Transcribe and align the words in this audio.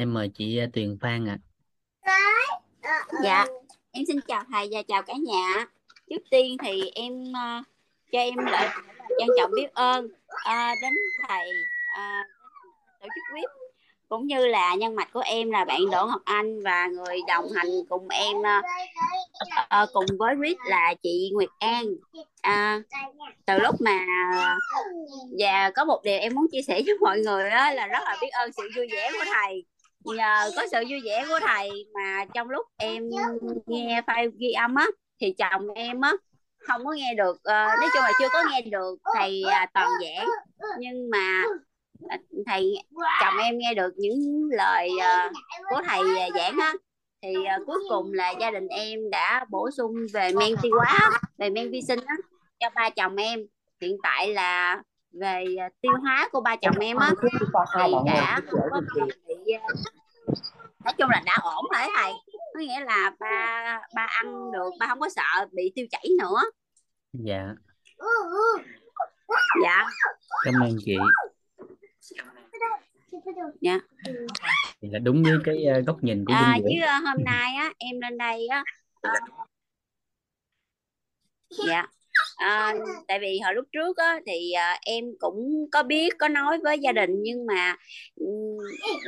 em 0.00 0.14
mời 0.14 0.30
chị 0.34 0.58
à, 0.58 0.66
Tuyền 0.72 0.98
Phan 1.00 1.28
ạ 1.28 1.38
Dạ, 3.22 3.46
em 3.92 4.04
xin 4.08 4.20
chào 4.28 4.44
thầy 4.52 4.68
và 4.70 4.82
chào 4.88 5.02
cả 5.02 5.14
nhà. 5.26 5.66
Trước 6.10 6.22
tiên 6.30 6.56
thì 6.64 6.90
em 6.94 7.22
uh, 7.22 7.66
cho 8.12 8.18
em 8.18 8.36
lại 8.36 8.68
trân 9.18 9.28
trọng 9.38 9.50
biết 9.54 9.74
ơn 9.74 10.04
uh, 10.04 10.78
đến 10.82 10.92
thầy 11.28 11.50
uh, 11.94 12.26
tổ 13.00 13.08
chức 13.14 13.36
web 13.36 13.48
cũng 14.08 14.26
như 14.26 14.46
là 14.46 14.74
nhân 14.74 14.94
mạch 14.94 15.12
của 15.12 15.20
em 15.20 15.50
là 15.50 15.64
bạn 15.64 15.90
Đỗ 15.90 16.06
Ngọc 16.06 16.22
Anh 16.24 16.62
và 16.62 16.86
người 16.86 17.20
đồng 17.28 17.48
hành 17.54 17.68
cùng 17.88 18.08
em 18.08 18.36
uh, 18.36 18.64
uh, 19.82 19.88
cùng 19.92 20.06
với 20.18 20.34
WIP 20.34 20.56
là 20.64 20.94
chị 21.02 21.30
Nguyệt 21.32 21.50
An. 21.58 21.84
À, 22.42 22.82
từ 23.46 23.58
lúc 23.58 23.74
mà 23.80 23.98
và 25.38 25.70
có 25.70 25.84
một 25.84 26.00
điều 26.04 26.18
em 26.18 26.34
muốn 26.34 26.46
chia 26.52 26.62
sẻ 26.62 26.82
với 26.86 26.94
mọi 27.00 27.18
người 27.18 27.50
đó 27.50 27.70
là 27.70 27.86
rất 27.86 28.00
là 28.04 28.16
biết 28.20 28.30
ơn 28.32 28.52
sự 28.52 28.70
vui 28.76 28.86
vẻ 28.92 29.10
của 29.12 29.24
thầy 29.34 29.64
nhờ 30.04 30.50
có 30.56 30.66
sự 30.70 30.78
vui 30.88 31.00
vẻ 31.04 31.24
của 31.28 31.38
thầy 31.46 31.70
mà 31.94 32.24
trong 32.34 32.50
lúc 32.50 32.66
em 32.76 33.08
nghe 33.66 34.02
file 34.06 34.30
ghi 34.38 34.52
âm 34.52 34.74
á 34.74 34.86
thì 35.20 35.34
chồng 35.38 35.68
em 35.74 36.00
á 36.00 36.12
không 36.58 36.84
có 36.84 36.92
nghe 36.92 37.14
được 37.14 37.36
uh, 37.36 37.80
nói 37.80 37.88
chung 37.94 38.02
là 38.02 38.12
chưa 38.20 38.28
có 38.32 38.42
nghe 38.50 38.62
được 38.62 38.96
thầy 39.14 39.42
uh, 39.46 39.70
toàn 39.74 39.88
giảng 40.02 40.28
nhưng 40.78 41.10
mà 41.10 41.44
ờ, 42.08 42.16
thầy 42.46 42.74
chồng 43.20 43.38
em 43.38 43.58
nghe 43.58 43.74
được 43.74 43.92
những 43.96 44.48
lời 44.52 44.90
uh, 44.96 45.32
của 45.70 45.82
thầy 45.86 46.00
uh, 46.00 46.34
giảng 46.34 46.58
á 46.58 46.72
thì 47.22 47.34
uh, 47.36 47.66
cuối 47.66 47.78
cùng 47.88 48.12
là 48.12 48.34
gia 48.40 48.50
đình 48.50 48.68
em 48.68 49.10
đã 49.10 49.44
bổ 49.50 49.70
sung 49.70 49.94
về 50.12 50.32
men 50.32 50.54
tiêu 50.62 50.72
hóa 50.76 51.10
về 51.38 51.50
men 51.50 51.70
vi 51.70 51.82
sinh 51.82 52.00
á 52.06 52.14
cho 52.60 52.70
ba 52.74 52.90
chồng 52.90 53.16
em. 53.16 53.40
Hiện 53.80 53.96
tại 54.02 54.28
là 54.28 54.82
về 55.12 55.44
à, 55.58 55.68
tiêu 55.80 55.92
hóa 56.02 56.28
của 56.32 56.40
ba 56.40 56.56
chồng 56.56 56.78
em 56.80 56.96
á 56.96 57.10
thì 57.22 57.28
đã 58.06 58.40
không 58.50 58.60
có 58.70 58.80
còn 58.94 59.08
bị 59.28 59.52
à, 59.52 59.66
nói 60.84 60.94
chung 60.98 61.10
là 61.10 61.22
đã 61.26 61.38
ổn 61.42 61.64
rồi 61.72 61.82
thầy. 61.96 62.12
Có 62.54 62.60
nghĩa 62.60 62.80
là 62.80 63.12
ba 63.20 63.80
ba 63.94 64.06
ăn 64.10 64.52
được 64.52 64.70
ba 64.78 64.86
không 64.86 65.00
có 65.00 65.08
sợ 65.08 65.46
bị 65.52 65.72
tiêu 65.74 65.86
chảy 65.90 66.04
nữa. 66.18 66.40
Dạ. 67.12 67.54
Dạ. 69.62 69.86
Cảm 70.44 70.54
ơn 70.62 70.76
chị. 70.84 70.96
Dạ. 73.60 73.78
Thì 74.82 74.88
là 74.90 74.98
đúng 74.98 75.22
với 75.22 75.38
cái 75.44 75.64
à, 75.64 75.78
góc 75.86 76.02
nhìn 76.02 76.24
của 76.24 76.32
à, 76.34 76.56
chứ 76.62 76.86
hôm 77.04 77.24
nay 77.24 77.54
á 77.54 77.72
em 77.78 78.00
lên 78.00 78.18
đây 78.18 78.46
á 78.46 78.64
ờ, 79.00 79.10
dạ 81.66 81.86
à, 82.40 82.74
tại 83.08 83.18
vì 83.20 83.38
hồi 83.44 83.54
lúc 83.54 83.64
trước 83.72 83.96
á 83.96 84.20
thì 84.26 84.52
à, 84.52 84.78
em 84.86 85.04
cũng 85.18 85.66
có 85.72 85.82
biết 85.82 86.08
có 86.18 86.28
nói 86.28 86.58
với 86.58 86.78
gia 86.78 86.92
đình 86.92 87.10
nhưng 87.22 87.46
mà 87.46 87.76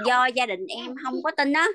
do 0.06 0.26
gia 0.26 0.46
đình 0.46 0.66
em 0.66 0.94
không 1.04 1.22
có 1.22 1.30
tin 1.30 1.52
á 1.52 1.68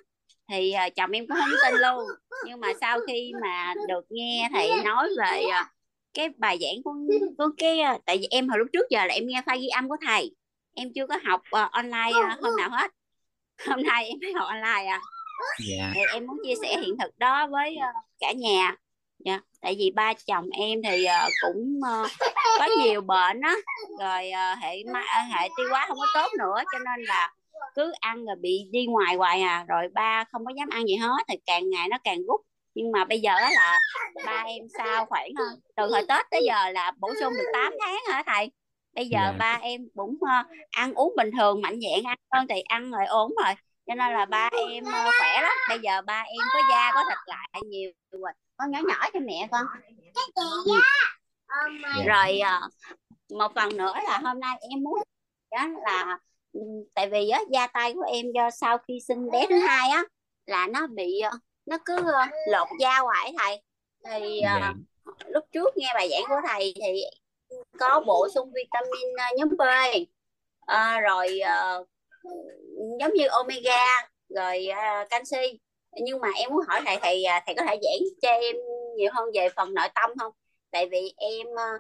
thì 0.50 0.72
à, 0.72 0.90
chồng 0.90 1.12
em 1.12 1.28
cũng 1.28 1.38
không 1.38 1.52
tin 1.66 1.82
luôn. 1.82 2.04
Nhưng 2.46 2.60
mà 2.60 2.68
sau 2.82 3.00
khi 3.08 3.32
mà 3.42 3.74
được 3.88 4.06
nghe 4.10 4.50
thầy 4.54 4.70
nói 4.84 5.10
về 5.18 5.44
à, 5.52 5.72
cái 6.14 6.30
bài 6.38 6.58
giảng 6.62 6.84
của, 6.84 6.94
của 7.38 7.50
cái 7.58 7.80
tại 8.06 8.18
vì 8.18 8.28
em 8.30 8.50
hồi 8.50 8.60
lúc 8.60 8.68
trước 8.74 8.90
giờ 8.90 9.06
là 9.06 9.14
em 9.14 9.28
nghe 9.28 9.42
file 9.46 9.60
ghi 9.60 9.68
âm 9.68 9.90
của 9.90 9.98
thầy 10.06 10.32
em 10.76 10.92
chưa 10.96 11.08
có 11.08 11.20
học 11.26 11.42
à, 11.52 11.70
online 11.72 12.12
à, 12.24 12.38
hôm 12.42 12.56
nào 12.58 12.70
hết. 12.70 12.92
Hôm 13.68 13.84
nay 13.84 14.08
em 14.08 14.18
mới 14.22 14.34
học 14.34 14.48
online 14.48 14.86
à. 14.92 15.02
Dạ. 15.68 15.92
Thì 15.96 16.02
em 16.14 16.28
muốn 16.28 16.38
chia 16.46 16.54
sẻ 16.62 16.78
hiện 16.80 16.98
thực 17.00 17.18
đó 17.18 17.48
với 17.48 17.76
ờ, 17.76 17.88
cả 18.20 18.32
nhà 18.32 18.76
dạ 19.20 19.40
tại 19.62 19.76
vì 19.80 19.92
ba 19.96 20.14
chồng 20.28 20.50
em 20.50 20.82
thì 20.84 21.06
ờ, 21.06 21.30
cũng 21.42 21.80
ờ, 21.84 22.08
có 22.60 22.68
nhiều 22.84 23.02
bệnh 23.02 23.42
á 23.42 23.56
rồi 24.00 24.32
ờ, 24.32 24.56
hệ 24.56 24.84
hệ 25.34 25.50
tiêu 25.58 25.68
hóa 25.70 25.86
không 25.88 25.98
có 25.98 26.08
tốt 26.14 26.30
nữa 26.40 26.64
cho 26.72 26.80
nên 26.80 27.06
là 27.06 27.34
cứ 27.76 27.94
ăn 28.00 28.26
rồi 28.26 28.36
bị 28.36 28.68
đi 28.72 28.86
ngoài 28.86 29.16
hoài 29.16 29.42
à 29.42 29.66
rồi 29.68 29.88
ba 29.94 30.24
không 30.32 30.46
có 30.46 30.52
dám 30.58 30.70
ăn 30.70 30.86
gì 30.88 30.96
hết 30.96 31.18
thì 31.28 31.36
càng 31.46 31.70
ngày 31.70 31.88
nó 31.90 31.98
càng 32.04 32.24
rút 32.28 32.42
nhưng 32.76 32.92
mà 32.92 33.06
bây 33.06 33.20
giờ 33.20 33.32
á 33.36 33.52
là 33.52 33.80
ba 34.26 34.44
em 34.48 34.68
sau 34.78 35.06
khoảng 35.06 35.30
từ 35.76 35.90
hồi 35.92 36.02
Tết 36.08 36.26
tới 36.32 36.42
giờ 36.46 36.70
là 36.72 36.92
bổ 36.98 37.14
sung 37.22 37.34
được 37.38 37.46
8 37.54 37.74
tháng 37.80 37.98
hả 38.10 38.24
thầy? 38.26 38.52
Bây 38.94 39.06
giờ 39.08 39.20
Dạ. 39.24 39.32
ba 39.40 39.60
em 39.62 39.82
cũng 39.96 40.18
ờ, 40.22 40.44
ăn 40.72 40.94
uống 40.94 41.14
bình 41.18 41.30
thường 41.38 41.62
mạnh 41.62 41.80
dạn 41.82 42.04
ăn 42.06 42.18
hơn 42.32 42.48
thì 42.50 42.62
ăn 42.62 42.92
rồi 42.92 43.06
ổn 43.06 43.34
rồi. 43.46 43.54
Cho 43.88 43.96
nên 43.96 44.14
là 44.14 44.26
ba 44.26 44.50
em 44.70 44.84
ờ, 44.84 45.12
khỏe 45.20 45.42
lắm. 45.42 45.52
Bây 45.70 45.80
giờ 45.80 46.02
ba 46.02 46.22
em 46.22 46.48
có 46.54 46.60
da 46.70 46.92
có 46.94 47.04
thịt 47.10 47.18
lại 47.26 47.62
nhiều 47.66 47.92
rồi 48.12 48.32
con 48.58 48.72
nhỏ 48.72 48.80
nhỏ 48.88 49.10
cho 49.14 49.20
mẹ 49.20 49.48
con. 49.52 49.66
Dạ. 50.66 50.82
rồi 52.08 52.40
ờ, 52.40 52.62
một 53.30 53.52
phần 53.56 53.78
nữa 53.78 53.94
là 54.04 54.20
hôm 54.24 54.40
nay 54.40 54.58
em 54.70 54.84
muốn 54.84 55.00
đó 55.52 55.68
là 55.86 56.20
ừ, 56.54 56.60
tại 56.94 57.10
vì 57.10 57.30
á 57.30 57.42
da 57.50 57.68
tay 57.68 57.94
của 57.94 58.06
em 58.14 58.26
do 58.36 58.50
sau 58.52 58.78
khi 58.78 59.00
sinh 59.08 59.32
bé 59.32 59.46
thứ 59.50 59.56
hai 59.60 59.90
á 59.90 60.04
là 60.46 60.68
nó 60.68 60.88
bị 60.88 61.20
ờ, 61.20 61.32
nó 61.66 61.78
cứ 61.86 61.96
ờ, 61.96 62.26
lột 62.52 62.68
da 62.80 63.00
hoài 63.00 63.34
thầy. 63.38 63.62
Thì 64.06 64.40
ờ, 64.40 64.60
dạ. 64.60 64.74
lúc 65.28 65.46
trước 65.52 65.78
nghe 65.78 65.92
bài 65.94 66.10
giảng 66.10 66.24
của 66.30 66.48
thầy 66.48 66.74
thì 66.82 67.02
có 67.80 68.04
bổ 68.08 68.28
sung 68.36 68.52
vitamin 68.54 69.16
ờ, 69.18 69.26
nhóm 69.38 69.50
B. 69.58 69.62
Ờ, 70.60 71.00
rồi 71.00 71.40
ờ, 71.40 71.86
giống 73.00 73.14
như 73.14 73.28
omega 73.28 73.86
rồi 74.30 74.66
ờ, 74.66 75.06
canxi 75.10 75.60
nhưng 76.04 76.20
mà 76.22 76.28
em 76.36 76.50
muốn 76.50 76.62
hỏi 76.68 76.82
thầy 76.86 76.98
thầy 77.02 77.24
à, 77.24 77.44
thầy 77.46 77.56
có 77.56 77.64
thể 77.68 77.80
giảng 77.82 78.08
cho 78.22 78.30
em 78.30 78.56
nhiều 78.98 79.12
hơn 79.14 79.30
về 79.34 79.50
phần 79.56 79.74
nội 79.74 79.88
tâm 79.96 80.10
không? 80.20 80.34
Tại 80.72 80.90
vì 80.92 81.14
em 81.18 81.48
ờ, 81.58 81.80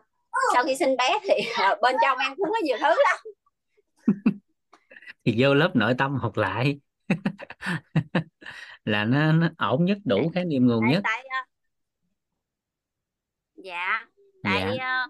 sau 0.53 0.63
khi 0.63 0.75
sinh 0.75 0.97
bé 0.97 1.19
thì 1.23 1.33
ờ, 1.57 1.75
bên 1.81 1.95
trong 2.01 2.17
em 2.17 2.35
cũng 2.35 2.49
có 2.49 2.57
nhiều 2.63 2.77
thứ 2.79 2.95
lắm. 3.03 3.17
Thì 5.25 5.35
vô 5.37 5.53
lớp 5.53 5.75
nội 5.75 5.93
tâm 5.97 6.15
học 6.15 6.37
lại. 6.37 6.79
Là 8.85 9.05
nó, 9.05 9.31
nó 9.31 9.49
ổn 9.57 9.85
nhất 9.85 9.97
đủ 10.05 10.31
khái 10.35 10.45
niệm 10.45 10.67
nguồn 10.67 10.81
tại 10.83 10.91
nhất. 10.91 11.01
tại 11.03 11.23
ờ, 11.29 11.37
dạ. 13.55 13.63
Dạ. 13.63 14.05
tại 14.43 14.77
ờ, 14.77 15.07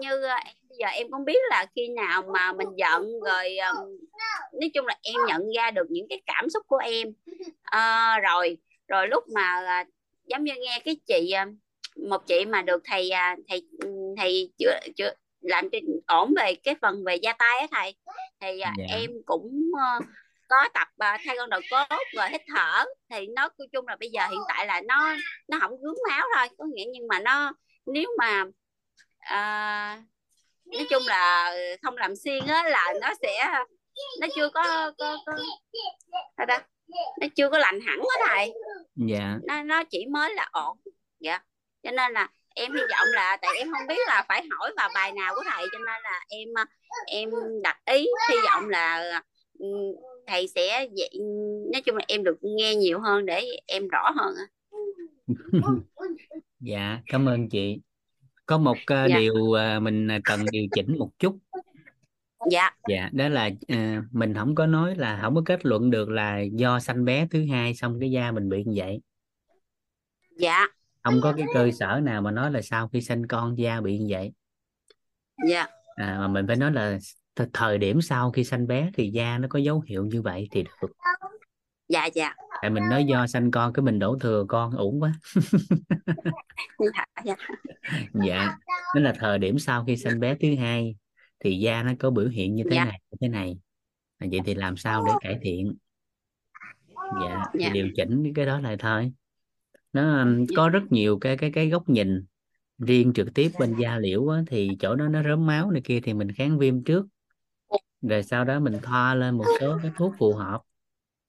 như 0.00 0.26
em 0.44 0.63
giờ 0.78 0.86
em 0.86 1.06
cũng 1.10 1.24
biết 1.24 1.38
là 1.50 1.66
khi 1.76 1.88
nào 1.88 2.22
mà 2.32 2.52
mình 2.52 2.68
giận 2.76 3.02
rồi 3.20 3.56
ờ, 3.56 3.72
nói 4.60 4.70
chung 4.74 4.86
là 4.86 4.96
em 5.02 5.14
nhận 5.26 5.42
ra 5.56 5.70
được 5.70 5.86
những 5.90 6.06
cái 6.08 6.22
cảm 6.26 6.50
xúc 6.50 6.62
của 6.66 6.76
em. 6.76 7.08
Ờ, 7.64 8.18
rồi 8.22 8.58
rồi 8.88 9.08
lúc 9.08 9.24
mà 9.34 9.42
à, 9.66 9.84
giống 10.26 10.44
như 10.44 10.52
nghe 10.58 10.78
cái 10.84 10.96
chị 11.06 11.30
à, 11.30 11.46
một 12.08 12.26
chị 12.26 12.44
mà 12.44 12.62
được 12.62 12.82
thầy 12.84 13.10
à, 13.10 13.36
thầy 13.48 13.62
thầy 14.16 14.52
chữa 14.58 14.78
chữa 14.96 15.10
làm 15.40 15.70
cho 15.70 15.78
ổn 16.06 16.34
về 16.36 16.54
cái 16.54 16.74
phần 16.82 17.04
về 17.04 17.16
da 17.16 17.32
tay 17.32 17.58
á 17.58 17.66
thầy. 17.70 17.94
Thì 18.40 18.60
à, 18.60 18.72
Dạ. 18.78 18.84
em 18.88 19.10
cũng 19.26 19.70
ờ, 19.78 20.06
có 20.48 20.68
tập 20.74 20.88
à, 20.98 21.18
thay 21.24 21.36
con 21.38 21.50
đầu 21.50 21.60
cốt 21.70 21.86
rồi 22.16 22.28
hít 22.30 22.40
thở. 22.54 22.84
Thì 23.10 23.26
nó 23.26 23.48
nói 23.58 23.68
chung 23.72 23.88
là 23.88 23.96
bây 24.00 24.10
giờ 24.10 24.20
hiện 24.30 24.40
tại 24.48 24.66
là 24.66 24.80
nó 24.88 25.16
nó 25.48 25.58
không 25.60 25.76
gướng 25.82 25.96
máu 26.10 26.26
thôi. 26.36 26.48
Có 26.58 26.64
nghĩa 26.74 26.84
nhưng 26.92 27.08
mà 27.08 27.20
nó 27.20 27.52
nếu 27.86 28.08
mà 28.18 28.44
à, 29.18 30.02
nói 30.74 30.86
chung 30.90 31.02
là 31.06 31.54
không 31.82 31.96
làm 31.96 32.16
xuyên 32.16 32.46
á 32.46 32.68
là 32.68 32.94
nó 33.00 33.14
sẽ 33.22 33.48
nó 34.20 34.26
chưa 34.34 34.48
có 34.54 34.92
có, 34.98 35.16
có 35.26 35.32
sao 36.36 36.46
ta? 36.48 36.62
Nó 37.20 37.26
chưa 37.36 37.50
có 37.50 37.58
lành 37.58 37.80
hẳn 37.80 37.98
á 37.98 38.26
thầy. 38.28 38.52
Dạ. 38.96 39.38
Nó 39.46 39.62
nó 39.62 39.84
chỉ 39.84 40.06
mới 40.06 40.34
là 40.34 40.48
ổn. 40.52 40.78
Dạ. 41.20 41.40
Cho 41.82 41.90
nên 41.90 42.12
là 42.12 42.28
em 42.54 42.72
hy 42.72 42.80
vọng 42.80 43.08
là 43.12 43.36
tại 43.42 43.50
em 43.56 43.68
không 43.72 43.86
biết 43.88 44.00
là 44.06 44.24
phải 44.28 44.46
hỏi 44.50 44.72
vào 44.76 44.88
bài 44.94 45.12
nào 45.12 45.34
của 45.34 45.42
thầy 45.50 45.66
cho 45.72 45.78
nên 45.78 46.02
là 46.02 46.24
em 46.28 46.48
em 47.06 47.30
đặt 47.62 47.78
ý 47.84 48.06
hy 48.30 48.36
vọng 48.44 48.68
là 48.68 49.20
ừ, 49.58 49.66
thầy 50.26 50.48
sẽ 50.48 50.88
dạy, 50.94 51.10
nói 51.72 51.82
chung 51.84 51.96
là 51.96 52.04
em 52.08 52.24
được 52.24 52.36
nghe 52.42 52.74
nhiều 52.74 53.00
hơn 53.00 53.26
để 53.26 53.44
em 53.66 53.88
rõ 53.88 54.10
hơn 54.16 54.34
dạ 56.60 56.98
cảm 57.06 57.28
ơn 57.28 57.48
chị 57.48 57.80
có 58.46 58.58
một 58.58 58.76
ờ, 58.86 59.06
Dạ. 59.06 59.18
điều 59.18 59.52
ờ, 59.52 59.80
mình 59.80 60.08
cần 60.24 60.40
điều 60.52 60.66
chỉnh 60.72 60.98
một 60.98 61.10
chút. 61.18 61.38
Dạ. 62.50 62.70
Dạ 62.88 63.10
đó 63.12 63.28
là 63.28 63.50
ờ, 63.68 63.76
mình 64.12 64.34
không 64.34 64.54
có 64.54 64.66
nói 64.66 64.96
là 64.96 65.18
không 65.22 65.34
có 65.34 65.42
kết 65.46 65.66
luận 65.66 65.90
được 65.90 66.08
là 66.08 66.40
do 66.40 66.80
sanh 66.80 67.04
bé 67.04 67.26
thứ 67.30 67.46
hai 67.50 67.74
xong 67.74 68.00
cái 68.00 68.10
da 68.10 68.32
mình 68.32 68.48
bị 68.48 68.64
như 68.64 68.72
vậy. 68.76 69.00
Dạ. 70.38 70.66
Không 71.02 71.20
có 71.22 71.32
cái 71.36 71.46
cơ 71.54 71.70
sở 71.78 72.00
nào 72.02 72.22
mà 72.22 72.30
nói 72.30 72.50
là 72.52 72.62
sau 72.62 72.88
khi 72.88 73.00
sanh 73.00 73.26
con 73.28 73.58
da 73.58 73.80
bị 73.80 73.98
như 73.98 74.06
vậy. 74.08 74.32
Dạ. 75.48 75.66
À, 75.96 76.16
mà 76.20 76.28
mình 76.28 76.46
phải 76.46 76.56
nói 76.56 76.72
là 76.72 76.98
th- 77.36 77.46
thời 77.52 77.78
điểm 77.78 78.02
sau 78.02 78.30
khi 78.32 78.44
sanh 78.44 78.66
bé 78.66 78.90
thì 78.94 79.10
da 79.10 79.38
nó 79.38 79.48
có 79.50 79.58
dấu 79.58 79.80
hiệu 79.86 80.04
như 80.06 80.22
vậy 80.22 80.48
thì 80.50 80.62
được 80.62 80.90
dạ 81.88 82.06
dạ. 82.06 82.34
Tại 82.62 82.70
mình 82.70 82.88
nói 82.90 83.04
do 83.04 83.26
sanh 83.26 83.50
con 83.50 83.72
cái 83.72 83.82
mình 83.82 83.98
đổ 83.98 84.18
thừa 84.20 84.44
con 84.48 84.76
uổng 84.76 85.02
quá. 85.02 85.12
Dạ 86.78 87.04
dạ. 87.24 87.34
Dạ 88.26 88.56
nên 88.94 89.04
là 89.04 89.14
thời 89.18 89.38
điểm 89.38 89.58
sau 89.58 89.84
khi 89.84 89.96
sanh 89.96 90.20
bé 90.20 90.34
thứ 90.34 90.56
hai 90.56 90.96
thì 91.40 91.58
da 91.58 91.82
nó 91.82 91.92
có 91.98 92.10
biểu 92.10 92.28
hiện 92.28 92.54
như 92.54 92.64
thế 92.64 92.76
Dạ. 92.76 92.84
này 92.84 93.00
như 93.10 93.16
thế 93.20 93.28
này. 93.28 93.58
À, 94.18 94.26
vậy 94.30 94.40
thì 94.44 94.54
làm 94.54 94.76
sao 94.76 95.04
để 95.06 95.12
cải 95.20 95.38
thiện? 95.42 95.74
Dạ 97.22 97.44
thì 97.52 97.60
Dạ. 97.60 97.70
điều 97.72 97.88
chỉnh 97.96 98.32
cái 98.34 98.46
đó 98.46 98.60
lại 98.60 98.76
thôi. 98.78 99.12
Nó 99.92 100.22
um, 100.22 100.46
có 100.56 100.68
rất 100.68 100.82
nhiều 100.90 101.18
cái 101.18 101.36
cái 101.36 101.50
cái 101.50 101.68
góc 101.68 101.88
nhìn 101.88 102.24
riêng 102.78 103.12
trực 103.12 103.34
tiếp 103.34 103.50
bên 103.58 103.76
da 103.80 103.96
liễu 103.98 104.28
á, 104.28 104.42
thì 104.46 104.70
chỗ 104.80 104.94
đó 104.94 105.08
nó 105.08 105.22
rớm 105.22 105.46
máu 105.46 105.70
này 105.70 105.82
kia 105.84 106.00
thì 106.00 106.14
mình 106.14 106.32
kháng 106.32 106.58
viêm 106.58 106.84
trước. 106.84 107.06
Rồi 108.02 108.22
sau 108.22 108.44
đó 108.44 108.60
mình 108.60 108.78
thoa 108.82 109.14
lên 109.14 109.34
một 109.38 109.44
số 109.60 109.78
cái 109.82 109.90
thuốc 109.96 110.14
phù 110.18 110.34
hợp 110.34 110.60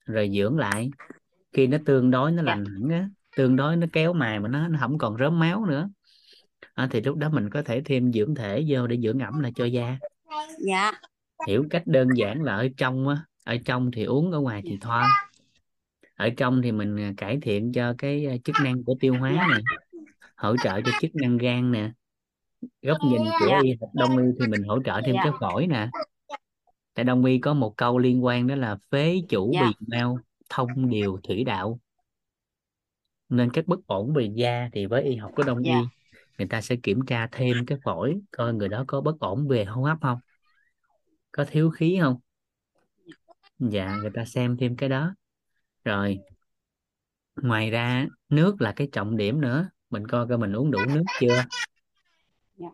rồi 0.06 0.32
dưỡng 0.36 0.58
lại. 0.58 0.90
Khi 1.54 1.68
nó 1.68 1.78
tương 1.86 2.12
đối 2.12 2.32
nó 2.32 2.44
Dạ. 2.44 2.46
lành 2.56 2.66
hẳn 2.66 2.90
á 2.90 3.10
tương 3.36 3.56
đối 3.56 3.76
nó 3.76 3.88
kéo 3.94 4.14
mài 4.14 4.40
mà 4.40 4.48
nó 4.50 4.68
nó 4.68 4.80
không 4.82 4.98
còn 4.98 5.18
rớm 5.18 5.40
máu 5.40 5.66
nữa. 5.66 5.90
À, 6.74 6.88
thì 6.92 7.02
lúc 7.02 7.18
đó 7.18 7.30
mình 7.30 7.50
có 7.50 7.62
thể 7.62 7.82
thêm 7.86 8.14
dưỡng 8.14 8.36
thể 8.36 8.66
vô 8.68 8.88
để 8.88 8.98
dưỡng 9.04 9.20
ẩm 9.20 9.40
lại 9.40 9.52
cho 9.56 9.66
da. 9.66 9.98
Dạ. 10.68 10.92
Hiểu 11.48 11.66
cách 11.70 11.84
đơn 11.86 12.08
giản 12.16 12.44
là 12.44 12.56
ở 12.56 12.68
trong 12.78 13.08
á 13.08 13.18
ở 13.44 13.58
trong 13.66 13.92
thì 13.92 14.04
uống 14.04 14.32
ở 14.32 14.40
ngoài 14.40 14.62
thì 14.66 14.78
thoa. 14.82 15.08
Ở 16.16 16.30
trong 16.38 16.62
thì 16.62 16.72
mình 16.72 16.98
à, 17.00 17.14
cải 17.18 17.38
thiện 17.42 17.72
cho 17.74 17.94
cái 17.98 18.26
à, 18.26 18.36
chức 18.44 18.56
năng 18.64 18.84
của 18.84 18.96
tiêu 19.00 19.14
hóa 19.20 19.32
nè 19.32 19.62
hỗ 20.36 20.56
trợ 20.64 20.82
cho 20.82 20.92
chức 21.02 21.16
năng 21.16 21.38
gan 21.38 21.72
nè. 21.72 21.92
Góc 22.82 22.98
nhìn 23.10 23.22
của 23.40 23.48
Dạ. 23.50 23.60
y 23.64 23.70
học 23.82 23.90
đông 23.94 24.18
y 24.18 24.24
thì 24.40 24.48
mình 24.48 24.64
hỗ 24.64 24.84
trợ 24.84 25.02
thêm 25.06 25.16
Dạ. 25.16 25.22
cái 25.24 25.34
phổi 25.40 25.68
nè 25.68 25.90
tại 26.96 27.06
đông 27.06 27.26
y 27.26 27.40
có 27.40 27.54
một 27.54 27.78
câu 27.78 27.98
liên 27.98 28.26
quan 28.26 28.48
đó 28.48 28.56
là 28.56 28.78
phế 28.92 29.22
chủ 29.30 29.52
Dạ. 29.54 29.62
bì 29.62 29.86
mao 29.88 30.20
thông 30.50 30.90
điều 30.90 31.20
thủy 31.24 31.44
đạo. 31.44 31.80
Nên 33.30 33.52
các 33.52 33.68
bất 33.68 33.88
ổn 33.88 34.14
về 34.14 34.30
da 34.36 34.70
thì 34.74 34.86
với 34.86 35.04
y 35.04 35.16
học 35.16 35.32
của 35.36 35.44
đông 35.44 35.66
Dạ. 35.66 35.80
y 35.80 35.86
người 36.38 36.48
ta 36.48 36.62
sẽ 36.62 36.76
kiểm 36.76 37.06
tra 37.08 37.28
thêm 37.32 37.66
cái 37.68 37.78
phổi 37.84 38.22
coi 38.32 38.54
người 38.54 38.70
đó 38.70 38.84
có 38.88 39.02
bất 39.02 39.20
ổn 39.20 39.48
về 39.48 39.66
hô 39.66 39.84
hấp 39.84 39.98
không? 40.02 40.20
Có 41.32 41.46
thiếu 41.50 41.70
khí 41.70 41.98
không? 42.02 42.20
Dạ 43.60 43.98
người 44.02 44.12
ta 44.14 44.26
xem 44.26 44.58
thêm 44.58 44.76
cái 44.76 44.90
đó. 44.90 45.16
Rồi 45.84 46.20
ngoài 47.36 47.72
ra 47.72 48.08
nước 48.30 48.62
là 48.62 48.72
cái 48.72 48.90
trọng 48.92 49.18
điểm 49.18 49.42
nữa. 49.42 49.70
Mình 49.90 50.08
coi 50.08 50.28
coi 50.28 50.38
mình 50.38 50.54
uống 50.54 50.72
đủ 50.72 50.80
nước 50.88 51.04
chưa? 51.20 51.44
Dạ. 52.58 52.70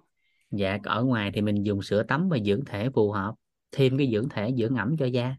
dạ 0.51 0.77
ở 0.83 1.03
ngoài 1.03 1.31
thì 1.33 1.41
mình 1.41 1.63
dùng 1.63 1.81
sữa 1.81 2.03
tắm 2.03 2.29
và 2.29 2.38
dưỡng 2.45 2.65
thể 2.65 2.89
phù 2.89 3.12
hợp 3.12 3.35
thêm 3.71 3.97
cái 3.97 4.09
dưỡng 4.13 4.29
thể 4.29 4.53
dưỡng 4.57 4.75
ẩm 4.75 4.97
cho 4.97 5.06
da. 5.06 5.35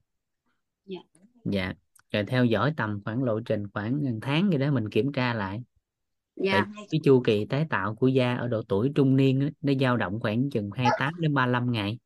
Dạ. 0.86 0.98
dạ. 1.44 1.72
Rồi 2.12 2.24
theo 2.24 2.44
dõi 2.44 2.74
tầm 2.76 3.00
khoảng 3.04 3.22
lộ 3.22 3.40
trình 3.40 3.68
khoảng 3.68 4.04
một 4.04 4.18
tháng 4.22 4.50
gì 4.50 4.58
đó 4.58 4.70
mình 4.70 4.90
kiểm 4.90 5.12
tra 5.12 5.34
lại. 5.34 5.62
Dạ. 6.36 6.66
Cái 6.90 7.00
chu 7.04 7.22
kỳ 7.24 7.44
tái 7.44 7.66
tạo 7.70 7.94
của 7.94 8.08
da 8.08 8.34
ở 8.34 8.48
độ 8.48 8.62
tuổi 8.68 8.92
trung 8.94 9.16
niên 9.16 9.40
á, 9.40 9.50
nó 9.60 9.72
dao 9.80 9.96
động 9.96 10.20
khoảng 10.20 10.50
chừng 10.50 10.70
28 10.70 11.14
đến 11.20 11.34
35 11.34 11.72
ngày. 11.72 11.98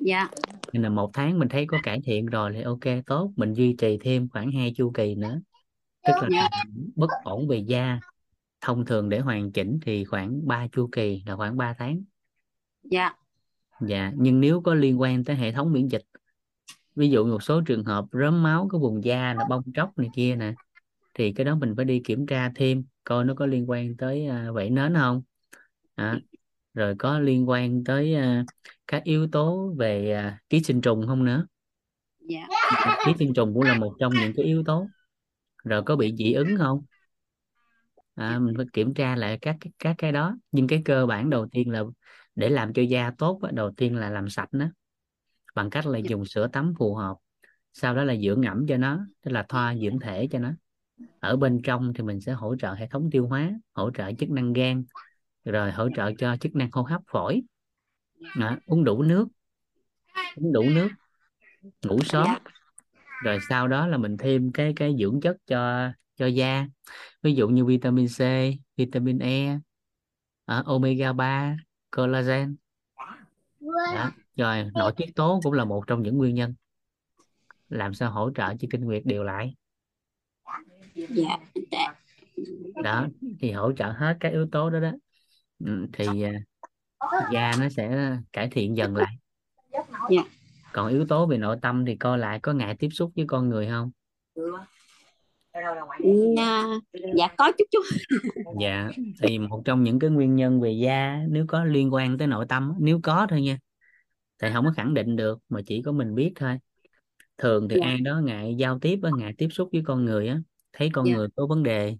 Dạ. 0.00 0.28
Nên 0.72 0.82
là 0.82 0.88
một 0.88 1.10
tháng 1.12 1.38
mình 1.38 1.48
thấy 1.48 1.66
có 1.66 1.78
cải 1.82 2.00
thiện 2.04 2.26
rồi 2.26 2.52
thì 2.54 2.62
ok 2.62 3.04
tốt. 3.06 3.32
Mình 3.36 3.52
duy 3.52 3.74
trì 3.78 3.98
thêm 4.00 4.28
khoảng 4.28 4.52
hai 4.52 4.72
chu 4.76 4.90
kỳ 4.94 5.14
nữa. 5.14 5.40
Tức 6.06 6.12
là 6.22 6.28
Dạ. 6.30 6.48
bất 6.96 7.10
ổn 7.24 7.48
về 7.48 7.58
da. 7.58 8.00
Thông 8.60 8.84
thường 8.84 9.08
để 9.08 9.20
hoàn 9.20 9.52
chỉnh 9.52 9.78
thì 9.82 10.04
khoảng 10.04 10.46
3 10.46 10.66
chu 10.72 10.88
kỳ 10.92 11.22
là 11.26 11.36
khoảng 11.36 11.56
3 11.56 11.74
tháng. 11.78 12.02
Dạ 12.82 13.12
dạ 13.80 14.12
nhưng 14.16 14.40
nếu 14.40 14.60
có 14.60 14.74
liên 14.74 15.00
quan 15.00 15.24
tới 15.24 15.36
hệ 15.36 15.52
thống 15.52 15.72
miễn 15.72 15.88
dịch 15.88 16.02
ví 16.96 17.10
dụ 17.10 17.26
một 17.26 17.42
số 17.42 17.60
trường 17.60 17.84
hợp 17.84 18.04
rớm 18.12 18.42
máu 18.42 18.68
cái 18.72 18.78
vùng 18.78 19.04
da 19.04 19.34
là 19.34 19.44
bong 19.48 19.62
tróc 19.74 19.98
này 19.98 20.08
kia 20.14 20.36
nè 20.36 20.54
thì 21.14 21.32
cái 21.32 21.44
đó 21.44 21.54
mình 21.54 21.74
phải 21.76 21.84
đi 21.84 22.00
kiểm 22.04 22.26
tra 22.26 22.50
thêm 22.54 22.84
coi 23.04 23.24
nó 23.24 23.34
có 23.34 23.46
liên 23.46 23.70
quan 23.70 23.96
tới 23.96 24.26
à, 24.26 24.50
vảy 24.52 24.70
nến 24.70 24.94
không. 24.94 25.22
À, 25.94 26.20
rồi 26.74 26.94
có 26.98 27.18
liên 27.18 27.48
quan 27.48 27.84
tới 27.84 28.14
à, 28.14 28.44
các 28.86 29.04
yếu 29.04 29.28
tố 29.32 29.74
về 29.78 30.12
à, 30.12 30.38
ký 30.48 30.62
sinh 30.62 30.80
trùng 30.80 31.06
không 31.06 31.24
nữa. 31.24 31.46
Dạ. 32.20 32.46
Ký 33.06 33.12
sinh 33.18 33.34
trùng 33.34 33.54
cũng 33.54 33.62
là 33.62 33.78
một 33.78 33.94
trong 34.00 34.12
những 34.12 34.32
cái 34.36 34.44
yếu 34.46 34.62
tố. 34.64 34.86
Rồi 35.64 35.82
có 35.82 35.96
bị 35.96 36.14
dị 36.16 36.32
ứng 36.32 36.56
không? 36.58 36.82
À, 38.14 38.38
mình 38.38 38.54
phải 38.56 38.66
kiểm 38.72 38.94
tra 38.94 39.16
lại 39.16 39.38
các 39.40 39.56
các 39.60 39.70
các 39.78 39.94
cái 39.98 40.12
đó. 40.12 40.36
Nhưng 40.52 40.66
cái 40.66 40.82
cơ 40.84 41.06
bản 41.06 41.30
đầu 41.30 41.48
tiên 41.52 41.70
là 41.70 41.82
để 42.34 42.50
làm 42.50 42.72
cho 42.72 42.82
da 42.82 43.12
tốt 43.18 43.40
đầu 43.52 43.70
tiên 43.76 43.96
là 43.96 44.10
làm 44.10 44.28
sạch 44.28 44.48
nó 44.52 44.66
bằng 45.54 45.70
cách 45.70 45.86
là 45.86 45.98
dùng 45.98 46.24
sữa 46.24 46.48
tắm 46.52 46.74
phù 46.78 46.94
hợp 46.94 47.16
sau 47.72 47.94
đó 47.94 48.04
là 48.04 48.16
dưỡng 48.16 48.42
ẩm 48.42 48.66
cho 48.68 48.76
nó 48.76 49.06
tức 49.22 49.30
là 49.30 49.46
thoa 49.48 49.74
dưỡng 49.76 49.98
thể 49.98 50.28
cho 50.30 50.38
nó. 50.38 50.52
Ở 51.20 51.36
bên 51.36 51.60
trong 51.64 51.92
thì 51.94 52.02
mình 52.02 52.20
sẽ 52.20 52.32
hỗ 52.32 52.56
trợ 52.56 52.74
hệ 52.74 52.86
thống 52.86 53.10
tiêu 53.10 53.26
hóa 53.26 53.50
hỗ 53.72 53.90
trợ 53.90 54.12
chức 54.18 54.30
năng 54.30 54.52
gan 54.52 54.84
rồi 55.44 55.72
hỗ 55.72 55.88
trợ 55.96 56.12
cho 56.18 56.36
chức 56.36 56.56
năng 56.56 56.68
hô 56.72 56.82
hấp 56.82 57.02
phổi. 57.12 57.42
Đó, 58.36 58.56
uống 58.66 58.84
đủ 58.84 59.02
nước 59.02 59.28
uống 60.36 60.52
đủ 60.52 60.62
nước 60.62 60.88
ngủ 61.82 61.98
sớm. 62.04 62.26
Dạ. 62.26 62.38
rồi 63.24 63.38
sau 63.48 63.68
đó 63.68 63.86
là 63.86 63.96
mình 63.96 64.16
thêm 64.16 64.52
cái 64.52 64.72
cái 64.76 64.96
dưỡng 64.98 65.20
chất 65.20 65.36
cho 65.46 65.92
cho 66.16 66.26
da. 66.26 66.66
Ví 67.22 67.34
dụ 67.34 67.48
như 67.48 67.64
vitamin 67.64 68.06
C 68.06 68.20
vitamin 68.76 69.18
E 69.18 69.58
à, 70.44 70.62
omega 70.66 71.12
3 71.12 71.56
collagen. 71.90 72.56
Đó. 73.94 74.10
rồi 74.36 74.70
nội 74.74 74.92
tiết 74.96 75.06
tố 75.16 75.40
cũng 75.42 75.52
là 75.52 75.64
một 75.64 75.86
trong 75.86 76.02
những 76.02 76.18
nguyên 76.18 76.34
nhân 76.34 76.54
làm 77.68 77.94
sao 77.94 78.10
hỗ 78.10 78.30
trợ 78.34 78.54
cho 78.60 78.68
kinh 78.70 78.80
nguyệt 78.80 79.02
đều 79.04 79.24
lại. 79.24 79.54
Dạ 80.94 81.38
dạ. 81.70 81.94
Đó 82.82 83.06
thì 83.40 83.52
hỗ 83.52 83.72
trợ 83.72 83.84
hết 83.84 84.16
các 84.20 84.28
yếu 84.28 84.46
tố 84.52 84.70
đó 84.70 84.80
đó. 84.80 84.90
Ừ, 85.64 85.86
thì 85.92 86.22
à, 86.22 86.32
da 87.32 87.52
nó 87.58 87.68
sẽ 87.68 88.16
cải 88.32 88.48
thiện 88.48 88.76
dần 88.76 88.96
lại. 88.96 89.14
Dạ. 90.10 90.22
còn 90.72 90.88
yếu 90.88 91.06
tố 91.06 91.26
về 91.26 91.38
nội 91.38 91.56
tâm 91.62 91.84
thì 91.86 91.96
coi 91.96 92.18
lại 92.18 92.40
có 92.40 92.52
ngại 92.52 92.76
tiếp 92.78 92.88
xúc 92.92 93.12
với 93.16 93.24
con 93.28 93.48
người 93.48 93.68
không 93.68 93.90
Dạ, 96.36 96.64
dạ 97.16 97.28
có 97.36 97.52
chút 97.58 97.64
chút. 97.70 97.82
Dạ 98.60 98.88
thì 99.22 99.38
một 99.38 99.62
trong 99.64 99.82
những 99.82 99.98
cái 99.98 100.10
nguyên 100.10 100.34
nhân 100.36 100.60
về 100.60 100.70
da 100.72 101.20
nếu 101.28 101.44
có 101.48 101.64
liên 101.64 101.94
quan 101.94 102.18
tới 102.18 102.28
nội 102.28 102.46
tâm 102.48 102.72
nếu 102.80 103.00
có 103.02 103.26
thôi 103.30 103.42
nha 103.42 103.58
thì 104.42 104.48
không 104.54 104.64
có 104.64 104.72
khẳng 104.76 104.94
định 104.94 105.16
được 105.16 105.38
mà 105.48 105.60
chỉ 105.66 105.82
có 105.82 105.92
mình 105.92 106.14
biết 106.14 106.32
thôi. 106.36 106.58
Thường 107.38 107.68
thì 107.68 107.76
Dạ. 107.80 107.86
ai 107.86 108.00
đó 108.00 108.20
ngại 108.24 108.54
giao 108.58 108.78
tiếp 108.78 108.98
á, 109.02 109.10
ngại 109.18 109.34
tiếp 109.38 109.48
xúc 109.50 109.68
với 109.72 109.82
con 109.86 110.04
người 110.04 110.28
á 110.28 110.40
thấy 110.72 110.90
con 110.92 111.06
Dạ. 111.06 111.14
người 111.16 111.28
có 111.36 111.46
vấn 111.46 111.62
đề 111.62 111.96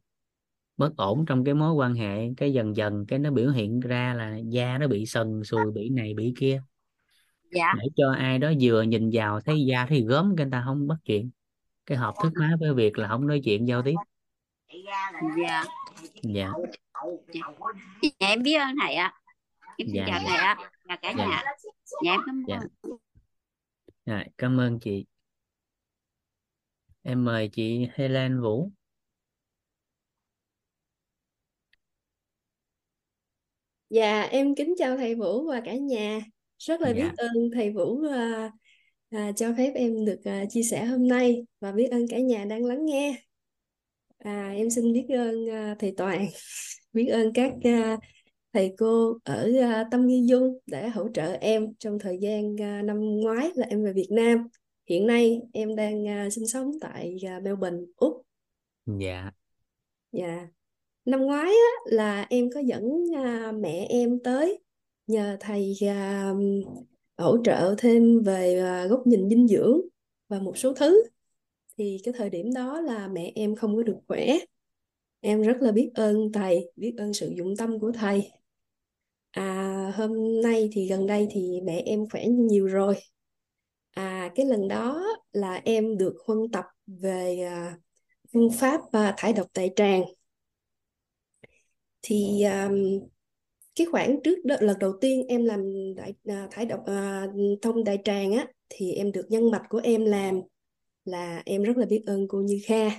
bất 0.76 0.96
ổn 0.96 1.24
trong 1.26 1.44
cái 1.44 1.54
mối 1.54 1.72
quan 1.74 1.94
hệ 1.94 2.28
cái 2.36 2.52
dần 2.52 2.76
dần 2.76 3.06
cái 3.08 3.18
nó 3.18 3.30
biểu 3.30 3.50
hiện 3.50 3.80
ra 3.80 4.14
là 4.14 4.36
da 4.48 4.78
nó 4.78 4.88
bị 4.88 5.06
sần 5.06 5.44
sùi 5.44 5.72
bị 5.74 5.88
này 5.90 6.14
bị 6.14 6.34
kia. 6.38 6.62
Dạ. 7.52 7.74
Để 7.78 7.84
cho 7.96 8.12
ai 8.12 8.38
đó 8.38 8.52
vừa 8.60 8.82
nhìn 8.82 9.10
vào 9.12 9.40
thấy 9.40 9.64
da 9.66 9.86
thấy 9.86 10.04
gớm 10.08 10.34
cái 10.36 10.46
người 10.46 10.52
ta 10.52 10.62
không 10.66 10.88
bắt 10.88 10.96
chuyện 11.04 11.30
cái 11.90 11.98
hộp 11.98 12.14
thức 12.22 12.32
má 12.40 12.56
với 12.60 12.74
việc 12.74 12.98
là 12.98 13.08
không 13.08 13.26
nói 13.26 13.40
chuyện 13.44 13.68
giao 13.68 13.82
tiếp 13.82 13.94
dạ 14.86 15.64
dạ 16.24 16.52
dạ 18.18 18.28
em 18.28 18.42
biết 18.42 18.54
ơn 18.54 18.74
thầy 18.80 18.94
ạ 18.94 19.14
em 19.76 19.88
Dạ, 19.94 20.04
chào 20.06 20.20
dạ. 20.22 20.28
thầy 20.28 20.36
ạ 20.36 20.56
và 20.84 20.96
cả 20.96 21.14
Dạ. 21.18 21.26
nhà 21.26 21.42
dạ 22.04 22.12
em 22.12 22.20
cảm 22.26 22.44
Dạ. 22.48 22.56
ơn 22.56 22.68
rồi, 24.06 24.24
cảm 24.38 24.60
ơn 24.60 24.78
chị 24.80 25.06
em 27.02 27.24
mời 27.24 27.48
chị 27.52 27.86
Helen 27.94 28.40
Vũ 28.40 28.70
Dạ, 33.90 34.22
em 34.22 34.54
kính 34.54 34.74
chào 34.78 34.96
thầy 34.96 35.14
Vũ 35.14 35.46
và 35.48 35.60
cả 35.64 35.74
nhà. 35.74 36.20
Rất 36.58 36.80
là 36.80 36.88
Dạ. 36.88 36.94
biết 36.94 37.10
ơn 37.16 37.50
thầy 37.54 37.72
Vũ 37.72 38.02
à, 38.12 38.50
à, 39.10 39.32
cho 39.36 39.54
phép 39.56 39.72
em 39.74 40.04
được 40.04 40.20
à, 40.24 40.44
chia 40.50 40.62
sẻ 40.62 40.84
hôm 40.84 41.08
nay 41.08 41.46
và 41.60 41.72
biết 41.72 41.88
ơn 41.90 42.08
cả 42.08 42.18
nhà 42.18 42.44
đang 42.44 42.64
lắng 42.64 42.86
nghe. 42.86 43.22
À, 44.18 44.52
em 44.56 44.70
xin 44.70 44.92
biết 44.92 45.06
ơn 45.08 45.50
à, 45.50 45.76
thầy 45.78 45.94
Toàn, 45.96 46.26
biết 46.92 47.06
ơn 47.06 47.32
các 47.32 47.52
à, 47.64 47.98
thầy 48.52 48.74
cô 48.78 49.18
ở 49.24 49.52
à, 49.62 49.84
Tâm 49.90 50.06
Nghi 50.06 50.22
Dung 50.26 50.58
đã 50.66 50.88
hỗ 50.88 51.08
trợ 51.14 51.32
em 51.40 51.74
trong 51.78 51.98
thời 51.98 52.18
gian 52.20 52.56
à, 52.60 52.82
năm 52.82 52.96
ngoái 53.00 53.50
là 53.54 53.66
em 53.70 53.84
về 53.84 53.92
Việt 53.92 54.08
Nam. 54.10 54.48
Hiện 54.86 55.06
nay 55.06 55.40
em 55.52 55.76
đang 55.76 56.08
à, 56.08 56.30
sinh 56.30 56.46
sống 56.46 56.70
tại 56.80 57.16
à, 57.26 57.40
Melbourne, 57.40 57.78
Úc. 57.96 58.22
dạ 58.86 59.30
Dạ. 60.12 60.46
Năm 61.04 61.20
ngoái 61.20 61.46
á, 61.46 61.70
là 61.84 62.26
em 62.30 62.50
có 62.54 62.60
dẫn 62.60 62.82
à, 63.16 63.52
mẹ 63.52 63.86
em 63.88 64.18
tới 64.24 64.62
nhờ 65.06 65.36
thầy 65.40 65.74
à, 65.88 66.32
hỗ 67.20 67.42
trợ 67.44 67.74
thêm 67.78 68.22
về 68.22 68.58
à, 68.58 68.86
góc 68.86 69.06
nhìn 69.06 69.28
dinh 69.28 69.48
dưỡng 69.48 69.80
và 70.28 70.38
một 70.38 70.58
số 70.58 70.74
thứ. 70.74 71.02
Thì 71.78 72.00
cái 72.04 72.14
thời 72.18 72.30
điểm 72.30 72.54
đó 72.54 72.80
là 72.80 73.08
mẹ 73.08 73.32
em 73.34 73.56
không 73.56 73.76
có 73.76 73.82
được 73.82 73.96
khỏe. 74.08 74.38
Em 75.20 75.42
rất 75.42 75.56
là 75.60 75.72
biết 75.72 75.90
ơn 75.94 76.32
thầy, 76.32 76.72
biết 76.76 76.94
ơn 76.98 77.12
sự 77.12 77.32
dụng 77.36 77.56
tâm 77.56 77.78
của 77.80 77.92
thầy. 77.92 78.30
À, 79.30 79.92
hôm 79.96 80.40
nay 80.42 80.68
thì 80.72 80.88
gần 80.88 81.06
đây 81.06 81.28
thì 81.30 81.60
mẹ 81.64 81.82
em 81.86 82.08
khỏe 82.08 82.26
nhiều 82.26 82.66
rồi. 82.66 82.94
À, 83.90 84.32
cái 84.34 84.46
lần 84.46 84.68
đó 84.68 85.06
là 85.32 85.60
em 85.64 85.96
được 85.98 86.16
huân 86.26 86.38
tập 86.52 86.64
về 86.86 87.40
à, 87.40 87.78
phương 88.32 88.50
pháp 88.52 88.80
à, 88.92 89.14
thải 89.16 89.32
độc 89.32 89.46
tại 89.52 89.70
tràng 89.76 90.02
thì 92.02 92.44
um, 92.44 93.08
cái 93.74 93.86
khoảng 93.90 94.20
trước 94.24 94.38
đó, 94.44 94.56
lần 94.60 94.78
đầu 94.78 94.92
tiên 95.00 95.26
em 95.28 95.44
làm 95.44 95.60
đại, 95.94 96.14
à, 96.24 96.48
thải 96.50 96.66
độc 96.66 96.80
à, 96.86 97.26
thông 97.62 97.84
đại 97.84 97.98
tràng 98.04 98.32
á 98.32 98.46
thì 98.68 98.92
em 98.92 99.12
được 99.12 99.26
nhân 99.28 99.50
mạch 99.50 99.62
của 99.68 99.80
em 99.84 100.04
làm 100.04 100.40
là 101.04 101.42
em 101.46 101.62
rất 101.62 101.76
là 101.76 101.86
biết 101.86 102.02
ơn 102.06 102.28
cô 102.28 102.38
Như 102.38 102.60
Kha. 102.66 102.90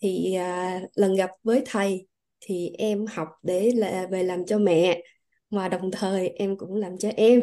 Thì 0.00 0.34
à, 0.34 0.80
lần 0.94 1.14
gặp 1.14 1.30
với 1.42 1.62
thầy 1.66 2.06
thì 2.40 2.70
em 2.78 3.06
học 3.06 3.28
để 3.42 3.70
là 3.74 4.06
về 4.10 4.22
làm 4.22 4.46
cho 4.46 4.58
mẹ 4.58 5.02
mà 5.50 5.68
đồng 5.68 5.90
thời 5.90 6.28
em 6.28 6.56
cũng 6.56 6.74
làm 6.74 6.98
cho 6.98 7.08
em. 7.16 7.42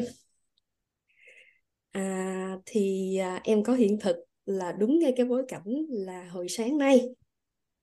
À, 1.92 2.58
thì 2.66 3.18
à, 3.18 3.42
em 3.44 3.64
có 3.64 3.74
hiện 3.74 4.00
thực 4.00 4.16
là 4.46 4.72
đúng 4.72 5.00
ngay 5.00 5.14
cái 5.18 5.26
bối 5.26 5.44
cảnh 5.48 5.86
là 5.90 6.30
hồi 6.30 6.50
sáng 6.50 6.78
nay 6.78 7.02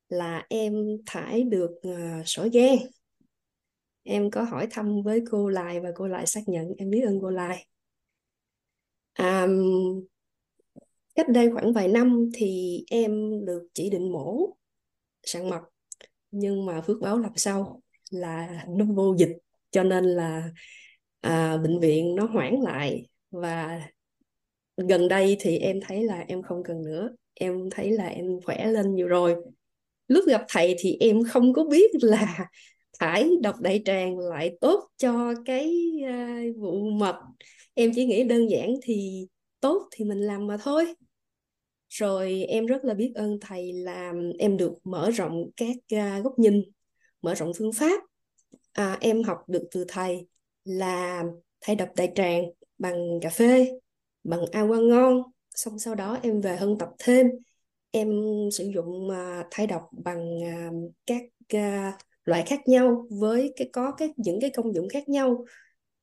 là 0.09 0.47
em 0.49 0.75
thải 1.06 1.42
được 1.42 1.71
à, 1.82 2.23
sỏi 2.26 2.50
gan 2.52 2.76
em 4.02 4.30
có 4.30 4.42
hỏi 4.42 4.66
thăm 4.71 5.02
với 5.02 5.23
cô 5.30 5.49
Lại 5.49 5.80
và 5.80 5.92
cô 5.94 6.06
Lại 6.06 6.26
xác 6.26 6.40
nhận 6.47 6.75
em 6.78 6.90
biết 6.90 7.00
ơn 7.06 7.18
cô 7.23 7.30
Lại 7.30 7.66
à, 9.12 9.47
cách 11.14 11.28
đây 11.28 11.50
khoảng 11.52 11.73
vài 11.73 11.88
năm 11.88 12.30
thì 12.35 12.85
em 12.90 13.44
được 13.44 13.68
chỉ 13.75 13.90
định 13.90 14.12
mổ 14.12 14.56
sạn 15.23 15.50
mật 15.50 15.61
nhưng 16.30 16.66
mà 16.66 16.80
phước 16.80 17.00
báo 17.00 17.18
làm 17.18 17.32
sao 17.37 17.82
là 18.11 18.64
nó 18.68 18.85
vô 18.85 19.16
dịch 19.18 19.37
cho 19.71 19.82
nên 19.82 20.04
là 20.04 20.50
à, 21.21 21.56
bệnh 21.56 21.80
viện 21.80 22.14
nó 22.14 22.26
hoãn 22.26 22.54
lại. 22.54 23.06
Và 23.30 23.80
gần 24.76 25.09
đây 25.09 25.37
thì 25.40 25.59
em 25.59 25.80
thấy 25.82 26.02
là 26.02 26.25
em 26.28 26.42
không 26.42 26.62
cần 26.64 26.82
nữa 26.82 27.11
em 27.35 27.71
thấy 27.71 27.90
là 27.90 28.06
em 28.06 28.40
khỏe 28.44 28.66
lên 28.66 28.94
nhiều 28.94 29.09
rồi. 29.09 29.37
Lúc 30.09 30.25
gặp 30.28 30.44
thầy 30.49 30.75
thì 30.78 30.97
em 31.00 31.25
không 31.30 31.52
có 31.52 31.64
biết 31.64 31.90
là 32.02 32.49
thải 32.99 33.30
độc 33.42 33.61
đại 33.61 33.82
tràng 33.84 34.18
lại 34.18 34.56
tốt 34.61 34.88
cho 34.96 35.34
cái 35.44 35.92
uh, 36.02 36.56
vụ 36.56 36.90
mật. 36.90 37.16
Em 37.75 37.92
chỉ 37.94 38.04
nghĩ 38.04 38.25
đơn 38.25 38.50
giản 38.50 38.75
thì 38.82 39.26
tốt 39.61 39.88
thì 39.90 40.04
mình 40.04 40.20
làm 40.20 40.46
mà 40.46 40.56
thôi. 40.56 40.94
Rồi 41.88 42.44
em 42.49 42.66
rất 42.66 42.84
là 42.84 42.94
biết 42.94 43.12
ơn 43.14 43.38
thầy 43.40 43.72
làm 43.72 44.32
em 44.38 44.56
được 44.56 44.75
mở 44.84 45.11
rộng 45.11 45.50
các 45.56 45.76
uh, 45.94 46.25
góc 46.25 46.38
nhìn 46.38 46.62
mở 47.22 47.34
rộng 47.34 47.52
phương 47.58 47.72
pháp. 47.72 48.02
À, 48.72 48.96
em 49.00 49.22
học 49.22 49.38
được 49.49 49.68
từ 49.70 49.84
thầy 49.88 50.26
là 50.64 51.25
thay 51.61 51.76
độc 51.76 51.88
đại 51.96 52.12
tràng 52.14 52.44
bằng 52.78 53.20
cà 53.22 53.30
phê 53.30 53.72
bằng 54.25 54.40
ao 54.52 54.66
ngon. 54.66 55.22
Xong 55.54 55.78
sau 55.78 55.94
đó 55.94 56.18
em 56.22 56.40
về 56.40 56.56
hơn 56.56 56.78
tập 56.78 56.88
thêm. 56.99 57.26
Em 57.90 58.08
sử 58.52 58.70
dụng 58.75 59.11
ờ, 59.11 59.40
uh, 59.40 59.46
thay 59.50 59.66
độc 59.66 59.82
bằng 59.92 60.38
uh, 60.38 60.92
các 61.06 61.22
uh, 61.56 61.94
loại 62.24 62.42
khác 62.46 62.60
nhau 62.68 63.06
với 63.10 63.52
cái 63.56 63.68
có 63.72 63.92
các 63.92 64.10
những 64.16 64.40
cái 64.40 64.50
công 64.50 64.74
dụng 64.74 64.88
khác 64.88 65.08
nhau. 65.08 65.44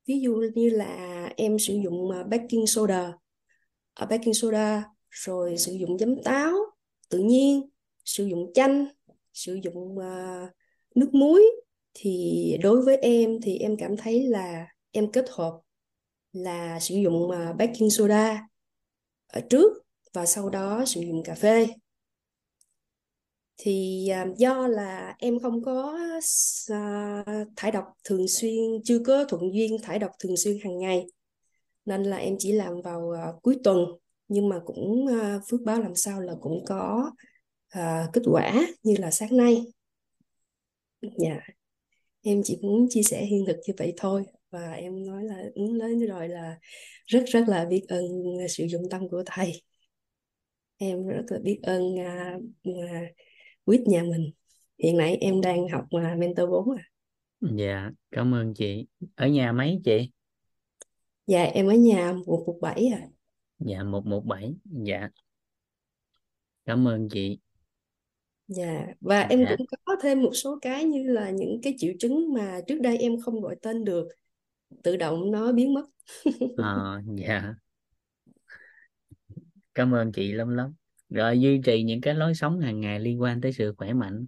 Ví 0.06 0.20
dụ 0.20 0.42
như 0.54 0.68
là 0.68 1.28
em 1.36 1.58
sử 1.58 1.74
dụng 1.84 2.10
à, 2.10 2.22
baking 2.22 2.66
soda. 2.66 3.12
Ở 3.94 4.06
baking 4.06 4.32
soda 4.32 4.84
rồi 5.10 5.58
sử 5.58 5.72
dụng 5.72 5.98
giấm 5.98 6.22
táo 6.22 6.52
tự 7.08 7.18
nhiên 7.18 7.70
sử 8.04 8.24
dụng 8.24 8.52
chanh 8.54 8.86
sử 9.32 9.58
dụng 9.62 9.98
uh, 9.98 10.50
nước 10.94 11.14
muối. 11.14 11.42
Thì 11.94 12.56
đối 12.62 12.82
với 12.82 12.96
em 12.96 13.40
thì 13.42 13.58
em 13.58 13.76
cảm 13.76 13.96
thấy 13.96 14.22
là 14.22 14.66
em 14.90 15.12
kết 15.12 15.24
hợp 15.30 15.60
là 16.32 16.80
sử 16.80 16.94
dụng 16.94 17.22
uh, 17.22 17.56
baking 17.58 17.90
soda 17.90 18.48
ở 19.26 19.40
trước 19.50 19.72
và 20.12 20.26
sau 20.26 20.50
đó 20.50 20.84
sử 20.86 21.00
dụng 21.00 21.22
cà 21.22 21.34
phê 21.34 21.66
thì 23.62 24.08
uh, 24.30 24.36
do 24.38 24.66
là 24.66 25.14
em 25.18 25.38
không 25.38 25.62
có 25.62 25.98
uh, 26.72 27.48
thải 27.56 27.70
độc 27.70 27.84
thường 28.04 28.28
xuyên 28.28 28.82
chưa 28.84 28.98
có 29.06 29.24
thuận 29.24 29.54
duyên 29.54 29.76
thải 29.82 29.98
độc 29.98 30.10
thường 30.18 30.36
xuyên 30.36 30.58
hàng 30.64 30.78
ngày. 30.78 31.06
Nên 31.84 32.02
là 32.02 32.16
em 32.16 32.36
chỉ 32.38 32.52
làm 32.52 32.82
vào 32.82 33.00
uh, 33.00 33.42
cuối 33.42 33.56
tuần. 33.64 33.78
Nhưng 34.28 34.48
mà 34.48 34.60
cũng 34.64 35.04
uh, 35.04 35.42
phước 35.48 35.60
báo 35.64 35.80
làm 35.80 35.94
sao 35.94 36.20
là 36.20 36.34
cũng 36.40 36.64
có 36.66 37.10
uh, 37.78 38.12
kết 38.12 38.22
quả 38.32 38.66
như 38.82 38.94
là 38.98 39.10
sáng 39.10 39.36
nay. 39.36 39.62
Dạ. 41.02 41.28
Yeah. 41.28 41.42
em 42.22 42.40
chỉ 42.44 42.58
muốn 42.62 42.86
chia 42.90 43.02
sẻ 43.02 43.24
hiện 43.24 43.44
thực 43.46 43.56
như 43.66 43.74
vậy 43.78 43.94
thôi. 43.96 44.24
Và 44.50 44.72
em 44.72 45.06
nói 45.06 45.24
là 45.24 45.44
muốn 45.56 45.74
lớn 45.74 46.06
rồi 46.06 46.28
là 46.28 46.58
rất 47.06 47.24
rất 47.26 47.44
là 47.48 47.64
biết 47.64 47.84
ơn 47.88 48.04
sự 48.48 48.64
dụng 48.64 48.82
tâm 48.90 49.08
của 49.08 49.22
thầy. 49.26 49.62
Em 50.76 51.06
rất 51.06 51.24
là 51.28 51.38
biết 51.38 51.60
ơn 51.62 51.82
uh, 51.82 52.42
uh, 52.68 53.08
quýt 53.70 53.80
nhà 53.86 54.02
mình. 54.02 54.30
Hiện 54.78 54.96
nay 54.96 55.16
em 55.16 55.40
đang 55.40 55.68
học 55.68 55.84
uh, 55.96 56.18
mentor 56.18 56.50
4 56.50 56.76
à. 56.76 56.84
Dạ 57.40 57.90
cảm 58.10 58.34
ơn 58.34 58.54
chị. 58.54 58.86
Ở 59.14 59.26
nhà 59.26 59.52
mấy 59.52 59.80
chị? 59.84 60.10
Dạ 61.26 61.42
em 61.42 61.66
ở 61.66 61.74
nhà 61.74 62.12
một 62.26 62.44
một 62.46 62.58
bảy 62.60 62.86
à 62.86 63.08
dạ 63.58 63.82
một 63.82 64.06
một 64.06 64.24
bảy. 64.24 64.54
Dạ. 64.64 65.08
Cảm 66.66 66.88
ơn 66.88 67.08
chị. 67.08 67.38
Dạ 68.46 68.86
và 69.00 69.20
em 69.20 69.44
dạ. 69.44 69.54
cũng 69.58 69.66
có 69.84 69.96
thêm 70.02 70.22
một 70.22 70.32
số 70.34 70.58
cái 70.62 70.84
như 70.84 71.02
là 71.02 71.30
những 71.30 71.60
cái 71.62 71.74
triệu 71.78 71.92
chứng 71.98 72.32
mà 72.34 72.60
trước 72.66 72.80
đây 72.80 72.98
em 72.98 73.20
không 73.20 73.40
gọi 73.40 73.56
tên 73.62 73.84
được. 73.84 74.08
Tự 74.82 74.96
động 74.96 75.30
nó 75.30 75.52
biến 75.52 75.74
mất. 75.74 75.86
À, 76.56 77.02
dạ. 77.16 77.54
Cảm 79.74 79.94
ơn 79.94 80.12
chị 80.12 80.32
lắm 80.32 80.48
lắm 80.48 80.74
rồi 81.10 81.40
duy 81.40 81.60
trì 81.64 81.82
những 81.82 82.00
cái 82.00 82.14
lối 82.14 82.34
sống 82.34 82.60
hàng 82.60 82.80
ngày 82.80 83.00
liên 83.00 83.20
quan 83.20 83.40
tới 83.40 83.52
sự 83.52 83.74
khỏe 83.78 83.92
mạnh. 83.92 84.26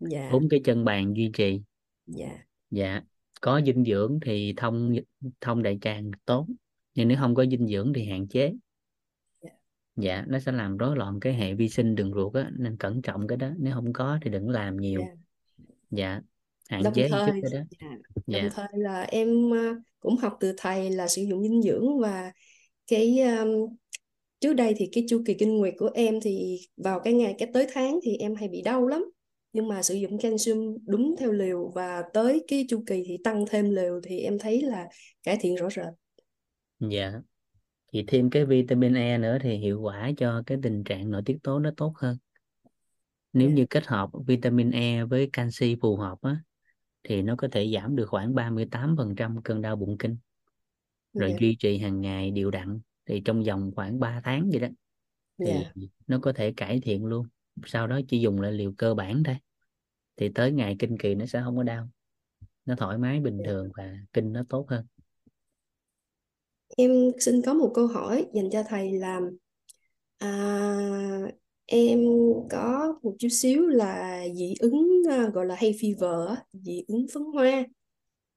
Dạ. 0.00 0.28
Bốn 0.32 0.48
cái 0.48 0.60
chân 0.64 0.84
bàn 0.84 1.14
duy 1.16 1.30
trì. 1.34 1.60
Dạ. 2.06 2.38
Dạ 2.70 3.00
có 3.40 3.60
dinh 3.66 3.84
dưỡng 3.84 4.18
thì 4.22 4.54
thông 4.56 4.94
thông 5.40 5.62
đại 5.62 5.78
tràng 5.80 6.10
tốt 6.24 6.46
nhưng 6.94 7.08
nếu 7.08 7.18
không 7.20 7.34
có 7.34 7.46
dinh 7.46 7.66
dưỡng 7.66 7.92
thì 7.94 8.04
hạn 8.04 8.28
chế. 8.28 8.52
Dạ, 9.42 9.50
dạ 9.96 10.24
nó 10.28 10.38
sẽ 10.38 10.52
làm 10.52 10.76
rối 10.76 10.96
loạn 10.96 11.20
cái 11.20 11.34
hệ 11.34 11.54
vi 11.54 11.68
sinh 11.68 11.94
đường 11.94 12.14
ruột 12.14 12.34
á 12.34 12.50
nên 12.58 12.76
cẩn 12.76 13.02
trọng 13.02 13.26
cái 13.26 13.38
đó 13.38 13.50
nếu 13.58 13.74
không 13.74 13.92
có 13.92 14.18
thì 14.22 14.30
đừng 14.30 14.48
làm 14.48 14.76
nhiều. 14.76 15.00
Dạ. 15.00 15.16
dạ 15.90 16.20
hạn 16.68 16.82
đồng 16.82 16.94
chế 16.94 17.08
chút 17.08 17.16
thời 17.20 17.40
cái 17.42 17.50
đó. 17.52 17.60
dạ. 17.78 17.88
dạ. 18.26 18.40
đồng 18.40 18.50
thời 18.54 18.68
là 18.72 19.02
em 19.02 19.50
ờ, 19.50 19.80
cũng 20.00 20.16
học 20.16 20.36
từ 20.40 20.54
thầy 20.56 20.90
là 20.90 21.08
sử 21.08 21.22
dụng 21.22 21.42
dinh 21.42 21.62
dưỡng 21.62 21.98
và 21.98 22.32
cái 22.86 23.20
um, 23.20 23.76
trước 24.40 24.52
đây 24.52 24.74
thì 24.76 24.88
cái 24.92 25.04
chu 25.08 25.22
kỳ 25.26 25.34
kinh 25.34 25.58
nguyệt 25.58 25.74
của 25.78 25.90
em 25.94 26.20
thì 26.20 26.58
vào 26.76 27.00
cái 27.00 27.12
ngày 27.12 27.34
cái 27.38 27.50
tới 27.54 27.66
tháng 27.72 28.00
thì 28.02 28.16
em 28.16 28.34
hay 28.34 28.48
bị 28.48 28.62
đau 28.62 28.86
lắm. 28.86 29.04
Nhưng 29.52 29.68
mà 29.68 29.82
sử 29.82 29.94
dụng 29.94 30.18
calcium 30.18 30.76
đúng 30.86 31.14
theo 31.18 31.32
liều 31.32 31.72
và 31.74 32.02
tới 32.12 32.44
cái 32.48 32.66
chu 32.68 32.82
kỳ 32.86 33.02
thì 33.06 33.16
tăng 33.24 33.44
thêm 33.50 33.70
liều 33.70 34.00
thì 34.04 34.18
em 34.20 34.38
thấy 34.38 34.62
là 34.62 34.86
cải 35.22 35.36
thiện 35.40 35.56
rõ 35.56 35.70
rệt. 35.70 35.86
Dạ. 36.80 37.12
Thì 37.92 38.04
thêm 38.06 38.30
cái 38.30 38.46
vitamin 38.46 38.94
E 38.94 39.18
nữa 39.18 39.38
thì 39.42 39.56
hiệu 39.56 39.80
quả 39.80 40.10
cho 40.16 40.42
cái 40.46 40.58
tình 40.62 40.84
trạng 40.84 41.10
nội 41.10 41.22
tiết 41.26 41.38
tố 41.42 41.58
nó 41.58 41.70
tốt 41.76 41.92
hơn. 41.96 42.16
Nếu 43.32 43.48
dạ. 43.48 43.54
như 43.54 43.66
kết 43.70 43.86
hợp 43.86 44.10
vitamin 44.26 44.70
E 44.70 45.04
với 45.04 45.30
canxi 45.32 45.76
phù 45.80 45.96
hợp 45.96 46.18
á 46.22 46.36
thì 47.02 47.22
nó 47.22 47.34
có 47.38 47.48
thể 47.52 47.70
giảm 47.74 47.96
được 47.96 48.06
khoảng 48.08 48.34
38% 48.34 49.40
cơn 49.44 49.62
đau 49.62 49.76
bụng 49.76 49.98
kinh. 49.98 50.16
Rồi 51.14 51.30
Dạ. 51.30 51.36
duy 51.40 51.56
trì 51.58 51.78
hàng 51.78 52.00
ngày 52.00 52.30
đều 52.30 52.50
đặn 52.50 52.80
thì 53.06 53.22
trong 53.24 53.42
vòng 53.44 53.72
khoảng 53.76 54.00
3 54.00 54.20
tháng 54.24 54.50
vậy 54.50 54.60
đó 54.60 54.68
thì 55.38 55.44
Dạ. 55.46 55.72
nó 56.06 56.18
có 56.22 56.32
thể 56.32 56.52
cải 56.56 56.80
thiện 56.80 57.04
luôn 57.04 57.26
sau 57.66 57.86
đó 57.86 58.00
chỉ 58.08 58.20
dùng 58.20 58.40
lại 58.40 58.52
liều 58.52 58.72
cơ 58.78 58.94
bản 58.94 59.22
thôi 59.24 59.36
thì 60.16 60.28
tới 60.34 60.52
ngày 60.52 60.76
kinh 60.78 60.98
kỳ 60.98 61.14
nó 61.14 61.26
sẽ 61.26 61.40
không 61.44 61.56
có 61.56 61.62
đau 61.62 61.88
nó 62.64 62.74
thoải 62.76 62.98
mái 62.98 63.20
bình 63.20 63.38
Dạ. 63.38 63.44
thường 63.46 63.70
và 63.76 63.96
kinh 64.12 64.32
nó 64.32 64.42
tốt 64.48 64.66
hơn 64.68 64.86
Em 66.76 66.90
xin 67.20 67.42
có 67.42 67.54
một 67.54 67.72
câu 67.74 67.86
hỏi 67.86 68.26
dành 68.34 68.50
cho 68.52 68.62
thầy 68.68 68.92
là 68.92 69.20
à, 70.18 70.28
em 71.66 72.00
có 72.50 72.94
một 73.02 73.16
chút 73.18 73.28
xíu 73.30 73.66
là 73.66 74.20
dị 74.34 74.54
ứng 74.60 75.02
à, 75.10 75.28
gọi 75.34 75.46
là 75.46 75.54
hay 75.54 75.72
fever 75.72 76.36
dị 76.52 76.84
ứng 76.88 77.06
phấn 77.14 77.22
hoa 77.22 77.64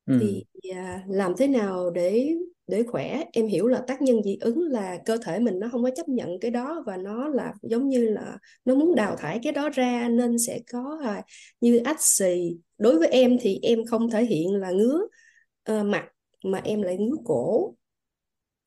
ừ. 0.06 0.18
thì 0.22 0.44
à, 0.74 1.04
làm 1.08 1.34
thế 1.38 1.48
nào 1.48 1.92
để 1.92 2.36
để 2.70 2.84
khỏe 2.88 3.24
em 3.34 3.48
hiểu 3.48 3.68
là 3.68 3.84
tác 3.88 4.02
nhân 4.02 4.24
dị 4.24 4.38
ứng 4.42 4.62
là 4.62 4.98
cơ 5.06 5.18
thể 5.26 5.40
mình 5.40 5.60
nó 5.60 5.70
không 5.72 5.84
có 5.84 5.90
chấp 5.96 6.10
nhận 6.10 6.40
cái 6.40 6.52
đó 6.52 6.84
và 6.86 6.98
nó 6.98 7.28
là 7.28 7.54
giống 7.62 7.90
như 7.90 8.10
là 8.10 8.38
nó 8.66 8.76
muốn 8.76 8.96
đào 8.96 9.16
thải 9.16 9.40
cái 9.44 9.54
đó 9.54 9.70
ra 9.70 10.10
nên 10.10 10.40
sẽ 10.40 10.60
có 10.72 11.00
à, 11.04 11.24
như 11.62 11.78
ách 11.78 12.02
xì. 12.02 12.58
Đối 12.78 13.00
với 13.00 13.08
em 13.08 13.38
thì 13.42 13.60
em 13.62 13.86
không 13.86 14.10
thể 14.10 14.26
hiện 14.26 14.56
là 14.56 14.72
ngứa 14.72 15.02
à, 15.64 15.84
mặt 15.84 16.06
mà 16.44 16.62
em 16.64 16.82
lại 16.82 16.98
ngứa 16.98 17.18
cổ. 17.26 17.76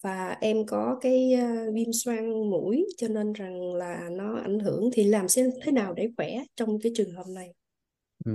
Và 0.03 0.37
em 0.41 0.67
có 0.67 0.99
cái 1.01 1.35
uh, 1.35 1.75
viêm 1.75 1.93
xoang 1.93 2.51
mũi 2.51 2.87
cho 2.97 3.09
nên 3.09 3.33
rằng 3.33 3.75
là 3.75 4.09
nó 4.13 4.37
ảnh 4.37 4.59
hưởng. 4.59 4.91
Thì 4.93 5.05
làm 5.05 5.29
xem 5.29 5.51
thế 5.63 5.73
nào 5.73 5.95
để 5.95 6.09
khỏe 6.17 6.45
trong 6.57 6.81
cái 6.81 6.93
trường 6.95 7.11
hợp 7.11 7.27
này? 7.35 7.55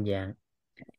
Dạ. 0.06 0.34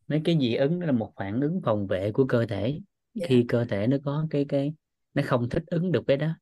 Mấy 0.09 0.21
cái 0.25 0.39
dị 0.41 0.55
ứng 0.55 0.81
là 0.81 0.93
một 0.93 1.13
phản 1.17 1.41
ứng 1.41 1.61
phòng 1.65 1.87
vệ 1.87 2.13
của 2.13 2.25
cơ 2.25 2.47
thể. 2.47 2.79
Dạ. 3.21 3.27
khi 3.29 3.45
cơ 3.49 3.65
thể 3.65 3.87
nó 3.87 3.97
có 4.05 4.27
cái 4.31 4.47
cái 4.49 4.75
nó 5.15 5.23
không 5.27 5.49
thích 5.49 5.63
ứng 5.67 5.93
được 5.93 6.07
với 6.07 6.17
đó 6.17 6.35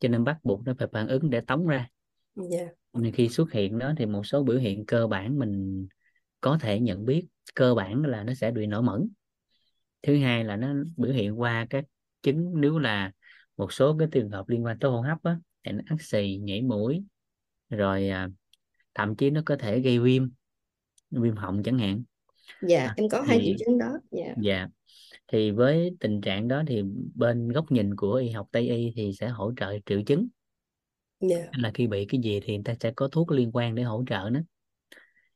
cho 0.00 0.08
nên 0.08 0.24
bắt 0.24 0.38
buộc 0.42 0.62
nó 0.64 0.74
phải 0.78 0.88
phản 0.92 1.08
ứng 1.08 1.30
để 1.30 1.40
tống 1.40 1.66
ra. 1.66 1.88
Dạ. 2.34 2.66
Nên 2.92 3.12
khi 3.12 3.28
xuất 3.28 3.52
hiện 3.52 3.78
đó 3.78 3.92
thì 3.96 4.06
một 4.06 4.26
số 4.26 4.42
biểu 4.42 4.58
hiện 4.58 4.86
cơ 4.86 5.06
bản 5.06 5.38
mình 5.38 5.86
có 6.40 6.58
thể 6.60 6.80
nhận 6.80 7.04
biết 7.04 7.26
cơ 7.54 7.74
bản 7.74 8.02
là 8.04 8.24
nó 8.24 8.34
sẽ 8.34 8.50
bị 8.50 8.66
nổi 8.66 8.82
mẩn. 8.82 9.08
Thứ 10.02 10.18
hai 10.18 10.44
là 10.44 10.56
nó 10.56 10.74
biểu 10.96 11.12
hiện 11.12 11.40
qua 11.40 11.66
các 11.70 11.84
chứng 12.22 12.60
nếu 12.60 12.78
là 12.78 13.12
một 13.56 13.72
số 13.72 13.96
cái 13.98 14.08
trường 14.12 14.30
hợp 14.30 14.48
liên 14.48 14.64
quan 14.64 14.78
tới 14.78 14.90
hô 14.90 15.00
hấp 15.00 15.22
á 15.22 15.36
thì 15.64 15.72
nó 15.72 15.82
ắt 15.86 15.98
xì 16.00 16.38
nhảy 16.42 16.62
mũi 16.62 17.04
rồi 17.70 18.08
à, 18.08 18.28
thậm 18.94 19.16
chí 19.16 19.30
nó 19.30 19.42
có 19.46 19.56
thể 19.56 19.80
gây 19.80 19.98
viêm 19.98 20.30
viêm 21.10 21.36
họng 21.36 21.62
chẳng 21.62 21.78
hạn. 21.78 22.02
Dạ 22.62 22.86
à, 22.86 22.94
em 22.96 23.08
có 23.08 23.22
hai 23.22 23.40
triệu 23.44 23.54
chứng 23.58 23.78
đó. 23.78 23.92
Dạ. 24.10 24.34
Dạ 24.42 24.68
thì 25.32 25.50
với 25.50 25.96
tình 26.00 26.20
trạng 26.20 26.48
đó 26.48 26.62
thì 26.66 26.82
bên 27.14 27.48
góc 27.48 27.72
nhìn 27.72 27.96
của 27.96 28.14
y 28.14 28.30
học 28.30 28.48
Tây 28.52 28.68
y 28.68 28.92
thì 28.96 29.12
sẽ 29.12 29.28
hỗ 29.28 29.52
trợ 29.56 29.78
triệu 29.86 30.02
chứng. 30.06 30.28
Dạ. 31.20 31.46
Là 31.52 31.70
khi 31.74 31.86
bị 31.86 32.04
cái 32.04 32.20
gì 32.24 32.40
thì 32.44 32.54
người 32.54 32.64
ta 32.64 32.74
sẽ 32.80 32.92
có 32.96 33.08
thuốc 33.08 33.30
liên 33.30 33.50
quan 33.52 33.74
để 33.74 33.82
hỗ 33.82 34.04
trợ 34.08 34.28
nó. 34.32 34.40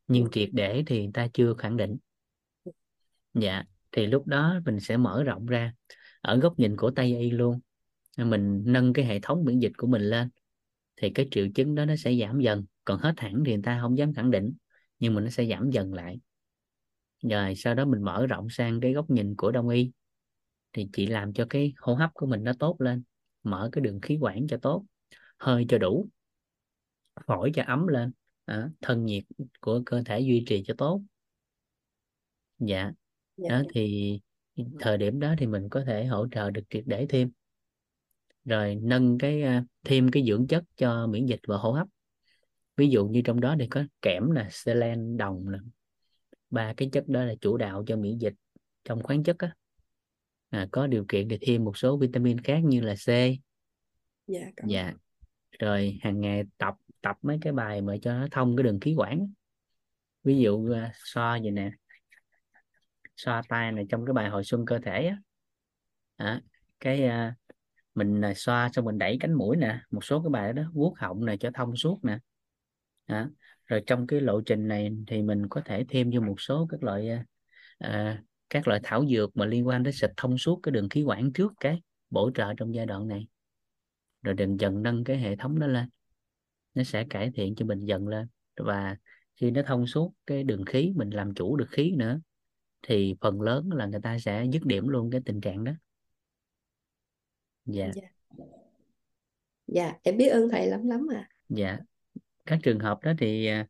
Nhưng 0.07 0.29
triệt 0.33 0.49
để 0.53 0.83
thì 0.87 1.03
người 1.03 1.11
ta 1.15 1.29
chưa 1.35 1.55
khẳng 1.55 1.77
định. 1.77 1.97
Dạ 3.35 3.65
thì 3.93 4.07
lúc 4.07 4.27
đó 4.27 4.61
mình 4.65 4.81
sẽ 4.81 4.97
mở 4.97 5.23
rộng 5.23 5.47
ra. 5.47 5.75
Ở 6.21 6.37
góc 6.37 6.59
nhìn 6.59 6.77
của 6.77 6.91
Tây 6.91 7.19
y 7.19 7.31
luôn 7.31 7.61
mình 8.17 8.63
nâng 8.67 8.93
cái 8.93 9.05
hệ 9.05 9.21
thống 9.21 9.45
miễn 9.45 9.59
dịch 9.59 9.73
của 9.77 9.87
mình 9.87 10.03
lên 10.03 10.29
thì 10.97 11.11
cái 11.11 11.29
triệu 11.31 11.47
chứng 11.55 11.75
đó 11.75 11.85
nó 11.85 11.97
sẽ 11.97 12.15
giảm 12.21 12.41
dần. 12.41 12.65
Còn 12.85 12.99
hết 12.99 13.21
hẳn 13.21 13.43
thì 13.47 13.53
người 13.53 13.63
ta 13.63 13.79
không 13.81 13.99
dám 13.99 14.15
khẳng 14.15 14.31
định 14.31 14.53
nhưng 14.99 15.15
mà 15.15 15.21
nó 15.21 15.31
sẽ 15.31 15.47
giảm 15.47 15.71
dần 15.71 15.95
lại 15.95 16.19
rồi 17.31 17.55
sau 17.55 17.75
đó 17.75 17.85
mình 17.85 18.03
mở 18.03 18.27
rộng 18.27 18.49
sang 18.51 18.81
cái 18.81 18.93
góc 18.93 19.11
nhìn 19.11 19.35
của 19.37 19.51
đông 19.51 19.69
y. 19.69 19.91
Thì 20.73 20.89
chỉ 20.93 21.07
làm 21.07 21.33
cho 21.33 21.47
cái 21.51 21.73
hô 21.79 21.95
hấp 21.95 22.11
của 22.15 22.27
mình 22.27 22.45
nó 22.45 22.53
tốt 22.59 22.81
lên 22.81 23.03
mở 23.43 23.69
cái 23.73 23.83
đường 23.83 24.01
khí 24.01 24.19
quản 24.21 24.47
cho 24.47 24.57
tốt 24.57 24.85
hơi 25.39 25.67
cho 25.69 25.79
đủ 25.79 26.09
phổi 27.27 27.51
cho 27.55 27.63
ấm 27.67 27.87
lên 27.87 28.13
à, 28.45 28.71
thân 28.81 29.05
nhiệt 29.05 29.25
của 29.61 29.83
cơ 29.87 30.03
thể 30.07 30.21
duy 30.21 30.45
trì 30.47 30.63
cho 30.67 30.75
tốt. 30.79 31.03
Dạ 32.59 32.93
dạ. 33.37 33.49
đó 33.49 33.63
thì 33.75 34.21
thời 34.81 34.99
điểm 34.99 35.21
đó 35.21 35.35
thì 35.39 35.47
mình 35.47 35.69
có 35.69 35.85
thể 35.87 36.05
hỗ 36.05 36.29
trợ 36.29 36.51
được 36.51 36.63
triệt 36.71 36.85
để 36.87 37.07
thêm. 37.09 37.31
Rồi 38.45 38.79
nâng 38.83 39.19
cái 39.19 39.43
à, 39.43 39.65
thêm 39.85 40.11
cái 40.11 40.25
dưỡng 40.27 40.47
chất 40.47 40.65
cho 40.77 41.07
miễn 41.07 41.27
dịch 41.27 41.41
và 41.47 41.57
hô 41.57 41.73
hấp. 41.73 41.87
Ví 42.77 42.89
dụ 42.89 43.07
như 43.07 43.23
trong 43.25 43.41
đó 43.41 43.57
thì 43.59 43.67
có 43.67 43.85
kẽm 44.03 44.31
là 44.31 44.49
selen 44.51 45.17
đồng 45.17 45.49
là 45.49 45.59
ba 46.55 46.75
cái 46.77 46.89
chất 46.93 47.09
đó 47.09 47.25
là 47.25 47.35
chủ 47.41 47.57
đạo 47.57 47.85
cho 47.87 47.97
miễn 47.97 48.19
dịch 48.19 48.35
trong 48.85 49.03
khoáng 49.03 49.23
chất 49.23 49.39
á. 49.39 49.55
À, 50.51 50.69
có 50.73 50.87
điều 50.87 51.05
kiện 51.09 51.29
thì 51.29 51.39
thêm 51.41 51.65
một 51.65 51.77
số 51.77 51.97
vitamin 51.97 52.41
khác 52.41 52.61
như 52.65 52.81
là 52.81 52.95
C. 52.95 53.09
Dạ 54.27 54.41
có. 54.57 54.65
Dạ. 54.69 54.93
Rồi 55.59 55.99
hàng 56.03 56.21
ngày 56.21 56.43
tập 56.59 56.75
tập 57.01 57.17
mấy 57.23 57.39
cái 57.41 57.53
bài 57.53 57.81
mà 57.81 57.97
cho 58.03 58.19
nó 58.19 58.27
thông 58.31 58.57
cái 58.57 58.65
đường 58.65 58.81
khí 58.81 58.95
quản 58.97 59.33
ví 60.23 60.39
dụ 60.39 60.75
so 61.05 61.39
vậy 61.43 61.51
nè. 61.51 61.71
Xoa 63.17 63.43
tay 63.49 63.73
này 63.73 63.87
trong 63.89 64.07
cái 64.07 64.13
bài 64.13 64.29
hồi 64.29 64.45
xuân 64.45 64.67
cơ 64.67 64.79
thể 64.79 65.07
á. 65.07 65.19
À, 66.17 66.41
cái 66.81 67.09
uh, 67.09 67.35
mình 67.95 68.21
uh, 68.31 68.37
xoa 68.37 68.71
xong 68.73 68.85
mình 68.85 68.99
đẩy 68.99 69.17
cánh 69.21 69.35
mũi 69.35 69.57
nè 69.57 69.81
một 69.91 70.05
số 70.05 70.23
cái 70.23 70.31
bài 70.31 70.53
đó 70.53 70.63
vuốt 70.73 70.95
họng 70.99 71.25
này 71.25 71.39
cho 71.39 71.51
thông 71.55 71.77
suốt 71.77 72.05
nè. 72.05 72.19
À, 73.07 73.29
rồi 73.67 73.83
trong 73.87 74.07
cái 74.07 74.21
lộ 74.21 74.41
trình 74.41 74.69
này 74.69 74.91
thì 75.07 75.23
mình 75.23 75.49
có 75.49 75.61
thể 75.65 75.85
thêm 75.89 76.11
vô 76.15 76.21
một 76.21 76.41
số 76.41 76.67
các 76.71 76.83
loại 76.83 77.11
uh, 77.87 77.91
các 78.51 78.69
loại 78.69 78.81
thảo 78.83 79.07
dược 79.07 79.37
mà 79.37 79.47
liên 79.47 79.67
quan 79.67 79.83
đến 79.83 79.95
xịt 79.95 80.11
thông 80.17 80.39
suốt 80.39 80.61
cái 80.63 80.73
đường 80.73 80.89
khí 80.89 81.03
quản 81.03 81.33
trước 81.33 81.53
cái 81.61 81.83
bổ 82.11 82.31
trợ 82.35 82.55
trong 82.57 82.75
giai 82.75 82.87
đoạn 82.87 83.09
này. 83.09 83.29
Rồi 84.23 84.35
dần 84.39 84.61
dần 84.61 84.83
nâng 84.83 85.05
cái 85.05 85.19
hệ 85.19 85.37
thống 85.37 85.59
đó 85.59 85.67
lên. 85.67 85.89
Nó 86.75 86.83
sẽ 86.83 87.05
cải 87.11 87.31
thiện 87.35 87.55
cho 87.55 87.67
mình 87.67 87.85
dần 87.85 88.09
lên. 88.09 88.29
Và 88.57 88.97
khi 89.37 89.51
nó 89.51 89.63
thông 89.67 89.87
suốt 89.87 90.15
cái 90.27 90.45
đường 90.45 90.65
khí 90.65 90.93
mình 90.97 91.11
làm 91.11 91.35
chủ 91.35 91.57
được 91.57 91.69
khí 91.71 91.95
nữa 91.97 92.21
thì 92.83 93.15
phần 93.21 93.41
lớn 93.41 93.71
là 93.73 93.87
người 93.87 94.01
ta 94.01 94.19
sẽ 94.19 94.45
dứt 94.53 94.63
điểm 94.65 94.89
luôn 94.89 95.11
cái 95.11 95.21
tình 95.25 95.41
trạng 95.41 95.65
đó. 95.65 95.73
Dạ. 97.67 97.91
Dạ. 97.95 98.09
Dạ 99.67 99.93
em 100.03 100.17
biết 100.17 100.29
ơn 100.29 100.49
thầy 100.49 100.67
lắm 100.67 100.89
lắm 100.89 101.07
à. 101.15 101.29
Dạ 101.49 101.79
các 102.47 102.59
trường 102.63 102.79
hợp 102.79 102.99
đó 103.03 103.13
thì 103.19 103.47
à, 103.47 103.67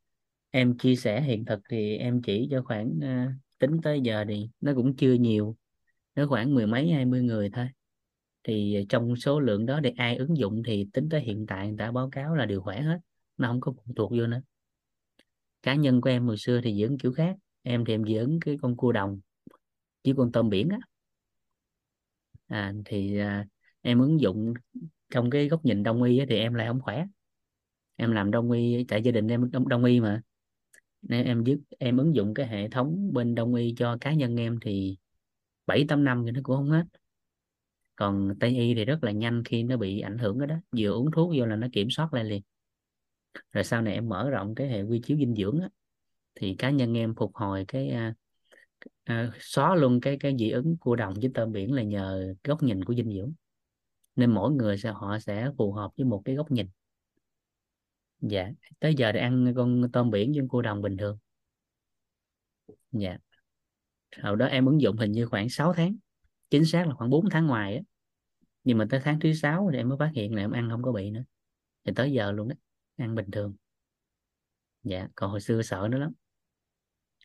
em 0.50 0.78
chia 0.78 0.96
sẻ 0.96 1.20
hiện 1.22 1.44
thực 1.44 1.60
thì 1.70 1.96
em 1.96 2.22
chỉ 2.22 2.48
cho 2.50 2.62
khoảng 2.62 3.00
à, 3.02 3.34
tính 3.58 3.80
tới 3.82 4.00
giờ 4.00 4.24
thì 4.28 4.48
nó 4.60 4.72
cũng 4.74 4.96
chưa 4.96 5.12
nhiều. 5.12 5.56
Nó 6.14 6.26
khoảng 6.26 6.54
mười 6.54 6.66
mấy 6.66 6.90
hai 6.90 7.04
mươi 7.04 7.22
người 7.22 7.50
thôi. 7.50 7.68
Thì 8.44 8.86
trong 8.88 9.16
số 9.16 9.40
lượng 9.40 9.66
đó 9.66 9.80
để 9.80 9.92
ai 9.96 10.16
ứng 10.16 10.36
dụng 10.36 10.62
thì 10.66 10.88
tính 10.92 11.08
tới 11.08 11.20
hiện 11.20 11.46
tại 11.46 11.68
người 11.68 11.76
ta 11.78 11.92
báo 11.92 12.08
cáo 12.10 12.34
là 12.34 12.46
đều 12.46 12.60
khỏe 12.60 12.80
hết 12.80 12.98
nó 13.36 13.48
không 13.48 13.60
có 13.60 13.72
phụ 13.72 13.92
thuộc 13.96 14.10
vô 14.10 14.26
nữa. 14.26 14.40
Cá 15.62 15.74
nhân 15.74 16.00
của 16.00 16.10
em 16.10 16.26
hồi 16.26 16.36
xưa 16.38 16.60
thì 16.64 16.80
dưỡng 16.82 16.98
kiểu 16.98 17.12
khác 17.12 17.36
em 17.62 17.84
thì 17.84 17.94
em 17.94 18.04
dưỡng 18.04 18.38
cái 18.40 18.56
con 18.62 18.76
cua 18.76 18.92
đồng 18.92 19.20
chứ 20.02 20.14
con 20.16 20.32
tôm 20.32 20.50
biển 20.50 20.68
á. 20.68 20.78
À, 22.46 22.72
thì 22.84 23.18
à, 23.18 23.46
em 23.80 23.98
ứng 23.98 24.20
dụng 24.20 24.54
trong 25.10 25.30
cái 25.30 25.48
góc 25.48 25.64
nhìn 25.64 25.82
đông 25.82 26.02
y 26.02 26.18
á, 26.18 26.26
thì 26.28 26.36
em 26.36 26.54
lại 26.54 26.66
không 26.66 26.80
khỏe 26.80 27.06
em 27.96 28.12
làm 28.12 28.30
đông 28.30 28.50
y 28.50 28.84
tại 28.88 29.02
gia 29.02 29.12
đình 29.12 29.28
em 29.28 29.50
đông, 29.50 29.68
đông 29.68 29.84
y 29.84 30.00
mà. 30.00 30.22
Nên 31.02 31.26
em 31.26 31.44
dứt 31.44 31.58
em 31.78 31.96
ứng 31.96 32.14
dụng 32.14 32.34
cái 32.34 32.46
hệ 32.46 32.68
thống 32.68 33.12
bên 33.12 33.34
đông 33.34 33.54
y 33.54 33.74
cho 33.76 33.96
cá 34.00 34.12
nhân 34.12 34.36
em 34.36 34.58
thì 34.60 34.96
bảy 35.66 35.84
tám 35.88 36.04
năm 36.04 36.22
thì 36.26 36.30
nó 36.30 36.40
cũng 36.42 36.56
không 36.56 36.70
hết. 36.70 36.84
Còn 37.96 38.34
tây 38.40 38.50
y 38.50 38.74
thì 38.74 38.84
rất 38.84 39.04
là 39.04 39.10
nhanh 39.10 39.44
khi 39.44 39.62
nó 39.62 39.76
bị 39.76 40.00
ảnh 40.00 40.18
hưởng 40.18 40.38
đó, 40.38 40.46
đó. 40.46 40.56
Vừa 40.76 40.90
uống 40.90 41.10
thuốc 41.10 41.32
vô 41.38 41.46
là 41.46 41.56
nó 41.56 41.66
kiểm 41.72 41.90
soát 41.90 42.14
lại 42.14 42.24
liền. 42.24 42.42
Rồi 43.52 43.64
sau 43.64 43.82
này 43.82 43.94
em 43.94 44.08
mở 44.08 44.30
rộng 44.30 44.54
cái 44.54 44.68
hệ 44.68 44.82
quy 44.82 45.00
chiếu 45.00 45.18
dinh 45.18 45.34
dưỡng 45.34 45.60
á, 45.60 45.68
thì 46.34 46.54
cá 46.54 46.70
nhân 46.70 46.96
em 46.96 47.14
phục 47.14 47.34
hồi 47.34 47.64
cái 47.68 47.88
à, 47.90 48.14
à, 49.04 49.32
xóa 49.40 49.74
luôn 49.74 50.00
cái 50.00 50.16
cái 50.20 50.36
dị 50.38 50.50
ứng 50.50 50.76
cua 50.76 50.96
đồng 50.96 51.14
với 51.14 51.30
tôm 51.34 51.52
biển 51.52 51.72
là 51.72 51.82
nhờ 51.82 52.34
góc 52.44 52.62
nhìn 52.62 52.84
của 52.84 52.94
dinh 52.94 53.12
dưỡng. 53.12 53.32
Nên 54.16 54.30
mỗi 54.30 54.52
người 54.52 54.78
sẽ 54.78 54.90
họ 54.90 55.18
sẽ 55.18 55.50
phù 55.58 55.72
hợp 55.72 55.90
với 55.96 56.06
một 56.06 56.22
cái 56.24 56.34
góc 56.34 56.50
nhìn 56.50 56.66
dạ 58.28 58.50
tới 58.80 58.94
giờ 58.94 59.12
để 59.12 59.20
ăn 59.20 59.52
con 59.56 59.82
tôm 59.92 60.10
biển 60.10 60.32
với 60.32 60.48
cua 60.48 60.62
đồng 60.62 60.82
bình 60.82 60.96
thường. 60.96 61.18
Dạ. 62.92 63.18
Hồi 64.22 64.36
đó 64.36 64.46
em 64.46 64.66
ứng 64.66 64.80
dụng 64.80 64.96
hình 64.96 65.12
như 65.12 65.26
khoảng 65.26 65.48
6 65.48 65.72
tháng, 65.72 65.96
chính 66.50 66.64
xác 66.64 66.88
là 66.88 66.94
khoảng 66.94 67.10
4 67.10 67.30
tháng 67.30 67.46
ngoài 67.46 67.74
á. 67.76 67.82
Nhưng 68.64 68.78
mà 68.78 68.86
tới 68.90 69.00
tháng 69.04 69.20
thứ 69.20 69.34
sáu 69.34 69.68
thì 69.72 69.78
em 69.78 69.88
mới 69.88 69.98
phát 69.98 70.10
hiện 70.14 70.34
là 70.34 70.42
em 70.42 70.50
ăn 70.50 70.70
không 70.70 70.82
có 70.82 70.92
bị 70.92 71.10
nữa. 71.10 71.24
Thì 71.84 71.92
tới 71.96 72.12
giờ 72.12 72.32
luôn 72.32 72.48
á, 72.48 72.56
ăn 72.96 73.14
bình 73.14 73.30
thường. 73.30 73.56
Dạ 74.82 75.08
còn 75.14 75.30
hồi 75.30 75.40
xưa 75.40 75.62
sợ 75.62 75.88
nữa 75.90 75.98
lắm. 75.98 76.12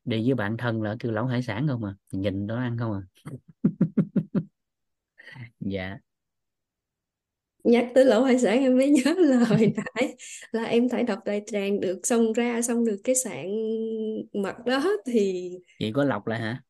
Đi 0.05 0.25
với 0.25 0.35
bạn 0.35 0.57
thân 0.57 0.81
là 0.81 0.95
kêu 0.99 1.11
lẩu 1.11 1.25
hải 1.25 1.43
sản 1.43 1.67
không 1.67 1.85
à 1.85 1.95
nhìn 2.11 2.47
đó 2.47 2.55
ăn 2.55 2.77
không 2.77 2.93
à. 2.93 3.01
Dạ 5.59 5.99
nhắc 7.63 7.87
tới 7.95 8.05
lẩu 8.05 8.23
hải 8.23 8.39
sản 8.39 8.59
em 8.59 8.77
mới 8.77 8.89
nhớ 9.05 9.15
là 9.17 9.37
hồi 9.37 9.73
nãy 9.75 10.15
là 10.51 10.63
em 10.63 10.89
thải 10.89 11.03
độc 11.03 11.19
đại 11.25 11.41
tràng 11.45 11.79
được 11.79 11.99
xong 12.07 12.33
ra 12.33 12.61
xong 12.61 12.85
được 12.85 12.97
cái 13.03 13.15
sạn 13.15 13.47
mật 14.33 14.55
đó 14.65 14.91
thì 15.05 15.51
chị 15.79 15.91
có 15.93 16.03
lọc 16.03 16.27
lại 16.27 16.39
hả? 16.39 16.61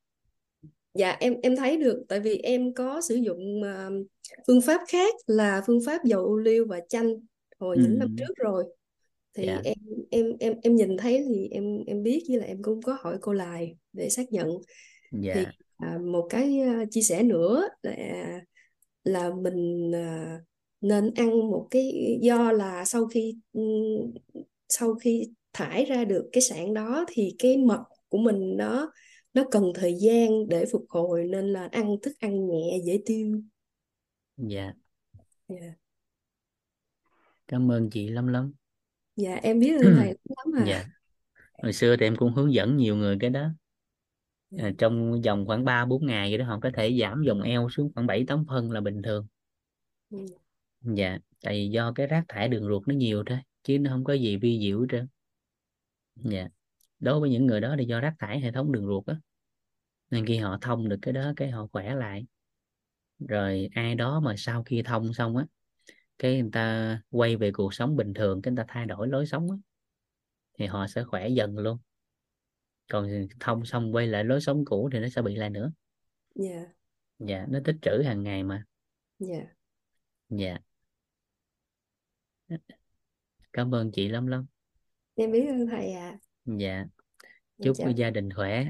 Dạ 0.94 1.18
em 1.20 1.36
em 1.44 1.56
thấy 1.56 1.78
được 1.78 2.04
tại 2.08 2.20
vì 2.20 2.38
em 2.38 2.74
có 2.74 3.02
sử 3.02 3.16
dụng 3.16 3.62
uh, 3.62 4.08
phương 4.48 4.62
pháp 4.62 4.82
khác 4.88 5.16
là 5.28 5.62
phương 5.68 5.80
pháp 5.86 6.04
dầu 6.06 6.26
ô 6.26 6.36
liu 6.36 6.66
và 6.68 6.80
chanh 6.90 7.14
hồi 7.60 7.76
ừ. 7.76 7.84
những 7.84 8.00
năm 8.00 8.16
trước 8.18 8.34
rồi. 8.38 8.64
Thì 9.34 9.46
dạ. 9.46 9.62
em 9.64 9.78
em 10.12 10.26
em 10.40 10.54
em 10.62 10.76
nhìn 10.76 10.98
thấy 10.98 11.26
thì 11.28 11.48
em 11.52 11.84
em 11.88 12.04
biết 12.04 12.24
với 12.28 12.38
là 12.38 12.46
em 12.46 12.62
cũng 12.62 12.82
có 12.82 12.98
hỏi 13.02 13.18
cô 13.22 13.34
lại 13.34 13.76
để 13.94 14.10
xác 14.10 14.32
nhận. 14.32 14.48
Thì 15.12 15.20
dạ 15.22 15.52
à, 15.80 15.98
một 16.02 16.28
cái 16.30 16.60
à, 16.60 16.84
chia 16.92 17.02
sẻ 17.02 17.24
nữa 17.24 17.68
là 17.82 17.96
là 19.04 19.30
mình 19.42 19.92
à, 19.96 20.40
nên 20.82 21.14
ăn 21.16 21.30
một 21.30 21.68
cái 21.72 22.18
do 22.22 22.52
là 22.52 22.86
sau 22.86 23.08
khi 23.08 23.36
ừm, 23.54 24.14
sau 24.70 24.96
khi 24.96 25.30
thải 25.54 25.86
ra 25.86 26.06
được 26.06 26.30
cái 26.32 26.42
sản 26.42 26.74
đó 26.74 27.06
thì 27.08 27.36
cái 27.40 27.58
mật 27.58 27.84
của 28.10 28.18
mình 28.18 28.58
nó 28.58 28.92
nó 29.34 29.44
cần 29.52 29.72
thời 29.76 29.96
gian 30.00 30.48
để 30.48 30.66
phục 30.72 30.86
hồi 30.90 31.24
nên 31.30 31.48
là 31.48 31.70
ăn 31.72 31.96
thức 32.02 32.12
ăn 32.20 32.48
nhẹ 32.48 32.80
dễ 32.86 33.00
tiêu. 33.06 33.42
Dạ. 34.38 34.74
Dạ. 35.48 35.74
Cảm 37.48 37.72
ơn 37.72 37.90
chị 37.90 38.10
lắm 38.10 38.28
lắm 38.28 38.54
dạ 39.16 39.36
em 39.36 39.60
biết 39.60 39.82
ơn 39.82 39.96
thầy 39.98 40.14
lắm 40.38 40.56
à 40.58 40.66
dạ. 40.68 40.86
Hồi 41.64 41.74
xưa 41.74 41.96
thì 42.00 42.06
em 42.06 42.16
cũng 42.16 42.34
hướng 42.34 42.54
dẫn 42.54 42.78
nhiều 42.78 42.96
người 42.96 43.18
cái 43.20 43.30
đó. 43.30 43.50
Dạ. 44.52 44.64
À, 44.64 44.72
trong 44.78 45.22
vòng 45.22 45.46
khoảng 45.46 45.66
3 45.66 45.86
4 45.86 46.06
ngày 46.06 46.30
vậy 46.30 46.38
đó 46.38 46.46
họ 46.46 46.60
có 46.62 46.70
thể 46.74 46.98
giảm 47.02 47.24
vòng 47.28 47.42
eo 47.42 47.70
xuống 47.70 47.92
khoảng 47.96 48.08
7 48.08 48.26
8 48.28 48.46
phân 48.48 48.72
là 48.72 48.82
bình 48.82 49.02
thường. 49.02 49.28
Ừ. 50.10 50.18
dạ 50.82 51.18
tại 51.42 51.54
vì 51.54 51.70
do 51.70 51.92
cái 51.96 52.08
rác 52.08 52.26
thải 52.28 52.48
đường 52.48 52.68
ruột 52.68 52.88
nó 52.88 52.96
nhiều 52.96 53.24
thôi 53.26 53.40
chứ 53.64 53.80
nó 53.80 53.92
không 53.92 54.04
có 54.04 54.14
gì 54.14 54.38
vi 54.38 54.60
diệu 54.60 54.82
hết 54.82 54.88
trơn. 54.92 55.08
Dạ 56.16 56.48
đối 57.00 57.20
với 57.20 57.30
những 57.30 57.46
người 57.46 57.62
đó 57.62 57.76
thì 57.80 57.86
do 57.86 58.00
rác 58.00 58.16
thải 58.20 58.40
hệ 58.40 58.52
thống 58.52 58.72
đường 58.72 58.86
ruột 58.86 59.06
á 59.06 59.16
nên 60.10 60.26
khi 60.26 60.38
họ 60.38 60.58
thông 60.62 60.90
được 60.90 61.00
cái 61.02 61.14
đó 61.14 61.34
cái 61.36 61.52
họ 61.52 61.68
khỏe 61.72 61.96
lại. 61.96 62.26
Rồi 63.20 63.70
ai 63.74 63.96
đó 63.96 64.20
mà 64.20 64.36
sau 64.38 64.64
khi 64.64 64.82
thông 64.84 65.14
xong 65.14 65.38
á 65.38 65.46
cái 66.18 66.42
người 66.42 66.50
ta 66.52 67.02
quay 67.10 67.36
về 67.36 67.52
cuộc 67.52 67.74
sống 67.74 67.96
bình 67.96 68.14
thường 68.14 68.42
cái 68.42 68.52
người 68.52 68.64
ta 68.64 68.74
thay 68.74 68.86
đổi 68.86 69.08
lối 69.08 69.26
sống 69.26 69.52
á 69.52 69.58
thì 70.58 70.66
họ 70.66 70.88
sẽ 70.88 71.04
khỏe 71.04 71.28
dần 71.28 71.58
luôn. 71.58 71.78
Còn 72.92 73.28
thông 73.40 73.66
xong 73.66 73.96
quay 73.96 74.08
lại 74.08 74.24
lối 74.24 74.42
sống 74.42 74.66
cũ 74.66 74.90
thì 74.94 75.00
nó 75.00 75.10
sẽ 75.10 75.22
bị 75.22 75.36
lại 75.36 75.50
nữa. 75.50 75.72
Dạ. 76.36 76.66
Dạ 77.20 77.46
nó 77.50 77.60
tích 77.66 77.76
trữ 77.82 78.02
hàng 78.06 78.24
ngày 78.24 78.44
mà. 78.44 78.64
Dạ. 79.20 79.46
Dạ 80.30 80.58
cảm 83.54 83.76
ơn 83.76 83.92
chị 83.92 84.08
lắm 84.08 84.28
lắm 84.28 84.46
em 85.16 85.32
biết 85.32 85.48
ơn 85.48 85.68
thầy 85.68 85.92
à 85.92 86.18
dạ. 86.46 86.86
Chúc 87.64 87.78
chào. 87.78 87.92
gia 87.92 88.10
đình 88.10 88.30
khỏe. 88.34 88.70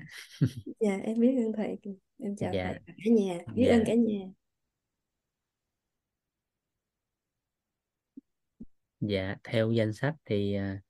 Dạ 0.79 0.97
em 1.03 1.19
biết 1.19 1.35
ơn 1.45 1.53
thầy. 1.57 1.77
Em 2.17 2.35
chào 2.35 2.53
dạ. 2.53 2.63
thầy 2.63 2.95
cả 2.97 3.03
nhà. 3.11 3.39
Biết 3.55 3.67
ơn 3.67 3.79
dạ 3.79 3.83
cả 3.87 3.93
nhà. 3.93 4.25
Dạ 8.99 9.35
theo 9.43 9.71
danh 9.71 9.93
sách 9.93 10.15
thì 10.25 10.53
à, 10.53 10.81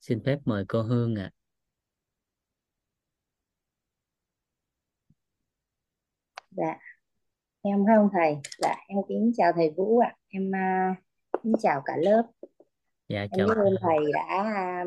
xin 0.00 0.22
phép 0.24 0.38
mời 0.44 0.64
cô 0.68 0.82
Hương 0.82 1.14
ạ. 1.14 1.30
Dạ, 6.50 6.78
em 7.62 7.84
không 7.86 8.08
thầy? 8.12 8.36
Dạ, 8.58 8.74
em 8.88 8.98
kính 9.08 9.32
chào 9.36 9.52
thầy 9.56 9.70
Vũ 9.76 9.98
ạ. 9.98 10.16
Em 10.28 10.54
à, 10.54 10.96
kính 11.44 11.54
chào 11.62 11.82
cả 11.84 11.96
lớp. 11.96 12.22
dạ 13.08 13.26
chào 13.32 13.46
cô 13.48 13.54
ơn 13.64 13.74
thầy 13.80 14.12
đã 14.12 14.24
à, 14.54 14.84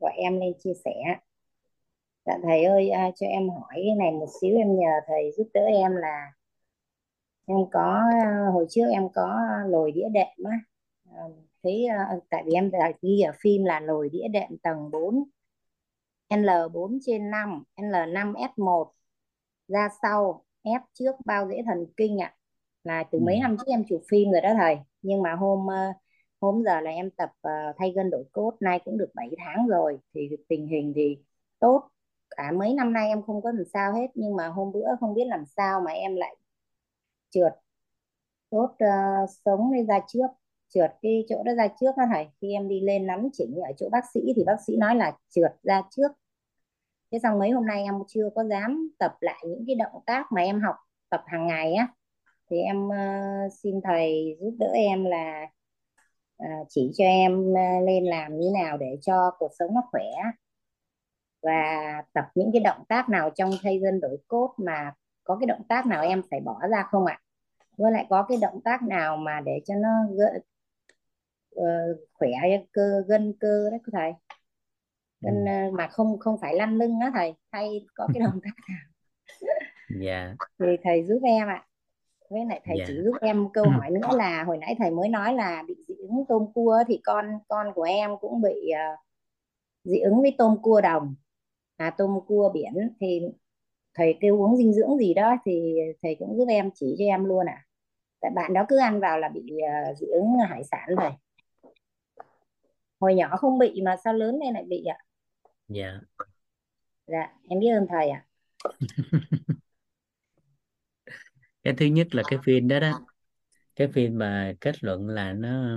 gọi 0.00 0.12
em 0.16 0.40
lên 0.40 0.52
chia 0.58 0.72
sẻ. 0.84 0.92
Dạ 2.26 2.32
thầy 2.42 2.64
ơi, 2.64 2.90
à, 2.90 3.10
cho 3.16 3.26
em 3.26 3.48
hỏi 3.50 3.72
cái 3.74 3.94
này 3.98 4.10
một 4.12 4.26
xíu 4.40 4.56
em 4.56 4.76
nhờ 4.76 4.90
thầy 5.06 5.32
giúp 5.36 5.48
đỡ 5.54 5.60
em 5.60 5.96
là 5.96 6.32
em 7.46 7.56
có 7.72 8.02
à, 8.22 8.46
hồi 8.52 8.66
trước 8.70 8.84
em 8.92 9.08
có 9.14 9.38
lồi 9.66 9.92
đĩa 9.92 10.08
đệm 10.12 10.44
á. 10.44 10.58
À, 11.12 11.22
thấy 11.62 11.86
à, 11.86 12.16
tại 12.30 12.42
vì 12.46 12.52
em 12.52 12.70
đã 12.70 12.92
ghi 13.02 13.20
ở 13.20 13.32
phim 13.40 13.64
là 13.64 13.80
lồi 13.80 14.08
đĩa 14.12 14.28
đệm 14.28 14.58
tầng 14.62 14.90
4 14.90 15.24
L4 16.30 16.98
trên 17.02 17.30
5, 17.30 17.64
L5 17.76 18.34
S1 18.34 18.90
ra 19.68 19.88
sau 20.02 20.44
ép 20.62 20.80
trước 20.92 21.12
bao 21.24 21.48
rễ 21.48 21.62
thần 21.66 21.86
kinh 21.96 22.18
ạ 22.20 22.34
là 22.84 23.04
từ 23.10 23.18
Ừ. 23.18 23.22
mấy 23.26 23.38
năm 23.40 23.56
trước 23.58 23.66
em 23.66 23.84
chụp 23.88 24.02
phim 24.08 24.30
rồi 24.32 24.40
đó 24.40 24.50
thầy 24.58 24.76
nhưng 25.02 25.22
mà 25.22 25.34
hôm 25.34 25.66
ờ, 25.66 25.92
hôm 26.40 26.62
giờ 26.64 26.80
là 26.80 26.90
em 26.90 27.10
tập 27.10 27.30
uh, 27.48 27.76
thay 27.78 27.92
gân 27.96 28.10
đổi 28.10 28.24
cốt 28.32 28.56
nay 28.60 28.80
cũng 28.84 28.98
được 28.98 29.10
7 29.14 29.30
tháng 29.38 29.66
rồi 29.68 29.98
thì 30.14 30.30
tình 30.48 30.66
hình 30.68 30.92
thì 30.96 31.18
tốt. 31.58 31.90
Cả 32.30 32.52
mấy 32.52 32.74
năm 32.74 32.92
nay 32.92 33.08
em 33.08 33.22
không 33.22 33.42
có 33.42 33.50
làm 33.52 33.64
sao 33.72 33.92
hết 33.94 34.06
nhưng 34.14 34.36
mà 34.36 34.48
hôm 34.48 34.72
bữa 34.72 34.86
không 35.00 35.14
biết 35.14 35.24
làm 35.26 35.44
sao 35.46 35.80
mà 35.80 35.92
em 35.92 36.16
lại 36.16 36.36
trượt 37.30 37.52
cốt 38.50 38.70
uh, 38.84 39.30
sống 39.44 39.72
lên 39.72 39.86
ra 39.86 40.00
trước 40.08 40.26
trượt 40.74 40.90
cái 41.02 41.24
chỗ 41.28 41.42
đó 41.42 41.52
ra 41.54 41.68
trước 41.80 41.96
đó 41.96 42.04
thầy. 42.14 42.26
Khi 42.40 42.52
em 42.52 42.68
đi 42.68 42.80
lên 42.80 43.06
nắm 43.06 43.28
chỉnh 43.32 43.54
ở 43.56 43.72
chỗ 43.76 43.88
bác 43.92 44.04
sĩ 44.14 44.20
thì 44.36 44.44
bác 44.44 44.56
sĩ 44.66 44.76
nói 44.76 44.96
là 44.96 45.16
trượt 45.30 45.52
ra 45.62 45.82
trước. 45.90 46.12
Thế 47.12 47.18
xong 47.22 47.38
mấy 47.38 47.50
hôm 47.50 47.66
nay 47.66 47.82
em 47.82 47.94
chưa 48.08 48.30
có 48.34 48.44
dám 48.44 48.90
tập 48.98 49.16
lại 49.20 49.44
những 49.46 49.64
cái 49.66 49.76
động 49.76 50.02
tác 50.06 50.26
mà 50.32 50.42
em 50.42 50.60
học 50.60 50.76
tập 51.10 51.22
hàng 51.26 51.46
ngày 51.46 51.74
á 51.74 51.88
thì 52.50 52.56
em 52.58 52.88
ờ, 52.88 52.96
xin 53.62 53.80
thầy 53.84 54.36
giúp 54.40 54.54
đỡ 54.58 54.66
em 54.74 55.04
là 55.04 55.46
ờ, 56.36 56.46
chỉ 56.68 56.90
cho 56.94 57.04
em 57.04 57.54
ờ, 57.54 57.80
lên 57.86 58.04
làm 58.04 58.38
như 58.40 58.50
nào 58.54 58.76
để 58.78 58.98
cho 59.02 59.30
cuộc 59.38 59.50
sống 59.58 59.74
nó 59.74 59.82
khỏe 59.92 60.04
và 61.42 61.52
tập 62.12 62.24
những 62.34 62.50
cái 62.52 62.60
động 62.62 62.84
tác 62.88 63.08
nào 63.08 63.30
trong 63.36 63.50
thay 63.62 63.78
gân 63.78 64.00
đổi 64.00 64.18
cốt 64.28 64.54
mà 64.58 64.92
có 65.24 65.36
cái 65.40 65.46
động 65.46 65.62
tác 65.68 65.86
nào 65.86 66.02
em 66.02 66.22
phải 66.30 66.40
bỏ 66.40 66.58
ra 66.70 66.82
không 66.90 67.06
ạ? 67.06 67.20
Với 67.78 67.92
lại 67.92 68.06
có 68.10 68.22
cái 68.28 68.38
động 68.42 68.60
tác 68.64 68.82
nào 68.82 69.16
mà 69.16 69.40
để 69.46 69.60
cho 69.66 69.74
nó 69.74 69.88
gỡ- 70.18 70.38
ờ, 71.56 71.64
khỏe 72.12 72.28
cơ 72.72 73.02
gân 73.08 73.32
cơ 73.40 73.70
đấy 73.70 73.80
thầy? 73.92 74.12
Gân 75.20 75.44
ờ, 75.44 75.70
mà 75.78 75.88
không 75.88 76.18
không 76.18 76.38
phải 76.40 76.54
lăn 76.56 76.78
lưng 76.78 77.00
đó 77.00 77.10
thầy 77.14 77.34
hay 77.52 77.86
có 77.94 78.08
cái 78.14 78.20
động 78.20 78.40
tác 78.44 78.50
dạ. 79.88 80.36
Thì 80.58 80.66
thầy 80.84 81.04
giúp 81.04 81.20
em 81.24 81.48
ạ 81.48 81.67
với 82.30 82.40
lại 82.48 82.60
thầy 82.64 82.76
dạ. 82.78 82.84
chỉ 82.88 82.94
giúp 83.04 83.14
em 83.20 83.48
câu 83.52 83.64
hỏi 83.64 83.90
nữa 83.90 84.08
là 84.16 84.44
hồi 84.44 84.58
nãy 84.58 84.74
thầy 84.78 84.90
mới 84.90 85.08
nói 85.08 85.34
là 85.34 85.64
bị 85.68 85.74
dị 85.88 85.94
ứng 85.94 86.24
tôm 86.28 86.52
cua 86.54 86.78
thì 86.88 87.00
con 87.04 87.38
con 87.48 87.72
của 87.74 87.82
em 87.82 88.10
cũng 88.20 88.42
bị 88.42 88.70
ờ, 88.70 88.96
dị 89.84 89.98
ứng 89.98 90.20
với 90.20 90.34
tôm 90.38 90.56
cua 90.62 90.80
đồng. 90.80 91.14
À 91.76 91.94
tôm 91.98 92.18
cua 92.26 92.50
biển 92.54 92.72
thì 93.00 93.20
thầy 93.94 94.18
kêu 94.20 94.42
uống 94.42 94.56
dinh 94.56 94.72
dưỡng 94.72 94.96
gì 94.98 95.14
đó 95.14 95.36
thì 95.44 95.74
thầy 96.02 96.16
cũng 96.18 96.36
giúp 96.36 96.46
em 96.48 96.70
chỉ 96.74 96.96
cho 96.98 97.04
em 97.04 97.24
luôn 97.24 97.46
ạ. 97.46 97.64
Tại 98.20 98.30
bạn 98.34 98.54
đó 98.54 98.64
cứ 98.68 98.78
ăn 98.78 99.00
vào 99.00 99.18
là 99.18 99.28
bị 99.28 99.42
ờ, 99.72 99.94
dị 99.94 100.06
ứng 100.06 100.26
hải 100.48 100.64
sản 100.64 100.88
thầy 100.96 101.10
hồi 103.00 103.14
nhỏ 103.14 103.36
không 103.36 103.58
bị 103.58 103.82
mà 103.84 103.96
sao 104.04 104.14
lớn 104.14 104.38
lên 104.40 104.54
lại 104.54 104.64
bị 104.68 104.84
ạ? 104.84 104.98
Dạ. 105.68 106.00
Dạ 107.06 107.32
em 107.48 107.60
biết 107.60 107.70
ơn 107.70 107.86
thầy 107.88 108.10
ạ 108.10 108.24
cái 111.68 111.76
thứ 111.76 111.86
nhất 111.86 112.14
là 112.14 112.22
cái 112.30 112.38
phim 112.44 112.68
đó 112.68 112.80
đó. 112.80 113.00
Cái 113.76 113.88
phim 113.88 114.18
mà 114.18 114.52
kết 114.60 114.84
luận 114.84 115.08
là 115.08 115.32
nó 115.32 115.76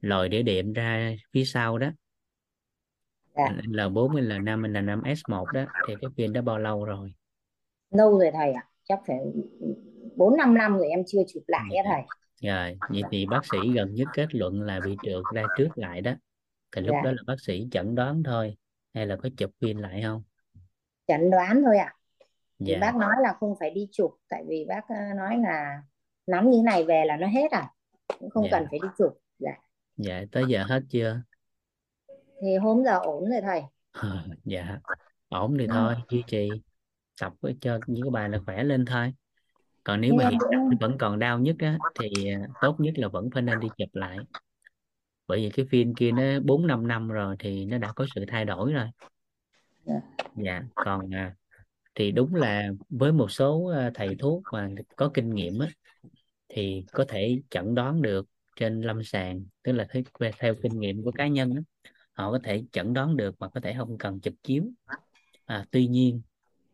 lòi 0.00 0.28
đĩa 0.28 0.42
đệm 0.42 0.72
ra 0.72 1.12
phía 1.32 1.44
sau 1.44 1.78
đó. 1.78 1.90
Dạ. 3.36 3.44
L4 3.64 4.14
hay 4.14 4.24
L5 4.24 4.62
hay 4.62 4.82
L5 4.82 5.02
S1 5.02 5.44
đó 5.52 5.64
thì 5.88 5.94
cái 6.00 6.10
phim 6.16 6.32
đó 6.32 6.42
bao 6.42 6.58
lâu 6.58 6.84
rồi? 6.84 7.12
Lâu 7.90 8.18
rồi 8.18 8.30
thầy 8.34 8.52
ạ. 8.52 8.66
Chắc 8.84 8.98
phải 9.06 9.16
bốn 10.16 10.36
năm 10.36 10.54
năm 10.54 10.76
rồi 10.76 10.88
em 10.88 11.02
chưa 11.06 11.20
chụp 11.34 11.42
lại 11.46 11.76
á 11.76 11.82
dạ. 11.84 11.90
thầy. 11.94 12.02
Rồi 12.50 12.78
vậy 12.88 13.02
thì 13.10 13.26
bác 13.26 13.40
sĩ 13.52 13.58
gần 13.74 13.94
nhất 13.94 14.08
kết 14.14 14.34
luận 14.34 14.60
là 14.60 14.80
bị 14.84 14.96
trượt 15.02 15.22
ra 15.34 15.42
trước 15.58 15.68
lại 15.74 16.00
đó. 16.00 16.12
Thì 16.76 16.82
lúc 16.82 16.94
dạ. 16.94 17.02
đó 17.04 17.10
là 17.10 17.22
bác 17.26 17.40
sĩ 17.40 17.66
chẩn 17.70 17.94
đoán 17.94 18.22
thôi 18.22 18.56
hay 18.94 19.06
là 19.06 19.16
có 19.16 19.28
chụp 19.36 19.50
phim 19.60 19.76
lại 19.76 20.02
không? 20.02 20.22
Chẩn 21.06 21.30
đoán 21.30 21.62
thôi 21.64 21.78
ạ 21.78 21.94
thì 22.60 22.72
dạ. 22.72 22.78
bác 22.80 22.96
nói 22.96 23.14
là 23.22 23.32
không 23.40 23.54
phải 23.60 23.70
đi 23.70 23.88
chụp 23.92 24.16
tại 24.28 24.44
vì 24.48 24.64
bác 24.68 24.88
ờ, 24.88 25.14
nói 25.16 25.38
là 25.38 25.82
nắm 26.26 26.50
như 26.50 26.58
thế 26.58 26.62
này 26.62 26.84
về 26.84 27.04
là 27.04 27.16
nó 27.16 27.26
hết 27.26 27.50
à 27.50 27.70
cũng 28.18 28.30
không 28.30 28.44
dạ. 28.44 28.50
cần 28.50 28.66
phải 28.70 28.78
đi 28.82 28.88
chụp. 28.98 29.18
Dạ. 29.38 29.52
Dạ 29.96 30.24
tới 30.32 30.44
giờ 30.48 30.64
hết 30.64 30.82
chưa? 30.88 31.20
Thì 32.42 32.56
hôm 32.56 32.84
giờ 32.84 32.98
ổn 32.98 33.30
rồi 33.30 33.40
thầy. 33.40 33.62
Ờ, 33.92 34.24
dạ 34.44 34.78
ổn 35.28 35.56
thì 35.58 35.66
thôi 35.66 35.94
duy 36.08 36.22
trì 36.26 36.48
tập 37.20 37.32
với 37.40 37.56
cho 37.60 37.78
những 37.86 38.02
cái 38.02 38.10
bài 38.10 38.28
là 38.28 38.38
khỏe 38.46 38.64
lên 38.64 38.84
thôi. 38.84 39.14
Còn 39.84 40.00
nếu 40.00 40.14
mà 40.14 40.28
hiện 40.28 40.38
tại 40.40 40.60
vẫn 40.80 40.98
còn 40.98 41.18
đau 41.18 41.38
nhất 41.38 41.56
á 41.58 41.78
thì 42.00 42.32
à, 42.32 42.40
tốt 42.60 42.80
nhất 42.80 42.98
là 42.98 43.08
vẫn 43.08 43.30
phải 43.34 43.42
nên 43.42 43.60
đi 43.60 43.68
chụp 43.76 43.88
lại. 43.92 44.18
Bởi 45.26 45.38
vì 45.38 45.50
cái 45.50 45.66
phim 45.70 45.94
kia 45.94 46.12
nó 46.12 46.22
bốn 46.44 46.66
năm 46.66 46.88
năm 46.88 47.08
rồi 47.08 47.36
thì 47.38 47.64
nó 47.64 47.78
đã 47.78 47.92
có 47.92 48.06
sự 48.14 48.24
thay 48.28 48.44
đổi 48.44 48.72
rồi. 48.72 48.86
Dạ. 49.84 50.00
Dạ 50.36 50.62
còn 50.74 51.14
à, 51.14 51.34
thì 51.94 52.12
đúng 52.12 52.34
là 52.34 52.68
với 52.88 53.12
một 53.12 53.30
số 53.30 53.66
à, 53.66 53.90
thầy 53.94 54.16
thuốc 54.18 54.42
mà 54.52 54.68
có 54.96 55.10
kinh 55.14 55.34
nghiệm 55.34 55.58
á 55.58 55.68
thì 56.48 56.84
có 56.92 57.04
thể 57.08 57.40
chẩn 57.50 57.74
đoán 57.74 58.02
được 58.02 58.28
trên 58.56 58.80
lâm 58.80 59.04
sàng 59.04 59.44
tức 59.62 59.72
là 59.72 59.86
theo, 59.92 60.02
theo 60.38 60.54
kinh 60.62 60.80
nghiệm 60.80 61.04
của 61.04 61.10
cá 61.12 61.26
nhân 61.26 61.54
á 61.54 61.62
họ 62.20 62.32
có 62.32 62.38
thể 62.42 62.64
chẩn 62.72 62.92
đoán 62.92 63.16
được 63.16 63.34
mà 63.38 63.48
có 63.48 63.60
thể 63.60 63.74
không 63.78 63.98
cần 63.98 64.20
chụp 64.20 64.34
chiếu. 64.42 64.64
À, 65.44 65.64
tuy 65.70 65.86
nhiên 65.86 66.22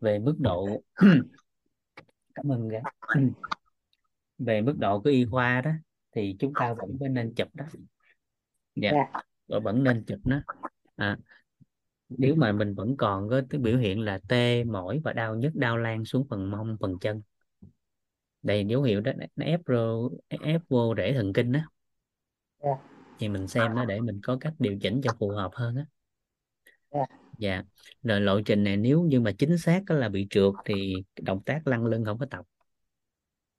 về 0.00 0.18
mức 0.18 0.36
độ 0.38 0.82
cảm 2.34 2.52
ơn 2.52 2.68
gái 2.68 2.82
về 4.38 4.60
mức 4.60 4.74
độ 4.78 5.00
của 5.00 5.10
y 5.10 5.24
khoa 5.24 5.60
đó 5.60 5.70
thì 6.12 6.36
chúng 6.38 6.52
ta 6.60 6.74
vẫn 6.74 7.14
nên 7.14 7.34
chụp 7.34 7.48
đó. 7.54 7.64
Dạ 8.74 8.90
dạ. 8.92 9.20
và 9.46 9.58
vẫn 9.58 9.84
nên 9.84 10.04
chụp 10.06 10.18
nó. 10.24 10.40
À, 10.96 11.16
nếu 12.08 12.34
mà 12.34 12.52
mình 12.52 12.74
vẫn 12.74 12.96
còn 12.96 13.28
có 13.28 13.42
cái 13.50 13.60
biểu 13.60 13.78
hiện 13.78 14.00
là 14.00 14.20
tê 14.28 14.64
mỏi 14.64 15.00
và 15.04 15.12
đau 15.12 15.34
nhức 15.34 15.54
đau 15.54 15.78
lan 15.78 16.04
xuống 16.04 16.26
phần 16.30 16.50
mông 16.50 16.76
phần 16.80 16.98
chân. 16.98 17.22
Đây 18.42 18.64
dấu 18.68 18.82
hiệu 18.82 19.00
đó 19.00 19.12
nó 19.36 19.44
ép 19.44 19.60
vô 19.66 20.10
ép 20.28 20.60
vô 20.68 20.94
rễ 20.96 21.12
thần 21.12 21.32
kinh 21.32 21.52
đó 21.52 21.60
dạ. 22.62 22.70
Thì 23.18 23.28
mình 23.28 23.48
xem 23.48 23.74
nó 23.74 23.84
để 23.84 24.00
mình 24.00 24.20
có 24.22 24.36
cách 24.40 24.54
điều 24.58 24.78
chỉnh 24.80 25.00
cho 25.04 25.12
phù 25.18 25.28
hợp 25.28 25.50
hơn 25.54 25.76
á. 25.76 25.86
Dạ. 26.90 27.04
Dạ. 27.38 27.62
Rồi 28.02 28.20
lộ 28.20 28.40
trình 28.40 28.64
này 28.64 28.76
nếu 28.76 29.02
như 29.02 29.20
mà 29.20 29.32
chính 29.38 29.58
xác 29.58 29.82
đó 29.86 29.94
là 29.94 30.08
bị 30.08 30.26
trượt 30.30 30.52
thì 30.64 30.94
động 31.22 31.42
tác 31.42 31.66
lăn 31.66 31.86
lưng 31.86 32.04
không 32.04 32.18
có 32.18 32.26
tập. 32.30 32.44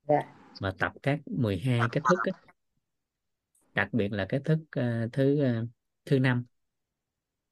Dạ. 0.07 0.21
Mà 0.61 0.73
tập 0.79 0.93
các 1.03 1.19
12 1.25 1.79
cái 1.91 2.01
thức 2.09 2.33
á, 2.33 2.39
đặc 3.73 3.89
biệt 3.91 4.11
là 4.11 4.25
cái 4.29 4.39
thức 4.45 4.59
ờ, 4.71 5.07
thứ 5.13 5.43
ờ, 5.43 5.65
thứ 6.05 6.19
năm 6.19 6.45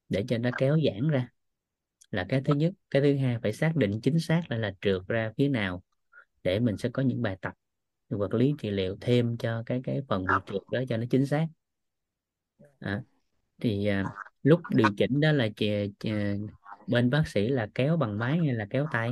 để 0.08 0.24
cho 0.28 0.38
nó 0.38 0.50
kéo 0.56 0.78
giãn 0.84 1.08
ra. 1.08 1.28
Là 2.10 2.26
cái 2.28 2.42
thứ 2.44 2.54
nhất. 2.54 2.72
Cái 2.90 3.02
thứ 3.02 3.16
hai 3.16 3.38
phải 3.42 3.52
xác 3.52 3.76
định 3.76 4.00
chính 4.02 4.20
xác 4.20 4.42
là 4.48 4.56
là 4.56 4.72
trượt 4.80 5.02
ra 5.08 5.32
phía 5.36 5.48
nào 5.48 5.82
để 6.42 6.60
mình 6.60 6.76
sẽ 6.76 6.88
có 6.92 7.02
những 7.02 7.22
bài 7.22 7.36
tập 7.40 7.52
vật 8.08 8.34
lý 8.34 8.54
trị 8.58 8.70
liệu 8.70 8.96
thêm 9.00 9.36
cho 9.36 9.62
cái 9.66 9.80
cái 9.84 10.02
phần 10.08 10.26
bị 10.26 10.34
trượt 10.46 10.62
đó 10.72 10.80
cho 10.88 10.96
nó 10.96 11.04
chính 11.10 11.26
xác. 11.26 11.46
À, 12.78 13.02
thì 13.60 13.86
à, 13.86 14.04
lúc 14.42 14.60
điều 14.68 14.86
chỉnh 14.98 15.20
đó 15.20 15.32
là 15.32 15.48
chè, 15.56 15.86
chè, 16.00 16.34
bên 16.86 17.10
bác 17.10 17.28
sĩ 17.28 17.48
là 17.48 17.68
kéo 17.74 17.96
bằng 17.96 18.18
máy 18.18 18.38
hay 18.38 18.54
là 18.54 18.66
kéo 18.70 18.86
tay? 18.92 19.10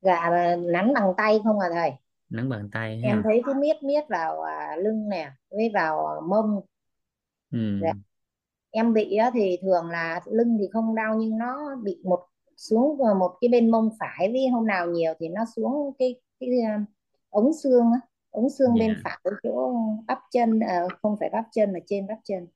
Dạ 0.00 0.30
nắn 0.72 0.94
bằng 0.94 1.12
tay 1.16 1.40
không 1.44 1.60
à 1.60 1.68
thầy? 1.72 1.90
Nắn 2.30 2.48
bằng 2.48 2.68
tay 2.72 3.00
em 3.02 3.16
ha 3.16 3.22
thấy 3.24 3.42
cứ 3.46 3.54
miết 3.54 3.82
miết 3.82 4.04
vào 4.08 4.42
à, 4.42 4.76
lưng 4.76 5.08
nè 5.08 5.32
với 5.50 5.70
vào 5.74 6.22
mông. 6.28 6.60
Ừ, 7.50 7.58
dạ 7.82 7.92
em 8.70 8.94
bị 8.94 9.16
á, 9.16 9.30
thì 9.34 9.58
thường 9.62 9.90
là 9.90 10.20
lưng 10.26 10.56
thì 10.60 10.68
không 10.72 10.94
đau 10.94 11.16
nhưng 11.18 11.38
nó 11.38 11.76
bị 11.82 11.98
một 12.04 12.20
xuống 12.56 12.96
vào 12.96 13.14
một 13.14 13.36
cái 13.40 13.48
bên 13.48 13.70
mông 13.70 13.90
phải 14.00 14.28
với 14.32 14.48
hôm 14.48 14.66
nào 14.66 14.86
nhiều 14.86 15.12
thì 15.20 15.28
nó 15.28 15.44
xuống 15.56 15.92
cái 15.98 16.20
cái 16.40 16.48
à, 16.66 16.84
ống 17.30 17.52
xương 17.62 17.92
á 17.92 18.00
ống 18.30 18.50
xương 18.50 18.74
bên 18.78 18.94
dạ. 18.94 19.00
phải 19.04 19.18
ở 19.22 19.30
chỗ 19.42 19.74
bắp 20.06 20.18
chân 20.32 20.60
à, 20.60 20.82
không 21.02 21.16
phải 21.20 21.30
bắp 21.32 21.44
chân 21.52 21.72
mà 21.72 21.78
trên 21.86 22.06
bắp 22.06 22.18
chân. 22.24 22.46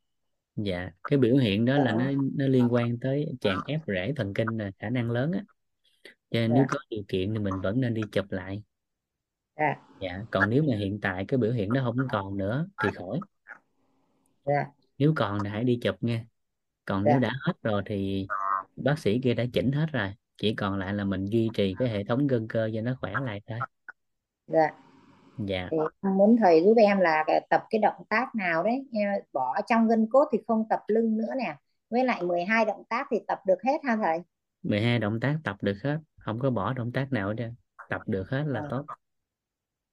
Dạ 0.57 0.91
cái 1.03 1.19
biểu 1.19 1.37
hiện 1.37 1.65
đó 1.65 1.79
là 1.79 1.93
nó 1.93 2.05
dạ. 2.05 2.17
nó 2.37 2.47
liên 2.47 2.69
quan 2.71 2.99
tới 3.01 3.27
tràn 3.41 3.59
ép 3.67 3.81
rễ 3.87 4.13
thần 4.17 4.35
kinh 4.35 4.49
là 4.49 4.71
khả 4.79 4.91
năng 4.91 5.11
lớn 5.11 5.33
á. 5.33 5.45
Cho 6.05 6.41
nên 6.41 6.51
nếu 6.55 6.63
dạ 6.63 6.67
có 6.71 6.79
điều 6.91 7.03
kiện 7.09 7.33
thì 7.33 7.39
mình 7.39 7.55
vẫn 7.63 7.81
nên 7.81 7.95
đi 7.95 8.03
chụp 8.13 8.27
lại. 8.31 8.63
Dạ. 9.57 9.77
Dạ 10.01 10.25
còn 10.31 10.51
nếu 10.51 10.63
mà 10.63 10.77
hiện 10.77 10.99
tại 11.03 11.25
cái 11.29 11.39
biểu 11.39 11.53
hiện 11.53 11.69
nó 11.73 11.83
không 11.85 12.07
còn 12.13 12.37
nữa 12.37 12.67
thì 12.83 12.89
khỏi. 12.95 13.21
Dạ 14.45 14.67
nếu 15.03 15.13
còn 15.17 15.39
thì 15.45 15.51
hãy 15.51 15.65
đi 15.65 15.79
chụp 15.83 15.97
nha. 16.01 16.25
Còn 16.85 17.05
nếu 17.05 17.15
dạ. 17.15 17.19
đã 17.21 17.31
hết 17.43 17.53
rồi 17.63 17.83
thì 17.87 18.27
bác 18.77 18.99
sĩ 18.99 19.21
kia 19.23 19.35
đã 19.35 19.45
chỉnh 19.53 19.73
hết 19.73 19.87
rồi. 19.93 20.15
Chỉ 20.37 20.55
còn 20.55 20.79
lại 20.79 20.95
là 20.95 21.05
mình 21.05 21.25
duy 21.25 21.51
trì 21.55 21.75
cái 21.79 21.89
hệ 21.89 22.05
thống 22.05 22.27
gân 22.27 22.49
cơ 22.49 22.71
cho 22.75 22.81
nó 22.81 22.97
khỏe 23.01 23.13
lại 23.25 23.41
thôi. 23.47 23.59
Dạ. 24.47 24.71
Dạ. 25.39 25.69
Thì 25.71 25.77
muốn 26.03 26.37
thầy 26.37 26.63
giúp 26.65 26.75
em 26.77 27.01
là 27.01 27.25
cái- 27.27 27.47
tập 27.51 27.63
cái 27.71 27.79
động 27.79 28.05
tác 28.09 28.35
nào 28.35 28.63
đấy. 28.63 28.87
Bỏ 29.33 29.61
trong 29.67 29.89
gân 29.89 30.07
cốt 30.11 30.29
thì 30.33 30.39
không 30.47 30.65
tập 30.71 30.81
lưng 30.89 31.17
nữa 31.17 31.35
nè. 31.39 31.57
Với 31.91 32.05
lại 32.05 32.23
12 32.23 32.65
động 32.65 32.83
tác 32.89 33.07
thì 33.11 33.17
tập 33.27 33.41
được 33.47 33.63
hết 33.65 33.79
ha 33.85 33.97
thầy? 33.97 34.19
12 34.63 34.99
động 34.99 35.21
tác 35.21 35.37
tập 35.45 35.57
được 35.63 35.77
hết. 35.83 35.99
Không 36.21 36.39
có 36.39 36.51
bỏ 36.51 36.73
động 36.73 36.93
tác 36.93 37.13
nào 37.13 37.29
hết 37.29 37.35
trơn. 37.39 37.55
Tập 37.89 38.01
được 38.07 38.31
hết 38.31 38.45
là 38.47 38.61
Ờ. 38.61 38.67
tốt 38.71 38.85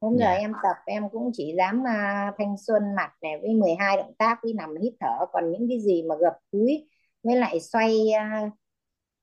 hôm 0.01 0.17
giờ 0.17 0.25
Dạ. 0.25 0.33
em 0.39 0.53
tập 0.63 0.75
em 0.85 1.09
cũng 1.09 1.31
chỉ 1.33 1.53
dám 1.57 1.83
à, 1.87 2.31
thanh 2.37 2.55
xuân 2.57 2.83
mặt 2.95 3.11
này 3.21 3.39
với 3.41 3.53
12 3.53 3.97
động 3.97 4.13
tác 4.17 4.39
với 4.43 4.53
nằm 4.53 4.75
hít 4.81 4.93
thở. 4.99 5.25
Còn 5.33 5.51
những 5.51 5.65
cái 5.69 5.79
gì 5.81 6.03
mà 6.09 6.15
gập 6.19 6.33
cúi 6.51 6.87
với 7.23 7.35
lại 7.35 7.59
xoay 7.59 8.11
à, 8.11 8.49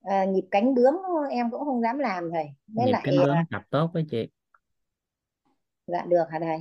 à, 0.03 0.25
nhịp 0.25 0.45
cánh 0.51 0.75
bướm 0.75 0.95
em 1.31 1.51
cũng 1.51 1.65
không 1.65 1.83
dám 1.83 1.99
làm 1.99 2.31
thầy 2.33 2.47
với 2.67 2.87
nhịp 2.87 2.93
lại 2.93 3.03
cánh 3.05 3.17
bướm 3.17 3.37
à, 3.37 3.45
tập 3.51 3.63
tốt 3.71 3.91
với 3.95 4.07
chị. 4.11 4.29
Dạ 5.87 6.05
được 6.09 6.25
hả 6.31 6.39
thầy? 6.43 6.59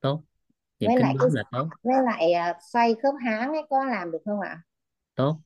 Tốt. 0.00 0.22
Nhịp 0.80 0.86
với 0.86 0.96
cánh 0.96 1.02
lại 1.02 1.14
cái 1.18 1.28
bướm 1.28 1.34
là 1.34 1.42
tốt. 1.52 1.68
với 1.82 1.94
lại 2.04 2.32
à, 2.32 2.58
xoay 2.72 2.94
khớp 3.02 3.14
háng 3.24 3.52
ấy 3.52 3.62
có 3.70 3.84
làm 3.84 4.10
được 4.10 4.22
không 4.24 4.40
ạ? 4.40 4.62
Tốt. 5.14 5.36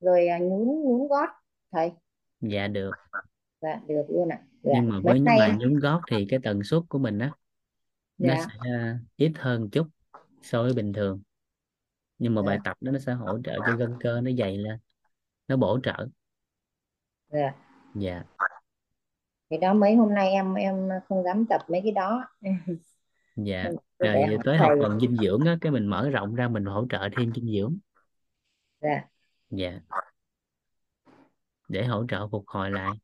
Rồi 0.00 0.26
à, 0.28 0.38
nhún 0.38 0.82
nhún 0.82 1.08
gót 1.08 1.28
thầy. 1.72 1.92
Dạ 2.40 2.68
được. 2.68 2.90
Dạ 3.60 3.80
được 3.88 4.04
luôn 4.08 4.28
ạ 4.28 4.38
dạ 4.64 4.72
nhưng 4.74 4.88
mà 4.88 5.00
với 5.04 5.20
mà 5.20 5.32
em 5.32 5.58
nhún 5.58 5.78
gót 5.78 6.00
thì 6.10 6.26
cái 6.28 6.40
tần 6.42 6.62
suất 6.62 6.82
của 6.88 6.98
mình 6.98 7.18
á 7.18 7.30
nó 8.18 8.34
dạ. 8.34 8.46
sẽ 8.48 8.70
à, 8.70 8.98
ít 9.16 9.32
hơn 9.38 9.70
chút 9.70 9.86
so 10.42 10.62
với 10.62 10.72
bình 10.72 10.92
thường. 10.92 11.22
Nhưng 12.18 12.34
mà 12.34 12.42
bài 12.42 12.56
dạ 12.56 12.62
tập 12.64 12.76
đó 12.80 12.92
nó 12.92 12.98
sẽ 12.98 13.12
hỗ 13.12 13.38
trợ 13.44 13.58
cho 13.66 13.76
gân 13.76 13.96
cơ 14.00 14.20
nó 14.20 14.30
dày 14.38 14.58
lên 14.58 14.78
nó 15.48 15.56
bổ 15.56 15.78
trợ. 15.82 16.08
Dạ. 17.28 17.52
Dạ. 17.94 18.22
Thì 19.50 19.58
đó 19.58 19.74
mấy 19.74 19.94
hôm 19.94 20.14
nay 20.14 20.30
em 20.30 20.54
em 20.54 20.88
không 21.08 21.24
dám 21.24 21.46
tập 21.46 21.60
mấy 21.68 21.80
cái 21.82 21.92
đó. 21.92 22.24
Dạ 23.36 23.70
rồi 23.98 24.12
hỏi 24.12 24.38
tới 24.44 24.58
học 24.58 24.72
phần 24.82 25.00
dinh 25.00 25.16
dưỡng 25.16 25.44
á 25.44 25.56
cái 25.60 25.72
mình 25.72 25.86
mở 25.86 26.10
rộng 26.10 26.34
ra 26.34 26.48
mình 26.48 26.64
hỗ 26.64 26.86
trợ 26.90 27.08
thêm 27.16 27.32
dinh 27.34 27.52
dưỡng. 27.58 27.78
Dạ. 28.80 29.04
Dạ. 29.50 29.80
Để 31.68 31.84
hỗ 31.84 32.06
trợ 32.08 32.28
phục 32.28 32.44
hồi 32.46 32.70
lại 32.70 32.98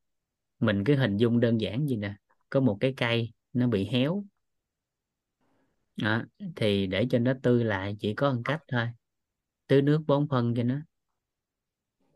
mình 0.60 0.84
cứ 0.84 0.96
hình 0.96 1.16
dung 1.16 1.40
đơn 1.40 1.60
giản 1.60 1.86
gì 1.86 1.96
nè 1.96 2.14
có 2.50 2.60
một 2.60 2.76
cái 2.80 2.94
cây 2.96 3.32
nó 3.52 3.66
bị 3.66 3.88
héo. 3.92 4.24
Đó. 5.96 6.22
thì 6.56 6.86
để 6.86 7.06
cho 7.10 7.18
nó 7.18 7.32
tươi 7.42 7.64
lại 7.64 7.96
chỉ 8.00 8.14
có 8.14 8.32
một 8.32 8.42
cách 8.44 8.62
thôi. 8.68 8.88
Tưới 9.66 9.82
nước 9.82 10.02
bón 10.06 10.28
phân 10.28 10.54
cho 10.54 10.62
nó. 10.62 10.80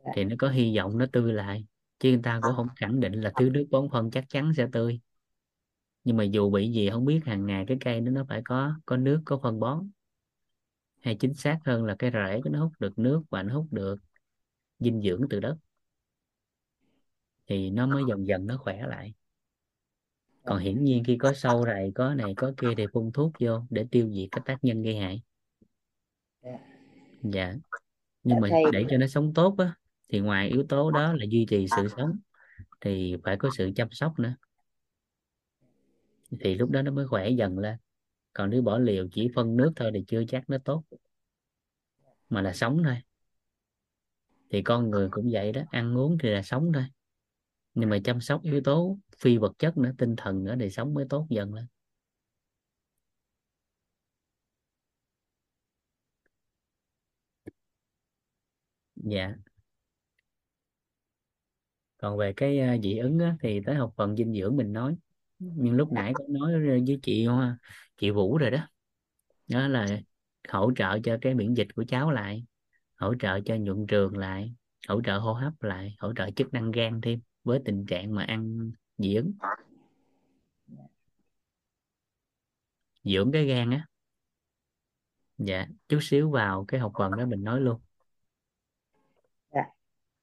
Dạ. 0.05 0.13
Thì 0.17 0.25
nó 0.25 0.37
có 0.39 0.49
hy 0.49 0.77
vọng 0.77 0.99
nó 0.99 1.07
tươi 1.13 1.33
lại 1.33 1.67
chứ 1.99 2.09
người 2.09 2.21
ta 2.23 2.41
cũng 2.43 2.57
không 2.57 2.69
khẳng 2.77 3.01
định 3.01 3.13
là 3.13 3.33
tưới 3.37 3.51
nước 3.51 3.67
bón 3.71 3.89
phân 3.93 4.11
chắc 4.11 4.25
chắn 4.29 4.53
sẽ 4.57 4.67
tươi. 4.73 5.01
Nhưng 6.05 6.17
mà 6.17 6.25
dù 6.25 6.51
bị 6.51 6.73
gì 6.73 6.91
không 6.91 7.05
biết 7.05 7.21
hàng 7.25 7.47
ngày 7.47 7.65
cái 7.69 7.77
cây 7.81 8.01
đó 8.01 8.11
nó 8.11 8.25
phải 8.29 8.43
có 8.45 8.75
có 8.87 8.97
nước 8.97 9.23
có 9.25 9.39
phân 9.43 9.61
bón. 9.61 9.91
Hay 11.01 11.17
chính 11.21 11.35
xác 11.35 11.59
hơn 11.65 11.85
là 11.85 11.97
cái 11.99 12.11
rễ 12.11 12.41
của 12.45 12.51
nó 12.51 12.61
hút 12.61 12.73
được 12.79 12.99
nước 12.99 13.23
và 13.31 13.43
nó 13.43 13.55
hút 13.55 13.67
được 13.71 13.97
dinh 14.79 15.03
dưỡng 15.03 15.21
từ 15.31 15.41
đất 15.41 15.57
thì 17.47 17.71
nó 17.71 17.87
mới 17.87 18.03
dần 18.09 18.27
dần 18.27 18.47
nó 18.47 18.57
khỏe 18.57 18.87
lại. 18.87 19.15
Còn 20.45 20.59
hiển 20.59 20.85
nhiên 20.85 21.05
khi 21.05 21.17
có 21.19 21.33
sâu 21.33 21.65
rầy 21.67 21.93
có 21.95 22.15
này 22.15 22.35
có 22.37 22.53
kia 22.57 22.75
thì 22.77 22.87
phun 22.93 23.13
thuốc 23.13 23.33
vô 23.41 23.63
để 23.71 23.87
tiêu 23.91 24.11
diệt 24.15 24.29
cái 24.31 24.43
tác 24.45 24.65
nhân 24.65 24.83
gây 24.83 24.97
hại. 24.97 25.23
Dạ. 26.43 26.51
Dạ. 27.23 27.31
Dạ 27.33 27.55
nhưng 28.23 28.41
mà 28.41 28.49
thầy. 28.51 28.63
để 28.73 28.85
cho 28.91 28.97
nó 28.97 29.07
sống 29.07 29.35
tốt 29.35 29.55
á 29.59 29.75
thì 30.09 30.21
ngoài 30.21 30.49
yếu 30.49 30.65
tố 30.69 30.91
đó 30.91 31.13
là 31.13 31.27
duy 31.29 31.47
trì 31.49 31.67
sự 31.77 31.89
sống 31.97 32.19
thì 32.81 33.17
phải 33.25 33.37
có 33.37 33.51
sự 33.57 33.71
chăm 33.77 33.89
sóc 33.91 34.19
nữa. 34.19 34.35
Thì 36.41 36.55
lúc 36.55 36.71
đó 36.71 36.83
nó 36.83 36.91
mới 36.91 37.07
khỏe 37.07 37.29
dần 37.29 37.59
lên. 37.59 37.77
Còn 38.33 38.51
nếu 38.51 38.63
bỏ 38.63 38.79
liều 38.79 39.09
chỉ 39.13 39.29
phân 39.35 39.57
nước 39.57 39.73
thôi 39.77 39.91
thì 39.95 40.05
chưa 40.07 40.23
chắc 40.29 40.51
nó 40.51 40.59
tốt 40.65 40.85
mà 42.29 42.43
là 42.43 42.53
sống 42.53 42.83
thôi. 42.85 42.97
Thì 44.51 44.63
con 44.63 44.91
người 44.91 45.09
cũng 45.11 45.29
vậy 45.33 45.53
đó 45.53 45.63
ăn 45.71 45.99
uống 45.99 46.19
thì 46.19 46.31
là 46.31 46.43
sống 46.43 46.73
thôi 46.75 46.85
nhưng 47.75 47.91
mà 47.91 47.99
chăm 48.05 48.21
sóc 48.21 48.43
yếu 48.43 48.61
tố 48.65 48.99
phi 49.19 49.37
vật 49.39 49.53
chất 49.59 49.77
nữa 49.77 49.91
tinh 49.99 50.15
thần 50.17 50.45
nữa 50.45 50.55
để 50.55 50.71
sống 50.71 50.95
mới 50.95 51.07
tốt 51.11 51.27
dần 51.31 51.55
lên. 51.55 51.67
Dạ. 58.97 59.35
Còn 61.99 62.17
về 62.19 62.33
cái 62.37 62.59
à, 62.61 62.77
dị 62.83 62.99
ứng 62.99 63.19
á, 63.19 63.37
thì 63.41 63.61
tới 63.67 63.75
học 63.75 63.93
phần 63.97 64.17
dinh 64.17 64.35
dưỡng 64.35 64.57
mình 64.57 64.73
nói. 64.73 64.97
Nhưng 65.39 65.75
lúc 65.75 65.93
nãy 65.93 66.13
có 66.15 66.25
nói 66.29 66.53
với 66.67 66.99
chị 67.03 67.27
Hoa- 67.27 67.59
chị 67.97 68.11
Vũ 68.11 68.39
rồi 68.39 68.51
đó. 68.51 68.69
Đó 69.49 69.69
là 69.69 69.89
hỗ 70.49 70.73
trợ 70.77 70.99
cho 71.05 71.19
cái 71.23 71.35
miễn 71.35 71.55
dịch 71.55 71.69
của 71.77 71.85
cháu 71.89 72.11
lại 72.13 72.45
hỗ 72.97 73.15
trợ 73.21 73.41
cho 73.47 73.57
nhuận 73.57 73.87
trường 73.89 74.19
lại 74.19 74.55
hỗ 74.89 75.03
trợ 75.03 75.19
hô 75.19 75.33
hấp 75.35 75.63
lại 75.63 75.97
hỗ 76.01 76.15
trợ 76.17 76.31
chức 76.37 76.53
năng 76.55 76.73
gan 76.73 77.03
thêm 77.03 77.21
với 77.45 77.61
tình 77.65 77.87
trạng 77.87 78.15
mà 78.15 78.25
ăn 78.25 78.73
dị 78.99 79.15
ứng 79.15 79.33
dưỡng 83.05 83.33
cái 83.33 83.45
gan 83.45 83.71
á. 83.71 83.87
Dạ 85.39 85.67
chút 85.89 85.99
xíu 86.03 86.31
vào 86.31 86.65
cái 86.69 86.81
học 86.81 86.93
phần 86.99 87.17
đó 87.17 87.27
mình 87.27 87.45
nói 87.45 87.61
luôn. 87.61 87.81
Dạ. 89.55 89.63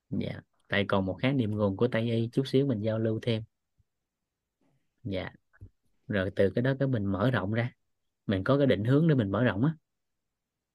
Dạ 0.09 0.41
tại 0.67 0.85
còn 0.87 1.05
một 1.05 1.17
khái 1.21 1.33
niệm 1.33 1.51
nguồn 1.51 1.77
của 1.77 1.87
Tây 1.87 2.11
y 2.11 2.29
chút 2.31 2.47
xíu 2.47 2.67
mình 2.67 2.81
giao 2.81 2.99
lưu 2.99 3.19
thêm. 3.21 3.43
Dạ 5.03 5.31
rồi 6.07 6.31
từ 6.35 6.49
cái 6.49 6.61
đó 6.61 6.73
cái 6.79 6.87
mình 6.87 7.05
mở 7.05 7.31
rộng 7.31 7.53
ra. 7.53 7.71
Mình 8.27 8.43
có 8.43 8.57
cái 8.57 8.67
định 8.67 8.83
hướng 8.83 9.07
để 9.07 9.15
mình 9.15 9.31
mở 9.31 9.43
rộng 9.43 9.65
á. 9.65 9.75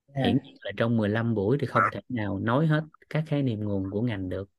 Dạ. 0.08 0.22
Hiển 0.24 0.38
nhiên 0.42 0.56
là 0.60 0.72
trong 0.76 0.96
15 0.96 1.34
buổi 1.34 1.58
thì 1.60 1.66
không 1.66 1.82
thể 1.92 2.00
nào 2.08 2.38
nói 2.38 2.66
hết 2.66 2.84
các 3.10 3.24
khái 3.26 3.42
niệm 3.42 3.60
nguồn 3.60 3.90
của 3.90 4.02
ngành 4.02 4.28
được 4.28 4.50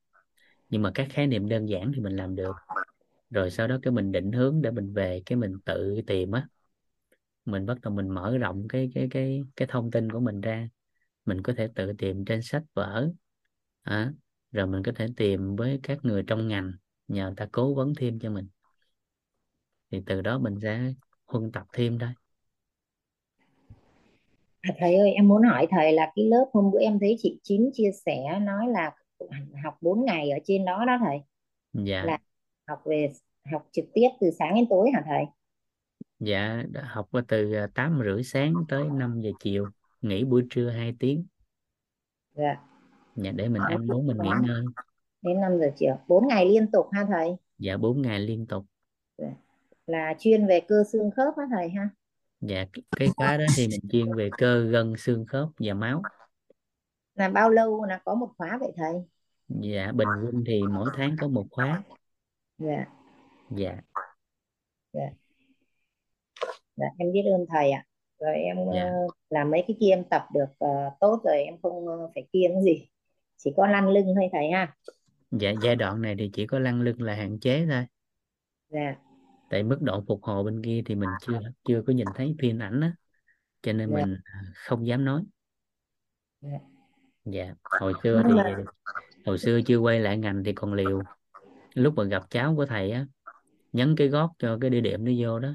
nhưng 0.68 0.82
mà 0.82 0.90
các 0.94 1.06
khái 1.10 1.26
niệm 1.26 1.48
đơn 1.48 1.68
giản 1.68 1.92
thì 1.94 2.00
mình 2.00 2.16
làm 2.16 2.36
được. 2.36 2.56
Rồi 3.30 3.50
sau 3.50 3.68
đó 3.68 3.78
cái 3.82 3.92
mình 3.92 4.12
định 4.12 4.32
hướng 4.32 4.62
để 4.62 4.70
mình 4.70 4.92
về 4.92 5.22
cái 5.26 5.36
mình 5.36 5.58
tự 5.64 6.00
tìm 6.06 6.32
á. 6.32 6.48
Mình 7.44 7.66
bắt 7.66 7.78
đầu 7.82 7.94
mình 7.94 8.08
mở 8.08 8.38
rộng 8.38 8.68
cái 8.68 8.90
cái 8.94 9.08
cái 9.10 9.42
cái 9.56 9.68
thông 9.70 9.90
tin 9.90 10.12
của 10.12 10.20
mình 10.20 10.40
ra. 10.40 10.68
Mình 11.24 11.42
có 11.42 11.52
thể 11.56 11.68
tự 11.74 11.92
tìm 11.98 12.24
trên 12.24 12.42
sách 12.42 12.62
vở. 12.74 13.10
À, 13.82 14.12
rồi 14.52 14.66
mình 14.66 14.82
có 14.82 14.92
thể 14.96 15.06
tìm 15.16 15.56
với 15.56 15.80
các 15.82 15.98
người 16.02 16.24
trong 16.26 16.48
ngành. 16.48 16.72
Nhờ 17.08 17.26
người 17.26 17.36
ta 17.36 17.48
cố 17.52 17.74
vấn 17.74 17.92
thêm 17.94 18.18
cho 18.18 18.30
mình. 18.30 18.48
Thì 19.90 20.02
từ 20.06 20.22
đó 20.22 20.38
mình 20.38 20.58
sẽ 20.62 20.92
huân 21.26 21.52
tập 21.52 21.66
thêm 21.72 21.98
thôi. 21.98 22.10
À, 24.60 24.74
thầy 24.78 24.94
ơi 24.94 25.10
em 25.12 25.28
muốn 25.28 25.42
hỏi 25.42 25.66
thầy 25.70 25.92
là 25.92 26.12
cái 26.16 26.24
lớp 26.24 26.44
hôm 26.52 26.70
bữa 26.70 26.80
em 26.80 26.98
thấy 27.00 27.16
chị 27.18 27.38
Chín 27.42 27.70
chia 27.72 27.90
sẻ 28.06 28.40
nói 28.42 28.68
là 28.68 28.90
học 29.64 29.74
4 29.80 30.04
ngày 30.04 30.30
ở 30.30 30.38
trên 30.44 30.64
đó 30.64 30.84
đó 30.84 30.98
thầy. 31.04 31.18
Dạ. 31.72 32.02
Là 32.04 32.18
học 32.68 32.82
về 32.84 33.12
học 33.52 33.68
trực 33.72 33.84
tiếp 33.94 34.08
từ 34.20 34.30
sáng 34.30 34.54
đến 34.54 34.66
tối 34.70 34.90
hả 34.94 35.02
thầy? 35.06 35.24
Dạ 36.18 36.62
học 36.84 37.08
từ 37.28 37.54
à, 37.54 37.68
tám 37.74 38.00
rưỡi 38.04 38.22
sáng 38.22 38.54
tới 38.68 38.84
5 38.84 39.20
giờ 39.20 39.30
chiều 39.40 39.66
nghỉ 40.02 40.24
buổi 40.24 40.46
trưa 40.50 40.70
2 40.70 40.94
tiếng. 40.98 41.26
Dạ. 42.34 42.56
Dạ 43.16 43.32
để 43.32 43.48
mình 43.48 43.62
ăn 43.62 43.86
uống 43.90 44.06
mình 44.06 44.16
nghỉ 44.22 44.30
ngơi. 44.42 44.62
Đến 45.22 45.40
5 45.40 45.58
giờ 45.60 45.70
chiều 45.76 45.96
4 46.08 46.28
ngày 46.28 46.46
liên 46.46 46.70
tục 46.70 46.86
ha 46.92 47.06
thầy? 47.08 47.36
Dạ 47.58 47.76
4 47.76 48.02
ngày 48.02 48.20
liên 48.20 48.46
tục. 48.46 48.64
Dạ. 49.18 49.28
là 49.86 50.14
chuyên 50.18 50.46
về 50.46 50.60
cơ 50.68 50.84
xương 50.92 51.10
khớp 51.10 51.34
hả 51.36 51.44
thầy 51.50 51.68
ha? 51.68 51.88
Dạ 52.40 52.64
cái 52.96 53.08
khóa 53.16 53.36
đó 53.36 53.44
thì 53.56 53.68
mình 53.68 53.80
chuyên 53.92 54.12
về 54.12 54.30
cơ 54.38 54.60
gân 54.60 54.94
xương 54.96 55.26
khớp 55.26 55.48
và 55.58 55.74
máu 55.74 56.02
là 57.18 57.28
bao 57.28 57.50
lâu 57.50 57.84
là 57.84 58.00
có 58.04 58.14
một 58.14 58.32
khóa 58.36 58.58
vậy 58.60 58.72
thầy? 58.76 58.92
Dạ 59.48 59.92
bình 59.92 60.08
quân 60.24 60.44
thì 60.46 60.62
mỗi 60.70 60.90
tháng 60.96 61.16
có 61.20 61.28
một 61.28 61.46
khóa. 61.50 61.82
Dạ. 62.58 62.86
Dạ. 63.50 63.80
Dạ. 64.92 65.10
Em 66.98 67.12
biết 67.12 67.22
ơn 67.32 67.46
thầy 67.48 67.70
ạ. 67.70 67.84
Rồi 68.18 68.34
em 68.34 68.56
dạ. 68.74 68.82
ờ, 68.82 68.90
làm 69.30 69.50
mấy 69.50 69.64
cái 69.68 69.76
kia 69.80 69.90
em 69.90 70.04
tập 70.04 70.22
được 70.34 70.46
ờ, 70.58 70.68
tốt 71.00 71.20
rồi 71.24 71.42
em 71.42 71.54
không 71.62 71.88
ờ, 71.88 72.10
phải 72.14 72.28
kiêng 72.32 72.62
gì. 72.62 72.88
Chỉ 73.36 73.52
có 73.56 73.66
lăn 73.66 73.88
lưng 73.88 74.06
thôi 74.14 74.28
thầy 74.32 74.50
ha. 74.50 74.74
Dạ 75.30 75.52
giai 75.62 75.76
đoạn 75.76 76.02
này 76.02 76.14
thì 76.18 76.30
chỉ 76.32 76.46
có 76.46 76.58
lăn 76.58 76.80
lưng 76.80 77.02
là 77.02 77.14
hạn 77.14 77.38
chế 77.40 77.66
thôi. 77.70 77.84
Dạ. 78.68 78.96
Tại 79.50 79.62
mức 79.62 79.78
độ 79.80 80.04
phục 80.08 80.22
hồi 80.22 80.44
bên 80.44 80.62
kia 80.64 80.82
thì 80.86 80.94
mình 80.94 81.10
chưa 81.26 81.40
chưa 81.64 81.82
có 81.86 81.92
nhìn 81.92 82.06
thấy 82.14 82.34
phim 82.40 82.58
ảnh 82.58 82.80
á 82.80 82.92
cho 83.62 83.72
nên 83.72 83.90
dạ. 83.90 83.96
mình 83.96 84.16
không 84.54 84.86
dám 84.86 85.04
nói. 85.04 85.22
Dạ 86.40 86.58
dạ 87.30 87.54
hồi 87.64 87.94
xưa 88.02 88.22
thì 88.26 88.34
hồi 89.26 89.38
xưa 89.38 89.60
chưa 89.66 89.78
quay 89.78 90.00
lại 90.00 90.18
ngành 90.18 90.44
thì 90.44 90.52
còn 90.52 90.74
liều. 90.74 91.02
Lúc 91.74 91.94
mà 91.96 92.04
gặp 92.04 92.22
cháu 92.30 92.54
của 92.56 92.66
thầy 92.66 92.90
á 92.90 93.06
nhấn 93.72 93.96
cái 93.96 94.08
gót 94.08 94.32
cho 94.38 94.58
cái 94.60 94.70
địa 94.70 94.80
điểm 94.80 95.04
nó 95.04 95.12
vô 95.18 95.38
đó. 95.38 95.48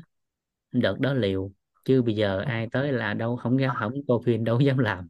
Đợt 0.71 0.99
đó 0.99 1.13
liều 1.13 1.51
chứ 1.85 2.01
bây 2.01 2.15
giờ 2.15 2.39
ai 2.39 2.67
tới 2.71 2.91
là 2.91 3.13
đâu 3.13 3.35
không 3.35 3.57
ra 3.57 3.73
không 3.79 3.93
coi 4.07 4.19
phim 4.25 4.43
đâu 4.43 4.59
dám 4.59 4.77
làm. 4.77 5.07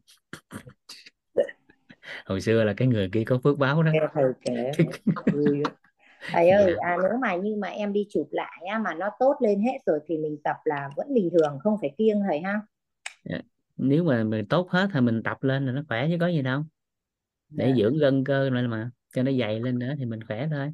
Hồi 2.26 2.40
xưa 2.40 2.64
là 2.64 2.74
cái 2.76 2.88
người 2.88 3.08
kia 3.12 3.24
có 3.26 3.38
phước 3.38 3.58
báo 3.58 3.82
đó. 3.82 3.92
Thầy 6.32 6.50
ơi 6.50 6.74
Dạ. 6.76 6.88
à, 6.88 6.96
nếu 7.02 7.18
mà 7.20 7.34
như 7.34 7.56
mà 7.56 7.68
em 7.68 7.92
đi 7.92 8.06
chụp 8.10 8.28
lại 8.30 8.62
á, 8.70 8.78
mà 8.78 8.94
nó 8.94 9.10
tốt 9.18 9.36
lên 9.40 9.60
hết 9.60 9.78
rồi 9.86 9.98
thì 10.06 10.18
mình 10.18 10.36
tập 10.44 10.56
là 10.64 10.90
vẫn 10.96 11.14
bình 11.14 11.28
thường 11.32 11.58
không 11.62 11.78
phải 11.80 11.94
kiêng 11.98 12.20
thầy 12.28 12.40
ha 12.40 12.60
nếu 13.76 14.04
mà 14.04 14.24
mình 14.24 14.46
tốt 14.46 14.70
hết 14.70 14.88
thì 14.94 15.00
mình 15.00 15.22
tập 15.22 15.42
lên 15.42 15.66
là 15.66 15.72
nó 15.72 15.82
khỏe 15.88 16.06
chứ 16.10 16.16
có 16.20 16.26
gì 16.26 16.42
đâu. 16.42 16.62
Để 17.48 17.68
Dạ. 17.68 17.74
dưỡng 17.78 17.98
gân 17.98 18.24
cơ 18.24 18.50
lại 18.50 18.62
mà 18.68 18.90
cho 19.14 19.22
nó 19.22 19.32
dày 19.40 19.60
lên 19.60 19.78
nữa 19.78 19.94
thì 19.98 20.04
mình 20.04 20.20
khỏe 20.22 20.48
thôi. 20.50 20.72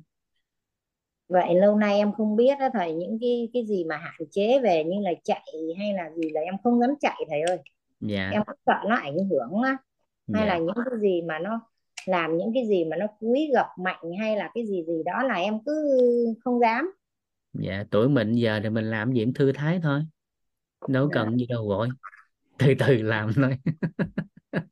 Vậy 1.29 1.55
lâu 1.55 1.77
nay 1.77 1.97
em 1.99 2.13
không 2.13 2.37
biết 2.37 2.59
đó 2.61 2.69
thầy 2.73 2.95
những 2.95 3.19
cái 3.21 3.49
cái 3.53 3.67
gì 3.67 3.85
mà 3.85 3.97
hạn 3.97 4.21
chế 4.31 4.61
về 4.63 4.85
như 4.85 5.01
là 5.01 5.11
chạy 5.25 5.53
hay 5.79 5.93
là 5.95 6.11
gì 6.17 6.31
là 6.31 6.41
em 6.41 6.55
không 6.65 6.81
dám 6.81 6.91
chạy 7.01 7.27
thầy 7.29 7.41
ơi. 7.41 7.59
Dạ. 8.01 8.31
Em 8.33 8.43
cũng 8.47 8.57
sợ 8.67 8.81
nó 8.89 8.97
ảnh 8.97 9.19
hưởng 9.31 9.63
á. 9.63 9.77
Hay 10.35 10.47
dạ. 10.47 10.55
là 10.55 10.59
những 10.59 10.75
cái 10.91 11.01
gì 11.01 11.23
mà 11.23 11.39
nó 11.39 11.61
làm 12.07 12.37
những 12.37 12.51
cái 12.55 12.67
gì 12.67 12.85
mà 12.85 12.97
nó 12.97 13.07
cúi 13.21 13.51
gập 13.55 13.67
mạnh 13.85 14.13
hay 14.21 14.37
là 14.37 14.51
cái 14.55 14.67
gì 14.67 14.85
gì 14.87 15.03
đó 15.05 15.23
là 15.23 15.35
em 15.35 15.65
cứ 15.67 15.73
không 16.45 16.61
dám. 16.61 16.93
Dạ 17.53 17.85
tuổi 17.91 18.09
mình 18.09 18.33
giờ 18.33 18.61
thì 18.63 18.71
mình 18.71 18.91
làm 18.91 19.13
gì 19.13 19.25
cũng 19.25 19.35
thư 19.35 19.53
thái 19.53 19.81
thôi. 19.83 20.03
Đâu 20.89 21.07
Dạ. 21.07 21.11
cần 21.15 21.37
gì 21.39 21.47
đâu 21.47 21.67
gọi 21.67 21.89
từ 22.61 22.75
từ 22.79 23.03
làm 23.03 23.33
thôi. 23.35 23.57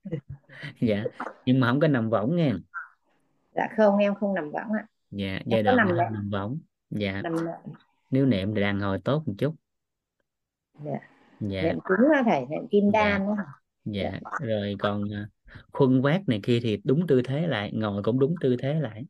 Dạ 0.80 1.04
nhưng 1.46 1.60
mà 1.60 1.68
không 1.68 1.80
có 1.80 1.88
nằm 1.88 2.10
võng 2.10 2.36
nha. 2.36 2.52
Dạ 3.54 3.68
không 3.76 3.98
em 3.98 4.14
không 4.14 4.34
nằm 4.34 4.50
võng 4.50 4.72
ạ. 4.72 4.86
Dạ 5.10 5.40
giai 5.46 5.62
đoạn 5.62 5.76
nằm 5.76 5.96
nằm 5.96 6.30
võng. 6.30 6.58
Dạ. 6.90 7.22
Nằm 7.22 7.36
nếu 8.10 8.26
niệm 8.26 8.54
thì 8.54 8.60
đàn 8.60 8.80
hồi 8.80 8.98
tốt 9.04 9.22
một 9.26 9.34
chút. 9.38 9.54
Dạ. 10.84 10.98
dạ. 11.40 11.62
Nệm 11.62 11.78
cứng 11.84 12.08
á 12.14 12.22
thầy 12.26 12.46
nệm 12.50 12.68
kim 12.70 12.84
Dạ. 12.92 13.00
đan 13.02 13.26
á 13.36 13.44
dạ 13.84 14.20
rồi 14.40 14.76
còn 14.78 15.14
à, 15.14 15.28
khuân 15.72 16.02
vác 16.02 16.28
này 16.28 16.40
kia 16.42 16.60
thì 16.62 16.80
đúng 16.84 17.06
tư 17.06 17.22
thế 17.24 17.46
lại 17.46 17.70
ngồi 17.74 18.02
cũng 18.02 18.18
đúng 18.18 18.34
tư 18.40 18.56
thế 18.58 18.74
lại. 18.74 19.04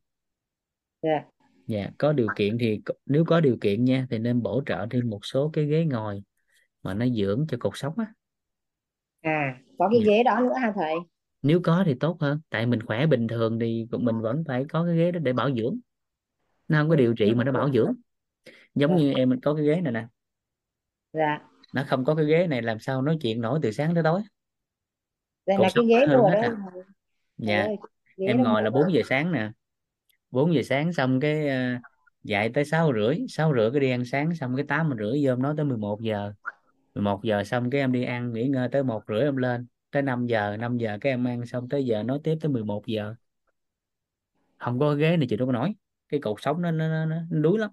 Dạ. 1.02 1.24
Dạ 1.66 1.90
có 1.98 2.12
điều 2.12 2.28
kiện 2.36 2.58
thì 2.58 2.80
nếu 3.06 3.24
có 3.24 3.40
điều 3.40 3.56
kiện 3.60 3.84
nha 3.84 4.06
thì 4.10 4.18
nên 4.18 4.42
bổ 4.42 4.62
trợ 4.66 4.86
thêm 4.90 5.10
một 5.10 5.20
số 5.22 5.50
cái 5.52 5.64
ghế 5.66 5.84
ngồi 5.84 6.22
mà 6.82 6.94
nó 6.94 7.06
dưỡng 7.06 7.46
cho 7.48 7.56
cột 7.60 7.72
sống 7.76 7.94
á 7.98 8.06
à 9.20 9.58
có 9.78 9.88
cái 9.92 10.00
Dạ. 10.00 10.06
ghế 10.06 10.22
đó 10.22 10.40
nữa 10.40 10.54
hả 10.60 10.72
thầy? 10.74 10.94
Nếu 11.42 11.60
có 11.64 11.82
thì 11.86 11.94
tốt 11.94 12.16
hơn 12.20 12.40
tại 12.50 12.66
mình 12.66 12.80
khỏe 12.82 13.06
bình 13.06 13.28
thường 13.28 13.58
thì 13.58 13.86
mình 13.90 14.20
vẫn 14.20 14.44
phải 14.48 14.64
có 14.68 14.84
cái 14.86 14.96
ghế 14.96 15.12
đó 15.12 15.20
để 15.20 15.32
bảo 15.32 15.50
dưỡng. 15.54 15.78
Nó 16.68 16.78
không 16.78 16.88
có 16.88 16.96
điều 16.96 17.14
trị 17.14 17.34
mà 17.34 17.44
nó 17.44 17.52
bảo 17.52 17.70
dưỡng. 17.72 17.92
Giống 18.74 18.96
như 18.96 19.12
em 19.12 19.28
mình 19.28 19.40
có 19.40 19.54
cái 19.54 19.64
ghế 19.64 19.80
này 19.80 19.92
nè. 19.92 20.06
Dạ. 21.12 21.38
Nó 21.74 21.84
không 21.88 22.04
có 22.04 22.14
cái 22.14 22.26
ghế 22.26 22.46
này 22.46 22.62
làm 22.62 22.78
sao 22.78 23.02
nói 23.02 23.18
chuyện 23.22 23.40
nổi 23.40 23.58
từ 23.62 23.72
sáng 23.72 23.94
tới 23.94 24.02
tối. 24.02 24.20
Đây 25.46 25.56
Cột 25.56 25.62
là 25.62 25.68
cái 25.68 25.70
sống 25.74 25.86
ghế 25.86 26.06
nó 26.06 26.16
hư 26.16 26.22
hết 26.22 26.30
đây 26.32 26.42
à. 26.42 26.56
thầy 26.72 26.82
dạ. 27.36 27.62
Ơi, 27.62 27.76
ghế 28.16 28.26
em 28.26 28.42
đó 28.44 28.44
ngồi 28.44 28.62
là 28.62 28.70
4 28.70 28.92
giờ 28.92 29.00
sáng 29.04 29.32
nè. 29.32 29.50
4 30.30 30.54
giờ 30.54 30.62
sáng 30.62 30.92
xong 30.92 31.20
cái 31.20 31.48
à, 31.48 31.80
dậy 32.22 32.50
tới 32.54 32.64
sáu 32.64 32.92
rưỡi 32.94 33.18
sáu 33.28 33.54
rưỡi 33.56 33.70
cái 33.70 33.80
đi 33.80 33.90
ăn 33.90 34.04
sáng 34.04 34.34
xong 34.34 34.56
cái 34.56 34.64
tám 34.68 34.90
rưỡi 34.98 35.24
vô 35.24 35.32
em 35.32 35.42
nói 35.42 35.54
tới 35.56 35.64
11 35.66 36.00
giờ 36.00 36.32
11 36.94 37.24
giờ 37.24 37.44
xong 37.44 37.70
cái 37.70 37.80
em 37.80 37.92
đi 37.92 38.04
ăn 38.04 38.32
nghỉ 38.32 38.48
ngơi 38.48 38.68
tới 38.72 38.82
một 38.82 39.02
rưỡi 39.08 39.20
em 39.20 39.36
lên. 39.36 39.66
Tới 39.90 40.02
5 40.02 40.26
giờ 40.26 40.56
5 40.56 40.78
giờ 40.78 40.98
cái 41.00 41.12
em 41.12 41.24
ăn 41.24 41.46
xong 41.46 41.68
tới 41.68 41.84
giờ 41.86 42.02
nói 42.02 42.20
tiếp 42.24 42.38
tới 42.40 42.50
11 42.50 42.86
giờ. 42.86 43.14
Không 44.58 44.78
có 44.78 44.94
ghế 44.94 45.16
này 45.16 45.26
chị 45.30 45.36
đâu 45.36 45.46
có 45.46 45.52
nói. 45.52 45.74
Cái 46.08 46.20
cột 46.20 46.36
sống 46.42 46.62
nó 46.62 46.70
nó, 46.70 46.88
nó, 46.88 47.06
nó 47.06 47.40
đuối 47.40 47.58
lắm. 47.58 47.70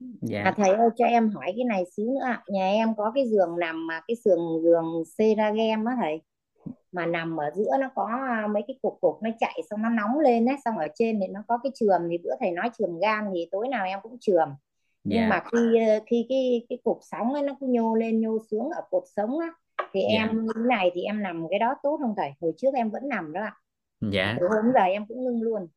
Dạ. 0.00 0.42
À 0.42 0.54
thầy 0.56 0.70
ơi 0.70 0.88
cho 0.96 1.04
em 1.04 1.30
hỏi 1.30 1.52
cái 1.56 1.64
này 1.64 1.84
xíu 1.96 2.06
nữa 2.06 2.24
ạ. 2.24 2.42
Nhà 2.48 2.70
em 2.70 2.88
có 2.96 3.12
cái 3.14 3.28
giường 3.28 3.58
nằm 3.58 3.86
mà 3.86 4.00
cái 4.08 4.16
giường 4.24 4.62
giường 4.62 5.04
Seragem 5.18 5.84
á 5.84 5.92
thầy. 6.00 6.20
Mà 6.92 7.06
nằm 7.06 7.36
ở 7.36 7.50
giữa 7.56 7.70
nó 7.80 7.88
có 7.94 8.04
à, 8.28 8.46
mấy 8.46 8.62
cái 8.66 8.78
cục 8.82 8.98
cục 9.00 9.22
nó 9.22 9.30
chạy 9.40 9.60
xong 9.70 9.82
nó 9.82 9.88
nóng 9.88 10.18
lên 10.18 10.46
ấy, 10.46 10.56
xong 10.64 10.78
ở 10.78 10.86
trên 10.94 11.20
thì 11.20 11.26
nó 11.26 11.40
có 11.48 11.58
cái 11.62 11.72
trường 11.74 12.08
thì 12.10 12.18
bữa 12.18 12.30
thầy 12.40 12.50
nói 12.50 12.70
trường 12.78 12.98
gan 12.98 13.24
thì 13.34 13.48
tối 13.50 13.68
nào 13.68 13.86
em 13.86 13.98
cũng 14.02 14.16
trường. 14.20 14.48
Nhưng 15.10 15.28
dạ 15.28 15.28
mà 15.28 15.40
khi 15.52 15.58
ờ, 15.88 16.00
khi 16.06 16.26
cái 16.28 16.66
cái 16.68 16.78
cục 16.84 16.98
sóng 17.02 17.34
ấy 17.34 17.42
nó 17.42 17.56
cứ 17.60 17.66
nhô 17.70 17.94
lên 17.94 18.20
nhô 18.20 18.38
xuống 18.50 18.70
ở 18.70 18.82
cột 18.90 19.02
sống 19.16 19.38
á 19.38 19.48
thì 19.92 20.00
Dạ. 20.06 20.18
em 20.18 20.46
như 20.46 20.52
này 20.68 20.90
thì 20.94 21.02
em 21.02 21.22
nằm 21.22 21.46
cái 21.50 21.58
đó 21.58 21.74
tốt 21.82 21.98
không 22.02 22.14
thầy? 22.16 22.30
Hồi 22.40 22.52
trước 22.56 22.74
em 22.74 22.90
vẫn 22.90 23.08
nằm 23.08 23.32
đó 23.32 23.40
ạ. 23.42 23.56
dạ 24.00 24.40
Từ 24.40 24.48
hôm 24.48 24.72
giờ 24.74 24.80
em 24.80 25.06
cũng 25.08 25.24
ngưng 25.24 25.42
luôn. 25.42 25.68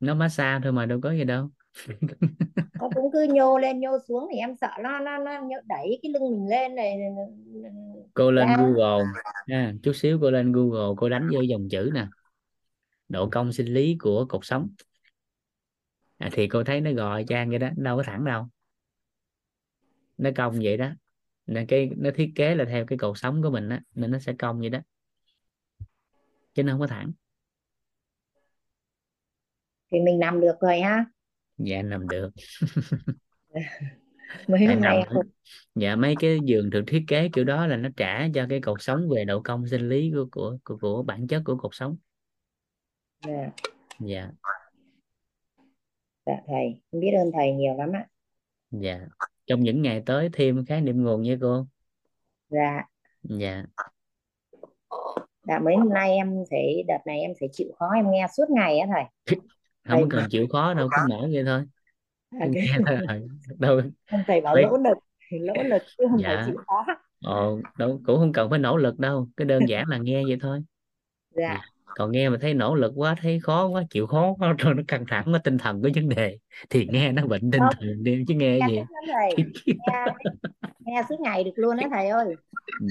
nó 0.00 0.14
massage 0.14 0.60
thôi 0.64 0.72
mà 0.72 0.86
đâu 0.86 1.00
có 1.02 1.10
gì 1.12 1.24
đâu 1.24 1.50
Nó 2.78 2.90
cũng 2.94 3.10
cứ 3.12 3.26
nhô 3.30 3.58
lên 3.58 3.80
nhô 3.80 3.98
xuống 4.08 4.26
thì 4.32 4.36
em 4.38 4.56
sợ 4.60 4.68
nó 4.82 4.98
nó 4.98 5.18
nó 5.18 5.40
đẩy 5.66 5.98
cái 6.02 6.12
lưng 6.12 6.22
mình 6.30 6.48
lên 6.50 6.74
này 6.74 6.96
cô 8.14 8.30
lên. 8.30 8.54
Google 8.54 9.04
ha 9.48 9.72
chút 9.82 9.92
xíu 9.92 10.18
cô 10.22 10.30
lên 10.30 10.52
Google 10.52 10.94
cô 10.96 11.08
đánh 11.08 11.28
vô 11.32 11.40
dòng 11.40 11.68
chữ 11.70 11.90
nè 11.94 12.06
độ 13.08 13.28
cong 13.32 13.52
sinh 13.52 13.66
lý 13.74 13.96
của 14.00 14.26
cột 14.28 14.40
sống 14.44 14.68
à, 16.18 16.28
thì 16.32 16.48
cô 16.48 16.64
thấy 16.64 16.80
nó 16.80 16.92
gò 16.92 17.20
trang 17.28 17.48
vậy 17.50 17.58
đó 17.58 17.68
đâu 17.76 17.96
có 17.96 18.02
thẳng 18.06 18.24
đâu 18.24 18.48
nó 20.20 20.30
cong 20.36 20.58
vậy 20.62 20.76
đó. 20.76 20.90
Nên 21.46 21.66
cái 21.66 21.90
nó 21.96 22.10
thiết 22.14 22.32
kế 22.34 22.54
là 22.54 22.64
theo 22.64 22.86
cái 22.86 22.98
cột 22.98 23.18
sống 23.18 23.42
của 23.42 23.50
mình 23.50 23.68
á 23.68 23.80
nên 23.94 24.10
nó 24.10 24.18
sẽ 24.18 24.32
cong 24.38 24.60
vậy 24.60 24.70
đó. 24.70 24.78
Chứ 26.54 26.62
nó 26.62 26.72
không 26.72 26.80
có 26.80 26.86
thẳng. 26.86 27.12
Thì 29.92 30.00
mình 30.00 30.18
nằm 30.18 30.40
được 30.40 30.54
rồi 30.60 30.80
ha. 30.80 31.04
dạ 31.58 31.82
nằm 31.82 32.08
được. 32.08 32.30
Mấy 34.48 34.66
hôm 34.66 34.80
nay 34.80 35.04
dạ 35.74 35.96
mấy 35.96 36.14
cái 36.20 36.38
giường 36.44 36.70
được 36.70 36.84
thiết 36.86 37.04
kế 37.08 37.28
kiểu 37.32 37.44
đó 37.44 37.66
là 37.66 37.76
nó 37.76 37.88
trả 37.96 38.28
cho 38.34 38.46
cái 38.48 38.60
cột 38.60 38.82
sống 38.82 39.08
về 39.14 39.24
độ 39.24 39.40
cong 39.42 39.68
sinh 39.68 39.88
lý 39.88 40.12
của 40.14 40.26
của 40.32 40.58
của, 40.64 40.76
của 40.76 41.02
bản 41.02 41.26
chất 41.26 41.42
của 41.44 41.56
cột 41.56 41.74
sống. 41.74 41.96
Dạ, 43.26 43.50
dạ. 44.00 44.30
Dạ 46.26 46.34
thầy 46.46 46.80
biết 46.92 47.10
ơn 47.18 47.30
thầy 47.34 47.52
nhiều 47.52 47.74
lắm 47.74 47.92
ạ. 47.92 48.06
Dạ 48.70 49.06
trong 49.50 49.60
những 49.60 49.82
ngày 49.82 50.02
tới 50.06 50.28
thêm 50.32 50.64
khái 50.66 50.80
niệm 50.80 51.02
nguồn 51.04 51.22
nha 51.22 51.36
cô? 51.40 51.66
Dạ. 52.48 52.82
Dạ. 53.22 53.62
Dạ 55.48 55.58
mấy 55.58 55.76
hôm 55.76 55.88
nay 55.88 56.10
em 56.12 56.34
phải 56.50 56.84
đợt 56.88 56.98
này 57.06 57.20
em 57.20 57.30
phải 57.40 57.48
chịu 57.52 57.66
khó 57.78 57.86
em 57.96 58.10
nghe 58.10 58.26
suốt 58.36 58.50
ngày 58.50 58.78
á 58.78 58.86
thầy. 58.94 59.04
Không 59.88 59.98
Thầy- 60.00 60.06
cần 60.10 60.24
chịu 60.30 60.46
khó 60.52 60.74
đâu 60.74 60.88
cứ 60.90 61.02
mở 61.08 61.28
vậy 61.32 61.42
thôi. 61.46 61.64
À, 62.30 62.46
Cứ 62.46 62.50
cái, 62.54 62.64
nghe 62.78 62.96
thôi. 63.08 63.28
Đâu. 63.58 63.80
Thầy 64.26 64.40
bảo 64.40 64.54
Mấy- 64.54 64.62
lỗ 64.62 64.76
lực 64.76 64.98
thì 65.30 65.38
lỗ 65.38 65.62
lực 65.62 65.82
chứ 65.98 66.04
không 66.10 66.20
phải 66.24 66.36
Dạ. 66.36 66.42
chịu 66.46 66.56
khó. 66.66 66.86
Ồ, 67.24 67.60
đâu 67.78 68.00
cũng 68.06 68.16
không 68.18 68.32
cần 68.32 68.50
phải 68.50 68.58
nỗ 68.58 68.76
lực 68.76 68.98
đâu 68.98 69.28
cái 69.36 69.44
đơn 69.46 69.68
giản 69.68 69.88
là 69.88 69.98
nghe 69.98 70.22
vậy 70.28 70.38
thôi. 70.40 70.60
Dạ 71.30 71.60
còn 71.94 72.12
nghe 72.12 72.28
mà 72.28 72.36
thấy 72.40 72.54
nỗ 72.54 72.74
lực 72.74 72.92
quá 72.96 73.14
thấy 73.22 73.40
khó 73.42 73.66
quá 73.66 73.82
chịu 73.90 74.06
khó 74.06 74.34
quá 74.38 74.54
rồi 74.58 74.74
nó 74.74 74.82
căng 74.88 75.04
thẳng 75.08 75.24
quá 75.32 75.40
tinh 75.44 75.58
thần 75.58 75.82
có 75.82 75.88
vấn 75.94 76.08
đề 76.08 76.38
thì 76.70 76.86
nghe 76.92 77.12
nó 77.12 77.26
bệnh 77.26 77.50
tinh 77.50 77.62
thần 77.72 78.02
đi 78.02 78.24
chứ 78.28 78.34
nghe 78.34 78.58
gì? 78.68 78.76
nghe, 79.66 80.04
nghe 80.80 81.02
suốt 81.08 81.20
ngày 81.20 81.44
được 81.44 81.50
luôn 81.54 81.76
á 81.76 81.88
thầy 81.92 82.08
ơi. 82.08 82.34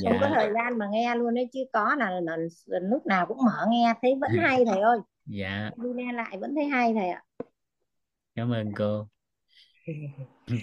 Không 0.04 0.18
có 0.22 0.28
dạ 0.28 0.32
thời 0.36 0.54
gian 0.54 0.78
mà 0.78 0.88
nghe 0.92 1.16
luôn 1.16 1.34
đấy 1.34 1.50
chứ 1.54 1.60
có 1.74 1.96
là, 1.96 2.10
là, 2.10 2.38
là 2.66 2.80
lúc 2.80 3.06
nào 3.06 3.26
cũng 3.26 3.38
mở 3.46 3.66
nghe 3.70 3.94
thấy 4.02 4.16
vẫn 4.22 4.32
hay 4.42 4.66
thầy 4.66 4.82
ơi. 4.82 4.98
Dạ. 5.26 5.72
Đi 5.78 5.90
nghe 5.96 6.14
lại 6.14 6.38
vẫn 6.42 6.56
thấy 6.56 6.66
hay 6.66 6.94
thầy 6.94 7.10
ạ. 7.10 7.24
Cảm 8.36 8.54
ơn 8.54 8.72
cô. 8.78 9.08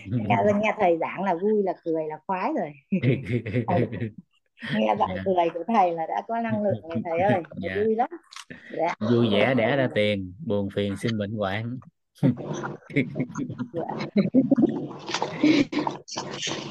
Nghe, 0.06 0.36
nghe 0.62 0.74
thầy 0.80 0.98
giảng 1.00 1.22
là 1.24 1.34
vui 1.34 1.62
là 1.62 1.72
cười 1.84 2.04
là 2.08 2.18
khoái 2.26 2.52
rồi 2.58 2.72
nghe 4.74 4.94
giọng 4.98 5.10
Dạ. 5.16 5.22
cười 5.24 5.50
của 5.54 5.64
thầy 5.66 5.92
là 5.92 6.06
đã 6.06 6.22
có 6.28 6.40
năng 6.40 6.62
lượng 6.62 6.80
rồi 6.82 7.02
thầy 7.04 7.18
ơi 7.18 7.42
Dạ. 7.56 7.74
vui 7.84 7.94
lắm 7.96 8.08
dạ 8.78 8.94
vui 9.10 9.28
vẻ 9.32 9.54
đẻ 9.54 9.76
ra 9.76 9.88
tiền 9.94 10.32
buồn 10.46 10.68
phiền 10.74 10.96
sinh 10.96 11.18
bệnh 11.18 11.32
hoạn 11.32 11.78
Dạ, 13.72 13.82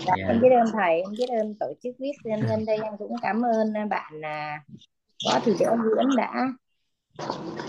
Dạ. 0.06 0.28
em 0.28 0.42
biết 0.42 0.50
ơn 0.50 0.66
thầy, 0.74 1.02
em 1.02 1.12
biết 1.18 1.30
ơn 1.40 1.56
tổ 1.60 1.74
chức 1.84 1.96
viết 2.00 2.12
nhân 2.24 2.40
nhân 2.50 2.66
đây 2.66 2.78
em 2.84 2.98
cũng 2.98 3.16
cảm 3.22 3.42
ơn 3.46 3.90
bạn 3.90 4.14
là 4.14 4.60
có 5.26 5.40
thị 5.46 5.52
đỡ 5.60 5.76
Nguyễn 5.84 6.08
đã 6.18 6.34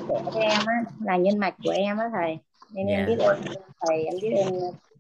để 0.08 0.16
cho 0.34 0.40
em 0.40 0.60
á, 0.66 0.74
là 1.04 1.16
nhân 1.16 1.38
mạch 1.38 1.54
của 1.64 1.70
em 1.70 1.96
á 1.96 2.10
thầy 2.12 2.38
nên 2.74 2.86
em 2.86 3.00
Dạ. 3.00 3.06
biết 3.06 3.18
ơn 3.24 3.40
thầy 3.86 4.04
em 4.04 4.14
biết 4.22 4.30
ơn 4.44 4.54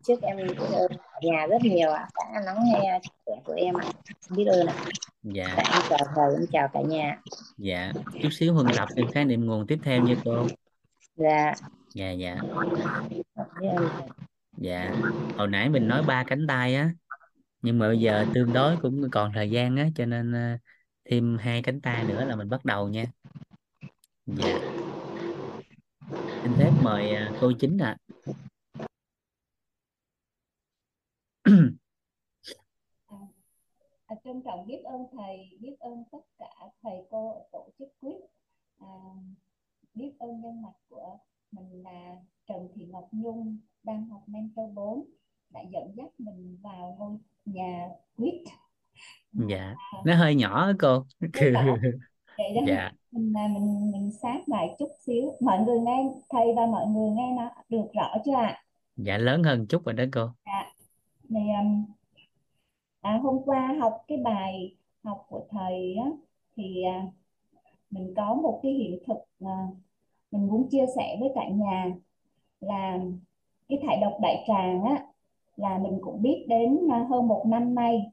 trước 0.06 0.22
em 0.22 0.36
cả 0.58 1.18
nhà 1.22 1.46
rất 1.46 1.62
nhiều 1.62 1.90
ạ. 1.90 2.08
Đã 2.14 2.40
lắng 2.40 2.58
nghe 2.64 3.00
chia 3.02 3.08
sẻ 3.26 3.32
của 3.44 3.52
em 3.52 3.74
ạ. 3.74 3.84
Biết 4.30 4.44
ơn 4.44 4.66
ạ. 4.66 4.74
Dạ. 5.22 5.54
Dạ, 5.56 5.64
em 5.72 5.82
chào 5.88 5.98
thầy 6.14 6.34
em 6.34 6.46
chào 6.52 6.68
cả 6.68 6.80
nhà. 6.80 7.18
Dạ. 7.58 7.92
Chút 8.22 8.28
xíu 8.32 8.54
huân 8.54 8.66
tập 8.76 8.88
thêm 8.96 9.06
khái 9.12 9.24
niệm 9.24 9.46
nguồn 9.46 9.66
tiếp 9.66 9.78
theo 9.82 10.02
nha 10.02 10.14
cô. 10.24 10.46
Dạ. 11.16 11.54
Dạ 11.94 12.10
dạ. 12.10 12.36
Dạ. 14.58 14.94
Hồi 15.36 15.48
nãy 15.48 15.68
mình 15.68 15.88
nói 15.88 16.02
ba 16.02 16.24
cánh 16.24 16.46
tay 16.46 16.74
á 16.74 16.90
nhưng 17.62 17.78
mà 17.78 17.88
bây 17.88 18.00
giờ 18.00 18.26
tương 18.34 18.52
đối 18.52 18.76
cũng 18.76 19.10
còn 19.12 19.32
thời 19.34 19.50
gian 19.50 19.76
á 19.76 19.88
cho 19.94 20.06
nên 20.06 20.32
ờ, 20.32 20.56
thêm 21.10 21.38
hai 21.38 21.62
cánh 21.62 21.80
tay 21.80 22.04
nữa 22.04 22.24
là 22.24 22.36
mình 22.36 22.48
bắt 22.48 22.64
đầu 22.64 22.88
nha. 22.88 23.04
Dạ. 24.26 24.58
Xin 26.42 26.52
phép 26.58 26.70
mời 26.82 27.14
ờ, 27.14 27.32
cô 27.40 27.52
chính 27.60 27.78
ạ 27.78 27.96
trọng 34.46 34.66
biết 34.66 34.82
ơn 34.84 35.06
thầy 35.12 35.58
biết 35.60 35.76
ơn 35.80 36.04
tất 36.12 36.18
cả 36.38 36.50
thầy 36.82 36.94
cô 37.10 37.32
ở 37.32 37.40
tổ 37.52 37.68
chức 37.78 37.88
quyết. 38.00 38.16
À, 38.78 38.88
biết 39.94 40.12
ơn 40.18 40.40
nhân 40.40 40.62
mặt 40.62 40.72
của 40.88 41.18
mình 41.52 41.82
là 41.82 42.16
Trần 42.46 42.68
Thị 42.74 42.86
Ngọc 42.86 43.08
Nhung 43.12 43.58
đang 43.82 44.08
học 44.08 44.22
mentor 44.26 44.74
4 44.74 45.04
đã 45.50 45.60
dẫn 45.72 45.92
dắt 45.96 46.08
mình 46.18 46.58
vào 46.62 46.96
ngôi 46.98 47.16
nhà 47.44 47.88
quyết. 48.16 48.44
Dạ 49.32 49.74
nó 50.04 50.14
hơi 50.14 50.34
nhỏ 50.34 50.72
cô. 50.78 51.04
vậy 51.38 51.52
đó 52.54 52.62
dạ. 52.66 52.92
mình 53.10 53.32
là 53.32 53.48
mình 53.48 53.92
mình 53.92 54.10
sát 54.22 54.40
lại 54.46 54.76
chút 54.78 54.88
xíu. 55.06 55.36
Mọi 55.40 55.58
người 55.58 55.78
nghe 55.80 56.12
thầy 56.30 56.46
và 56.56 56.66
mọi 56.66 56.86
người 56.86 57.10
nghe 57.10 57.34
nó 57.36 57.50
được 57.68 57.86
rõ 57.94 58.16
chưa 58.24 58.34
ạ? 58.34 58.62
Dạ 58.96 59.18
lớn 59.18 59.42
hơn 59.42 59.66
chút 59.66 59.84
rồi 59.84 59.92
đó 59.92 60.04
cô. 60.12 60.28
Dạ 60.46 60.75
thì 61.28 61.40
um, 61.60 61.84
à, 63.00 63.20
hôm 63.22 63.42
qua 63.44 63.74
học 63.80 64.04
cái 64.08 64.18
bài 64.18 64.76
học 65.04 65.26
của 65.28 65.40
thầy 65.50 65.96
á, 66.04 66.10
thì 66.56 66.82
à, 66.82 67.06
mình 67.90 68.14
có 68.16 68.34
một 68.34 68.60
cái 68.62 68.72
hiện 68.72 68.98
thực 69.06 69.18
à, 69.40 69.68
mình 70.30 70.46
muốn 70.48 70.68
chia 70.70 70.86
sẻ 70.96 71.16
với 71.20 71.32
cả 71.34 71.48
nhà 71.48 71.94
là 72.60 72.98
cái 73.68 73.78
thải 73.86 73.96
độc 74.00 74.18
đại 74.22 74.44
tràng 74.48 74.84
á 74.84 75.06
là 75.56 75.78
mình 75.78 75.98
cũng 76.02 76.22
biết 76.22 76.46
đến 76.48 76.88
à, 76.90 77.06
hơn 77.10 77.28
một 77.28 77.44
năm 77.46 77.74
nay. 77.74 78.12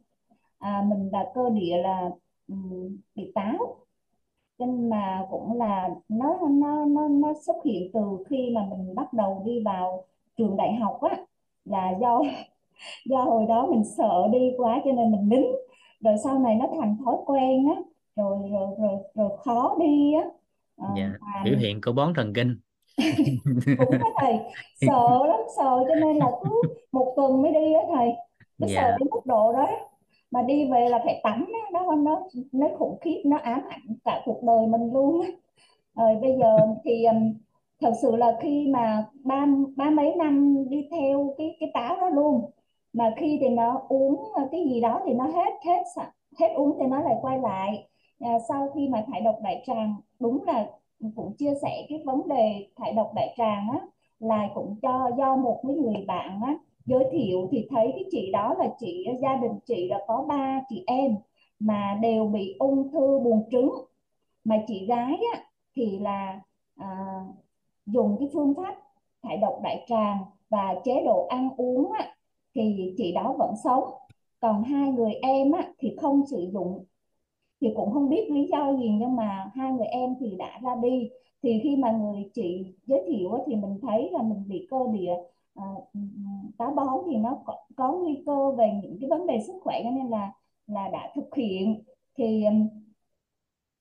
À, 0.60 0.86
mình 0.88 1.10
là 1.12 1.32
cơ 1.34 1.50
địa 1.50 1.78
là 1.78 2.10
um, 2.48 2.98
bị 3.16 3.32
táo. 3.36 3.76
Nhưng 4.58 4.90
mà 4.90 5.28
cũng 5.32 5.58
là 5.58 5.90
nó 6.10 6.40
nó 6.52 6.86
nó 6.86 7.08
nó 7.08 7.34
xuất 7.46 7.56
hiện 7.66 7.92
từ 7.94 8.24
khi 8.30 8.50
mà 8.56 8.68
mình 8.70 8.96
bắt 8.96 9.14
đầu 9.14 9.44
đi 9.46 9.60
vào 9.66 10.06
trường 10.38 10.58
đại 10.58 10.76
học 10.76 11.02
á 11.02 11.18
là 11.66 11.92
do 12.02 12.22
do 13.06 13.18
hồi 13.18 13.46
đó 13.50 13.68
mình 13.72 13.84
sợ 13.98 14.28
đi 14.32 14.52
quá 14.58 14.82
cho 14.86 14.92
nên 14.92 15.12
mình 15.12 15.30
nín. 15.30 15.44
Rồi 16.00 16.16
sau 16.24 16.40
này 16.40 16.56
nó 16.56 16.68
thành 16.80 16.98
thói 17.06 17.16
quen 17.26 17.68
á 17.76 17.82
rồi 18.16 18.38
rồi 18.52 18.68
rồi 18.80 18.98
rồi 19.16 19.30
khó 19.46 19.76
đi 19.80 20.14
á. 20.14 20.24
À, 20.78 20.88
dạ 20.98 21.10
mà 21.20 21.42
biểu 21.44 21.58
hiện 21.58 21.82
của 21.82 21.92
bón 21.92 22.14
thần 22.16 22.34
kinh. 22.34 22.56
Cũng 23.78 24.00
có 24.02 24.10
thầy 24.22 24.40
sợ 24.82 25.26
lắm 25.28 25.40
sợ 25.58 25.84
cho 25.88 25.96
nên 25.96 26.18
là 26.18 26.32
cứ 26.44 26.62
một 26.92 27.14
tuần 27.16 27.42
mới 27.42 27.52
đi 27.52 27.74
á 27.74 27.82
thầy. 27.96 28.10
Cứ 28.60 28.68
sợ 28.68 28.74
dạ. 28.74 28.98
đến 29.00 29.08
mức 29.12 29.26
độ 29.26 29.54
đó. 29.54 29.68
Mà 30.32 30.42
đi 30.42 30.72
về 30.72 30.90
là 30.90 31.00
phải 31.06 31.22
tắm 31.24 31.46
á, 31.54 31.60
nó 31.74 31.96
nó 31.96 32.22
nó 32.52 32.68
khủng 32.78 32.98
khiếp 33.02 33.22
nó 33.26 33.38
ám 33.38 33.62
ảnh 33.70 33.96
cả 34.06 34.22
cuộc 34.26 34.44
đời 34.44 34.68
mình 34.68 34.94
luôn 34.94 35.22
á. 35.22 35.28
Rồi 35.96 36.16
bây 36.22 36.38
giờ 36.40 36.58
thì 36.84 37.06
thật 37.82 37.92
sự 38.02 38.16
là 38.16 38.38
khi 38.42 38.68
mà 38.68 39.06
ba 39.24 39.46
ba 39.76 39.90
mấy 39.90 40.16
năm 40.16 40.56
đi 40.70 40.88
theo 40.92 41.36
cái 41.38 41.58
cái 41.60 41.72
táo 41.74 41.96
đó 41.96 42.10
luôn 42.10 42.52
mà 42.94 43.14
khi 43.18 43.38
thì 43.42 43.50
nó 43.50 43.82
uống 43.90 44.32
à, 44.36 44.44
cái 44.52 44.64
gì 44.70 44.82
đó 44.82 45.02
thì 45.06 45.14
nó 45.14 45.26
hết 45.26 45.52
hết 45.66 45.84
hết 46.40 46.48
uống 46.56 46.78
thì 46.80 46.86
nó 46.88 47.02
lại 47.02 47.16
quay 47.22 47.40
lại. 47.40 47.90
À, 48.20 48.40
sau 48.50 48.70
khi 48.76 48.90
mà 48.90 49.06
thải 49.12 49.22
độc 49.22 49.36
đại 49.44 49.64
tràng 49.66 49.96
đúng 50.20 50.44
là 50.44 50.66
cũng 51.16 51.34
chia 51.38 51.54
sẻ 51.62 51.86
cái 51.90 52.02
vấn 52.06 52.28
đề 52.28 52.68
thải 52.76 52.94
độc 52.94 53.12
đại 53.16 53.34
tràng 53.38 53.68
á 53.72 53.80
là 54.20 54.50
cũng 54.56 54.76
cho 54.82 55.12
do 55.18 55.36
một 55.36 55.60
cái 55.68 55.76
người 55.76 56.06
bạn 56.08 56.42
á 56.46 56.58
giới 56.86 57.04
thiệu 57.12 57.48
thì 57.52 57.68
thấy 57.70 57.92
cái 57.96 58.06
chị 58.12 58.32
đó 58.32 58.56
là 58.60 58.68
chị 58.80 59.06
gia 59.22 59.36
đình 59.36 59.52
chị 59.66 59.88
là 59.90 60.00
có 60.08 60.26
ba 60.28 60.62
chị 60.70 60.84
em 60.88 61.16
mà 61.60 62.00
đều 62.02 62.26
bị 62.28 62.56
ung 62.60 62.92
thư 62.92 63.20
buồng 63.20 63.44
trứng. 63.52 63.72
Mà 64.44 64.56
chị 64.68 64.86
gái 64.86 65.20
á 65.34 65.44
thì 65.76 66.00
là 66.00 66.40
à, 66.76 66.88
dùng 67.86 68.16
cái 68.20 68.30
phương 68.34 68.54
pháp 68.58 68.76
thải 69.24 69.38
độc 69.38 69.60
đại 69.64 69.86
tràng 69.88 70.18
và 70.50 70.76
chế 70.84 71.04
độ 71.06 71.28
ăn 71.30 71.50
uống 71.58 71.92
á, 71.92 72.13
thì 72.56 72.94
chị 72.98 73.12
đó 73.12 73.36
vẫn 73.40 73.54
sống. 73.64 73.84
Còn 74.40 74.64
hai 74.64 74.92
người 74.92 75.14
em 75.14 75.52
á, 75.52 75.72
thì 75.80 75.96
không 76.02 76.26
sử 76.26 76.50
dụng. 76.54 76.86
Thì 77.62 77.68
cũng 77.76 77.92
không 77.94 78.10
biết 78.10 78.30
lý 78.32 78.48
do 78.52 78.74
gì 78.74 78.90
nhưng 79.00 79.16
mà 79.16 79.52
hai 79.56 79.72
người 79.72 79.88
em 79.88 80.16
thì 80.20 80.36
đã 80.36 80.60
ra 80.64 80.76
đi. 80.82 81.10
Thì 81.44 81.60
khi 81.64 81.76
mà 81.76 81.92
người 81.92 82.30
chị 82.34 82.76
giới 82.86 83.04
thiệu 83.08 83.32
á, 83.32 83.42
thì 83.48 83.56
mình 83.56 83.80
thấy 83.82 84.10
là 84.12 84.22
mình 84.22 84.44
bị 84.48 84.68
cơ 84.72 84.78
địa 84.94 85.14
à, 85.56 85.66
táo 86.58 86.72
bón 86.72 87.00
thì 87.12 87.18
nó 87.18 87.38
có, 87.46 87.56
có 87.76 87.92
nguy 87.92 88.24
cơ 88.26 88.52
về 88.52 88.80
những 88.84 88.98
cái 89.02 89.10
vấn 89.10 89.28
đề 89.28 89.40
sức 89.48 89.54
khỏe 89.64 89.82
cho 89.84 89.90
nên 89.92 90.10
là 90.10 90.32
là 90.68 90.90
đã 90.90 91.12
thực 91.16 91.36
hiện. 91.36 91.84
Thì 92.18 92.46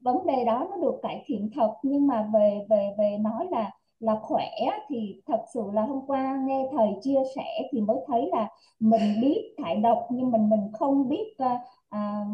vấn 0.01 0.27
đề 0.27 0.45
đó 0.45 0.69
nó 0.71 0.77
được 0.77 0.99
cải 1.03 1.23
thiện 1.27 1.51
thật 1.55 1.75
nhưng 1.83 2.07
mà 2.07 2.31
về 2.35 2.67
về 2.71 2.95
về 2.99 3.19
nói 3.19 3.47
là 3.51 3.71
là 4.03 4.21
khỏe 4.23 4.51
thì 4.89 5.23
thật 5.27 5.45
sự 5.55 5.61
là 5.73 5.83
hôm 5.83 6.07
qua 6.07 6.43
nghe 6.47 6.69
thầy 6.73 6.89
chia 7.03 7.23
sẻ 7.37 7.69
thì 7.73 7.81
mới 7.81 7.97
thấy 8.07 8.29
là 8.33 8.49
mình 8.81 9.21
biết 9.21 9.55
thải 9.59 9.77
độc 9.77 10.07
nhưng 10.11 10.31
mình 10.31 10.49
mình 10.51 10.73
không 10.73 11.09
biết 11.09 11.35
uh, 11.43 11.61
à, 11.89 12.27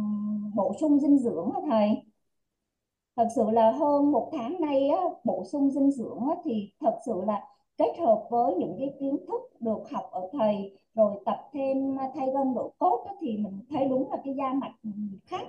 bổ 0.55 0.75
sung 0.81 1.01
dinh 1.01 1.19
dưỡng 1.19 1.51
hả 1.51 1.61
thầy? 1.71 1.89
Thật 3.17 3.29
sự 3.37 3.51
là 3.51 3.71
hơn 3.71 4.13
một 4.13 4.31
tháng 4.33 4.61
nay 4.61 4.89
á, 4.89 5.03
bổ 5.25 5.45
sung 5.45 5.71
dinh 5.71 5.91
dưỡng 5.91 6.19
á, 6.29 6.35
thì 6.45 6.71
thật 6.81 6.99
sự 7.07 7.23
là 7.27 7.43
kết 7.77 7.93
hợp 7.99 8.27
với 8.31 8.55
những 8.55 8.77
cái 8.79 8.95
kiến 9.01 9.17
thức 9.29 9.41
được 9.61 9.91
học 9.91 10.09
ở 10.13 10.29
thầy 10.33 10.79
rồi 10.95 11.21
tập 11.25 11.49
thêm 11.53 11.99
à, 11.99 12.11
thay 12.15 12.27
gân 12.35 12.55
đổi 12.55 12.71
cốt 12.79 13.05
á, 13.07 13.15
thì 13.21 13.37
mình 13.37 13.61
thấy 13.71 13.85
đúng 13.85 14.11
là 14.11 14.17
cái 14.25 14.35
da 14.35 14.53
mặt 14.53 14.73
khác 15.27 15.47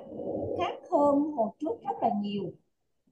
khác 0.57 0.73
hơn 0.91 1.31
hồi 1.31 1.49
trước 1.59 1.81
rất 1.87 1.95
là 2.01 2.09
nhiều 2.21 2.43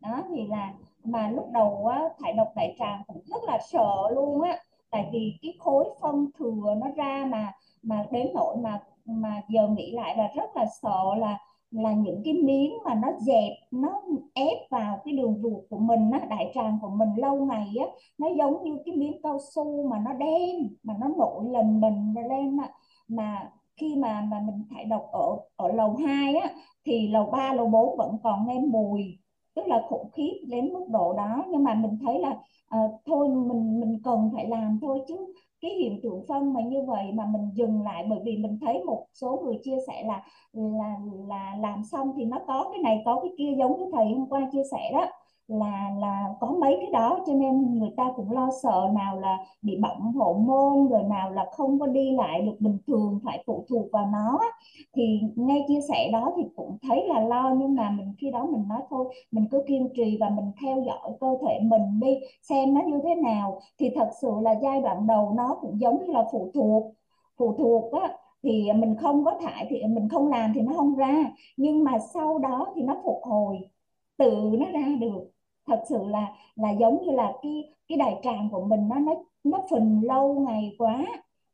đó 0.02 0.24
thì 0.30 0.48
là 0.48 0.74
mà 1.04 1.30
lúc 1.30 1.46
đầu 1.52 1.86
á, 1.88 2.10
thải 2.20 2.34
độc 2.34 2.48
đại 2.56 2.76
tràng 2.80 3.02
cũng 3.08 3.22
rất 3.26 3.44
là 3.48 3.60
sợ 3.72 4.10
luôn 4.16 4.42
á. 4.42 4.58
Tại 4.92 5.10
vì 5.12 5.34
cái 5.42 5.54
khối 5.60 5.86
phân 6.02 6.30
thừa 6.40 6.76
nó 6.78 6.88
ra 6.96 7.26
mà 7.32 7.52
mà 7.84 8.06
đến 8.12 8.28
nỗi 8.34 8.58
mà 8.58 8.80
mà 9.06 9.42
giờ 9.50 9.68
nghĩ 9.68 9.92
lại 9.92 10.18
là 10.18 10.28
rất 10.36 10.56
là 10.56 10.66
sợ 10.82 11.16
là 11.18 11.38
là 11.72 11.94
những 11.94 12.22
cái 12.26 12.34
miếng 12.34 12.74
mà 12.86 12.94
nó 12.96 13.08
dẹp 13.20 13.54
nó 13.72 14.02
ép 14.34 14.58
vào 14.70 15.00
cái 15.06 15.14
đường 15.14 15.40
ruột 15.44 15.64
của 15.70 15.78
mình 15.80 16.12
á 16.12 16.20
đại 16.30 16.52
tràng 16.56 16.80
của 16.82 16.90
mình 16.90 17.10
lâu 17.18 17.46
ngày 17.46 17.68
á 17.80 17.86
nó 18.18 18.28
giống 18.38 18.64
như 18.64 18.78
cái 18.86 18.96
miếng 18.96 19.22
cao 19.24 19.40
su 19.56 19.90
mà 19.90 20.00
nó 20.06 20.14
đen 20.14 20.76
mà 20.84 20.94
nó 21.00 21.08
nổi 21.18 21.44
lần 21.52 21.82
mình 21.82 22.14
lên 22.30 22.58
á. 22.58 22.70
Mà 23.08 23.52
khi 23.78 23.96
mà 23.96 24.22
mà 24.32 24.40
mình 24.40 24.64
thải 24.70 24.86
độc 24.86 25.08
ở 25.12 25.38
ở 25.56 25.68
lầu 25.74 25.96
2 26.08 26.36
á 26.36 26.50
thì 26.86 27.08
lầu 27.08 27.26
3 27.26 27.54
lầu 27.54 27.68
4 27.68 27.98
vẫn 27.98 28.18
còn 28.24 28.48
nghe 28.48 28.60
mùi 28.60 29.18
tức 29.58 29.68
là 29.68 29.84
khủng 29.90 30.10
khiếp 30.14 30.34
đến 30.48 30.74
mức 30.74 30.86
độ 30.90 31.14
đó. 31.18 31.46
Nhưng 31.50 31.64
mà 31.64 31.74
mình 31.74 31.98
thấy 32.06 32.20
là 32.20 32.36
à, 32.70 32.80
thôi 33.06 33.30
mình 33.30 33.80
mình 33.80 34.00
cần 34.04 34.32
phải 34.36 34.48
làm 34.48 34.80
thôi 34.82 35.00
chứ 35.08 35.34
cái 35.62 35.72
hiện 35.72 36.00
tượng 36.04 36.26
phân 36.28 36.54
mà 36.54 36.62
như 36.62 36.84
vậy 36.88 37.12
mà 37.14 37.26
mình 37.34 37.50
dừng 37.56 37.84
lại 37.84 38.06
bởi 38.10 38.20
vì 38.26 38.38
mình 38.38 38.60
thấy 38.62 38.84
một 38.84 39.08
số 39.14 39.42
người 39.46 39.60
chia 39.64 39.78
sẻ 39.88 40.04
là 40.08 40.24
là 40.54 40.96
là 41.28 41.56
làm 41.60 41.84
xong 41.92 42.14
thì 42.18 42.26
nó 42.26 42.40
có 42.48 42.70
cái 42.74 42.82
này 42.84 43.02
có 43.06 43.20
cái 43.24 43.32
kia 43.38 43.56
giống 43.60 43.80
như 43.80 43.86
thầy 43.94 44.06
hôm 44.06 44.30
qua 44.30 44.50
chia 44.52 44.64
sẻ 44.72 44.92
đó 44.94 45.06
là 45.48 45.90
là 46.00 46.28
có 46.40 46.48
mấy 46.62 46.78
cái 46.82 46.90
đó, 46.92 47.20
cho 47.28 47.34
nên 47.34 47.80
người 47.80 47.90
ta 47.98 48.04
cũng 48.16 48.32
lo 48.32 48.50
sợ 48.64 48.90
nào 48.96 49.20
là 49.20 49.38
bị 49.62 49.78
bỏng 49.82 50.14
hậu 50.14 50.34
môn, 50.34 50.88
rồi 50.90 51.04
nào 51.04 51.32
là 51.32 51.46
không 51.52 51.80
có 51.80 51.88
đi 51.88 52.12
lại 52.12 52.42
được 52.42 52.56
bình 52.60 52.78
thường, 52.88 53.20
phải 53.26 53.44
phụ 53.48 53.66
thuộc 53.70 53.92
vào 53.92 54.06
nó 54.12 54.40
thì 54.96 55.22
nghe 55.36 55.66
chia 55.68 55.80
sẻ 55.90 56.10
đó 56.14 56.34
thì 56.38 56.44
cũng 56.56 56.78
thấy 56.82 57.08
là 57.08 57.20
lo, 57.20 57.54
nhưng 57.58 57.76
mà 57.76 57.90
mình 57.90 58.14
khi 58.18 58.32
đó 58.32 58.46
mình 58.52 58.68
nói 58.70 58.82
thôi, 58.90 59.14
mình 59.32 59.46
cứ 59.52 59.64
kiên 59.68 59.90
trì 59.96 60.18
và 60.20 60.30
mình 60.30 60.52
theo 60.62 60.84
dõi 60.88 61.12
cơ 61.20 61.28
thể 61.48 61.60
mình 61.64 62.00
đi, 62.02 62.20
xem 62.42 62.74
nó 62.74 62.82
như 62.82 63.00
thế 63.04 63.16
nào. 63.16 63.62
Thì 63.80 63.90
thật 63.96 64.10
sự 64.22 64.28
là 64.42 64.56
giai 64.62 64.82
đoạn 64.82 65.08
đầu 65.08 65.34
nó 65.38 65.58
cũng 65.62 65.80
giống 65.82 66.06
như 66.06 66.14
là 66.14 66.24
phụ 66.32 66.52
thuộc 66.54 66.94
phụ 67.38 67.56
thuộc 67.58 67.94
á. 67.94 68.18
Thì 68.44 68.72
mình 68.76 68.96
không 68.96 69.26
có 69.26 69.40
thải 69.42 69.66
thì, 69.70 69.84
mình 69.90 70.10
không 70.10 70.28
làm 70.28 70.52
thì 70.56 70.62
nó 70.62 70.74
không 70.76 70.96
ra, 70.96 71.16
nhưng 71.58 71.84
mà 71.84 72.00
sau 72.14 72.40
đó 72.40 72.68
thì 72.76 72.82
nó 72.82 72.98
phục 73.06 73.18
hồi, 73.24 73.58
tự 74.18 74.32
nó 74.60 74.66
ra 74.74 74.88
được 75.00 75.37
thật 75.68 75.82
sự 75.90 75.98
là 76.08 76.28
là 76.56 76.72
giống 76.72 77.06
như 77.06 77.12
là 77.12 77.34
cái 77.42 77.74
cái 77.88 77.98
đại 77.98 78.16
tràng 78.24 78.50
của 78.52 78.66
mình 78.66 78.88
nó 78.90 78.96
nó 79.00 79.14
nó 79.44 79.60
phình 79.72 80.02
lâu 80.04 80.34
ngày 80.48 80.76
quá 80.78 81.06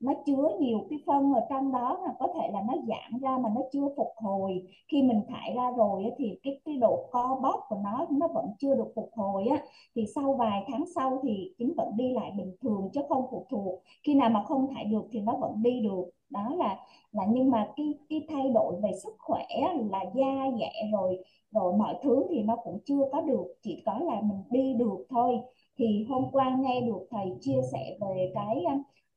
nó 0.04 0.14
chứa 0.26 0.49
nhiều 0.60 0.86
cái 0.89 0.99
phân 1.06 1.34
ở 1.34 1.41
trong 1.49 1.72
đó 1.72 1.99
là 2.06 2.14
có 2.20 2.28
thể 2.36 2.49
là 2.54 2.62
nó 2.68 2.74
giãn 2.88 3.22
ra 3.22 3.38
mà 3.38 3.49
nó 3.56 3.62
chưa 3.72 3.88
phục 3.97 4.14
hồi. 4.18 4.64
Khi 4.88 5.01
mình 5.01 5.22
thải 5.30 5.54
ra 5.56 5.72
rồi 5.78 6.04
thì 6.18 6.39
cái 6.43 6.60
cái 6.66 6.78
độ 6.78 7.08
co 7.12 7.39
bóp 7.43 7.66
của 7.70 7.78
nó 7.84 8.06
nó 8.10 8.28
vẫn 8.28 8.45
chưa 8.60 8.76
được 8.76 8.91
phục 8.95 9.10
hồi 9.16 9.45
á. 9.47 9.58
Thì 9.95 10.06
sau 10.16 10.34
vài 10.34 10.64
tháng 10.68 10.86
sau 10.95 11.20
thì 11.24 11.54
chúng 11.58 11.74
vẫn 11.78 11.97
đi 11.97 12.14
lại 12.14 12.32
bình 12.38 12.56
thường 12.62 12.89
chứ 12.93 13.01
không 13.10 13.28
phụ 13.32 13.45
thuộc. 13.49 13.80
Khi 14.04 14.16
nào 14.16 14.30
mà 14.30 14.43
không 14.43 14.68
thải 14.74 14.86
được 14.86 15.04
thì 15.12 15.20
nó 15.20 15.36
vẫn 15.36 15.64
đi 15.64 15.80
được. 15.80 16.06
Đó 16.30 16.56
là 16.58 16.78
là 17.12 17.24
nhưng 17.30 17.51
mà 17.51 17.68
cái 17.76 17.93
cái 18.10 18.28
thay 18.30 18.49
đổi 18.49 18.76
về 18.84 18.91
sức 19.04 19.16
khỏe 19.20 19.45
là 19.91 20.04
da, 20.16 20.51
dẻ 20.60 20.72
rồi 20.91 21.20
rồi 21.51 21.74
mọi 21.74 21.95
thứ 22.04 22.26
thì 22.30 22.43
nó 22.43 22.56
cũng 22.56 22.80
chưa 22.86 23.10
có 23.12 23.22
được. 23.22 23.45
Chỉ 23.62 23.84
có 23.86 23.99
là 23.99 24.22
mình 24.22 24.43
đi 24.49 24.74
được 24.74 25.06
thôi. 25.10 25.39
Thì 25.78 26.06
hôm 26.10 26.26
qua 26.32 26.58
nghe 26.60 26.82
được 26.82 27.08
thầy 27.12 27.34
chia 27.41 27.62
sẻ 27.72 27.97
về 28.01 28.32
cái 28.36 28.64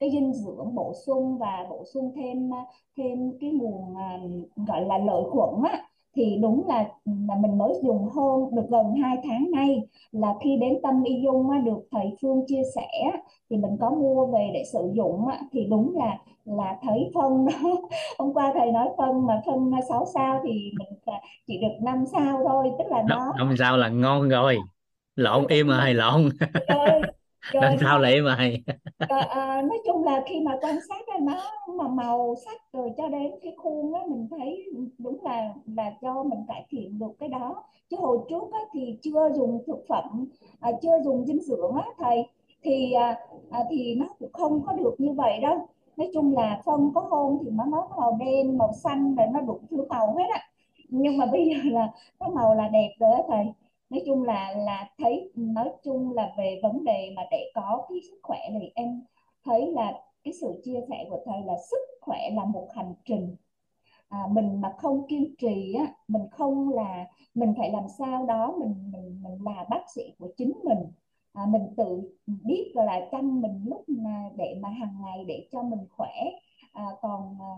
cái 0.01 0.11
dinh 0.11 0.32
dưỡng 0.32 0.74
bổ 0.74 0.92
sung 1.07 1.38
và 1.38 1.66
bổ 1.70 1.84
sung 1.94 2.12
thêm 2.16 2.51
thêm 2.97 3.32
cái 3.40 3.51
nguồn 3.51 3.94
gọi 4.57 4.84
là 4.86 4.99
lợi 4.99 5.22
khuẩn 5.30 5.72
á 5.72 5.82
thì 6.16 6.38
đúng 6.42 6.68
là 6.68 6.84
là 7.05 7.34
mình 7.40 7.59
mới 7.59 7.72
dùng 7.82 8.09
hơn 8.09 8.55
được 8.55 8.62
gần 8.70 8.94
2 9.03 9.16
tháng 9.24 9.51
nay. 9.51 9.82
Là 10.12 10.34
khi 10.44 10.57
đến 10.61 10.74
tâm 10.82 11.03
y 11.05 11.20
dung 11.24 11.51
á, 11.51 11.59
được 11.59 11.88
thầy 11.90 12.07
Phương 12.22 12.44
chia 12.47 12.62
sẻ 12.74 12.88
thì 13.51 13.57
mình 13.57 13.76
có 13.80 13.90
mua 13.90 14.26
về 14.26 14.51
để 14.55 14.64
sử 14.72 14.92
dụng 14.94 15.28
á, 15.28 15.38
thì 15.53 15.64
đúng 15.70 15.97
là 15.97 16.18
là 16.44 16.76
thấy 16.82 17.11
phân 17.14 17.47
đó. 17.47 17.70
Hôm 18.18 18.34
qua 18.34 18.53
thầy 18.55 18.72
nói 18.72 18.88
phân 18.99 19.26
mà 19.26 19.42
phân 19.47 19.70
6 19.88 20.07
sao 20.14 20.40
thì 20.44 20.70
mình 20.78 21.16
chỉ 21.47 21.59
được 21.59 21.84
5 21.84 22.05
sao 22.12 22.44
thôi 22.49 22.70
tức 22.78 22.84
là 22.90 23.03
nó 23.09 23.32
năm 23.38 23.55
sao 23.59 23.76
là 23.76 23.88
ngon 23.88 24.28
rồi. 24.28 24.57
Lộn 25.16 25.47
im 25.49 25.68
rồi. 25.68 25.94
lộn 25.94 26.28
năm 27.59 27.76
trời 27.76 27.78
sao 27.80 27.99
là 27.99 28.09
im 28.09 28.24
rồi 28.24 28.64
Ờ, 29.07 29.16
à, 29.18 29.62
nói 29.62 29.78
chung 29.86 30.05
là 30.05 30.22
khi 30.26 30.40
mà 30.40 30.53
quan 30.61 30.76
sát 30.88 31.09
là 31.09 31.18
nó 31.20 31.51
mà 31.76 31.88
màu 31.88 32.34
sắc 32.44 32.72
rồi 32.72 32.90
cho 32.97 33.09
đến 33.09 33.32
cái 33.42 33.55
khuôn 33.57 33.94
á 33.94 34.01
mình 34.09 34.28
thấy 34.30 34.64
đúng 34.99 35.24
là 35.24 35.55
là 35.76 35.92
do 36.03 36.22
mình 36.22 36.38
cải 36.49 36.66
thiện 36.70 36.99
được 36.99 37.12
cái 37.18 37.28
đó. 37.28 37.64
Chứ 37.90 37.97
hồi 38.01 38.18
trước 38.28 38.53
á, 38.53 38.59
thì 38.72 38.99
chưa 39.03 39.30
dùng 39.36 39.62
thực 39.66 39.84
phẩm 39.88 40.26
à, 40.61 40.70
chưa 40.82 41.01
dùng 41.05 41.26
dinh 41.26 41.40
dưỡng 41.40 41.74
á 41.74 41.84
thầy. 41.99 42.22
Thì 42.62 42.92
à, 42.92 43.16
à, 43.51 43.61
thì 43.70 43.94
nó 43.94 44.07
cũng 44.18 44.32
không 44.32 44.62
có 44.66 44.72
được 44.72 44.94
như 44.99 45.12
vậy 45.12 45.40
đâu. 45.42 45.68
Nói 45.97 46.11
chung 46.14 46.36
là 46.36 46.61
phân 46.64 46.90
có 46.94 47.01
hôm 47.01 47.38
thì 47.44 47.51
nó 47.51 47.64
nó 47.64 47.88
màu 47.99 48.16
đen 48.20 48.59
màu 48.59 48.72
xanh 48.84 49.14
rồi 49.16 49.26
nó 49.34 49.40
đủ 49.40 49.61
thứ 49.70 49.84
màu 49.88 50.14
hết 50.18 50.24
á. 50.34 50.40
Nhưng 50.88 51.18
mà 51.18 51.26
bây 51.32 51.44
giờ 51.49 51.70
là 51.72 51.88
có 52.18 52.28
màu 52.28 52.55
là 52.55 52.68
đẹp 52.68 52.90
rồi 53.01 53.11
á 53.12 53.22
thầy 53.28 53.47
nói 53.91 54.03
chung 54.07 54.22
là 54.22 54.55
là 54.57 54.91
thấy 54.99 55.32
nói 55.34 55.70
chung 55.84 56.12
là 56.12 56.34
về 56.39 56.61
vấn 56.62 56.84
đề 56.84 57.12
mà 57.16 57.22
để 57.30 57.51
có 57.55 57.87
cái 57.89 57.99
sức 58.11 58.18
khỏe 58.22 58.39
thì 58.61 58.70
em 58.74 59.03
thấy 59.45 59.72
là 59.72 59.93
cái 60.24 60.34
sự 60.41 60.61
chia 60.64 60.80
sẻ 60.89 61.07
của 61.11 61.20
thầy 61.26 61.43
là 61.45 61.55
sức 61.70 61.78
khỏe 62.01 62.30
là 62.34 62.45
một 62.45 62.68
hành 62.74 62.95
trình. 63.05 63.37
À, 64.09 64.18
mình 64.32 64.61
mà 64.61 64.74
không 64.78 65.07
kiên 65.09 65.34
trì 65.39 65.74
á 65.74 65.95
mình 66.09 66.22
không 66.30 66.68
là 66.68 67.07
mình 67.34 67.55
phải 67.59 67.70
làm 67.72 67.89
sao 67.99 68.26
đó 68.26 68.55
mình 68.59 68.91
mình 68.93 69.22
mình 69.22 69.39
là 69.45 69.64
bác 69.70 69.91
sĩ 69.95 70.03
của 70.18 70.28
chính 70.37 70.53
mình. 70.64 70.78
À, 71.32 71.47
mình 71.49 71.74
tự 71.76 72.03
biết 72.26 72.72
là 72.74 73.09
chăm 73.12 73.41
mình 73.41 73.64
lúc 73.66 73.84
mà 73.89 74.30
để 74.37 74.59
mà 74.61 74.68
hàng 74.68 74.97
ngày 75.05 75.24
để 75.24 75.49
cho 75.53 75.62
mình 75.62 75.87
khỏe. 75.91 76.14
À, 76.72 76.84
còn 77.01 77.39
à, 77.41 77.53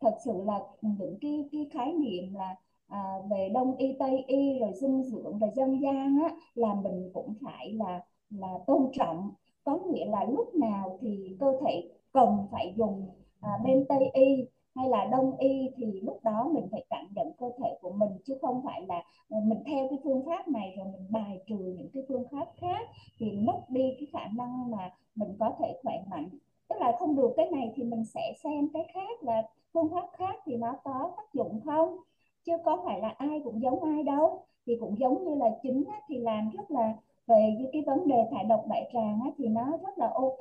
thật 0.00 0.16
sự 0.24 0.42
là 0.46 0.60
những 0.82 1.18
cái 1.20 1.48
cái 1.52 1.68
khái 1.72 1.92
niệm 1.92 2.34
là 2.34 2.56
à, 2.88 3.18
về 3.30 3.50
đông 3.54 3.76
y 3.76 3.96
tây 3.98 4.24
y 4.26 4.58
rồi 4.58 4.72
dinh 4.74 5.02
dưỡng 5.02 5.38
và 5.38 5.46
dân 5.56 5.80
gian 5.82 6.18
á 6.22 6.30
là 6.54 6.74
mình 6.74 7.10
cũng 7.14 7.34
phải 7.44 7.72
là 7.72 8.00
là 8.30 8.58
tôn 8.66 8.90
trọng. 8.92 9.30
Có 9.64 9.78
nghĩa 9.78 10.06
là 10.06 10.24
lúc 10.24 10.54
nào 10.54 10.98
thì 11.00 11.36
cơ 11.40 11.52
thể 11.66 11.88
cần 12.12 12.46
phải 12.50 12.74
dùng 12.76 13.06
à, 13.40 13.50
bên 13.64 13.84
tây 13.88 14.10
y 14.12 14.46
hay 14.78 14.88
là 14.88 15.04
đông 15.04 15.36
y 15.38 15.70
thì 15.76 16.00
lúc 16.00 16.20
đó 16.22 16.50
mình 16.54 16.68
phải 16.70 16.84
cảm 16.90 17.06
nhận 17.14 17.32
cơ 17.38 17.50
thể 17.58 17.78
của 17.80 17.90
mình 17.90 18.10
chứ 18.24 18.38
không 18.40 18.62
phải 18.64 18.86
là 18.86 19.02
ờ, 19.28 19.40
mình 19.44 19.58
theo 19.66 19.86
cái 19.90 19.98
phương 20.04 20.26
pháp 20.26 20.48
này 20.48 20.74
rồi 20.76 20.86
mình 20.92 21.06
bài 21.10 21.40
trừ 21.46 21.56
những 21.56 21.88
cái 21.94 22.02
phương 22.08 22.24
pháp 22.30 22.46
khác 22.56 22.88
thì 23.18 23.32
mất 23.32 23.60
đi 23.68 23.94
cái 23.98 24.06
khả 24.12 24.28
năng 24.36 24.70
mà 24.70 24.90
mình 25.14 25.36
có 25.38 25.56
thể 25.58 25.80
khỏe 25.82 25.94
mạnh. 26.10 26.28
Tức 26.68 26.76
là 26.80 26.92
không 26.98 27.16
được 27.16 27.30
cái 27.36 27.50
này 27.50 27.72
thì 27.76 27.84
mình 27.84 28.04
sẽ 28.04 28.32
xem 28.44 28.68
cái 28.72 28.84
khác 28.94 29.22
là 29.22 29.42
phương 29.72 29.88
pháp 29.92 30.06
khác 30.12 30.36
thì 30.44 30.56
nó 30.56 30.76
có 30.84 31.12
tác 31.16 31.34
dụng 31.34 31.60
không? 31.64 31.96
Chứ 32.48 32.54
có 32.64 32.82
phải 32.84 33.00
là 33.00 33.08
ai 33.18 33.40
cũng 33.44 33.62
giống 33.62 33.82
ai 33.84 34.02
đâu. 34.02 34.44
Thì 34.66 34.76
cũng 34.80 34.98
giống 34.98 35.24
như 35.24 35.34
là 35.34 35.46
chính 35.62 35.84
thì 36.08 36.18
làm 36.18 36.50
rất 36.50 36.70
là 36.70 36.94
về 37.26 37.56
cái 37.72 37.82
vấn 37.86 38.08
đề 38.08 38.16
thải 38.30 38.44
độc 38.44 38.64
đại 38.70 38.90
tràng 38.92 39.20
thì 39.38 39.48
nó 39.48 39.64
rất 39.82 39.98
là 39.98 40.10
ok. 40.14 40.38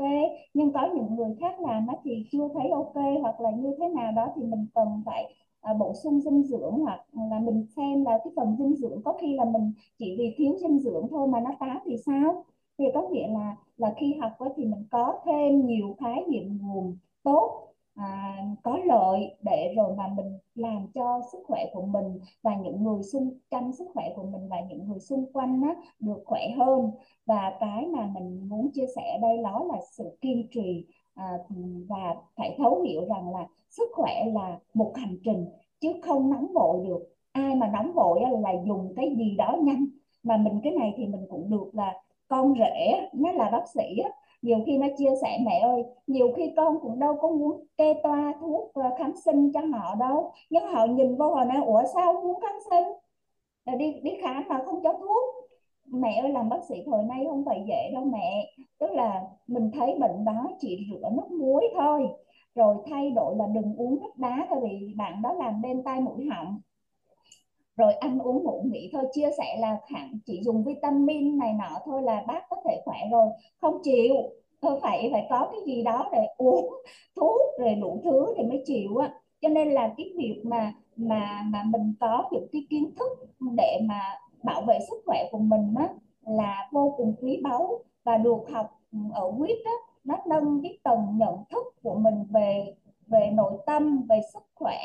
Nhưng 0.53 0.74
có 0.74 0.89
những 0.95 1.16
người 1.16 1.36
khác 1.39 1.60
làm 1.62 1.88
thì 2.03 2.26
chưa 2.32 2.47
thấy 2.53 2.70
ok 2.70 2.95
hoặc 3.22 3.41
là 3.41 3.51
như 3.51 3.76
thế 3.80 3.88
nào 3.89 4.12
đó 4.12 4.28
thì 4.36 4.43
mình 4.43 4.68
cần 4.76 4.88
phải 5.05 5.34
à, 5.62 5.74
bổ 5.74 5.93
sung 6.03 6.22
dinh 6.22 6.43
dưỡng 6.43 6.72
hoặc 6.80 7.05
là 7.32 7.39
mình 7.39 7.66
xem 7.76 8.05
là 8.05 8.20
cái 8.24 8.34
phần 8.36 8.55
dinh 8.60 8.76
dưỡng 8.76 9.01
có 9.05 9.14
khi 9.22 9.34
là 9.36 9.45
mình 9.45 9.74
chỉ 9.99 10.16
vì 10.20 10.34
thiếu 10.38 10.55
dinh 10.62 10.80
dưỡng 10.80 11.08
thôi 11.10 11.28
mà 11.28 11.39
nó 11.39 11.51
táo 11.60 11.80
thì 11.86 11.97
sao? 12.05 12.45
Thì 12.78 12.86
có 12.93 13.10
nghĩa 13.12 13.28
là 13.28 13.55
là 13.78 13.93
khi 13.97 14.14
học 14.22 14.32
thì 14.58 14.66
mình 14.66 14.84
có 14.91 15.20
thêm 15.26 15.66
nhiều 15.66 15.95
khái 15.99 16.26
niệm 16.28 16.60
nguồn 16.62 16.97
tốt 17.24 17.66
à, 17.98 18.38
có 18.64 18.80
lợi 18.86 19.36
để 19.41 19.74
rồi 19.78 19.95
mà 19.98 20.08
mình 20.08 20.38
làm 20.56 20.88
cho 20.93 21.22
sức 21.32 21.39
khỏe 21.48 21.66
của 21.74 21.82
mình 21.82 22.20
và 22.43 22.56
những 22.56 22.84
người 22.84 23.04
xung 23.04 23.38
quanh 23.50 23.74
sức 23.74 23.88
khỏe 23.93 24.14
của 24.16 24.24
mình 24.24 24.50
và 24.50 24.58
những 24.70 24.88
người 24.88 25.00
xung 25.00 25.32
quanh 25.34 25.62
á, 25.62 25.76
được 26.00 26.24
khỏe 26.26 26.50
hơn. 26.58 26.91
Và 27.26 27.58
cái 27.60 27.86
mà 27.86 28.10
mình 28.14 28.50
muốn 28.50 28.72
chia 28.74 28.86
sẻ 28.95 29.20
đây 29.22 29.38
đó 29.43 29.66
là 29.74 29.82
sự 29.91 30.18
kiên 30.22 30.48
trì 30.52 30.86
à, 31.16 31.38
và 31.89 32.16
phải 32.38 32.56
thấu 32.58 32.82
hiểu 32.82 33.06
rằng 33.10 33.34
là 33.34 33.48
sức 33.70 33.89
khỏe 33.93 34.26
là 34.34 34.60
một 34.74 34.93
hành 34.95 35.18
trình 35.24 35.45
chứ 35.80 35.93
không 36.04 36.30
nóng 36.30 36.54
vội 36.54 36.86
được. 36.88 37.00
Ai 37.32 37.56
mà 37.56 37.68
nóng 37.68 37.93
vội 37.93 38.22
là 38.41 38.52
dùng 38.66 38.93
cái 38.95 39.16
gì 39.18 39.36
đó 39.38 39.58
nhanh. 39.62 39.86
Mà 40.24 40.38
mình 40.38 40.60
cái 40.64 40.74
này 40.74 40.93
thì 40.98 41.06
mình 41.06 41.26
cũng 41.30 41.50
được 41.50 41.70
là 41.74 41.93
con 42.28 42.54
rể 42.60 43.10
nó 43.14 43.32
là 43.32 43.50
bác 43.50 43.68
sĩ 43.74 43.98
á, 44.04 44.10
nhiều 44.48 44.60
khi 44.66 44.78
nó 44.78 44.88
chia 44.98 45.10
sẻ, 45.22 45.38
mẹ 45.45 45.60
ơi, 45.60 45.84
nhiều 46.08 46.34
khi 46.36 46.54
con 46.58 46.80
cũng 46.82 47.00
đâu 47.00 47.18
có 47.22 47.30
muốn 47.30 47.66
kê 47.78 47.93
toa 48.04 48.34
thuốc 48.39 48.72
kháng 48.98 49.16
sinh 49.26 49.52
cho 49.54 49.62
họ 49.62 49.95
đâu. 49.95 50.32
Nhưng 50.50 50.66
họ 50.66 50.86
nhìn 50.86 51.18
vô 51.18 51.34
họ 51.36 51.43
nói, 51.43 51.58
ủa 51.66 51.84
sao 51.93 52.14
muốn 52.14 52.39
kháng 52.41 52.60
sinh? 52.70 52.93
Là 53.66 53.76
đi 53.76 53.93
đi 54.04 54.12
khám 54.22 54.43
mà 54.48 54.64
không 54.66 54.84
cho 54.84 54.93
thuốc. 54.93 55.36
Mẹ 55.86 56.22
ơi, 56.24 56.32
làm 56.32 56.50
bác 56.50 56.64
sĩ 56.70 56.76
thời 56.86 57.04
nay 57.04 57.26
không 57.30 57.45
phải 57.45 57.64
dễ 57.68 57.91
đâu 57.93 58.04
mẹ. 58.06 58.54
Tức 58.80 58.91
là 58.91 59.22
mình 59.48 59.72
thấy 59.74 59.98
bệnh 60.00 60.26
đó 60.26 60.50
chỉ 60.60 60.88
rửa 60.91 61.10
nước 61.10 61.32
muối 61.39 61.64
thôi, 61.76 62.08
rồi 62.56 62.76
thay 62.89 63.12
đổi 63.12 63.36
là 63.36 63.45
đừng 63.54 63.76
uống 63.78 64.00
nước 64.02 64.12
đá, 64.18 64.48
tại 64.50 64.60
vì 64.64 64.93
bạn 64.98 65.22
đó 65.22 65.34
làm 65.34 65.62
bên 65.62 65.84
tay 65.84 66.02
mũi 66.02 66.26
họng 66.26 66.60
rồi 67.78 67.93
ăn 67.93 68.19
uống 68.19 68.43
ngủ 68.43 68.63
nghỉ 68.71 68.89
thôi, 68.93 69.03
chia 69.13 69.30
sẻ 69.38 69.57
là 69.59 69.78
hẳn 69.88 70.19
chỉ 70.25 70.41
dùng 70.43 70.63
vitamin 70.63 71.38
này 71.38 71.53
nọ 71.53 71.80
thôi 71.86 72.01
là 72.03 72.23
bác 72.28 72.49
có 72.49 72.57
thể 72.65 72.82
khỏe 72.86 72.97
rồi. 73.11 73.28
Không 73.61 73.80
chịu, 73.84 74.15
thôi 74.61 74.80
phải 74.82 75.09
phải 75.11 75.28
có 75.30 75.49
cái 75.51 75.61
gì 75.65 75.84
đó 75.84 76.09
để 76.11 76.28
uống 76.38 76.69
thuốc 77.15 77.41
rồi 77.59 77.75
đủ 77.75 78.01
thứ 78.03 78.34
thì 78.38 78.43
mới 78.43 78.63
chịu 78.65 78.97
á. 78.97 79.13
Cho 79.41 79.49
nên 79.49 79.71
là 79.71 79.93
cái 79.97 80.13
việc 80.17 80.41
mà 80.45 80.73
mà 80.95 81.43
mà 81.45 81.63
mình 81.63 81.93
có 81.99 82.30
những 82.32 82.47
cái 82.51 82.65
kiến 82.69 82.95
thức 82.95 83.11
để 83.57 83.80
mà 83.84 83.99
bảo 84.43 84.61
vệ 84.61 84.80
sức 84.89 84.97
khỏe 85.05 85.23
của 85.32 85.38
mình 85.39 85.73
á 85.78 85.89
là 86.21 86.69
vô 86.71 86.93
cùng 86.97 87.15
quý 87.21 87.39
báu 87.43 87.84
và 88.03 88.17
được 88.17 88.49
học 88.51 88.80
ở 89.13 89.32
quýt 89.38 89.57
á, 89.65 89.71
nó 90.03 90.15
nâng 90.28 90.59
cái 90.63 90.78
tầng 90.84 91.17
nhận 91.17 91.36
thức 91.49 91.63
của 91.84 91.95
mình 91.95 92.23
về 92.30 92.73
về 93.08 93.32
nội 93.34 93.53
tâm, 93.66 94.05
về 94.10 94.20
sức 94.34 94.43
khỏe, 94.55 94.78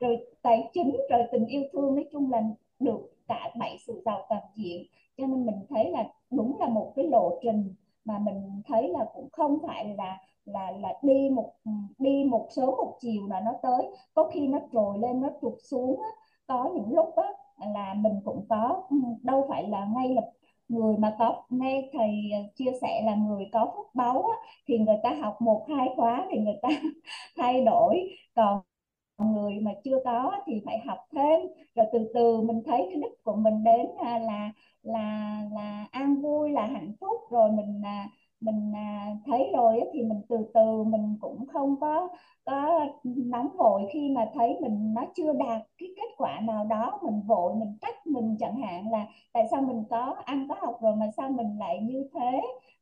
rồi 0.00 0.26
tài 0.42 0.70
chính, 0.72 0.96
rồi 1.10 1.22
tình 1.32 1.46
yêu 1.46 1.62
thương, 1.72 1.94
nói 1.94 2.06
chung 2.12 2.30
là 2.32 2.42
được 2.78 3.12
cả 3.28 3.50
bảy 3.58 3.76
sự 3.86 4.02
giàu 4.04 4.26
toàn 4.28 4.42
diện 4.56 4.86
cho 5.16 5.26
nên 5.26 5.46
mình 5.46 5.66
thấy 5.70 5.90
là 5.90 6.04
đúng 6.30 6.56
là 6.60 6.68
một 6.68 6.92
cái 6.96 7.06
lộ 7.08 7.38
trình 7.42 7.74
mà 8.04 8.18
mình 8.18 8.62
thấy 8.66 8.88
là 8.88 9.06
cũng 9.14 9.28
không 9.32 9.58
phải 9.66 9.94
là 9.98 10.18
là 10.44 10.70
là 10.70 10.88
đi 11.02 11.30
một 11.30 11.52
đi 11.98 12.24
một 12.24 12.46
số 12.50 12.66
một 12.66 12.96
chiều 13.00 13.26
là 13.26 13.40
nó 13.40 13.52
tới 13.62 13.90
có 14.14 14.30
khi 14.32 14.48
nó 14.48 14.58
trồi 14.72 14.98
lên, 14.98 15.20
nó 15.20 15.28
trục 15.42 15.56
xuống 15.62 16.00
á. 16.02 16.08
có 16.46 16.70
những 16.74 16.94
lúc 16.94 17.16
á 17.16 17.32
là 17.74 17.94
mình 17.94 18.20
cũng 18.24 18.46
có 18.48 18.82
ừ, 18.90 18.96
đâu 19.22 19.46
phải 19.48 19.68
là 19.68 19.84
ngay 19.84 20.08
lập 20.14 20.30
người 20.70 20.96
mà 20.98 21.16
có 21.18 21.42
nghe 21.50 21.90
thầy 21.92 22.30
à, 22.34 22.38
chia 22.56 22.70
sẻ 22.82 23.02
là 23.06 23.14
người 23.14 23.44
có 23.52 23.72
phúc 23.76 23.86
báu 23.94 24.22
á, 24.22 24.36
thì 24.68 24.78
người 24.78 24.96
ta 25.02 25.10
học 25.22 25.36
một 25.40 25.66
hai 25.76 25.88
khóa 25.96 26.26
thì 26.30 26.38
người 26.38 26.54
ta 26.62 26.68
thay 27.36 27.64
đổi. 27.64 27.96
Còn 28.34 28.60
người 29.18 29.60
mà 29.60 29.70
chưa 29.84 29.98
có 30.04 30.32
thì 30.46 30.62
phải 30.66 30.78
học 30.86 30.98
thêm. 31.12 31.40
Rồi 31.74 31.86
từ 31.92 32.10
từ 32.14 32.40
mình 32.42 32.62
thấy 32.66 32.78
cái 32.90 32.96
đích 33.02 33.22
của 33.24 33.36
mình 33.36 33.64
đến 33.64 33.86
là 34.04 34.18
là 34.18 34.52
là, 34.82 35.42
là 35.54 35.86
an 35.92 36.22
vui 36.22 36.50
là 36.50 36.66
hạnh 36.66 36.92
phúc. 37.00 37.20
Rồi 37.30 37.52
mình 37.52 37.82
à, 37.84 38.08
mình 38.40 38.72
à, 38.74 39.16
thấy 39.26 39.50
rồi 39.54 39.80
thì 39.92 40.02
mình 40.02 40.22
từ 40.28 40.36
từ 40.54 40.82
mình 40.84 41.16
cũng 41.20 41.46
không 41.46 41.80
có 41.80 42.08
có 42.44 42.86
nóng 43.04 43.48
vội 43.58 43.82
khi 43.92 44.08
mà 44.10 44.30
thấy 44.34 44.56
mình 44.62 44.94
nó 44.94 45.04
chưa 45.14 45.32
đạt 45.32 45.62
cái 45.78 45.88
kết 45.96 46.08
quả 46.16 46.40
nào 46.40 46.64
đó 46.64 47.00
mình 47.02 47.22
vội 47.26 47.54
mình 47.54 47.78
trách 47.80 48.06
mình 48.06 48.36
chẳng 48.40 48.60
hạn 48.60 48.90
là 48.92 49.06
tại 49.32 49.44
sao 49.50 49.60
mình 49.62 49.84
có 49.90 50.16
ăn 50.24 50.46
có 50.48 50.54
học 50.60 50.78
rồi 50.82 50.96
mà 50.96 51.06
sao 51.16 51.30
mình 51.30 51.58
lại 51.58 51.80
như 51.82 52.08
thế? 52.14 52.40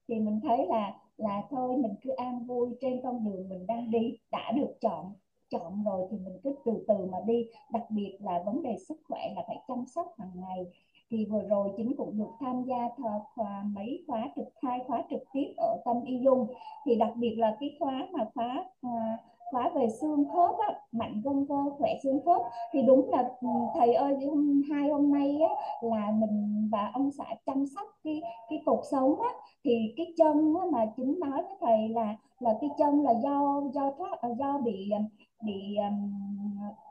Thì 0.08 0.14
mình 0.20 0.40
thấy 0.42 0.66
là 0.66 0.92
là 1.16 1.42
thôi 1.50 1.76
mình 1.76 1.94
cứ 2.02 2.10
an 2.10 2.46
vui 2.46 2.76
trên 2.80 3.00
con 3.02 3.24
đường 3.24 3.48
mình 3.48 3.66
đang 3.66 3.90
đi 3.90 4.18
đã 4.30 4.52
được 4.52 4.74
chọn 4.80 5.12
chọn 5.50 5.84
rồi 5.84 6.08
thì 6.10 6.18
mình 6.18 6.38
cứ 6.44 6.54
từ 6.64 6.84
từ 6.88 6.94
mà 7.12 7.18
đi. 7.26 7.46
Đặc 7.72 7.82
biệt 7.90 8.18
là 8.20 8.42
vấn 8.46 8.62
đề 8.62 8.76
sức 8.88 8.98
khỏe 9.08 9.20
là 9.36 9.42
phải 9.46 9.56
chăm 9.68 9.84
sóc 9.86 10.06
hàng 10.18 10.30
ngày 10.34 10.66
thì 11.10 11.26
vừa 11.30 11.42
rồi 11.42 11.70
chính 11.76 11.96
cũng 11.96 12.18
được 12.18 12.30
tham 12.40 12.64
gia 12.64 12.88
khóa 13.34 13.64
mấy 13.74 14.04
khóa 14.06 14.28
trực 14.36 14.48
hai 14.62 14.80
khóa 14.86 15.02
trực 15.10 15.22
tiếp 15.32 15.54
ở 15.56 15.76
tâm 15.84 15.96
y 16.04 16.18
dung. 16.24 16.46
Thì 16.86 16.96
đặc 16.96 17.10
biệt 17.16 17.34
là 17.38 17.56
cái 17.60 17.76
khóa 17.80 18.06
mà 18.12 18.24
khóa 18.34 18.64
à, 18.82 19.18
khóa 19.50 19.70
về 19.74 19.88
xương 20.00 20.24
khớp 20.34 20.58
á, 20.68 20.74
mạnh 20.92 21.22
gân 21.24 21.46
cơ 21.48 21.54
khỏe 21.78 21.90
xương 22.02 22.20
khớp. 22.24 22.42
Thì 22.72 22.82
đúng 22.82 23.10
là 23.10 23.28
ừ, 23.40 23.48
thầy 23.74 23.94
ơi 23.94 24.16
hôm 24.26 24.62
hai 24.70 24.88
hôm 24.90 25.12
nay 25.12 25.38
á, 25.40 25.54
là 25.82 26.10
mình 26.10 26.68
và 26.72 26.90
ông 26.94 27.10
xã 27.18 27.24
chăm 27.46 27.66
sóc 27.66 27.86
cái 28.04 28.22
cái 28.50 28.62
cuộc 28.66 28.82
sống 28.90 29.20
á, 29.20 29.28
thì 29.64 29.94
cái 29.96 30.06
chân 30.16 30.54
á, 30.60 30.66
mà 30.72 30.86
chính 30.96 31.20
nói 31.20 31.42
với 31.42 31.56
thầy 31.60 31.88
là 31.88 32.16
là 32.40 32.54
cái 32.60 32.70
chân 32.78 33.02
là 33.02 33.12
do 33.22 33.62
do 33.74 33.92
thoát 33.98 34.20
à, 34.20 34.28
do 34.38 34.58
bị 34.58 34.90
à, 34.90 34.98
bị 35.44 35.76
um, 35.76 36.10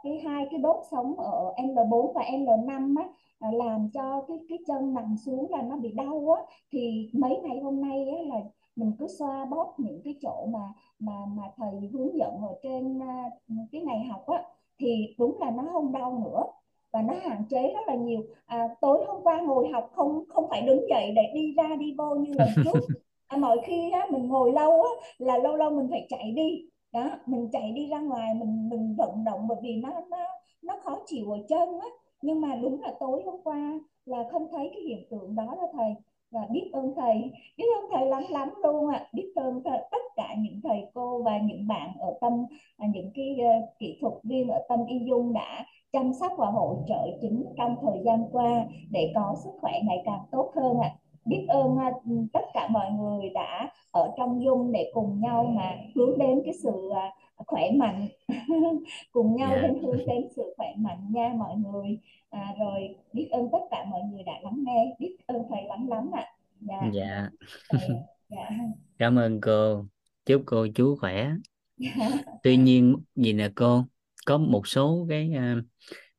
cái 0.04 0.20
hai 0.26 0.48
cái 0.52 0.60
đốt 0.60 0.78
sống 0.92 1.20
ở 1.20 1.54
L4 1.58 2.14
và 2.14 2.22
L5 2.22 2.96
á. 2.98 3.08
Ờ, 3.40 3.48
làm 3.52 3.90
cho 3.94 4.26
cái 4.28 4.38
cái 4.50 4.58
chân 4.68 4.94
nằm 4.94 5.16
xuống 5.26 5.52
là 5.52 5.62
nó 5.62 5.78
bị 5.78 5.92
đau 5.92 6.36
á 6.38 6.56
thì 6.72 7.10
mấy 7.14 7.40
ngày 7.44 7.60
hôm 7.60 7.82
nay 7.82 8.10
á, 8.10 8.18
là 8.24 8.36
mình 8.76 8.92
cứ 9.00 9.08
xoa 9.20 9.46
bóp 9.46 9.74
những 9.78 10.02
cái 10.04 10.16
chỗ 10.22 10.46
mà 10.46 10.74
mà 11.00 11.14
mà 11.28 11.44
thầy 11.58 11.90
hướng 11.94 12.18
dẫn 12.18 12.42
ở 12.42 12.56
trên 12.64 13.00
ờ, 13.00 13.56
cái 13.72 13.82
ngày 13.82 14.04
học 14.04 14.28
á 14.28 14.44
thì 14.80 15.16
đúng 15.20 15.40
là 15.40 15.52
nó 15.52 15.64
không 15.72 15.92
đau 15.92 16.22
nữa 16.26 16.44
và 16.92 17.02
nó 17.02 17.14
hạn 17.24 17.44
chế 17.50 17.74
rất 17.74 17.88
là 17.88 17.96
nhiều. 17.96 18.22
À, 18.46 18.68
tối 18.82 19.06
hôm 19.08 19.24
qua 19.24 19.42
ngồi 19.42 19.68
học 19.68 19.90
không 19.94 20.24
không 20.30 20.46
phải 20.50 20.62
đứng 20.62 20.90
dậy 20.90 21.12
để 21.16 21.32
đi 21.34 21.54
ra 21.58 21.76
đi 21.80 21.94
vô 21.98 22.16
như 22.16 22.34
lần 22.34 22.50
trước. 22.64 22.88
À, 23.28 23.38
mọi 23.38 23.58
khi 23.66 23.92
á, 23.92 24.08
mình 24.10 24.28
ngồi 24.28 24.52
lâu 24.52 24.72
á, 24.72 24.90
là 25.18 25.38
lâu 25.38 25.56
lâu 25.56 25.70
mình 25.72 25.88
phải 25.90 26.06
chạy 26.10 26.32
đi. 26.32 26.70
Đó 26.92 27.10
mình 27.26 27.50
chạy 27.52 27.72
đi 27.72 27.88
ra 27.88 28.00
ngoài 28.00 28.34
mình 28.34 28.70
mình 28.70 28.96
vận 28.98 29.24
động 29.24 29.48
bởi 29.48 29.58
vì 29.64 29.76
nó 29.76 29.90
nó 30.10 30.18
nó 30.62 30.76
khó 30.84 31.00
chịu 31.06 31.32
ở 31.32 31.38
chân 31.50 31.80
á 31.80 31.88
nhưng 32.22 32.42
mà 32.42 32.56
đúng 32.56 32.82
là 32.82 32.94
tối 33.00 33.24
hôm 33.26 33.36
qua 33.44 33.80
là 34.06 34.24
không 34.32 34.48
thấy 34.52 34.70
cái 34.74 34.82
hiện 34.88 35.08
tượng 35.10 35.36
đó 35.36 35.46
đó 35.46 35.68
thầy 35.74 35.96
và 36.32 36.42
biết 36.52 36.70
ơn 36.74 36.94
thầy 36.96 37.32
biết 37.58 37.66
ơn 37.82 37.90
thầy 37.92 38.06
lắm 38.06 38.24
lắm 38.30 38.50
luôn 38.64 38.90
ạ 38.90 38.98
à. 38.98 39.10
biết 39.14 39.32
ơn 39.36 39.62
thầy, 39.64 39.80
tất 39.92 40.02
cả 40.16 40.36
những 40.38 40.62
thầy 40.64 40.88
cô 40.94 41.24
và 41.24 41.38
những 41.38 41.68
bạn 41.68 41.90
ở 42.00 42.18
tâm 42.22 42.46
à, 42.78 42.88
những 42.94 43.12
cái 43.16 43.38
uh, 43.40 43.70
kỹ 43.80 43.98
thuật 44.02 44.14
viên 44.24 44.48
ở 44.50 44.60
tâm 44.70 44.80
y 44.88 45.00
dung 45.08 45.34
đã 45.34 45.66
chăm 45.92 46.14
sóc 46.14 46.32
và 46.38 46.48
hỗ 46.48 46.78
trợ 46.88 47.08
chính 47.22 47.46
trong 47.58 47.76
thời 47.82 48.04
gian 48.06 48.24
qua 48.32 48.66
để 48.92 49.12
có 49.16 49.36
sức 49.44 49.52
khỏe 49.62 49.72
ngày 49.84 50.02
càng 50.06 50.22
tốt 50.32 50.52
hơn 50.56 50.80
ạ 50.80 50.90
à 50.94 50.98
biết 51.28 51.46
ơn 51.48 51.72
uh, 51.74 52.30
tất 52.34 52.46
cả 52.54 52.68
mọi 52.72 52.92
người 52.92 53.30
đã 53.30 53.70
ở 53.92 54.12
trong 54.18 54.44
dung 54.44 54.72
để 54.72 54.92
cùng 54.94 55.20
nhau 55.20 55.44
mà 55.44 55.78
hướng 55.96 56.18
đến 56.18 56.42
cái 56.46 56.54
sự 56.54 56.72
uh, 56.72 56.96
khỏe 57.38 57.62
mạnh. 57.76 58.08
Cùng 59.12 59.36
nhau 59.36 59.52
Dạ. 59.56 59.62
đến 59.62 59.84
hướng 59.84 59.98
đến 60.08 60.28
sự 60.36 60.54
khỏe 60.58 60.68
mạnh 60.78 61.14
nha 61.14 61.34
mọi 61.38 61.56
người. 61.56 62.00
À, 62.30 62.54
rồi 62.60 62.96
biết 63.14 63.28
ơn 63.32 63.50
tất 63.52 63.60
cả 63.72 63.86
mọi 63.90 64.02
người 64.12 64.24
đã 64.24 64.34
lắng 64.44 64.64
nghe. 64.66 64.96
Biết 65.00 65.18
ơn 65.28 65.44
thầy 65.50 65.64
lắm 65.70 65.88
lắm 65.88 66.12
ạ. 66.14 66.26
Dạ. 66.62 66.90
Dạ. 66.94 67.30
Thầy, 67.70 67.80
dạ. 68.30 68.50
Cảm 68.98 69.20
ơn 69.20 69.42
cô. 69.42 69.86
Chúc 70.26 70.44
cô 70.46 70.68
chú 70.76 70.96
khỏe. 70.96 71.32
Tuy 72.44 72.58
nhiên 72.58 72.96
gì 73.16 73.34
nè 73.34 73.50
cô? 73.56 73.86
Có 74.26 74.38
một 74.38 74.68
số 74.68 75.06
cái 75.10 75.32
uh, 75.38 75.64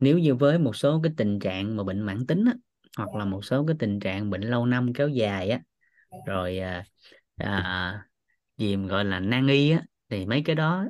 nếu 0.01 0.19
như 0.19 0.35
với 0.35 0.59
một 0.59 0.77
số 0.77 1.01
cái 1.03 1.13
tình 1.17 1.39
trạng 1.39 1.77
mà 1.77 1.85
bệnh 1.85 2.01
mãn 2.01 2.27
tính 2.27 2.45
á, 2.45 2.55
hoặc 2.97 3.15
là 3.15 3.25
một 3.25 3.45
số 3.45 3.67
cái 3.67 3.77
tình 3.79 4.01
trạng 4.01 4.31
bệnh 4.31 4.41
lâu 4.41 4.67
năm 4.67 4.93
kéo 4.95 5.09
dài 5.09 5.51
á 5.51 5.61
rồi 6.27 6.59
à, 6.59 6.85
à, 7.37 8.07
gì 8.57 8.77
gọi 8.77 9.05
là 9.05 9.21
nan 9.21 9.47
y 9.47 9.71
á 9.71 9.85
thì 10.09 10.27
mấy 10.27 10.43
cái 10.45 10.57
đó 10.57 10.87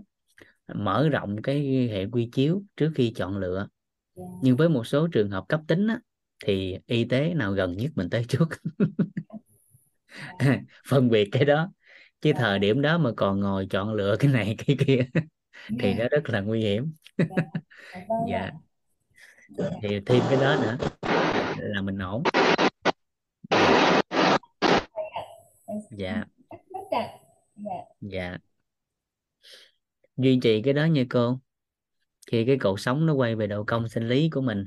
mở 0.74 1.08
rộng 1.08 1.42
cái 1.42 1.88
hệ 1.92 2.06
quy 2.06 2.28
chiếu 2.32 2.62
trước 2.76 2.92
khi 2.94 3.12
chọn 3.16 3.38
lựa. 3.38 3.68
Nhưng 4.42 4.56
với 4.56 4.68
một 4.68 4.86
số 4.86 5.08
trường 5.08 5.30
hợp 5.30 5.44
cấp 5.48 5.60
tính 5.66 5.86
á, 5.86 6.00
thì 6.44 6.78
y 6.86 7.04
tế 7.04 7.34
nào 7.34 7.52
gần 7.52 7.76
nhất 7.76 7.90
mình 7.94 8.10
tới 8.10 8.24
trước? 8.28 8.48
Phân 10.88 11.08
biệt 11.08 11.28
cái 11.32 11.44
đó. 11.44 11.72
Chứ 12.20 12.32
thời 12.36 12.58
điểm 12.58 12.82
đó 12.82 12.98
mà 12.98 13.10
còn 13.16 13.40
ngồi 13.40 13.66
chọn 13.70 13.94
lựa 13.94 14.16
cái 14.18 14.32
này 14.32 14.56
cái 14.66 14.76
kia 14.86 15.06
thì 15.80 15.94
nó 15.94 16.04
rất 16.10 16.28
là 16.28 16.40
nguy 16.40 16.60
hiểm. 16.60 16.92
Dạ 18.28 18.50
thì 19.82 20.00
thêm 20.06 20.22
cái 20.30 20.40
đó 20.40 20.56
nữa 20.62 20.76
là 21.58 21.82
mình 21.82 21.98
ổn. 21.98 22.22
Dạ. 25.90 26.24
Dạ. 26.92 27.02
Dạ 28.00 28.38
duy 30.18 30.38
trì 30.42 30.62
cái 30.62 30.74
đó 30.74 30.84
nha 30.84 31.04
cô. 31.10 31.38
Khi 32.30 32.44
cái 32.44 32.58
cột 32.58 32.80
sống 32.80 33.06
nó 33.06 33.14
quay 33.14 33.34
về 33.34 33.46
độ 33.46 33.64
cong 33.66 33.88
sinh 33.88 34.08
lý 34.08 34.30
của 34.30 34.40
mình 34.40 34.66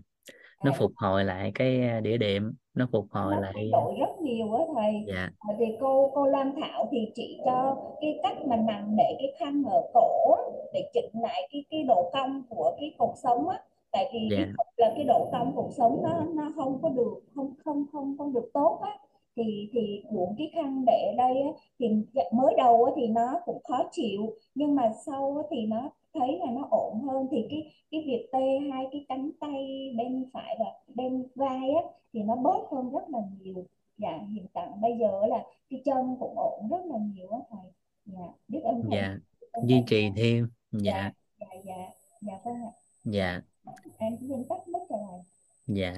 nó 0.66 0.72
phục 0.78 0.92
hồi 0.96 1.26
lại 1.26 1.52
cái 1.56 2.02
đĩa 2.02 2.18
đệm 2.18 2.54
nó 2.74 2.88
phục 2.92 3.06
hồi 3.12 3.36
nó 3.36 3.42
lại 3.42 3.54
rất 4.00 4.22
nhiều 4.22 4.54
á 4.54 4.64
thầy. 4.76 5.06
Dạ. 5.08 5.30
Bởi 5.48 5.56
vì 5.60 5.66
cô 5.80 6.12
cô 6.16 6.26
Lam 6.26 6.52
Thảo 6.62 6.90
thì 6.92 6.98
chỉ 7.16 7.40
cho 7.46 7.78
cái 8.02 8.20
cách 8.24 8.38
mà 8.48 8.56
nằm 8.56 8.96
để 8.98 9.16
cái 9.20 9.34
khăn 9.40 9.64
ở 9.64 9.82
cổ 9.94 10.38
để 10.74 10.90
chỉnh 10.94 11.22
lại 11.22 11.50
cái 11.52 11.66
cái 11.70 11.84
độ 11.84 12.10
cong 12.14 12.44
của 12.50 12.76
cái 12.80 12.96
cột 12.98 13.10
sống 13.24 13.50
á. 13.50 13.60
Tại 13.92 14.10
vì 14.14 14.30
dạ. 14.32 14.48
là 14.78 14.94
cái 14.96 15.04
độ 15.04 15.30
cong 15.32 15.56
cột 15.56 15.72
sống 15.78 16.04
nó 16.04 16.26
nó 16.36 16.52
không 16.56 16.82
có 16.82 16.90
được 16.90 17.14
không 17.36 17.54
không 17.66 17.86
không 17.92 18.16
không 18.18 18.34
được 18.34 18.50
tốt 18.54 18.80
á 18.84 18.98
thì 19.44 19.70
thì 19.74 20.04
cuộn 20.10 20.36
cái 20.38 20.52
khăn 20.54 20.84
để 20.88 21.14
đây 21.18 21.42
á, 21.42 21.50
thì 21.80 21.88
mới 22.32 22.54
đầu 22.58 22.84
á, 22.84 22.92
thì 22.96 23.08
nó 23.08 23.40
cũng 23.46 23.64
khó 23.64 23.84
chịu 23.92 24.34
nhưng 24.56 24.76
mà 24.76 24.92
sau 25.06 25.38
á, 25.38 25.44
thì 25.52 25.66
nó 25.66 25.90
thấy 26.14 26.40
là 26.40 26.52
nó 26.52 26.68
ổn 26.72 27.02
hơn. 27.02 27.28
Thì 27.32 27.48
cái 27.50 27.72
cái 27.92 28.04
việc 28.06 28.28
tê 28.32 28.60
hai 28.72 28.86
cái 28.92 29.06
cánh 29.10 29.32
tay 29.40 29.94
bên 29.98 30.30
phải 30.34 30.56
và 30.60 30.66
bên 30.96 31.28
vai 31.36 31.70
á 31.70 31.82
thì 32.14 32.24
nó 32.24 32.36
bớt 32.36 32.68
hơn 32.72 32.92
rất 32.92 33.10
là 33.10 33.20
nhiều. 33.40 33.66
Dạ 33.98 34.20
hiện 34.34 34.46
tại 34.54 34.68
bây 34.82 34.98
giờ 35.00 35.26
là 35.28 35.44
cái 35.70 35.82
chân 35.86 36.16
cũng 36.20 36.34
ổn 36.40 36.70
rất 36.72 36.86
là 36.86 36.98
nhiều 37.16 37.30
á 37.30 37.40
thầy. 37.50 37.72
Dạ 38.06 38.28
biết 38.48 38.62
ơn 38.64 38.82
thầy. 38.90 39.00
Dạ 39.00 39.18
duy 39.64 39.84
trì 39.88 40.10
thêm. 40.16 40.50
Dạ. 40.72 41.12
Dạ 41.40 41.48
dạ 41.52 41.60
dạ. 41.66 41.90
Dạ 42.22 42.40
vâng 42.44 42.56
ạ. 42.56 42.72
Dạ. 43.04 43.42
Em 43.98 44.18
xin 44.20 44.44
tắt 44.50 44.68
mất 44.68 44.90
rồi. 44.90 45.20
Dạ 45.68 45.94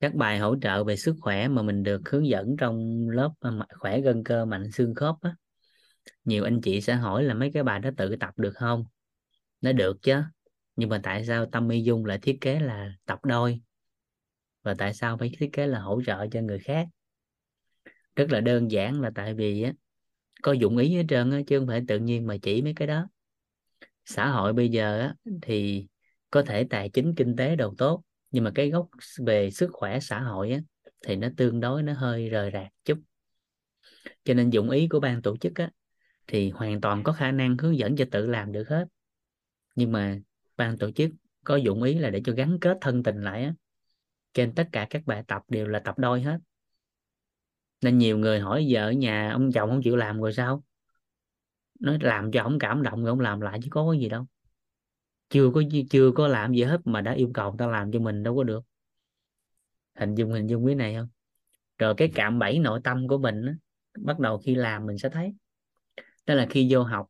các 0.00 0.14
bài 0.14 0.38
hỗ 0.38 0.56
trợ 0.62 0.84
về 0.84 0.96
sức 0.96 1.16
khỏe 1.20 1.48
mà 1.48 1.62
mình 1.62 1.82
được 1.82 2.08
hướng 2.08 2.26
dẫn 2.26 2.56
trong 2.56 3.08
lớp 3.08 3.30
à, 3.40 3.50
khỏe 3.78 4.00
gân 4.00 4.24
cơ, 4.24 4.44
mạnh 4.44 4.70
xương 4.72 4.94
khớp 4.94 5.14
á. 5.20 5.34
Nhiều 6.24 6.44
anh 6.44 6.60
chị 6.60 6.80
sẽ 6.80 6.94
hỏi 6.94 7.24
là 7.24 7.34
mấy 7.34 7.50
cái 7.54 7.62
bài 7.62 7.80
đó 7.80 7.90
tự 7.96 8.16
tập 8.16 8.34
được 8.36 8.52
không? 8.54 8.84
Nó 9.60 9.72
được 9.72 10.02
chứ, 10.02 10.22
nhưng 10.76 10.88
mà 10.88 11.00
tại 11.02 11.24
sao 11.26 11.46
tâm 11.46 11.68
y 11.68 11.82
dung 11.82 12.04
lại 12.04 12.18
thiết 12.22 12.38
kế 12.40 12.60
là 12.60 12.92
tập 13.06 13.18
đôi? 13.24 13.60
Và 14.62 14.74
tại 14.78 14.94
sao 14.94 15.18
phải 15.18 15.32
thiết 15.38 15.50
kế 15.52 15.66
là 15.66 15.80
hỗ 15.80 16.02
trợ 16.06 16.26
cho 16.30 16.40
người 16.40 16.58
khác? 16.58 16.88
Rất 18.16 18.30
là 18.30 18.40
đơn 18.40 18.70
giản 18.70 19.00
là 19.00 19.10
tại 19.14 19.34
vì 19.34 19.62
á, 19.62 19.72
có 20.42 20.52
dụng 20.52 20.76
ý 20.76 20.94
hết 20.94 21.04
trơn 21.08 21.30
á, 21.30 21.40
chứ 21.46 21.58
không 21.58 21.68
phải 21.68 21.82
tự 21.88 21.98
nhiên 21.98 22.26
mà 22.26 22.36
chỉ 22.42 22.62
mấy 22.62 22.74
cái 22.74 22.88
đó. 22.88 23.08
Xã 24.04 24.30
hội 24.30 24.52
bây 24.52 24.68
giờ 24.68 25.00
á, 25.00 25.14
thì 25.42 25.86
có 26.30 26.42
thể 26.42 26.64
tài 26.70 26.88
chính 26.90 27.14
kinh 27.14 27.36
tế 27.36 27.56
đầu 27.56 27.74
tốt 27.78 28.02
nhưng 28.30 28.44
mà 28.44 28.50
cái 28.54 28.70
gốc 28.70 28.88
về 29.26 29.50
sức 29.50 29.70
khỏe 29.72 30.00
xã 30.00 30.20
hội 30.20 30.50
á, 30.50 30.60
thì 31.06 31.16
nó 31.16 31.28
tương 31.36 31.60
đối 31.60 31.82
nó 31.82 31.92
hơi 31.92 32.28
rời 32.28 32.50
rạc 32.52 32.68
chút. 32.84 32.98
Cho 34.24 34.34
nên 34.34 34.50
dụng 34.50 34.70
ý 34.70 34.88
của 34.88 35.00
ban 35.00 35.22
tổ 35.22 35.36
chức 35.36 35.54
á, 35.54 35.70
thì 36.26 36.50
hoàn 36.50 36.80
toàn 36.80 37.02
có 37.02 37.12
khả 37.12 37.32
năng 37.32 37.56
hướng 37.58 37.78
dẫn 37.78 37.96
cho 37.96 38.04
tự 38.10 38.26
làm 38.26 38.52
được 38.52 38.68
hết. 38.68 38.84
Nhưng 39.74 39.92
mà 39.92 40.18
ban 40.56 40.78
tổ 40.78 40.90
chức 40.90 41.10
có 41.44 41.56
dụng 41.56 41.82
ý 41.82 41.94
là 41.94 42.10
để 42.10 42.22
cho 42.24 42.32
gắn 42.32 42.58
kết 42.60 42.78
thân 42.80 43.02
tình 43.02 43.22
lại 43.22 43.44
á, 43.44 43.54
trên 44.34 44.54
tất 44.54 44.68
cả 44.72 44.86
các 44.90 45.02
bài 45.06 45.24
tập 45.28 45.42
đều 45.48 45.66
là 45.66 45.78
tập 45.78 45.98
đôi 45.98 46.22
hết. 46.22 46.38
Nên 47.82 47.98
nhiều 47.98 48.18
người 48.18 48.40
hỏi 48.40 48.66
vợ 48.70 48.90
nhà 48.90 49.30
ông 49.30 49.52
chồng 49.52 49.70
không 49.70 49.82
chịu 49.82 49.96
làm 49.96 50.20
rồi 50.20 50.32
sao? 50.32 50.64
Nói 51.80 51.98
làm 52.00 52.32
cho 52.32 52.42
ông 52.42 52.58
cảm 52.58 52.82
động 52.82 53.02
rồi 53.02 53.08
ông 53.08 53.20
làm 53.20 53.40
lại 53.40 53.58
chứ 53.62 53.68
có 53.70 53.90
cái 53.92 54.00
gì 54.00 54.08
đâu 54.08 54.26
chưa 55.30 55.50
có 55.54 55.62
chưa 55.90 56.10
có 56.14 56.28
làm 56.28 56.52
gì 56.52 56.62
hết 56.62 56.80
mà 56.84 57.00
đã 57.00 57.12
yêu 57.12 57.30
cầu 57.34 57.54
ta 57.58 57.66
làm 57.66 57.92
cho 57.92 57.98
mình 57.98 58.22
đâu 58.22 58.36
có 58.36 58.44
được. 58.44 58.64
Hình 59.94 60.14
dung 60.14 60.32
hình 60.32 60.46
dung 60.46 60.66
cái 60.66 60.74
này 60.74 60.94
không? 60.94 61.08
Rồi 61.78 61.94
cái 61.96 62.12
cạm 62.14 62.38
bẫy 62.38 62.58
nội 62.58 62.80
tâm 62.84 63.08
của 63.08 63.18
mình 63.18 63.46
á, 63.46 63.54
bắt 63.98 64.18
đầu 64.18 64.38
khi 64.38 64.54
làm 64.54 64.86
mình 64.86 64.98
sẽ 64.98 65.08
thấy. 65.08 65.34
Đó 66.26 66.34
là 66.34 66.46
khi 66.50 66.68
vô 66.70 66.82
học 66.82 67.06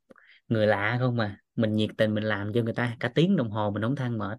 người 0.48 0.66
lạ 0.66 0.96
không 1.00 1.16
mà 1.16 1.40
mình 1.56 1.76
nhiệt 1.76 1.90
tình 1.96 2.14
mình 2.14 2.24
làm 2.24 2.52
cho 2.54 2.62
người 2.62 2.74
ta 2.74 2.96
cả 3.00 3.12
tiếng 3.14 3.36
đồng 3.36 3.50
hồ 3.50 3.70
mình 3.70 3.82
không 3.82 3.96
than 3.96 4.18
mệt. 4.18 4.38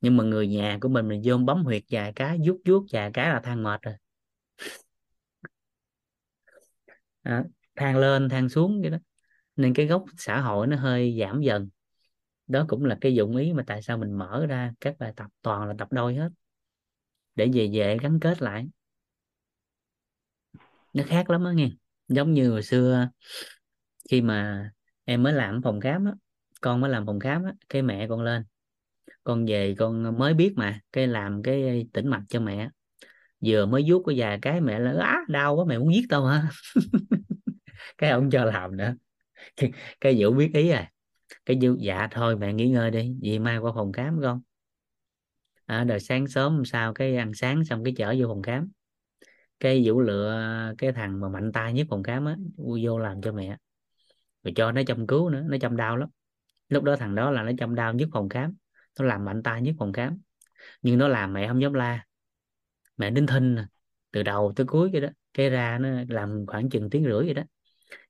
Nhưng 0.00 0.16
mà 0.16 0.24
người 0.24 0.48
nhà 0.48 0.78
của 0.80 0.88
mình 0.88 1.08
mình 1.08 1.22
vô 1.24 1.38
bấm 1.38 1.64
huyệt 1.64 1.82
vài 1.90 2.12
cái 2.12 2.38
vuốt 2.46 2.58
vuốt 2.64 2.86
vài 2.92 3.10
cái 3.14 3.28
là 3.28 3.40
than 3.40 3.62
mệt 3.62 3.82
rồi. 3.82 3.94
À, 7.22 7.44
than 7.76 7.96
lên 7.96 8.28
than 8.28 8.48
xuống 8.48 8.80
vậy 8.82 8.90
đó. 8.90 8.98
Nên 9.56 9.74
cái 9.74 9.86
gốc 9.86 10.04
xã 10.18 10.40
hội 10.40 10.66
nó 10.66 10.76
hơi 10.76 11.16
giảm 11.20 11.40
dần 11.40 11.68
đó 12.46 12.64
cũng 12.68 12.84
là 12.84 12.98
cái 13.00 13.14
dụng 13.14 13.36
ý 13.36 13.52
mà 13.52 13.64
tại 13.66 13.82
sao 13.82 13.98
mình 13.98 14.12
mở 14.18 14.46
ra 14.48 14.72
các 14.80 14.96
bài 14.98 15.12
tập 15.16 15.26
toàn 15.42 15.68
là 15.68 15.74
tập 15.78 15.88
đôi 15.92 16.14
hết 16.14 16.28
để 17.34 17.50
về 17.54 17.70
về 17.72 17.98
gắn 18.02 18.20
kết 18.20 18.42
lại. 18.42 18.68
Nó 20.92 21.04
khác 21.06 21.30
lắm 21.30 21.44
á 21.44 21.52
nghe 21.52 21.70
giống 22.08 22.34
như 22.34 22.50
hồi 22.50 22.62
xưa 22.62 23.08
khi 24.10 24.20
mà 24.22 24.70
em 25.04 25.22
mới 25.22 25.32
làm 25.32 25.62
phòng 25.62 25.80
khám 25.80 26.04
á 26.04 26.12
con 26.60 26.80
mới 26.80 26.90
làm 26.90 27.06
phòng 27.06 27.20
khám 27.20 27.44
á 27.44 27.52
cái 27.68 27.82
mẹ 27.82 28.06
con 28.08 28.22
lên 28.22 28.44
con 29.24 29.46
về 29.46 29.74
con 29.78 30.18
mới 30.18 30.34
biết 30.34 30.54
mà 30.56 30.80
cái 30.92 31.06
làm 31.06 31.42
cái 31.42 31.86
tĩnh 31.92 32.08
mạch 32.08 32.22
cho 32.28 32.40
mẹ 32.40 32.70
vừa 33.46 33.66
mới 33.66 33.84
vuốt 33.88 34.02
có 34.06 34.12
vài 34.16 34.38
cái 34.42 34.60
mẹ 34.60 34.78
là 34.78 34.92
á 35.04 35.18
đau 35.28 35.56
quá 35.56 35.64
mẹ 35.68 35.78
muốn 35.78 35.94
giết 35.94 36.04
tao 36.10 36.26
hả? 36.26 36.48
Cái 37.98 38.10
ông 38.10 38.30
cho 38.30 38.44
làm 38.44 38.76
nữa 38.76 38.94
cái, 39.56 39.72
cái 40.00 40.16
vũ 40.20 40.32
biết 40.34 40.50
ý 40.54 40.70
à 40.70 40.92
cái 41.46 41.58
dư 41.60 41.76
dạ 41.80 42.08
thôi 42.10 42.36
mẹ 42.36 42.52
nghỉ 42.52 42.68
ngơi 42.68 42.90
đi 42.90 43.16
vì 43.20 43.38
mai 43.38 43.58
qua 43.58 43.72
phòng 43.74 43.92
khám 43.92 44.20
con. 44.22 44.40
À, 45.66 45.84
rồi 45.84 46.00
sáng 46.00 46.26
sớm 46.26 46.64
sau 46.64 46.94
cái 46.94 47.16
ăn 47.16 47.34
sáng 47.34 47.64
xong 47.64 47.84
cái 47.84 47.94
chở 47.96 48.14
vô 48.18 48.28
phòng 48.28 48.42
khám. 48.42 48.70
Cái 49.60 49.82
vũ 49.86 50.00
lựa 50.00 50.72
cái 50.78 50.92
thằng 50.92 51.20
mà 51.20 51.28
mạnh 51.28 51.52
tay 51.52 51.72
nhất 51.72 51.86
phòng 51.90 52.02
khám 52.02 52.24
á 52.24 52.36
vô 52.82 52.98
làm 52.98 53.22
cho 53.22 53.32
mẹ. 53.32 53.56
Rồi 54.42 54.52
cho 54.56 54.72
nó 54.72 54.82
chăm 54.86 55.06
cứu 55.06 55.30
nữa 55.30 55.44
nó 55.48 55.56
chăm 55.60 55.76
đau 55.76 55.96
lắm. 55.96 56.08
Lúc 56.68 56.84
đó 56.84 56.96
thằng 56.96 57.14
đó 57.14 57.30
là 57.30 57.42
nó 57.42 57.52
chăm 57.58 57.74
đau 57.74 57.94
nhất 57.94 58.08
phòng 58.12 58.28
khám 58.28 58.54
nó 58.98 59.04
làm 59.04 59.24
mạnh 59.24 59.42
tay 59.42 59.62
nhất 59.62 59.74
phòng 59.78 59.92
khám. 59.92 60.18
Nhưng 60.82 60.98
nó 60.98 61.08
làm 61.08 61.32
mẹ 61.32 61.48
không 61.48 61.62
dám 61.62 61.72
la. 61.72 62.04
Mẹ 62.96 63.10
nín 63.10 63.26
thinh 63.26 63.54
nè 63.54 63.64
từ 64.10 64.22
đầu 64.22 64.52
tới 64.56 64.66
cuối 64.66 64.90
cái 64.92 65.00
đó 65.00 65.08
cái 65.34 65.50
ra 65.50 65.78
nó 65.78 65.88
làm 66.08 66.46
khoảng 66.46 66.70
chừng 66.70 66.90
tiếng 66.90 67.04
rưỡi 67.04 67.24
vậy 67.24 67.34
đó. 67.34 67.42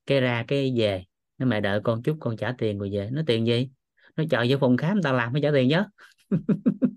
Cái 0.07 0.21
ra 0.21 0.45
cái 0.49 0.75
về 0.77 1.05
nó 1.39 1.47
mẹ 1.47 1.61
đợi 1.61 1.81
con 1.85 2.03
chút 2.03 2.17
con 2.21 2.37
trả 2.37 2.55
tiền 2.59 2.79
rồi 2.79 2.91
về. 2.93 3.09
Nó 3.13 3.23
tiền 3.27 3.47
gì? 3.47 3.71
Nó 4.17 4.25
chờ 4.31 4.45
vô 4.49 4.57
phòng 4.61 4.77
khám 4.77 5.03
tao 5.03 5.15
làm 5.15 5.33
mới 5.33 5.43
trả 5.43 5.51
tiền 5.53 5.69
nhớ. 5.69 5.85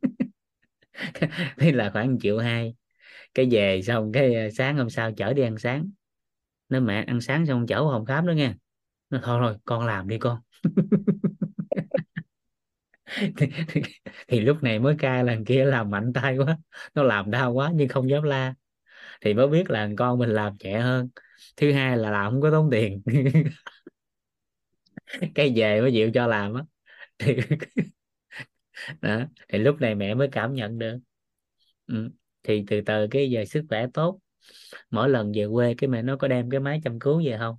Thế 1.58 1.72
là 1.72 1.90
khoảng 1.94 2.12
1 2.12 2.18
triệu 2.22 2.38
hai. 2.40 2.76
Cái 3.34 3.48
về 3.52 3.82
xong 3.84 4.12
cái 4.14 4.36
ờ, 4.36 4.50
sáng 4.52 4.78
hôm 4.78 4.90
sau 4.90 5.12
chở 5.12 5.34
đi 5.34 5.42
ăn 5.44 5.58
sáng. 5.58 5.90
Nó 6.70 6.80
mẹ 6.80 7.04
ăn 7.08 7.22
sáng 7.22 7.46
xong 7.46 7.68
chở 7.68 7.84
vào 7.86 7.94
phòng 7.94 8.06
khám 8.06 8.28
đó 8.28 8.32
nghe. 8.34 8.54
Nó 9.10 9.20
thôi 9.24 9.40
rồi 9.40 9.56
con 9.66 9.86
làm 9.88 10.08
đi 10.10 10.18
con. 10.20 10.40
Thì, 13.38 13.48
thì, 13.68 13.82
thì 14.28 14.40
lúc 14.40 14.64
này 14.64 14.80
mới 14.80 14.96
cai 15.00 15.24
lần 15.24 15.46
kia 15.46 15.66
làm 15.66 15.90
mạnh 15.90 16.14
tay 16.14 16.38
quá. 16.38 16.58
Nó 16.96 17.04
làm 17.04 17.32
đau 17.32 17.54
quá 17.54 17.72
nhưng 17.76 17.88
không 17.90 18.10
dám 18.10 18.24
la. 18.24 18.54
Thì 19.22 19.34
mới 19.34 19.48
biết 19.48 19.70
là 19.72 19.90
con 19.98 20.20
mình 20.20 20.30
làm 20.30 20.54
nhẹ 20.60 20.80
hơn. 20.80 21.10
Thứ 21.58 21.72
hai 21.74 21.98
là 21.98 22.12
làm 22.12 22.32
không 22.32 22.42
có 22.42 22.52
tốn 22.52 22.70
tiền. 22.72 23.02
cái 25.36 25.54
về 25.56 25.82
mới 25.82 25.92
chịu 25.92 26.12
cho 26.14 26.28
làm 26.28 26.54
á. 26.54 26.64
Thì 27.20 27.38
đó, 29.02 29.20
thì 29.50 29.60
lúc 29.60 29.82
này 29.82 29.96
mẹ 29.96 30.14
mới 30.16 30.28
cảm 30.32 30.54
nhận 30.54 30.80
được. 30.80 30.98
Ừ. 31.88 32.10
thì 32.44 32.64
từ 32.68 32.82
từ 32.86 33.08
cái 33.12 33.32
giờ 33.32 33.46
sức 33.46 33.66
khỏe 33.70 33.88
tốt. 33.94 34.20
Mỗi 34.92 35.10
lần 35.10 35.32
về 35.36 35.48
quê 35.54 35.76
cái 35.78 35.88
mẹ 35.90 36.02
nó 36.02 36.18
có 36.18 36.28
đem 36.28 36.50
cái 36.50 36.60
máy 36.60 36.82
chăm 36.84 37.00
cứu 37.00 37.22
về 37.26 37.38
không? 37.40 37.56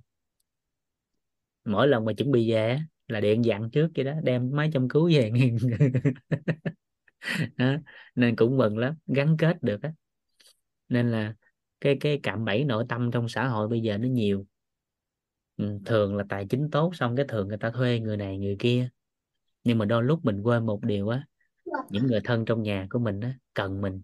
Mỗi 1.65 1.87
lần 1.87 2.05
mà 2.05 2.13
chuẩn 2.13 2.31
bị 2.31 2.51
về 2.51 2.79
là 3.07 3.19
điện 3.19 3.45
dặn 3.45 3.69
trước 3.71 3.89
vậy 3.95 4.05
đó, 4.05 4.13
đem 4.23 4.49
máy 4.53 4.69
chăm 4.73 4.89
cứu 4.89 5.09
về 5.13 5.31
đó. 7.57 7.75
nên 8.15 8.35
cũng 8.35 8.57
mừng 8.57 8.77
lắm, 8.77 8.95
gắn 9.07 9.37
kết 9.39 9.63
được 9.63 9.81
á. 9.81 9.93
Nên 10.89 11.11
là 11.11 11.33
cái 11.81 11.97
cái 12.01 12.19
cạm 12.23 12.45
bẫy 12.45 12.63
nội 12.65 12.85
tâm 12.89 13.11
trong 13.11 13.29
xã 13.29 13.47
hội 13.47 13.67
bây 13.67 13.81
giờ 13.81 13.97
nó 13.97 14.07
nhiều 14.07 14.45
thường 15.85 16.15
là 16.15 16.23
tài 16.29 16.45
chính 16.49 16.69
tốt 16.71 16.95
xong 16.95 17.15
cái 17.15 17.25
thường 17.29 17.47
người 17.47 17.57
ta 17.57 17.71
thuê 17.71 17.99
người 17.99 18.17
này 18.17 18.37
người 18.37 18.55
kia. 18.59 18.89
Nhưng 19.63 19.77
mà 19.77 19.85
đôi 19.85 20.03
lúc 20.03 20.25
mình 20.25 20.41
quên 20.41 20.65
một 20.65 20.83
điều 20.83 21.09
á 21.09 21.25
những 21.89 22.07
người 22.07 22.19
thân 22.23 22.45
trong 22.45 22.63
nhà 22.63 22.87
của 22.89 22.99
mình 22.99 23.19
á 23.19 23.33
cần 23.53 23.81
mình. 23.81 24.03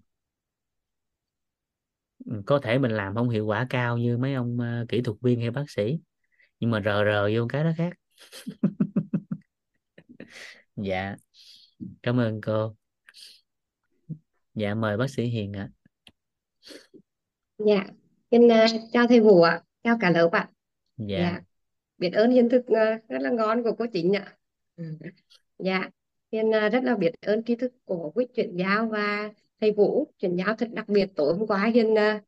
Ừ, 2.25 2.41
có 2.45 2.59
thể 2.59 2.79
mình 2.79 2.91
làm 2.91 3.15
không 3.15 3.29
hiệu 3.29 3.45
quả 3.45 3.67
cao 3.69 3.97
như 3.97 4.17
mấy 4.17 4.33
ông 4.33 4.57
uh, 4.57 4.89
kỹ 4.89 5.01
thuật 5.01 5.17
viên 5.21 5.39
hay 5.39 5.51
bác 5.51 5.69
sĩ 5.69 5.99
nhưng 6.59 6.71
mà 6.71 6.81
rờ 6.85 7.05
rờ 7.05 7.29
vô 7.35 7.47
cái 7.49 7.63
đó 7.63 7.71
khác. 7.77 7.93
Dạ 10.75 11.15
cảm 12.03 12.19
ơn 12.19 12.41
cô. 12.41 12.75
Dạ 14.55 14.73
mời 14.73 14.97
bác 14.97 15.09
sĩ 15.09 15.25
Hiền 15.25 15.53
ạ. 15.53 15.69
Dạ, 17.57 17.85
xin 18.31 18.47
uh, 18.47 18.91
chào 18.91 19.07
thầy 19.07 19.19
Vũ 19.19 19.41
ạ, 19.41 19.61
chào 19.83 19.97
cả 20.01 20.09
lớp 20.09 20.29
ạ. 20.31 20.49
dạ. 20.97 21.17
Dạ, 21.19 21.41
biết 21.97 22.09
ơn 22.13 22.31
hiện 22.31 22.49
thực 22.49 22.59
uh, 22.59 23.09
rất 23.09 23.21
là 23.21 23.29
ngon 23.29 23.63
của 23.63 23.71
cô 23.71 23.85
Chính 23.93 24.13
ạ. 24.13 24.37
Dạ, 25.59 25.89
Hiền 26.31 26.49
uh, 26.49 26.71
rất 26.71 26.83
là 26.83 26.95
biết 26.95 27.11
ơn 27.21 27.43
tri 27.43 27.55
thức 27.55 27.73
của 27.85 28.11
quý 28.15 28.25
chuyển 28.33 28.57
giáo 28.57 28.85
và 28.85 29.31
thầy 29.61 29.71
Vũ 29.71 30.07
chuyển 30.19 30.35
giáo 30.35 30.55
thật 30.55 30.69
đặc 30.71 30.89
biệt 30.89 31.09
tối 31.15 31.33
hôm 31.33 31.47
qua. 31.47 31.65
Hiền 31.65 31.93
uh, 31.93 32.23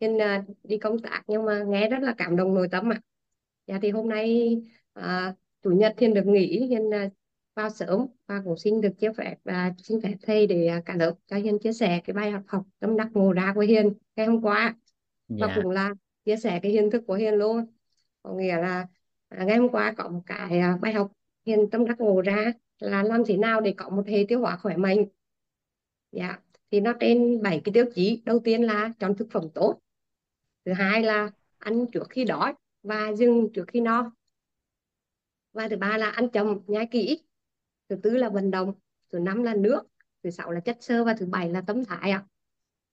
Hiền 0.00 0.18
đi 0.64 0.78
công 0.78 0.98
tác 0.98 1.22
nhưng 1.26 1.44
mà 1.44 1.62
nghe 1.66 1.88
rất 1.88 1.98
là 2.02 2.14
cảm 2.18 2.36
động 2.36 2.54
nội 2.54 2.68
tâm 2.70 2.92
ạ. 2.92 3.00
Dạ 3.66 3.78
thì 3.82 3.90
hôm 3.90 4.08
nay 4.08 4.56
uh, 4.98 5.04
chủ 5.62 5.70
nhật 5.70 5.94
Hiền 5.98 6.14
được 6.14 6.26
nghỉ 6.26 6.66
Hiền 6.66 6.90
vào 7.54 7.70
sớm 7.70 8.06
và 8.26 8.42
cũng 8.44 8.58
xin 8.58 8.80
được 8.80 8.92
chia 8.98 9.12
phép 9.12 9.36
và 9.44 9.72
xin 9.78 10.00
phép 10.00 10.14
thầy 10.22 10.46
để 10.46 10.70
cả 10.84 10.96
lớp 10.96 11.14
cho 11.26 11.36
Hiền 11.36 11.58
chia 11.58 11.72
sẻ 11.72 12.00
cái 12.04 12.14
bài 12.14 12.30
học 12.30 12.42
học 12.46 12.66
tâm 12.78 12.96
đắc 12.96 13.08
ngộ 13.12 13.32
ra 13.32 13.52
của 13.54 13.60
Hiền 13.60 13.92
ngày 14.16 14.26
hôm 14.26 14.42
qua. 14.42 14.76
Và 15.28 15.46
dạ. 15.46 15.62
cũng 15.62 15.70
là 15.70 15.94
chia 16.24 16.36
sẻ 16.36 16.60
cái 16.62 16.72
hiện 16.72 16.90
thực 16.90 17.06
của 17.06 17.14
Hiền 17.14 17.34
luôn. 17.34 17.66
Có 18.22 18.32
nghĩa 18.32 18.56
là 18.56 18.86
à, 19.36 19.44
ngày 19.44 19.56
hôm 19.56 19.68
qua 19.68 19.94
có 19.96 20.08
một 20.08 20.20
cái 20.26 20.58
à, 20.58 20.78
bài 20.82 20.92
học 20.92 21.12
Hiền 21.46 21.70
tâm 21.70 21.84
đắc 21.84 22.00
ngộ 22.00 22.20
ra 22.20 22.52
là 22.78 23.02
làm 23.02 23.22
thế 23.26 23.36
nào 23.36 23.60
để 23.60 23.74
có 23.76 23.88
một 23.88 24.06
hệ 24.06 24.24
tiêu 24.28 24.40
hóa 24.40 24.56
khỏe 24.56 24.76
mạnh. 24.76 25.04
Dạ 26.12 26.38
thì 26.70 26.80
nó 26.80 26.92
trên 27.00 27.42
bảy 27.42 27.60
cái 27.64 27.72
tiêu 27.72 27.84
chí. 27.94 28.22
Đầu 28.24 28.38
tiên 28.38 28.62
là 28.62 28.92
chọn 28.98 29.16
thực 29.16 29.28
phẩm 29.30 29.48
tốt. 29.54 29.78
Thứ 30.64 30.72
hai 30.72 31.02
là 31.02 31.30
ăn 31.58 31.86
trước 31.92 32.06
khi 32.10 32.24
đói 32.24 32.54
và 32.82 33.12
dừng 33.12 33.48
trước 33.54 33.64
khi 33.68 33.80
no. 33.80 34.12
Và 35.52 35.68
thứ 35.68 35.76
ba 35.76 35.98
là 35.98 36.10
ăn 36.10 36.28
chậm 36.28 36.58
nhai 36.66 36.86
kỹ. 36.90 37.22
Thứ 37.88 37.96
tư 38.02 38.10
là 38.10 38.28
vận 38.28 38.50
động. 38.50 38.74
Thứ 39.12 39.18
năm 39.18 39.42
là 39.42 39.54
nước. 39.54 39.82
Thứ 40.22 40.30
sáu 40.30 40.50
là 40.50 40.60
chất 40.60 40.76
xơ. 40.80 41.04
Và 41.04 41.14
thứ 41.18 41.26
bảy 41.26 41.50
là 41.50 41.60
tâm 41.60 41.84
thái 41.84 42.10
ạ. 42.10 42.24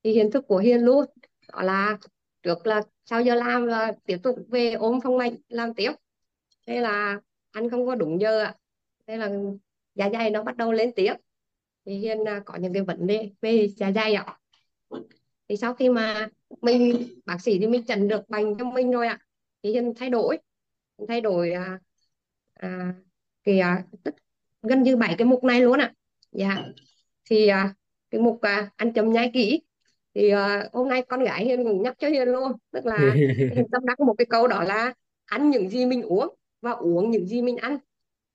Thì 0.03 0.11
hiện 0.11 0.31
thực 0.31 0.47
của 0.47 0.57
Hiền 0.57 0.79
luôn. 0.79 1.05
Đó 1.53 1.61
là 1.61 1.97
trước 2.43 2.67
là 2.67 2.81
sau 3.05 3.21
giờ 3.21 3.35
làm 3.35 3.65
là 3.65 3.93
tiếp 4.05 4.17
tục 4.23 4.39
về 4.47 4.73
ôm 4.73 4.99
phòng 5.01 5.17
bệnh 5.17 5.35
làm 5.49 5.73
tiếp 5.73 5.91
thế 6.70 6.82
là 6.82 7.20
ăn 7.51 7.70
không 7.70 7.86
có 7.86 7.95
đúng 7.95 8.22
giờ 8.22 8.39
ạ. 8.39 8.55
Thế 9.07 9.17
là 9.17 9.30
dạ 9.95 10.09
dày 10.13 10.30
nó 10.30 10.43
bắt 10.43 10.57
đầu 10.57 10.72
lên 10.72 10.91
tiếp. 10.95 11.13
Thì 11.86 11.97
Hiền 11.97 12.26
à, 12.28 12.41
có 12.45 12.55
những 12.55 12.74
cái 12.74 12.84
vấn 12.84 13.07
đề 13.07 13.32
về 13.41 13.67
dạ 13.78 13.91
dày 13.91 14.13
ạ. 14.13 14.38
Thì 15.49 15.57
sau 15.57 15.74
khi 15.74 15.89
mà 15.89 16.28
mình 16.61 17.07
bác 17.26 17.41
sĩ 17.41 17.59
thì 17.59 17.67
mình 17.67 17.86
chẩn 17.86 18.07
được 18.07 18.30
bệnh 18.30 18.57
cho 18.57 18.65
mình 18.65 18.91
rồi 18.91 19.07
ạ. 19.07 19.20
Thì 19.63 19.72
Hiền 19.72 19.93
thay 19.95 20.09
đổi. 20.09 20.38
Thay 21.07 21.22
đổi 21.22 21.51
à, 21.51 21.80
à, 22.53 22.93
cái 23.43 23.59
à, 23.59 23.84
tất, 24.03 24.15
gần 24.61 24.84
như 24.84 24.95
bảy 24.95 25.15
cái 25.17 25.26
mục 25.26 25.43
này 25.43 25.61
luôn 25.61 25.80
ạ. 25.80 25.93
Dạ. 26.32 26.57
Thì 27.30 27.47
à, 27.47 27.74
cái 28.09 28.22
mục 28.22 28.41
à, 28.41 28.72
ăn 28.76 28.93
chậm 28.93 29.11
nhai 29.11 29.32
kỹ. 29.34 29.61
Thì 30.13 30.34
uh, 30.34 30.74
hôm 30.74 30.89
nay 30.89 31.01
con 31.01 31.24
gái 31.24 31.45
Hiền 31.45 31.63
cũng 31.63 31.84
nhắc 31.84 31.95
cho 31.99 32.07
Hiền 32.07 32.28
luôn. 32.28 32.51
Tức 32.72 32.86
là 32.86 33.13
Hiền 33.55 33.67
tâm 33.72 33.86
đắc 33.86 33.99
một 33.99 34.15
cái 34.17 34.26
câu 34.26 34.47
đó 34.47 34.63
là 34.63 34.93
ăn 35.26 35.49
những 35.49 35.70
gì 35.70 35.86
mình 35.86 36.01
uống 36.01 36.38
và 36.62 36.72
uống 36.72 37.12
những 37.12 37.28
gì 37.28 37.41
mình 37.41 37.57
ăn. 37.57 37.78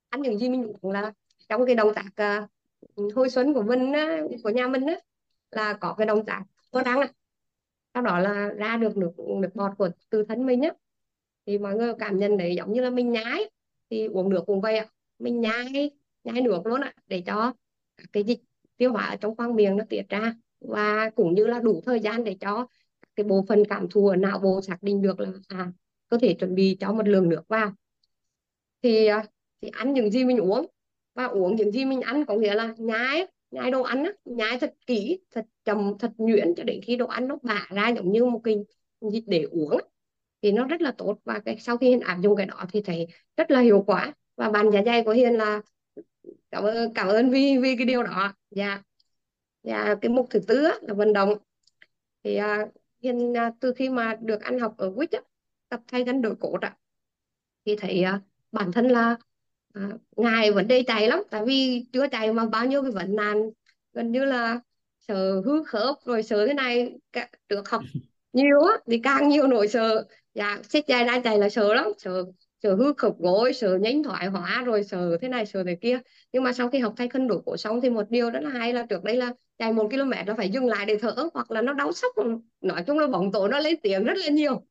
Ăn 0.08 0.22
những 0.22 0.38
gì 0.38 0.48
mình 0.48 0.72
uống 0.80 0.92
là 0.92 1.12
trong 1.48 1.66
cái 1.66 1.74
động 1.74 1.92
tác 1.94 2.44
uh, 2.96 3.12
hồi 3.14 3.30
xuân 3.30 3.54
của 3.54 3.62
mình 3.62 3.92
á, 3.92 4.20
của 4.42 4.50
nhà 4.50 4.68
mình 4.68 4.86
á, 4.86 4.94
là 5.50 5.72
có 5.72 5.94
cái 5.98 6.06
động 6.06 6.26
tác 6.26 6.42
có 6.70 6.82
đắng 6.82 7.00
á. 7.00 7.08
sau 7.94 8.02
đó 8.02 8.18
là 8.18 8.48
ra 8.48 8.76
được 8.76 8.96
nước 8.96 9.12
nước 9.18 9.50
bọt 9.54 9.72
của 9.78 9.90
từ 10.10 10.24
thân 10.24 10.46
mình 10.46 10.62
á. 10.62 10.70
Thì 11.46 11.58
mọi 11.58 11.74
người 11.74 11.92
cảm 11.98 12.18
nhận 12.18 12.36
đấy 12.36 12.54
giống 12.56 12.72
như 12.72 12.80
là 12.80 12.90
mình 12.90 13.12
nhái 13.12 13.50
thì 13.90 14.06
uống 14.06 14.30
nước 14.30 14.42
cũng 14.46 14.60
vậy 14.60 14.78
ạ. 14.78 14.86
Mình 15.18 15.40
nhai 15.40 15.90
nhai 16.24 16.40
nước 16.42 16.66
luôn 16.66 16.80
ạ 16.80 16.94
để 17.06 17.22
cho 17.26 17.52
cái 18.12 18.22
dịch 18.22 18.40
tiêu 18.76 18.92
hóa 18.92 19.06
ở 19.06 19.16
trong 19.16 19.36
khoang 19.36 19.56
miệng 19.56 19.76
nó 19.76 19.84
tiết 19.88 20.02
ra. 20.08 20.34
Và 20.60 21.10
cũng 21.10 21.34
như 21.34 21.46
là 21.46 21.58
đủ 21.60 21.82
thời 21.86 22.00
gian 22.00 22.24
để 22.24 22.36
cho 22.40 22.66
cái 23.16 23.24
bộ 23.24 23.44
phận 23.48 23.62
cảm 23.68 23.88
thụ 23.90 24.08
ở 24.08 24.16
não 24.16 24.38
bộ 24.38 24.60
xác 24.62 24.82
định 24.82 25.02
được 25.02 25.20
là 25.20 25.28
à 25.48 25.72
có 26.08 26.18
thể 26.18 26.34
chuẩn 26.34 26.54
bị 26.54 26.76
cho 26.80 26.92
một 26.92 27.08
lượng 27.08 27.28
nước 27.28 27.48
vào 27.48 27.72
thì 28.84 29.06
à, 29.06 29.24
thì 29.60 29.68
ăn 29.68 29.92
những 29.92 30.10
gì 30.10 30.24
mình 30.24 30.38
uống. 30.38 30.66
Và 31.14 31.24
uống 31.24 31.56
những 31.56 31.72
gì 31.72 31.84
mình 31.84 32.00
ăn 32.00 32.24
có 32.26 32.34
nghĩa 32.34 32.54
là 32.54 32.74
nhai 32.78 33.26
nhai 33.50 33.70
đồ 33.70 33.82
ăn 33.82 34.04
á, 34.04 34.10
nhai 34.24 34.58
thật 34.60 34.74
kỹ 34.86 35.20
thật 35.30 35.46
chậm 35.64 35.98
thật 35.98 36.12
nhuyễn 36.18 36.54
cho 36.56 36.64
đến 36.64 36.80
khi 36.82 36.96
đồ 36.96 37.06
ăn 37.06 37.28
nó 37.28 37.38
bả 37.42 37.66
ra 37.70 37.88
giống 37.88 38.12
như 38.12 38.24
một 38.24 38.40
cái 38.44 38.64
dịch 39.12 39.24
để 39.26 39.42
uống 39.50 39.80
thì 40.42 40.52
nó 40.52 40.66
rất 40.66 40.80
là 40.80 40.92
tốt 40.98 41.18
và 41.24 41.38
cái 41.44 41.56
sau 41.58 41.76
khi 41.76 41.88
Hiền 41.88 42.00
áp 42.00 42.18
dụng 42.22 42.36
cái 42.36 42.46
đó 42.46 42.64
thì 42.72 42.80
thấy 42.82 43.06
rất 43.36 43.50
là 43.50 43.60
hiệu 43.60 43.84
quả. 43.86 44.14
Và 44.36 44.50
bàn 44.50 44.70
dạ 44.72 44.82
dày 44.86 45.02
của 45.04 45.12
Hiền 45.12 45.34
là 45.34 45.62
cảm 46.50 46.64
ơn 46.64 46.94
cảm 46.94 47.08
ơn 47.08 47.30
vì 47.30 47.58
vì 47.58 47.76
cái 47.76 47.86
điều 47.86 48.02
đó. 48.02 48.34
Dạ. 48.50 48.82
Và 49.62 49.96
cái 50.00 50.08
mục 50.08 50.26
thứ 50.30 50.40
tư 50.46 50.62
là 50.82 50.94
vận 50.94 51.12
động. 51.12 51.34
Thì 52.24 52.36
à, 52.36 52.66
Hiền 53.02 53.36
à, 53.36 53.52
từ 53.60 53.72
khi 53.72 53.88
mà 53.88 54.18
được 54.22 54.40
ăn 54.40 54.58
học 54.58 54.74
ở 54.78 54.92
quýt 54.96 55.10
tập 55.68 55.80
thay 55.86 56.04
gắn 56.04 56.22
đổi 56.22 56.34
cốt 56.40 56.58
á, 56.60 56.76
thì 57.64 57.76
thấy 57.76 58.02
à, 58.02 58.20
bản 58.54 58.72
thân 58.72 58.88
là 58.88 59.16
à, 59.74 59.88
ngại 60.16 60.52
vấn 60.52 60.68
đề 60.68 60.82
chạy 60.86 61.08
lắm 61.08 61.22
tại 61.30 61.44
vì 61.46 61.86
chưa 61.92 62.08
chạy 62.08 62.32
mà 62.32 62.46
bao 62.46 62.66
nhiêu 62.66 62.82
cái 62.82 62.90
vấn 62.90 63.16
nạn 63.16 63.50
gần 63.92 64.12
như 64.12 64.24
là 64.24 64.60
sợ 65.08 65.42
hư 65.44 65.64
khớp 65.64 65.96
rồi 66.04 66.22
sợ 66.22 66.46
thế 66.46 66.54
này 66.54 66.98
được 67.48 67.68
học 67.68 67.82
nhiều 68.32 68.60
á 68.60 68.74
thì 68.86 68.98
càng 68.98 69.28
nhiều 69.28 69.46
nỗi 69.46 69.68
sợ. 69.68 70.04
Dạ 70.34 70.58
xích 70.68 70.86
chạy 70.86 71.04
ra 71.04 71.20
chạy 71.24 71.38
là 71.38 71.48
sợ 71.48 71.74
lắm 71.74 71.86
sợ 71.98 72.24
sợ 72.62 72.74
hư 72.74 72.92
khớp 72.96 73.18
gối 73.18 73.52
sợ 73.52 73.78
nhánh 73.78 74.02
thoái 74.02 74.26
hóa 74.26 74.62
rồi 74.66 74.84
sợ 74.84 75.18
thế 75.22 75.28
này 75.28 75.46
sợ 75.46 75.64
thế 75.64 75.76
kia. 75.80 76.00
Nhưng 76.32 76.42
mà 76.42 76.52
sau 76.52 76.68
khi 76.68 76.78
học 76.78 76.94
thay 76.96 77.08
cân 77.08 77.28
đổi 77.28 77.42
cổ 77.46 77.56
xong 77.56 77.80
thì 77.80 77.90
một 77.90 78.10
điều 78.10 78.30
rất 78.30 78.40
là 78.42 78.50
hay 78.50 78.72
là 78.72 78.86
trước 78.90 79.04
đây 79.04 79.16
là 79.16 79.32
chạy 79.58 79.72
một 79.72 79.88
km 79.90 80.10
là 80.26 80.34
phải 80.36 80.50
dừng 80.50 80.66
lại 80.66 80.86
để 80.86 80.98
thở 81.02 81.14
hoặc 81.34 81.50
là 81.50 81.62
nó 81.62 81.72
đau 81.72 81.92
sốc 81.92 82.14
nói 82.60 82.84
chung 82.86 82.98
là 82.98 83.06
bóng 83.06 83.32
tối 83.32 83.48
nó 83.48 83.58
lên 83.58 83.76
tiếng 83.82 84.04
rất 84.04 84.16
là 84.16 84.28
nhiều 84.28 84.66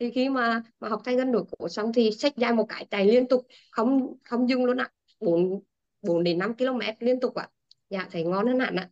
thì 0.00 0.10
khi 0.10 0.28
mà 0.28 0.62
mà 0.80 0.88
học 0.88 1.02
thay 1.04 1.14
ngân 1.14 1.32
đổi 1.32 1.44
cổ 1.58 1.68
xong 1.68 1.92
thì 1.92 2.10
sách 2.10 2.36
dài 2.36 2.52
một 2.52 2.66
cái 2.68 2.86
chạy 2.90 3.06
liên 3.06 3.28
tục 3.28 3.46
không 3.70 4.16
không 4.24 4.48
dừng 4.48 4.64
luôn 4.64 4.76
ạ. 4.76 4.90
Bốn 5.20 5.60
bốn 6.02 6.24
đến 6.24 6.38
5 6.38 6.56
km 6.56 6.80
liên 7.00 7.20
tục 7.20 7.34
ạ. 7.34 7.48
Dạ 7.90 8.08
thấy 8.10 8.24
ngon 8.24 8.46
hơn 8.46 8.60
hẳn 8.60 8.76
ạ. 8.76 8.90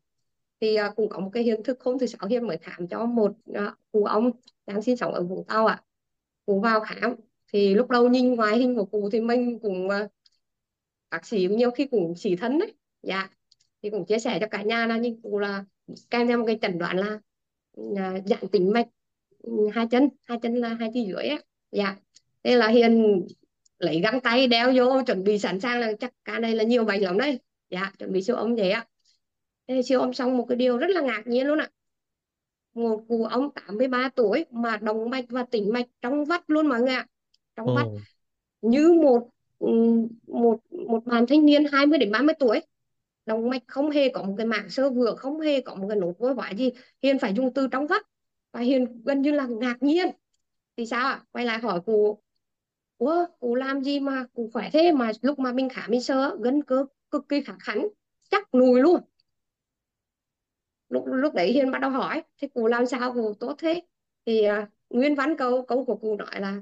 Thì 0.61 0.79
uh, 0.89 0.97
cũng 0.97 1.09
có 1.09 1.21
một 1.21 1.31
cái 1.33 1.43
hiện 1.43 1.63
thực 1.65 1.83
hôm 1.83 1.99
thứ 1.99 2.07
sáu 2.07 2.29
hiền 2.29 2.47
mới 2.47 2.59
khám 2.59 2.89
cho 2.89 3.07
một 3.07 3.33
uh, 3.51 3.57
cụ 3.93 4.05
ông 4.05 4.31
đang 4.67 4.83
sinh 4.83 4.97
sống 4.97 5.15
ở 5.15 5.23
vùng 5.23 5.45
Tàu 5.45 5.67
ạ. 5.67 5.83
Cụ 6.47 6.61
vào 6.61 6.81
khám 6.81 7.15
thì 7.53 7.75
lúc 7.75 7.91
đầu 7.91 8.09
nhìn 8.09 8.35
ngoài 8.35 8.59
hình 8.59 8.77
của 8.77 8.85
cụ 8.85 9.09
thì 9.13 9.21
mình 9.21 9.59
cũng 9.59 9.87
uh, 9.87 10.11
bác 11.11 11.27
sĩ 11.27 11.49
nhiều 11.51 11.71
khi 11.71 11.87
cũng 11.87 12.13
chỉ 12.17 12.37
thân 12.37 12.59
đấy. 12.59 12.75
Dạ 13.03 13.29
thì 13.83 13.91
cũng 13.91 14.07
chia 14.07 14.19
sẻ 14.19 14.39
cho 14.41 14.47
cả 14.51 14.63
nhà 14.63 14.87
là 14.87 14.97
nhưng 14.97 15.23
cụ 15.23 15.39
là 15.39 15.65
kèm 16.11 16.29
theo 16.29 16.39
một 16.39 16.45
cái 16.47 16.59
chẩn 16.63 16.79
đoán 16.79 16.97
là, 16.97 17.21
là 17.77 18.21
giãn 18.27 18.49
tĩnh 18.49 18.73
mạch 18.73 18.89
hai 19.72 19.86
chân 19.91 20.09
hai 20.24 20.39
chân 20.43 20.55
là 20.55 20.68
hai 20.68 20.91
chi 20.95 21.05
dưới 21.09 21.24
á. 21.24 21.39
Dạ. 21.72 21.97
Thế 22.43 22.57
là 22.57 22.68
hiền 22.68 23.22
lấy 23.78 24.01
găng 24.01 24.20
tay 24.20 24.47
đeo 24.47 24.72
vô 24.76 25.03
chuẩn 25.07 25.24
bị 25.24 25.39
sẵn 25.39 25.61
sàng 25.61 25.80
là 25.80 25.93
chắc 26.01 26.12
cả 26.24 26.39
đây 26.39 26.55
là 26.55 26.64
nhiều 26.64 26.84
bệnh 26.84 27.03
lắm 27.03 27.18
đấy. 27.18 27.41
Dạ 27.70 27.93
chuẩn 27.99 28.12
bị 28.12 28.22
siêu 28.22 28.36
âm 28.36 28.57
vậy 28.57 28.70
á. 28.70 28.86
Thế 29.68 29.82
siêu 29.82 30.01
âm 30.01 30.12
xong 30.12 30.36
một 30.36 30.47
cái 30.49 30.57
điều 30.57 30.78
rất 30.78 30.91
là 30.91 31.01
ngạc 31.01 31.22
nhiên 31.26 31.47
luôn 31.47 31.59
ạ 31.59 31.70
một 32.78 33.05
cụ 33.09 33.24
ông 33.24 33.51
83 33.51 34.09
tuổi 34.09 34.45
mà 34.51 34.76
động 34.76 35.11
mạch 35.11 35.24
và 35.28 35.45
tĩnh 35.51 35.72
mạch 35.72 35.86
trong 36.03 36.24
vắt 36.24 36.51
luôn 36.51 36.66
mọi 36.66 36.80
người 36.80 36.95
ạ. 36.95 37.07
Trong 37.57 37.74
vắt. 37.74 37.86
Như 38.62 38.93
một 38.93 39.28
ừ, 39.59 39.68
một 40.26 40.59
một 40.70 41.05
bạn 41.07 41.26
thanh 41.26 41.47
niên 41.47 41.64
20 41.72 41.99
đến 41.99 42.12
30 42.12 42.34
tuổi. 42.39 42.61
Động 43.26 43.51
mạch 43.51 43.62
không 43.66 43.91
hề 43.91 44.09
có 44.09 44.22
một 44.22 44.34
cái 44.39 44.47
mảng 44.47 44.70
sơ 44.70 44.91
vữa 44.91 45.14
không 45.14 45.41
hề 45.41 45.61
có 45.61 45.74
một 45.74 45.86
cái 45.89 45.99
nốt 45.99 46.12
vôi 46.18 46.34
hóa 46.34 46.51
gì. 46.51 46.70
Hiền 47.03 47.18
phải 47.18 47.34
dùng 47.34 47.55
từ 47.55 47.68
trong 47.68 47.86
vắt 47.86 48.03
và 48.53 48.61
Hiền 48.61 49.03
gần 49.05 49.23
như 49.23 49.33
là 49.33 49.47
ngạc 49.47 49.83
nhiên. 49.83 50.09
Thì 50.77 50.87
sao 50.87 51.07
ạ? 51.07 51.25
Quay 51.33 51.45
lại 51.45 51.59
hỏi 51.59 51.81
cụ 51.87 52.23
Ủa, 52.99 53.27
cụ 53.41 53.55
làm 53.55 53.83
gì 53.85 54.01
mà 54.01 54.25
cụ 54.35 54.51
khỏe 54.53 54.71
thế 54.73 54.93
mà 54.93 55.11
lúc 55.23 55.39
mà 55.39 55.53
mình 55.53 55.69
khám 55.69 55.91
mình 55.91 56.03
sơ 56.03 56.37
gân 56.41 56.63
cơ 56.63 56.87
cực 57.11 57.29
kỳ 57.29 57.41
khả 57.41 57.53
khắn 57.61 57.89
chắc 58.31 58.55
lùi 58.55 58.81
luôn. 58.81 59.01
Lúc 60.89 61.05
lúc 61.07 61.35
đấy 61.35 61.53
Hiền 61.53 61.71
bắt 61.71 61.79
đầu 61.79 61.91
hỏi 61.91 62.23
thế 62.39 62.49
cụ 62.55 62.67
làm 62.67 62.87
sao 62.87 63.13
cụ 63.15 63.35
tốt 63.41 63.55
thế? 63.59 63.83
Thì 64.27 64.43
à, 64.45 64.69
nguyên 64.91 65.15
văn 65.15 65.37
câu 65.37 65.65
câu 65.67 65.85
của 65.85 65.97
cụ 65.97 66.17
nói 66.17 66.41
là 66.41 66.61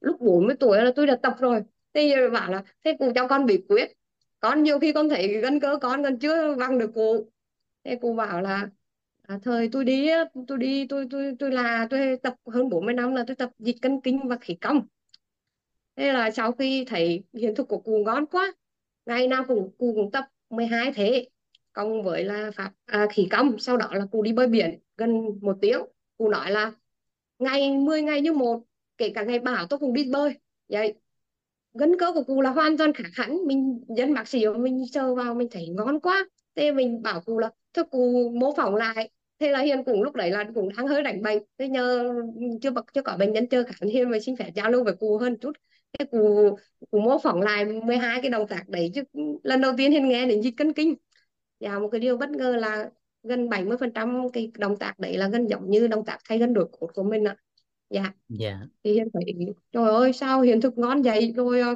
lúc 0.00 0.20
40 0.20 0.56
tuổi 0.60 0.82
là 0.84 0.92
tôi 0.96 1.06
đã 1.06 1.16
tập 1.22 1.36
rồi. 1.40 1.62
Thì 1.94 2.12
bảo 2.32 2.50
là 2.52 2.64
thế 2.84 2.96
cụ 2.98 3.12
cho 3.14 3.28
con 3.28 3.46
bí 3.46 3.58
quyết. 3.68 3.92
Con 4.40 4.62
nhiều 4.62 4.78
khi 4.78 4.92
con 4.92 5.08
thấy 5.08 5.40
gân 5.40 5.60
cơ 5.60 5.78
con 5.82 6.02
còn 6.02 6.18
chưa 6.18 6.54
văng 6.54 6.78
được 6.78 6.90
cụ. 6.94 7.30
Thế 7.84 7.98
cụ 8.02 8.14
bảo 8.14 8.40
là 8.42 8.68
à, 9.28 9.38
thời 9.42 9.68
tôi 9.72 9.84
đi 9.84 10.08
tôi 10.48 10.58
đi 10.58 10.86
tôi 10.88 11.06
tôi 11.10 11.32
tôi 11.38 11.50
là 11.52 11.86
tôi 11.90 12.16
tập 12.22 12.34
hơn 12.46 12.68
40 12.68 12.94
năm 12.94 13.14
là 13.14 13.24
tôi 13.26 13.36
tập 13.36 13.50
dịch 13.58 13.76
cân 13.82 14.00
kinh 14.00 14.28
và 14.28 14.36
khí 14.40 14.54
công 14.54 14.86
thế 15.96 16.12
là 16.12 16.30
sau 16.30 16.52
khi 16.52 16.84
thấy 16.84 17.24
hiện 17.32 17.54
thực 17.54 17.68
của 17.68 17.78
cụ 17.78 18.02
ngon 18.04 18.26
quá 18.26 18.54
ngày 19.06 19.28
nào 19.28 19.44
cũng 19.48 19.70
cụ 19.78 19.92
cũng 19.94 20.10
tập 20.10 20.24
12 20.50 20.92
thế 20.92 21.28
cộng 21.76 22.02
với 22.02 22.24
là 22.24 22.50
pháp 22.54 22.72
à, 22.86 23.06
khí 23.12 23.28
công 23.30 23.58
sau 23.58 23.76
đó 23.76 23.88
là 23.92 24.06
cụ 24.10 24.22
đi 24.22 24.32
bơi 24.32 24.46
biển 24.46 24.78
gần 24.96 25.38
một 25.42 25.58
tiếng. 25.60 25.80
Cụ 26.18 26.28
nói 26.28 26.50
là 26.50 26.72
ngày 27.38 27.70
10 27.78 28.02
ngày 28.02 28.20
như 28.20 28.32
một 28.32 28.62
kể 28.98 29.12
cả 29.14 29.22
ngày 29.22 29.38
bảo 29.38 29.66
tôi 29.66 29.78
cũng 29.78 29.92
đi 29.92 30.10
bơi. 30.12 30.38
Vậy 30.68 30.94
gân 31.74 31.98
cơ 31.98 32.12
của 32.12 32.22
cụ 32.24 32.40
là 32.40 32.50
hoàn 32.50 32.78
toàn 32.78 32.92
khả 32.92 33.04
hẳn. 33.12 33.46
Mình 33.46 33.84
dân 33.96 34.14
bác 34.14 34.28
sĩ 34.28 34.46
mình 34.58 34.84
sờ 34.92 35.14
vào 35.14 35.34
mình 35.34 35.48
thấy 35.50 35.68
ngon 35.68 36.00
quá. 36.00 36.28
Thế 36.54 36.72
mình 36.72 37.02
bảo 37.02 37.20
cụ 37.20 37.38
là 37.38 37.50
thôi 37.74 37.84
cụ 37.90 38.32
mô 38.34 38.54
phỏng 38.56 38.74
lại 38.74 39.10
thế 39.38 39.50
là 39.50 39.60
hiền 39.60 39.84
cũng 39.84 40.02
lúc 40.02 40.14
đấy 40.14 40.30
là 40.30 40.44
cũng 40.54 40.68
đang 40.76 40.86
hơi 40.86 41.02
đánh 41.02 41.22
bệnh. 41.22 41.42
Thế 41.58 41.68
nhờ 41.68 42.12
chưa 42.62 42.70
bậc 42.70 42.84
chưa 42.94 43.02
có 43.02 43.16
bệnh 43.16 43.32
nhân 43.32 43.46
chưa 43.48 43.62
khám 43.62 43.88
hiền 43.88 44.10
mà 44.10 44.18
xin 44.20 44.36
phép 44.36 44.50
giao 44.54 44.70
lưu 44.70 44.84
với 44.84 44.94
cụ 44.94 45.18
hơn 45.18 45.36
chút. 45.40 45.52
Thế 45.98 46.04
cụ 46.04 46.50
cụ 46.90 47.00
mô 47.00 47.18
phỏng 47.18 47.42
lại 47.42 47.64
12 47.64 48.20
cái 48.22 48.30
động 48.30 48.48
tác 48.48 48.68
đấy 48.68 48.90
chứ 48.94 49.02
lần 49.42 49.60
đầu 49.60 49.72
tiên 49.76 49.92
hiền 49.92 50.08
nghe 50.08 50.26
đến 50.26 50.42
dịch 50.42 50.54
cân 50.56 50.72
kinh. 50.72 50.94
Và 51.60 51.78
một 51.78 51.88
cái 51.92 52.00
điều 52.00 52.16
bất 52.16 52.30
ngờ 52.30 52.56
là 52.56 52.90
gần 53.22 53.48
70 53.48 53.76
phần 53.80 53.92
trăm 53.92 54.28
cái 54.32 54.50
động 54.58 54.76
tác 54.76 54.98
đấy 54.98 55.16
là 55.16 55.28
gần 55.28 55.46
giống 55.46 55.70
như 55.70 55.86
động 55.86 56.04
tác 56.04 56.18
thay 56.28 56.38
gân 56.38 56.54
đổi 56.54 56.68
cốt 56.72 56.90
của 56.94 57.02
mình 57.02 57.24
ạ. 57.24 57.36
Dạ. 57.90 58.12
Dạ. 58.28 58.60
Thì 58.84 58.92
Hiền 58.92 59.08
thấy 59.12 59.24
trời 59.72 59.90
ơi 59.90 60.12
sao 60.12 60.40
hiện 60.40 60.60
thực 60.60 60.78
ngon 60.78 61.02
vậy? 61.02 61.32
Rồi 61.36 61.60
ờ, 61.60 61.74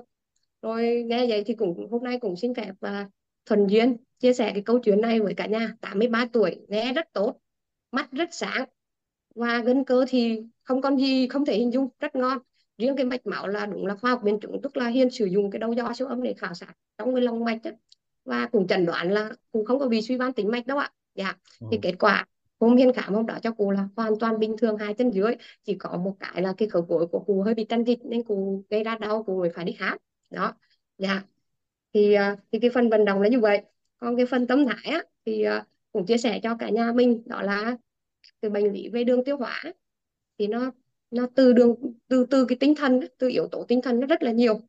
rồi 0.62 1.04
nghe 1.06 1.26
vậy 1.26 1.42
thì 1.46 1.54
cũng 1.54 1.88
hôm 1.90 2.04
nay 2.04 2.18
cũng 2.20 2.36
xin 2.36 2.54
phép 2.54 2.72
và 2.80 3.08
thuần 3.46 3.66
duyên 3.66 3.96
chia 4.18 4.32
sẻ 4.32 4.50
cái 4.54 4.62
câu 4.62 4.78
chuyện 4.78 5.00
này 5.00 5.20
với 5.20 5.34
cả 5.34 5.46
nhà 5.46 5.76
83 5.80 6.26
tuổi 6.32 6.56
nghe 6.68 6.92
rất 6.92 7.12
tốt 7.12 7.40
mắt 7.92 8.12
rất 8.12 8.28
sáng. 8.32 8.64
Và 9.34 9.58
gân 9.58 9.84
cơ 9.84 10.04
thì 10.08 10.42
không 10.62 10.82
còn 10.82 10.96
gì 10.96 11.28
không 11.28 11.44
thể 11.44 11.56
hình 11.58 11.72
dung 11.72 11.88
rất 12.00 12.16
ngon. 12.16 12.38
Riêng 12.78 12.96
cái 12.96 13.04
mạch 13.06 13.26
máu 13.26 13.48
là 13.48 13.66
đúng 13.66 13.86
là 13.86 13.96
khoa 13.96 14.10
học 14.10 14.20
biến 14.24 14.40
chứng 14.40 14.62
tức 14.62 14.76
là 14.76 14.88
Hiền 14.88 15.10
sử 15.10 15.24
dụng 15.26 15.50
cái 15.50 15.58
đầu 15.58 15.72
dò 15.72 15.92
siêu 15.94 16.06
âm 16.06 16.22
để 16.22 16.34
khảo 16.38 16.54
sát 16.54 16.72
trong 16.98 17.14
cái 17.14 17.22
lòng 17.22 17.44
mạch 17.44 17.64
ấy. 17.64 17.74
và 18.24 18.48
cũng 18.52 18.66
chẩn 18.66 18.86
đoán 18.86 19.12
là 19.12 19.30
cũng 19.52 19.64
không 19.64 19.78
có 19.78 19.88
bị 19.88 20.02
suy 20.02 20.16
van 20.16 20.32
tĩnh 20.32 20.50
mạch 20.50 20.66
đâu 20.66 20.78
ạ. 20.78 20.92
Dạ. 21.14 21.36
Thì 21.70 21.76
ồ 21.76 21.80
kết 21.82 21.94
quả 21.98 22.26
hôm 22.60 22.76
Hiền 22.76 22.92
khám 22.92 23.14
hôm 23.14 23.26
đó 23.26 23.38
cho 23.42 23.52
cô 23.58 23.70
là 23.70 23.88
hoàn 23.96 24.18
toàn 24.18 24.38
bình 24.38 24.56
thường 24.58 24.76
hai 24.76 24.94
chân 24.94 25.10
dưới. 25.10 25.34
Chỉ 25.64 25.74
có 25.74 25.96
một 25.96 26.16
cái 26.20 26.42
là 26.42 26.54
cái 26.56 26.68
khớp 26.68 26.84
gối 26.88 27.06
của 27.12 27.24
cô 27.26 27.42
hơi 27.42 27.54
bị 27.54 27.64
trăn 27.68 27.84
dịch 27.84 27.98
nên 28.04 28.22
cô 28.28 28.62
gây 28.70 28.84
ra 28.84 28.98
đau 28.98 29.24
cô 29.26 29.38
mới 29.38 29.50
phải 29.50 29.64
đi 29.64 29.72
khám. 29.72 29.98
Đó. 30.30 30.54
Dạ. 30.98 31.22
Thì 31.94 32.14
à, 32.14 32.36
thì 32.52 32.58
cái 32.60 32.70
phần 32.70 32.90
vận 32.90 33.04
động 33.04 33.22
là 33.22 33.28
như 33.28 33.40
vậy. 33.40 33.62
Còn 33.98 34.16
cái 34.16 34.26
phần 34.26 34.46
tâm 34.46 34.66
thái 34.66 34.92
á 34.92 35.02
thì 35.26 35.42
à, 35.42 35.66
cũng 35.92 36.06
chia 36.06 36.18
sẻ 36.18 36.40
cho 36.42 36.56
cả 36.56 36.68
nhà 36.68 36.92
mình 36.92 37.22
đó 37.26 37.42
là 37.42 37.76
cái 38.42 38.50
bệnh 38.50 38.72
lý 38.72 38.88
về 38.88 39.04
đường 39.04 39.24
tiêu 39.24 39.36
hóa. 39.36 39.62
Thì 40.38 40.46
nó 40.46 40.72
nó 41.10 41.28
từ 41.34 41.52
đường 41.52 41.74
từ 42.08 42.26
từ 42.30 42.44
cái 42.44 42.56
tinh 42.60 42.74
thần 42.74 43.00
từ 43.18 43.28
yếu 43.28 43.48
tố 43.48 43.64
tinh 43.68 43.82
thần 43.82 44.00
nó 44.00 44.06
rất 44.06 44.22
là 44.22 44.32
nhiều. 44.32 44.60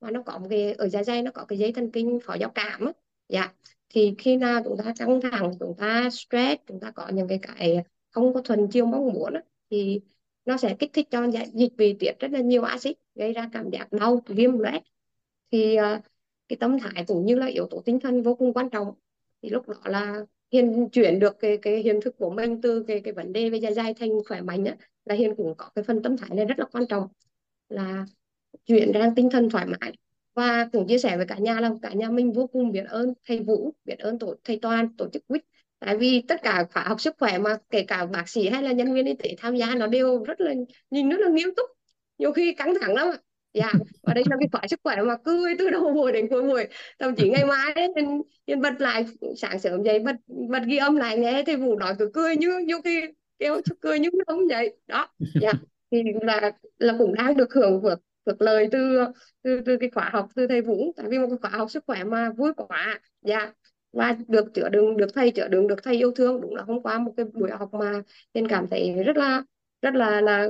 Và 0.00 0.10
nó 0.10 0.22
có 0.22 0.38
một 0.38 0.46
cái 0.50 0.72
ở 0.72 0.88
dạ 0.88 1.04
dày 1.04 1.22
nó 1.22 1.30
có 1.30 1.44
cái 1.44 1.58
dây 1.58 1.72
thần 1.72 1.90
kinh 1.90 2.18
phó 2.24 2.34
giao 2.34 2.50
cảm 2.50 2.86
á. 2.86 2.92
Dạ. 3.28 3.52
Thì 3.88 4.14
khi 4.18 4.36
nào 4.36 4.62
chúng 4.64 4.76
ta 4.76 4.94
căng 4.98 5.20
thẳng 5.20 5.52
chúng 5.60 5.74
ta 5.78 6.10
stress 6.10 6.62
chúng 6.66 6.80
ta 6.80 6.90
có 6.90 7.08
những 7.08 7.28
cái 7.28 7.38
cái 7.42 7.84
không 8.10 8.34
có 8.34 8.42
thuần 8.42 8.68
chiều 8.70 8.86
mong 8.86 9.12
muốn 9.12 9.34
á, 9.34 9.42
thì 9.70 10.00
nó 10.44 10.56
sẽ 10.56 10.76
kích 10.78 10.90
thích 10.92 11.08
cho 11.10 11.26
dạ, 11.30 11.44
dịch 11.54 11.72
vị 11.76 11.96
tiết 11.98 12.12
rất 12.18 12.30
là 12.32 12.40
nhiều 12.40 12.62
axit 12.62 12.96
gây 13.14 13.32
ra 13.32 13.48
cảm 13.52 13.70
giác 13.70 13.92
đau 13.92 14.22
viêm 14.26 14.58
loét. 14.58 14.82
Thì 15.52 15.76
ờ, 15.76 16.00
cái 16.48 16.56
tâm 16.56 16.78
thái 16.78 17.04
cũng 17.06 17.26
như 17.26 17.34
là 17.34 17.46
yếu 17.46 17.66
tố 17.70 17.82
tinh 17.84 18.00
thần 18.00 18.22
vô 18.22 18.34
cùng 18.34 18.52
quan 18.52 18.70
trọng. 18.70 18.94
Thì 19.42 19.48
lúc 19.48 19.68
đó 19.68 19.76
là 19.84 20.26
Hiền 20.52 20.88
chuyển 20.92 21.18
được 21.18 21.36
cái 21.40 21.56
cái 21.62 21.76
hiện 21.76 22.00
thực 22.00 22.18
của 22.18 22.30
mình 22.30 22.60
từ 22.60 22.84
cái 22.86 23.00
cái 23.00 23.12
vấn 23.12 23.32
đề 23.32 23.50
về 23.50 23.58
dạ 23.58 23.70
dày 23.70 23.94
thành 23.94 24.10
khỏe 24.28 24.40
mạnh 24.40 24.64
á, 24.64 24.76
là 25.04 25.14
Hiền 25.14 25.34
cũng 25.36 25.54
có 25.56 25.70
cái 25.74 25.82
phần 25.82 26.02
tâm 26.02 26.16
thái 26.16 26.30
này 26.32 26.44
rất 26.44 26.58
là 26.58 26.64
quan 26.72 26.86
trọng, 26.86 27.08
là 27.68 28.06
chuyển 28.66 28.90
sang 28.94 29.14
tinh 29.14 29.30
thần 29.30 29.50
thoải 29.50 29.66
mái. 29.66 29.92
Và 30.34 30.68
cũng 30.72 30.86
chia 30.86 30.98
sẻ 30.98 31.16
với 31.16 31.26
cả 31.26 31.36
nhà 31.38 31.60
là 31.60 31.70
cả 31.82 31.92
nhà 31.92 32.10
mình 32.10 32.32
vô 32.32 32.46
cùng 32.46 32.72
biết 32.72 32.84
ơn 32.88 33.12
thầy 33.26 33.40
Vũ, 33.40 33.74
biết 33.84 33.98
ơn 33.98 34.18
tổ, 34.18 34.34
thầy 34.44 34.58
Toàn, 34.62 34.96
tổ 34.96 35.08
chức 35.12 35.26
quýt. 35.26 35.42
Tại 35.78 35.96
vì 35.96 36.22
tất 36.28 36.42
cả 36.42 36.64
khóa 36.72 36.82
học 36.82 37.00
sức 37.00 37.14
khỏe 37.18 37.38
mà, 37.38 37.56
kể 37.70 37.82
cả 37.82 38.06
bác 38.06 38.28
sĩ 38.28 38.48
hay 38.48 38.62
là 38.62 38.72
nhân 38.72 38.94
viên 38.94 39.06
y 39.06 39.14
tế 39.14 39.34
tham 39.38 39.56
gia 39.56 39.74
nó 39.74 39.86
đều 39.86 40.24
rất 40.24 40.40
là 40.40 40.54
nhìn 40.90 41.08
rất 41.08 41.20
là 41.20 41.28
nghiêm 41.28 41.48
túc, 41.56 41.70
nhiều 42.18 42.32
khi 42.32 42.54
căng 42.54 42.74
thẳng 42.80 42.94
lắm 42.94 43.08
dạ 43.54 43.70
dạ 43.72 43.78
và 44.02 44.14
đây 44.14 44.24
là 44.30 44.36
cái 44.40 44.48
khóa 44.52 44.60
sức 44.70 44.80
khỏe 44.84 44.96
mà 45.02 45.16
cười 45.24 45.54
từ 45.58 45.70
đầu 45.70 45.92
buổi 45.94 46.12
đến 46.12 46.28
cuối 46.30 46.42
buổi 46.42 46.66
thậm 46.98 47.14
chí 47.14 47.30
ngày 47.30 47.44
mai 47.44 47.72
ấy, 47.72 47.88
nên, 47.96 48.22
nên 48.46 48.60
bật 48.60 48.80
lại 48.80 49.06
sáng 49.36 49.58
sớm 49.58 49.82
dậy 49.82 49.98
bật 49.98 50.16
bật 50.26 50.62
ghi 50.66 50.76
âm 50.76 50.96
lại 50.96 51.18
nghe 51.18 51.42
thầy 51.46 51.56
Vũ 51.56 51.78
nói 51.78 51.94
cứ 51.98 52.10
cười 52.14 52.36
như 52.36 52.58
như 52.58 52.80
khi 52.84 53.02
kêu 53.38 53.60
cho 53.64 53.74
cười 53.80 53.98
như 53.98 54.10
không 54.26 54.48
vậy. 54.48 54.76
Đó 54.86 55.08
dạ 55.40 55.52
thì 55.90 56.02
là 56.22 56.52
là 56.78 56.94
cũng 56.98 57.14
đang 57.14 57.36
được 57.36 57.54
hưởng 57.54 57.80
vượt 57.80 58.00
vượt 58.26 58.42
lời 58.42 58.68
từ 58.72 59.04
từ 59.42 59.60
từ 59.66 59.76
cái 59.80 59.90
khóa 59.94 60.10
học 60.12 60.28
từ 60.34 60.46
thầy 60.46 60.62
Vũ 60.62 60.92
tại 60.96 61.06
vì 61.08 61.18
một 61.18 61.26
cái 61.30 61.38
khóa 61.42 61.58
học 61.58 61.70
sức 61.70 61.84
khỏe 61.86 62.04
mà 62.04 62.30
vui 62.30 62.52
quá. 62.56 63.00
Dạ 63.22 63.52
và 63.92 64.16
được 64.28 64.54
chữa 64.54 64.68
đựng 64.68 64.96
được 64.96 65.14
thầy 65.14 65.30
chữa 65.30 65.48
đựng 65.48 65.68
được 65.68 65.82
thầy 65.82 65.96
yêu 65.96 66.12
thương 66.16 66.40
đúng 66.40 66.54
là 66.54 66.62
hôm 66.62 66.82
qua 66.82 66.98
một 66.98 67.12
cái 67.16 67.26
buổi 67.34 67.50
học 67.50 67.74
mà 67.74 68.02
nên 68.34 68.48
cảm 68.48 68.66
thấy 68.70 68.92
rất 69.06 69.16
là 69.16 69.42
rất 69.82 69.94
là 69.94 70.20
là 70.20 70.48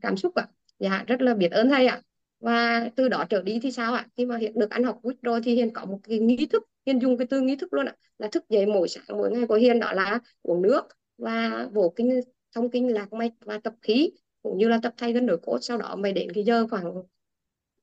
cảm 0.00 0.16
xúc 0.16 0.34
ạ. 0.34 0.46
Dạ 0.78 1.04
rất 1.06 1.22
là 1.22 1.34
biết 1.34 1.52
ơn 1.52 1.70
thầy 1.70 1.86
ạ 1.86 2.00
và 2.44 2.90
từ 2.96 3.08
đó 3.08 3.24
trở 3.30 3.42
đi 3.42 3.58
thì 3.62 3.72
sao 3.72 3.94
ạ? 3.94 4.06
Khi 4.16 4.26
mà 4.26 4.36
hiện 4.36 4.58
được 4.58 4.70
ăn 4.70 4.84
học 4.84 4.98
quýt 5.02 5.16
rồi 5.22 5.40
thì 5.44 5.54
hiền 5.54 5.72
có 5.72 5.84
một 5.84 5.98
cái 6.02 6.18
nghi 6.18 6.46
thức 6.46 6.62
hiền 6.86 6.98
dùng 7.02 7.18
cái 7.18 7.26
từ 7.30 7.40
nghi 7.40 7.56
thức 7.56 7.72
luôn 7.72 7.86
ạ 7.86 7.94
là 8.18 8.28
thức 8.32 8.48
dậy 8.48 8.66
mỗi 8.66 8.88
sáng 8.88 9.04
mỗi 9.08 9.30
ngày 9.30 9.46
của 9.46 9.54
hiền 9.54 9.80
đó 9.80 9.92
là 9.92 10.18
uống 10.42 10.62
nước 10.62 10.82
và 11.18 11.68
vỗ 11.72 11.92
kinh 11.96 12.20
thông 12.54 12.70
kinh 12.70 12.94
lạc 12.94 13.12
mạch 13.12 13.32
và 13.40 13.58
tập 13.58 13.74
khí 13.82 14.10
cũng 14.42 14.58
như 14.58 14.68
là 14.68 14.80
tập 14.82 14.94
thay 14.96 15.12
gân 15.12 15.26
đổi 15.26 15.38
cốt. 15.38 15.58
Sau 15.62 15.78
đó 15.78 15.96
mới 15.96 16.12
đến 16.12 16.32
cái 16.32 16.44
giờ 16.44 16.66
khoảng 16.70 17.02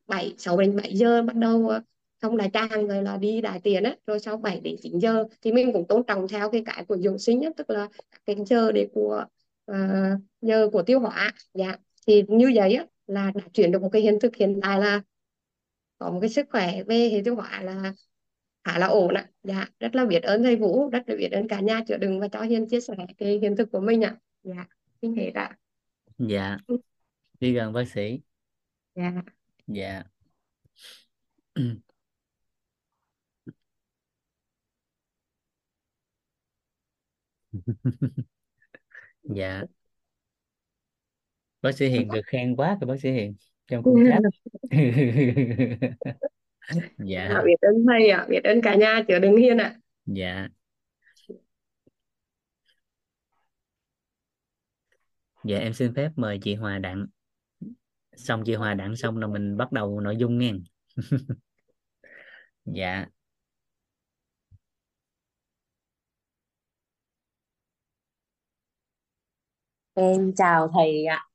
7 0.08 0.36
6 0.38 0.58
đến 0.58 0.76
7 0.76 0.96
giờ 0.96 1.24
bắt 1.24 1.36
đầu 1.36 1.70
ờ, 1.70 1.82
thông 2.22 2.38
đại 2.38 2.50
tràng 2.54 2.88
rồi 2.88 3.04
là 3.04 3.18
đi 3.18 3.42
đại 3.42 3.60
tiền 3.64 3.84
á. 3.84 3.96
Rồi 4.08 4.20
sau 4.20 4.38
7 4.38 4.60
đến 4.60 4.76
9 4.82 5.00
giờ 5.00 5.26
thì 5.42 5.52
mình 5.52 5.74
cũng 5.74 5.88
tôn 5.88 6.04
trọng 6.04 6.28
theo 6.28 6.52
cái 6.52 6.64
cái 6.66 6.86
của 6.86 6.98
dưỡng 6.98 7.20
sinh 7.20 7.42
á 7.42 7.50
tức 7.58 7.70
là 7.70 7.88
cái 8.26 8.36
giờ 8.46 8.72
để 8.72 8.88
của 8.94 9.26
uh, 9.72 9.76
giờ 10.42 10.70
của 10.72 10.84
tiêu 10.84 11.00
hóa. 11.00 11.32
Dạ 11.54 11.78
thì 12.08 12.24
như 12.28 12.52
vậy 12.56 12.74
á 12.74 12.86
là 13.14 13.32
đã 13.36 13.42
chuyển 13.54 13.72
được 13.72 13.82
một 13.82 13.90
cái 13.94 14.02
hiện 14.02 14.18
thực 14.22 14.36
hiện 14.36 14.60
tại 14.62 14.80
là 14.80 15.02
có 15.98 16.12
một 16.12 16.20
cái 16.22 16.30
sức 16.30 16.46
khỏe 16.52 16.84
về 16.84 17.10
hệ 17.10 17.22
tiêu 17.26 17.36
hóa 17.36 17.62
là 17.62 17.94
khá 18.64 18.80
là 18.80 18.88
ổn 18.88 19.14
ạ. 19.14 19.30
Dạ 19.44 19.68
rất 19.80 19.96
là 19.96 20.06
biết 20.06 20.24
ơn 20.24 20.44
thầy 20.44 20.56
Vũ 20.56 20.90
rất 20.90 21.04
là 21.08 21.16
biết 21.16 21.32
ơn 21.32 21.48
cả 21.48 21.60
nhà 21.60 21.82
chữa 21.88 21.98
đừng 21.98 22.20
và 22.20 22.28
cho 22.28 22.42
Hiền 22.42 22.68
chia 22.70 22.82
sẻ 22.82 22.94
cái 23.18 23.40
hiện 23.42 23.56
thực 23.56 23.72
của 23.72 23.80
mình 23.80 24.02
ạ. 24.02 24.18
Dạ 24.44 24.66
xin 25.02 25.16
hết 25.16 25.32
ạ. 25.34 25.58
Dạ 26.18 26.58
đi 27.40 27.54
gần 27.54 27.74
bác 27.74 27.88
sĩ. 27.88 28.20
Dạ. 28.96 29.12
Dạ. 29.68 30.04
Dạ 39.24 39.64
bác 41.62 41.72
sĩ 41.72 41.88
Hiền 41.88 42.10
được 42.10 42.22
khen 42.26 42.56
quá 42.56 42.78
rồi 42.82 42.88
bác 42.88 43.00
sĩ 43.02 43.12
Hiền 43.12 43.36
trong 43.68 43.84
khung 43.84 44.04
chat 44.10 44.22
dạ. 46.98 47.42
Biết 47.46 47.56
ơn 47.62 47.86
thầy 47.88 48.10
ạ 48.10 48.26
biết 48.30 48.44
ơn 48.44 48.62
cả 48.62 48.76
nhà 48.76 49.04
chứa 49.08 49.20
đựng 49.20 49.38
hiền 49.38 49.58
ạ. 49.58 49.76
Dạ. 50.06 50.48
Dạ 55.44 55.58
em 55.58 55.74
xin 55.74 55.94
phép 55.96 56.12
mời 56.16 56.40
chị 56.42 56.56
Hòa 56.56 56.78
Đặng. 56.78 57.06
Xong 58.16 58.44
chị 58.46 58.54
Hòa 58.54 58.74
Đặng 58.74 58.96
xong 58.96 59.18
là 59.18 59.28
mình 59.28 59.58
bắt 59.58 59.72
đầu 59.72 60.00
nội 60.00 60.18
dung 60.18 60.38
nghe. 60.38 60.52
Dạ 62.66 63.06
Em 70.02 70.32
chào 70.36 70.68
thầy 70.74 71.06
ạ. 71.06 71.26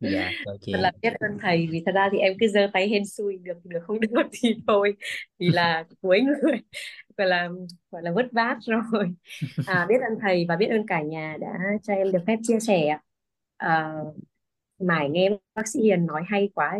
dạ 0.00 0.32
chào 0.44 0.56
Thật 0.72 0.78
chị 0.80 0.82
là 0.82 0.92
biết 1.02 1.12
ơn 1.20 1.38
thầy 1.42 1.66
vì 1.70 1.82
thật 1.86 1.92
ra 1.94 2.08
thì 2.12 2.18
em 2.18 2.32
cứ 2.40 2.48
giơ 2.48 2.60
tay 2.72 2.88
hên 2.88 3.06
xui 3.06 3.38
được 3.38 3.54
được 3.64 3.78
không 3.86 4.00
được 4.00 4.08
thì 4.32 4.54
thôi 4.66 4.96
vì 5.38 5.50
là 5.50 5.84
cuối 6.00 6.20
người 6.20 6.52
gọi 7.18 7.26
là 7.28 7.48
gọi 7.90 8.02
là 8.02 8.12
vất 8.12 8.26
vát 8.32 8.56
rồi. 8.92 9.14
À, 9.64 9.86
biết 9.88 9.94
ơn 10.10 10.18
thầy 10.22 10.46
và 10.48 10.56
biết 10.56 10.66
ơn 10.70 10.86
cả 10.86 11.02
nhà 11.02 11.36
đã 11.40 11.48
cho 11.82 11.94
em 11.94 12.12
được 12.12 12.18
phép 12.26 12.36
chia 12.42 12.60
sẻ. 12.60 12.98
À, 13.56 13.92
mải 14.80 15.10
nghe 15.10 15.30
bác 15.54 15.68
sĩ 15.68 15.80
Hiền 15.82 16.06
nói 16.06 16.22
hay 16.28 16.50
quá 16.54 16.78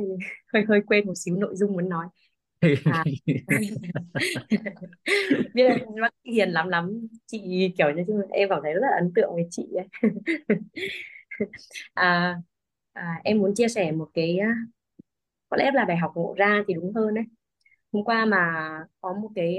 hơi 0.54 0.64
hơi 0.68 0.80
quên 0.86 1.06
một 1.06 1.14
xíu 1.16 1.36
nội 1.36 1.56
dung 1.56 1.72
muốn 1.72 1.88
nói. 1.88 2.06
À, 2.86 3.04
biết 5.54 5.64
ơn 5.66 6.00
bác 6.00 6.10
Hiền 6.24 6.50
lắm 6.50 6.68
lắm. 6.68 7.08
Chị 7.26 7.38
kiểu 7.78 7.90
như 7.96 8.04
chung 8.06 8.18
là 8.18 8.26
em 8.30 8.48
cảm 8.48 8.58
thấy 8.62 8.72
rất 8.74 8.80
là 8.82 8.88
ấn 9.00 9.12
tượng 9.14 9.34
với 9.34 9.46
chị 9.50 9.66
ấy. 9.76 9.86
à, 11.94 12.36
à, 12.94 13.20
em 13.24 13.38
muốn 13.38 13.54
chia 13.54 13.68
sẻ 13.68 13.92
một 13.92 14.08
cái 14.14 14.38
có 15.48 15.56
lẽ 15.56 15.70
là 15.74 15.84
bài 15.84 15.96
học 15.96 16.12
ngộ 16.14 16.34
ra 16.38 16.64
thì 16.68 16.74
đúng 16.74 16.92
hơn 16.94 17.14
đấy. 17.14 17.24
Hôm 17.92 18.04
qua 18.04 18.24
mà 18.26 18.68
có 19.00 19.12
một 19.14 19.30
cái 19.34 19.58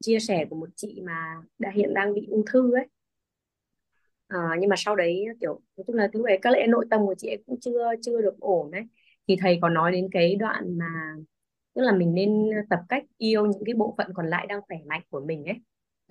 chia 0.00 0.20
sẻ 0.20 0.46
của 0.50 0.56
một 0.56 0.68
chị 0.76 1.02
mà 1.06 1.42
đã 1.58 1.70
hiện 1.74 1.94
đang 1.94 2.14
bị 2.14 2.26
ung 2.30 2.44
thư 2.52 2.74
ấy. 2.74 2.86
À, 4.28 4.38
nhưng 4.60 4.70
mà 4.70 4.76
sau 4.78 4.96
đấy 4.96 5.24
kiểu 5.40 5.60
nói 5.76 5.84
chung 5.86 5.96
là 5.96 6.08
lúc 6.12 6.24
đấy 6.26 6.38
các 6.42 6.50
lẽ 6.52 6.66
nội 6.66 6.86
tâm 6.90 7.00
của 7.06 7.14
chị 7.18 7.28
ấy 7.28 7.42
cũng 7.46 7.60
chưa 7.60 7.78
chưa 8.02 8.20
được 8.22 8.40
ổn 8.40 8.70
đấy. 8.70 8.82
Thì 9.28 9.36
thầy 9.40 9.58
có 9.62 9.68
nói 9.68 9.92
đến 9.92 10.08
cái 10.12 10.34
đoạn 10.36 10.78
mà 10.78 10.86
tức 11.80 11.86
là 11.86 11.92
mình 11.92 12.14
nên 12.14 12.50
tập 12.70 12.80
cách 12.88 13.04
yêu 13.18 13.46
những 13.46 13.62
cái 13.66 13.74
bộ 13.74 13.94
phận 13.98 14.06
còn 14.14 14.26
lại 14.30 14.46
đang 14.48 14.60
khỏe 14.68 14.76
mạnh 14.86 15.02
của 15.10 15.20
mình 15.20 15.44
ấy. 15.44 15.56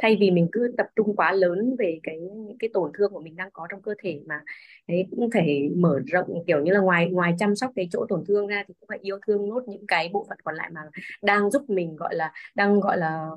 Thay 0.02 0.18
vì 0.20 0.32
mình 0.32 0.50
cứ 0.52 0.74
tập 0.78 0.88
trung 0.96 1.16
quá 1.16 1.32
lớn 1.32 1.76
về 1.80 2.00
cái 2.04 2.20
những 2.20 2.58
cái 2.60 2.70
tổn 2.74 2.92
thương 2.98 3.12
của 3.14 3.22
mình 3.22 3.36
đang 3.36 3.50
có 3.54 3.68
trong 3.72 3.82
cơ 3.82 3.94
thể 4.04 4.22
mà 4.28 4.42
đấy 4.88 5.08
cũng 5.12 5.30
phải 5.34 5.70
mở 5.78 6.00
rộng 6.08 6.44
kiểu 6.48 6.64
như 6.64 6.72
là 6.72 6.80
ngoài 6.80 7.10
ngoài 7.12 7.36
chăm 7.40 7.56
sóc 7.56 7.72
cái 7.76 7.88
chỗ 7.92 8.06
tổn 8.10 8.24
thương 8.28 8.48
ra 8.48 8.64
thì 8.68 8.74
cũng 8.80 8.88
phải 8.90 9.00
yêu 9.02 9.20
thương 9.28 9.50
nốt 9.50 9.64
những 9.68 9.88
cái 9.88 10.10
bộ 10.14 10.26
phận 10.30 10.38
còn 10.44 10.56
lại 10.56 10.70
mà 10.74 10.82
đang 11.24 11.52
giúp 11.52 11.70
mình 11.70 11.96
gọi 11.96 12.16
là 12.16 12.32
đang 12.56 12.80
gọi 12.80 12.98
là 12.98 13.30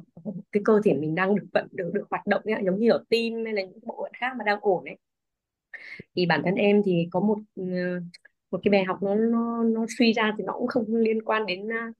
cái 0.52 0.62
cơ 0.64 0.80
thể 0.84 0.94
mình 0.94 1.14
đang 1.14 1.34
được 1.36 1.46
vận 1.52 1.68
được 1.72 1.90
được 1.94 2.06
hoạt 2.10 2.26
động 2.26 2.42
ấy, 2.44 2.54
giống 2.64 2.78
như 2.78 2.90
ở 2.90 3.04
tim 3.08 3.44
hay 3.44 3.54
là 3.54 3.62
những 3.62 3.80
bộ 3.82 4.02
phận 4.04 4.12
khác 4.20 4.32
mà 4.38 4.44
đang 4.44 4.58
ổn 4.60 4.84
ấy. 4.84 4.96
Thì 6.16 6.26
bản 6.26 6.42
thân 6.44 6.54
em 6.54 6.82
thì 6.84 7.08
có 7.10 7.20
một 7.20 7.38
ừ, 7.54 7.64
một 8.50 8.60
cái 8.64 8.70
bài 8.72 8.84
học 8.84 8.98
nó 9.02 9.14
nó 9.14 9.64
nó 9.64 9.86
suy 9.98 10.12
ra 10.12 10.34
thì 10.38 10.44
nó 10.44 10.52
cũng 10.52 10.66
không 10.68 10.84
liên 10.96 11.22
quan 11.24 11.46
đến 11.46 11.72
à, 11.72 11.92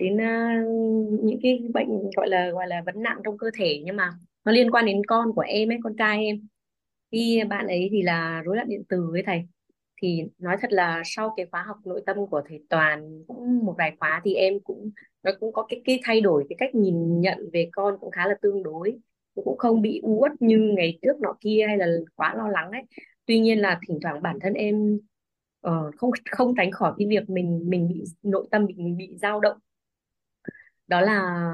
đến 0.00 0.16
uh, 0.16 1.24
những 1.24 1.38
cái 1.42 1.62
bệnh 1.74 1.88
gọi 2.16 2.28
là 2.28 2.50
gọi 2.50 2.66
là 2.68 2.82
vấn 2.86 3.02
nạn 3.02 3.18
trong 3.24 3.38
cơ 3.38 3.50
thể 3.54 3.82
nhưng 3.84 3.96
mà 3.96 4.10
nó 4.44 4.52
liên 4.52 4.70
quan 4.70 4.86
đến 4.86 5.02
con 5.06 5.32
của 5.34 5.40
em 5.40 5.72
ấy 5.72 5.78
con 5.82 5.96
trai 5.96 6.24
em. 6.24 6.48
Khi 7.12 7.42
bạn 7.48 7.66
ấy 7.66 7.88
thì 7.92 8.02
là 8.02 8.42
rối 8.44 8.56
loạn 8.56 8.68
điện 8.68 8.82
từ 8.88 9.08
với 9.12 9.22
thầy. 9.26 9.42
Thì 10.02 10.22
nói 10.38 10.56
thật 10.60 10.72
là 10.72 11.02
sau 11.04 11.34
cái 11.36 11.46
khóa 11.50 11.62
học 11.62 11.76
nội 11.84 12.02
tâm 12.06 12.16
của 12.30 12.42
thầy 12.48 12.64
Toàn 12.68 13.24
cũng 13.28 13.64
một 13.64 13.74
vài 13.78 13.96
khóa 13.98 14.20
thì 14.24 14.34
em 14.34 14.60
cũng 14.64 14.90
nó 15.22 15.30
cũng 15.40 15.52
có 15.52 15.66
cái 15.68 15.82
cái 15.84 16.00
thay 16.04 16.20
đổi 16.20 16.46
cái 16.48 16.56
cách 16.58 16.74
nhìn 16.74 17.20
nhận 17.20 17.38
về 17.52 17.68
con 17.72 17.96
cũng 18.00 18.10
khá 18.10 18.28
là 18.28 18.34
tương 18.42 18.62
đối. 18.62 18.98
Cũng 19.34 19.58
không 19.58 19.82
bị 19.82 20.00
u 20.02 20.18
uất 20.20 20.32
như 20.42 20.72
ngày 20.76 20.98
trước 21.02 21.20
nọ 21.20 21.36
kia 21.40 21.64
hay 21.66 21.78
là 21.78 21.86
quá 22.16 22.34
lo 22.34 22.48
lắng 22.48 22.70
ấy. 22.70 22.82
Tuy 23.26 23.40
nhiên 23.40 23.58
là 23.58 23.80
thỉnh 23.88 23.98
thoảng 24.02 24.22
bản 24.22 24.38
thân 24.40 24.52
em 24.52 24.98
uh, 25.66 25.94
không 25.96 26.10
không 26.30 26.54
tránh 26.56 26.70
khỏi 26.70 26.92
cái 26.98 27.06
việc 27.08 27.30
mình 27.30 27.62
mình 27.70 27.88
bị 27.88 28.04
nội 28.22 28.46
tâm 28.50 28.66
bị 28.66 28.74
mình 28.76 28.96
bị 28.96 29.16
dao 29.16 29.40
động 29.40 29.58
đó 30.90 31.00
là 31.00 31.44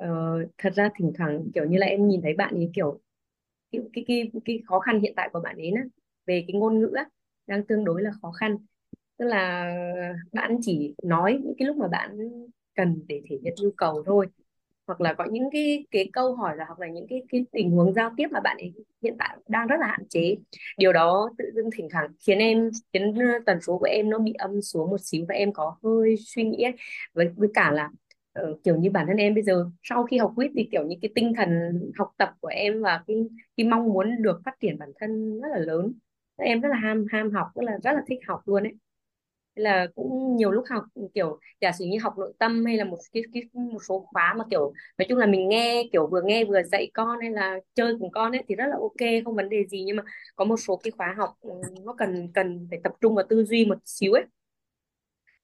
uh, 0.00 0.48
thật 0.58 0.70
ra 0.76 0.88
thỉnh 0.98 1.12
thoảng 1.18 1.44
kiểu 1.54 1.64
như 1.64 1.78
là 1.78 1.86
em 1.86 2.08
nhìn 2.08 2.22
thấy 2.22 2.34
bạn 2.34 2.54
ấy 2.54 2.70
kiểu 2.74 3.00
cái 3.72 3.82
cái 3.94 4.04
cái, 4.08 4.30
cái 4.44 4.60
khó 4.66 4.80
khăn 4.80 5.00
hiện 5.00 5.12
tại 5.16 5.30
của 5.32 5.40
bạn 5.40 5.56
ấy 5.56 5.70
á, 5.76 5.82
về 6.26 6.44
cái 6.48 6.60
ngôn 6.60 6.80
ngữ 6.80 6.92
á, 6.96 7.06
đang 7.46 7.66
tương 7.66 7.84
đối 7.84 8.02
là 8.02 8.10
khó 8.22 8.32
khăn 8.32 8.56
tức 9.18 9.26
là 9.26 9.72
bạn 10.32 10.58
chỉ 10.62 10.94
nói 11.02 11.40
những 11.44 11.54
cái 11.58 11.66
lúc 11.68 11.76
mà 11.76 11.88
bạn 11.88 12.18
cần 12.74 13.02
để 13.08 13.22
thể 13.30 13.38
hiện 13.44 13.54
nhu 13.62 13.70
cầu 13.76 14.02
thôi 14.06 14.26
hoặc 14.86 15.00
là 15.00 15.14
có 15.14 15.24
những 15.32 15.48
cái 15.52 15.86
cái 15.90 16.10
câu 16.12 16.36
hỏi 16.36 16.56
là 16.56 16.64
hoặc 16.66 16.80
là 16.80 16.88
những 16.88 17.06
cái 17.10 17.22
cái 17.28 17.44
tình 17.52 17.70
huống 17.70 17.94
giao 17.94 18.10
tiếp 18.16 18.28
mà 18.32 18.40
bạn 18.40 18.56
ấy 18.58 18.72
hiện 19.02 19.16
tại 19.18 19.36
đang 19.48 19.66
rất 19.66 19.76
là 19.80 19.86
hạn 19.86 20.08
chế 20.08 20.36
điều 20.78 20.92
đó 20.92 21.30
tự 21.38 21.44
dưng 21.54 21.70
thỉnh 21.76 21.88
thoảng 21.92 22.06
khiến 22.26 22.38
em 22.38 22.70
khiến 22.92 23.14
ờ, 23.14 23.26
tần 23.46 23.60
số 23.60 23.78
của 23.78 23.86
em 23.86 24.10
nó 24.10 24.18
bị 24.18 24.32
âm 24.38 24.62
xuống 24.62 24.90
một 24.90 25.00
xíu 25.00 25.24
và 25.28 25.34
em 25.34 25.52
có 25.52 25.76
hơi 25.82 26.16
suy 26.26 26.44
nghĩ 26.44 26.62
ấy. 26.62 26.72
với 27.14 27.28
với 27.36 27.48
cả 27.54 27.70
là 27.72 27.90
Ờ, 28.34 28.56
kiểu 28.64 28.76
như 28.76 28.90
bản 28.90 29.06
thân 29.08 29.16
em 29.16 29.34
bây 29.34 29.42
giờ 29.42 29.70
sau 29.82 30.04
khi 30.04 30.18
học 30.18 30.32
quýt 30.36 30.50
thì 30.56 30.68
kiểu 30.72 30.86
như 30.86 30.96
cái 31.02 31.10
tinh 31.14 31.32
thần 31.36 31.50
học 31.98 32.08
tập 32.18 32.30
của 32.40 32.48
em 32.48 32.82
và 32.82 33.04
cái 33.06 33.16
cái 33.56 33.66
mong 33.66 33.84
muốn 33.92 34.22
được 34.22 34.40
phát 34.44 34.52
triển 34.60 34.78
bản 34.78 34.88
thân 35.00 35.40
rất 35.40 35.48
là 35.52 35.58
lớn. 35.58 35.92
Em 36.36 36.60
rất 36.60 36.68
là 36.68 36.76
ham 36.76 37.06
ham 37.12 37.30
học 37.32 37.46
rất 37.54 37.62
là 37.64 37.72
rất 37.84 37.92
là 37.92 38.02
thích 38.08 38.18
học 38.28 38.40
luôn 38.46 38.62
ấy. 38.62 38.72
Thế 39.56 39.62
là 39.62 39.86
cũng 39.94 40.36
nhiều 40.36 40.50
lúc 40.50 40.64
học 40.70 40.84
kiểu 41.14 41.38
giả 41.60 41.72
sử 41.72 41.84
như 41.84 41.98
học 42.02 42.14
nội 42.18 42.32
tâm 42.38 42.64
hay 42.64 42.76
là 42.76 42.84
một 42.84 42.98
cái, 43.12 43.22
cái 43.34 43.42
một 43.54 43.78
số 43.88 44.08
khóa 44.12 44.34
mà 44.38 44.44
kiểu 44.50 44.72
nói 44.98 45.06
chung 45.08 45.18
là 45.18 45.26
mình 45.26 45.48
nghe 45.48 45.88
kiểu 45.92 46.06
vừa 46.06 46.22
nghe 46.24 46.44
vừa 46.44 46.62
dạy 46.62 46.90
con 46.94 47.20
hay 47.20 47.30
là 47.30 47.60
chơi 47.74 47.96
cùng 48.00 48.10
con 48.12 48.32
ấy 48.32 48.42
thì 48.48 48.54
rất 48.54 48.66
là 48.66 48.76
ok 48.80 49.24
không 49.24 49.34
vấn 49.36 49.48
đề 49.48 49.64
gì. 49.70 49.84
Nhưng 49.86 49.96
mà 49.96 50.02
có 50.36 50.44
một 50.44 50.56
số 50.56 50.76
cái 50.76 50.90
khóa 50.90 51.14
học 51.18 51.34
ừ, 51.40 51.50
nó 51.84 51.94
cần 51.98 52.32
cần 52.34 52.66
phải 52.70 52.80
tập 52.84 52.92
trung 53.00 53.14
vào 53.14 53.24
tư 53.28 53.44
duy 53.44 53.64
một 53.66 53.78
xíu 53.84 54.12
ấy 54.12 54.24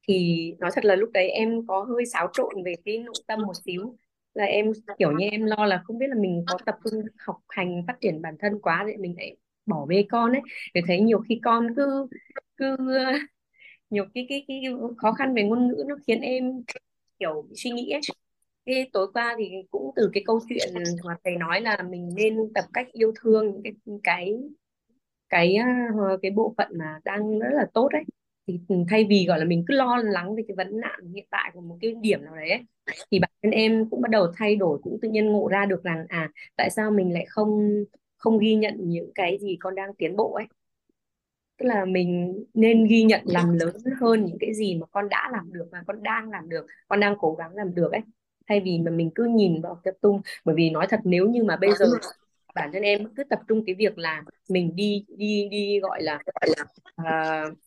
thì 0.09 0.44
nói 0.59 0.70
thật 0.74 0.84
là 0.84 0.96
lúc 0.96 1.11
đấy 1.12 1.28
em 1.30 1.66
có 1.66 1.82
hơi 1.82 2.07
xáo 2.07 2.28
trộn 2.32 2.64
về 2.64 2.74
cái 2.84 2.98
nội 2.98 3.22
tâm 3.26 3.46
một 3.46 3.53
xíu. 3.64 3.96
Là 4.34 4.44
em, 4.44 4.72
kiểu 4.98 5.12
như 5.12 5.26
em 5.28 5.44
lo 5.44 5.66
là 5.66 5.82
không 5.84 5.98
biết 5.98 6.07
là 6.09 6.14
mình 6.20 6.44
có 6.46 6.59
tập 6.66 6.74
trung 6.84 7.03
học 7.26 7.36
hành, 7.48 7.82
phát 7.86 7.96
triển 8.01 8.22
bản 8.22 8.34
thân 8.40 8.61
quá 8.61 8.84
thì 8.88 8.96
mình 8.96 9.14
lại 9.18 9.36
bỏ 9.66 9.86
bê 9.86 10.05
con 10.11 10.32
ấy. 10.32 10.42
Để 10.74 10.80
thấy 10.86 11.01
nhiều 11.01 11.20
khi 11.28 11.40
con 11.44 11.66
cứ 11.76 12.07
cứ, 12.57 12.76
nhiều 13.90 14.05
cái 14.14 14.26
cái 14.28 14.44
cái 14.48 14.62
khó 14.98 15.12
khăn 15.12 15.34
về 15.34 15.42
ngôn 15.42 15.68
ngữ 15.68 15.84
nó 15.88 15.96
khiến 16.07 16.20
em, 16.20 16.62
kiểu 17.18 17.46
suy 17.57 17.70
nghĩ 17.70 17.90
ấy. 17.90 18.01
Cái 18.66 18.90
tối 18.92 19.09
qua 19.14 19.34
thì 19.38 19.51
cũng 19.70 19.90
từ 19.96 20.11
cái 20.14 20.22
câu 20.26 20.40
chuyện 20.48 20.74
mà 21.05 21.16
thầy 21.24 21.36
nói 21.36 21.61
là 21.61 21.78
mình 21.90 22.11
nên 22.16 22.53
tập 22.55 22.64
cách 22.72 22.88
yêu 22.92 23.12
thương, 23.22 23.46
những 23.53 23.62
cái 23.64 23.72
cái 24.03 24.34
cái 25.28 25.57
ờ, 25.98 26.18
cái 26.22 26.30
bộ 26.30 26.55
phận 26.59 26.68
mà 26.78 27.01
đang 27.05 27.38
rất 27.38 27.51
là 27.53 27.66
tốt 27.74 27.88
đấy 27.92 28.05
thì 28.51 28.61
ừ, 28.68 28.76
thay 28.88 29.07
vì 29.09 29.24
gọi 29.28 29.38
là 29.38 29.44
mình 29.44 29.64
cứ 29.68 29.74
lo 29.74 29.96
lắng 29.96 30.36
về 30.36 30.42
cái 30.48 30.55
vấn 30.57 30.80
nạn 30.80 31.12
hiện 31.14 31.26
tại 31.30 31.51
của 31.55 31.61
một 31.61 31.78
cái 31.80 31.94
điểm 32.01 32.24
nào 32.24 32.36
đấy 32.36 32.51
ấy, 32.51 32.61
thì 33.11 33.18
bản 33.18 33.30
thân 33.42 33.53
em 33.53 33.90
cũng 33.90 34.01
bắt 34.01 34.11
đầu 34.11 34.26
thay 34.36 34.57
đổi 34.57 34.78
cũng 34.82 34.98
tự 35.03 35.09
nhiên 35.09 35.26
ngộ 35.26 35.48
ra 35.48 35.66
được 35.66 35.82
rằng 35.82 36.07
à 36.09 36.30
tại 36.57 36.70
sao 36.70 36.90
mình 36.90 37.12
lại 37.12 37.24
không 37.28 37.84
không 38.16 38.38
ghi 38.38 38.55
nhận 38.55 38.74
những 38.78 39.11
cái 39.14 39.38
gì 39.40 39.57
con 39.61 39.74
đang 39.74 39.94
tiến 39.94 40.16
bộ 40.16 40.34
ấy. 40.34 40.46
Tức 41.59 41.66
là 41.66 41.84
mình 41.84 42.42
nên 42.55 42.84
ghi 42.84 43.03
nhận 43.03 43.20
làm 43.24 43.53
lớn 43.59 43.76
hơn 44.01 44.24
những 44.24 44.36
cái 44.40 44.55
gì 44.55 44.74
mà 44.74 44.86
con 44.86 45.09
đã 45.09 45.28
làm 45.32 45.53
được 45.53 45.68
và 45.72 45.82
con 45.86 46.03
đang 46.03 46.30
làm 46.30 46.48
được 46.48 46.66
con 46.88 47.01
đang 47.01 47.14
cố 47.18 47.34
gắng 47.34 47.55
làm 47.55 47.74
được 47.74 47.92
ấy. 47.92 48.01
Thay 48.48 48.61
vì 48.61 48.78
mà 48.78 48.90
mình 48.90 49.11
cứ 49.14 49.24
nhìn 49.24 49.61
vào 49.61 49.80
tập 49.84 49.94
trung 50.03 50.20
bởi 50.44 50.55
vì 50.55 50.70
nói 50.70 50.86
thật 50.90 51.01
nếu 51.05 51.28
như 51.28 51.44
mà 51.44 51.57
bây 51.57 51.72
giờ 51.74 51.86
bản 52.55 52.70
thân 52.72 52.82
em 52.82 53.14
cứ 53.14 53.24
tập 53.24 53.40
trung 53.48 53.62
cái 53.66 53.74
việc 53.74 53.98
là 53.98 54.22
mình 54.48 54.76
đi 54.76 55.05
đi 55.09 55.48
đi 55.51 55.80
gọi 55.80 56.03
là 56.03 56.22
gọi 56.26 56.48
là 56.57 56.64
uh, 57.48 57.59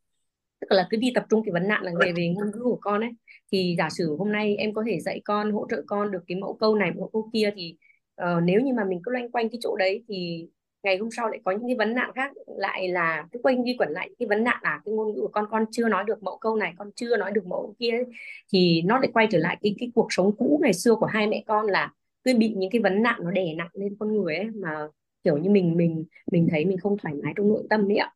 tức 0.70 0.76
là 0.76 0.88
cứ 0.90 0.98
đi 0.98 1.12
tập 1.16 1.26
trung 1.30 1.42
cái 1.46 1.52
vấn 1.54 1.68
nạn 1.68 1.84
là 1.84 1.92
về 2.00 2.14
về 2.18 2.28
ngôn 2.28 2.52
ngữ 2.52 2.60
của 2.64 2.78
con 2.82 3.02
ấy 3.02 3.12
thì 3.52 3.76
giả 3.78 3.90
sử 3.90 4.16
hôm 4.20 4.32
nay 4.32 4.56
em 4.56 4.74
có 4.74 4.84
thể 4.88 5.00
dạy 5.00 5.22
con 5.26 5.52
hỗ 5.52 5.68
trợ 5.70 5.84
con 5.88 6.12
được 6.12 6.24
cái 6.28 6.38
mẫu 6.38 6.54
câu 6.60 6.76
này 6.76 6.92
mẫu 6.92 7.10
câu 7.14 7.30
kia 7.34 7.50
thì 7.56 7.78
ờ, 8.16 8.42
nếu 8.42 8.62
như 8.62 8.74
mà 8.74 8.84
mình 8.84 9.00
cứ 9.04 9.12
loanh 9.12 9.32
quanh 9.32 9.50
cái 9.50 9.58
chỗ 9.62 9.76
đấy 9.76 10.04
thì 10.08 10.48
ngày 10.84 10.98
hôm 10.98 11.10
sau 11.12 11.30
lại 11.30 11.40
có 11.44 11.52
những 11.52 11.68
cái 11.68 11.76
vấn 11.76 11.96
nạn 11.96 12.12
khác 12.16 12.32
lại 12.58 12.88
là 12.88 13.26
cứ 13.32 13.40
quanh 13.44 13.64
đi 13.64 13.76
quẩn 13.80 13.90
lại 13.92 14.10
cái 14.20 14.28
vấn 14.28 14.44
nạn 14.44 14.60
là 14.64 14.82
cái 14.86 14.94
ngôn 14.94 15.08
ngữ 15.14 15.22
của 15.22 15.28
con 15.28 15.46
con 15.52 15.66
chưa 15.72 15.90
nói 15.90 16.04
được 16.08 16.24
mẫu 16.24 16.38
câu 16.38 16.56
này 16.56 16.74
con 16.78 16.92
chưa 16.96 17.18
nói 17.18 17.32
được 17.32 17.46
mẫu 17.46 17.76
kia 17.80 17.92
ấy. 17.92 18.06
thì 18.54 18.82
nó 18.86 19.00
lại 19.00 19.10
quay 19.14 19.28
trở 19.32 19.38
lại 19.38 19.58
cái 19.62 19.76
cái 19.80 19.92
cuộc 19.96 20.08
sống 20.10 20.36
cũ 20.38 20.60
ngày 20.64 20.74
xưa 20.74 20.96
của 20.96 21.06
hai 21.06 21.28
mẹ 21.28 21.44
con 21.48 21.66
là 21.68 21.92
cứ 22.24 22.38
bị 22.38 22.54
những 22.58 22.70
cái 22.72 22.82
vấn 22.82 23.04
nạn 23.04 23.20
nó 23.24 23.32
đè 23.32 23.54
nặng 23.54 23.70
lên 23.74 23.96
con 24.00 24.14
người 24.14 24.36
ấy 24.36 24.50
mà 24.50 24.88
kiểu 25.24 25.38
như 25.38 25.50
mình 25.50 25.78
mình 25.78 26.06
mình 26.32 26.48
thấy 26.52 26.66
mình 26.66 26.78
không 26.78 26.98
thoải 26.98 27.16
mái 27.24 27.34
trong 27.38 27.50
nội 27.50 27.64
tâm 27.70 27.92
ấy 27.92 27.98
ạ 27.98 28.12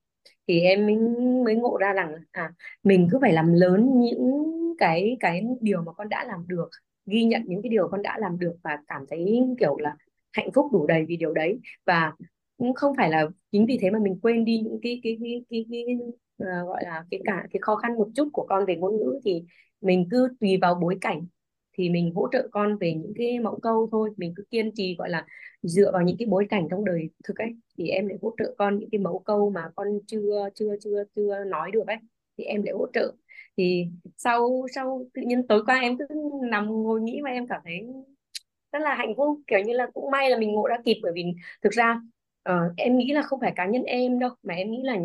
thì 0.48 0.62
em 0.62 0.86
mới 0.86 0.96
mới 1.46 1.56
ngộ 1.56 1.78
ra 1.78 1.94
rằng 1.94 2.16
à 2.32 2.52
mình 2.84 3.08
cứ 3.12 3.18
phải 3.22 3.34
làm 3.34 3.54
lớn 3.54 4.00
những 4.00 4.44
cái 4.78 5.18
cái 5.20 5.44
điều 5.62 5.82
mà 5.82 5.92
con 5.94 6.10
đã 6.10 6.26
làm 6.26 6.48
được 6.48 6.70
ghi 7.06 7.24
nhận 7.24 7.42
những 7.46 7.62
cái 7.62 7.70
điều 7.70 7.88
con 7.88 8.02
đã 8.02 8.18
làm 8.20 8.40
được 8.40 8.56
và 8.64 8.78
cảm 8.88 9.06
thấy 9.10 9.42
kiểu 9.60 9.78
là 9.78 9.96
hạnh 10.34 10.52
phúc 10.52 10.66
đủ 10.74 10.88
đầy 10.88 11.06
vì 11.06 11.18
điều 11.18 11.34
đấy. 11.34 11.60
Và 11.86 12.14
cũng 12.58 12.74
không 12.74 12.94
phải 12.98 13.10
là 13.10 13.28
chính 13.52 13.66
vì 13.66 13.78
thế 13.82 13.90
mà 13.92 14.00
mình 14.00 14.20
quên 14.22 14.46
đi 14.46 14.60
những 14.60 14.80
cái 14.82 15.00
cái 15.04 15.18
cái 15.22 15.44
cái 15.50 15.66
cái, 15.72 15.84
uh, 16.44 16.68
gọi 16.68 16.84
là 16.84 17.04
cái 17.12 17.22
cả 17.26 17.48
cái 17.52 17.60
khó 17.62 17.76
khăn 17.76 17.96
một 17.96 18.08
chút 18.16 18.30
của 18.34 18.46
con 18.50 18.66
về 18.66 18.76
ngôn 18.76 18.98
ngữ. 18.98 19.20
Thì 19.26 19.44
mình 19.82 20.08
cứ 20.12 20.28
tùy 20.40 20.58
vào 20.62 20.76
bối 20.76 20.98
cảnh 21.02 21.26
thì 21.78 21.90
mình 21.90 22.12
hỗ 22.16 22.28
trợ 22.32 22.48
con 22.52 22.78
về 22.78 22.94
những 22.94 23.14
cái 23.18 23.40
mẫu 23.40 23.60
câu 23.62 23.90
thôi. 23.92 24.10
Mình 24.18 24.34
cứ 24.36 24.44
kiên 24.52 24.72
trì 24.76 24.96
gọi 24.96 25.10
là 25.10 25.26
dựa 25.62 25.92
vào 25.92 26.02
những 26.02 26.18
cái 26.20 26.26
bối 26.26 26.48
cảnh 26.50 26.68
trong 26.72 26.86
đời 26.86 27.10
thực 27.24 27.38
ấy 27.38 27.56
thì 27.78 27.88
em 27.88 28.08
lại 28.08 28.18
hỗ 28.22 28.34
trợ 28.38 28.56
con 28.58 28.80
những 28.80 28.90
cái 28.90 29.00
mẫu 29.00 29.20
câu 29.20 29.50
mà 29.50 29.70
con 29.76 29.88
chưa 30.08 30.50
chưa 30.56 30.76
chưa 30.84 31.04
chưa 31.16 31.44
nói 31.44 31.72
được 31.72 31.88
ấy 31.88 31.98
thì 32.38 32.44
em 32.44 32.64
lại 32.64 32.74
hỗ 32.74 32.88
trợ. 32.94 33.14
Thì 33.58 33.88
sau 34.18 34.66
sau 34.76 35.06
tự 35.14 35.22
nhiên 35.22 35.48
tối 35.48 35.64
qua 35.66 35.80
em 35.80 35.98
cứ 35.98 36.06
nằm 36.52 36.66
ngồi 36.68 37.02
nghĩ 37.02 37.22
mà 37.24 37.30
em 37.30 37.48
cảm 37.48 37.62
thấy 37.66 37.88
rất 38.72 38.80
là 38.80 38.96
hạnh 38.96 39.14
phúc. 39.18 39.40
Kiểu 39.48 39.60
như 39.60 39.74
là 39.74 39.88
cũng 39.94 40.12
may 40.12 40.30
là 40.30 40.38
mình 40.40 40.52
ngộ 40.52 40.68
ra 40.68 40.78
kịp 40.86 41.00
bởi 41.04 41.12
vì 41.16 41.24
thực 41.64 41.74
ra 41.74 42.02
uh, 42.50 42.74
em 42.78 42.98
nghĩ 42.98 43.12
là 43.14 43.22
không 43.22 43.40
phải 43.40 43.54
cá 43.56 43.66
nhân 43.66 43.84
em 43.84 44.20
đâu 44.20 44.30
mà 44.44 44.54
em 44.54 44.72
nghĩ 44.72 44.82
là 44.84 44.98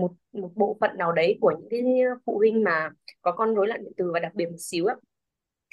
một 0.00 0.12
một 0.32 0.50
bộ 0.54 0.76
phận 0.80 0.96
nào 0.98 1.12
đấy 1.12 1.38
của 1.40 1.52
những 1.60 1.68
cái 1.70 1.82
phụ 2.26 2.38
huynh 2.38 2.64
mà 2.64 2.90
có 3.22 3.32
con 3.32 3.54
rối 3.54 3.68
loạn 3.68 3.84
điện 3.84 3.92
từ 3.96 4.12
và 4.12 4.20
đặc 4.20 4.34
biệt 4.34 4.46
một 4.46 4.56
xíu 4.58 4.86
á 4.86 4.94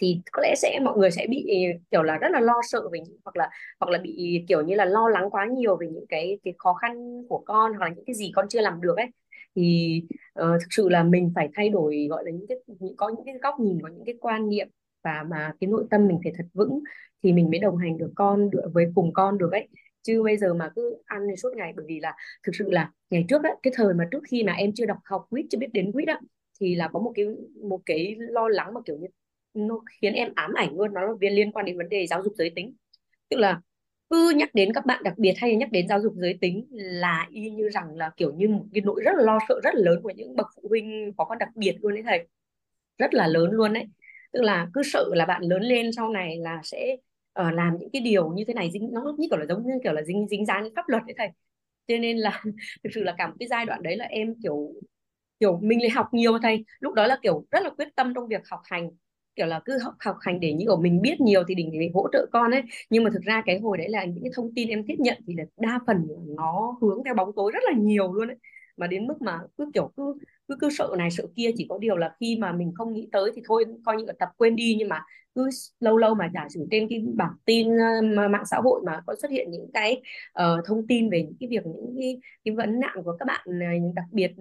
thì 0.02 0.22
có 0.32 0.42
lẽ 0.42 0.56
sẽ 0.56 0.80
mọi 0.80 0.98
người 0.98 1.12
sẽ 1.12 1.28
bị 1.30 1.46
kiểu 1.92 2.04
là 2.04 2.18
rất 2.18 2.28
là 2.32 2.40
lo 2.40 2.54
sợ 2.64 2.90
về 2.92 3.00
những 3.00 3.18
hoặc 3.26 3.38
là 3.38 3.50
hoặc 3.80 3.90
là 3.92 4.00
bị 4.00 4.46
kiểu 4.48 4.62
như 4.62 4.76
là 4.76 4.86
lo 4.86 5.10
lắng 5.10 5.30
quá 5.32 5.46
nhiều 5.46 5.78
về 5.78 5.88
những 5.88 6.06
cái 6.10 6.40
cái 6.44 6.54
khó 6.58 6.74
khăn 6.74 7.24
của 7.30 7.44
con 7.46 7.74
hoặc 7.74 7.86
là 7.86 7.94
những 7.96 8.06
cái 8.06 8.14
gì 8.16 8.32
con 8.36 8.46
chưa 8.50 8.62
làm 8.62 8.82
được 8.82 8.98
ấy. 8.98 9.08
Thì 9.56 10.02
uh, 10.40 10.46
thực 10.62 10.68
sự 10.70 10.90
là 10.90 11.04
mình 11.04 11.32
phải 11.36 11.50
thay 11.56 11.70
đổi 11.70 12.08
gọi 12.10 12.24
là 12.26 12.32
những 12.32 12.48
cái 12.48 12.58
những, 12.80 12.96
có 12.96 13.10
những 13.10 13.26
cái 13.26 13.36
góc 13.42 13.60
nhìn 13.60 13.82
có 13.82 13.90
những 13.90 14.06
cái 14.06 14.16
quan 14.22 14.50
niệm 14.50 14.68
và 15.04 15.24
mà 15.30 15.54
cái 15.60 15.68
nội 15.68 15.86
tâm 15.90 16.08
mình 16.08 16.20
phải 16.24 16.34
thật 16.38 16.46
vững 16.54 16.80
thì 17.24 17.34
mình 17.34 17.50
mới 17.50 17.60
đồng 17.60 17.78
hành 17.78 17.98
được 17.98 18.12
con 18.16 18.50
được 18.50 18.72
với 18.74 18.86
cùng 18.96 19.14
con 19.14 19.38
được 19.38 19.52
ấy. 19.52 19.68
Chứ 20.02 20.24
bây 20.24 20.38
giờ 20.38 20.54
mà 20.54 20.70
cứ 20.76 20.98
ăn 21.06 21.22
suốt 21.38 21.50
ngày 21.56 21.74
bởi 21.76 21.86
vì 21.90 22.00
là 22.00 22.16
thực 22.44 22.52
sự 22.56 22.72
là 22.72 22.92
ngày 23.10 23.26
trước 23.30 23.44
á 23.44 23.50
cái 23.64 23.74
thời 23.76 23.94
mà 23.94 24.08
trước 24.12 24.24
khi 24.32 24.44
mà 24.44 24.54
em 24.54 24.72
chưa 24.76 24.86
đọc 24.86 24.98
học 25.04 25.26
quýt 25.30 25.46
chưa 25.50 25.58
biết 25.58 25.70
đến 25.74 25.92
quýt 25.92 26.08
á 26.08 26.20
thì 26.62 26.76
là 26.76 26.88
có 26.88 27.00
một 27.00 27.12
cái 27.16 27.26
một 27.64 27.82
cái 27.86 28.16
lo 28.20 28.48
lắng 28.48 28.74
mà 28.74 28.82
kiểu 28.86 28.98
như 28.98 29.08
nó 29.54 29.82
khiến 30.02 30.14
em 30.14 30.34
ám 30.36 30.54
ảnh 30.54 30.78
luôn 30.78 30.94
nó 30.94 31.02
là 31.02 31.14
liên 31.20 31.52
quan 31.52 31.66
đến 31.66 31.78
vấn 31.78 31.90
đề 31.90 32.08
giáo 32.08 32.24
dục 32.24 32.34
giới 32.38 32.52
tính. 32.56 32.74
Tức 33.30 33.38
là 33.38 33.62
cứ 34.10 34.34
nhắc 34.36 34.50
đến 34.56 34.74
các 34.74 34.86
bạn 34.86 35.04
đặc 35.04 35.14
biệt 35.18 35.34
hay 35.38 35.56
nhắc 35.56 35.72
đến 35.72 35.88
giáo 35.88 36.02
dục 36.02 36.14
giới 36.16 36.38
tính 36.42 36.68
là 36.72 37.28
y 37.32 37.50
như 37.50 37.70
rằng 37.70 37.98
là 37.98 38.12
kiểu 38.18 38.34
như 38.34 38.48
một 38.48 38.66
cái 38.74 38.82
nỗi 38.82 39.02
rất 39.06 39.12
là 39.18 39.24
lo 39.24 39.40
sợ 39.50 39.60
rất 39.64 39.76
là 39.76 39.82
lớn 39.84 40.00
của 40.04 40.12
những 40.16 40.36
bậc 40.36 40.48
phụ 40.56 40.70
huynh 40.70 41.14
có 41.18 41.26
con 41.26 41.38
đặc 41.38 41.50
biệt 41.56 41.78
luôn 41.82 41.94
đấy 41.94 42.04
thầy. 42.06 42.28
Rất 42.98 43.14
là 43.14 43.28
lớn 43.28 43.52
luôn 43.52 43.74
đấy 43.74 43.86
tức 44.34 44.42
là 44.42 44.68
cứ 44.74 44.82
sợ 44.84 45.06
là 45.14 45.26
bạn 45.26 45.42
lớn 45.44 45.62
lên 45.62 45.92
sau 45.92 46.10
này 46.10 46.38
là 46.38 46.62
sẽ 46.64 46.96
uh, 47.42 47.54
làm 47.54 47.78
những 47.80 47.90
cái 47.94 48.02
điều 48.02 48.30
như 48.30 48.44
thế 48.48 48.54
này 48.54 48.70
dính 48.74 48.90
nó 48.94 49.16
như 49.18 49.28
kiểu 49.32 49.40
là 49.40 49.46
giống 49.46 49.68
như 49.68 49.74
kiểu 49.84 49.94
là 49.94 50.02
dính 50.04 50.28
dính 50.30 50.46
dáng 50.46 50.70
pháp 50.76 50.90
luật 50.90 51.04
đấy 51.08 51.16
thầy. 51.18 51.30
Cho 51.88 51.98
nên 51.98 52.18
là 52.18 52.44
thực 52.84 52.90
sự 52.96 53.04
là 53.04 53.16
cả 53.18 53.28
một 53.28 53.34
cái 53.40 53.48
giai 53.48 53.66
đoạn 53.66 53.84
đấy 53.84 53.98
là 53.98 54.06
em 54.06 54.36
kiểu 54.44 54.74
kiểu 55.40 55.60
mình 55.64 55.82
lại 55.82 55.90
học 55.90 56.08
nhiều 56.14 56.40
thầy. 56.42 56.66
Lúc 56.80 56.94
đó 56.94 57.08
là 57.08 57.18
kiểu 57.24 57.46
rất 57.52 57.64
là 57.64 57.70
quyết 57.70 57.88
tâm 57.96 58.14
trong 58.16 58.28
việc 58.28 58.42
học 58.50 58.62
hành 58.64 58.90
kiểu 59.36 59.46
là 59.48 59.60
cứ 59.66 59.78
học 59.84 59.94
học 60.00 60.16
hành 60.22 60.40
để 60.40 60.54
như 60.54 60.66
kiểu 60.66 60.78
mình 60.82 61.02
biết 61.02 61.22
nhiều 61.22 61.44
thì 61.48 61.56
đỉnh 61.56 61.72
để 61.80 61.90
hỗ 61.94 62.08
trợ 62.14 62.26
con 62.32 62.52
ấy. 62.52 62.62
Nhưng 62.90 63.04
mà 63.04 63.10
thực 63.14 63.22
ra 63.24 63.42
cái 63.46 63.60
hồi 63.60 63.78
đấy 63.78 63.90
là 63.90 64.06
những 64.06 64.24
cái 64.24 64.32
thông 64.36 64.52
tin 64.56 64.70
em 64.70 64.84
tiếp 64.88 64.96
nhận 65.00 65.18
thì 65.28 65.34
là 65.38 65.44
đa 65.58 65.80
phần 65.88 66.08
nó 66.38 66.78
hướng 66.82 67.04
theo 67.06 67.14
bóng 67.16 67.32
tối 67.36 67.52
rất 67.54 67.64
là 67.66 67.80
nhiều 67.80 68.14
luôn 68.14 68.28
ấy. 68.28 68.38
Mà 68.78 68.88
đến 68.88 69.08
mức 69.08 69.22
mà 69.22 69.40
cứ 69.58 69.72
kiểu 69.74 69.92
cứ 69.98 70.16
cứ 70.48 70.56
cứ 70.60 70.70
sợ 70.70 70.90
này 70.98 71.12
sợ 71.12 71.24
kia 71.36 71.50
chỉ 71.58 71.66
có 71.70 71.78
điều 71.78 71.98
là 71.98 72.16
khi 72.20 72.38
mà 72.40 72.52
mình 72.52 72.72
không 72.76 72.94
nghĩ 72.94 73.10
tới 73.12 73.32
thì 73.36 73.42
thôi 73.46 73.66
coi 73.86 73.98
như 73.98 74.06
là 74.06 74.14
tập 74.20 74.30
quên 74.38 74.56
đi. 74.56 74.76
Nhưng 74.80 74.90
mà 74.90 75.02
cứ 75.36 75.50
lâu 75.80 75.98
lâu 75.98 76.16
mà 76.16 76.30
giả 76.34 76.48
sử 76.50 76.68
trên 76.72 76.88
cái 76.90 77.04
bảng 77.16 77.34
tin 77.46 77.68
ờ, 78.18 78.28
mạng 78.28 78.44
xã 78.52 78.58
hội 78.64 78.82
mà 78.86 79.02
có 79.08 79.16
xuất 79.22 79.32
hiện 79.32 79.52
những 79.52 79.70
cái 79.74 80.02
uh, 80.40 80.66
thông 80.66 80.88
tin 80.88 81.10
về 81.10 81.24
những 81.24 81.36
cái 81.40 81.50
việc 81.50 81.66
những 81.66 81.96
cái, 82.00 82.20
cái 82.46 82.56
vấn 82.56 82.80
nạn 82.80 82.98
của 83.06 83.16
các 83.20 83.26
bạn 83.26 83.42
ờ, 83.46 83.66
đặc 83.96 84.06
biệt 84.12 84.32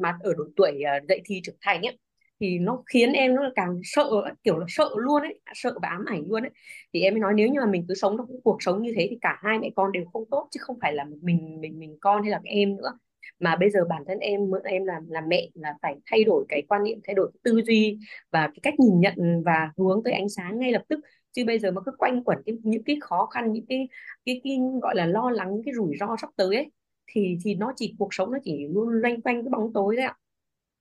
mà 0.00 0.18
ở 0.20 0.34
độ 0.38 0.44
tuổi 0.56 0.82
dậy 1.08 1.20
thì 1.24 1.40
trưởng 1.44 1.56
thành 1.60 1.82
ấy 1.82 1.98
thì 2.40 2.58
nó 2.58 2.82
khiến 2.86 3.12
em 3.12 3.34
nó 3.34 3.42
càng 3.56 3.80
sợ 3.84 4.04
kiểu 4.42 4.58
là 4.58 4.66
sợ 4.68 4.88
luôn 4.96 5.22
ấy 5.22 5.40
sợ 5.54 5.74
và 5.82 5.88
ám 5.88 6.04
ảnh 6.06 6.22
luôn 6.28 6.42
ấy. 6.42 6.50
Thì 6.92 7.00
em 7.02 7.14
mới 7.14 7.20
nói 7.20 7.32
nếu 7.36 7.48
như 7.48 7.60
mà 7.60 7.66
mình 7.66 7.84
cứ 7.88 7.94
sống 7.94 8.16
trong 8.18 8.26
cuộc 8.44 8.56
sống 8.62 8.82
như 8.82 8.92
thế 8.96 9.06
thì 9.10 9.18
cả 9.20 9.38
hai 9.42 9.58
mẹ 9.58 9.70
con 9.76 9.92
đều 9.92 10.04
không 10.12 10.24
tốt 10.30 10.48
chứ 10.50 10.58
không 10.62 10.78
phải 10.82 10.92
là 10.94 11.04
mình 11.22 11.60
mình 11.60 11.78
mình 11.78 11.96
con 12.00 12.22
hay 12.22 12.30
là 12.30 12.40
em 12.44 12.76
nữa. 12.76 12.98
Mà 13.40 13.56
bây 13.56 13.70
giờ 13.70 13.80
bản 13.88 14.02
thân 14.08 14.18
em 14.18 14.40
em 14.64 14.84
là 14.84 15.00
là 15.08 15.20
mẹ 15.20 15.48
là 15.54 15.74
phải 15.82 15.94
thay 16.10 16.24
đổi 16.24 16.44
cái 16.48 16.62
quan 16.68 16.82
niệm 16.84 16.98
thay 17.04 17.14
đổi 17.14 17.30
tư 17.44 17.60
duy 17.66 17.98
và 18.32 18.46
cái 18.46 18.58
cách 18.62 18.74
nhìn 18.80 19.00
nhận 19.00 19.42
và 19.46 19.70
hướng 19.78 20.02
tới 20.04 20.12
ánh 20.12 20.28
sáng 20.28 20.58
ngay 20.58 20.72
lập 20.72 20.82
tức. 20.88 21.00
Chứ 21.32 21.44
bây 21.46 21.58
giờ 21.58 21.70
mà 21.70 21.80
cứ 21.86 21.92
quanh 21.98 22.24
quẩn 22.24 22.38
cái, 22.46 22.54
những 22.62 22.84
cái 22.84 22.96
khó 23.00 23.26
khăn 23.26 23.52
những 23.52 23.66
cái, 23.68 23.88
cái 24.26 24.40
cái 24.44 24.58
gọi 24.82 24.94
là 24.96 25.06
lo 25.06 25.30
lắng 25.30 25.54
những 25.54 25.62
cái 25.64 25.74
rủi 25.74 25.96
ro 26.00 26.16
sắp 26.20 26.30
tới 26.36 26.56
ấy 26.56 26.70
thì 27.06 27.38
thì 27.44 27.54
nó 27.54 27.72
chỉ 27.76 27.94
cuộc 27.98 28.14
sống 28.14 28.32
nó 28.32 28.38
chỉ 28.44 28.66
luôn 28.70 28.88
loanh 28.88 29.22
quanh 29.22 29.42
cái 29.42 29.50
bóng 29.50 29.72
tối 29.74 29.96
đấy 29.96 30.04
ạ 30.06 30.14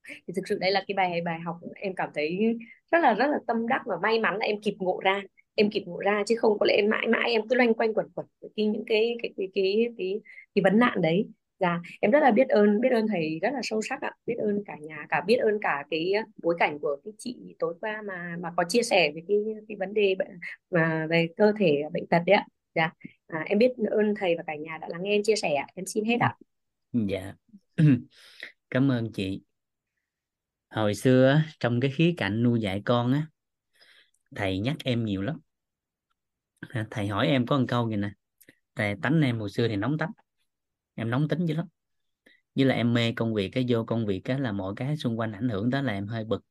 thì 0.08 0.34
thực 0.36 0.48
sự 0.50 0.58
đây 0.62 0.72
là 0.72 0.84
cái 0.88 0.96
bài 0.96 1.22
bài 1.26 1.40
học 1.40 1.58
em 1.76 1.96
cảm 1.96 2.10
thấy 2.16 2.58
rất 2.92 3.00
là 3.02 3.14
rất 3.14 3.28
là 3.28 3.38
tâm 3.48 3.68
đắc 3.68 3.82
và 3.86 3.96
may 4.02 4.20
mắn 4.20 4.38
là 4.38 4.46
em 4.46 4.62
kịp 4.62 4.76
ngộ 4.80 5.00
ra 5.04 5.22
em 5.56 5.70
kịp 5.72 5.84
ngộ 5.86 6.00
ra 6.00 6.24
chứ 6.28 6.36
không 6.38 6.60
có 6.60 6.66
lẽ 6.66 6.74
em 6.76 6.90
mãi 6.90 7.08
mãi 7.08 7.32
em 7.32 7.48
cứ 7.48 7.56
loanh 7.56 7.74
quanh 7.74 7.94
quẩn 7.94 8.10
quẩn 8.16 8.28
khi 8.58 8.66
những 8.66 8.84
cái 8.88 9.16
cái 9.22 9.34
cái 9.38 9.48
cái 9.54 9.88
cái, 9.98 10.22
cái 10.56 10.62
vấn 10.64 10.80
nạn 10.80 11.02
đấy 11.02 11.26
Dạ, 11.60 11.82
em 12.02 12.12
rất 12.12 12.20
là 12.20 12.32
biết 12.32 12.50
ơn 12.50 12.82
biết 12.82 12.90
ơn 12.92 13.08
thầy 13.08 13.40
rất 13.42 13.50
là 13.54 13.60
sâu 13.64 13.82
sắc 13.82 14.02
ạ, 14.02 14.12
biết 14.26 14.36
ơn 14.38 14.64
cả 14.66 14.76
nhà, 14.82 15.06
cả 15.10 15.22
biết 15.28 15.36
ơn 15.36 15.58
cả 15.62 15.84
cái 15.90 16.14
bối 16.44 16.56
cảnh 16.60 16.80
của 16.80 16.98
cái 17.04 17.14
chị 17.18 17.56
tối 17.60 17.74
qua 17.82 18.02
mà 18.08 18.36
mà 18.40 18.50
có 18.58 18.64
chia 18.70 18.84
sẻ 18.84 19.12
về 19.16 19.22
cái 19.28 19.38
cái 19.68 19.78
vấn 19.80 19.94
đề 19.94 20.16
bệnh 20.16 20.40
mà 20.72 21.08
về 21.10 21.28
cơ 21.38 21.54
thể 21.60 21.84
bệnh 21.94 22.08
tật 22.08 22.22
đấy 22.26 22.36
ạ. 22.36 22.46
Dạ, 22.76 22.92
à, 23.28 23.44
em 23.46 23.58
biết 23.58 23.72
ơn 23.92 24.14
thầy 24.20 24.36
và 24.38 24.44
cả 24.48 24.56
nhà 24.56 24.78
đã 24.82 24.88
lắng 24.90 25.04
nghe 25.04 25.16
em 25.16 25.24
chia 25.24 25.36
sẻ 25.36 25.54
ạ. 25.54 25.68
Em 25.76 25.86
xin 25.86 26.06
hết 26.06 26.18
ạ. 26.20 26.36
Dạ, 26.94 27.34
cảm 28.70 28.92
ơn 28.92 29.12
chị. 29.14 29.42
Hồi 30.76 30.96
xưa 30.96 31.42
trong 31.60 31.80
cái 31.80 31.92
khía 31.92 32.14
cạnh 32.18 32.44
nuôi 32.44 32.62
dạy 32.62 32.82
con 32.86 33.14
á, 33.14 33.28
thầy 34.36 34.60
nhắc 34.60 34.76
em 34.84 35.06
nhiều 35.06 35.22
lắm. 35.22 35.40
À, 36.60 36.88
thầy 36.92 37.08
hỏi 37.08 37.28
em 37.28 37.46
có 37.46 37.58
một 37.58 37.66
câu 37.68 37.90
gì 37.90 37.96
nè, 37.96 38.12
thầy 38.76 38.96
tánh 39.02 39.22
em 39.22 39.40
hồi 39.40 39.50
xưa 39.50 39.68
thì 39.68 39.76
nóng 39.76 39.98
tánh. 39.98 40.12
Em 40.96 41.10
nóng 41.10 41.28
tính 41.28 41.46
dữ 41.46 41.56
lắm. 41.56 41.68
Với 42.56 42.66
là 42.66 42.76
em 42.76 42.94
mê 42.94 43.12
công 43.12 43.34
việc 43.34 43.50
cái 43.50 43.66
vô 43.70 43.84
công 43.84 44.06
việc 44.06 44.22
cái 44.24 44.40
là 44.40 44.52
mọi 44.52 44.74
cái 44.76 44.98
xung 44.98 45.20
quanh 45.20 45.32
ảnh 45.32 45.50
hưởng 45.50 45.72
tới 45.72 45.84
là 45.84 45.94
em 45.94 46.08
hơi 46.08 46.26
bực. 46.26 46.46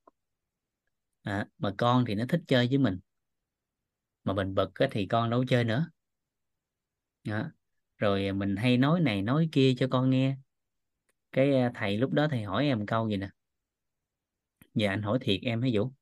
À, 1.23 1.47
mà 1.59 1.75
con 1.79 2.05
thì 2.05 2.15
nó 2.15 2.25
thích 2.29 2.41
chơi 2.47 2.69
với 2.69 2.79
mình. 2.79 2.99
Mà 4.25 4.33
mình 4.33 4.55
bực 4.55 4.75
á, 4.75 4.89
thì 4.91 5.07
con 5.07 5.31
đâu 5.31 5.45
chơi 5.49 5.65
nữa. 5.65 5.91
À, 7.29 7.51
rồi 7.99 8.33
mình 8.33 8.57
hay 8.57 8.77
nói 8.77 9.01
này 9.01 9.23
nói 9.23 9.49
kia 9.53 9.75
cho 9.79 9.87
con 9.91 10.11
nghe. 10.11 10.37
Cái 11.33 11.57
à, 11.57 11.73
thầy 11.75 11.99
lúc 11.99 12.13
đó 12.13 12.27
thầy 12.31 12.43
hỏi 12.43 12.65
em 12.67 12.87
câu 12.87 13.09
gì 13.09 13.17
nè? 13.17 13.29
Giờ 14.75 14.89
anh 14.89 15.03
hỏi 15.03 15.19
thiệt 15.23 15.41
em 15.43 15.63
hả 15.63 15.69
Vũ? 15.73 15.93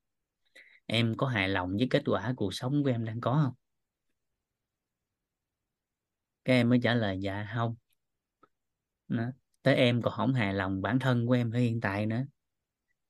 Em 0.87 1.15
có 1.17 1.27
hài 1.27 1.49
lòng 1.49 1.77
với 1.79 1.87
kết 1.91 2.03
quả 2.07 2.33
cuộc 2.37 2.55
sống 2.55 2.83
của 2.85 2.91
em 2.91 3.05
đang 3.05 3.21
có 3.21 3.41
không? 3.45 3.55
Cái 6.45 6.57
em 6.57 6.69
mới 6.69 6.81
trả 6.83 6.95
lời 6.95 7.19
dạ 7.21 7.47
không. 7.55 7.75
Đó. 9.09 9.25
tới 9.63 9.75
em 9.77 10.03
còn 10.03 10.13
không 10.17 10.35
hài 10.35 10.55
lòng 10.55 10.83
bản 10.83 10.99
thân 10.99 11.27
của 11.27 11.33
em 11.33 11.51
ở 11.53 11.59
hiện 11.59 11.81
tại 11.81 12.07
nữa. 12.07 12.23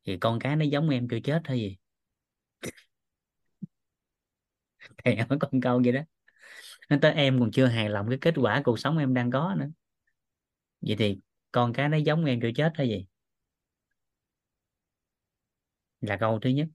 Thì 0.05 0.17
con 0.19 0.39
cá 0.39 0.57
nó 0.57 0.65
giống 0.65 0.89
em 0.91 1.09
kêu 1.09 1.21
chết 1.25 1.43
hay 1.45 1.59
gì? 1.59 1.77
Thầy 5.05 5.17
nói 5.17 5.39
con 5.41 5.61
câu 5.61 5.81
vậy 5.85 5.93
đó. 5.93 6.01
Nó 6.91 6.97
tới 7.03 7.13
em 7.15 7.41
còn 7.41 7.51
chưa 7.53 7.67
hài 7.67 7.91
lòng 7.91 8.09
cái 8.09 8.19
kết 8.21 8.35
quả 8.37 8.63
cuộc 8.65 8.79
sống 8.79 8.99
em 8.99 9.15
đang 9.15 9.31
có 9.31 9.55
nữa. 9.59 9.67
Vậy 10.81 10.97
thì 10.99 11.19
con 11.53 11.73
cá 11.73 11.89
nó 11.89 11.97
giống 11.97 12.25
em 12.25 12.41
kêu 12.41 12.53
chết 12.57 12.73
hay 12.75 12.89
gì? 12.89 13.07
Là 16.03 16.17
câu 16.17 16.39
thứ 16.41 16.51
nhất. 16.51 16.69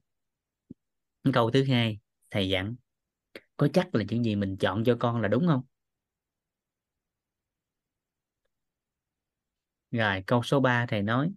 Câu 1.32 1.50
thứ 1.50 1.64
hai 1.64 1.98
thầy 2.30 2.48
dặn 2.48 2.74
có 3.58 3.68
chắc 3.74 3.96
là 3.96 4.04
chuyện 4.10 4.24
gì 4.24 4.36
mình 4.36 4.56
chọn 4.58 4.84
cho 4.84 4.96
con 5.00 5.22
là 5.22 5.28
đúng 5.28 5.46
không? 5.48 5.62
Rồi 9.90 10.22
câu 10.26 10.42
số 10.42 10.60
3 10.60 10.86
thầy 10.88 11.02
nói 11.02 11.30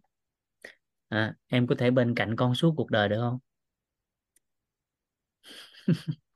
à, 1.10 1.34
em 1.48 1.68
có 1.68 1.76
thể 1.80 1.92
bên 1.92 2.16
cạnh 2.16 2.36
con 2.36 2.56
suốt 2.56 2.74
cuộc 2.78 2.92
đời 2.92 3.10
được 3.10 3.18
không? 3.20 3.40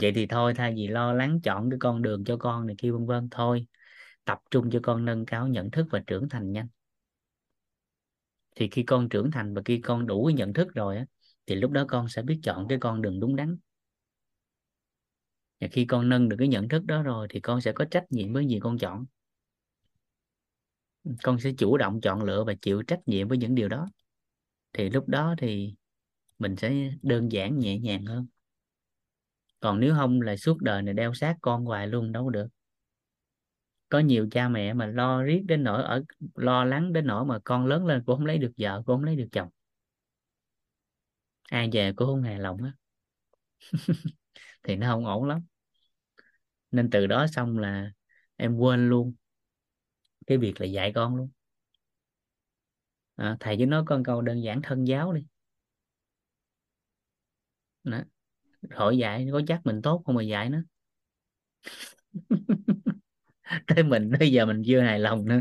Vậy 0.00 0.12
thì 0.14 0.26
thôi 0.26 0.54
thay 0.54 0.74
vì 0.76 0.88
lo 0.88 1.12
lắng 1.12 1.40
chọn 1.42 1.70
cái 1.70 1.78
con 1.80 2.02
đường 2.02 2.24
cho 2.24 2.36
con 2.36 2.66
này 2.66 2.76
kia 2.78 2.90
vân 2.90 3.06
vân 3.06 3.28
thôi 3.30 3.66
tập 4.24 4.38
trung 4.50 4.70
cho 4.72 4.80
con 4.82 5.04
nâng 5.04 5.26
cao 5.26 5.48
nhận 5.48 5.70
thức 5.70 5.86
và 5.90 6.00
trưởng 6.06 6.28
thành 6.28 6.52
nhanh 6.52 6.68
thì 8.54 8.68
khi 8.68 8.82
con 8.82 9.08
trưởng 9.08 9.30
thành 9.30 9.54
và 9.54 9.62
khi 9.64 9.80
con 9.80 10.06
đủ 10.06 10.26
cái 10.26 10.34
nhận 10.34 10.52
thức 10.52 10.74
rồi 10.74 10.96
á, 10.96 11.06
thì 11.46 11.54
lúc 11.54 11.70
đó 11.70 11.84
con 11.88 12.08
sẽ 12.08 12.22
biết 12.22 12.40
chọn 12.42 12.68
cái 12.68 12.78
con 12.80 13.02
đường 13.02 13.20
đúng 13.20 13.36
đắn. 13.36 13.56
Và 15.60 15.68
khi 15.72 15.84
con 15.84 16.08
nâng 16.08 16.28
được 16.28 16.36
cái 16.38 16.48
nhận 16.48 16.68
thức 16.68 16.84
đó 16.84 17.02
rồi 17.02 17.26
thì 17.30 17.40
con 17.40 17.60
sẽ 17.60 17.72
có 17.72 17.84
trách 17.84 18.04
nhiệm 18.10 18.32
với 18.32 18.46
gì 18.46 18.58
con 18.60 18.78
chọn. 18.78 19.04
Con 21.22 21.40
sẽ 21.40 21.52
chủ 21.58 21.76
động 21.76 22.00
chọn 22.00 22.22
lựa 22.22 22.44
và 22.44 22.54
chịu 22.62 22.82
trách 22.82 23.00
nhiệm 23.06 23.28
với 23.28 23.38
những 23.38 23.54
điều 23.54 23.68
đó. 23.68 23.88
Thì 24.72 24.90
lúc 24.90 25.08
đó 25.08 25.34
thì 25.38 25.74
mình 26.38 26.56
sẽ 26.56 26.92
đơn 27.02 27.32
giản, 27.32 27.58
nhẹ 27.58 27.78
nhàng 27.78 28.04
hơn. 28.04 28.26
Còn 29.60 29.80
nếu 29.80 29.94
không 29.94 30.20
là 30.20 30.36
suốt 30.36 30.62
đời 30.62 30.82
này 30.82 30.94
đeo 30.94 31.14
sát 31.14 31.36
con 31.40 31.64
hoài 31.64 31.86
luôn, 31.86 32.12
đâu 32.12 32.30
được 32.30 32.46
có 33.92 33.98
nhiều 33.98 34.28
cha 34.30 34.48
mẹ 34.48 34.74
mà 34.74 34.86
lo 34.86 35.22
riết 35.22 35.42
đến 35.46 35.64
nỗi 35.64 35.82
ở 35.82 36.02
lo 36.34 36.64
lắng 36.64 36.92
đến 36.92 37.06
nỗi 37.06 37.24
mà 37.24 37.38
con 37.44 37.66
lớn 37.66 37.86
lên 37.86 38.02
cũng 38.06 38.16
không 38.16 38.26
lấy 38.26 38.38
được 38.38 38.52
vợ 38.58 38.82
cũng 38.86 38.96
không 38.96 39.04
lấy 39.04 39.16
được 39.16 39.28
chồng. 39.32 39.48
Ai 41.50 41.68
về 41.72 41.92
cũng 41.96 42.06
không 42.06 42.22
hài 42.22 42.38
lòng 42.38 42.62
á. 42.64 42.72
Thì 44.62 44.76
nó 44.76 44.92
không 44.92 45.06
ổn 45.06 45.24
lắm. 45.24 45.42
Nên 46.70 46.90
từ 46.90 47.06
đó 47.06 47.26
xong 47.26 47.58
là 47.58 47.92
em 48.36 48.56
quên 48.58 48.88
luôn 48.88 49.14
cái 50.26 50.38
việc 50.38 50.60
là 50.60 50.66
dạy 50.66 50.92
con 50.94 51.16
luôn. 51.16 51.28
À, 53.16 53.36
thầy 53.40 53.56
chỉ 53.58 53.66
nói 53.66 53.82
con 53.86 54.04
câu 54.04 54.22
đơn 54.22 54.42
giản 54.42 54.62
thân 54.62 54.84
giáo 54.84 55.12
đi. 55.12 55.22
Đó. 57.84 57.98
hỏi 58.70 58.98
dạy 58.98 59.28
có 59.32 59.42
chắc 59.48 59.60
mình 59.66 59.82
tốt 59.82 60.02
không 60.06 60.14
mà 60.16 60.22
dạy 60.22 60.50
nó? 60.50 60.58
tới 63.66 63.82
mình 63.84 64.10
bây 64.20 64.32
giờ 64.32 64.46
mình 64.46 64.62
chưa 64.66 64.80
hài 64.80 64.98
lòng 64.98 65.24
nữa. 65.26 65.40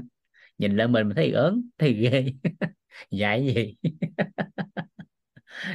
Nhìn 0.57 0.75
lên 0.77 0.91
mình 0.91 1.07
mình 1.07 1.15
thấy 1.15 1.31
ớn 1.31 1.61
thấy 1.77 1.93
ghê. 1.93 2.25
Dạy 3.11 3.45
gì? 3.55 3.75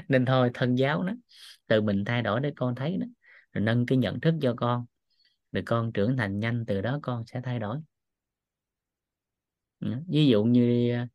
Nên 0.08 0.24
thôi 0.24 0.50
thân 0.54 0.74
giáo 0.74 1.02
nó 1.02 1.12
từ 1.66 1.80
mình 1.82 2.04
thay 2.04 2.22
đổi 2.22 2.40
để 2.40 2.52
con 2.56 2.74
thấy 2.74 2.96
đó. 3.00 3.06
Rồi 3.52 3.62
nâng 3.64 3.86
cái 3.86 3.98
nhận 3.98 4.20
thức 4.20 4.34
cho 4.42 4.54
con. 4.56 4.86
Rồi 5.52 5.62
con 5.66 5.92
trưởng 5.92 6.16
thành 6.16 6.40
nhanh 6.40 6.64
từ 6.66 6.80
đó 6.80 6.98
con 7.02 7.24
sẽ 7.26 7.40
thay 7.44 7.58
đổi. 7.58 7.78
Ví 10.08 10.26
dụ 10.26 10.44
như 10.44 10.90
à, 10.92 11.08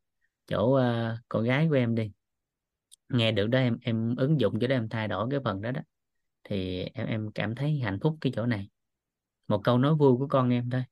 chỗ 0.46 0.76
uh, 0.78 1.18
con 1.28 1.44
gái 1.44 1.66
của 1.70 1.74
em 1.76 1.94
đi. 1.94 2.12
Nghe 3.08 3.32
được 3.32 3.46
đó 3.46 3.58
em 3.58 3.78
em 3.82 4.16
ứng 4.16 4.40
dụng 4.40 4.58
cho 4.60 4.66
đó 4.66 4.74
em 4.76 4.88
thay 4.88 5.08
đổi 5.08 5.28
cái 5.30 5.40
phần 5.44 5.60
đó 5.62 5.70
đó 5.72 5.80
thì 6.44 6.82
em 6.94 7.06
em 7.06 7.30
cảm 7.32 7.54
thấy 7.54 7.78
hạnh 7.80 7.98
phúc 8.02 8.18
cái 8.20 8.32
chỗ 8.36 8.46
này. 8.46 8.68
Một 9.48 9.62
câu 9.64 9.78
nói 9.78 9.96
vui 9.96 10.18
của 10.18 10.28
con 10.28 10.50
em 10.50 10.70
thôi 10.70 10.82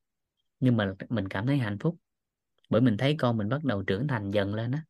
nhưng 0.61 0.77
mà 0.77 0.95
mình 1.09 1.29
cảm 1.29 1.47
thấy 1.47 1.59
hạnh 1.59 1.79
phúc. 1.79 1.97
Bởi 2.69 2.81
mình 2.81 2.97
thấy 2.97 3.17
con 3.19 3.37
mình 3.37 3.49
bắt 3.49 3.65
đầu 3.65 3.83
trưởng 3.83 4.09
thành 4.09 4.31
dần 4.31 4.55
lên 4.55 4.71
á. 4.71 4.83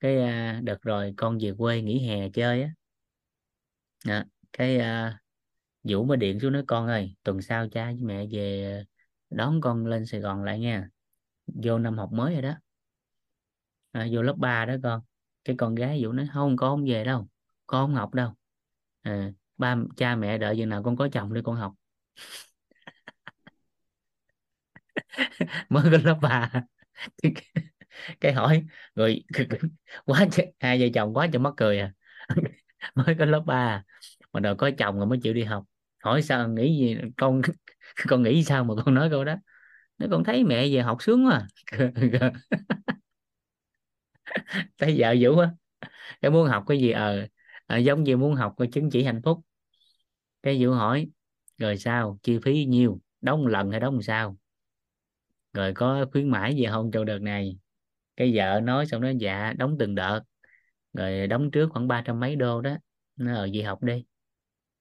Cái 0.00 0.18
à, 0.22 0.60
đợt 0.64 0.82
rồi 0.82 1.14
con 1.16 1.38
về 1.40 1.52
quê 1.58 1.82
nghỉ 1.82 2.06
hè 2.08 2.30
chơi 2.30 2.62
á. 2.62 2.70
Đó, 4.06 4.22
cái 4.52 4.78
à, 4.78 5.20
Vũ 5.84 6.04
mới 6.04 6.16
điện 6.16 6.40
xuống 6.40 6.52
nói 6.52 6.64
con 6.66 6.86
ơi 6.86 7.14
tuần 7.22 7.42
sau 7.42 7.68
cha 7.68 7.84
với 7.86 8.00
mẹ 8.02 8.26
về 8.30 8.72
à, 8.80 8.84
đón 9.30 9.60
con 9.60 9.86
lên 9.86 10.06
Sài 10.06 10.20
Gòn 10.20 10.44
lại 10.44 10.58
nha. 10.58 10.88
Vô 11.46 11.78
năm 11.78 11.98
học 11.98 12.12
mới 12.12 12.32
rồi 12.32 12.42
đó. 12.42 12.54
À, 13.92 14.08
vô 14.12 14.22
lớp 14.22 14.34
3 14.36 14.64
đó 14.64 14.74
con. 14.82 15.00
Cái 15.44 15.56
con 15.58 15.74
gái 15.74 16.04
Vũ 16.04 16.12
nói 16.12 16.28
không 16.32 16.56
con 16.56 16.70
không 16.70 16.84
về 16.88 17.04
đâu. 17.04 17.28
Con 17.66 17.86
không 17.86 17.94
học 17.94 18.14
đâu. 18.14 18.32
À, 19.02 19.32
ba 19.56 19.76
cha 19.96 20.16
mẹ 20.16 20.38
đợi 20.38 20.56
chừng 20.58 20.68
nào 20.68 20.82
con 20.82 20.96
có 20.96 21.08
chồng 21.12 21.34
để 21.34 21.40
con 21.44 21.56
học. 21.56 21.74
mới 25.68 25.82
có 25.92 25.98
lớp 26.04 26.18
ba, 26.22 26.50
cái 28.20 28.32
hỏi 28.32 28.64
rồi 28.94 29.24
quá 30.06 30.26
hai 30.60 30.80
vợ 30.80 30.86
chồng 30.94 31.14
quá 31.14 31.26
cho 31.32 31.38
mắc 31.38 31.54
cười 31.56 31.78
à. 31.78 31.92
Mới 32.94 33.16
có 33.18 33.24
lớp 33.24 33.42
3 33.46 33.84
mà 34.32 34.40
đòi 34.40 34.54
có 34.56 34.70
chồng 34.78 34.96
rồi 34.98 35.06
mới 35.06 35.18
chịu 35.22 35.34
đi 35.34 35.42
học. 35.44 35.64
Hỏi 36.04 36.22
sao 36.22 36.48
nghĩ 36.48 36.78
gì 36.78 36.96
con 37.16 37.42
con 38.08 38.22
nghĩ 38.22 38.44
sao 38.44 38.64
mà 38.64 38.74
con 38.86 38.94
nói 38.94 39.10
câu 39.10 39.24
đó? 39.24 39.36
Nó 39.98 40.06
con 40.10 40.24
thấy 40.24 40.44
mẹ 40.44 40.68
về 40.72 40.80
học 40.82 40.98
sướng 41.02 41.26
quá 41.26 41.48
à. 41.66 41.82
thấy 44.78 44.94
vợ 44.98 45.14
vũ 45.20 45.38
á 45.38 45.50
cái 46.22 46.30
muốn 46.30 46.48
học 46.48 46.64
cái 46.68 46.78
gì? 46.80 46.90
Ờ 46.92 47.26
à, 47.66 47.78
giống 47.78 48.04
như 48.04 48.16
muốn 48.16 48.34
học 48.36 48.54
cái 48.58 48.68
chứng 48.72 48.90
chỉ 48.90 49.04
hạnh 49.04 49.20
phúc. 49.24 49.40
Cái 50.42 50.64
vũ 50.64 50.72
hỏi 50.72 51.10
rồi 51.58 51.76
sao? 51.78 52.18
Chi 52.22 52.38
phí 52.44 52.64
nhiêu? 52.64 53.00
Đóng 53.20 53.46
lần 53.46 53.70
hay 53.70 53.80
đóng 53.80 54.02
sao? 54.02 54.36
Rồi 55.54 55.72
có 55.74 56.06
khuyến 56.12 56.28
mãi 56.30 56.54
gì 56.56 56.66
không? 56.70 56.90
Trong 56.90 57.04
đợt 57.04 57.18
này 57.18 57.58
cái 58.16 58.32
vợ 58.36 58.60
nói 58.64 58.86
xong 58.86 59.02
nó 59.02 59.10
dạ 59.10 59.54
đóng 59.58 59.76
từng 59.78 59.94
đợt. 59.94 60.20
Rồi 60.94 61.26
đóng 61.28 61.50
trước 61.52 61.68
khoảng 61.72 61.88
ba 61.88 62.02
trăm 62.06 62.20
mấy 62.20 62.36
đô 62.36 62.60
đó. 62.60 62.76
Nó 63.16 63.34
ờ, 63.36 63.42
ở 63.42 63.46
gì 63.46 63.62
học 63.62 63.82
đi. 63.84 64.04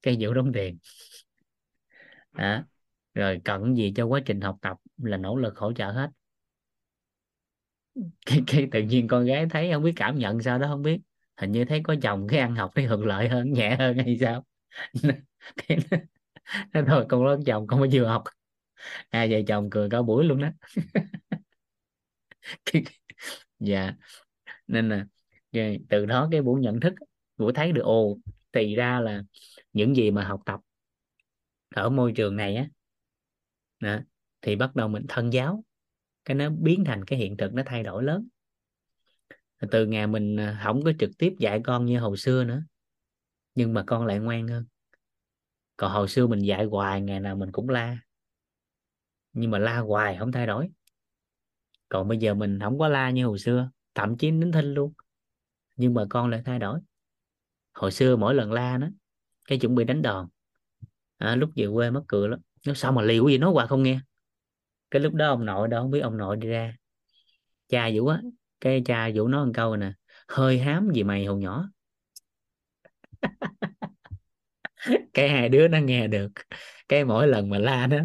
Cái 0.04 0.18
vụ 0.22 0.34
đóng 0.34 0.54
tiền. 0.54 0.78
À, 2.32 2.66
rồi 3.14 3.41
cần 3.45 3.76
gì 3.78 3.94
cho 3.95 4.06
quá 4.06 4.20
trình 4.26 4.41
học 4.41 4.58
tập 4.62 4.78
là 4.98 5.18
nỗ 5.18 5.38
lực 5.38 5.58
hỗ 5.58 5.74
trợ 5.74 5.91
hết. 5.91 6.10
Cái, 8.26 8.44
cái 8.48 8.68
tự 8.72 8.82
nhiên 8.82 9.08
con 9.08 9.26
gái 9.26 9.45
thấy 9.50 9.72
không 9.74 9.84
biết 9.84 9.94
cảm 9.95 10.16
nhận 10.18 10.41
sao 10.41 10.60
đó 10.60 10.68
không 10.68 10.82
biết. 10.82 11.00
Hình 11.38 11.52
như 11.52 11.66
thấy 11.66 11.82
có 11.84 11.95
chồng 12.02 12.28
cái 12.28 12.40
ăn 12.40 12.56
học 12.56 12.72
thấy 12.76 12.86
hưởng 12.86 13.06
lợi 13.06 13.30
hơn 13.30 13.54
nhẹ 13.54 13.76
hơn 13.80 13.98
hay 13.98 14.18
sao? 14.22 14.45
Cái 15.68 15.78
nó 16.74 16.82
thôi 16.88 17.06
con 17.10 17.26
lớn 17.28 17.41
chồng 17.45 17.68
con 17.68 17.80
mới 17.80 17.90
vừa 17.94 18.08
học 18.08 18.24
hai 19.11 19.31
vợ 19.31 19.38
chồng 19.47 19.69
cười 19.69 19.89
cả 19.89 20.01
buổi 20.01 20.26
luôn 20.26 20.41
đó. 20.41 20.49
Dạ. 23.60 23.93
Nên 24.68 24.89
là 24.89 25.05
từ 25.89 26.05
đó 26.05 26.27
cái 26.31 26.41
buổi 26.41 26.61
nhận 26.61 26.80
thức 26.80 26.93
buổi 27.38 27.53
thấy 27.53 27.72
được 27.72 27.81
ồ 27.81 28.18
thì 28.53 28.76
ra 28.76 28.99
là 28.99 29.23
những 29.73 29.95
gì 29.95 30.11
mà 30.11 30.23
học 30.23 30.41
tập 30.45 30.60
ở 31.76 31.89
môi 31.89 32.11
trường 32.11 32.35
này 32.35 32.55
á 32.55 32.68
đó, 33.80 33.99
thì 34.41 34.55
bắt 34.55 34.76
đầu 34.76 34.88
mình 34.88 35.05
thân 35.10 35.34
giáo 35.34 35.64
cái 36.26 36.35
nó 36.35 36.49
biến 36.49 36.84
thành 36.85 37.05
cái 37.05 37.19
hiện 37.19 37.38
thực 37.38 37.53
nó 37.53 37.64
thay 37.65 37.84
đổi 37.84 38.03
lớn. 38.03 38.27
Từ 39.72 39.85
ngày 39.85 40.07
mình 40.07 40.39
à, 40.39 40.61
không 40.64 40.84
có 40.84 40.91
trực 40.99 41.10
tiếp 41.18 41.34
dạy 41.39 41.61
con 41.64 41.85
như 41.85 41.99
hồi 41.99 42.18
xưa 42.18 42.43
nữa 42.43 42.64
nhưng 43.55 43.73
mà 43.73 43.84
con 43.88 44.05
lại 44.05 44.19
ngoan 44.19 44.47
hơn. 44.47 44.65
Còn 45.77 45.91
hồi 45.91 46.07
xưa 46.07 46.27
mình 46.27 46.39
dạy 46.39 46.65
hoài 46.65 47.01
ngày 47.01 47.19
nào 47.19 47.35
mình 47.35 47.51
cũng 47.51 47.69
la 47.69 47.97
nhưng 49.34 49.51
mà 49.51 49.60
la 49.60 49.77
hoài 49.77 50.18
không 50.19 50.31
thay 50.31 50.47
đổi. 50.47 50.69
Còn 51.89 52.07
bây 52.07 52.18
giờ 52.18 52.34
mình 52.34 52.60
không 52.60 52.80
có 52.80 52.88
la 52.88 53.10
như 53.10 53.26
hồi 53.26 53.39
xưa 53.39 53.69
thậm 53.95 54.18
chí 54.18 54.31
đến 54.31 54.51
thinh 54.51 54.73
luôn. 54.73 54.93
Nhưng 55.76 55.93
mà 55.93 56.05
con 56.10 56.30
lại 56.30 56.41
thay 56.45 56.60
đổi. 56.60 56.80
Hồi 57.73 57.91
xưa 57.91 58.15
mỗi 58.15 58.35
lần 58.35 58.51
la 58.51 58.77
nó 58.77 58.88
cái 59.47 59.60
chuẩn 59.60 59.76
bị 59.76 59.84
đánh 59.84 60.01
đòn. 60.01 60.27
À, 61.18 61.35
lúc 61.35 61.49
về 61.55 61.68
quê 61.73 61.91
mất 61.91 62.03
cửa 62.07 62.27
lắm. 62.27 62.39
Nó 62.68 62.73
sao 62.73 62.91
mà 62.91 63.01
liều 63.01 63.27
gì 63.27 63.38
nói 63.38 63.51
hoài 63.51 63.68
không 63.68 63.84
nghe? 63.84 63.99
Cái 64.91 65.01
lúc 65.01 65.14
đó 65.14 65.27
ông 65.27 65.45
nội 65.45 65.68
đó 65.68 65.81
không 65.81 65.91
biết 65.91 65.99
ông 65.99 66.18
nội 66.18 66.38
đi 66.38 66.47
ra. 66.47 66.76
Cha 67.68 67.89
vũ 67.93 68.07
á 68.07 68.22
cái 68.61 68.81
cha 68.85 69.10
vũ 69.15 69.27
nói 69.27 69.45
một 69.45 69.51
câu 69.55 69.76
nè 69.76 69.93
hơi 70.27 70.60
hám 70.60 70.91
gì 70.93 71.03
mày 71.03 71.26
hồi 71.26 71.39
nhỏ. 71.39 71.69
Cái 75.14 75.30
hai 75.30 75.49
đứa 75.49 75.68
nó 75.68 75.77
nghe 75.77 76.07
được. 76.07 76.31
Cái 76.89 77.05
mỗi 77.05 77.27
lần 77.27 77.49
mà 77.49 77.57
la 77.60 77.88
nó 77.88 77.97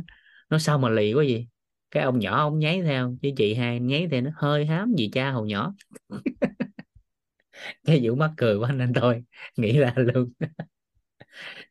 nó 0.51 0.59
sao 0.59 0.79
mà 0.79 0.91
lì 0.91 1.15
quá 1.15 1.25
gì 1.25 1.49
cái 1.91 2.03
ông 2.03 2.19
nhỏ 2.19 2.37
ông 2.39 2.59
nháy 2.59 2.83
theo 2.83 3.17
chứ 3.23 3.31
chị 3.37 3.55
hai 3.55 3.81
nháy 3.81 4.09
theo 4.11 4.21
nó 4.23 4.31
hơi 4.37 4.67
hám 4.67 4.95
gì 4.95 5.11
cha 5.13 5.31
hồi 5.31 5.49
nhỏ. 5.49 5.75
Cái 7.85 8.01
vũ 8.03 8.15
mắc 8.15 8.31
cười 8.37 8.57
quá 8.57 8.73
nên 8.73 8.93
thôi 8.93 9.25
nghĩ 9.57 9.73
là 9.73 9.95
luôn. 9.97 10.33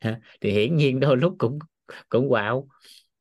Thì 0.42 0.52
hiển 0.52 0.76
nhiên 0.76 1.00
đôi 1.00 1.18
lúc 1.18 1.36
cũng 1.38 1.60
cũng 2.10 2.30
quạo. 2.30 2.68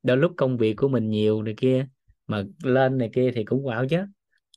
Đôi 0.02 0.16
lúc 0.16 0.32
công 0.36 0.56
việc 0.56 0.74
của 0.76 0.88
mình 0.88 1.10
nhiều 1.10 1.42
này 1.42 1.54
kia 1.56 1.86
mà 2.26 2.44
lên 2.62 2.98
này 2.98 3.10
kia 3.14 3.30
thì 3.34 3.44
cũng 3.44 3.64
quạo 3.64 3.86
chứ. 3.90 3.98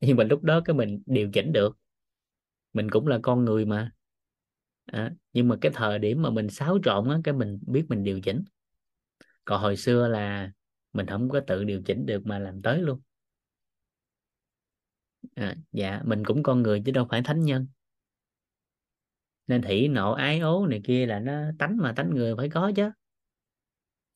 Nhưng 0.02 0.18
mà 0.18 0.24
lúc 0.24 0.44
đó 0.44 0.62
cái 0.66 0.76
mình 0.76 1.04
điều 1.06 1.30
chỉnh 1.34 1.52
được. 1.52 1.78
Mình 2.74 2.90
cũng 2.92 3.08
là 3.08 3.20
con 3.24 3.46
người 3.46 3.66
mà. 3.66 3.92
À, 4.86 5.12
nhưng 5.34 5.48
mà 5.48 5.56
cái 5.62 5.72
thời 5.76 6.00
điểm 6.00 6.22
mà 6.22 6.30
mình 6.30 6.50
xáo 6.50 6.78
trộn 6.84 7.10
á 7.10 7.18
cái 7.24 7.34
mình 7.34 7.60
biết 7.68 7.86
mình 7.90 8.04
điều 8.04 8.22
chỉnh. 8.22 8.44
Còn 9.46 9.62
hồi 9.62 9.78
xưa 9.78 10.08
là 10.08 10.52
mình 11.00 11.08
không 11.08 11.30
có 11.30 11.40
tự 11.40 11.64
điều 11.64 11.82
chỉnh 11.86 12.06
được 12.06 12.26
mà 12.26 12.40
làm 12.40 12.62
tới 12.62 12.82
luôn. 12.82 13.02
À, 15.36 15.56
dạ 15.72 16.02
mình 16.06 16.24
cũng 16.26 16.44
con 16.44 16.62
người 16.64 16.82
chứ 16.86 16.92
đâu 16.92 17.08
phải 17.10 17.22
thánh 17.22 17.40
nhân. 17.46 17.68
Nên 19.48 19.62
thị 19.62 19.88
nộ 19.88 20.12
ái 20.12 20.40
ố 20.40 20.68
này 20.68 20.82
kia 20.84 21.06
là 21.06 21.20
nó 21.20 21.34
tánh 21.60 21.78
mà 21.78 21.94
tánh 21.96 22.10
người 22.16 22.36
phải 22.38 22.50
có 22.50 22.72
chứ. 22.76 22.92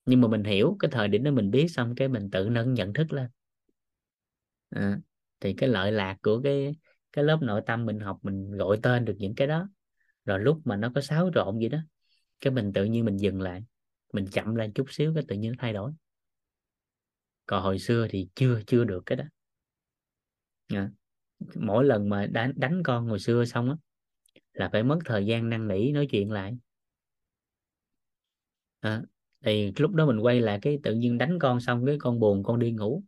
Nhưng 0.05 0.22
mà 0.22 0.27
mình 0.27 0.43
hiểu 0.43 0.76
cái 0.80 0.91
thời 0.91 1.07
điểm 1.07 1.23
đó 1.23 1.31
mình 1.31 1.51
biết 1.51 1.68
xong 1.68 1.95
cái 1.95 2.07
mình 2.07 2.30
tự 2.31 2.49
nâng 2.49 2.73
nhận 2.73 2.93
thức 2.93 3.14
lên. 3.14 3.30
À, 4.69 4.99
thì 5.39 5.53
cái 5.53 5.69
lợi 5.69 5.91
lạc 5.91 6.18
của 6.22 6.41
cái 6.43 6.76
cái 7.14 7.23
lớp 7.23 7.38
nội 7.41 7.61
tâm 7.65 7.85
mình 7.85 7.99
học 7.99 8.19
mình 8.22 8.51
gọi 8.51 8.80
tên 8.84 9.05
được 9.05 9.15
những 9.19 9.35
cái 9.35 9.47
đó. 9.47 9.69
Rồi 10.26 10.39
lúc 10.39 10.61
mà 10.65 10.76
nó 10.77 10.91
có 10.95 11.01
xáo 11.01 11.31
trộn 11.35 11.60
gì 11.60 11.69
đó 11.69 11.80
cái 12.41 12.53
mình 12.53 12.73
tự 12.73 12.85
nhiên 12.85 13.05
mình 13.05 13.18
dừng 13.18 13.41
lại 13.41 13.65
mình 14.14 14.27
chậm 14.31 14.55
lại 14.55 14.72
chút 14.76 14.85
xíu 14.91 15.14
cái 15.15 15.23
tự 15.27 15.35
nhiên 15.35 15.51
nó 15.51 15.57
thay 15.60 15.73
đổi 15.73 15.91
còn 17.45 17.64
hồi 17.64 17.80
xưa 17.80 18.07
thì 18.10 18.28
chưa 18.36 18.61
chưa 18.68 18.84
được 18.84 19.03
cái 19.06 19.15
đó. 19.15 19.26
À, 20.68 20.90
mỗi 21.56 21.86
lần 21.86 22.10
mà 22.10 22.26
đánh 22.28 22.53
đánh 22.56 22.84
con 22.84 23.07
hồi 23.07 23.20
xưa 23.20 23.45
xong 23.45 23.70
á 23.70 23.76
là 24.53 24.70
phải 24.74 24.84
mất 24.84 24.99
thời 25.06 25.26
gian 25.26 25.49
năn 25.49 25.68
nỉ 25.68 25.91
nói 25.91 26.07
chuyện 26.11 26.32
lại. 26.32 26.57
À, 28.80 29.02
thì 29.45 29.72
lúc 29.78 29.91
đó 29.91 30.06
mình 30.06 30.20
quay 30.20 30.41
lại 30.41 30.60
cái 30.61 30.80
tự 30.84 30.94
nhiên 30.95 31.18
đánh 31.18 31.40
con 31.40 31.60
xong 31.60 31.86
cái 31.86 31.98
con 31.99 32.20
buồn 32.20 32.44
con 32.44 32.60
đi 32.60 32.72
ngủ. 32.72 33.03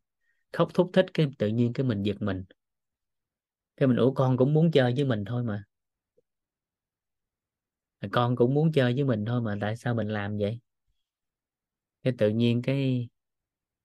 Khóc 0.53 0.69
thúc 0.73 0.89
thích 0.93 1.05
cái 1.13 1.27
tự 1.37 1.47
nhiên 1.47 1.73
cái 1.73 1.85
mình 1.85 2.03
giật 2.03 2.21
mình. 2.21 2.43
Cái 3.77 3.87
mình 3.87 3.97
ủa 3.97 4.11
con 4.11 4.37
cũng 4.37 4.53
muốn 4.53 4.71
chơi 4.71 4.93
với 4.95 5.05
mình 5.05 5.25
thôi 5.25 5.43
mà. 5.43 5.63
Con 8.11 8.35
cũng 8.35 8.53
muốn 8.53 8.71
chơi 8.71 8.93
với 8.93 9.03
mình 9.03 9.25
thôi 9.25 9.41
mà 9.41 9.57
tại 9.61 9.75
sao 9.77 9.93
mình 9.95 10.07
làm 10.07 10.37
vậy? 10.37 10.59
Cái 12.03 12.13
tự 12.17 12.29
nhiên 12.29 12.61
cái 12.61 13.07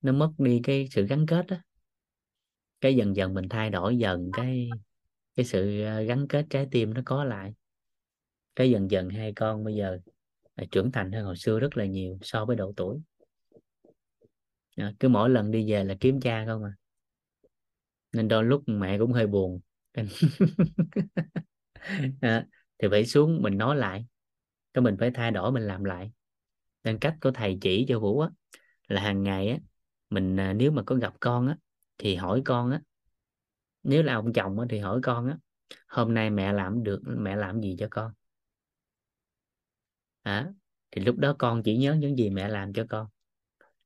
nó 0.02 0.12
mất 0.12 0.32
đi 0.38 0.60
cái 0.64 0.88
sự 0.90 1.06
gắn 1.06 1.26
kết 1.26 1.46
đó 1.46 1.56
cái 2.80 2.96
dần 2.96 3.16
dần 3.16 3.34
mình 3.34 3.48
thay 3.48 3.70
đổi 3.70 3.98
dần 3.98 4.32
cái 4.32 4.70
cái 5.36 5.46
sự 5.46 5.82
ờ, 5.84 6.02
gắn 6.02 6.28
kết 6.28 6.46
trái 6.50 6.66
tim 6.70 6.94
nó 6.94 7.02
có 7.04 7.24
lại. 7.24 7.54
Cái 8.56 8.70
dần 8.70 8.90
dần 8.90 9.08
hai 9.10 9.32
con 9.32 9.64
bây 9.64 9.74
giờ 9.74 9.98
ờ, 10.54 10.64
trưởng 10.70 10.92
thành 10.92 11.12
hơn 11.12 11.24
hồi 11.24 11.36
xưa 11.36 11.58
rất 11.60 11.76
là 11.76 11.84
nhiều 11.84 12.18
so 12.22 12.44
với 12.44 12.56
độ 12.56 12.72
tuổi. 12.76 12.98
À, 14.76 14.92
cứ 15.00 15.08
mỗi 15.08 15.30
lần 15.30 15.50
đi 15.50 15.72
về 15.72 15.84
là 15.84 15.94
kiếm 16.00 16.20
cha 16.20 16.44
không 16.46 16.64
à. 16.64 16.72
Nên 18.12 18.28
đôi 18.28 18.44
lúc 18.44 18.62
mẹ 18.66 18.98
cũng 18.98 19.12
hơi 19.12 19.26
buồn. 19.26 19.60
À, 19.92 20.04
thì 22.78 22.88
phải 22.90 23.06
xuống 23.06 23.42
mình 23.42 23.58
nói 23.58 23.76
lại. 23.76 24.06
Cái 24.74 24.82
mình 24.82 24.96
phải 25.00 25.10
thay 25.14 25.30
đổi 25.30 25.52
mình 25.52 25.62
làm 25.62 25.84
lại. 25.84 26.10
Nên 26.84 26.98
cách 26.98 27.16
của 27.20 27.30
thầy 27.30 27.58
chỉ 27.60 27.86
cho 27.88 28.00
vũ 28.00 28.20
á 28.20 28.28
là 28.88 29.02
hàng 29.02 29.22
ngày 29.22 29.48
á 29.48 29.58
mình 30.10 30.40
à, 30.40 30.52
nếu 30.52 30.70
mà 30.70 30.82
có 30.86 30.94
gặp 30.96 31.14
con 31.20 31.46
á 31.48 31.56
thì 31.98 32.14
hỏi 32.14 32.42
con 32.44 32.70
á. 32.70 32.80
Nếu 33.82 34.02
là 34.02 34.14
ông 34.14 34.32
chồng 34.32 34.60
á 34.60 34.66
thì 34.70 34.78
hỏi 34.78 35.00
con 35.02 35.26
á 35.28 35.36
hôm 35.88 36.14
nay 36.14 36.30
mẹ 36.30 36.52
làm 36.52 36.82
được 36.82 37.00
mẹ 37.06 37.36
làm 37.36 37.60
gì 37.60 37.76
cho 37.78 37.88
con? 37.90 38.12
À, 40.22 40.48
thì 40.90 41.02
lúc 41.02 41.16
đó 41.18 41.34
con 41.38 41.62
chỉ 41.62 41.76
nhớ 41.76 41.94
những 41.94 42.16
gì 42.18 42.30
mẹ 42.30 42.48
làm 42.48 42.72
cho 42.72 42.84
con. 42.88 43.06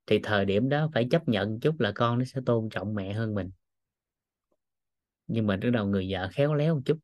Thì 0.06 0.20
thời 0.22 0.44
điểm 0.44 0.68
đó 0.68 0.90
phải 0.94 1.08
chấp 1.10 1.28
nhận 1.28 1.60
chút 1.60 1.80
là 1.80 1.92
con 1.94 2.18
nó 2.18 2.24
sẽ 2.24 2.40
tôn 2.46 2.68
trọng 2.70 2.94
mẹ 2.94 3.12
hơn 3.12 3.34
mình. 3.34 3.50
Nhưng 5.26 5.46
mà 5.46 5.56
bắt 5.56 5.70
đầu 5.72 5.86
người 5.86 6.06
vợ 6.12 6.28
khéo 6.32 6.54
léo 6.54 6.74
một 6.74 6.80
chút 6.84 6.98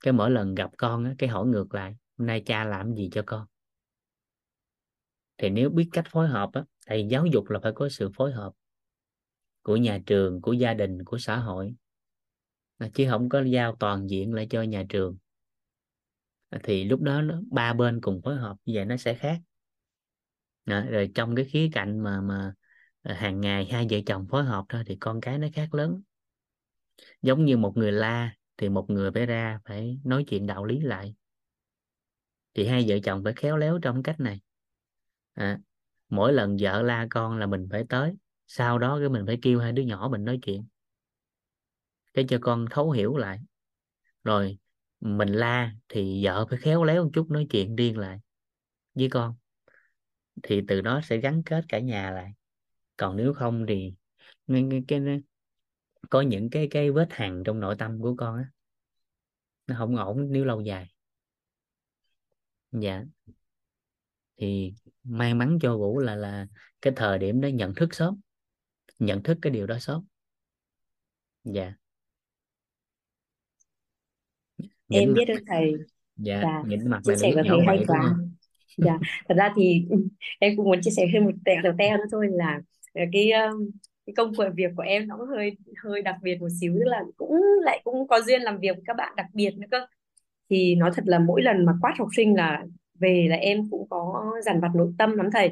cái 0.00 0.12
mỗi 0.12 0.30
lần 0.30 0.54
gặp 0.54 0.70
con 0.78 1.04
á, 1.04 1.14
cái 1.18 1.28
hỏi 1.30 1.46
ngược 1.46 1.74
lại 1.74 1.96
hôm 2.18 2.26
nay 2.26 2.42
cha 2.46 2.64
làm 2.64 2.94
gì 2.94 3.08
cho 3.12 3.22
con? 3.26 3.46
Thì 5.38 5.50
nếu 5.50 5.70
biết 5.70 5.88
cách 5.92 6.04
phối 6.10 6.28
hợp 6.28 6.50
á 6.52 6.64
thì 6.90 7.06
giáo 7.10 7.26
dục 7.26 7.50
là 7.50 7.60
phải 7.62 7.72
có 7.74 7.88
sự 7.88 8.10
phối 8.14 8.32
hợp 8.32 8.52
của 9.62 9.76
nhà 9.76 9.98
trường 10.06 10.40
của 10.40 10.52
gia 10.52 10.74
đình 10.74 11.04
của 11.04 11.18
xã 11.18 11.36
hội. 11.36 11.74
À, 12.78 12.88
chứ 12.94 13.06
không 13.10 13.28
có 13.28 13.42
giao 13.42 13.76
toàn 13.76 14.10
diện 14.10 14.34
lại 14.34 14.46
cho 14.50 14.62
nhà 14.62 14.84
trường. 14.88 15.16
À, 16.48 16.58
thì 16.62 16.84
lúc 16.84 17.00
đó 17.00 17.22
nó, 17.22 17.40
ba 17.50 17.72
bên 17.72 18.00
cùng 18.00 18.20
phối 18.24 18.36
hợp 18.36 18.56
như 18.64 18.74
vậy 18.76 18.84
nó 18.84 18.96
sẽ 18.96 19.14
khác. 19.14 19.38
Đó, 20.64 20.82
rồi 20.90 21.10
trong 21.14 21.34
cái 21.34 21.44
khía 21.44 21.68
cạnh 21.72 22.00
mà 22.00 22.20
mà 22.20 22.54
à, 23.02 23.14
hàng 23.14 23.40
ngày 23.40 23.68
hai 23.70 23.86
vợ 23.90 23.98
chồng 24.06 24.26
phối 24.30 24.44
hợp 24.44 24.64
thôi 24.68 24.82
thì 24.86 24.96
con 25.00 25.20
cái 25.20 25.38
nó 25.38 25.48
khác 25.54 25.74
lớn. 25.74 26.02
Giống 27.22 27.44
như 27.44 27.56
một 27.56 27.76
người 27.76 27.92
la 27.92 28.34
thì 28.56 28.68
một 28.68 28.90
người 28.90 29.10
phải 29.12 29.26
ra 29.26 29.60
phải 29.64 29.98
nói 30.04 30.24
chuyện 30.28 30.46
đạo 30.46 30.64
lý 30.64 30.80
lại. 30.80 31.14
Thì 32.54 32.66
hai 32.66 32.84
vợ 32.88 32.98
chồng 33.04 33.24
phải 33.24 33.32
khéo 33.36 33.56
léo 33.56 33.78
trong 33.82 34.02
cách 34.02 34.20
này 34.20 34.40
à, 35.36 35.58
mỗi 36.08 36.32
lần 36.32 36.56
vợ 36.60 36.82
la 36.82 37.06
con 37.10 37.38
là 37.38 37.46
mình 37.46 37.68
phải 37.70 37.84
tới 37.88 38.14
sau 38.46 38.78
đó 38.78 38.98
cái 38.98 39.08
mình 39.08 39.26
phải 39.26 39.38
kêu 39.42 39.60
hai 39.60 39.72
đứa 39.72 39.82
nhỏ 39.82 40.08
mình 40.12 40.24
nói 40.24 40.38
chuyện 40.42 40.66
cái 42.14 42.24
cho 42.28 42.38
con 42.40 42.66
thấu 42.70 42.90
hiểu 42.90 43.16
lại. 43.16 43.40
Rồi 44.24 44.58
mình 45.00 45.28
la 45.28 45.74
thì 45.88 46.24
vợ 46.24 46.46
phải 46.50 46.58
khéo 46.58 46.84
léo 46.84 47.04
một 47.04 47.10
chút 47.12 47.30
nói 47.30 47.46
chuyện 47.50 47.76
riêng 47.76 47.98
lại 47.98 48.20
với 48.94 49.08
con 49.10 49.34
thì 50.42 50.62
từ 50.68 50.80
đó 50.80 51.00
sẽ 51.04 51.16
gắn 51.16 51.42
kết 51.42 51.64
cả 51.68 51.78
nhà 51.78 52.10
lại. 52.10 52.32
Còn 52.96 53.16
nếu 53.16 53.34
không 53.34 53.66
thì 53.68 53.94
cái, 54.46 54.66
cái, 54.70 54.82
cái 54.88 55.20
có 56.10 56.20
những 56.20 56.50
cái 56.50 56.68
cái 56.70 56.90
vết 56.90 57.08
hằn 57.10 57.42
trong 57.46 57.60
nội 57.60 57.76
tâm 57.78 58.00
của 58.00 58.14
con 58.18 58.36
á 58.36 58.50
nó 59.66 59.74
không 59.78 59.96
ổn 59.96 60.26
nếu 60.30 60.44
lâu 60.44 60.60
dài. 60.60 60.88
Dạ. 62.72 63.04
Thì 64.36 64.74
may 65.08 65.34
mắn 65.34 65.58
cho 65.62 65.76
vũ 65.76 65.98
là 65.98 66.16
là 66.16 66.46
cái 66.82 66.92
thời 66.96 67.18
điểm 67.18 67.40
đó 67.40 67.48
nhận 67.48 67.74
thức 67.74 67.94
sớm 67.94 68.20
nhận 68.98 69.22
thức 69.22 69.38
cái 69.42 69.50
điều 69.50 69.66
đó 69.66 69.78
sớm. 69.78 70.04
Dạ. 71.44 71.72
Em 74.88 75.14
biết 75.14 75.28
ơn 75.28 75.44
thầy. 75.46 75.72
Dạ 76.16 76.40
và 76.42 76.62
nhìn 76.66 76.90
mặt 76.90 77.00
chia 77.04 77.16
sẻ 77.16 77.32
của 77.34 77.42
thầy 77.48 77.58
hay 77.66 77.84
quá. 77.86 78.14
dạ 78.76 78.98
thật 79.28 79.34
ra 79.38 79.52
thì 79.56 79.84
em 80.38 80.56
cũng 80.56 80.64
muốn 80.64 80.80
chia 80.82 80.90
sẻ 80.90 81.06
thêm 81.12 81.24
một 81.24 81.30
tẹo 81.44 81.56
tẹo 81.62 81.72
teo 81.78 81.96
nữa 81.96 82.04
thôi 82.12 82.26
là 82.30 82.60
cái 83.12 83.32
um, 83.32 83.70
cái 84.06 84.14
công 84.16 84.32
việc 84.56 84.70
của 84.76 84.82
em 84.82 85.08
nó 85.08 85.16
cũng 85.18 85.28
hơi 85.28 85.56
hơi 85.84 86.02
đặc 86.02 86.16
biệt 86.22 86.40
một 86.40 86.48
xíu 86.60 86.72
tức 86.74 86.84
là 86.90 87.02
cũng 87.16 87.40
lại 87.62 87.80
cũng 87.84 88.08
có 88.08 88.20
duyên 88.20 88.42
làm 88.42 88.58
việc 88.58 88.76
với 88.76 88.82
các 88.86 88.96
bạn 88.96 89.12
đặc 89.16 89.26
biệt 89.32 89.50
nữa 89.58 89.66
cơ. 89.70 89.86
Thì 90.50 90.74
nói 90.74 90.90
thật 90.94 91.02
là 91.06 91.18
mỗi 91.18 91.42
lần 91.42 91.64
mà 91.64 91.72
quát 91.80 91.94
học 91.98 92.08
sinh 92.16 92.36
là 92.36 92.64
về 93.00 93.26
là 93.30 93.36
em 93.36 93.70
cũng 93.70 93.86
có 93.90 94.24
dằn 94.44 94.60
vặt 94.60 94.68
nội 94.74 94.92
tâm 94.98 95.16
lắm 95.16 95.30
thầy. 95.32 95.50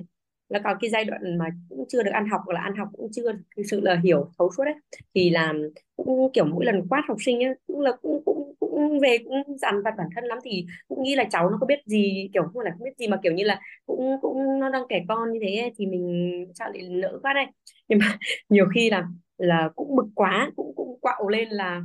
Là 0.48 0.60
có 0.64 0.74
cái 0.80 0.90
giai 0.90 1.04
đoạn 1.04 1.38
mà 1.38 1.44
cũng 1.68 1.84
chưa 1.88 2.02
được 2.02 2.10
ăn 2.10 2.28
học 2.28 2.40
hoặc 2.46 2.52
là 2.54 2.60
ăn 2.60 2.76
học 2.76 2.88
cũng 2.92 3.08
chưa 3.12 3.32
thực 3.56 3.62
sự 3.70 3.80
là 3.80 4.00
hiểu 4.04 4.28
thấu 4.38 4.50
suốt 4.56 4.64
đấy 4.64 4.74
thì 5.14 5.30
làm 5.30 5.62
cũng 5.96 6.30
kiểu 6.32 6.44
mỗi 6.44 6.64
lần 6.64 6.88
quát 6.88 7.02
học 7.08 7.16
sinh 7.20 7.44
ấy, 7.44 7.54
cũng 7.66 7.80
là 7.80 7.92
cũng 8.02 8.22
cũng 8.24 8.54
cũng 8.60 8.98
về 9.00 9.18
cũng 9.24 9.58
dằn 9.58 9.82
vặt 9.84 9.94
bản 9.98 10.06
thân 10.14 10.24
lắm. 10.24 10.38
Thì 10.44 10.66
cũng 10.88 11.02
nghĩ 11.02 11.14
là 11.16 11.24
cháu 11.30 11.50
nó 11.50 11.58
có 11.60 11.66
biết 11.66 11.78
gì 11.86 12.28
kiểu 12.34 12.42
không 12.52 12.62
là 12.62 12.70
không 12.70 12.84
biết 12.84 12.98
gì 12.98 13.08
mà 13.08 13.20
kiểu 13.22 13.32
như 13.32 13.44
là 13.44 13.60
cũng 13.86 14.16
cũng 14.22 14.60
nó 14.60 14.68
đang 14.70 14.82
kẻ 14.88 15.04
con 15.08 15.32
như 15.32 15.38
thế 15.42 15.72
thì 15.76 15.86
mình 15.86 16.30
sao 16.54 16.70
lại 16.72 16.82
nỡ 16.90 17.18
quá 17.22 17.32
đây 17.34 17.46
nhưng 17.88 17.98
mà 17.98 18.18
nhiều 18.48 18.66
khi 18.74 18.90
là 18.90 19.04
là 19.38 19.70
cũng 19.76 19.96
bực 19.96 20.06
quá 20.14 20.50
cũng 20.56 20.72
cũng 20.76 20.98
quạo 21.00 21.28
lên 21.28 21.48
là 21.48 21.82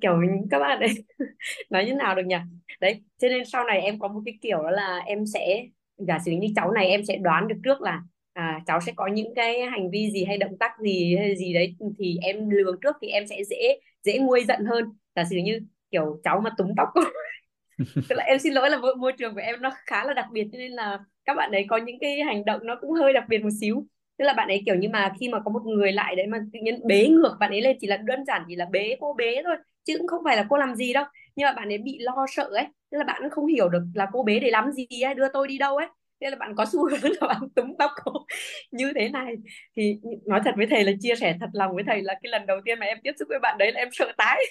kiểu 0.00 0.20
các 0.50 0.58
bạn 0.58 0.80
ấy 0.80 0.90
nói 1.70 1.84
như 1.86 1.94
nào 1.94 2.14
được 2.14 2.22
nhỉ? 2.26 2.36
Đấy 2.80 3.02
cho 3.18 3.28
nên 3.28 3.44
sau 3.44 3.64
này 3.64 3.80
em 3.80 3.98
có 3.98 4.08
một 4.08 4.20
cái 4.24 4.34
kiểu 4.42 4.62
đó 4.62 4.70
là 4.70 4.98
em 5.06 5.26
sẽ 5.26 5.64
giả 5.98 6.18
sử 6.24 6.32
như 6.32 6.48
cháu 6.56 6.72
này 6.72 6.88
em 6.88 7.04
sẽ 7.04 7.16
đoán 7.16 7.48
được 7.48 7.56
trước 7.64 7.80
là 7.80 8.02
à, 8.32 8.60
cháu 8.66 8.80
sẽ 8.80 8.92
có 8.96 9.06
những 9.06 9.34
cái 9.34 9.62
hành 9.62 9.90
vi 9.90 10.10
gì 10.10 10.24
hay 10.24 10.38
động 10.38 10.58
tác 10.60 10.70
gì 10.82 11.16
hay 11.16 11.36
gì 11.36 11.54
đấy 11.54 11.76
thì 11.98 12.18
em 12.22 12.50
lường 12.50 12.80
trước 12.82 12.96
thì 13.02 13.08
em 13.08 13.26
sẽ 13.26 13.44
dễ 13.44 13.80
dễ 14.02 14.18
nguôi 14.18 14.44
giận 14.48 14.64
hơn. 14.64 14.84
Giả 15.16 15.24
sử 15.30 15.36
như 15.36 15.60
kiểu 15.90 16.20
cháu 16.24 16.40
mà 16.40 16.50
túm 16.58 16.68
tóc 16.76 16.88
tức 18.08 18.16
là 18.16 18.24
em 18.24 18.38
xin 18.38 18.52
lỗi 18.52 18.70
là 18.70 18.78
môi, 18.78 18.96
môi 18.96 19.12
trường 19.18 19.34
của 19.34 19.40
em 19.40 19.62
nó 19.62 19.70
khá 19.86 20.04
là 20.04 20.14
đặc 20.14 20.26
biệt 20.32 20.48
cho 20.52 20.58
nên 20.58 20.72
là 20.72 20.98
các 21.24 21.34
bạn 21.34 21.52
ấy 21.52 21.66
có 21.68 21.76
những 21.76 21.98
cái 22.00 22.20
hành 22.22 22.44
động 22.44 22.60
nó 22.66 22.76
cũng 22.80 22.92
hơi 22.92 23.12
đặc 23.12 23.24
biệt 23.28 23.38
một 23.42 23.50
xíu 23.60 23.86
tức 24.18 24.24
là 24.24 24.32
bạn 24.32 24.48
ấy 24.48 24.62
kiểu 24.66 24.74
như 24.74 24.88
mà 24.88 25.12
khi 25.20 25.28
mà 25.28 25.40
có 25.44 25.50
một 25.50 25.62
người 25.64 25.92
lại 25.92 26.16
đấy 26.16 26.26
mà 26.26 26.38
tự 26.52 26.60
nhiên 26.62 26.80
bế 26.86 27.08
ngược 27.08 27.36
bạn 27.40 27.50
ấy 27.50 27.60
lên 27.60 27.76
chỉ 27.80 27.86
là 27.86 27.96
đơn 27.96 28.24
giản 28.26 28.42
chỉ 28.48 28.56
là 28.56 28.66
bế 28.70 28.96
cô 29.00 29.14
bế 29.18 29.42
thôi 29.44 29.56
chứ 29.84 29.98
cũng 29.98 30.06
không 30.06 30.22
phải 30.24 30.36
là 30.36 30.46
cô 30.48 30.56
làm 30.56 30.74
gì 30.74 30.92
đâu. 30.92 31.04
Nhưng 31.36 31.46
mà 31.46 31.52
bạn 31.52 31.68
ấy 31.68 31.78
bị 31.78 31.98
lo 32.00 32.26
sợ 32.28 32.44
ấy 32.44 32.66
tức 32.90 32.98
là 32.98 33.04
bạn 33.04 33.22
không 33.30 33.46
hiểu 33.46 33.68
được 33.68 33.82
là 33.94 34.06
cô 34.12 34.22
bế 34.22 34.38
để 34.38 34.50
làm 34.50 34.72
gì 34.72 34.86
ấy 35.04 35.14
đưa 35.14 35.28
tôi 35.32 35.48
đi 35.48 35.58
đâu 35.58 35.76
ấy. 35.76 35.86
Nên 36.20 36.30
là 36.30 36.36
bạn 36.36 36.54
có 36.56 36.66
xu 36.72 36.88
hướng 36.88 37.12
là 37.20 37.28
bạn 37.28 37.40
túm 37.56 37.74
tóc 37.78 37.90
cô 38.04 38.12
như 38.70 38.92
thế 38.94 39.08
này. 39.08 39.34
Thì 39.76 39.98
nói 40.26 40.40
thật 40.44 40.54
với 40.56 40.66
thầy 40.70 40.84
là 40.84 40.92
chia 41.00 41.14
sẻ 41.14 41.36
thật 41.40 41.48
lòng 41.52 41.74
với 41.74 41.84
thầy 41.86 42.02
là 42.02 42.14
cái 42.22 42.30
lần 42.30 42.46
đầu 42.46 42.60
tiên 42.64 42.78
mà 42.78 42.86
em 42.86 42.98
tiếp 43.02 43.12
xúc 43.18 43.28
với 43.28 43.38
bạn 43.38 43.58
đấy 43.58 43.72
là 43.72 43.80
em 43.80 43.88
sợ 43.92 44.12
tái. 44.16 44.44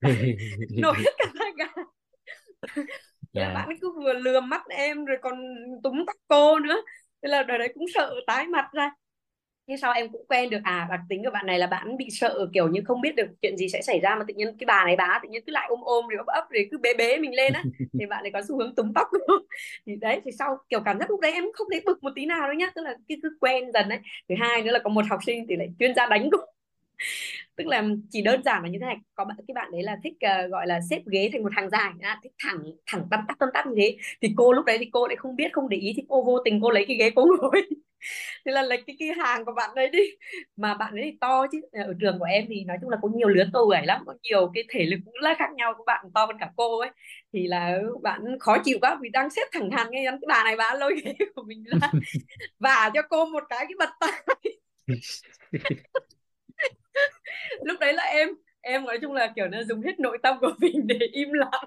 Nổi 0.76 0.94
hết 0.98 1.12
cả 1.18 1.26
da 1.34 1.46
gà. 1.56 1.82
Dạ. 3.32 3.52
bạn 3.54 3.68
cứ 3.80 3.92
vừa 3.96 4.12
lườm 4.12 4.48
mắt 4.48 4.62
em 4.68 5.04
rồi 5.04 5.16
còn 5.22 5.34
túm 5.82 6.04
tóc 6.06 6.16
cô 6.28 6.58
nữa. 6.58 6.82
Thế 7.22 7.28
là 7.28 7.42
đời 7.42 7.58
đấy 7.58 7.72
cũng 7.74 7.84
sợ 7.94 8.14
tái 8.26 8.46
mặt 8.46 8.68
ra 8.72 8.90
thế 9.68 9.76
sau 9.76 9.92
em 9.92 10.12
cũng 10.12 10.24
quen 10.28 10.50
được 10.50 10.58
à 10.64 10.86
đặc 10.90 11.00
tính 11.08 11.22
của 11.24 11.30
bạn 11.30 11.46
này 11.46 11.58
là 11.58 11.66
bạn 11.66 11.96
bị 11.96 12.08
sợ 12.10 12.46
kiểu 12.54 12.68
như 12.68 12.80
không 12.84 13.00
biết 13.00 13.16
được 13.16 13.26
chuyện 13.42 13.56
gì 13.56 13.68
sẽ 13.68 13.82
xảy 13.82 14.00
ra 14.00 14.14
mà 14.14 14.24
tự 14.28 14.34
nhiên 14.34 14.56
cái 14.58 14.64
bà 14.66 14.84
này 14.84 14.96
bà 14.96 15.20
tự 15.22 15.28
nhiên 15.28 15.42
cứ 15.46 15.52
lại 15.52 15.66
ôm 15.70 15.80
ôm 15.84 16.08
rồi 16.08 16.18
ấp 16.18 16.26
ấp 16.26 16.50
rồi 16.50 16.68
cứ 16.70 16.78
bế 16.78 16.94
bế 16.98 17.18
mình 17.18 17.34
lên 17.34 17.52
á. 17.52 17.66
Thì 17.98 18.06
bạn 18.06 18.22
này 18.22 18.32
có 18.32 18.42
xu 18.48 18.58
hướng 18.58 18.74
túm 18.74 18.92
tóc 18.94 19.08
thì 19.86 19.96
đấy 19.96 20.20
thì 20.24 20.30
sau 20.38 20.58
kiểu 20.68 20.80
cảm 20.84 20.98
giác 20.98 21.10
lúc 21.10 21.20
đấy 21.20 21.32
em 21.32 21.44
không 21.52 21.66
thấy 21.70 21.82
bực 21.86 22.02
một 22.02 22.10
tí 22.14 22.26
nào 22.26 22.40
đâu 22.42 22.52
nhá 22.54 22.70
tức 22.74 22.82
là 22.82 22.94
cứ, 23.08 23.14
cứ 23.22 23.28
quen 23.40 23.72
dần 23.74 23.88
đấy 23.88 23.98
thứ 24.28 24.34
hai 24.38 24.62
nữa 24.62 24.70
là 24.72 24.78
có 24.84 24.90
một 24.90 25.04
học 25.10 25.20
sinh 25.26 25.46
thì 25.48 25.56
lại 25.56 25.68
chuyên 25.78 25.94
gia 25.94 26.06
đánh 26.06 26.28
cũng 26.30 26.40
tức 27.56 27.66
là 27.66 27.84
chỉ 28.10 28.22
đơn 28.22 28.42
giản 28.44 28.62
là 28.62 28.68
như 28.68 28.78
thế 28.80 28.86
này 28.86 28.96
có 29.14 29.24
bạn 29.24 29.36
cái 29.48 29.54
bạn 29.54 29.70
đấy 29.72 29.82
là 29.82 29.96
thích 30.04 30.12
uh, 30.12 30.50
gọi 30.50 30.66
là 30.66 30.80
xếp 30.90 31.02
ghế 31.06 31.30
thành 31.32 31.42
một 31.42 31.52
hàng 31.52 31.70
dài 31.70 31.92
à, 32.00 32.20
thích 32.22 32.32
thẳng 32.38 32.58
thẳng 32.86 33.06
tăm 33.10 33.20
tắp 33.28 33.34
tăm 33.38 33.48
tắp 33.54 33.66
như 33.66 33.74
thế. 33.76 33.96
Thì 34.22 34.32
cô 34.36 34.52
lúc 34.52 34.64
đấy 34.64 34.78
thì 34.78 34.90
cô 34.92 35.06
lại 35.06 35.16
không 35.16 35.36
biết 35.36 35.52
không 35.52 35.68
để 35.68 35.76
ý 35.76 35.92
thì 35.96 36.02
cô 36.08 36.22
vô 36.24 36.38
tình 36.44 36.60
cô 36.62 36.70
lấy 36.70 36.84
cái 36.88 36.96
ghế 36.96 37.10
cô 37.10 37.26
ngồi. 37.40 37.62
Thế 38.46 38.52
là 38.52 38.62
lấy 38.62 38.82
cái 38.86 38.96
cái 38.98 39.08
hàng 39.18 39.44
của 39.44 39.52
bạn 39.52 39.70
đấy 39.74 39.88
đi. 39.88 40.00
Mà 40.56 40.74
bạn 40.74 40.94
ấy 40.94 41.02
thì 41.04 41.18
to 41.20 41.46
chứ 41.52 41.60
ở 41.72 41.94
trường 42.00 42.18
của 42.18 42.24
em 42.24 42.44
thì 42.48 42.64
nói 42.64 42.76
chung 42.80 42.90
là 42.90 42.96
có 43.02 43.08
nhiều 43.14 43.28
lứa 43.28 43.44
tuổi 43.52 43.76
lắm 43.84 44.02
có 44.06 44.14
nhiều 44.22 44.50
cái 44.54 44.64
thể 44.70 44.84
lực 44.84 44.98
cũng 45.04 45.14
là 45.20 45.34
khác 45.38 45.50
nhau 45.56 45.74
của 45.78 45.84
bạn 45.86 46.06
to 46.14 46.26
hơn 46.26 46.36
cả 46.40 46.50
cô 46.56 46.78
ấy. 46.78 46.90
Thì 47.32 47.46
là 47.46 47.78
bạn 48.02 48.20
khó 48.40 48.58
chịu 48.64 48.78
quá 48.80 48.98
vì 49.02 49.08
đang 49.08 49.30
xếp 49.30 49.42
thẳng 49.52 49.70
hàng 49.70 49.90
ngay 49.90 50.04
cái 50.06 50.18
bà 50.28 50.44
này 50.44 50.56
bà 50.56 50.74
lôi 50.74 51.00
ghế 51.04 51.14
của 51.34 51.42
mình 51.42 51.64
ra 51.64 51.90
và 52.58 52.90
cho 52.94 53.02
cô 53.02 53.26
một 53.26 53.44
cái 53.48 53.66
cái 53.68 53.74
bật 53.78 53.90
tay 54.00 54.38
lúc 57.64 57.80
đấy 57.80 57.92
là 57.92 58.02
em 58.02 58.28
em 58.60 58.84
nói 58.84 58.98
chung 59.02 59.12
là 59.12 59.32
kiểu 59.36 59.48
nó 59.48 59.62
dùng 59.62 59.82
hết 59.82 60.00
nội 60.00 60.18
tâm 60.22 60.36
của 60.40 60.52
mình 60.60 60.86
để 60.86 60.98
im 61.12 61.32
lặng. 61.32 61.64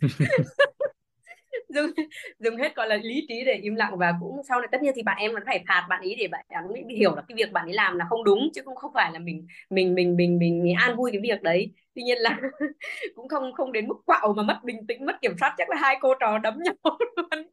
Dùng 1.68 1.90
dùng 2.38 2.56
hết 2.56 2.74
gọi 2.76 2.88
là 2.88 2.96
lý 2.96 3.26
trí 3.28 3.44
để 3.44 3.52
im 3.52 3.74
lặng 3.74 3.98
và 3.98 4.14
cũng 4.20 4.40
sau 4.48 4.60
này 4.60 4.68
tất 4.72 4.82
nhiên 4.82 4.92
thì 4.96 5.02
bạn 5.02 5.16
em 5.20 5.32
vẫn 5.32 5.42
phải 5.46 5.64
phạt 5.68 5.86
bạn 5.88 6.02
ý 6.02 6.14
để 6.14 6.28
bạn 6.28 6.44
ấy 6.50 6.84
hiểu 6.96 7.14
là 7.16 7.22
cái 7.28 7.36
việc 7.36 7.52
bạn 7.52 7.66
ấy 7.66 7.74
làm 7.74 7.96
là 7.98 8.04
không 8.08 8.24
đúng 8.24 8.48
chứ 8.54 8.62
cũng 8.64 8.76
không 8.76 8.90
phải 8.94 9.12
là 9.12 9.18
mình 9.18 9.46
mình 9.70 9.94
mình 9.94 10.16
mình 10.16 10.38
mình, 10.38 10.62
mình 10.62 10.74
an 10.74 10.96
vui 10.96 11.10
cái 11.12 11.20
việc 11.22 11.42
đấy. 11.42 11.72
Tuy 11.94 12.02
nhiên 12.02 12.18
là 12.18 12.40
cũng 13.14 13.28
không 13.28 13.52
không 13.52 13.72
đến 13.72 13.88
mức 13.88 13.96
quạo 14.06 14.32
mà 14.36 14.42
mất 14.42 14.60
bình 14.64 14.86
tĩnh 14.86 15.06
mất 15.06 15.20
kiểm 15.22 15.32
soát 15.40 15.54
chắc 15.58 15.70
là 15.70 15.76
hai 15.76 15.96
cô 16.00 16.14
trò 16.20 16.38
đấm 16.38 16.58
nhau 16.62 16.98
luôn 17.16 17.46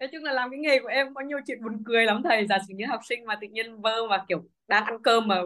nói 0.00 0.08
chung 0.12 0.24
là 0.24 0.32
làm 0.32 0.50
cái 0.50 0.58
nghề 0.58 0.78
của 0.78 0.88
em 0.88 1.14
có 1.14 1.20
nhiều 1.20 1.38
chuyện 1.46 1.62
buồn 1.62 1.82
cười 1.86 2.04
lắm 2.04 2.22
thầy. 2.24 2.46
Giả 2.46 2.58
sử 2.68 2.74
như 2.76 2.84
học 2.88 3.00
sinh 3.08 3.24
mà 3.26 3.38
tự 3.40 3.46
nhiên 3.50 3.80
vơ 3.80 4.06
mà 4.10 4.24
kiểu 4.28 4.42
đang 4.68 4.84
ăn 4.84 5.02
cơm 5.02 5.28
mà 5.28 5.36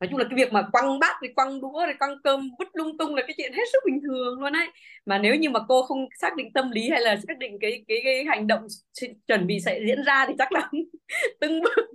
nói 0.00 0.08
chung 0.10 0.18
là 0.18 0.24
cái 0.30 0.36
việc 0.36 0.52
mà 0.52 0.68
quăng 0.72 0.98
bát 0.98 1.16
rồi 1.22 1.32
quăng 1.34 1.60
đũa 1.60 1.86
rồi 1.86 1.94
quăng 1.98 2.16
cơm 2.24 2.50
vứt 2.58 2.68
lung 2.74 2.98
tung 2.98 3.14
là 3.14 3.22
cái 3.26 3.34
chuyện 3.36 3.52
hết 3.52 3.64
sức 3.72 3.78
bình 3.86 4.00
thường 4.02 4.40
luôn 4.40 4.52
ấy. 4.52 4.68
Mà 5.06 5.18
nếu 5.18 5.34
như 5.34 5.50
mà 5.50 5.60
cô 5.68 5.82
không 5.82 6.06
xác 6.20 6.36
định 6.36 6.52
tâm 6.52 6.70
lý 6.70 6.88
hay 6.90 7.00
là 7.00 7.16
xác 7.28 7.38
định 7.38 7.58
cái 7.60 7.84
cái 7.88 7.98
cái 8.04 8.24
hành 8.24 8.46
động 8.46 8.66
chuẩn 9.26 9.46
bị 9.46 9.60
sẽ 9.60 9.80
diễn 9.86 10.04
ra 10.04 10.24
thì 10.28 10.34
chắc 10.38 10.52
là 10.52 10.70
từng 11.40 11.62
bước 11.62 11.86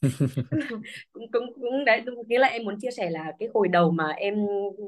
cũng, 1.12 1.32
cũng 1.32 1.52
cũng 1.54 1.84
đấy 1.84 2.02
nghĩa 2.28 2.38
là 2.38 2.48
em 2.48 2.64
muốn 2.64 2.76
chia 2.80 2.90
sẻ 2.96 3.10
là 3.10 3.32
cái 3.38 3.48
hồi 3.54 3.68
đầu 3.68 3.90
mà 3.90 4.08
em 4.08 4.34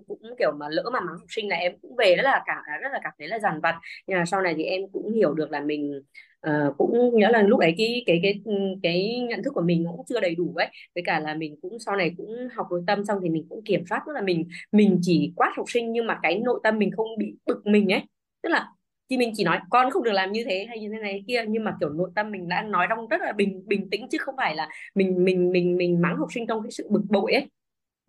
cũng 0.08 0.18
kiểu 0.38 0.52
mà 0.58 0.66
lỡ 0.70 0.82
mà 0.92 1.00
mắng 1.00 1.18
học 1.18 1.26
sinh 1.28 1.48
là 1.48 1.56
em 1.56 1.72
cũng 1.82 1.96
về 1.96 2.14
rất 2.16 2.22
là 2.22 2.42
cả 2.46 2.54
rất 2.82 2.88
là 2.92 3.00
cảm 3.04 3.12
thấy 3.18 3.28
là 3.28 3.38
dằn 3.38 3.60
vặt. 3.62 3.80
Nhưng 4.06 4.18
mà 4.18 4.24
sau 4.24 4.42
này 4.42 4.54
thì 4.56 4.64
em 4.64 4.82
cũng 4.92 5.12
hiểu 5.14 5.34
được 5.34 5.50
là 5.50 5.60
mình 5.60 6.02
uh, 6.48 6.76
cũng 6.78 7.10
nghĩa 7.14 7.28
là 7.30 7.42
lúc 7.42 7.60
đấy 7.60 7.74
cái 7.78 8.02
cái 8.06 8.20
cái 8.22 8.40
ừ, 8.44 8.52
cái 8.82 9.20
nhận 9.28 9.42
thức 9.42 9.50
của 9.54 9.60
mình 9.60 9.84
cũng 9.96 10.06
chưa 10.08 10.20
đầy 10.20 10.34
đủ 10.34 10.54
ấy. 10.56 10.68
Với 10.94 11.02
cả 11.06 11.20
là 11.20 11.34
mình 11.34 11.56
cũng 11.62 11.78
sau 11.78 11.96
này 11.96 12.14
cũng 12.16 12.48
học 12.54 12.66
nội 12.70 12.82
tâm 12.86 13.04
xong 13.04 13.18
thì 13.22 13.28
mình 13.28 13.46
cũng 13.48 13.64
kiểm 13.64 13.84
soát 13.88 14.02
tức 14.06 14.12
là 14.12 14.20
mình 14.20 14.48
mình 14.72 14.98
chỉ 15.02 15.32
quát 15.36 15.52
học 15.56 15.66
sinh 15.68 15.92
nhưng 15.92 16.06
mà 16.06 16.18
cái 16.22 16.38
nội 16.38 16.60
tâm 16.62 16.78
mình 16.78 16.90
không 16.90 17.18
bị 17.18 17.34
bực 17.46 17.66
mình 17.66 17.92
ấy. 17.92 18.02
Tức 18.42 18.48
là 18.48 18.68
thì 19.10 19.18
mình 19.18 19.32
chỉ 19.36 19.44
nói 19.44 19.58
con 19.70 19.90
không 19.90 20.02
được 20.02 20.12
làm 20.12 20.32
như 20.32 20.44
thế 20.44 20.66
hay 20.68 20.80
như 20.80 20.88
thế 20.92 20.98
này 20.98 21.24
kia 21.28 21.44
nhưng 21.48 21.64
mà 21.64 21.76
kiểu 21.80 21.88
nội 21.88 22.10
tâm 22.14 22.30
mình 22.30 22.48
đang 22.48 22.70
nói 22.70 22.86
trong 22.88 23.08
rất 23.08 23.20
là 23.20 23.32
bình 23.32 23.62
bình 23.66 23.90
tĩnh 23.90 24.08
chứ 24.10 24.18
không 24.20 24.34
phải 24.36 24.54
là 24.56 24.68
mình 24.94 25.24
mình 25.24 25.52
mình 25.52 25.76
mình 25.76 26.00
mắng 26.02 26.16
học 26.16 26.28
sinh 26.34 26.46
trong 26.46 26.62
cái 26.62 26.70
sự 26.70 26.86
bực 26.90 27.02
bội 27.10 27.32
ấy. 27.32 27.46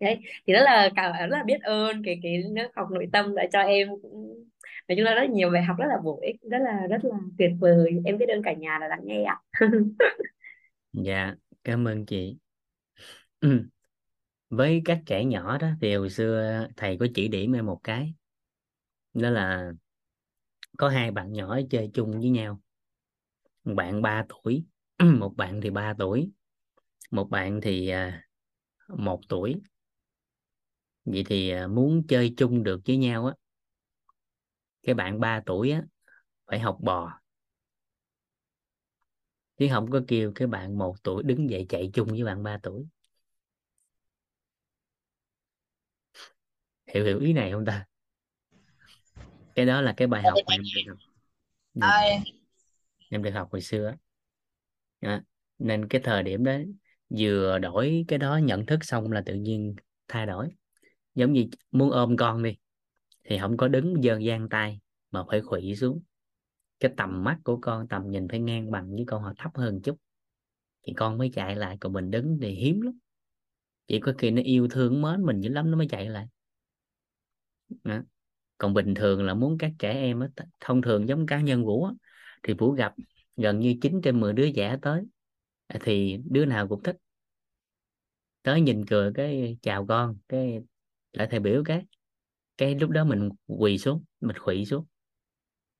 Đấy 0.00 0.18
thì 0.46 0.52
rất 0.52 0.60
là 0.64 0.90
cảm 0.96 1.12
rất 1.30 1.36
là 1.36 1.42
biết 1.44 1.62
ơn 1.62 2.02
cái 2.04 2.20
cái 2.22 2.42
lớp 2.54 2.68
học 2.76 2.88
nội 2.90 3.06
tâm 3.12 3.34
đã 3.34 3.46
cho 3.52 3.60
em 3.60 3.88
cũng 4.02 4.44
nói 4.88 4.96
chung 4.96 5.04
là 5.04 5.14
rất 5.14 5.30
nhiều 5.30 5.50
bài 5.50 5.62
học, 5.62 5.76
rất 5.78 5.86
là 5.88 5.96
bổ 6.04 6.20
ích, 6.22 6.36
rất 6.50 6.58
là 6.62 6.86
rất 6.90 7.04
là 7.04 7.16
tuyệt 7.38 7.50
vời. 7.60 8.02
Em 8.04 8.18
biết 8.18 8.26
ơn 8.28 8.42
cả 8.42 8.52
nhà 8.52 8.78
là 8.80 8.88
lắng 8.88 9.00
nghe 9.04 9.24
ạ. 9.24 9.36
Dạ 10.92 11.34
cảm 11.64 11.84
ơn 11.88 12.06
chị. 12.06 12.38
Ừ, 13.40 13.68
với 14.50 14.82
các 14.84 15.02
trẻ 15.06 15.24
nhỏ 15.24 15.58
đó 15.58 15.68
thì 15.82 15.94
hồi 15.96 16.10
xưa 16.10 16.66
thầy 16.76 16.98
có 17.00 17.06
chỉ 17.14 17.28
điểm 17.28 17.52
em 17.52 17.66
một 17.66 17.80
cái, 17.84 18.14
đó 19.14 19.30
là 19.30 19.72
có 20.78 20.88
hai 20.88 21.10
bạn 21.10 21.32
nhỏ 21.32 21.58
chơi 21.70 21.90
chung 21.94 22.20
với 22.20 22.30
nhau. 22.30 22.60
Một 23.64 23.74
bạn 23.76 24.02
3 24.02 24.24
tuổi, 24.44 24.64
một 25.20 25.36
bạn 25.36 25.60
thì 25.60 25.70
3 25.70 25.94
tuổi, 25.98 26.30
một 27.10 27.30
bạn 27.30 27.60
thì 27.62 27.92
một 28.88 29.20
tuổi. 29.28 29.54
Vậy 31.04 31.24
thì 31.26 31.50
à, 31.50 31.66
muốn 31.66 32.02
chơi 32.08 32.34
chung 32.36 32.62
được 32.62 32.80
với 32.86 32.96
nhau 32.96 33.26
á 33.26 33.34
cái 34.84 34.94
bạn 34.94 35.20
3 35.20 35.40
tuổi 35.46 35.70
á 35.70 35.82
phải 36.46 36.60
học 36.60 36.78
bò. 36.80 37.20
Chứ 39.58 39.68
không 39.70 39.90
có 39.90 40.00
kêu 40.08 40.32
cái 40.34 40.48
bạn 40.48 40.78
một 40.78 40.96
tuổi 41.02 41.22
đứng 41.22 41.50
dậy 41.50 41.66
chạy 41.68 41.90
chung 41.92 42.08
với 42.08 42.24
bạn 42.24 42.42
3 42.42 42.58
tuổi. 42.62 42.86
Hiểu 46.94 47.04
hiểu 47.04 47.20
ý 47.20 47.32
này 47.32 47.52
không 47.52 47.64
ta? 47.64 47.86
Cái 49.54 49.66
đó 49.66 49.80
là 49.80 49.94
cái 49.96 50.08
bài 50.08 50.22
học 50.22 50.34
mà 50.46 50.54
em 50.54 50.62
được 50.62 50.82
học. 50.88 50.98
Dạ. 51.74 52.18
em 53.10 53.22
được 53.22 53.30
học 53.30 53.48
hồi 53.52 53.60
xưa 53.60 53.94
à, 55.00 55.22
nên 55.58 55.88
cái 55.88 56.00
thời 56.04 56.22
điểm 56.22 56.44
đó 56.44 56.52
vừa 57.18 57.58
đổi 57.58 58.04
cái 58.08 58.18
đó 58.18 58.36
nhận 58.36 58.66
thức 58.66 58.84
xong 58.84 59.12
là 59.12 59.22
tự 59.26 59.34
nhiên 59.34 59.74
thay 60.08 60.26
đổi. 60.26 60.48
Giống 61.14 61.32
như 61.32 61.46
muốn 61.70 61.90
ôm 61.90 62.16
con 62.16 62.42
đi 62.42 62.56
thì 63.24 63.38
không 63.38 63.56
có 63.56 63.68
đứng 63.68 64.02
dơ 64.02 64.18
gian 64.18 64.48
tay 64.48 64.80
mà 65.10 65.24
phải 65.30 65.40
khuỵu 65.40 65.74
xuống. 65.74 66.02
Cái 66.80 66.92
tầm 66.96 67.24
mắt 67.24 67.38
của 67.44 67.58
con 67.62 67.88
tầm 67.88 68.10
nhìn 68.10 68.28
phải 68.28 68.40
ngang 68.40 68.70
bằng 68.70 68.90
với 68.94 69.04
con 69.06 69.22
hoặc 69.22 69.34
thấp 69.38 69.50
hơn 69.54 69.80
chút 69.82 69.96
thì 70.82 70.92
con 70.96 71.18
mới 71.18 71.30
chạy 71.34 71.56
lại. 71.56 71.76
Còn 71.80 71.92
mình 71.92 72.10
đứng 72.10 72.38
thì 72.42 72.50
hiếm 72.50 72.80
lắm. 72.80 72.98
Chỉ 73.86 74.00
có 74.00 74.12
khi 74.18 74.30
nó 74.30 74.42
yêu 74.44 74.68
thương 74.68 75.02
mến 75.02 75.22
mình 75.22 75.40
dữ 75.40 75.50
lắm 75.50 75.70
nó 75.70 75.76
mới 75.76 75.88
chạy 75.90 76.08
lại. 76.08 76.26
Đó. 77.84 78.02
Còn 78.58 78.74
bình 78.74 78.94
thường 78.94 79.24
là 79.24 79.34
muốn 79.34 79.58
các 79.58 79.72
trẻ 79.78 79.92
em 79.92 80.20
á, 80.20 80.28
thông 80.60 80.82
thường 80.82 81.08
giống 81.08 81.26
cá 81.26 81.40
nhân 81.40 81.64
vũ 81.64 81.84
á, 81.84 81.92
thì 82.42 82.54
vũ 82.54 82.72
gặp 82.72 82.94
gần 83.36 83.60
như 83.60 83.74
9 83.82 84.00
trên 84.02 84.20
10 84.20 84.32
đứa 84.32 84.50
trẻ 84.56 84.76
tới 84.82 85.02
à, 85.66 85.78
thì 85.82 86.18
đứa 86.30 86.44
nào 86.44 86.68
cũng 86.68 86.82
thích. 86.82 86.96
Tới 88.42 88.60
nhìn 88.60 88.84
cười 88.86 89.12
cái 89.14 89.58
chào 89.62 89.86
con. 89.86 90.16
Cái 90.28 90.60
lại 91.12 91.28
thầy 91.30 91.40
biểu 91.40 91.62
cái 91.64 91.86
cái 92.56 92.74
lúc 92.74 92.90
đó 92.90 93.04
mình 93.04 93.28
quỳ 93.46 93.78
xuống 93.78 94.04
mình 94.20 94.38
khủy 94.38 94.64
xuống. 94.64 94.86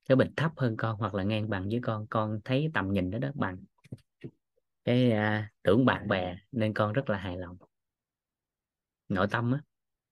Cái 0.09 0.17
mình 0.17 0.33
thấp 0.37 0.53
hơn 0.57 0.77
con 0.77 0.97
hoặc 0.99 1.15
là 1.15 1.23
ngang 1.23 1.51
bằng 1.51 1.69
với 1.69 1.81
con 1.83 2.07
con 2.07 2.41
thấy 2.45 2.71
tầm 2.75 2.93
nhìn 2.93 3.11
đó 3.11 3.19
đó 3.19 3.31
bằng. 3.35 3.65
Cái 4.85 5.13
à, 5.13 5.53
tưởng 5.63 5.85
bạn 5.85 6.09
bè 6.09 6.37
nên 6.53 6.75
con 6.75 6.93
rất 6.93 7.11
là 7.11 7.19
hài 7.19 7.37
lòng. 7.37 7.57
Nội 9.09 9.27
tâm 9.31 9.53
á 9.53 9.61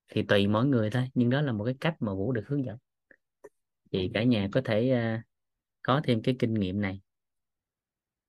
thì 0.09 0.22
tùy 0.22 0.47
mỗi 0.47 0.66
người 0.66 0.90
thôi 0.90 1.09
nhưng 1.14 1.30
đó 1.30 1.40
là 1.40 1.52
một 1.52 1.64
cái 1.64 1.74
cách 1.80 1.97
mà 2.01 2.14
vũ 2.14 2.32
được 2.32 2.44
hướng 2.47 2.64
dẫn. 2.64 2.78
Thì 3.93 4.10
cả 4.14 4.22
nhà 4.24 4.48
có 4.52 4.60
thể 4.64 4.93
uh, 5.18 5.24
có 5.82 6.01
thêm 6.05 6.22
cái 6.22 6.36
kinh 6.39 6.55
nghiệm 6.55 6.80
này. 6.80 7.01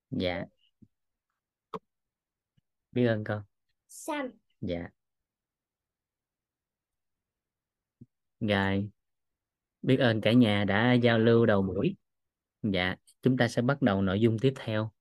Dạ. 0.10 0.46
Biết 2.92 3.06
ơn 3.06 3.24
con. 3.24 3.44
Sam. 3.88 4.32
Dạ 4.62 4.90
rồi 8.48 8.90
biết 9.82 9.98
ơn 9.98 10.22
cả 10.22 10.34
nhà 10.34 10.66
đã 10.66 10.94
giao 10.94 11.20
lưu 11.20 11.46
đầu 11.46 11.62
buổi. 11.62 11.96
Dạ 12.64 12.96
chúng 13.22 13.38
ta 13.38 13.48
sẽ 13.48 13.62
bắt 13.62 13.82
đầu 13.82 14.02
nội 14.02 14.22
dung 14.22 14.40
tiếp 14.40 14.54
theo. 14.56 14.92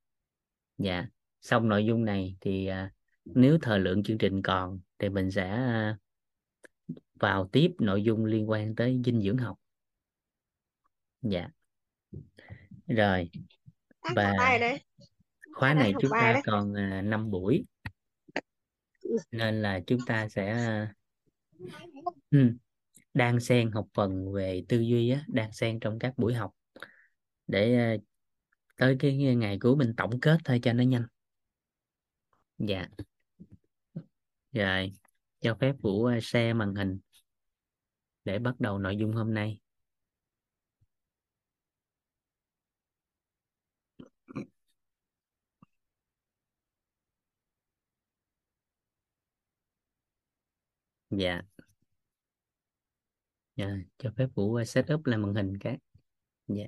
Dạ 0.79 1.07
xong 1.41 1.69
nội 1.69 1.87
dung 1.87 2.05
này 2.05 2.37
thì 2.41 2.71
uh, 2.71 2.93
nếu 3.25 3.59
thời 3.63 3.79
lượng 3.79 4.03
chương 4.03 4.19
trình 4.19 4.43
còn 4.43 4.81
thì 4.99 5.09
mình 5.09 5.31
sẽ 5.31 5.59
uh, 5.93 5.97
vào 7.21 7.49
tiếp 7.53 7.71
nội 7.79 8.03
dung 8.03 8.25
liên 8.25 8.51
quan 8.51 8.75
tới 8.75 9.01
dinh 9.05 9.23
dưỡng 9.23 9.37
học. 9.37 9.59
Dạ. 11.23 11.49
Rồi 12.87 13.31
và 14.17 14.33
khóa 15.53 15.75
này 15.75 15.93
chúng 16.01 16.11
ta 16.11 16.41
còn 16.45 16.75
à, 16.75 17.03
5 17.03 17.31
buổi. 17.31 17.65
Nên 19.31 19.63
là 19.63 19.81
chúng 19.87 20.01
ta 20.07 20.29
sẽ 20.29 20.57
ừ, 22.31 22.57
đang 23.15 23.41
xen 23.41 23.71
học 23.71 23.87
phần 23.95 24.33
về 24.33 24.65
tư 24.69 24.81
duy 24.81 25.11
á, 25.11 25.25
đang 25.29 25.53
xen 25.53 25.81
trong 25.81 25.99
các 25.99 26.15
buổi 26.19 26.35
học 26.35 26.53
để 27.47 27.77
ờ, 27.77 27.99
tới 28.79 28.97
cái 29.01 29.17
ngày 29.37 29.59
cuối 29.61 29.77
mình 29.77 29.95
tổng 29.99 30.21
kết 30.21 30.39
thôi 30.45 30.61
cho 30.63 30.73
nó 30.73 30.85
nhanh 30.85 31.07
dạ 32.59 32.89
rồi 34.53 34.93
cho 35.41 35.55
phép 35.61 35.73
vũ 35.83 36.05
ờ, 36.05 36.15
xe 36.15 36.21
share 36.21 36.53
màn 36.53 36.75
hình 36.75 36.99
để 38.25 38.39
bắt 38.39 38.55
đầu 38.61 38.79
nội 38.79 38.97
dung 38.97 39.13
hôm 39.13 39.35
nay. 39.35 39.59
Dạ. 51.11 51.43
Dạ, 53.63 53.77
cho 53.99 54.11
phép 54.17 54.27
Vũ 54.35 54.53
uh, 54.61 54.69
set 54.69 54.93
up 54.95 55.07
lại 55.07 55.19
màn 55.19 55.35
hình 55.35 55.59
cái. 55.59 55.79
Dạ. 56.49 56.65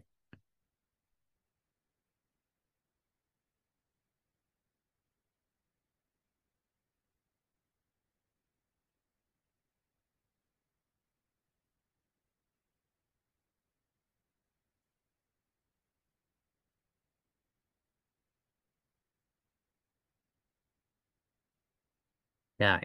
Rồi. 22.59 22.81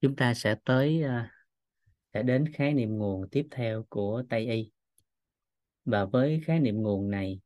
Chúng 0.00 0.16
ta 0.16 0.34
sẽ 0.34 0.54
tới 0.64 1.02
uh, 1.04 1.41
sẽ 2.14 2.22
đến 2.22 2.52
khái 2.52 2.74
niệm 2.74 2.98
nguồn 2.98 3.28
tiếp 3.28 3.48
theo 3.50 3.86
của 3.88 4.22
Tây 4.28 4.46
y. 4.46 4.70
Và 5.84 6.04
với 6.04 6.40
khái 6.44 6.60
niệm 6.60 6.82
nguồn 6.82 7.10
này 7.10 7.40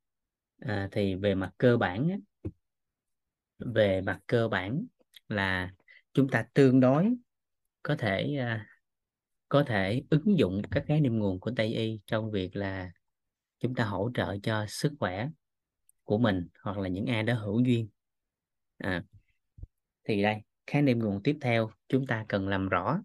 à, 0.58 0.88
thì 0.92 1.14
về 1.14 1.34
mặt 1.34 1.52
cơ 1.58 1.76
bản 1.76 2.08
á, 2.08 2.16
về 3.58 4.00
mặt 4.00 4.20
cơ 4.26 4.48
bản 4.48 4.86
là 5.28 5.72
chúng 6.12 6.28
ta 6.28 6.46
tương 6.54 6.80
đối 6.80 7.14
có 7.82 7.96
thể 7.98 8.36
à, 8.36 8.66
có 9.48 9.64
thể 9.66 10.02
ứng 10.10 10.38
dụng 10.38 10.62
các 10.70 10.84
khái 10.86 11.00
niệm 11.00 11.18
nguồn 11.18 11.40
của 11.40 11.50
Tây 11.56 11.74
y 11.74 12.00
trong 12.06 12.30
việc 12.30 12.56
là 12.56 12.90
chúng 13.58 13.74
ta 13.74 13.84
hỗ 13.84 14.10
trợ 14.14 14.36
cho 14.42 14.66
sức 14.68 14.92
khỏe 15.00 15.28
của 16.04 16.18
mình 16.18 16.48
hoặc 16.62 16.78
là 16.78 16.88
những 16.88 17.06
ai 17.06 17.22
đó 17.22 17.34
hữu 17.34 17.60
duyên. 17.60 17.88
À, 18.78 19.04
thì 20.04 20.22
đây 20.22 20.42
khái 20.66 20.82
niệm 20.82 20.98
nguồn 20.98 21.22
tiếp 21.22 21.38
theo 21.40 21.70
chúng 21.88 22.06
ta 22.06 22.24
cần 22.28 22.48
làm 22.48 22.68
rõ 22.68 23.00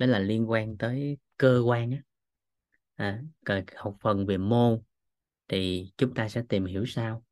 đó 0.00 0.06
là 0.06 0.18
liên 0.18 0.50
quan 0.50 0.76
tới 0.78 1.18
cơ 1.36 1.62
quan 1.66 1.90
á. 1.90 2.02
À, 2.94 3.22
học 3.76 3.96
phần 4.00 4.26
về 4.26 4.38
mô 4.38 4.82
thì 5.48 5.90
chúng 5.96 6.14
ta 6.14 6.28
sẽ 6.28 6.42
tìm 6.48 6.64
hiểu 6.64 6.86
sau. 6.86 7.24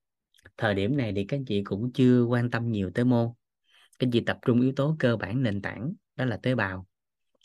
Thời 0.57 0.74
điểm 0.74 0.97
này 0.97 1.12
thì 1.16 1.24
các 1.24 1.36
anh 1.36 1.45
chị 1.45 1.62
cũng 1.65 1.93
chưa 1.93 2.24
quan 2.24 2.51
tâm 2.51 2.73
nhiều 2.73 2.90
tới 2.95 3.05
môn. 3.05 3.32
Các 3.99 4.07
anh 4.07 4.11
chị 4.11 4.20
tập 4.20 4.39
trung 4.43 4.61
yếu 4.61 4.73
tố 4.77 4.97
cơ 4.99 5.16
bản 5.16 5.43
nền 5.43 5.62
tảng 5.62 5.93
đó 6.16 6.24
là 6.24 6.36
tế 6.43 6.55
bào. 6.55 6.86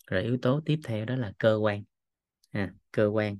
Rồi 0.07 0.23
yếu 0.23 0.37
tố 0.41 0.61
tiếp 0.65 0.79
theo 0.83 1.05
đó 1.05 1.15
là 1.15 1.33
cơ 1.37 1.55
quan. 1.55 1.83
À, 2.51 2.73
cơ 2.91 3.07
quan. 3.07 3.37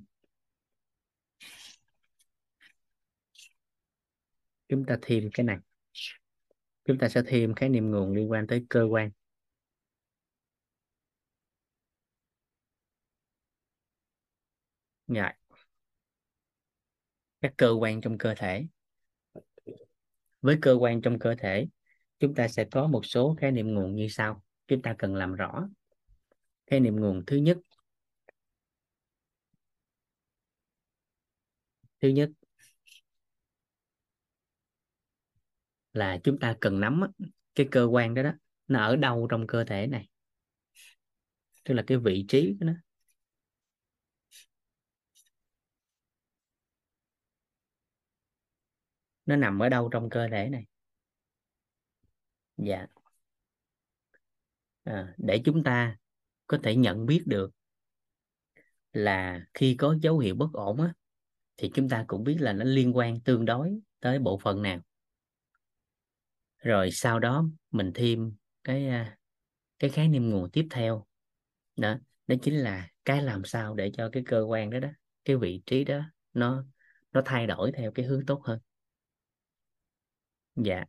Chúng 4.68 4.84
ta 4.84 4.98
thêm 5.02 5.30
cái 5.34 5.44
này. 5.44 5.58
Chúng 6.84 6.98
ta 6.98 7.08
sẽ 7.08 7.22
thêm 7.26 7.54
khái 7.54 7.68
niệm 7.68 7.90
nguồn 7.90 8.12
liên 8.12 8.30
quan 8.30 8.46
tới 8.46 8.66
cơ 8.68 8.84
quan. 8.90 9.10
Dạ. 15.06 15.32
Các 17.40 17.54
cơ 17.56 17.70
quan 17.80 18.00
trong 18.00 18.18
cơ 18.18 18.34
thể. 18.36 18.66
Với 20.40 20.58
cơ 20.62 20.76
quan 20.80 21.02
trong 21.02 21.18
cơ 21.18 21.34
thể, 21.38 21.66
chúng 22.18 22.34
ta 22.34 22.48
sẽ 22.48 22.64
có 22.70 22.86
một 22.86 23.06
số 23.06 23.36
khái 23.40 23.52
niệm 23.52 23.74
nguồn 23.74 23.96
như 23.96 24.08
sau. 24.08 24.42
Chúng 24.66 24.82
ta 24.82 24.94
cần 24.98 25.14
làm 25.14 25.34
rõ. 25.34 25.68
Khái 26.66 26.80
niệm 26.80 26.96
nguồn 26.96 27.24
thứ 27.26 27.36
nhất. 27.36 27.58
Thứ 32.00 32.08
nhất 32.08 32.30
là 35.92 36.18
chúng 36.24 36.38
ta 36.38 36.56
cần 36.60 36.80
nắm 36.80 37.00
cái 37.54 37.68
cơ 37.70 37.84
quan 37.84 38.14
đó 38.14 38.22
đó, 38.22 38.32
nó 38.68 38.86
ở 38.86 38.96
đâu 38.96 39.26
trong 39.30 39.46
cơ 39.46 39.64
thể 39.64 39.86
này. 39.86 40.08
Tức 41.64 41.74
là 41.74 41.84
cái 41.86 41.98
vị 41.98 42.24
trí 42.28 42.56
của 42.60 42.66
nó. 42.66 42.72
Nó 49.26 49.36
nằm 49.36 49.62
ở 49.62 49.68
đâu 49.68 49.88
trong 49.88 50.10
cơ 50.10 50.28
thể 50.28 50.48
này? 50.48 50.64
Dạ. 52.56 52.86
À, 54.84 55.14
để 55.18 55.42
chúng 55.44 55.62
ta 55.64 55.96
có 56.46 56.58
thể 56.62 56.76
nhận 56.76 57.06
biết 57.06 57.22
được 57.26 57.50
là 58.92 59.46
khi 59.54 59.74
có 59.74 59.96
dấu 60.02 60.18
hiệu 60.18 60.34
bất 60.34 60.52
ổn 60.52 60.80
á, 60.80 60.94
thì 61.56 61.70
chúng 61.74 61.88
ta 61.88 62.04
cũng 62.08 62.24
biết 62.24 62.36
là 62.40 62.52
nó 62.52 62.64
liên 62.64 62.96
quan 62.96 63.20
tương 63.20 63.44
đối 63.44 63.80
tới 64.00 64.18
bộ 64.18 64.38
phận 64.38 64.62
nào. 64.62 64.80
Rồi 66.58 66.90
sau 66.90 67.18
đó 67.18 67.44
mình 67.70 67.92
thêm 67.94 68.34
cái 68.64 68.88
à, 68.88 69.18
cái 69.78 69.90
khái 69.90 70.08
niệm 70.08 70.30
nguồn 70.30 70.50
tiếp 70.50 70.66
theo. 70.70 71.06
Đó 71.76 71.96
đó 72.26 72.36
chính 72.42 72.54
là 72.54 72.88
cái 73.04 73.22
làm 73.22 73.44
sao 73.44 73.74
để 73.74 73.90
cho 73.94 74.08
cái 74.12 74.22
cơ 74.26 74.42
quan 74.42 74.70
đó 74.70 74.78
đó 74.78 74.88
cái 75.24 75.36
vị 75.36 75.62
trí 75.66 75.84
đó 75.84 76.00
nó 76.32 76.64
nó 77.12 77.22
thay 77.24 77.46
đổi 77.46 77.72
theo 77.72 77.92
cái 77.92 78.06
hướng 78.06 78.26
tốt 78.26 78.42
hơn 78.44 78.58
dạ. 80.56 80.84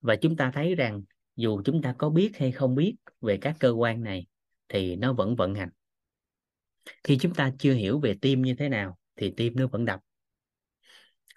Và 0.00 0.16
chúng 0.16 0.36
ta 0.36 0.50
thấy 0.54 0.74
rằng 0.74 1.02
dù 1.36 1.62
chúng 1.64 1.82
ta 1.82 1.94
có 1.98 2.10
biết 2.10 2.32
hay 2.34 2.52
không 2.52 2.74
biết 2.74 2.96
về 3.20 3.38
các 3.40 3.56
cơ 3.60 3.70
quan 3.70 4.02
này 4.02 4.26
thì 4.68 4.96
nó 4.96 5.12
vẫn 5.12 5.36
vận 5.36 5.54
hành. 5.54 5.70
Khi 7.04 7.18
chúng 7.20 7.34
ta 7.34 7.52
chưa 7.58 7.74
hiểu 7.74 8.00
về 8.00 8.18
tim 8.20 8.42
như 8.42 8.54
thế 8.58 8.68
nào 8.68 8.98
thì 9.16 9.34
tim 9.36 9.56
nó 9.56 9.66
vẫn 9.66 9.84
đập. 9.84 10.00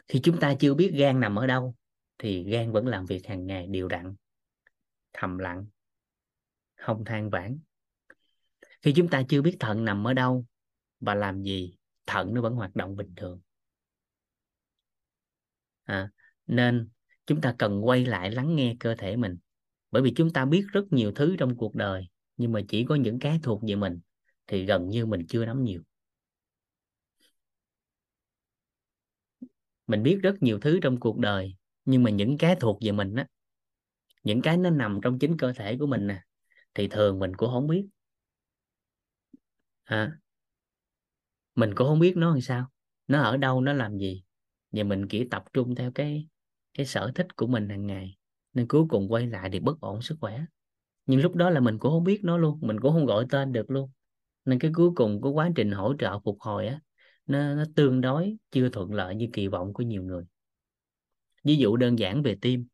Khi 0.08 0.20
chúng 0.24 0.40
ta 0.40 0.56
chưa 0.60 0.74
biết 0.74 0.92
gan 0.96 1.20
nằm 1.20 1.40
ở 1.40 1.48
đâu 1.48 1.76
thì 2.18 2.44
gan 2.44 2.72
vẫn 2.72 2.88
làm 2.88 3.06
việc 3.06 3.28
hàng 3.28 3.46
ngày 3.46 3.68
đều 3.68 3.88
đặn 3.88 4.16
thầm 5.14 5.38
lặng 5.38 5.66
không 6.76 7.06
than 7.06 7.30
vãn. 7.30 7.60
Khi 8.82 8.94
chúng 8.96 9.10
ta 9.10 9.24
chưa 9.30 9.42
biết 9.42 9.58
thận 9.60 9.86
nằm 9.86 10.08
ở 10.08 10.14
đâu 10.14 10.46
và 11.00 11.16
làm 11.16 11.44
gì 11.44 11.78
thận 12.06 12.34
nó 12.34 12.42
vẫn 12.42 12.54
hoạt 12.54 12.76
động 12.76 12.96
bình 12.96 13.14
thường. 13.16 13.42
À, 15.84 16.10
nên 16.48 16.90
chúng 17.26 17.42
ta 17.42 17.56
cần 17.58 17.86
quay 17.86 18.06
lại 18.06 18.32
lắng 18.32 18.56
nghe 18.56 18.76
cơ 18.80 18.96
thể 18.96 19.16
mình. 19.16 19.38
Bởi 19.92 20.02
vì 20.02 20.14
chúng 20.16 20.34
ta 20.34 20.46
biết 20.46 20.66
rất 20.72 20.84
nhiều 20.94 21.12
thứ 21.12 21.36
trong 21.40 21.56
cuộc 21.58 21.76
đời 21.76 22.08
nhưng 22.38 22.52
mà 22.52 22.62
chỉ 22.68 22.86
có 22.86 22.96
những 22.96 23.20
cái 23.20 23.40
thuộc 23.44 23.62
về 23.68 23.76
mình 23.76 24.00
thì 24.48 24.66
gần 24.66 24.90
như 24.90 25.06
mình 25.06 25.26
chưa 25.28 25.46
nắm 25.46 25.64
nhiều. 25.64 25.82
Mình 29.88 30.04
biết 30.04 30.20
rất 30.24 30.44
nhiều 30.44 30.60
thứ 30.60 30.80
trong 30.82 31.00
cuộc 31.00 31.18
đời 31.18 31.56
nhưng 31.86 32.04
mà 32.04 32.10
những 32.12 32.38
cái 32.38 32.56
thuộc 32.60 32.78
về 32.82 32.92
mình 32.92 33.16
á 33.16 33.28
những 34.24 34.42
cái 34.42 34.58
nó 34.58 34.70
nằm 34.70 35.00
trong 35.04 35.20
chính 35.20 35.38
cơ 35.38 35.54
thể 35.54 35.78
của 35.80 35.86
mình 35.86 36.08
nè 36.08 36.22
thì 36.74 36.88
thường 36.88 37.20
mình 37.20 37.36
cũng 37.36 37.50
không 37.50 37.68
biết. 37.68 37.86
À, 39.84 40.12
mình 41.56 41.76
cũng 41.76 41.88
không 41.88 42.00
biết 42.00 42.18
nó 42.18 42.30
làm 42.30 42.42
sao 42.42 42.70
nó 43.08 43.22
ở 43.22 43.38
đâu 43.38 43.62
nó 43.62 43.74
làm 43.74 43.98
gì 43.98 44.24
và 44.72 44.84
mình 44.84 45.08
chỉ 45.10 45.28
tập 45.32 45.44
trung 45.54 45.76
theo 45.76 45.92
cái 45.92 46.28
cái 46.74 46.86
sở 46.86 47.12
thích 47.16 47.36
của 47.36 47.48
mình 47.48 47.70
hàng 47.70 47.88
ngày 47.88 48.18
nên 48.54 48.68
cuối 48.68 48.86
cùng 48.90 49.12
quay 49.12 49.28
lại 49.28 49.50
thì 49.54 49.60
bất 49.60 49.82
ổn 49.82 50.02
sức 50.02 50.18
khỏe. 50.22 50.46
Nhưng 51.06 51.22
lúc 51.22 51.36
đó 51.36 51.50
là 51.50 51.60
mình 51.60 51.80
cũng 51.80 51.92
không 51.92 52.04
biết 52.04 52.24
nó 52.24 52.38
luôn 52.38 52.60
mình 52.62 52.80
cũng 52.80 52.94
không 52.94 53.06
gọi 53.06 53.26
tên 53.30 53.52
được 53.52 53.72
luôn. 53.72 53.92
Nên 54.46 54.60
cái 54.60 54.72
cuối 54.76 54.92
cùng 54.96 55.22
của 55.22 55.32
quá 55.32 55.50
trình 55.56 55.72
hỗ 55.72 55.94
trợ 56.00 56.20
phục 56.20 56.38
hồi 56.42 56.68
á 56.68 56.82
nó, 57.26 57.56
nó 57.56 57.64
tương 57.76 58.02
đối 58.02 58.38
chưa 58.52 58.70
thuận 58.70 58.94
lợi 58.94 59.16
như 59.16 59.28
kỳ 59.34 59.48
vọng 59.48 59.74
của 59.74 59.84
nhiều 59.84 60.04
người. 60.04 60.24
Ví 61.44 61.56
dụ 61.56 61.76
đơn 61.78 62.00
giản 62.00 62.24
về 62.24 62.38
tim 62.42 62.68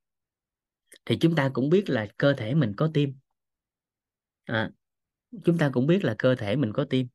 thì 1.06 1.18
chúng 1.22 1.36
ta 1.36 1.50
cũng 1.54 1.70
biết 1.70 1.90
là 1.90 2.08
cơ 2.18 2.34
thể 2.34 2.56
mình 2.56 2.74
có 2.78 2.90
tim. 2.94 3.14
À, 4.46 4.72
chúng 5.46 5.58
ta 5.58 5.70
cũng 5.74 5.88
biết 5.88 6.04
là 6.04 6.16
cơ 6.18 6.36
thể 6.36 6.56
mình 6.56 6.74
có 6.74 6.86
tim. 6.90 7.08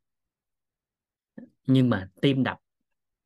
Nhưng 1.66 1.90
mà 1.90 2.10
tim 2.22 2.44
đập 2.44 2.58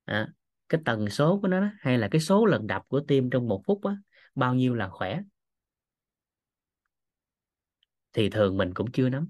à, 0.04 0.32
cái 0.68 0.80
tần 0.84 1.10
số 1.10 1.38
của 1.42 1.48
nó 1.48 1.70
hay 1.80 1.98
là 1.98 2.08
cái 2.08 2.20
số 2.20 2.46
lần 2.46 2.66
đập 2.66 2.82
của 2.88 3.00
tim 3.08 3.30
trong 3.30 3.48
một 3.48 3.62
phút 3.66 3.80
đó, 3.84 3.96
bao 4.34 4.54
nhiêu 4.54 4.74
là 4.74 4.88
khỏe? 4.88 5.20
Thì 8.12 8.28
thường 8.30 8.56
mình 8.56 8.74
cũng 8.74 8.90
chưa 8.92 9.08
nắm. 9.08 9.28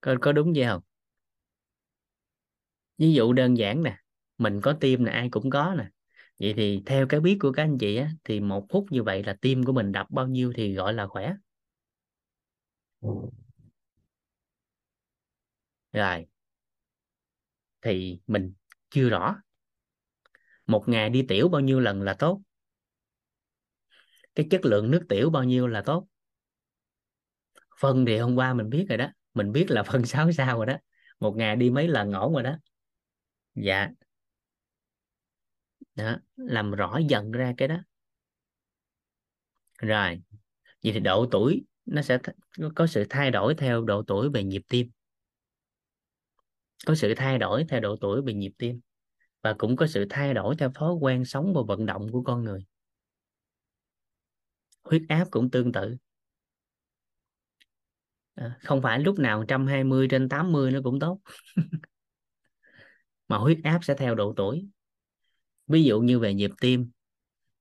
Có, 0.00 0.16
có 0.20 0.32
đúng 0.32 0.52
vậy 0.56 0.64
không? 0.66 0.80
Ví 2.98 3.12
dụ 3.12 3.32
đơn 3.32 3.56
giản 3.58 3.82
nè 3.82 3.96
mình 4.38 4.60
có 4.60 4.72
tim 4.80 5.04
là 5.04 5.12
ai 5.12 5.28
cũng 5.30 5.50
có 5.50 5.74
nè. 5.78 5.84
Vậy 6.40 6.54
thì 6.56 6.82
theo 6.86 7.06
cái 7.08 7.20
biết 7.20 7.36
của 7.40 7.52
các 7.52 7.62
anh 7.62 7.78
chị 7.78 7.96
á, 7.96 8.10
thì 8.24 8.40
một 8.40 8.66
phút 8.70 8.86
như 8.90 9.02
vậy 9.02 9.22
là 9.24 9.36
tim 9.40 9.64
của 9.64 9.72
mình 9.72 9.92
đập 9.92 10.06
bao 10.10 10.26
nhiêu 10.28 10.52
thì 10.56 10.74
gọi 10.74 10.94
là 10.94 11.06
khỏe? 11.06 11.34
Rồi 15.92 16.26
thì 17.82 18.20
mình 18.26 18.52
chưa 18.90 19.08
rõ. 19.08 19.36
Một 20.66 20.88
ngày 20.88 21.10
đi 21.10 21.22
tiểu 21.28 21.48
bao 21.48 21.60
nhiêu 21.60 21.80
lần 21.80 22.02
là 22.02 22.14
tốt? 22.14 22.42
Cái 24.34 24.46
chất 24.50 24.64
lượng 24.64 24.90
nước 24.90 25.02
tiểu 25.08 25.30
bao 25.30 25.44
nhiêu 25.44 25.66
là 25.66 25.82
tốt? 25.82 26.06
Phân 27.80 28.04
thì 28.04 28.18
hôm 28.18 28.36
qua 28.36 28.54
mình 28.54 28.70
biết 28.70 28.86
rồi 28.88 28.98
đó. 28.98 29.08
Mình 29.34 29.52
biết 29.52 29.66
là 29.70 29.82
phân 29.82 30.06
6 30.06 30.32
sao 30.32 30.56
rồi 30.56 30.66
đó. 30.66 30.76
Một 31.20 31.36
ngày 31.36 31.56
đi 31.56 31.70
mấy 31.70 31.88
lần 31.88 32.12
ổn 32.12 32.32
rồi 32.32 32.42
đó? 32.42 32.56
Dạ. 33.54 33.88
Đó, 35.94 36.16
làm 36.36 36.70
rõ 36.70 36.98
dần 37.08 37.32
ra 37.32 37.54
cái 37.56 37.68
đó. 37.68 37.76
Rồi, 39.78 40.22
vậy 40.84 40.92
thì 40.92 41.00
độ 41.00 41.26
tuổi 41.30 41.64
nó 41.86 42.02
sẽ 42.02 42.18
có 42.74 42.86
sự 42.86 43.04
thay 43.10 43.30
đổi 43.30 43.54
theo 43.54 43.84
độ 43.84 44.02
tuổi 44.06 44.30
về 44.30 44.44
nhịp 44.44 44.62
tim 44.68 44.90
có 46.86 46.94
sự 46.94 47.14
thay 47.16 47.38
đổi 47.38 47.64
theo 47.68 47.80
độ 47.80 47.96
tuổi 48.00 48.22
về 48.22 48.34
nhịp 48.34 48.52
tim 48.58 48.80
và 49.42 49.54
cũng 49.58 49.76
có 49.76 49.86
sự 49.86 50.06
thay 50.10 50.34
đổi 50.34 50.56
theo 50.58 50.70
thói 50.74 50.92
quen 50.92 51.24
sống 51.24 51.52
và 51.54 51.62
vận 51.68 51.86
động 51.86 52.12
của 52.12 52.22
con 52.22 52.44
người. 52.44 52.64
Huyết 54.82 55.02
áp 55.08 55.28
cũng 55.30 55.50
tương 55.50 55.72
tự. 55.72 55.96
À, 58.34 58.58
không 58.62 58.82
phải 58.82 59.00
lúc 59.00 59.18
nào 59.18 59.38
120 59.38 60.08
trên 60.10 60.28
80 60.28 60.70
nó 60.70 60.80
cũng 60.84 61.00
tốt. 61.00 61.20
Mà 63.28 63.38
huyết 63.38 63.58
áp 63.64 63.84
sẽ 63.84 63.94
theo 63.94 64.14
độ 64.14 64.34
tuổi. 64.36 64.68
Ví 65.66 65.84
dụ 65.84 66.00
như 66.00 66.18
về 66.18 66.34
nhịp 66.34 66.50
tim 66.60 66.90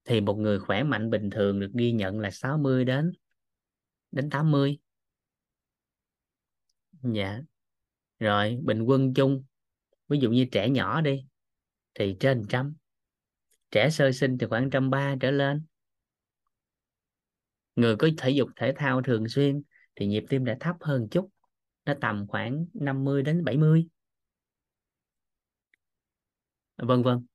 thì 0.06 0.22
một 0.22 0.38
người 0.38 0.60
khỏe 0.60 0.84
mạnh 0.84 1.10
bình 1.10 1.30
thường 1.30 1.60
được 1.60 1.72
ghi 1.74 1.92
nhận 1.92 2.20
là 2.20 2.32
60 2.32 2.86
đến 2.86 3.12
đến 4.12 4.30
80 4.30 4.80
dạ 7.04 7.42
rồi 8.22 8.60
bình 8.64 8.82
quân 8.82 9.14
chung 9.14 9.44
ví 10.10 10.20
dụ 10.20 10.32
như 10.32 10.46
trẻ 10.52 10.70
nhỏ 10.70 11.02
đi 11.02 11.26
thì 11.94 12.18
trên 12.20 12.46
trăm. 12.50 12.76
Trẻ 13.72 13.90
sơ 13.90 14.12
sinh 14.12 14.38
thì 14.38 14.48
khoảng 14.48 14.70
trăm 14.70 14.90
ba 14.90 15.16
trở 15.20 15.32
lên. 15.32 15.64
Người 17.76 17.96
có 17.96 18.08
thể 18.18 18.30
dục 18.30 18.50
thể 18.56 18.74
thao 18.76 19.02
thường 19.02 19.28
xuyên 19.28 19.62
thì 19.96 20.08
nhịp 20.08 20.26
tim 20.30 20.46
đã 20.46 20.58
thấp 20.60 20.76
hơn 20.82 21.08
chút 21.12 21.30
nó 21.86 21.94
tầm 22.02 22.28
khoảng 22.28 22.66
50 22.74 23.24
đến 23.24 23.44
70 23.44 23.88
vân 26.78 27.04
vân. 27.04 27.26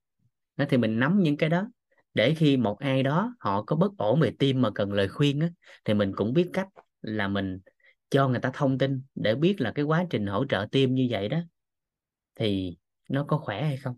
Nó 0.57 0.65
thì 0.69 0.77
mình 0.77 1.01
nắm 1.01 1.21
những 1.23 1.37
cái 1.37 1.51
đó 1.51 1.69
để 2.15 2.35
khi 2.35 2.57
một 2.57 2.79
ai 2.79 3.03
đó 3.03 3.37
họ 3.41 3.63
có 3.63 3.77
bất 3.77 3.93
ổn 3.99 4.21
về 4.21 4.33
tim 4.39 4.63
mà 4.63 4.71
cần 4.75 4.93
lời 4.93 5.09
khuyên 5.09 5.41
á, 5.41 5.51
thì 5.85 5.95
mình 5.95 6.13
cũng 6.17 6.33
biết 6.33 6.51
cách 6.53 6.69
là 7.03 7.29
mình 7.29 7.61
cho 8.11 8.29
người 8.29 8.41
ta 8.41 8.51
thông 8.55 8.79
tin 8.79 9.03
để 9.15 9.35
biết 9.35 9.61
là 9.61 9.73
cái 9.73 9.85
quá 9.85 10.05
trình 10.11 10.27
hỗ 10.27 10.47
trợ 10.47 10.67
tim 10.73 10.95
như 10.95 11.07
vậy 11.11 11.29
đó 11.29 11.39
thì 12.35 12.77
nó 13.09 13.25
có 13.29 13.39
khỏe 13.39 13.63
hay 13.63 13.77
không? 13.77 13.97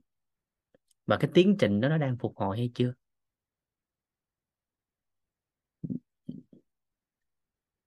Và 1.07 1.17
cái 1.17 1.31
tiến 1.35 1.57
trình 1.59 1.81
đó 1.81 1.89
nó 1.89 1.99
đang 1.99 2.17
phục 2.17 2.37
hồi 2.37 2.57
hay 2.57 2.71
chưa? 2.75 2.93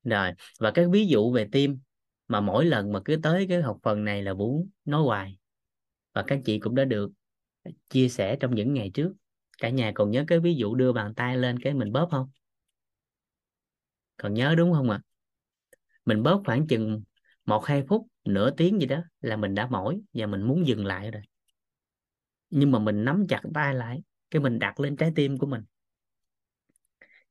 Rồi, 0.03 0.31
và 0.60 0.72
cái 0.72 0.88
ví 0.88 1.07
dụ 1.07 1.31
về 1.31 1.48
tim 1.52 1.80
mà 2.27 2.41
mỗi 2.41 2.65
lần 2.65 2.91
mà 2.91 2.99
cứ 3.06 3.19
tới 3.23 3.45
cái 3.49 3.61
học 3.61 3.80
phần 3.84 4.03
này 4.03 4.23
là 4.23 4.34
Vũ 4.34 4.68
nói 4.85 5.03
hoài. 5.03 5.38
Và 6.14 6.23
các 6.27 6.39
chị 6.45 6.60
cũng 6.60 6.76
đã 6.76 6.85
được 6.85 7.11
chia 7.89 8.10
sẻ 8.10 8.38
trong 8.39 8.56
những 8.56 8.73
ngày 8.73 8.91
trước. 8.93 9.14
Cả 9.57 9.69
nhà 9.69 9.91
còn 9.95 10.11
nhớ 10.11 10.23
cái 10.27 10.39
ví 10.39 10.56
dụ 10.56 10.76
đưa 10.76 10.93
bàn 10.93 11.14
tay 11.15 11.38
lên 11.38 11.60
cái 11.60 11.73
mình 11.73 11.91
bóp 11.91 12.07
không? 12.11 12.30
Còn 14.18 14.34
nhớ 14.34 14.56
đúng 14.57 14.73
không 14.73 14.89
ạ? 14.89 15.02
à? 15.03 15.10
Mình 16.06 16.23
bóp 16.23 16.41
khoảng 16.45 16.68
chừng 16.68 17.03
một 17.45 17.65
hai 17.65 17.84
phút 17.90 18.07
nửa 18.26 18.52
tiếng 18.52 18.80
gì 18.82 18.86
đó 18.88 19.02
là 19.22 19.36
mình 19.36 19.56
đã 19.56 19.68
mỏi 19.68 20.02
và 20.14 20.26
mình 20.26 20.41
muốn 20.44 20.68
dừng 20.68 20.86
lại 20.86 21.11
rồi. 21.11 21.22
Nhưng 22.49 22.72
mà 22.72 22.80
mình 22.80 23.06
nắm 23.06 23.26
chặt 23.30 23.41
tay 23.53 23.73
lại 23.76 24.03
cái 24.32 24.41
mình 24.41 24.60
đặt 24.60 24.80
lên 24.80 24.95
trái 24.98 25.11
tim 25.15 25.38
của 25.38 25.48
mình. 25.48 25.61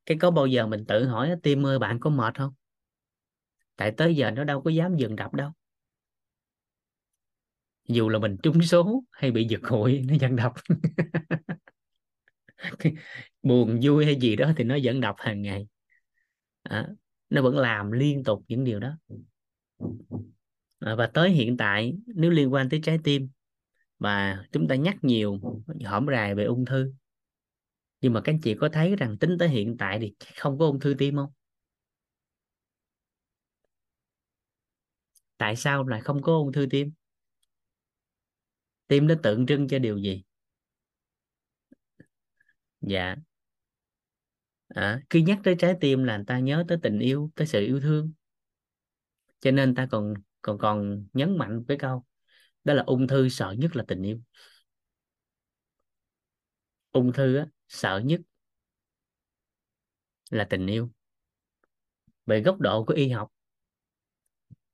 Cái 0.06 0.18
có 0.20 0.30
bao 0.30 0.46
giờ 0.46 0.66
mình 0.66 0.84
tự 0.88 1.06
hỏi 1.06 1.30
tim 1.42 1.66
ơi 1.66 1.78
bạn 1.78 2.00
có 2.00 2.10
mệt 2.10 2.38
không? 2.38 2.52
Tại 3.76 3.92
tới 3.96 4.16
giờ 4.16 4.30
nó 4.30 4.44
đâu 4.44 4.62
có 4.62 4.70
dám 4.70 4.96
dừng 4.96 5.16
đập 5.16 5.34
đâu. 5.34 5.50
Dù 7.88 8.08
là 8.08 8.18
mình 8.18 8.36
trúng 8.42 8.62
số 8.62 9.04
hay 9.10 9.30
bị 9.30 9.44
giật 9.44 9.60
hụi 9.64 10.02
nó 10.08 10.14
vẫn 10.20 10.36
đập. 10.36 10.52
Buồn 13.42 13.78
vui 13.82 14.04
hay 14.04 14.16
gì 14.16 14.36
đó 14.36 14.52
thì 14.56 14.64
nó 14.64 14.76
vẫn 14.82 15.00
đập 15.00 15.14
hàng 15.18 15.42
ngày. 15.42 15.66
À, 16.62 16.88
nó 17.30 17.42
vẫn 17.42 17.58
làm 17.58 17.90
liên 17.92 18.24
tục 18.24 18.44
những 18.48 18.64
điều 18.64 18.80
đó. 18.80 18.96
À, 20.78 20.94
và 20.94 21.06
tới 21.06 21.30
hiện 21.30 21.56
tại 21.56 21.96
nếu 22.06 22.30
liên 22.30 22.52
quan 22.52 22.68
tới 22.68 22.80
trái 22.82 22.98
tim 23.04 23.28
và 23.98 24.44
chúng 24.52 24.68
ta 24.68 24.74
nhắc 24.74 24.96
nhiều 25.02 25.40
hõm 25.84 26.06
rài 26.06 26.34
về 26.34 26.44
ung 26.44 26.64
thư 26.64 26.92
nhưng 28.00 28.12
mà 28.12 28.20
các 28.20 28.32
anh 28.32 28.40
chị 28.40 28.54
có 28.54 28.68
thấy 28.68 28.96
rằng 28.96 29.16
tính 29.18 29.36
tới 29.38 29.48
hiện 29.48 29.76
tại 29.78 29.98
thì 30.00 30.14
không 30.36 30.58
có 30.58 30.66
ung 30.66 30.80
thư 30.80 30.94
tim 30.98 31.16
không? 31.16 31.32
Tại 35.36 35.56
sao 35.56 35.86
lại 35.88 36.00
không 36.00 36.22
có 36.22 36.32
ung 36.32 36.52
thư 36.52 36.66
tim? 36.70 36.92
Tim 38.86 39.06
nó 39.06 39.14
tượng 39.22 39.46
trưng 39.46 39.68
cho 39.68 39.78
điều 39.78 39.98
gì? 39.98 40.22
Dạ 42.80 43.16
à, 44.74 45.00
khi 45.10 45.22
nhắc 45.22 45.38
tới 45.44 45.56
trái 45.58 45.74
tim 45.80 46.04
là 46.04 46.16
người 46.16 46.24
ta 46.26 46.38
nhớ 46.38 46.64
tới 46.68 46.78
tình 46.82 46.98
yêu 46.98 47.30
tới 47.36 47.46
sự 47.46 47.60
yêu 47.60 47.80
thương. 47.80 48.12
Cho 49.40 49.50
nên 49.50 49.74
ta 49.74 49.88
còn 49.90 50.14
còn 50.42 50.58
còn 50.58 51.06
nhấn 51.12 51.38
mạnh 51.38 51.64
cái 51.68 51.76
câu 51.80 52.04
đó 52.64 52.74
là 52.74 52.82
ung 52.86 53.06
thư 53.06 53.28
sợ 53.28 53.54
nhất 53.58 53.76
là 53.76 53.84
tình 53.88 54.02
yêu. 54.02 54.20
Ung 56.92 57.12
thư 57.12 57.36
á, 57.36 57.46
sợ 57.68 57.98
nhất 58.04 58.20
là 60.30 60.46
tình 60.50 60.66
yêu. 60.66 60.90
Về 62.26 62.42
góc 62.42 62.60
độ 62.60 62.84
của 62.84 62.94
y 62.94 63.08
học 63.08 63.32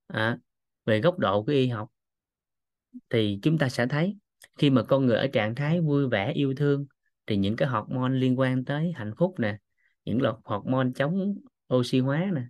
à, 0.07 0.39
về 0.85 1.01
góc 1.01 1.19
độ 1.19 1.43
của 1.43 1.53
y 1.53 1.69
học 1.69 1.91
thì 3.11 3.39
chúng 3.43 3.59
ta 3.59 3.69
sẽ 3.69 3.87
thấy 3.87 4.17
khi 4.59 4.71
mà 4.71 4.83
con 4.83 5.07
người 5.07 5.17
ở 5.17 5.27
trạng 5.27 5.55
thái 5.55 5.81
vui 5.81 6.09
vẻ 6.09 6.33
yêu 6.33 6.55
thương 6.57 6.87
thì 7.27 7.37
những 7.37 7.57
cái 7.57 7.69
hormone 7.69 8.13
liên 8.13 8.39
quan 8.39 8.65
tới 8.65 8.93
hạnh 8.97 9.13
phúc 9.19 9.35
nè 9.39 9.59
những 10.07 10.23
loại 10.23 10.35
hormone 10.45 10.89
chống 10.95 11.37
oxy 11.75 12.01
hóa 12.01 12.31
nè. 12.35 12.43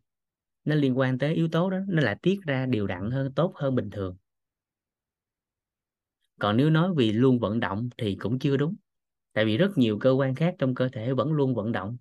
Nó 0.64 0.74
liên 0.74 0.98
quan 0.98 1.18
tới 1.18 1.34
yếu 1.34 1.48
tố 1.48 1.70
đó 1.70 1.78
nó 1.88 2.02
lại 2.02 2.16
tiết 2.22 2.40
ra 2.46 2.66
đều 2.66 2.86
đặn 2.86 3.10
hơn 3.10 3.32
tốt 3.34 3.52
hơn 3.56 3.74
bình 3.74 3.90
thường. 3.90 4.16
Còn 6.40 6.56
nếu 6.56 6.70
nói 6.70 6.94
vì 6.96 7.12
luôn 7.12 7.38
vận 7.38 7.60
động 7.60 7.88
thì 7.98 8.16
cũng 8.20 8.38
chưa 8.38 8.56
đúng 8.56 8.76
tại 9.32 9.44
vì 9.44 9.56
rất 9.56 9.78
nhiều 9.78 9.98
cơ 9.98 10.10
quan 10.10 10.34
khác 10.34 10.54
trong 10.58 10.74
cơ 10.74 10.88
thể 10.92 11.12
vẫn 11.14 11.32
luôn 11.32 11.54
vận 11.54 11.72
động 11.72 11.96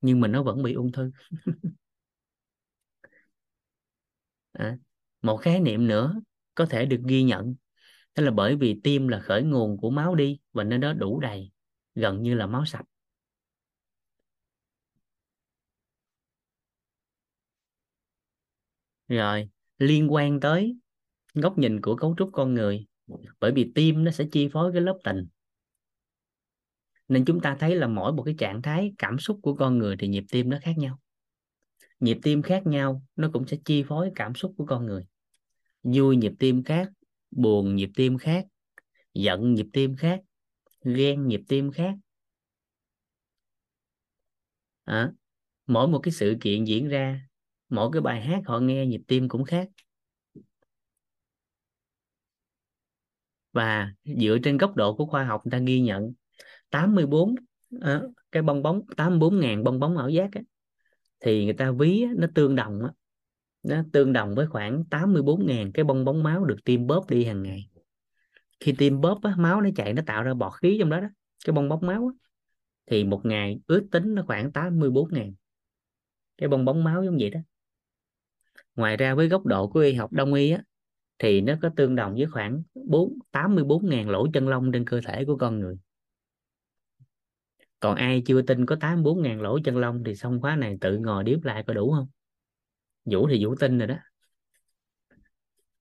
nhưng 0.00 0.20
mà 0.20 0.28
nó 0.28 0.42
vẫn 0.42 0.62
bị 0.62 0.72
ung 0.72 0.92
thư. 0.92 1.10
À, 4.52 4.76
một 5.22 5.36
khái 5.36 5.60
niệm 5.60 5.86
nữa 5.86 6.20
có 6.54 6.66
thể 6.66 6.86
được 6.86 7.00
ghi 7.06 7.22
nhận 7.22 7.54
đó 8.16 8.24
là 8.24 8.30
bởi 8.30 8.56
vì 8.56 8.80
tim 8.84 9.08
là 9.08 9.20
khởi 9.20 9.42
nguồn 9.42 9.78
của 9.78 9.90
máu 9.90 10.14
đi 10.14 10.40
và 10.52 10.64
nên 10.64 10.80
nó 10.80 10.92
đủ 10.92 11.20
đầy 11.20 11.50
gần 11.94 12.22
như 12.22 12.34
là 12.34 12.46
máu 12.46 12.66
sạch. 12.66 12.84
Rồi 19.08 19.48
liên 19.78 20.12
quan 20.12 20.40
tới 20.40 20.76
góc 21.34 21.58
nhìn 21.58 21.80
của 21.80 21.96
cấu 21.96 22.14
trúc 22.18 22.30
con 22.32 22.54
người 22.54 22.86
bởi 23.40 23.52
vì 23.52 23.72
tim 23.74 24.04
nó 24.04 24.10
sẽ 24.10 24.24
chi 24.32 24.48
phối 24.48 24.72
cái 24.72 24.82
lớp 24.82 24.98
tình 25.04 25.26
nên 27.08 27.24
chúng 27.24 27.40
ta 27.40 27.56
thấy 27.60 27.76
là 27.76 27.86
mỗi 27.86 28.12
một 28.12 28.22
cái 28.22 28.34
trạng 28.38 28.62
thái 28.62 28.92
cảm 28.98 29.18
xúc 29.18 29.38
của 29.42 29.54
con 29.54 29.78
người 29.78 29.96
thì 29.98 30.08
nhịp 30.08 30.24
tim 30.30 30.50
nó 30.50 30.58
khác 30.62 30.78
nhau. 30.78 31.00
Nhịp 32.00 32.18
tim 32.22 32.42
khác 32.42 32.66
nhau 32.66 33.02
nó 33.16 33.30
cũng 33.32 33.46
sẽ 33.46 33.56
chi 33.64 33.82
phối 33.88 34.10
cảm 34.14 34.34
xúc 34.34 34.54
của 34.56 34.66
con 34.66 34.86
người. 34.86 35.06
Vui 35.82 36.16
nhịp 36.16 36.32
tim 36.38 36.62
khác 36.62 36.88
buồn 37.30 37.76
nhịp 37.76 37.90
tim 37.96 38.18
khác 38.18 38.46
giận 39.14 39.54
nhịp 39.54 39.66
tim 39.72 39.96
khác 39.96 40.20
ghen 40.84 41.28
nhịp 41.28 41.40
tim 41.48 41.70
khác. 41.70 41.94
À, 44.84 45.12
mỗi 45.66 45.88
một 45.88 46.00
cái 46.02 46.12
sự 46.12 46.36
kiện 46.40 46.64
diễn 46.64 46.88
ra 46.88 47.20
mỗi 47.68 47.90
cái 47.92 48.02
bài 48.02 48.20
hát 48.22 48.40
họ 48.46 48.58
nghe 48.60 48.86
nhịp 48.86 49.00
tim 49.08 49.28
cũng 49.28 49.44
khác. 49.44 49.68
Và 53.52 53.92
dựa 54.04 54.38
trên 54.42 54.58
góc 54.58 54.76
độ 54.76 54.96
của 54.96 55.06
khoa 55.06 55.24
học 55.24 55.40
người 55.44 55.50
ta 55.50 55.58
ghi 55.58 55.80
nhận 55.80 56.12
84 56.70 57.34
à, 57.36 57.44
ờ, 57.80 58.10
cái 58.32 58.42
bong 58.42 58.62
bóng 58.62 58.82
84.000 58.96 59.64
bong 59.64 59.80
bóng 59.80 59.96
ảo 59.98 60.08
giác 60.08 60.30
á, 60.32 60.40
thì 61.20 61.44
người 61.44 61.54
ta 61.54 61.72
ví 61.72 62.02
á, 62.02 62.10
nó 62.16 62.28
tương 62.34 62.56
đồng 62.56 62.82
á, 62.84 62.90
nó 63.62 63.84
tương 63.92 64.12
đồng 64.12 64.34
với 64.34 64.46
khoảng 64.46 64.84
84.000 64.90 65.72
cái 65.72 65.84
bong 65.84 66.04
bóng 66.04 66.22
máu 66.22 66.44
được 66.44 66.56
tim 66.64 66.86
bóp 66.86 67.10
đi 67.10 67.24
hàng 67.24 67.42
ngày. 67.42 67.68
Khi 68.60 68.74
tim 68.78 69.00
bóp 69.00 69.20
á, 69.22 69.34
máu 69.38 69.60
nó 69.60 69.70
chạy 69.76 69.92
nó 69.92 70.02
tạo 70.06 70.22
ra 70.22 70.34
bọt 70.34 70.52
khí 70.62 70.76
trong 70.80 70.90
đó 70.90 71.00
đó 71.00 71.08
cái 71.46 71.52
bong 71.54 71.68
bóng 71.68 71.86
máu 71.86 72.08
á, 72.08 72.14
thì 72.86 73.04
một 73.04 73.20
ngày 73.26 73.60
ước 73.66 73.88
tính 73.92 74.14
nó 74.14 74.22
khoảng 74.26 74.52
84.000 74.52 75.34
cái 76.38 76.48
bong 76.48 76.64
bóng 76.64 76.84
máu 76.84 77.04
giống 77.04 77.16
vậy 77.20 77.30
đó 77.30 77.40
ngoài 78.76 78.96
ra 78.96 79.14
với 79.14 79.28
góc 79.28 79.46
độ 79.46 79.68
của 79.68 79.80
y 79.80 79.92
học 79.94 80.12
đông 80.12 80.34
y 80.34 80.50
á, 80.50 80.62
thì 81.18 81.40
nó 81.40 81.54
có 81.62 81.70
tương 81.76 81.96
đồng 81.96 82.14
với 82.14 82.26
khoảng 82.26 82.62
4 82.74 83.18
84.000 83.32 84.08
lỗ 84.10 84.26
chân 84.34 84.48
lông 84.48 84.72
trên 84.72 84.84
cơ 84.86 85.00
thể 85.06 85.24
của 85.26 85.36
con 85.38 85.60
người. 85.60 85.76
Còn 87.80 87.96
ai 87.96 88.22
chưa 88.26 88.42
tin 88.42 88.66
có 88.66 88.76
84.000 88.80 89.40
lỗ 89.42 89.58
chân 89.64 89.76
lông 89.76 90.04
thì 90.04 90.14
xong 90.14 90.40
khóa 90.40 90.56
này 90.56 90.78
tự 90.80 90.98
ngồi 90.98 91.24
điếp 91.24 91.44
lại 91.44 91.64
có 91.66 91.74
đủ 91.74 91.92
không? 91.92 92.08
Vũ 93.04 93.28
thì 93.30 93.44
Vũ 93.44 93.54
tin 93.60 93.78
rồi 93.78 93.86
đó. 93.88 93.94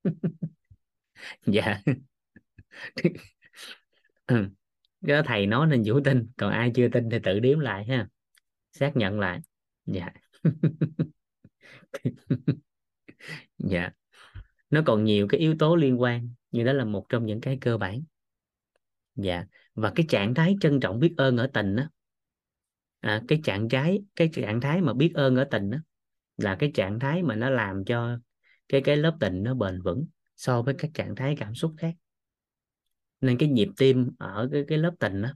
Dạ. 1.45 1.81
Cái 5.07 5.21
thầy 5.25 5.45
nói 5.47 5.67
nên 5.67 5.83
Vũ 5.85 5.99
tin, 6.05 6.27
còn 6.37 6.51
ai 6.51 6.71
chưa 6.75 6.87
tin 6.89 7.09
thì 7.09 7.17
tự 7.23 7.39
điếm 7.39 7.59
lại 7.59 7.85
ha. 7.85 8.07
Xác 8.73 8.97
nhận 8.97 9.21
lại. 9.21 9.41
Dạ. 9.85 10.09
dạ. 13.57 13.89
Nó 14.69 14.81
còn 14.85 15.03
nhiều 15.03 15.27
cái 15.27 15.39
yếu 15.39 15.55
tố 15.59 15.75
liên 15.75 16.01
quan 16.01 16.29
nhưng 16.51 16.65
đó 16.65 16.73
là 16.73 16.85
một 16.85 17.05
trong 17.09 17.25
những 17.25 17.41
cái 17.41 17.57
cơ 17.61 17.77
bản. 17.77 18.03
Dạ. 19.15 19.45
Và 19.73 19.91
cái 19.95 20.05
trạng 20.09 20.33
thái 20.33 20.55
trân 20.61 20.79
trọng 20.79 20.99
biết 20.99 21.13
ơn 21.17 21.37
ở 21.37 21.47
tình 21.53 21.75
đó 21.75 21.83
à, 23.05 23.21
cái 23.27 23.41
trạng 23.43 23.69
thái 23.69 24.03
cái 24.15 24.29
trạng 24.33 24.61
thái 24.61 24.81
mà 24.81 24.93
biết 24.93 25.11
ơn 25.13 25.35
ở 25.35 25.43
tình 25.51 25.69
đó 25.69 25.77
là 26.37 26.55
cái 26.55 26.71
trạng 26.73 26.99
thái 26.99 27.23
mà 27.23 27.35
nó 27.35 27.49
làm 27.49 27.85
cho 27.85 28.19
cái 28.69 28.81
cái 28.81 28.97
lớp 28.97 29.17
tình 29.19 29.43
nó 29.43 29.53
bền 29.53 29.81
vững 29.81 30.05
so 30.35 30.61
với 30.61 30.75
các 30.77 30.91
trạng 30.93 31.15
thái 31.15 31.35
cảm 31.39 31.55
xúc 31.55 31.73
khác. 31.77 31.93
Nên 33.21 33.37
cái 33.37 33.49
nhịp 33.49 33.69
tim 33.77 34.11
ở 34.19 34.49
cái 34.51 34.65
cái 34.67 34.77
lớp 34.77 34.93
tình 34.99 35.21
đó 35.21 35.29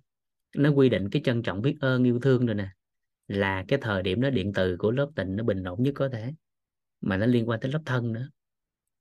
nó 0.56 0.70
quy 0.70 0.90
định 0.90 1.10
cái 1.10 1.22
trân 1.26 1.42
trọng 1.44 1.62
biết 1.62 1.78
ơn 1.82 2.04
yêu 2.04 2.20
thương 2.20 2.46
rồi 2.46 2.56
nè 2.56 2.70
là 3.28 3.66
cái 3.68 3.80
thời 3.82 4.04
điểm 4.04 4.22
đó 4.22 4.30
điện 4.30 4.52
từ 4.54 4.78
của 4.80 4.92
lớp 4.92 5.10
tình 5.16 5.36
nó 5.36 5.44
bình 5.44 5.64
ổn 5.64 5.84
nhất 5.84 5.94
có 5.96 6.10
thể 6.10 6.34
mà 7.02 7.18
nó 7.18 7.26
liên 7.26 7.50
quan 7.50 7.60
tới 7.60 7.72
lớp 7.72 7.82
thân 7.86 8.14
nữa. 8.14 8.30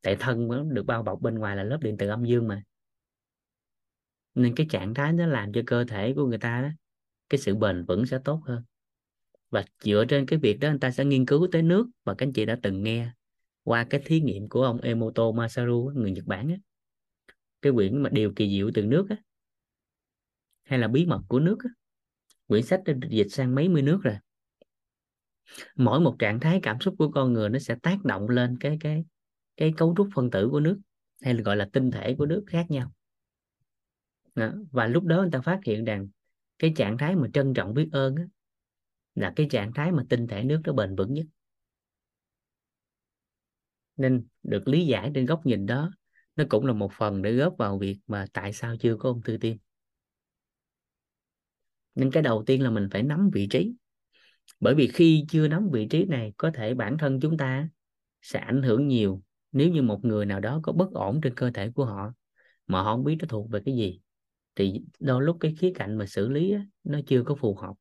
Tại 0.03 0.17
thân 0.21 0.49
nó 0.49 0.63
được 0.63 0.83
bao 0.83 1.03
bọc 1.03 1.21
bên 1.21 1.35
ngoài 1.35 1.57
là 1.57 1.65
lớp 1.65 1.79
điện 1.83 1.97
từ 1.99 2.09
âm 2.09 2.25
dương 2.25 2.49
mà. 2.49 2.63
Nên 4.35 4.55
cái 4.55 4.67
trạng 4.71 4.95
thái 4.95 5.13
nó 5.13 5.27
làm 5.27 5.53
cho 5.53 5.61
cơ 5.67 5.85
thể 5.85 6.13
của 6.17 6.27
người 6.27 6.39
ta 6.39 6.63
đó 6.63 6.69
cái 7.29 7.39
sự 7.39 7.55
bền 7.55 7.85
vững 7.85 8.07
sẽ 8.07 8.19
tốt 8.25 8.43
hơn. 8.45 8.63
Và 9.51 9.65
dựa 9.83 10.05
trên 10.09 10.27
cái 10.27 10.39
việc 10.39 10.61
đó 10.61 10.71
người 10.71 10.79
ta 10.79 10.91
sẽ 10.91 11.05
nghiên 11.05 11.27
cứu 11.27 11.49
tới 11.53 11.63
nước 11.63 11.87
và 12.05 12.15
các 12.15 12.27
anh 12.27 12.33
chị 12.33 12.45
đã 12.45 12.59
từng 12.63 12.83
nghe 12.83 13.11
qua 13.63 13.87
cái 13.91 14.03
thí 14.05 14.21
nghiệm 14.21 14.49
của 14.49 14.63
ông 14.63 14.81
Emoto 14.81 15.31
Masaru, 15.31 15.93
người 15.95 16.11
Nhật 16.11 16.25
Bản 16.27 16.49
á. 16.49 16.57
Cái 17.63 17.73
quyển 17.73 18.03
mà 18.03 18.11
điều 18.11 18.33
kỳ 18.37 18.51
diệu 18.51 18.71
từ 18.75 18.87
nước 18.87 19.07
á, 19.11 19.17
hay 20.63 20.79
là 20.79 20.89
bí 20.89 21.07
mật 21.07 21.21
của 21.29 21.41
nước 21.41 21.59
á. 21.65 21.71
Quyển 22.47 22.63
sách 22.63 22.83
đã 22.85 22.95
dịch 23.11 23.29
sang 23.31 23.55
mấy 23.55 23.69
mươi 23.69 23.83
nước 23.83 24.01
rồi 24.03 24.15
mỗi 25.77 26.01
một 26.01 26.17
trạng 26.19 26.41
thái 26.41 26.61
cảm 26.63 26.81
xúc 26.81 26.95
của 26.99 27.11
con 27.11 27.33
người 27.33 27.49
nó 27.49 27.59
sẽ 27.59 27.77
tác 27.83 28.05
động 28.05 28.29
lên 28.29 28.57
cái 28.61 28.77
cái 28.81 29.05
cái 29.57 29.73
cấu 29.77 29.95
trúc 29.97 30.09
phân 30.15 30.31
tử 30.31 30.49
của 30.51 30.61
nước 30.61 30.79
hay 31.23 31.35
là 31.35 31.43
gọi 31.43 31.57
là 31.57 31.69
tinh 31.73 31.91
thể 31.91 32.15
của 32.19 32.27
nước 32.27 32.45
khác 32.47 32.67
nhau. 32.69 32.93
Đó. 34.35 34.53
và 34.71 34.87
lúc 34.87 35.05
đó 35.05 35.17
người 35.17 35.31
ta 35.33 35.41
phát 35.41 35.61
hiện 35.67 35.85
rằng 35.85 36.09
cái 36.59 36.73
trạng 36.77 36.99
thái 36.99 37.17
mà 37.17 37.29
trân 37.33 37.55
trọng 37.55 37.75
biết 37.75 37.89
ơn 37.93 38.17
á, 38.17 38.25
là 39.15 39.33
cái 39.37 39.47
trạng 39.51 39.73
thái 39.73 39.93
mà 39.93 40.05
tinh 40.09 40.27
thể 40.27 40.45
nước 40.45 40.61
nó 40.65 40.73
bền 40.73 40.97
vững 40.97 41.15
nhất. 41.15 41.27
Nên 43.97 44.27
được 44.43 44.69
lý 44.69 44.87
giải 44.87 45.11
trên 45.15 45.27
góc 45.27 45.47
nhìn 45.47 45.67
đó 45.67 45.91
nó 46.37 46.45
cũng 46.49 46.67
là 46.67 46.73
một 46.73 46.93
phần 46.93 47.23
để 47.23 47.33
góp 47.33 47.55
vào 47.59 47.79
việc 47.79 47.99
mà 48.07 48.27
tại 48.33 48.53
sao 48.53 48.77
chưa 48.77 48.97
có 48.97 49.09
ung 49.09 49.23
thư 49.23 49.37
tim. 49.41 49.59
Nên 51.95 52.11
cái 52.11 52.23
đầu 52.23 52.45
tiên 52.47 52.63
là 52.63 52.71
mình 52.71 52.89
phải 52.91 53.03
nắm 53.03 53.31
vị 53.33 53.47
trí 53.51 53.75
bởi 54.61 54.75
vì 54.75 54.89
khi 54.89 55.25
chưa 55.29 55.49
nắm 55.49 55.69
vị 55.73 55.87
trí 55.91 56.05
này 56.05 56.33
có 56.37 56.51
thể 56.55 56.75
bản 56.75 56.99
thân 56.99 57.21
chúng 57.21 57.37
ta 57.37 57.69
sẽ 58.23 58.39
ảnh 58.39 58.63
hưởng 58.63 58.89
nhiều 58.89 59.23
nếu 59.53 59.69
như 59.69 59.83
một 59.83 60.05
người 60.05 60.27
nào 60.27 60.41
đó 60.41 60.61
có 60.63 60.73
bất 60.73 60.93
ổn 60.93 61.21
trên 61.23 61.35
cơ 61.35 61.51
thể 61.55 61.71
của 61.75 61.85
họ 61.85 62.13
mà 62.67 62.83
họ 62.83 62.95
không 62.97 63.05
biết 63.05 63.17
nó 63.21 63.27
thuộc 63.29 63.51
về 63.51 63.61
cái 63.67 63.75
gì. 63.75 64.01
Thì 64.55 64.83
đôi 64.99 65.23
lúc 65.23 65.37
cái 65.41 65.55
khía 65.59 65.73
cạnh 65.75 65.99
mà 65.99 66.07
xử 66.07 66.29
lý 66.29 66.53
á, 66.53 66.67
nó 66.85 67.01
chưa 67.07 67.23
có 67.27 67.35
phù 67.35 67.55
hợp. 67.55 67.75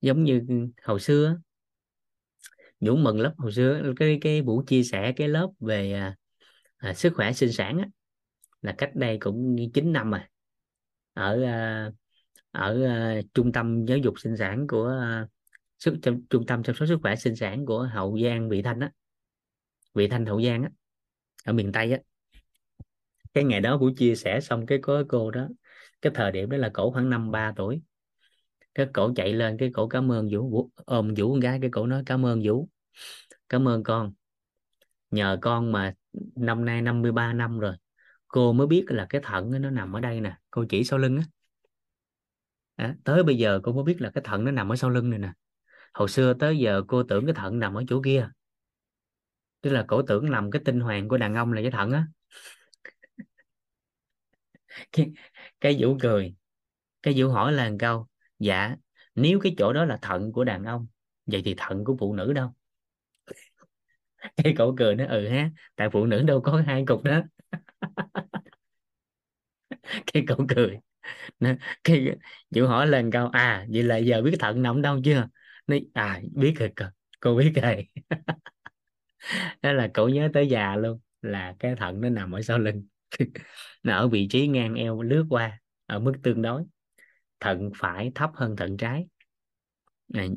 Giống 0.00 0.24
như 0.24 0.40
hồi 0.82 1.00
xưa 1.00 1.36
Dũng 2.80 3.04
mừng 3.04 3.20
lớp 3.20 3.34
hồi 3.38 3.52
xưa 3.52 3.92
cái 3.96 4.18
cái 4.20 4.42
buổi 4.42 4.64
chia 4.66 4.82
sẻ 4.82 5.12
cái 5.16 5.28
lớp 5.28 5.50
về 5.60 5.92
à, 5.92 6.16
à, 6.76 6.94
sức 6.94 7.12
khỏe 7.16 7.32
sinh 7.32 7.52
sản 7.52 7.78
á, 7.78 7.88
là 8.62 8.74
cách 8.78 8.90
đây 8.94 9.18
cũng 9.20 9.56
9 9.74 9.92
năm 9.92 10.10
rồi. 10.10 10.20
Ở 11.12 11.42
à, 11.42 11.90
ở 12.50 12.78
uh, 13.18 13.24
trung 13.34 13.52
tâm 13.52 13.84
giáo 13.84 13.98
dục 13.98 14.14
sinh 14.18 14.36
sản 14.36 14.66
của 14.66 15.00
uh, 15.24 15.28
sức 15.78 15.94
trong, 16.02 16.22
trung 16.30 16.46
tâm 16.46 16.62
chăm 16.62 16.74
sóc 16.74 16.88
sức 16.88 16.98
khỏe 17.02 17.16
sinh 17.16 17.36
sản 17.36 17.66
của 17.66 17.82
Hậu 17.92 18.18
Giang 18.24 18.48
Vị 18.48 18.62
Thanh 18.62 18.80
á. 18.80 18.90
Vị 19.94 20.08
Thanh 20.08 20.26
Hậu 20.26 20.42
Giang 20.42 20.62
á 20.62 20.70
ở 21.44 21.52
miền 21.52 21.72
Tây 21.72 21.92
á. 21.92 21.98
Cái 23.34 23.44
ngày 23.44 23.60
đó 23.60 23.78
buổi 23.78 23.94
chia 23.96 24.14
sẻ 24.14 24.40
xong 24.40 24.66
cái 24.66 24.78
có 24.82 25.04
cô 25.08 25.30
đó 25.30 25.48
cái 26.02 26.12
thời 26.14 26.32
điểm 26.32 26.50
đó 26.50 26.56
là 26.56 26.70
cổ 26.74 26.90
khoảng 26.90 27.10
năm 27.10 27.30
ba 27.30 27.52
tuổi. 27.56 27.82
Cái 28.74 28.86
cổ 28.94 29.12
chạy 29.16 29.32
lên 29.32 29.56
cái 29.58 29.70
cổ 29.74 29.88
cảm 29.88 30.12
ơn 30.12 30.28
vũ, 30.32 30.50
vũ 30.50 30.70
ôm 30.74 31.14
vũ 31.16 31.32
con 31.32 31.40
gái 31.40 31.58
cái 31.60 31.70
cổ 31.70 31.86
nói 31.86 32.02
cảm 32.06 32.26
ơn 32.26 32.42
vũ 32.44 32.68
cảm 33.48 33.68
ơn 33.68 33.82
con. 33.82 34.12
Nhờ 35.10 35.38
con 35.42 35.72
mà 35.72 35.94
năm 36.36 36.64
nay 36.64 36.82
53 36.82 37.32
năm 37.32 37.58
rồi 37.58 37.76
cô 38.28 38.52
mới 38.52 38.66
biết 38.66 38.84
là 38.88 39.06
cái 39.08 39.20
thận 39.24 39.50
nó 39.62 39.70
nằm 39.70 39.92
ở 39.96 40.00
đây 40.00 40.20
nè 40.20 40.36
cô 40.50 40.64
chỉ 40.68 40.84
sau 40.84 40.98
lưng 40.98 41.16
á 41.16 41.22
à, 42.78 42.96
tới 43.04 43.22
bây 43.24 43.38
giờ 43.38 43.60
cô 43.62 43.72
mới 43.72 43.84
biết 43.84 44.00
là 44.00 44.10
cái 44.14 44.22
thận 44.26 44.44
nó 44.44 44.50
nằm 44.50 44.72
ở 44.72 44.76
sau 44.76 44.90
lưng 44.90 45.10
này 45.10 45.18
nè. 45.18 45.32
Hồi 45.94 46.08
xưa 46.08 46.34
tới 46.34 46.58
giờ 46.58 46.82
cô 46.88 47.02
tưởng 47.02 47.26
cái 47.26 47.34
thận 47.34 47.58
nằm 47.58 47.74
ở 47.74 47.84
chỗ 47.88 48.02
kia. 48.04 48.30
Tức 49.60 49.70
là 49.70 49.84
cổ 49.88 50.02
tưởng 50.02 50.30
nằm 50.30 50.50
cái 50.50 50.62
tinh 50.64 50.80
hoàng 50.80 51.08
của 51.08 51.16
đàn 51.18 51.34
ông 51.34 51.52
là 51.52 51.62
cái 51.62 51.70
thận 51.70 51.90
á. 51.92 52.06
Cái, 54.92 55.10
cái 55.60 55.76
vũ 55.80 55.96
cười. 56.00 56.34
Cái 57.02 57.14
vũ 57.18 57.28
hỏi 57.30 57.52
là 57.52 57.70
câu 57.80 58.08
dạ 58.38 58.76
nếu 59.16 59.40
cái 59.40 59.54
chỗ 59.58 59.74
đó 59.74 59.86
là 59.86 59.98
thận 60.02 60.32
của 60.32 60.44
đàn 60.44 60.64
ông 60.64 60.88
vậy 61.26 61.42
thì 61.46 61.54
thận 61.58 61.84
của 61.84 61.96
phụ 62.00 62.14
nữ 62.14 62.34
đâu? 62.34 62.50
Cái 64.36 64.54
cậu 64.56 64.74
cười 64.78 64.94
nó 64.96 65.04
ừ 65.06 65.28
ha 65.28 65.50
tại 65.76 65.88
phụ 65.92 66.06
nữ 66.06 66.22
đâu 66.22 66.40
có 66.40 66.62
hai 66.66 66.84
cục 66.86 67.02
đó. 67.04 67.20
Cái 70.12 70.24
cậu 70.26 70.46
cười. 70.48 70.78
cái 71.84 72.16
vũ 72.56 72.66
hỏi 72.66 72.86
lần 72.86 73.10
câu 73.10 73.28
à 73.28 73.66
vậy 73.72 73.82
là 73.82 73.96
giờ 73.96 74.22
biết 74.22 74.36
thận 74.40 74.62
nằm 74.62 74.82
đâu 74.82 75.00
chưa? 75.04 75.28
Nói 75.66 75.86
à 75.94 76.20
biết 76.34 76.54
rồi 76.58 76.70
cô 77.20 77.36
biết 77.36 77.52
rồi. 77.62 77.88
Đó 79.62 79.72
là 79.72 79.88
cậu 79.94 80.08
nhớ 80.08 80.28
tới 80.34 80.48
già 80.48 80.76
luôn 80.76 81.00
là 81.22 81.54
cái 81.58 81.74
thận 81.76 82.00
nó 82.00 82.08
nằm 82.08 82.32
ở 82.32 82.42
sau 82.42 82.58
lưng. 82.58 82.86
Nó 83.82 83.96
ở 83.96 84.08
vị 84.08 84.28
trí 84.30 84.46
ngang 84.46 84.74
eo 84.74 85.02
lướt 85.02 85.26
qua 85.30 85.60
ở 85.86 85.98
mức 85.98 86.12
tương 86.22 86.42
đối. 86.42 86.64
Thận 87.40 87.70
phải 87.76 88.12
thấp 88.14 88.30
hơn 88.34 88.56
thận 88.56 88.76
trái. 88.76 89.08
Này, 90.08 90.30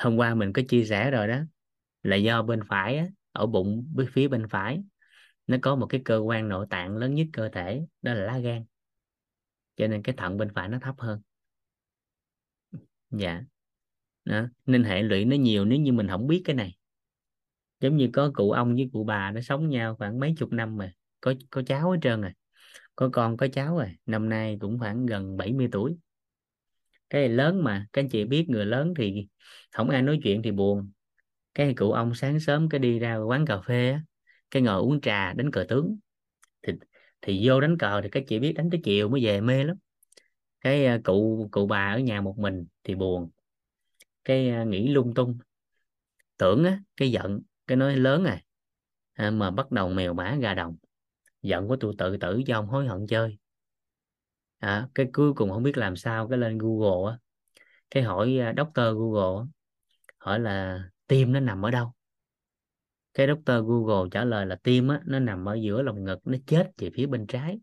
hôm 0.00 0.16
qua 0.16 0.34
mình 0.34 0.52
có 0.52 0.62
chia 0.68 0.84
sẻ 0.84 1.10
rồi 1.10 1.28
đó 1.28 1.38
là 2.02 2.16
do 2.16 2.42
bên 2.42 2.60
phải 2.68 2.98
á, 2.98 3.06
ở 3.32 3.46
bụng 3.46 3.94
phía 4.12 4.28
bên 4.28 4.48
phải 4.50 4.84
nó 5.48 5.56
có 5.62 5.76
một 5.76 5.86
cái 5.86 6.02
cơ 6.04 6.18
quan 6.18 6.48
nội 6.48 6.66
tạng 6.70 6.96
lớn 6.96 7.14
nhất 7.14 7.26
cơ 7.32 7.48
thể 7.50 7.86
đó 8.02 8.14
là 8.14 8.24
lá 8.24 8.38
gan 8.40 8.64
cho 9.76 9.86
nên 9.86 10.02
cái 10.02 10.14
thận 10.18 10.36
bên 10.36 10.48
phải 10.54 10.68
nó 10.68 10.78
thấp 10.82 10.94
hơn. 10.98 11.20
Dạ. 13.10 13.42
Đó. 14.24 14.46
nên 14.66 14.84
hệ 14.84 15.02
lụy 15.02 15.24
nó 15.24 15.36
nhiều 15.36 15.64
nếu 15.64 15.78
như 15.80 15.92
mình 15.92 16.08
không 16.08 16.26
biết 16.26 16.42
cái 16.44 16.56
này. 16.56 16.76
Giống 17.80 17.96
như 17.96 18.10
có 18.12 18.30
cụ 18.34 18.50
ông 18.50 18.74
với 18.74 18.90
cụ 18.92 19.04
bà 19.04 19.30
nó 19.30 19.40
sống 19.40 19.68
nhau 19.68 19.96
khoảng 19.96 20.20
mấy 20.20 20.34
chục 20.38 20.52
năm 20.52 20.76
mà, 20.76 20.92
có 21.20 21.34
có 21.50 21.62
cháu 21.66 21.90
hết 21.90 21.98
trơn 22.02 22.20
rồi. 22.20 22.32
Có 22.96 23.08
con, 23.12 23.36
có 23.36 23.48
cháu 23.52 23.76
rồi. 23.76 23.96
Năm 24.06 24.28
nay 24.28 24.56
cũng 24.60 24.78
khoảng 24.78 25.06
gần 25.06 25.36
70 25.36 25.68
tuổi. 25.72 25.96
Cái 27.10 27.28
lớn 27.28 27.64
mà, 27.64 27.86
các 27.92 28.02
anh 28.02 28.08
chị 28.08 28.24
biết 28.24 28.48
người 28.48 28.66
lớn 28.66 28.94
thì 28.96 29.28
không 29.72 29.90
ai 29.90 30.02
nói 30.02 30.20
chuyện 30.22 30.42
thì 30.42 30.50
buồn. 30.50 30.90
Cái 31.54 31.74
cụ 31.74 31.92
ông 31.92 32.14
sáng 32.14 32.40
sớm 32.40 32.68
cái 32.68 32.78
đi 32.78 32.98
ra 32.98 33.16
quán 33.16 33.46
cà 33.46 33.60
phê 33.60 33.98
cái 34.50 34.62
ngồi 34.62 34.80
uống 34.80 35.00
trà 35.00 35.32
đánh 35.32 35.50
cờ 35.50 35.64
tướng. 35.68 35.96
Thì 36.62 36.72
thì 37.24 37.48
vô 37.48 37.60
đánh 37.60 37.78
cờ 37.78 38.00
thì 38.02 38.08
các 38.12 38.24
chị 38.28 38.38
biết 38.38 38.52
đánh 38.52 38.70
tới 38.70 38.80
chiều 38.84 39.08
mới 39.08 39.24
về 39.24 39.40
mê 39.40 39.64
lắm. 39.64 39.76
Cái 40.60 40.86
à, 40.86 41.00
cụ 41.04 41.48
cụ 41.52 41.66
bà 41.66 41.92
ở 41.94 41.98
nhà 41.98 42.20
một 42.20 42.38
mình 42.38 42.66
thì 42.84 42.94
buồn. 42.94 43.30
Cái 44.24 44.50
à, 44.50 44.64
nghĩ 44.64 44.88
lung 44.88 45.14
tung. 45.14 45.38
Tưởng 46.36 46.64
á 46.64 46.80
cái 46.96 47.10
giận 47.12 47.40
cái 47.66 47.76
nói 47.76 47.96
lớn 47.96 48.24
à, 48.24 48.40
à 49.12 49.30
mà 49.30 49.50
bắt 49.50 49.70
đầu 49.70 49.88
mèo 49.88 50.14
mã 50.14 50.36
gà 50.40 50.54
đồng. 50.54 50.76
Giận 51.42 51.68
của 51.68 51.76
tôi 51.80 51.94
tự 51.98 52.16
tử 52.16 52.42
cho 52.46 52.54
ông 52.54 52.66
hối 52.66 52.86
hận 52.88 53.06
chơi. 53.06 53.38
À, 54.58 54.88
cái 54.94 55.06
cuối 55.12 55.34
cùng 55.34 55.50
không 55.50 55.62
biết 55.62 55.76
làm 55.78 55.96
sao 55.96 56.28
cái 56.28 56.38
lên 56.38 56.58
Google 56.58 57.12
á. 57.12 57.18
Cái 57.90 58.02
hỏi 58.02 58.38
à, 58.40 58.54
doctor 58.56 58.86
Google 58.96 59.46
hỏi 60.18 60.40
là 60.40 60.84
tim 61.06 61.32
nó 61.32 61.40
nằm 61.40 61.66
ở 61.66 61.70
đâu? 61.70 61.92
Cái 63.14 63.26
doctor 63.26 63.66
Google 63.66 64.08
trả 64.10 64.24
lời 64.24 64.46
là 64.46 64.56
tim 64.62 64.88
á 64.88 65.00
nó 65.06 65.18
nằm 65.18 65.48
ở 65.48 65.54
giữa 65.54 65.82
lồng 65.82 66.04
ngực 66.04 66.18
nó 66.24 66.38
chết 66.46 66.70
về 66.78 66.90
phía 66.94 67.06
bên 67.06 67.26
trái. 67.26 67.58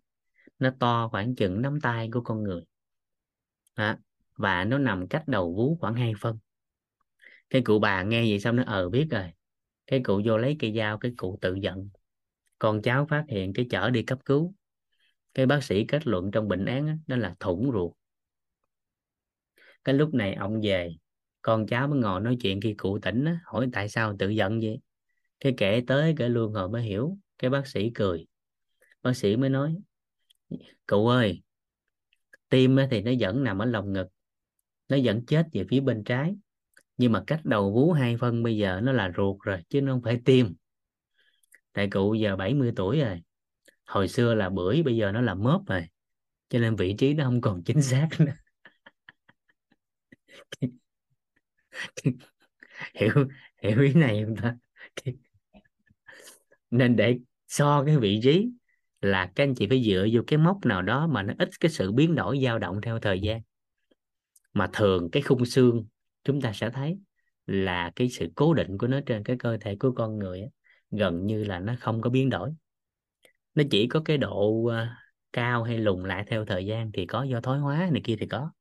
Nó 0.59 0.69
to 0.79 1.07
khoảng 1.07 1.35
chừng 1.35 1.61
nắm 1.61 1.81
tay 1.81 2.09
của 2.13 2.21
con 2.21 2.43
người. 2.43 2.61
À, 3.73 3.97
và 4.35 4.63
nó 4.63 4.77
nằm 4.77 5.07
cách 5.07 5.23
đầu 5.27 5.53
vú 5.53 5.77
khoảng 5.81 5.95
2 5.95 6.13
phân. 6.21 6.37
Cái 7.49 7.61
cụ 7.61 7.79
bà 7.79 8.03
nghe 8.03 8.21
vậy 8.21 8.39
xong 8.39 8.55
nó 8.55 8.63
ờ 8.67 8.89
biết 8.89 9.07
rồi. 9.11 9.31
Cái 9.87 10.01
cụ 10.03 10.21
vô 10.25 10.37
lấy 10.37 10.55
cây 10.59 10.73
dao 10.77 10.97
cái 10.97 11.13
cụ 11.17 11.37
tự 11.41 11.55
giận. 11.55 11.89
Con 12.59 12.81
cháu 12.81 13.05
phát 13.09 13.25
hiện 13.27 13.53
cái 13.53 13.67
chở 13.69 13.89
đi 13.89 14.03
cấp 14.03 14.19
cứu. 14.25 14.53
Cái 15.33 15.45
bác 15.45 15.63
sĩ 15.63 15.85
kết 15.87 16.07
luận 16.07 16.31
trong 16.31 16.47
bệnh 16.47 16.65
án 16.65 16.87
đó, 16.87 16.93
đó 17.07 17.15
là 17.15 17.35
thủng 17.39 17.71
ruột. 17.73 17.91
Cái 19.83 19.95
lúc 19.95 20.13
này 20.13 20.33
ông 20.33 20.61
về 20.63 20.89
con 21.41 21.67
cháu 21.67 21.87
mới 21.87 21.99
ngồi 21.99 22.21
nói 22.21 22.37
chuyện 22.41 22.61
khi 22.61 22.73
cụ 22.73 22.99
tỉnh 22.99 23.25
á, 23.25 23.39
hỏi 23.45 23.69
tại 23.73 23.89
sao 23.89 24.15
tự 24.19 24.29
giận 24.29 24.59
vậy? 24.59 24.79
Cái 25.41 25.55
kể 25.57 25.83
tới 25.87 26.15
kể 26.19 26.29
luôn 26.29 26.53
họ 26.53 26.69
mới 26.69 26.83
hiểu, 26.83 27.19
cái 27.39 27.51
bác 27.51 27.67
sĩ 27.67 27.91
cười. 27.95 28.27
Bác 29.03 29.13
sĩ 29.17 29.37
mới 29.37 29.51
nói, 29.51 29.77
cậu 30.87 31.07
ơi, 31.07 31.43
tim 32.49 32.77
thì 32.91 33.01
nó 33.01 33.11
vẫn 33.19 33.43
nằm 33.43 33.59
ở 33.61 33.65
lòng 33.65 33.93
ngực, 33.93 34.07
nó 34.89 34.97
vẫn 35.03 35.25
chết 35.27 35.47
về 35.53 35.65
phía 35.69 35.79
bên 35.79 36.03
trái, 36.03 36.35
nhưng 36.97 37.11
mà 37.11 37.23
cách 37.27 37.41
đầu 37.45 37.73
vú 37.73 37.91
hai 37.93 38.17
phân 38.17 38.43
bây 38.43 38.57
giờ 38.57 38.81
nó 38.83 38.93
là 38.93 39.11
ruột 39.17 39.37
rồi, 39.43 39.59
chứ 39.69 39.81
nó 39.81 39.93
không 39.93 40.03
phải 40.03 40.21
tim. 40.25 40.55
Tại 41.73 41.87
cụ 41.91 42.13
giờ 42.13 42.35
70 42.35 42.71
tuổi 42.75 42.99
rồi, 42.99 43.21
hồi 43.85 44.07
xưa 44.07 44.35
là 44.35 44.49
bưởi, 44.49 44.83
bây 44.83 44.97
giờ 44.97 45.11
nó 45.11 45.21
là 45.21 45.35
mớp 45.35 45.61
rồi, 45.67 45.85
cho 46.49 46.59
nên 46.59 46.75
vị 46.75 46.95
trí 46.99 47.15
nó 47.15 47.25
không 47.25 47.41
còn 47.41 47.63
chính 47.65 47.83
xác 47.83 48.09
nữa. 48.19 48.33
Hiểu 52.95 53.13
hiểu 53.63 53.81
ý 53.81 53.93
này 53.93 54.23
không 54.25 54.35
ta? 54.35 54.55
Nên 56.71 56.95
để 56.95 57.19
so 57.47 57.83
cái 57.85 57.97
vị 57.97 58.19
trí 58.23 58.49
là 59.01 59.31
các 59.35 59.43
anh 59.43 59.55
chị 59.55 59.67
phải 59.67 59.83
dựa 59.83 60.07
vô 60.13 60.21
cái 60.27 60.37
mốc 60.37 60.65
nào 60.65 60.81
đó 60.81 61.07
mà 61.07 61.23
nó 61.23 61.33
ít 61.39 61.49
cái 61.59 61.71
sự 61.71 61.91
biến 61.91 62.15
đổi 62.15 62.39
dao 62.43 62.59
động 62.59 62.81
theo 62.81 62.99
thời 62.99 63.19
gian. 63.19 63.41
Mà 64.53 64.69
thường 64.73 65.09
cái 65.11 65.23
khung 65.23 65.45
xương 65.45 65.85
chúng 66.23 66.41
ta 66.41 66.51
sẽ 66.53 66.69
thấy 66.69 66.99
là 67.45 67.91
cái 67.95 68.09
sự 68.09 68.27
cố 68.35 68.53
định 68.53 68.77
của 68.77 68.87
nó 68.87 68.99
trên 69.05 69.23
cái 69.23 69.35
cơ 69.39 69.57
thể 69.61 69.75
của 69.75 69.91
con 69.91 70.19
người 70.19 70.43
gần 70.91 71.25
như 71.25 71.43
là 71.43 71.59
nó 71.59 71.75
không 71.79 72.01
có 72.01 72.09
biến 72.09 72.29
đổi. 72.29 72.51
Nó 73.55 73.63
chỉ 73.71 73.87
có 73.87 74.01
cái 74.05 74.17
độ 74.17 74.65
ờ, 74.65 74.87
cao 75.33 75.63
hay 75.63 75.77
lùn 75.77 76.03
lại 76.07 76.23
theo 76.27 76.45
thời 76.45 76.65
gian 76.65 76.91
thì 76.91 77.05
có 77.05 77.23
do 77.23 77.41
thoái 77.41 77.59
hóa 77.59 77.89
này 77.91 78.01
kia 78.03 78.15
thì 78.19 78.25
có. 78.25 78.51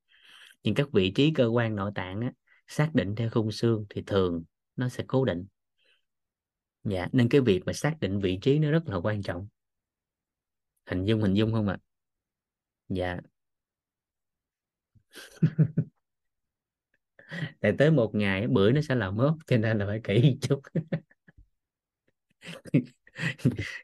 Nhưng 0.63 0.75
các 0.75 0.93
vị 0.93 1.11
trí 1.11 1.33
cơ 1.35 1.47
quan 1.47 1.77
nội 1.77 1.93
tạng 1.95 2.21
á, 2.21 2.33
xác 2.67 2.91
định 2.95 3.15
theo 3.15 3.31
khung 3.31 3.53
xương 3.53 3.87
thì 3.91 4.03
thường 4.07 4.43
nó 4.77 4.89
sẽ 4.89 5.05
cố 5.07 5.25
định 5.25 5.47
dạ 6.85 7.09
nên 7.13 7.29
cái 7.29 7.41
việc 7.41 7.63
mà 7.67 7.73
xác 7.73 7.97
định 8.01 8.21
vị 8.21 8.39
trí 8.43 8.59
nó 8.59 8.71
rất 8.71 8.83
là 8.89 8.97
quan 8.97 9.23
trọng 9.23 9.49
hình 10.87 11.05
dung 11.05 11.21
hình 11.23 11.35
dung 11.35 11.53
không 11.53 11.69
ạ 11.69 11.79
à? 11.81 11.85
dạ 12.89 13.21
tại 17.61 17.73
tới 17.79 17.91
một 17.91 18.15
ngày 18.15 18.47
bữa 18.47 18.73
nó 18.73 18.81
sẽ 18.81 18.95
là 18.95 19.11
mốt, 19.11 19.33
cho 19.47 19.57
nên 19.57 19.79
là 19.79 19.87
phải 19.87 20.01
kỹ 20.05 20.39
chút 20.41 20.61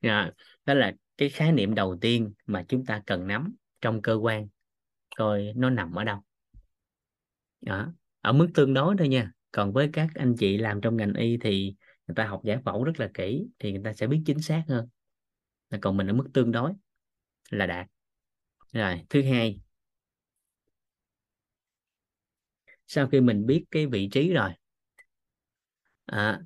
dạ 0.02 0.30
đó 0.64 0.74
là 0.74 0.92
cái 1.16 1.28
khái 1.28 1.52
niệm 1.52 1.74
đầu 1.74 1.98
tiên 2.00 2.32
mà 2.46 2.64
chúng 2.68 2.84
ta 2.84 3.02
cần 3.06 3.26
nắm 3.26 3.54
trong 3.80 4.02
cơ 4.02 4.14
quan, 4.14 4.48
coi 5.16 5.52
nó 5.56 5.70
nằm 5.70 5.94
ở 5.94 6.04
đâu 6.04 6.18
đó. 7.60 7.92
ở 8.20 8.32
mức 8.32 8.48
tương 8.54 8.74
đối 8.74 8.94
thôi 8.98 9.08
nha 9.08 9.32
còn 9.52 9.72
với 9.72 9.90
các 9.92 10.08
anh 10.14 10.34
chị 10.38 10.58
làm 10.58 10.80
trong 10.80 10.96
ngành 10.96 11.14
y 11.14 11.36
thì 11.36 11.74
người 12.06 12.14
ta 12.14 12.26
học 12.26 12.40
giải 12.44 12.58
phẫu 12.64 12.84
rất 12.84 13.00
là 13.00 13.10
kỹ 13.14 13.48
thì 13.58 13.72
người 13.72 13.82
ta 13.84 13.92
sẽ 13.92 14.06
biết 14.06 14.22
chính 14.26 14.40
xác 14.42 14.64
hơn. 14.68 14.88
Còn 15.82 15.96
mình 15.96 16.06
ở 16.06 16.12
mức 16.14 16.28
tương 16.34 16.52
đối 16.52 16.72
là 17.50 17.66
đạt. 17.66 17.86
Rồi 18.72 19.02
thứ 19.10 19.22
hai. 19.22 19.60
Sau 22.86 23.08
khi 23.08 23.20
mình 23.20 23.46
biết 23.46 23.64
cái 23.70 23.86
vị 23.86 24.08
trí 24.12 24.32
rồi. 24.32 24.50
À, 26.08 26.40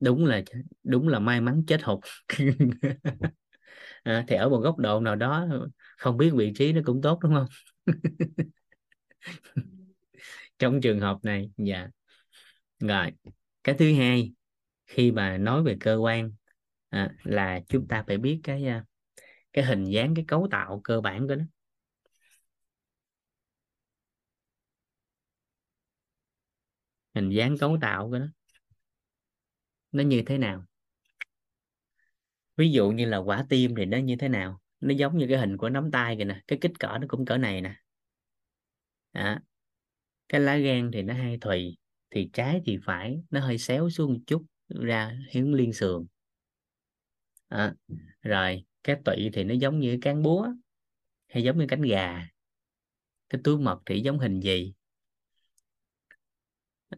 đúng 0.00 0.24
là 0.26 0.42
đúng 0.84 1.08
là 1.08 1.18
may 1.18 1.40
mắn 1.40 1.62
chết 1.66 1.82
hụt. 1.82 1.98
À, 4.02 4.24
thì 4.28 4.36
ở 4.36 4.48
một 4.48 4.58
góc 4.60 4.78
độ 4.78 5.00
nào 5.00 5.16
đó 5.16 5.46
không 5.98 6.16
biết 6.16 6.30
vị 6.34 6.52
trí 6.56 6.72
nó 6.72 6.80
cũng 6.84 7.02
tốt 7.02 7.18
đúng 7.22 7.34
không? 7.34 7.46
Trong 10.58 10.80
trường 10.80 11.00
hợp 11.00 11.18
này 11.24 11.50
dạ 11.56 11.88
rồi 12.86 13.12
cái 13.64 13.74
thứ 13.78 13.94
hai 13.94 14.32
khi 14.86 15.12
mà 15.12 15.38
nói 15.38 15.62
về 15.62 15.76
cơ 15.80 15.96
quan 15.96 16.32
à, 16.90 17.14
là 17.24 17.60
chúng 17.68 17.88
ta 17.88 18.04
phải 18.06 18.18
biết 18.18 18.40
cái 18.44 18.66
à, 18.66 18.84
cái 19.52 19.64
hình 19.64 19.84
dáng 19.84 20.14
cái 20.16 20.24
cấu 20.28 20.48
tạo 20.52 20.80
cơ 20.84 21.02
bản 21.02 21.28
của 21.28 21.36
nó. 21.36 21.44
Hình 27.14 27.30
dáng 27.30 27.58
cấu 27.58 27.78
tạo 27.80 28.08
của 28.10 28.18
nó. 28.18 28.26
Nó 29.92 30.02
như 30.02 30.22
thế 30.26 30.38
nào? 30.38 30.64
Ví 32.56 32.70
dụ 32.72 32.90
như 32.90 33.04
là 33.06 33.16
quả 33.18 33.46
tim 33.48 33.74
thì 33.76 33.84
nó 33.84 33.98
như 33.98 34.16
thế 34.16 34.28
nào? 34.28 34.60
Nó 34.80 34.94
giống 34.94 35.18
như 35.18 35.26
cái 35.28 35.38
hình 35.38 35.56
của 35.56 35.68
nắm 35.70 35.90
tay 35.90 36.16
kìa 36.18 36.24
nè 36.24 36.40
cái 36.48 36.58
kích 36.62 36.72
cỡ 36.78 36.98
nó 37.00 37.06
cũng 37.08 37.24
cỡ 37.24 37.36
này 37.38 37.60
nè. 37.60 37.74
À, 39.12 39.40
cái 40.28 40.40
lá 40.40 40.56
gan 40.58 40.90
thì 40.94 41.02
nó 41.02 41.14
hay 41.14 41.38
thùy 41.40 41.76
thì 42.14 42.30
trái 42.32 42.62
thì 42.66 42.78
phải 42.84 43.22
nó 43.30 43.40
hơi 43.40 43.58
xéo 43.58 43.90
xuống 43.90 44.12
một 44.12 44.20
chút 44.26 44.42
ra 44.68 45.18
hướng 45.34 45.54
liên 45.54 45.72
sườn. 45.72 46.06
À, 47.48 47.74
rồi 48.22 48.64
cái 48.84 48.96
tụy 49.04 49.30
thì 49.32 49.44
nó 49.44 49.54
giống 49.54 49.78
như 49.80 49.98
cán 50.02 50.22
búa 50.22 50.48
hay 51.28 51.42
giống 51.44 51.58
như 51.58 51.66
cánh 51.68 51.82
gà. 51.82 52.28
Cái 53.28 53.40
túi 53.44 53.58
mật 53.58 53.82
thì 53.86 54.00
giống 54.00 54.18
hình 54.18 54.40
gì? 54.40 54.74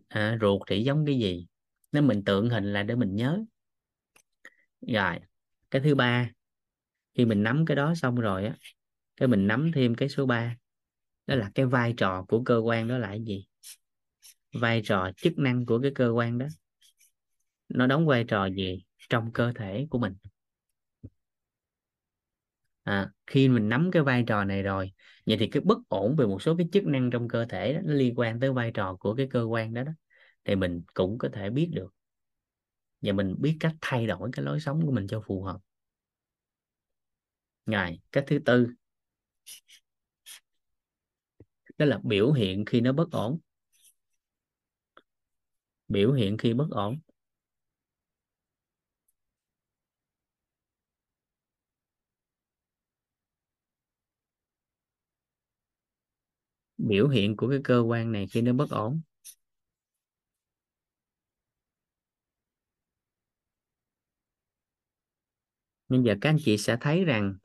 À, 0.09 0.38
ruột 0.40 0.62
thì 0.66 0.82
giống 0.84 1.06
cái 1.06 1.18
gì? 1.18 1.47
Nếu 1.93 2.02
mình 2.02 2.24
tượng 2.24 2.51
hình 2.51 2.72
là 2.72 2.82
để 2.82 2.94
mình 2.94 3.16
nhớ. 3.16 3.44
Rồi 4.88 5.18
cái 5.70 5.82
thứ 5.82 5.94
ba 5.94 6.30
khi 7.14 7.24
mình 7.26 7.43
nắm 7.43 7.64
cái 7.66 7.76
đó 7.76 7.94
xong 7.94 8.16
rồi 8.16 8.47
á 8.47 8.56
cái 9.16 9.28
mình 9.28 9.47
nắm 9.47 9.72
thêm 9.74 9.94
cái 9.94 10.09
số 10.09 10.26
3 10.26 10.56
đó 11.26 11.34
là 11.36 11.51
cái 11.55 11.66
vai 11.66 11.94
trò 11.98 12.24
của 12.28 12.43
cơ 12.44 12.59
quan 12.59 12.88
đó 12.88 12.98
là 12.98 13.09
cái 13.09 13.22
gì? 13.24 13.47
Vai 14.60 14.82
trò 14.84 15.10
chức 15.16 15.38
năng 15.38 15.66
của 15.66 15.78
cái 15.82 15.90
cơ 15.94 16.08
quan 16.10 16.38
đó 16.38 16.46
nó 17.68 17.86
đóng 17.86 18.06
vai 18.06 18.24
trò 18.24 18.46
gì 18.46 18.84
trong 19.08 19.32
cơ 19.32 19.52
thể 19.56 19.86
của 19.90 19.98
mình? 19.98 20.14
À, 22.82 23.10
khi 23.26 23.48
mình 23.48 23.68
nắm 23.68 23.90
cái 23.92 24.02
vai 24.02 24.24
trò 24.26 24.44
này 24.44 24.62
rồi 24.62 24.92
vậy 25.26 25.36
thì 25.40 25.46
cái 25.46 25.62
bất 25.66 25.78
ổn 25.88 26.16
về 26.16 26.26
một 26.26 26.42
số 26.42 26.56
cái 26.56 26.68
chức 26.72 26.84
năng 26.86 27.10
trong 27.10 27.28
cơ 27.28 27.44
thể 27.46 27.72
đó, 27.74 27.80
nó 27.84 27.94
liên 27.94 28.14
quan 28.18 28.40
tới 28.40 28.52
vai 28.52 28.70
trò 28.74 28.96
của 29.00 29.14
cái 29.14 29.26
cơ 29.30 29.42
quan 29.42 29.74
đó 29.74 29.82
đó 29.82 29.92
thì 30.44 30.54
mình 30.56 30.82
cũng 30.94 31.18
có 31.18 31.28
thể 31.32 31.50
biết 31.50 31.70
được. 31.74 31.92
Và 33.02 33.12
mình 33.12 33.34
biết 33.38 33.56
cách 33.60 33.74
thay 33.80 34.06
đổi 34.06 34.30
cái 34.32 34.44
lối 34.44 34.60
sống 34.60 34.82
của 34.86 34.92
mình 34.92 35.06
cho 35.06 35.20
phù 35.26 35.42
hợp. 35.42 35.58
Ngày 37.66 38.00
cách 38.12 38.24
thứ 38.26 38.38
tư 38.44 38.66
đó 41.78 41.86
là 41.86 41.98
biểu 42.04 42.32
hiện 42.32 42.64
khi 42.64 42.80
nó 42.80 42.92
bất 42.92 43.10
ổn 43.10 43.38
biểu 45.88 46.12
hiện 46.12 46.38
khi 46.38 46.54
bất 46.54 46.66
ổn. 46.70 46.98
Biểu 56.78 57.08
hiện 57.08 57.36
của 57.36 57.48
cái 57.50 57.58
cơ 57.64 57.80
quan 57.80 58.12
này 58.12 58.26
khi 58.26 58.42
nó 58.42 58.52
bất 58.52 58.70
ổn. 58.70 59.00
Nhưng 65.88 66.04
giờ 66.04 66.14
các 66.20 66.30
anh 66.30 66.36
chị 66.44 66.58
sẽ 66.58 66.76
thấy 66.80 67.04
rằng 67.04 67.36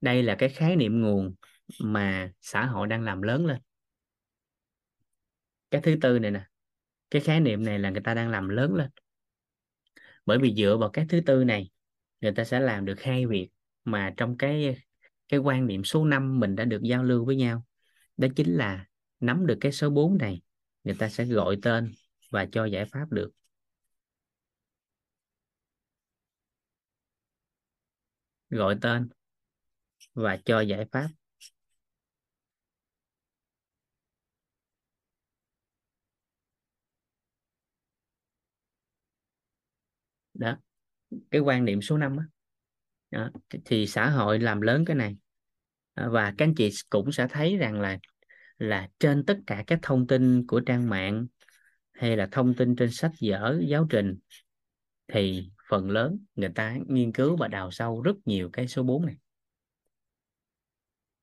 đây 0.00 0.22
là 0.22 0.36
cái 0.38 0.48
khái 0.48 0.76
niệm 0.76 1.00
nguồn 1.02 1.34
mà 1.80 2.32
xã 2.40 2.66
hội 2.66 2.86
đang 2.88 3.02
làm 3.04 3.22
lớn 3.22 3.46
lên. 3.46 3.58
Cái 5.70 5.80
thứ 5.84 5.96
tư 6.02 6.18
này 6.18 6.30
nè 6.30 6.44
cái 7.12 7.22
khái 7.22 7.40
niệm 7.40 7.64
này 7.64 7.80
là 7.80 7.90
người 7.90 8.02
ta 8.02 8.14
đang 8.14 8.30
làm 8.30 8.50
lớn 8.50 8.74
lên. 8.76 8.90
Bởi 10.26 10.38
vì 10.38 10.54
dựa 10.56 10.76
vào 10.76 10.90
cái 10.90 11.06
thứ 11.08 11.20
tư 11.26 11.44
này, 11.44 11.70
người 12.20 12.32
ta 12.32 12.44
sẽ 12.44 12.60
làm 12.60 12.84
được 12.84 13.02
hai 13.02 13.26
việc 13.26 13.50
mà 13.84 14.14
trong 14.16 14.38
cái 14.38 14.76
cái 15.28 15.40
quan 15.40 15.66
niệm 15.66 15.84
số 15.84 16.04
5 16.04 16.40
mình 16.40 16.56
đã 16.56 16.64
được 16.64 16.82
giao 16.82 17.04
lưu 17.04 17.24
với 17.24 17.36
nhau. 17.36 17.66
Đó 18.18 18.28
chính 18.36 18.56
là 18.56 18.86
nắm 19.20 19.46
được 19.46 19.58
cái 19.60 19.72
số 19.72 19.90
4 19.90 20.18
này, 20.18 20.42
người 20.84 20.96
ta 20.98 21.10
sẽ 21.10 21.24
gọi 21.24 21.58
tên 21.62 21.92
và 22.30 22.46
cho 22.52 22.66
giải 22.66 22.86
pháp 22.86 23.12
được. 23.12 23.32
Gọi 28.50 28.76
tên 28.82 29.08
và 30.14 30.36
cho 30.44 30.60
giải 30.60 30.86
pháp. 30.92 31.08
Đó 40.42 40.56
cái 41.30 41.40
quan 41.40 41.64
niệm 41.64 41.82
số 41.82 41.98
5 41.98 42.16
đó. 42.16 42.22
Đó. 43.10 43.30
thì 43.64 43.86
xã 43.86 44.10
hội 44.10 44.38
làm 44.38 44.60
lớn 44.60 44.84
cái 44.84 44.96
này 44.96 45.16
ờ, 45.94 46.10
và 46.10 46.34
các 46.38 46.44
anh 46.44 46.54
chị 46.54 46.70
cũng 46.90 47.12
sẽ 47.12 47.26
thấy 47.30 47.56
rằng 47.56 47.80
là 47.80 47.98
là 48.58 48.88
trên 48.98 49.24
tất 49.26 49.38
cả 49.46 49.64
các 49.66 49.78
thông 49.82 50.06
tin 50.06 50.46
của 50.46 50.60
trang 50.60 50.88
mạng 50.88 51.26
hay 51.92 52.16
là 52.16 52.28
thông 52.32 52.54
tin 52.54 52.76
trên 52.76 52.90
sách 52.90 53.12
vở 53.22 53.60
giáo 53.68 53.86
trình 53.90 54.18
thì 55.08 55.50
phần 55.68 55.90
lớn 55.90 56.18
người 56.34 56.50
ta 56.54 56.76
nghiên 56.86 57.12
cứu 57.12 57.36
và 57.36 57.48
đào 57.48 57.70
sâu 57.70 58.02
rất 58.02 58.16
nhiều 58.24 58.50
cái 58.52 58.68
số 58.68 58.82
4 58.82 59.06
này 59.06 59.16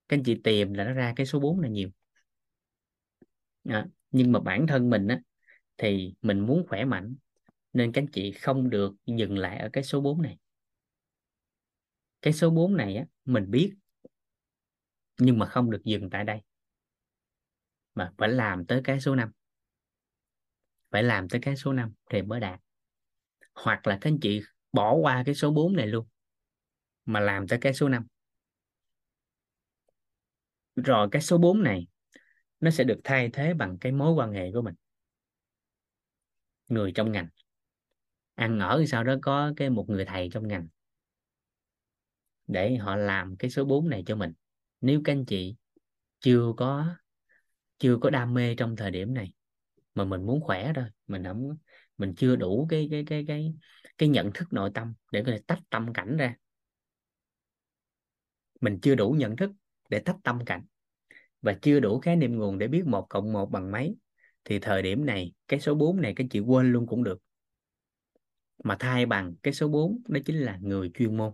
các 0.07 0.17
anh 0.17 0.23
chị 0.23 0.41
tìm 0.43 0.73
là 0.73 0.83
nó 0.83 0.93
ra 0.93 1.13
cái 1.15 1.25
số 1.25 1.39
4 1.39 1.59
là 1.59 1.67
nhiều 1.67 1.89
à, 3.69 3.85
nhưng 4.11 4.31
mà 4.31 4.39
bản 4.39 4.67
thân 4.67 4.89
mình 4.89 5.07
á 5.07 5.19
thì 5.77 6.13
mình 6.21 6.39
muốn 6.39 6.65
khỏe 6.69 6.85
mạnh 6.85 7.15
nên 7.73 7.91
các 7.91 8.01
anh 8.01 8.07
chị 8.11 8.31
không 8.31 8.69
được 8.69 8.93
dừng 9.05 9.37
lại 9.37 9.57
ở 9.57 9.69
cái 9.73 9.83
số 9.83 10.01
4 10.01 10.21
này. 10.21 10.37
Cái 12.21 12.33
số 12.33 12.49
4 12.49 12.77
này 12.77 12.95
á, 12.95 13.05
mình 13.25 13.51
biết, 13.51 13.73
nhưng 15.17 15.39
mà 15.39 15.45
không 15.45 15.71
được 15.71 15.81
dừng 15.83 16.09
tại 16.09 16.23
đây. 16.23 16.41
Mà 17.95 18.11
phải 18.17 18.29
làm 18.29 18.65
tới 18.65 18.81
cái 18.83 18.99
số 18.99 19.15
5 19.15 19.31
phải 20.91 21.03
làm 21.03 21.29
tới 21.29 21.41
cái 21.41 21.55
số 21.55 21.73
5 21.73 21.93
thì 22.09 22.21
mới 22.21 22.39
đạt. 22.39 22.59
Hoặc 23.53 23.87
là 23.87 23.97
các 24.01 24.09
anh 24.09 24.19
chị 24.21 24.41
bỏ 24.71 24.93
qua 24.95 25.23
cái 25.25 25.35
số 25.35 25.51
4 25.51 25.75
này 25.75 25.87
luôn, 25.87 26.07
mà 27.05 27.19
làm 27.19 27.47
tới 27.47 27.59
cái 27.61 27.73
số 27.73 27.89
5 27.89 28.07
rồi 30.75 31.09
cái 31.11 31.21
số 31.21 31.37
4 31.37 31.63
này, 31.63 31.87
nó 32.59 32.71
sẽ 32.71 32.83
được 32.83 32.99
thay 33.03 33.29
thế 33.33 33.53
bằng 33.53 33.77
cái 33.81 33.91
mối 33.91 34.13
quan 34.13 34.31
hệ 34.31 34.51
của 34.53 34.61
mình. 34.61 34.75
Người 36.67 36.91
trong 36.95 37.11
ngành 37.11 37.27
ăn 38.39 38.59
ở 38.59 38.83
sau 38.87 39.03
đó 39.03 39.15
có 39.21 39.53
cái 39.55 39.69
một 39.69 39.89
người 39.89 40.05
thầy 40.05 40.29
trong 40.33 40.47
ngành 40.47 40.67
để 42.47 42.75
họ 42.75 42.95
làm 42.95 43.35
cái 43.37 43.51
số 43.51 43.65
4 43.65 43.89
này 43.89 44.03
cho 44.05 44.15
mình. 44.15 44.33
Nếu 44.81 45.01
các 45.03 45.13
anh 45.13 45.25
chị 45.25 45.55
chưa 46.19 46.53
có 46.57 46.95
chưa 47.77 47.97
có 48.01 48.09
đam 48.09 48.33
mê 48.33 48.55
trong 48.55 48.75
thời 48.75 48.91
điểm 48.91 49.13
này 49.13 49.33
mà 49.95 50.03
mình 50.03 50.25
muốn 50.25 50.41
khỏe 50.41 50.71
thôi, 50.75 50.85
mình 51.07 51.23
không 51.23 51.57
mình 51.97 52.13
chưa 52.17 52.35
đủ 52.35 52.67
cái 52.69 52.87
cái 52.91 53.03
cái 53.07 53.25
cái 53.27 53.53
cái 53.97 54.09
nhận 54.09 54.31
thức 54.33 54.53
nội 54.53 54.71
tâm 54.73 54.93
để 55.11 55.23
có 55.25 55.31
thể 55.31 55.39
tách 55.47 55.59
tâm 55.69 55.93
cảnh 55.93 56.17
ra. 56.17 56.35
Mình 58.61 58.79
chưa 58.81 58.95
đủ 58.95 59.11
nhận 59.11 59.35
thức 59.35 59.51
để 59.89 59.99
tách 59.99 60.17
tâm 60.23 60.45
cảnh 60.45 60.65
và 61.41 61.53
chưa 61.61 61.79
đủ 61.79 61.99
khái 61.99 62.15
niệm 62.15 62.37
nguồn 62.37 62.57
để 62.57 62.67
biết 62.67 62.85
một 62.85 63.05
cộng 63.09 63.33
một 63.33 63.51
bằng 63.51 63.71
mấy 63.71 63.95
thì 64.43 64.59
thời 64.59 64.81
điểm 64.81 65.05
này 65.05 65.33
cái 65.47 65.59
số 65.59 65.75
4 65.75 66.01
này 66.01 66.13
các 66.15 66.27
chị 66.29 66.39
quên 66.39 66.71
luôn 66.71 66.87
cũng 66.87 67.03
được 67.03 67.21
mà 68.63 68.75
thay 68.79 69.05
bằng 69.05 69.35
cái 69.43 69.53
số 69.53 69.67
4 69.67 70.01
đó 70.07 70.19
chính 70.25 70.37
là 70.39 70.57
người 70.61 70.91
chuyên 70.93 71.17
môn. 71.17 71.31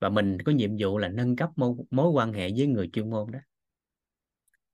Và 0.00 0.08
mình 0.08 0.38
có 0.44 0.52
nhiệm 0.52 0.70
vụ 0.78 0.98
là 0.98 1.08
nâng 1.08 1.36
cấp 1.36 1.50
mối, 1.56 1.74
mối 1.90 2.10
quan 2.10 2.32
hệ 2.32 2.50
với 2.56 2.66
người 2.66 2.90
chuyên 2.92 3.10
môn 3.10 3.30
đó. 3.32 3.38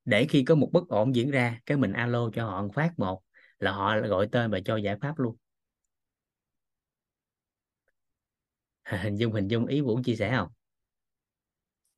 Để 0.04 0.26
khi 0.30 0.44
có 0.44 0.54
một 0.54 0.70
bất 0.72 0.88
ổn 0.88 1.14
diễn 1.14 1.30
ra 1.30 1.60
cái 1.66 1.76
mình 1.78 1.92
alo 1.92 2.30
cho 2.34 2.46
họ 2.46 2.68
phát 2.74 2.98
một 2.98 3.22
là 3.58 3.72
họ 3.72 4.00
gọi 4.00 4.28
tên 4.32 4.50
và 4.50 4.60
cho 4.64 4.76
giải 4.76 4.96
pháp 5.00 5.18
luôn. 5.18 5.36
Hình 9.02 9.16
dung 9.16 9.32
hình 9.32 9.48
dung 9.48 9.66
ý 9.66 9.80
Vũ 9.80 10.00
chia 10.04 10.16
sẻ 10.16 10.32
không? 10.36 10.48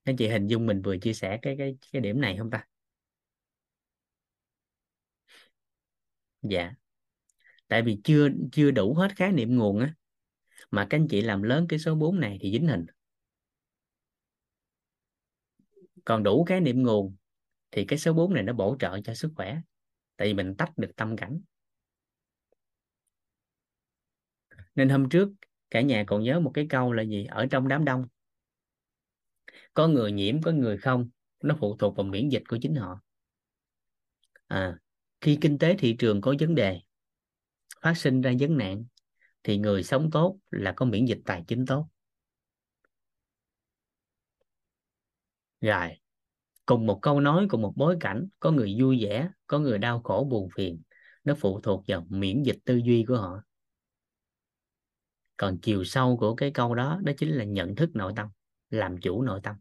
Các 0.05 0.15
chị 0.19 0.29
hình 0.29 0.47
dung 0.47 0.67
mình 0.67 0.83
vừa 0.83 0.97
chia 0.99 1.13
sẻ 1.13 1.39
cái 1.43 1.55
cái 1.59 1.77
cái 1.93 2.03
điểm 2.03 2.21
này 2.21 2.37
không 2.39 2.51
ta? 2.51 2.67
Dạ 6.43 6.75
tại 7.69 7.83
vì 7.83 8.01
chưa 8.05 8.29
chưa 8.53 8.71
đủ 8.71 8.95
hết 8.95 9.17
khái 9.17 9.33
niệm 9.33 9.57
nguồn 9.57 9.81
á 9.81 9.95
mà 10.71 10.87
các 10.91 10.99
anh 10.99 11.09
chị 11.09 11.21
làm 11.23 11.43
lớn 11.43 11.67
cái 11.69 11.79
số 11.79 11.95
4 11.95 12.21
này 12.21 12.39
thì 12.41 12.53
dính 12.53 12.69
hình. 12.69 12.87
Còn 16.05 16.23
đủ 16.23 16.45
khái 16.45 16.61
niệm 16.61 16.83
nguồn 16.83 17.17
thì 17.71 17.85
cái 17.85 17.99
số 17.99 18.13
4 18.13 18.35
này 18.35 18.43
nó 18.43 18.53
bổ 18.53 18.77
trợ 18.79 19.01
cho 19.05 19.15
sức 19.15 19.33
khỏe 19.37 19.61
tại 20.17 20.29
vì 20.29 20.35
mình 20.35 20.55
tách 20.59 20.79
được 20.79 20.91
tâm 20.97 21.17
cảnh. 21.17 21.41
Nên 24.75 24.89
hôm 24.89 25.09
trước 25.09 25.29
cả 25.71 25.81
nhà 25.81 26.05
còn 26.07 26.23
nhớ 26.23 26.41
một 26.41 26.51
cái 26.55 26.67
câu 26.71 26.93
là 26.93 27.03
gì? 27.03 27.25
Ở 27.25 27.47
trong 27.51 27.69
đám 27.69 27.85
đông 27.85 28.07
có 29.75 29.89
người 29.89 30.13
nhiễm 30.13 30.43
có 30.43 30.53
người 30.53 30.79
không 30.79 31.09
nó 31.43 31.57
phụ 31.61 31.77
thuộc 31.77 31.97
vào 31.97 32.05
miễn 32.05 32.29
dịch 32.29 32.43
của 32.49 32.59
chính 32.63 32.75
họ. 32.75 33.01
À, 34.47 34.79
khi 35.21 35.39
kinh 35.41 35.59
tế 35.59 35.77
thị 35.79 35.97
trường 35.99 36.21
có 36.21 36.35
vấn 36.41 36.55
đề 36.55 36.81
phát 37.87 37.97
sinh 37.97 38.21
ra 38.21 38.33
vấn 38.41 38.59
nạn 38.59 38.85
thì 39.43 39.59
người 39.59 39.83
sống 39.83 40.11
tốt 40.11 40.39
là 40.51 40.73
có 40.73 40.87
miễn 40.87 41.05
dịch 41.05 41.19
tài 41.25 41.45
chính 41.47 41.67
tốt. 41.67 41.89
Rồi 45.61 45.99
cùng 46.67 46.87
một 46.87 46.99
câu 47.03 47.21
nói 47.21 47.47
cùng 47.51 47.63
một 47.63 47.73
bối 47.77 47.97
cảnh 48.01 48.29
có 48.41 48.51
người 48.51 48.77
vui 48.81 49.05
vẻ 49.05 49.31
có 49.47 49.59
người 49.59 49.79
đau 49.79 50.03
khổ 50.03 50.27
buồn 50.31 50.49
phiền 50.55 50.83
nó 51.25 51.35
phụ 51.35 51.61
thuộc 51.61 51.85
vào 51.89 52.07
miễn 52.09 52.43
dịch 52.43 52.59
tư 52.65 52.77
duy 52.77 53.05
của 53.09 53.17
họ. 53.17 53.43
Còn 55.37 55.59
chiều 55.63 55.85
sâu 55.85 56.17
của 56.17 56.35
cái 56.35 56.51
câu 56.51 56.75
đó 56.75 57.01
đó 57.05 57.13
chính 57.19 57.29
là 57.29 57.45
nhận 57.45 57.75
thức 57.75 57.91
nội 57.95 58.13
tâm 58.17 58.29
làm 58.71 59.01
chủ 59.01 59.23
nội 59.23 59.41
tâm. 59.43 59.57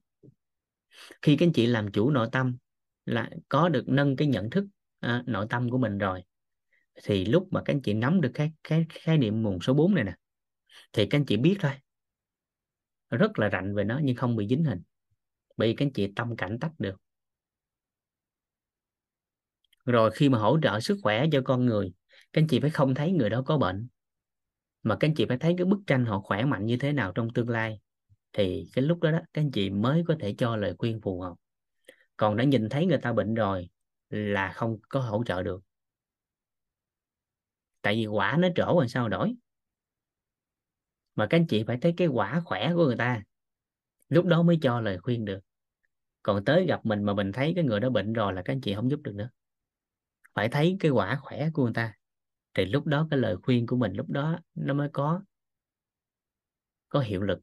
Khi 1.21 1.37
các 1.37 1.45
anh 1.45 1.53
chị 1.53 1.65
làm 1.65 1.91
chủ 1.91 2.09
nội 2.09 2.29
tâm 2.31 2.57
là 3.05 3.29
có 3.49 3.69
được 3.69 3.83
nâng 3.87 4.15
cái 4.15 4.27
nhận 4.27 4.49
thức 4.49 4.65
à, 4.99 5.23
nội 5.25 5.47
tâm 5.49 5.69
của 5.69 5.77
mình 5.77 5.97
rồi 5.97 6.23
thì 7.03 7.25
lúc 7.25 7.47
mà 7.51 7.61
các 7.65 7.73
anh 7.73 7.81
chị 7.81 7.93
nắm 7.93 8.21
được 8.21 8.31
cái 8.33 8.51
cái, 8.63 8.85
khái 8.89 9.17
niệm 9.17 9.41
nguồn 9.41 9.61
số 9.61 9.73
4 9.73 9.95
này 9.95 10.03
nè, 10.03 10.15
thì 10.93 11.05
các 11.05 11.17
anh 11.17 11.25
chị 11.25 11.37
biết 11.37 11.57
thôi. 11.59 11.71
Rất 13.09 13.39
là 13.39 13.49
rành 13.49 13.75
về 13.75 13.83
nó 13.83 13.99
nhưng 14.03 14.15
không 14.15 14.35
bị 14.35 14.47
dính 14.47 14.63
hình 14.63 14.81
bởi 15.57 15.67
vì 15.67 15.75
các 15.75 15.85
anh 15.85 15.93
chị 15.93 16.11
tâm 16.15 16.35
cảnh 16.35 16.57
tách 16.61 16.71
được. 16.79 17.01
Rồi 19.85 20.11
khi 20.11 20.29
mà 20.29 20.37
hỗ 20.37 20.59
trợ 20.63 20.79
sức 20.79 20.97
khỏe 21.03 21.25
cho 21.31 21.41
con 21.45 21.65
người, 21.65 21.93
các 22.33 22.41
anh 22.41 22.47
chị 22.47 22.59
phải 22.59 22.69
không 22.69 22.95
thấy 22.95 23.11
người 23.11 23.29
đó 23.29 23.41
có 23.45 23.57
bệnh. 23.57 23.87
Mà 24.83 24.95
các 24.99 25.07
anh 25.07 25.15
chị 25.15 25.25
phải 25.25 25.37
thấy 25.37 25.53
cái 25.57 25.65
bức 25.65 25.79
tranh 25.87 26.05
họ 26.05 26.19
khỏe 26.19 26.45
mạnh 26.45 26.65
như 26.65 26.77
thế 26.77 26.93
nào 26.93 27.11
trong 27.15 27.33
tương 27.33 27.49
lai, 27.49 27.79
thì 28.33 28.69
cái 28.73 28.85
lúc 28.85 28.99
đó 29.01 29.11
đó, 29.11 29.19
các 29.33 29.41
anh 29.41 29.51
chị 29.51 29.69
mới 29.69 30.03
có 30.07 30.15
thể 30.19 30.35
cho 30.37 30.55
lời 30.55 30.75
khuyên 30.77 31.01
phù 31.01 31.21
hợp. 31.21 31.35
Còn 32.17 32.37
đã 32.37 32.43
nhìn 32.43 32.69
thấy 32.69 32.85
người 32.85 32.97
ta 32.97 33.13
bệnh 33.13 33.33
rồi 33.33 33.69
là 34.09 34.51
không 34.51 34.77
có 34.89 34.99
hỗ 34.99 35.23
trợ 35.23 35.43
được 35.43 35.63
tại 37.85 37.95
vì 37.95 38.05
quả 38.05 38.37
nó 38.39 38.47
trổ 38.55 38.79
làm 38.79 38.87
sao 38.87 39.09
đổi? 39.09 39.35
Mà 41.15 41.27
các 41.29 41.37
anh 41.37 41.47
chị 41.47 41.63
phải 41.67 41.77
thấy 41.81 41.93
cái 41.97 42.07
quả 42.07 42.41
khỏe 42.45 42.71
của 42.75 42.85
người 42.85 42.95
ta, 42.97 43.23
lúc 44.09 44.25
đó 44.25 44.43
mới 44.43 44.59
cho 44.61 44.81
lời 44.81 44.97
khuyên 44.97 45.25
được. 45.25 45.39
Còn 46.23 46.45
tới 46.45 46.65
gặp 46.65 46.85
mình 46.85 47.03
mà 47.03 47.13
mình 47.13 47.31
thấy 47.31 47.53
cái 47.55 47.63
người 47.63 47.79
đó 47.79 47.89
bệnh 47.89 48.13
rồi 48.13 48.33
là 48.33 48.41
các 48.41 48.53
anh 48.53 48.61
chị 48.61 48.73
không 48.75 48.91
giúp 48.91 49.01
được 49.03 49.15
nữa. 49.15 49.29
Phải 50.33 50.49
thấy 50.49 50.77
cái 50.79 50.91
quả 50.91 51.15
khỏe 51.21 51.49
của 51.53 51.63
người 51.63 51.73
ta, 51.73 51.93
thì 52.53 52.65
lúc 52.65 52.85
đó 52.85 53.07
cái 53.11 53.19
lời 53.19 53.37
khuyên 53.43 53.67
của 53.67 53.77
mình 53.77 53.93
lúc 53.93 54.09
đó 54.09 54.39
nó 54.55 54.73
mới 54.73 54.89
có 54.93 55.21
có 56.89 56.99
hiệu 56.99 57.21
lực 57.21 57.39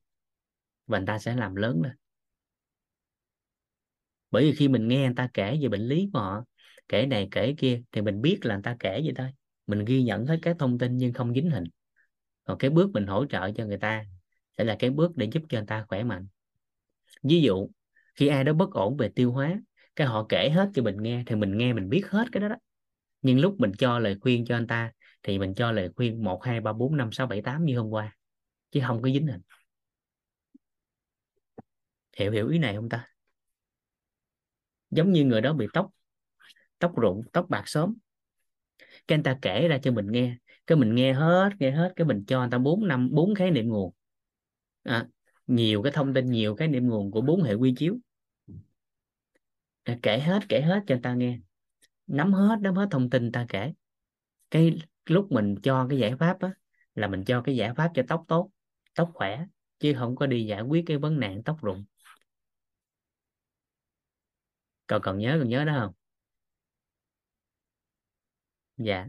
và 0.86 0.98
người 0.98 1.06
ta 1.06 1.19
sẽ 1.19 1.36
làm 1.36 1.55
lớn 1.55 1.82
lên. 1.82 1.93
Bởi 4.31 4.44
vì 4.44 4.55
khi 4.55 4.69
mình 4.69 4.89
nghe 4.89 5.06
người 5.06 5.14
ta 5.16 5.28
kể 5.35 5.59
về 5.62 5.69
bệnh 5.69 5.89
lý 5.89 6.10
của 6.12 6.19
họ, 6.19 6.44
kể 6.89 7.06
này 7.06 7.28
kể 7.31 7.55
kia, 7.59 7.82
thì 7.93 8.01
mình 8.01 8.23
biết 8.23 8.39
là 8.43 8.55
người 8.55 8.62
ta 8.62 8.77
kể 8.81 9.01
vậy 9.05 9.12
thôi 9.16 9.28
mình 9.66 9.84
ghi 9.84 10.02
nhận 10.02 10.26
hết 10.26 10.39
các 10.43 10.56
thông 10.59 10.78
tin 10.78 10.97
nhưng 10.97 11.12
không 11.12 11.34
dính 11.34 11.51
hình. 11.51 11.64
Còn 12.44 12.59
cái 12.59 12.70
bước 12.70 12.90
mình 12.90 13.06
hỗ 13.06 13.26
trợ 13.26 13.51
cho 13.52 13.64
người 13.64 13.78
ta 13.78 14.05
sẽ 14.59 14.64
là 14.64 14.76
cái 14.78 14.90
bước 14.90 15.16
để 15.16 15.28
giúp 15.32 15.43
cho 15.48 15.59
người 15.59 15.66
ta 15.66 15.84
khỏe 15.89 16.05
mạnh. 16.05 16.26
Ví 17.22 17.43
dụ, 17.43 17.68
khi 18.14 18.26
ai 18.28 18.44
đó 18.44 18.52
bất 18.52 18.70
ổn 18.70 18.97
về 18.97 19.09
tiêu 19.14 19.32
hóa, 19.32 19.60
cái 19.97 20.06
họ 20.06 20.26
kể 20.28 20.51
hết 20.51 20.70
cho 20.74 20.82
mình 20.82 21.02
nghe 21.02 21.22
thì 21.26 21.34
mình 21.34 21.59
nghe 21.59 21.72
mình 21.72 21.89
biết 21.89 22.06
hết 22.10 22.24
cái 22.32 22.40
đó 22.40 22.48
đó. 22.48 22.56
Nhưng 23.22 23.40
lúc 23.40 23.55
mình 23.59 23.72
cho 23.78 23.98
lời 23.98 24.16
khuyên 24.20 24.44
cho 24.44 24.56
anh 24.56 24.66
ta 24.66 24.93
thì 25.22 25.39
mình 25.39 25.55
cho 25.55 25.72
lời 25.72 25.90
khuyên 25.97 26.24
một, 26.24 26.44
hai, 26.44 26.60
ba, 26.60 26.72
bốn, 26.72 26.97
năm, 26.97 27.12
sáu, 27.12 27.26
bảy, 27.26 27.43
tám 27.43 27.64
như 27.64 27.78
hôm 27.78 27.90
qua, 27.90 28.16
chứ 28.70 28.80
không 28.86 29.02
có 29.02 29.09
dính 29.09 29.26
hình. 29.26 29.40
Hiểu 32.16 32.32
hiểu 32.32 32.48
ý 32.48 32.59
này 32.59 32.74
không 32.76 32.89
ta? 32.89 33.09
Giống 34.90 35.12
như 35.12 35.24
người 35.24 35.40
đó 35.40 35.52
bị 35.52 35.66
tóc 35.72 35.90
tóc 36.78 36.97
rụng 36.97 37.22
tóc 37.32 37.47
bạc 37.48 37.62
sớm 37.66 37.94
cái 39.08 39.16
anh 39.16 39.22
ta 39.22 39.38
kể 39.42 39.68
ra 39.68 39.78
cho 39.82 39.92
mình 39.92 40.12
nghe 40.12 40.36
cái 40.66 40.78
mình 40.78 40.94
nghe 40.94 41.12
hết 41.12 41.50
nghe 41.58 41.70
hết 41.70 41.92
cái 41.96 42.06
mình 42.06 42.24
cho 42.26 42.40
anh 42.40 42.50
ta 42.50 42.58
bốn 42.58 42.88
năm 42.88 43.08
bốn 43.12 43.34
khái 43.34 43.50
niệm 43.50 43.68
nguồn. 43.68 43.92
À, 44.82 45.06
nhiều 45.46 45.82
cái 45.82 45.92
thông 45.92 46.14
tin 46.14 46.30
nhiều 46.30 46.54
cái 46.56 46.68
niệm 46.68 46.88
nguồn 46.88 47.10
của 47.10 47.20
bốn 47.20 47.42
hệ 47.42 47.54
quy 47.54 47.74
chiếu. 47.76 47.98
À, 49.82 49.98
kể 50.02 50.18
hết 50.18 50.40
kể 50.48 50.60
hết 50.60 50.80
cho 50.86 50.94
anh 50.94 51.02
ta 51.02 51.14
nghe. 51.14 51.38
Nắm 52.06 52.32
hết 52.32 52.58
nắm 52.60 52.74
hết 52.74 52.88
thông 52.90 53.10
tin 53.10 53.32
ta 53.32 53.46
kể. 53.48 53.72
Cái 54.50 54.78
lúc 55.06 55.32
mình 55.32 55.54
cho 55.62 55.86
cái 55.90 55.98
giải 55.98 56.16
pháp 56.16 56.40
á 56.40 56.50
là 56.94 57.08
mình 57.08 57.24
cho 57.24 57.42
cái 57.42 57.56
giải 57.56 57.74
pháp 57.74 57.90
cho 57.94 58.02
tóc 58.08 58.24
tốt 58.28 58.50
tóc 58.94 59.10
khỏe 59.14 59.44
chứ 59.78 59.94
không 59.98 60.16
có 60.16 60.26
đi 60.26 60.46
giải 60.46 60.62
quyết 60.62 60.84
cái 60.86 60.98
vấn 60.98 61.20
nạn 61.20 61.42
tóc 61.42 61.62
rụng. 61.62 61.84
Còn 64.86 65.02
còn 65.02 65.18
nhớ 65.18 65.36
còn 65.38 65.48
nhớ 65.48 65.64
đó 65.64 65.72
không? 65.80 66.01
Dạ. 68.76 69.06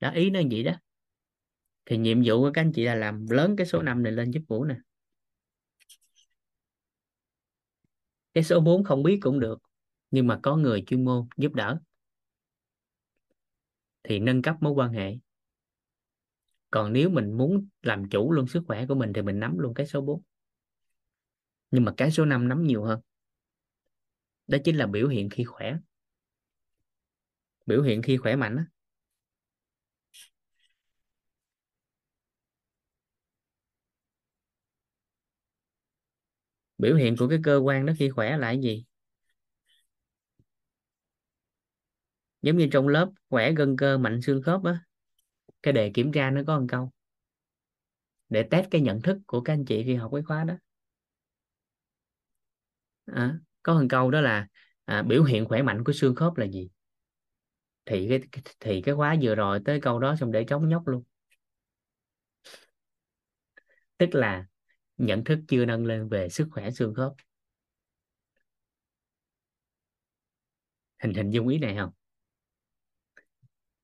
Đó, 0.00 0.10
ý 0.10 0.30
nó 0.30 0.40
vậy 0.50 0.62
đó. 0.62 0.72
Thì 1.86 1.96
nhiệm 1.96 2.22
vụ 2.24 2.40
của 2.40 2.50
các 2.54 2.60
anh 2.62 2.72
chị 2.72 2.84
là 2.84 2.94
làm 2.94 3.26
lớn 3.30 3.56
cái 3.56 3.66
số 3.66 3.82
5 3.82 4.02
này 4.02 4.12
lên 4.12 4.30
giúp 4.30 4.40
Vũ 4.48 4.64
nè. 4.64 4.74
Cái 8.34 8.44
số 8.44 8.60
4 8.60 8.84
không 8.84 9.02
biết 9.02 9.18
cũng 9.22 9.40
được, 9.40 9.58
nhưng 10.10 10.26
mà 10.26 10.40
có 10.42 10.56
người 10.56 10.84
chuyên 10.86 11.04
môn 11.04 11.26
giúp 11.36 11.52
đỡ. 11.54 11.78
Thì 14.02 14.18
nâng 14.18 14.42
cấp 14.42 14.56
mối 14.60 14.72
quan 14.72 14.92
hệ. 14.92 15.14
Còn 16.70 16.92
nếu 16.92 17.10
mình 17.10 17.32
muốn 17.32 17.68
làm 17.82 18.08
chủ 18.08 18.32
luôn 18.32 18.46
sức 18.46 18.62
khỏe 18.66 18.86
của 18.86 18.94
mình 18.94 19.12
thì 19.12 19.22
mình 19.22 19.40
nắm 19.40 19.58
luôn 19.58 19.74
cái 19.74 19.86
số 19.86 20.00
4 20.00 20.22
nhưng 21.70 21.84
mà 21.84 21.94
cái 21.96 22.10
số 22.10 22.24
5 22.24 22.48
nắm 22.48 22.62
nhiều 22.62 22.84
hơn 22.84 23.00
đó 24.48 24.58
chính 24.64 24.76
là 24.76 24.86
biểu 24.86 25.08
hiện 25.08 25.30
khi 25.30 25.44
khỏe. 25.44 25.74
Biểu 27.66 27.82
hiện 27.82 28.02
khi 28.02 28.16
khỏe 28.16 28.36
mạnh 28.36 28.56
đó. 28.56 28.62
biểu 36.78 36.96
hiện 36.96 37.16
của 37.16 37.28
cái 37.28 37.38
cơ 37.44 37.56
quan 37.56 37.86
đó 37.86 37.92
khi 37.98 38.10
khỏe 38.10 38.36
là 38.36 38.46
cái 38.48 38.60
gì? 38.60 38.84
Giống 42.42 42.56
như 42.56 42.68
trong 42.72 42.88
lớp 42.88 43.10
khỏe 43.30 43.52
gân 43.52 43.76
cơ 43.76 43.98
mạnh 43.98 44.20
xương 44.22 44.42
khớp 44.42 44.64
á. 44.64 44.78
Cái 45.62 45.72
đề 45.72 45.90
kiểm 45.94 46.12
tra 46.12 46.30
nó 46.30 46.42
có 46.46 46.60
một 46.60 46.66
câu. 46.68 46.90
Để 48.28 48.42
test 48.42 48.66
cái 48.70 48.80
nhận 48.80 49.02
thức 49.02 49.18
của 49.26 49.40
các 49.40 49.52
anh 49.52 49.64
chị 49.64 49.82
khi 49.84 49.94
học 49.94 50.10
cái 50.14 50.22
khóa 50.22 50.44
đó. 50.44 50.54
À, 53.12 53.38
có 53.68 53.74
một 53.74 53.86
câu 53.90 54.10
đó 54.10 54.20
là 54.20 54.46
à, 54.84 55.02
biểu 55.02 55.24
hiện 55.24 55.44
khỏe 55.44 55.62
mạnh 55.62 55.84
của 55.84 55.92
xương 55.92 56.14
khớp 56.14 56.36
là 56.36 56.46
gì? 56.46 56.68
Thì 57.84 58.08
cái 58.08 58.42
thì 58.60 58.82
cái 58.82 58.94
khóa 58.94 59.16
vừa 59.22 59.34
rồi 59.34 59.60
tới 59.64 59.80
câu 59.80 59.98
đó 59.98 60.16
xong 60.16 60.32
để 60.32 60.44
chống 60.48 60.68
nhóc 60.68 60.88
luôn. 60.88 61.02
Tức 63.98 64.14
là 64.14 64.46
nhận 64.96 65.24
thức 65.24 65.38
chưa 65.48 65.64
nâng 65.64 65.86
lên 65.86 66.08
về 66.08 66.28
sức 66.28 66.48
khỏe 66.50 66.70
xương 66.70 66.94
khớp. 66.94 67.12
Hình 70.98 71.14
hình 71.14 71.30
dung 71.30 71.48
ý 71.48 71.58
này 71.58 71.76
không? 71.76 71.90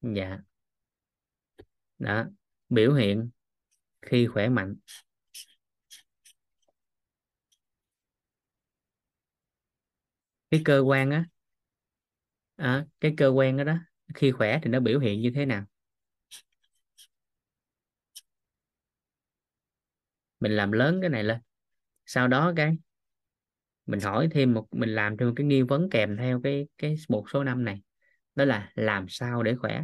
Dạ. 0.02 0.38
Đó. 1.98 2.24
Biểu 2.68 2.94
hiện 2.94 3.30
khi 4.02 4.26
khỏe 4.26 4.48
mạnh. 4.48 4.74
Cái 10.54 10.62
cơ 10.64 10.80
quan 10.80 11.10
á 11.10 11.24
à, 12.56 12.84
cái 13.00 13.14
cơ 13.16 13.28
quan 13.28 13.56
đó 13.56 13.64
đó 13.64 13.76
khi 14.14 14.30
khỏe 14.32 14.58
thì 14.62 14.70
nó 14.70 14.80
biểu 14.80 14.98
hiện 15.00 15.20
như 15.20 15.32
thế 15.34 15.46
nào? 15.46 15.64
Mình 20.40 20.52
làm 20.56 20.72
lớn 20.72 20.98
cái 21.00 21.10
này 21.10 21.24
lên 21.24 21.38
sau 22.06 22.28
đó 22.28 22.52
cái 22.56 22.76
mình 23.86 24.00
hỏi 24.00 24.28
thêm 24.30 24.54
một 24.54 24.66
mình 24.72 24.94
làm 24.94 25.16
thêm 25.16 25.28
một 25.28 25.34
cái 25.36 25.46
nghi 25.46 25.62
vấn 25.62 25.90
kèm 25.90 26.16
theo 26.16 26.40
cái 26.44 26.66
cái 26.78 26.96
một 27.08 27.24
số 27.32 27.44
năm 27.44 27.64
này 27.64 27.82
đó 28.34 28.44
là 28.44 28.70
làm 28.74 29.06
sao 29.08 29.42
để 29.42 29.54
khỏe? 29.56 29.82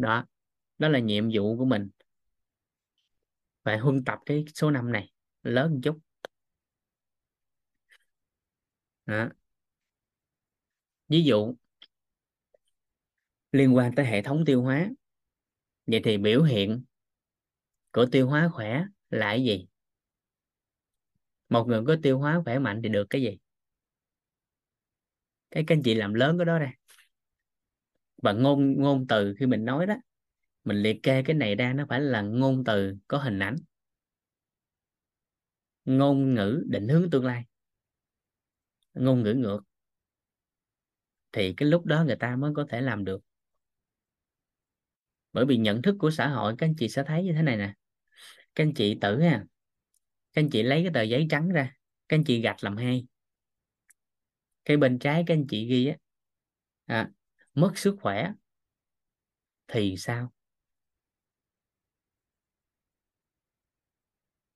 Đó 0.00 0.24
đó 0.78 0.88
là 0.88 0.98
nhiệm 0.98 1.28
vụ 1.34 1.56
của 1.56 1.64
mình. 1.64 1.90
Phải 3.64 3.78
huân 3.78 4.04
tập 4.04 4.18
cái 4.26 4.44
số 4.54 4.70
năm 4.70 4.92
này, 4.92 5.12
lớn 5.42 5.72
một 5.74 5.80
chút. 5.82 5.98
Đó. 9.06 9.28
ví 11.08 11.24
dụ, 11.24 11.54
liên 13.52 13.76
quan 13.76 13.94
tới 13.94 14.06
hệ 14.06 14.22
thống 14.22 14.44
tiêu 14.46 14.62
hóa. 14.62 14.90
Vậy 15.86 16.00
thì 16.04 16.18
biểu 16.18 16.42
hiện 16.42 16.84
của 17.92 18.06
tiêu 18.06 18.28
hóa 18.28 18.48
khỏe 18.52 18.84
là 19.10 19.26
cái 19.26 19.44
gì? 19.44 19.66
Một 21.48 21.64
người 21.68 21.82
có 21.86 21.96
tiêu 22.02 22.18
hóa 22.18 22.42
khỏe 22.44 22.58
mạnh 22.58 22.80
thì 22.82 22.88
được 22.88 23.06
cái 23.10 23.22
gì? 23.22 23.38
Cái 25.50 25.64
các 25.66 25.74
anh 25.74 25.82
chị 25.82 25.94
làm 25.94 26.14
lớn 26.14 26.38
cái 26.38 26.44
đó 26.44 26.58
ra 26.58 26.72
và 28.22 28.32
ngôn 28.32 28.74
ngôn 28.78 29.06
từ 29.06 29.34
khi 29.38 29.46
mình 29.46 29.64
nói 29.64 29.86
đó 29.86 29.94
mình 30.64 30.76
liệt 30.76 31.02
kê 31.02 31.22
cái 31.22 31.34
này 31.36 31.54
ra 31.54 31.72
nó 31.72 31.86
phải 31.88 32.00
là 32.00 32.22
ngôn 32.22 32.64
từ 32.64 32.94
có 33.08 33.18
hình 33.18 33.38
ảnh. 33.38 33.56
Ngôn 35.84 36.34
ngữ 36.34 36.64
định 36.68 36.88
hướng 36.88 37.10
tương 37.10 37.24
lai. 37.24 37.44
Ngôn 38.94 39.22
ngữ 39.22 39.34
ngược. 39.34 39.60
Thì 41.32 41.54
cái 41.56 41.68
lúc 41.68 41.84
đó 41.84 42.04
người 42.04 42.16
ta 42.16 42.36
mới 42.36 42.52
có 42.54 42.66
thể 42.68 42.80
làm 42.80 43.04
được. 43.04 43.22
Bởi 45.32 45.46
vì 45.46 45.56
nhận 45.56 45.82
thức 45.82 45.96
của 45.98 46.10
xã 46.10 46.28
hội 46.28 46.54
các 46.58 46.66
anh 46.66 46.74
chị 46.78 46.88
sẽ 46.88 47.02
thấy 47.06 47.24
như 47.24 47.32
thế 47.32 47.42
này 47.42 47.56
nè. 47.56 47.74
Các 48.54 48.64
anh 48.64 48.74
chị 48.74 48.98
tử 49.00 49.20
ha 49.20 49.44
các 50.32 50.42
anh 50.42 50.50
chị 50.50 50.62
lấy 50.62 50.82
cái 50.82 50.90
tờ 50.94 51.02
giấy 51.02 51.26
trắng 51.30 51.48
ra 51.48 51.76
các 52.08 52.16
anh 52.16 52.24
chị 52.24 52.40
gạch 52.40 52.64
làm 52.64 52.76
hai 52.76 53.06
cái 54.64 54.76
bên 54.76 54.98
trái 54.98 55.24
các 55.26 55.34
anh 55.34 55.46
chị 55.48 55.66
ghi 55.66 55.86
á 55.86 55.96
à, 56.86 57.10
mất 57.54 57.72
sức 57.78 57.96
khỏe 58.00 58.32
thì 59.68 59.96
sao? 59.98 60.32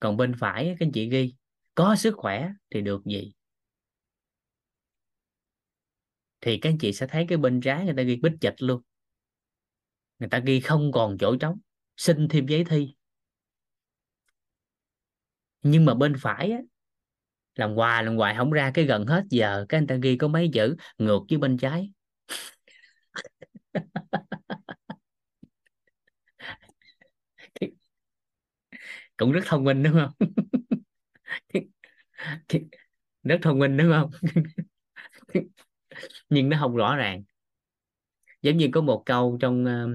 Còn 0.01 0.17
bên 0.17 0.35
phải 0.39 0.67
các 0.79 0.87
anh 0.87 0.93
chị 0.93 1.09
ghi 1.09 1.35
có 1.75 1.97
sức 1.97 2.15
khỏe 2.17 2.51
thì 2.71 2.81
được 2.81 3.05
gì? 3.05 3.33
Thì 6.41 6.59
các 6.59 6.71
anh 6.71 6.79
chị 6.79 6.93
sẽ 6.93 7.07
thấy 7.07 7.27
cái 7.29 7.39
bên 7.39 7.61
trái 7.61 7.85
người 7.85 7.95
ta 7.97 8.03
ghi 8.03 8.17
bích 8.17 8.33
dịch 8.41 8.55
luôn. 8.59 8.83
Người 10.19 10.29
ta 10.29 10.39
ghi 10.39 10.61
không 10.61 10.93
còn 10.93 11.17
chỗ 11.19 11.37
trống 11.37 11.59
xin 11.97 12.29
thêm 12.29 12.47
giấy 12.47 12.65
thi. 12.65 12.95
Nhưng 15.63 15.85
mà 15.85 15.95
bên 15.95 16.15
phải 16.21 16.51
á, 16.51 16.59
làm 17.55 17.75
hoài 17.75 18.05
làm 18.05 18.17
hoài 18.17 18.35
không 18.37 18.51
ra 18.51 18.71
cái 18.75 18.85
gần 18.85 19.07
hết 19.07 19.25
giờ 19.31 19.67
cái 19.69 19.79
anh 19.79 19.87
ta 19.87 19.97
ghi 20.03 20.17
có 20.17 20.29
mấy 20.29 20.51
chữ 20.55 20.77
ngược 20.99 21.21
với 21.29 21.39
bên 21.39 21.59
trái. 21.59 21.91
cũng 29.17 29.33
rất 29.33 29.41
thông 29.47 29.65
minh 29.65 29.83
đúng 29.83 29.93
không? 29.95 30.29
Rất 33.23 33.39
thông 33.43 33.59
minh 33.59 33.77
đúng 33.77 33.93
không? 33.93 34.11
Nhưng 36.31 36.49
nó 36.49 36.57
không 36.61 36.77
rõ 36.77 36.97
ràng. 36.97 37.25
Giống 38.43 38.57
như 38.57 38.69
có 38.73 38.81
một 38.81 39.03
câu 39.07 39.39
trong 39.41 39.65
ờ, 39.65 39.89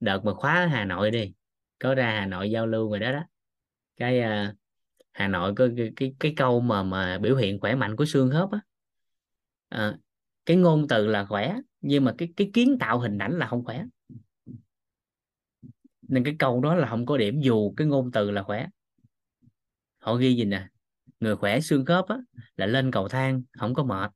đợt 0.00 0.24
mà 0.24 0.34
khóa 0.34 0.66
Hà 0.72 0.84
Nội 0.84 1.10
đi 1.10 1.34
có 1.78 1.94
ra 1.94 2.10
Hà 2.20 2.26
Nội 2.26 2.50
giao 2.50 2.66
lưu 2.66 2.90
rồi 2.90 3.00
đó 3.00 3.12
đó. 3.12 3.24
Cái 3.96 4.20
uh, 4.20 4.56
Hà 5.12 5.28
Nội 5.28 5.54
có 5.56 5.68
cái, 5.78 5.92
cái 5.96 6.14
cái 6.20 6.34
câu 6.36 6.60
mà 6.60 6.82
mà 6.82 7.18
biểu 7.18 7.36
hiện 7.36 7.60
khỏe 7.60 7.74
mạnh 7.74 7.96
của 7.96 8.04
xương 8.06 8.30
khớp 8.32 8.50
á. 8.52 8.60
À, 9.70 9.96
cái 10.46 10.56
ngôn 10.56 10.88
từ 10.88 11.06
là 11.06 11.24
khỏe 11.24 11.56
nhưng 11.80 12.04
mà 12.04 12.14
cái 12.18 12.28
cái 12.36 12.50
kiến 12.54 12.76
tạo 12.80 12.98
hình 12.98 13.18
ảnh 13.18 13.38
là 13.38 13.46
không 13.46 13.64
khỏe. 13.64 13.84
Nên 16.08 16.24
cái 16.24 16.36
câu 16.38 16.60
đó 16.60 16.74
là 16.74 16.88
không 16.88 17.06
có 17.06 17.16
điểm 17.16 17.40
dù 17.40 17.74
cái 17.76 17.86
ngôn 17.86 18.10
từ 18.12 18.30
là 18.30 18.42
khỏe. 18.42 18.66
Họ 19.98 20.14
ghi 20.14 20.36
gì 20.36 20.44
nè? 20.44 20.66
Người 21.20 21.36
khỏe 21.36 21.60
xương 21.60 21.84
khớp 21.84 22.06
á 22.08 22.16
là 22.56 22.66
lên 22.66 22.90
cầu 22.90 23.08
thang 23.08 23.42
không 23.58 23.74
có 23.74 23.84
mệt. 23.84 24.10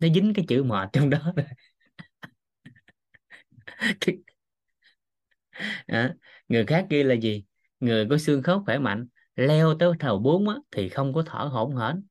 Nó 0.00 0.08
dính 0.14 0.32
cái 0.34 0.44
chữ 0.48 0.62
mệt 0.62 0.88
trong 0.92 1.10
đó. 1.10 1.34
À, 5.86 6.14
người 6.48 6.66
khác 6.66 6.86
ghi 6.90 7.02
là 7.02 7.14
gì? 7.14 7.44
Người 7.80 8.06
có 8.10 8.18
xương 8.18 8.42
khớp 8.42 8.60
khỏe 8.66 8.78
mạnh 8.78 9.06
leo 9.36 9.74
tới 9.78 9.92
thầu 10.00 10.18
bốn 10.18 10.48
á, 10.48 10.56
thì 10.70 10.88
không 10.88 11.12
có 11.14 11.22
thở 11.26 11.38
hổn 11.52 11.76
hển 11.76 12.06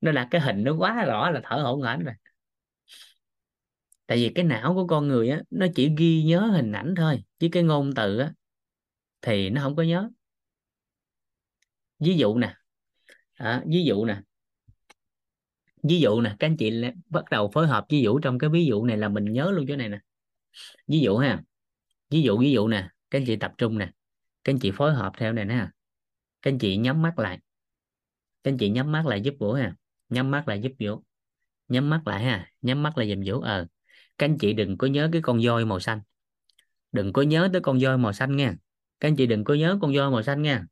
nó 0.00 0.12
là 0.12 0.28
cái 0.30 0.40
hình 0.40 0.64
nó 0.64 0.74
quá 0.78 1.04
rõ 1.04 1.30
là 1.30 1.40
thở 1.44 1.56
hổn 1.56 1.82
hển 1.82 2.04
rồi. 2.04 2.14
Tại 4.06 4.18
vì 4.18 4.32
cái 4.34 4.44
não 4.44 4.74
của 4.74 4.86
con 4.86 5.08
người 5.08 5.28
á 5.28 5.40
nó 5.50 5.66
chỉ 5.74 5.90
ghi 5.98 6.22
nhớ 6.22 6.40
hình 6.40 6.72
ảnh 6.72 6.94
thôi 6.96 7.24
chứ 7.38 7.48
cái 7.52 7.62
ngôn 7.62 7.92
từ 7.96 8.18
á 8.18 8.32
thì 9.22 9.50
nó 9.50 9.62
không 9.62 9.76
có 9.76 9.82
nhớ. 9.82 10.10
Ví 11.98 12.16
dụ 12.16 12.38
nè 12.38 12.54
à, 13.34 13.62
ví 13.66 13.84
dụ 13.84 14.04
nè 14.04 14.20
ví 15.82 16.00
dụ 16.00 16.20
nè 16.20 16.36
các 16.38 16.46
anh 16.46 16.56
chị 16.56 16.82
bắt 17.08 17.24
đầu 17.30 17.50
phối 17.54 17.66
hợp 17.66 17.86
ví 17.88 18.00
dụ 18.00 18.18
trong 18.18 18.38
cái 18.38 18.50
ví 18.50 18.66
dụ 18.66 18.84
này 18.84 18.96
là 18.96 19.08
mình 19.08 19.24
nhớ 19.24 19.50
luôn 19.50 19.64
chỗ 19.68 19.76
này 19.76 19.88
nè. 19.88 19.98
Ví 20.86 21.00
dụ 21.00 21.16
ha 21.16 21.42
ví 22.10 22.22
dụ 22.22 22.38
ví 22.38 22.52
dụ 22.52 22.68
nè 22.68 22.88
các 23.10 23.18
anh 23.18 23.24
chị 23.26 23.36
tập 23.36 23.52
trung 23.58 23.78
nè 23.78 23.90
các 24.44 24.52
anh 24.52 24.58
chị 24.58 24.70
phối 24.74 24.94
hợp 24.94 25.12
theo 25.18 25.32
này 25.32 25.44
nè. 25.44 25.66
Các 26.42 26.50
anh 26.50 26.58
chị 26.58 26.76
nhắm 26.76 27.02
mắt 27.02 27.18
lại 27.18 27.38
các 28.42 28.50
anh 28.50 28.58
chị 28.58 28.70
nhắm 28.70 28.92
mắt 28.92 29.06
lại 29.06 29.20
giúp 29.20 29.34
vũ 29.40 29.52
ha. 29.52 29.74
Nhắm 30.08 30.30
mắt 30.30 30.48
lại 30.48 30.60
giúp 30.60 30.72
vũ. 30.80 31.02
Nhắm 31.68 31.90
mắt 31.90 32.02
lại 32.06 32.24
ha. 32.24 32.52
Nhắm 32.62 32.82
mắt 32.82 32.98
lại 32.98 33.08
dùm 33.10 33.22
vũ. 33.26 33.40
Ờ. 33.40 33.66
Các 34.18 34.26
anh 34.26 34.38
chị 34.38 34.52
đừng 34.52 34.78
có 34.78 34.86
nhớ 34.86 35.08
cái 35.12 35.22
con 35.22 35.40
voi 35.44 35.64
màu 35.64 35.80
xanh. 35.80 36.00
Đừng 36.92 37.12
có 37.12 37.22
nhớ 37.22 37.48
tới 37.52 37.60
con 37.60 37.78
voi 37.82 37.98
màu 37.98 38.12
xanh 38.12 38.36
nha. 38.36 38.54
Các 39.00 39.08
anh 39.08 39.16
chị 39.16 39.26
đừng 39.26 39.44
có 39.44 39.54
nhớ 39.54 39.78
con 39.82 39.94
voi 39.96 40.10
màu 40.10 40.22
xanh 40.22 40.42
nha. 40.42 40.66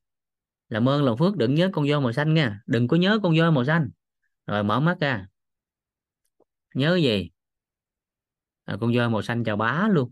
Làm 0.68 0.88
ơn 0.88 1.04
lòng 1.04 1.18
phước 1.18 1.36
đừng 1.36 1.54
nhớ 1.54 1.70
con 1.72 1.88
voi 1.88 2.00
màu 2.00 2.12
xanh 2.12 2.34
nha. 2.34 2.60
Đừng 2.66 2.88
có 2.88 2.96
nhớ 2.96 3.18
con 3.22 3.38
voi 3.38 3.52
màu 3.52 3.64
xanh. 3.64 3.90
Rồi 4.46 4.64
mở 4.64 4.80
mắt 4.80 4.96
ra. 5.00 5.26
Nhớ 6.74 6.96
gì? 6.96 7.30
À, 8.64 8.76
con 8.80 8.94
voi 8.96 9.10
màu 9.10 9.22
xanh 9.22 9.44
chào 9.44 9.56
bá 9.56 9.88
luôn. 9.88 10.10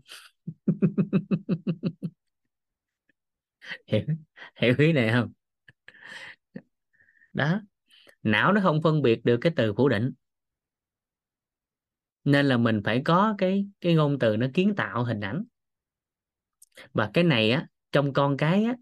Hiểu 3.87 4.01
hiểu 4.55 4.75
ý 4.77 4.93
này 4.93 5.09
không? 5.11 5.31
Đó. 7.37 7.61
Não 8.23 8.53
nó 8.53 8.61
không 8.61 8.81
phân 8.81 9.01
biệt 9.01 9.25
được 9.25 9.37
cái 9.41 9.53
từ 9.55 9.73
phủ 9.73 9.89
định. 9.89 10.11
Nên 12.23 12.45
là 12.45 12.57
mình 12.57 12.81
phải 12.85 13.01
có 13.05 13.35
cái 13.37 13.67
cái 13.81 13.95
ngôn 13.95 14.19
từ 14.19 14.37
nó 14.37 14.47
kiến 14.53 14.73
tạo 14.77 15.03
hình 15.03 15.21
ảnh. 15.21 15.43
Và 16.93 17.09
cái 17.13 17.23
này 17.23 17.51
á 17.51 17.67
trong 17.91 18.13
con 18.13 18.37
cái 18.37 18.63
á 18.63 18.75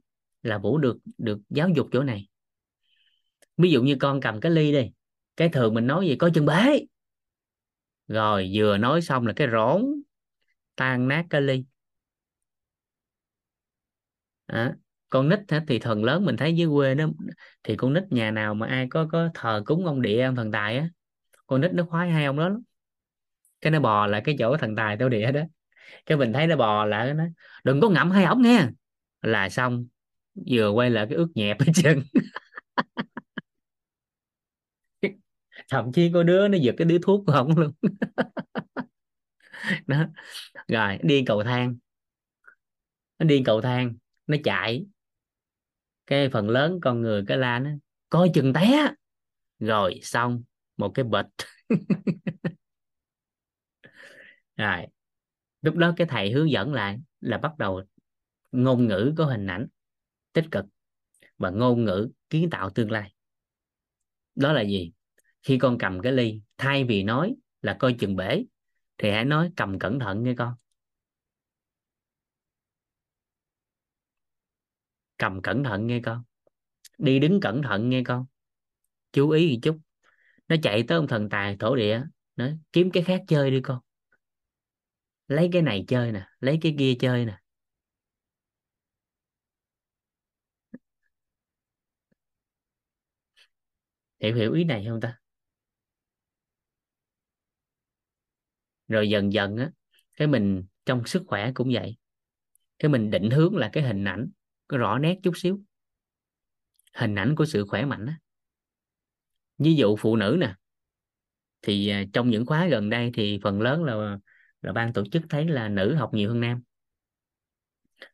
là 0.44 0.58
vũ 0.58 0.78
được 0.78 0.98
được 1.18 1.40
giáo 1.50 1.70
dục 1.70 1.88
chỗ 1.92 2.04
này. 2.04 2.28
Ví 3.58 3.72
dụ 3.72 3.84
như 3.84 3.96
con 4.00 4.22
cầm 4.22 4.40
cái 4.40 4.52
ly 4.52 4.72
đi 4.72 4.92
cái 5.38 5.50
thường 5.50 5.74
mình 5.74 5.88
nói 5.88 6.08
gì 6.08 6.16
có 6.16 6.30
chân 6.34 6.46
bế. 6.46 6.86
Rồi 8.08 8.52
vừa 8.54 8.78
nói 8.78 9.02
xong 9.02 9.28
là 9.28 9.34
cái 9.36 9.48
rỗn 9.52 10.02
tan 10.76 11.08
nát 11.08 11.26
cái 11.30 11.42
ly. 11.42 11.66
À, 14.48 14.76
con 15.10 15.30
nít 15.30 15.40
thì 15.68 15.80
thần 15.80 16.04
lớn 16.04 16.26
mình 16.26 16.38
thấy 16.38 16.56
dưới 16.56 16.68
quê 16.76 16.96
đó 16.96 17.06
thì 17.64 17.76
con 17.76 17.94
nít 17.94 18.04
nhà 18.12 18.32
nào 18.32 18.54
mà 18.56 18.68
ai 18.68 18.88
có 18.90 19.08
có 19.12 19.30
thờ 19.34 19.64
cúng 19.66 19.86
ông 19.86 20.02
địa, 20.02 20.22
ông 20.24 20.36
thần 20.36 20.52
tài 20.52 20.78
á, 20.78 20.90
con 21.48 21.62
nít 21.62 21.74
nó 21.74 21.84
khoái 21.90 22.10
hai 22.12 22.26
ông 22.26 22.38
đó 22.38 22.50
lắm. 22.50 22.62
Cái 23.62 23.72
nó 23.72 23.80
bò 23.80 24.08
lại 24.08 24.22
cái 24.26 24.36
chỗ 24.40 24.58
thần 24.58 24.76
tài 24.76 24.98
tao 24.98 25.10
địa 25.10 25.32
đó. 25.32 25.42
Cái 26.06 26.18
mình 26.18 26.34
thấy 26.34 26.48
nó 26.48 26.56
bò 26.58 26.86
lại 26.86 27.14
nó 27.14 27.24
đừng 27.64 27.82
có 27.82 27.90
ngậm 27.90 28.12
hai 28.12 28.26
ổng 28.26 28.42
nghe 28.42 28.68
là 29.22 29.50
xong, 29.50 29.88
vừa 30.52 30.70
quay 30.72 30.90
lại 30.90 31.06
cái 31.10 31.16
ướt 31.18 31.28
nhẹp 31.36 31.62
hết 31.62 31.72
chân 31.76 32.04
thậm 35.72 35.92
chí 35.92 36.12
có 36.14 36.24
đứa 36.24 36.48
nó 36.48 36.58
giật 36.58 36.76
cái 36.78 36.86
đứa 36.86 36.98
thuốc 37.04 37.24
của 37.28 37.34
ổng 37.34 37.58
luôn. 37.58 37.72
Đó. 39.88 40.06
Rồi 40.68 40.98
đi 41.04 41.24
cầu 41.28 41.44
thang. 41.44 41.76
Nó 43.20 43.26
đi 43.26 43.42
cầu 43.46 43.62
thang, 43.62 43.94
nó 44.28 44.38
chạy 44.44 44.86
cái 46.08 46.30
phần 46.30 46.50
lớn 46.50 46.80
con 46.82 47.02
người 47.02 47.24
cái 47.28 47.38
la 47.38 47.60
nó, 47.60 47.70
coi 48.10 48.32
chừng 48.34 48.54
té. 48.54 48.94
Rồi 49.60 50.00
xong, 50.04 50.44
một 50.78 50.92
cái 50.94 51.06
bịch. 51.06 51.26
Rồi, 54.58 54.88
lúc 55.62 55.76
đó 55.76 55.94
cái 55.98 56.08
thầy 56.08 56.32
hướng 56.32 56.52
dẫn 56.52 56.74
lại 56.74 56.98
là 57.22 57.38
bắt 57.38 57.58
đầu 57.58 57.82
ngôn 58.52 58.88
ngữ 58.88 59.14
có 59.18 59.26
hình 59.26 59.48
ảnh 59.48 59.68
tích 60.34 60.46
cực 60.52 60.66
và 61.38 61.50
ngôn 61.50 61.86
ngữ 61.86 62.10
kiến 62.30 62.50
tạo 62.50 62.70
tương 62.70 62.92
lai. 62.92 63.14
Đó 64.36 64.54
là 64.54 64.62
gì? 64.62 64.92
Khi 65.44 65.58
con 65.58 65.78
cầm 65.78 66.02
cái 66.02 66.12
ly, 66.12 66.42
thay 66.58 66.84
vì 66.84 67.04
nói 67.04 67.36
là 67.62 67.74
coi 67.80 67.94
chừng 68.00 68.16
bể 68.16 68.44
thì 68.98 69.12
hãy 69.12 69.26
nói 69.26 69.52
cầm 69.56 69.80
cẩn 69.80 70.00
thận 70.00 70.24
nghe 70.24 70.34
con. 70.38 70.54
Cầm 75.18 75.42
cẩn 75.42 75.64
thận 75.64 75.88
nghe 75.88 76.00
con. 76.06 76.24
Đi 76.98 77.20
đứng 77.20 77.42
cẩn 77.42 77.62
thận 77.64 77.90
nghe 77.90 78.04
con. 78.06 78.26
Chú 79.14 79.30
ý 79.30 79.52
một 79.54 79.60
chút. 79.64 79.78
Nó 80.50 80.56
chạy 80.64 80.84
tới 80.84 80.98
ông 80.98 81.08
thần 81.08 81.30
tài 81.30 81.58
thổ 81.60 81.76
địa 81.78 82.04
nó 82.36 82.48
kiếm 82.74 82.92
cái 82.92 83.04
khác 83.04 83.24
chơi 83.28 83.52
đi 83.52 83.62
con. 83.62 83.80
Lấy 85.28 85.50
cái 85.54 85.62
này 85.62 85.86
chơi 85.88 86.12
nè, 86.12 86.28
lấy 86.40 86.58
cái 86.62 86.76
kia 86.80 86.94
chơi 87.00 87.26
nè. 87.26 87.38
Hiểu 94.20 94.36
hiểu 94.36 94.54
ý 94.54 94.64
này 94.64 94.86
không 94.90 95.02
ta? 95.02 95.20
Rồi 98.88 99.10
dần 99.10 99.34
dần 99.34 99.58
á, 99.58 99.72
cái 100.18 100.28
mình 100.28 100.66
trong 100.86 101.06
sức 101.06 101.24
khỏe 101.28 101.52
cũng 101.54 101.70
vậy. 101.74 101.98
Cái 102.80 102.90
mình 102.90 103.12
định 103.12 103.32
hướng 103.32 103.58
là 103.58 103.70
cái 103.74 103.84
hình 103.84 104.06
ảnh 104.06 104.30
rõ 104.68 105.00
nét 105.00 105.20
chút 105.24 105.38
xíu. 105.38 105.60
Hình 106.94 107.16
ảnh 107.16 107.36
của 107.36 107.46
sự 107.46 107.66
khỏe 107.68 107.86
mạnh 107.86 108.06
á. 108.06 108.20
Ví 109.58 109.76
dụ 109.76 109.96
phụ 109.96 110.16
nữ 110.16 110.38
nè 110.40 110.56
thì 111.62 111.90
à, 111.90 112.04
trong 112.14 112.30
những 112.30 112.46
khóa 112.46 112.68
gần 112.68 112.90
đây 112.90 113.12
thì 113.14 113.40
phần 113.44 113.62
lớn 113.62 113.84
là 113.84 114.18
là 114.62 114.74
ban 114.74 114.94
tổ 114.94 115.04
chức 115.12 115.24
thấy 115.30 115.48
là 115.48 115.70
nữ 115.70 115.96
học 115.96 116.14
nhiều 116.14 116.30
hơn 116.30 116.40
nam. 116.40 116.62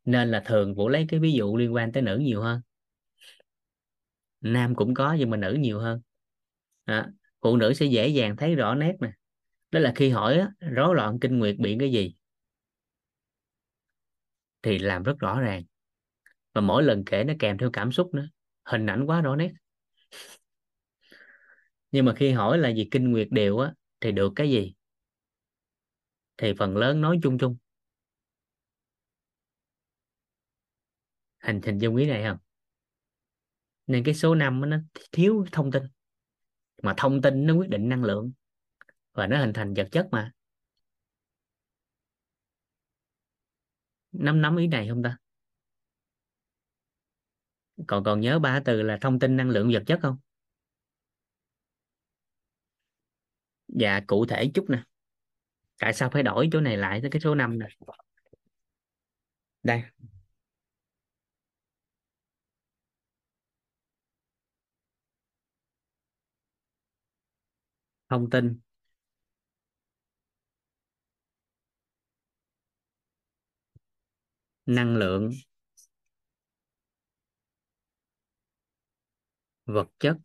Nên 0.06 0.32
là 0.32 0.44
thường 0.46 0.76
vũ 0.76 0.90
lấy 0.90 1.06
cái 1.10 1.20
ví 1.20 1.34
dụ 1.34 1.58
liên 1.58 1.74
quan 1.74 1.92
tới 1.92 2.04
nữ 2.04 2.18
nhiều 2.18 2.42
hơn. 2.42 2.62
Nam 4.42 4.76
cũng 4.76 4.94
có 4.94 5.14
nhưng 5.20 5.30
mà 5.30 5.38
nữ 5.38 5.58
nhiều 5.60 5.80
hơn. 5.80 6.02
À, 6.84 7.10
phụ 7.42 7.58
nữ 7.58 7.74
sẽ 7.74 7.86
dễ 7.86 8.08
dàng 8.08 8.36
thấy 8.38 8.56
rõ 8.56 8.76
nét 8.76 8.96
nè. 9.02 9.12
Đó 9.72 9.80
là 9.80 9.94
khi 9.96 10.10
hỏi 10.10 10.38
á, 10.38 10.52
rối 10.60 10.96
loạn 10.96 11.20
kinh 11.20 11.40
nguyệt 11.40 11.56
bị 11.60 11.78
cái 11.80 11.92
gì? 11.92 12.16
Thì 14.62 14.80
làm 14.80 15.04
rất 15.04 15.20
rõ 15.20 15.42
ràng 15.42 15.64
và 16.54 16.62
mỗi 16.62 16.84
lần 16.84 17.06
kể 17.06 17.24
nó 17.24 17.34
kèm 17.40 17.58
theo 17.58 17.70
cảm 17.74 17.92
xúc 17.92 18.14
nữa. 18.14 18.28
Hình 18.66 18.86
ảnh 18.90 19.06
quá 19.06 19.22
rõ 19.22 19.36
nét. 19.36 19.52
Nhưng 21.92 22.06
mà 22.06 22.14
khi 22.16 22.32
hỏi 22.32 22.58
là 22.58 22.70
gì 22.70 22.88
kinh 22.92 23.12
nguyệt 23.12 23.28
đều 23.32 23.58
á, 23.58 23.74
thì 24.02 24.12
được 24.12 24.34
cái 24.36 24.50
gì? 24.52 24.74
Thì 26.38 26.54
phần 26.60 26.78
lớn 26.78 27.02
nói 27.02 27.20
chung 27.24 27.38
chung. 27.38 27.56
Hình 31.44 31.62
hình 31.66 31.78
dung 31.78 31.96
ý 31.96 32.06
này 32.06 32.24
không 32.24 32.38
nên 33.88 34.04
cái 34.04 34.14
số 34.16 34.36
năm 34.36 34.70
nó 34.70 34.78
thiếu 35.12 35.46
thông 35.52 35.72
tin. 35.72 35.84
Mà 36.84 36.94
thông 36.98 37.22
tin 37.22 37.46
nó 37.48 37.54
quyết 37.54 37.70
định 37.70 37.90
năng 37.90 38.04
lượng. 38.04 38.32
Và 39.14 39.28
nó 39.28 39.38
hình 39.40 39.54
thành 39.54 39.74
vật 39.74 39.88
chất 39.92 40.08
mà. 40.12 40.32
Năm 44.12 44.42
nắm 44.42 44.58
ý 44.58 44.68
này 44.68 44.88
không 44.90 45.04
ta? 45.04 45.18
Còn 47.88 48.04
còn 48.04 48.22
nhớ 48.22 48.40
ba 48.40 48.60
từ 48.66 48.82
là 48.82 48.98
thông 49.02 49.20
tin 49.20 49.38
năng 49.38 49.50
lượng 49.50 49.70
vật 49.74 49.84
chất 49.88 50.00
không? 50.02 50.18
Dạ 53.68 54.00
cụ 54.08 54.26
thể 54.26 54.52
chút 54.54 54.66
nè. 54.70 54.84
Tại 55.80 55.94
sao 55.94 56.10
phải 56.10 56.24
đổi 56.24 56.50
chỗ 56.52 56.62
này 56.62 56.78
lại 56.78 57.02
tới 57.02 57.12
cái 57.12 57.22
số 57.22 57.36
5 57.36 57.60
này 57.60 57.70
đây. 59.64 59.82
Thông 68.10 68.30
tin. 68.30 68.60
Năng 74.66 74.96
lượng. 74.98 75.32
Vật 79.74 79.88
chất. 80.00 80.18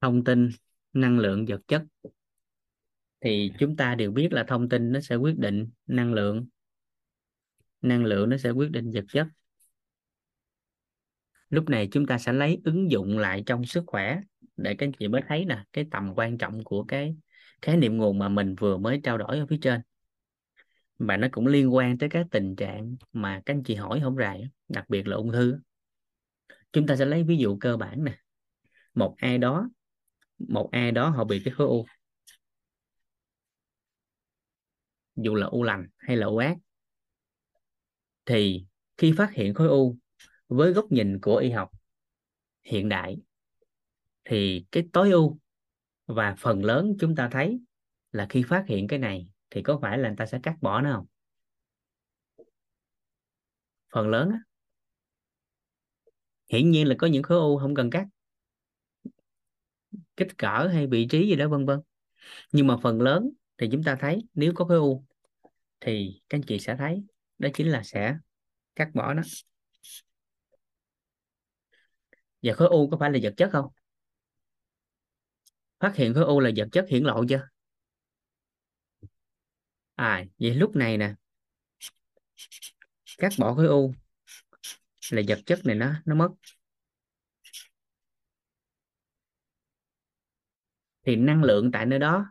Thông 0.00 0.24
tin 0.24 0.50
năng 0.92 1.18
lượng 1.18 1.44
vật 1.48 1.60
chất. 1.68 1.82
Thì 3.20 3.52
chúng 3.58 3.76
ta 3.76 3.94
đều 3.94 4.10
biết 4.12 4.28
là 4.32 4.44
thông 4.48 4.68
tin 4.68 4.92
nó 4.92 5.00
sẽ 5.00 5.16
quyết 5.16 5.38
định 5.38 5.70
năng 5.86 6.12
lượng. 6.12 6.46
Năng 7.82 8.04
lượng 8.04 8.28
nó 8.28 8.36
sẽ 8.36 8.50
quyết 8.50 8.70
định 8.70 8.90
vật 8.94 9.04
chất. 9.08 9.26
Lúc 11.50 11.68
này 11.68 11.88
chúng 11.92 12.06
ta 12.06 12.18
sẽ 12.18 12.32
lấy 12.32 12.60
ứng 12.64 12.90
dụng 12.90 13.18
lại 13.18 13.42
trong 13.46 13.64
sức 13.64 13.84
khỏe 13.86 14.20
để 14.62 14.74
các 14.74 14.86
anh 14.86 14.92
chị 14.92 15.08
mới 15.08 15.22
thấy 15.28 15.44
nè, 15.44 15.64
cái 15.72 15.86
tầm 15.90 16.12
quan 16.16 16.38
trọng 16.38 16.64
của 16.64 16.84
cái 16.84 17.16
khái 17.62 17.76
niệm 17.76 17.96
nguồn 17.96 18.18
mà 18.18 18.28
mình 18.28 18.54
vừa 18.54 18.76
mới 18.76 19.00
trao 19.04 19.18
đổi 19.18 19.38
ở 19.38 19.46
phía 19.46 19.58
trên. 19.62 19.80
Và 20.98 21.16
nó 21.16 21.28
cũng 21.32 21.46
liên 21.46 21.74
quan 21.74 21.98
tới 21.98 22.08
các 22.08 22.26
tình 22.30 22.56
trạng 22.56 22.96
mà 23.12 23.42
các 23.46 23.54
anh 23.54 23.62
chị 23.62 23.74
hỏi 23.74 24.00
không 24.02 24.16
rài 24.16 24.44
đặc 24.68 24.84
biệt 24.88 25.06
là 25.06 25.16
ung 25.16 25.32
thư 25.32 25.58
chúng 26.72 26.86
ta 26.86 26.96
sẽ 26.96 27.04
lấy 27.04 27.22
ví 27.24 27.36
dụ 27.36 27.56
cơ 27.60 27.76
bản 27.76 28.04
nè. 28.04 28.18
Một 28.94 29.14
ai 29.18 29.38
đó, 29.38 29.70
một 30.38 30.68
ai 30.72 30.92
đó 30.92 31.08
họ 31.08 31.24
bị 31.24 31.42
cái 31.44 31.54
khối 31.54 31.66
u. 31.66 31.86
Dù 35.16 35.34
là 35.34 35.46
u 35.46 35.62
lành 35.62 35.88
hay 35.98 36.16
là 36.16 36.26
u 36.26 36.36
ác. 36.36 36.56
Thì 38.24 38.66
khi 38.96 39.12
phát 39.16 39.32
hiện 39.32 39.54
khối 39.54 39.68
u 39.68 39.96
với 40.48 40.72
góc 40.72 40.92
nhìn 40.92 41.20
của 41.20 41.36
y 41.36 41.50
học 41.50 41.70
hiện 42.64 42.88
đại 42.88 43.18
thì 44.30 44.64
cái 44.72 44.88
tối 44.92 45.10
ưu 45.10 45.38
và 46.06 46.34
phần 46.38 46.64
lớn 46.64 46.96
chúng 47.00 47.14
ta 47.14 47.28
thấy 47.32 47.60
là 48.12 48.26
khi 48.30 48.42
phát 48.48 48.64
hiện 48.66 48.86
cái 48.86 48.98
này 48.98 49.28
thì 49.50 49.62
có 49.62 49.78
phải 49.82 49.98
là 49.98 50.08
người 50.08 50.16
ta 50.16 50.26
sẽ 50.26 50.40
cắt 50.42 50.56
bỏ 50.60 50.80
nó 50.80 50.92
không? 50.96 51.06
Phần 53.92 54.08
lớn 54.08 54.30
á. 54.30 54.38
Hiển 56.52 56.70
nhiên 56.70 56.88
là 56.88 56.94
có 56.98 57.06
những 57.06 57.22
khối 57.22 57.38
u 57.38 57.58
không 57.58 57.74
cần 57.74 57.90
cắt. 57.90 58.06
Kích 60.16 60.38
cỡ 60.38 60.68
hay 60.72 60.86
vị 60.86 61.06
trí 61.10 61.28
gì 61.28 61.36
đó, 61.36 61.48
vân 61.48 61.66
vân. 61.66 61.80
Nhưng 62.52 62.66
mà 62.66 62.76
phần 62.82 63.00
lớn 63.00 63.30
thì 63.58 63.68
chúng 63.72 63.82
ta 63.82 63.96
thấy 64.00 64.26
nếu 64.34 64.52
có 64.54 64.64
khối 64.64 64.78
u 64.78 65.04
thì 65.80 66.22
các 66.28 66.38
anh 66.38 66.42
chị 66.42 66.58
sẽ 66.58 66.76
thấy 66.76 67.04
đó 67.38 67.48
chính 67.54 67.68
là 67.70 67.82
sẽ 67.82 68.16
cắt 68.76 68.90
bỏ 68.94 69.14
nó. 69.14 69.22
Và 72.42 72.52
khối 72.52 72.68
u 72.68 72.90
có 72.90 72.96
phải 73.00 73.10
là 73.10 73.18
vật 73.22 73.34
chất 73.36 73.48
không? 73.52 73.66
Phát 75.80 75.96
hiện 75.96 76.14
khối 76.14 76.24
u 76.24 76.40
là 76.40 76.50
vật 76.56 76.68
chất 76.72 76.86
hiển 76.88 77.04
lộ 77.04 77.24
chưa? 77.28 77.48
À 79.96 80.24
vậy 80.38 80.54
lúc 80.54 80.76
này 80.76 80.98
nè, 80.98 81.14
cắt 83.18 83.32
bỏ 83.38 83.54
khối 83.54 83.66
u 83.66 83.94
là 85.10 85.22
vật 85.28 85.38
chất 85.46 85.58
này 85.64 85.76
nó 85.76 85.92
nó 86.04 86.14
mất. 86.14 86.28
Thì 91.06 91.16
năng 91.16 91.44
lượng 91.44 91.72
tại 91.72 91.86
nơi 91.86 91.98
đó, 91.98 92.26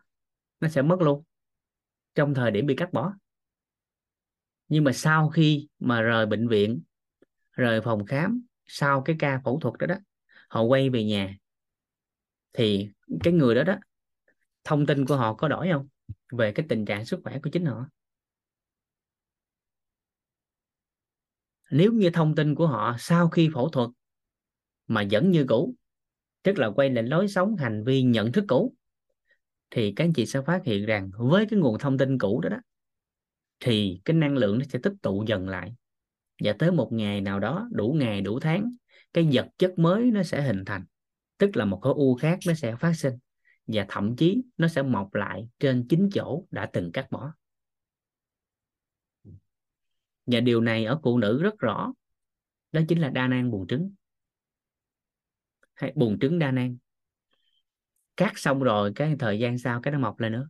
nó 0.59 0.69
sẽ 0.69 0.81
mất 0.81 0.97
luôn. 1.01 1.23
Trong 2.15 2.34
thời 2.34 2.51
điểm 2.51 2.65
bị 2.65 2.76
cắt 2.76 2.93
bỏ. 2.93 3.13
Nhưng 4.67 4.84
mà 4.84 4.91
sau 4.91 5.30
khi 5.30 5.67
mà 5.80 6.01
rời 6.01 6.26
bệnh 6.26 6.47
viện, 6.47 6.81
rời 7.51 7.81
phòng 7.81 8.05
khám, 8.05 8.45
sau 8.67 9.01
cái 9.01 9.15
ca 9.19 9.41
phẫu 9.45 9.59
thuật 9.59 9.73
đó 9.80 9.88
đó, 9.88 9.95
họ 10.49 10.61
quay 10.61 10.89
về 10.89 11.03
nhà 11.03 11.39
thì 12.53 12.89
cái 13.23 13.34
người 13.34 13.55
đó 13.55 13.63
đó, 13.63 13.76
thông 14.63 14.85
tin 14.85 15.05
của 15.05 15.15
họ 15.15 15.34
có 15.34 15.47
đổi 15.47 15.69
không? 15.71 15.88
Về 16.31 16.51
cái 16.51 16.65
tình 16.69 16.85
trạng 16.85 17.05
sức 17.05 17.19
khỏe 17.23 17.39
của 17.43 17.49
chính 17.49 17.65
họ. 17.65 17.85
Nếu 21.71 21.93
như 21.93 22.09
thông 22.09 22.35
tin 22.35 22.55
của 22.55 22.67
họ 22.67 22.95
sau 22.99 23.30
khi 23.30 23.49
phẫu 23.53 23.69
thuật 23.69 23.89
mà 24.88 25.03
vẫn 25.11 25.31
như 25.31 25.45
cũ, 25.49 25.76
tức 26.43 26.57
là 26.57 26.69
quay 26.69 26.89
lại 26.89 27.03
lối 27.03 27.27
sống, 27.27 27.55
hành 27.55 27.84
vi, 27.84 28.01
nhận 28.01 28.31
thức 28.31 28.45
cũ, 28.47 28.76
thì 29.69 29.93
các 29.95 30.03
anh 30.03 30.13
chị 30.13 30.26
sẽ 30.26 30.41
phát 30.41 30.61
hiện 30.65 30.85
rằng 30.85 31.11
với 31.17 31.45
cái 31.49 31.59
nguồn 31.59 31.77
thông 31.80 31.97
tin 31.97 32.17
cũ 32.17 32.41
đó 32.41 32.49
đó, 32.49 32.57
thì 33.59 34.01
cái 34.05 34.15
năng 34.15 34.38
lượng 34.38 34.59
nó 34.59 34.65
sẽ 34.69 34.80
tích 34.84 34.93
tụ 35.01 35.23
dần 35.27 35.49
lại. 35.49 35.73
Và 36.43 36.53
tới 36.59 36.71
một 36.71 36.93
ngày 36.93 37.21
nào 37.21 37.39
đó, 37.39 37.69
đủ 37.71 37.95
ngày, 37.99 38.21
đủ 38.21 38.39
tháng, 38.39 38.76
cái 39.13 39.30
vật 39.31 39.47
chất 39.57 39.80
mới 39.80 40.11
nó 40.11 40.23
sẽ 40.23 40.41
hình 40.41 40.65
thành 40.65 40.85
tức 41.40 41.57
là 41.57 41.66
một 41.66 41.80
khối 41.82 41.94
u 41.94 42.16
khác 42.16 42.40
nó 42.48 42.53
sẽ 42.53 42.76
phát 42.76 42.94
sinh 42.94 43.14
và 43.68 43.86
thậm 43.90 44.16
chí 44.16 44.41
nó 44.57 44.68
sẽ 44.68 44.82
mọc 44.82 45.16
lại 45.16 45.48
trên 45.60 45.86
chính 45.90 46.10
chỗ 46.14 46.45
đã 46.52 46.70
từng 46.74 46.91
cắt 46.91 47.11
bỏ. 47.11 47.34
Và 50.26 50.40
điều 50.40 50.61
này 50.61 50.86
ở 50.86 50.99
phụ 51.03 51.18
nữ 51.18 51.41
rất 51.44 51.60
rõ, 51.60 51.94
đó 52.72 52.82
chính 52.88 52.99
là 53.02 53.10
đa 53.10 53.28
nang 53.28 53.52
buồng 53.52 53.68
trứng 53.68 53.94
hay 55.74 55.91
buồng 55.95 56.20
trứng 56.20 56.40
đa 56.40 56.52
nang. 56.52 56.78
Cắt 58.18 58.34
xong 58.36 58.60
rồi 58.60 58.91
cái 58.95 59.16
thời 59.20 59.40
gian 59.40 59.57
sau 59.57 59.82
cái 59.82 59.91
nó 59.91 59.99
mọc 59.99 60.20
lên 60.20 60.32
nữa. 60.32 60.49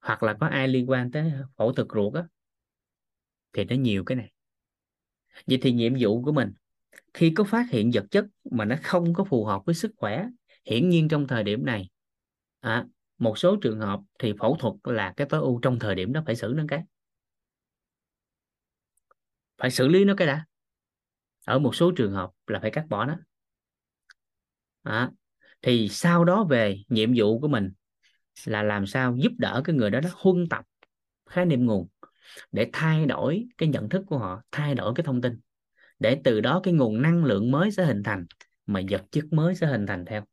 Hoặc 0.00 0.22
là 0.22 0.36
có 0.40 0.46
ai 0.46 0.68
liên 0.68 0.90
quan 0.90 1.10
tới 1.10 1.32
phẫu 1.56 1.72
thuật 1.72 1.88
ruột 1.94 2.14
á, 2.14 2.24
thì 3.52 3.64
nó 3.64 3.76
nhiều 3.76 4.04
cái 4.04 4.16
này. 4.16 4.32
Vậy 5.46 5.58
thì 5.62 5.72
nhiệm 5.72 5.92
vụ 6.00 6.22
của 6.22 6.32
mình 6.32 6.52
khi 7.14 7.32
có 7.36 7.44
phát 7.44 7.70
hiện 7.70 7.90
vật 7.94 8.04
chất 8.10 8.24
mà 8.50 8.64
nó 8.64 8.76
không 8.82 9.14
có 9.14 9.24
phù 9.24 9.44
hợp 9.44 9.62
với 9.66 9.74
sức 9.74 9.92
khỏe 9.96 10.26
hiển 10.64 10.88
nhiên 10.88 11.08
trong 11.08 11.26
thời 11.26 11.44
điểm 11.44 11.64
này 11.64 11.90
à, 12.60 12.86
một 13.18 13.38
số 13.38 13.56
trường 13.56 13.80
hợp 13.80 14.00
thì 14.18 14.32
phẫu 14.40 14.56
thuật 14.60 14.74
là 14.84 15.12
cái 15.16 15.26
tối 15.30 15.40
ưu 15.40 15.58
trong 15.62 15.78
thời 15.78 15.94
điểm 15.94 16.12
đó 16.12 16.22
phải 16.26 16.36
xử 16.36 16.52
nó 16.56 16.64
cái. 16.68 16.82
Phải 19.58 19.70
xử 19.70 19.88
lý 19.88 20.04
nó 20.04 20.14
cái 20.16 20.26
đã. 20.26 20.46
Ở 21.44 21.58
một 21.58 21.74
số 21.74 21.92
trường 21.96 22.12
hợp 22.12 22.30
là 22.46 22.60
phải 22.60 22.70
cắt 22.70 22.86
bỏ 22.88 23.04
nó. 23.04 23.16
À, 24.82 25.10
thì 25.62 25.88
sau 25.88 26.24
đó 26.24 26.44
về 26.44 26.76
nhiệm 26.88 27.10
vụ 27.16 27.40
của 27.40 27.48
mình 27.48 27.72
là 28.44 28.62
làm 28.62 28.86
sao 28.86 29.16
giúp 29.16 29.32
đỡ 29.38 29.62
cái 29.64 29.76
người 29.76 29.90
đó 29.90 30.00
đó 30.00 30.10
huân 30.14 30.48
tập 30.50 30.64
khái 31.26 31.46
niệm 31.46 31.66
nguồn 31.66 31.88
để 32.52 32.70
thay 32.72 33.06
đổi 33.06 33.48
cái 33.58 33.68
nhận 33.68 33.88
thức 33.88 34.04
của 34.06 34.18
họ 34.18 34.42
thay 34.52 34.74
đổi 34.74 34.92
cái 34.96 35.04
thông 35.04 35.20
tin 35.20 35.40
để 36.00 36.20
từ 36.24 36.40
đó 36.40 36.60
cái 36.62 36.74
nguồn 36.74 37.02
năng 37.02 37.24
lượng 37.24 37.50
mới 37.50 37.70
sẽ 37.70 37.84
hình 37.84 38.02
thành, 38.02 38.26
mà 38.66 38.80
vật 38.90 39.04
chất 39.10 39.24
mới 39.30 39.54
sẽ 39.54 39.66
hình 39.66 39.86
thành 39.86 40.04
theo. 40.04 40.24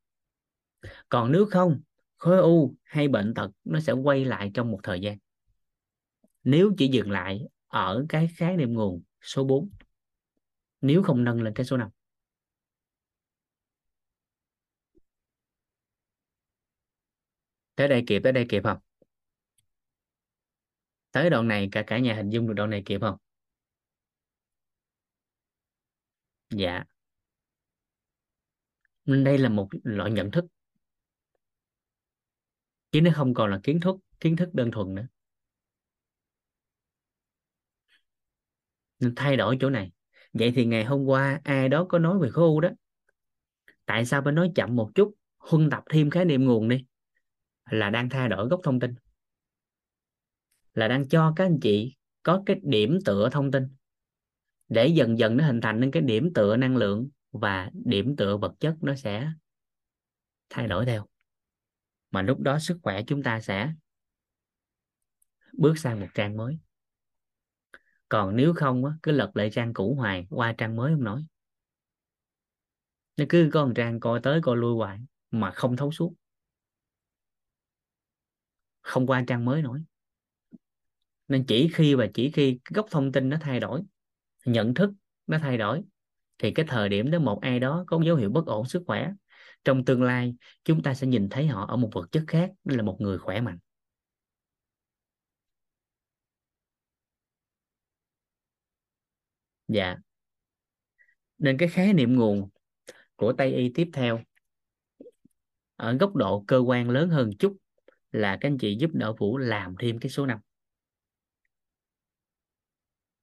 Còn 1.09 1.31
nếu 1.31 1.45
không, 1.45 1.81
khối 2.17 2.37
u 2.37 2.75
hay 2.83 3.07
bệnh 3.07 3.33
tật 3.33 3.51
nó 3.63 3.79
sẽ 3.79 3.93
quay 3.93 4.25
lại 4.25 4.51
trong 4.53 4.71
một 4.71 4.79
thời 4.83 4.99
gian. 4.99 5.17
Nếu 6.43 6.71
chỉ 6.77 6.87
dừng 6.87 7.11
lại 7.11 7.41
ở 7.67 8.05
cái 8.09 8.29
khái 8.37 8.57
niệm 8.57 8.73
nguồn 8.73 9.01
số 9.21 9.43
4 9.43 9.69
nếu 10.81 11.03
không 11.03 11.23
nâng 11.23 11.41
lên 11.41 11.53
cái 11.53 11.65
số 11.65 11.77
5 11.77 11.89
tới 17.75 17.87
đây 17.87 18.03
kịp, 18.07 18.19
tới 18.23 18.31
đây 18.33 18.45
kịp 18.49 18.63
không? 18.63 18.77
Tới 21.11 21.29
đoạn 21.29 21.47
này 21.47 21.69
cả 21.71 21.83
cả 21.87 21.99
nhà 21.99 22.15
hình 22.15 22.29
dung 22.29 22.47
được 22.47 22.53
đoạn 22.53 22.69
này 22.69 22.83
kịp 22.85 23.01
không? 23.01 23.17
Dạ. 26.49 26.83
Nên 29.05 29.23
đây 29.23 29.37
là 29.37 29.49
một 29.49 29.69
loại 29.83 30.11
nhận 30.11 30.31
thức. 30.31 30.45
Chứ 32.91 33.01
nó 33.01 33.11
không 33.15 33.33
còn 33.33 33.51
là 33.51 33.59
kiến 33.63 33.79
thức 33.79 33.95
kiến 34.19 34.35
thức 34.35 34.49
đơn 34.53 34.71
thuần 34.71 34.95
nữa. 34.95 35.07
Nên 38.99 39.13
thay 39.15 39.37
đổi 39.37 39.57
chỗ 39.59 39.69
này. 39.69 39.91
Vậy 40.33 40.51
thì 40.55 40.65
ngày 40.65 40.85
hôm 40.85 41.05
qua 41.05 41.41
ai 41.43 41.69
đó 41.69 41.85
có 41.89 41.99
nói 41.99 42.19
về 42.19 42.29
khối 42.29 42.45
u 42.45 42.61
đó. 42.61 42.69
Tại 43.85 44.05
sao 44.05 44.21
phải 44.23 44.33
nói 44.33 44.51
chậm 44.55 44.75
một 44.75 44.91
chút, 44.95 45.15
huân 45.37 45.69
tập 45.69 45.83
thêm 45.89 46.09
khái 46.09 46.25
niệm 46.25 46.45
nguồn 46.45 46.69
đi? 46.69 46.85
Là 47.69 47.89
đang 47.89 48.09
thay 48.09 48.29
đổi 48.29 48.47
gốc 48.47 48.59
thông 48.63 48.79
tin. 48.79 48.95
Là 50.73 50.87
đang 50.87 51.07
cho 51.07 51.33
các 51.35 51.45
anh 51.45 51.59
chị 51.61 51.95
có 52.23 52.43
cái 52.45 52.59
điểm 52.63 52.99
tựa 53.05 53.29
thông 53.31 53.51
tin 53.51 53.63
để 54.69 54.87
dần 54.87 55.19
dần 55.19 55.37
nó 55.37 55.45
hình 55.45 55.61
thành 55.61 55.79
nên 55.79 55.91
cái 55.91 56.01
điểm 56.01 56.33
tựa 56.33 56.57
năng 56.57 56.77
lượng 56.77 57.09
và 57.31 57.71
điểm 57.73 58.15
tựa 58.15 58.37
vật 58.37 58.53
chất 58.59 58.75
nó 58.81 58.95
sẽ 58.95 59.31
thay 60.49 60.67
đổi 60.67 60.85
theo. 60.85 61.05
Mà 62.11 62.21
lúc 62.21 62.39
đó 62.39 62.59
sức 62.59 62.77
khỏe 62.83 63.01
chúng 63.07 63.23
ta 63.23 63.41
sẽ 63.41 63.73
bước 65.53 65.77
sang 65.77 65.99
một 65.99 66.07
trang 66.13 66.37
mới. 66.37 66.57
Còn 68.09 68.35
nếu 68.35 68.53
không 68.53 68.85
á, 68.85 68.91
cứ 69.03 69.11
lật 69.11 69.31
lại 69.33 69.49
trang 69.53 69.73
cũ 69.73 69.95
hoài 69.95 70.27
qua 70.29 70.53
trang 70.57 70.75
mới 70.75 70.93
không 70.93 71.03
nói 71.03 71.25
nó 73.17 73.25
cứ 73.29 73.49
có 73.53 73.65
một 73.65 73.71
trang 73.75 73.99
coi 73.99 74.19
tới 74.23 74.39
coi 74.43 74.57
lui 74.57 74.75
hoài 74.75 74.99
mà 75.31 75.51
không 75.51 75.75
thấu 75.75 75.91
suốt. 75.91 76.13
Không 78.81 79.07
qua 79.07 79.23
trang 79.27 79.45
mới 79.45 79.61
nổi. 79.61 79.83
Nên 81.27 81.45
chỉ 81.47 81.69
khi 81.73 81.95
và 81.95 82.07
chỉ 82.13 82.31
khi 82.31 82.59
gốc 82.69 82.87
thông 82.91 83.11
tin 83.11 83.29
nó 83.29 83.37
thay 83.41 83.59
đổi 83.59 83.81
nhận 84.47 84.73
thức 84.73 84.91
nó 85.27 85.37
thay 85.41 85.57
đổi, 85.57 85.83
thì 86.37 86.51
cái 86.51 86.65
thời 86.69 86.89
điểm 86.89 87.11
đó 87.11 87.19
một 87.19 87.39
ai 87.41 87.59
đó 87.59 87.83
có 87.87 88.01
dấu 88.05 88.15
hiệu 88.15 88.29
bất 88.29 88.45
ổn 88.45 88.65
sức 88.65 88.83
khỏe, 88.87 89.11
trong 89.63 89.85
tương 89.85 90.03
lai 90.03 90.35
chúng 90.63 90.83
ta 90.83 90.93
sẽ 90.93 91.07
nhìn 91.07 91.29
thấy 91.29 91.47
họ 91.47 91.65
ở 91.67 91.77
một 91.77 91.89
vật 91.93 92.11
chất 92.11 92.23
khác, 92.27 92.51
đó 92.63 92.75
là 92.75 92.83
một 92.83 92.97
người 93.01 93.17
khỏe 93.17 93.41
mạnh. 93.41 93.57
Dạ. 99.67 99.97
Nên 101.37 101.57
cái 101.57 101.69
khái 101.69 101.93
niệm 101.93 102.15
nguồn 102.15 102.49
của 103.15 103.33
Tây 103.33 103.53
y 103.53 103.71
tiếp 103.75 103.89
theo, 103.93 104.19
ở 105.75 105.93
góc 105.93 106.15
độ 106.15 106.43
cơ 106.47 106.57
quan 106.57 106.89
lớn 106.89 107.09
hơn 107.09 107.29
chút 107.39 107.57
là 108.11 108.37
các 108.41 108.47
anh 108.49 108.57
chị 108.57 108.77
giúp 108.79 108.91
đỡ 108.93 109.13
Vũ 109.13 109.37
làm 109.37 109.75
thêm 109.79 109.99
cái 109.99 110.09
số 110.09 110.25
năm 110.25 110.39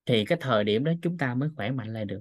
thì 0.07 0.25
cái 0.25 0.39
thời 0.41 0.65
điểm 0.65 0.85
đó 0.85 0.93
chúng 1.03 1.19
ta 1.19 1.35
mới 1.35 1.49
khỏe 1.57 1.71
mạnh 1.71 1.93
lại 1.93 2.05
được. 2.05 2.21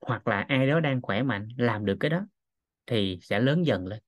Hoặc 0.00 0.28
là 0.28 0.40
ai 0.48 0.66
đó 0.66 0.80
đang 0.80 1.02
khỏe 1.02 1.22
mạnh 1.22 1.48
làm 1.56 1.84
được 1.84 1.96
cái 2.00 2.10
đó 2.10 2.26
thì 2.86 3.18
sẽ 3.22 3.40
lớn 3.40 3.66
dần 3.66 3.86
lên. 3.86 4.00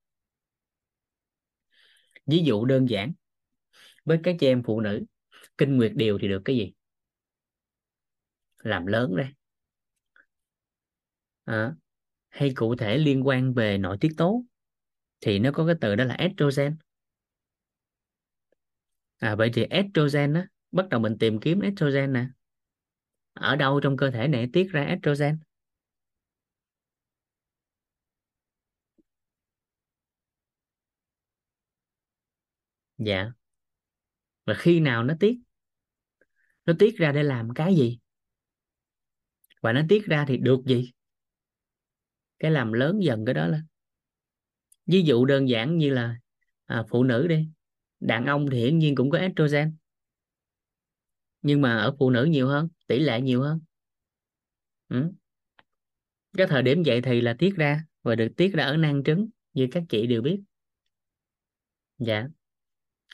Ví 2.27 2.39
dụ 2.45 2.65
đơn 2.65 2.89
giản 2.89 3.13
với 4.05 4.21
các 4.25 4.37
chị 4.41 4.47
em 4.49 4.63
phụ 4.63 4.81
nữ 4.81 5.05
kinh 5.59 5.77
nguyệt 5.77 5.93
điều 5.97 6.19
thì 6.23 6.29
được 6.29 6.43
cái 6.45 6.57
gì? 6.57 6.73
Làm 8.63 8.87
lớn 8.87 9.17
đây 9.17 9.27
à, 11.45 11.55
ờ, 11.55 11.75
hay 12.31 12.53
cụ 12.57 12.77
thể 12.77 12.99
liên 12.99 13.27
quan 13.29 13.55
về 13.55 13.79
nội 13.79 13.97
tiết 14.01 14.11
tố 14.17 14.45
thì 15.21 15.41
nó 15.41 15.51
có 15.53 15.67
cái 15.67 15.75
từ 15.83 15.97
đó 15.97 16.05
là 16.05 16.15
estrogen. 16.15 16.77
À 19.21 19.35
vậy 19.37 19.51
thì 19.55 19.65
estrogen 19.71 20.35
á 20.35 20.47
bắt 20.73 20.89
đầu 20.89 21.01
mình 21.01 21.17
tìm 21.19 21.41
kiếm 21.41 21.61
estrogen 21.61 22.13
nè. 22.13 22.27
Ở 23.33 23.57
đâu 23.57 23.81
trong 23.81 23.97
cơ 23.97 24.11
thể 24.11 24.29
này 24.29 24.49
tiết 24.53 24.69
ra 24.73 24.83
estrogen? 24.85 25.39
Dạ. 32.99 33.33
Và 34.47 34.55
khi 34.55 34.81
nào 34.81 35.05
nó 35.05 35.15
tiết? 35.21 35.39
Nó 36.67 36.73
tiết 36.79 36.97
ra 36.97 37.13
để 37.13 37.23
làm 37.23 37.55
cái 37.55 37.75
gì? 37.75 37.99
Và 39.61 39.73
nó 39.73 39.83
tiết 39.89 40.07
ra 40.07 40.25
thì 40.29 40.37
được 40.37 40.61
gì? 40.67 40.93
Cái 42.39 42.51
làm 42.51 42.73
lớn 42.73 43.03
dần 43.03 43.25
cái 43.25 43.35
đó 43.35 43.47
lên. 43.47 43.61
Ví 44.87 45.03
dụ 45.03 45.25
đơn 45.25 45.49
giản 45.49 45.79
như 45.79 45.91
là 45.91 46.17
à, 46.67 46.85
phụ 46.89 47.05
nữ 47.05 47.27
đi. 47.29 47.49
Đàn 48.01 48.27
ông 48.27 48.51
thì 48.51 48.59
hiển 48.59 48.79
nhiên 48.79 48.95
cũng 48.95 49.11
có 49.11 49.19
estrogen 49.19 49.77
nhưng 51.43 51.61
mà 51.61 51.77
ở 51.79 51.97
phụ 51.99 52.11
nữ 52.11 52.25
nhiều 52.25 52.49
hơn, 52.49 52.69
tỷ 52.87 52.99
lệ 52.99 53.21
nhiều 53.21 53.43
hơn. 53.43 53.61
Ừ. 54.89 55.13
cái 56.39 56.47
thời 56.47 56.63
điểm 56.63 56.83
vậy 56.87 57.01
thì 57.03 57.21
là 57.21 57.35
tiết 57.39 57.57
ra 57.57 57.85
và 58.03 58.15
được 58.15 58.29
tiết 58.37 58.53
ra 58.55 58.65
ở 58.65 58.77
nang 58.77 59.03
trứng, 59.05 59.29
như 59.55 59.69
các 59.73 59.83
chị 59.89 60.07
đều 60.07 60.23
biết. 60.23 60.41
Dạ. 61.99 62.29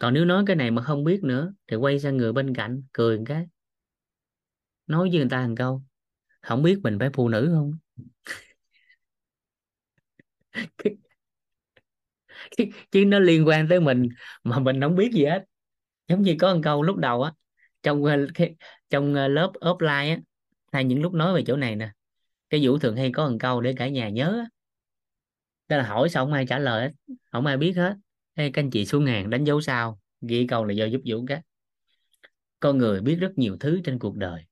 Còn 0.01 0.15
nếu 0.15 0.25
nói 0.25 0.45
cái 0.47 0.57
này 0.57 0.71
mà 0.71 0.83
không 0.83 1.05
biết 1.05 1.25
nữa, 1.25 1.55
thì 1.69 1.77
quay 1.77 2.01
sang 2.01 2.17
người 2.17 2.33
bên 2.33 2.55
cạnh, 2.55 2.83
cười 2.93 3.19
một 3.19 3.25
cái. 3.29 3.47
Nói 4.87 5.09
với 5.11 5.19
người 5.19 5.29
ta 5.31 5.47
một 5.47 5.55
câu, 5.59 5.83
không 6.43 6.63
biết 6.63 6.79
mình 6.85 6.99
phải 7.01 7.11
phụ 7.15 7.29
nữ 7.29 7.51
không? 7.55 7.73
Chứ 12.91 13.05
nó 13.07 13.19
liên 13.19 13.47
quan 13.49 13.69
tới 13.69 13.81
mình 13.81 14.09
mà 14.45 14.59
mình 14.59 14.81
không 14.81 14.97
biết 14.97 15.11
gì 15.13 15.25
hết. 15.25 15.45
Giống 16.09 16.23
như 16.23 16.37
có 16.41 16.55
một 16.55 16.61
câu 16.65 16.83
lúc 16.83 16.97
đầu 16.97 17.23
á 17.23 17.33
trong 17.87 18.05
ờ, 18.05 18.17
trong 18.91 19.15
ờ, 19.15 19.29
lớp 19.29 19.53
offline 19.61 20.11
á 20.11 20.19
hay 20.73 20.85
những 20.85 21.03
lúc 21.03 21.13
nói 21.15 21.35
về 21.35 21.43
chỗ 21.47 21.57
này 21.57 21.77
nè 21.77 21.91
cái 22.51 22.61
vũ 22.67 22.79
thường 22.79 22.97
hay 22.97 23.13
có 23.13 23.29
một 23.29 23.37
câu 23.41 23.61
để 23.61 23.75
cả 23.77 23.89
nhà 23.89 24.09
nhớ 24.09 24.39
á. 24.39 24.47
đó 25.69 25.77
là 25.77 25.83
hỏi 25.87 26.09
xong 26.09 26.27
không 26.27 26.33
ai 26.33 26.47
trả 26.47 26.59
lời 26.59 26.83
hết 26.83 26.93
không 27.33 27.47
ai 27.47 27.57
biết 27.57 27.73
hết. 27.77 27.95
Ê, 28.35 28.51
các 28.51 28.63
anh 28.63 28.71
chị 28.71 28.87
xuống 28.87 29.07
hàng 29.07 29.31
đánh 29.31 29.45
dấu 29.45 29.61
sao? 29.61 30.01
Ghi 30.21 30.47
câu 30.47 30.65
là 30.65 30.73
do 30.73 30.85
giúp 30.85 31.01
vũ 31.07 31.25
cái. 31.29 31.41
Con 32.61 32.79
người 32.79 33.01
biết 33.01 33.15
rất 33.15 33.33
nhiều 33.39 33.57
thứ 33.61 33.81
trên 33.85 33.99
cuộc 33.99 34.17
đời 34.17 34.43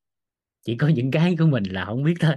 chỉ 0.62 0.76
có 0.76 0.88
những 0.88 1.10
cái 1.10 1.36
của 1.38 1.46
mình 1.46 1.64
là 1.64 1.84
không 1.84 2.02
biết 2.04 2.14
thôi. 2.20 2.34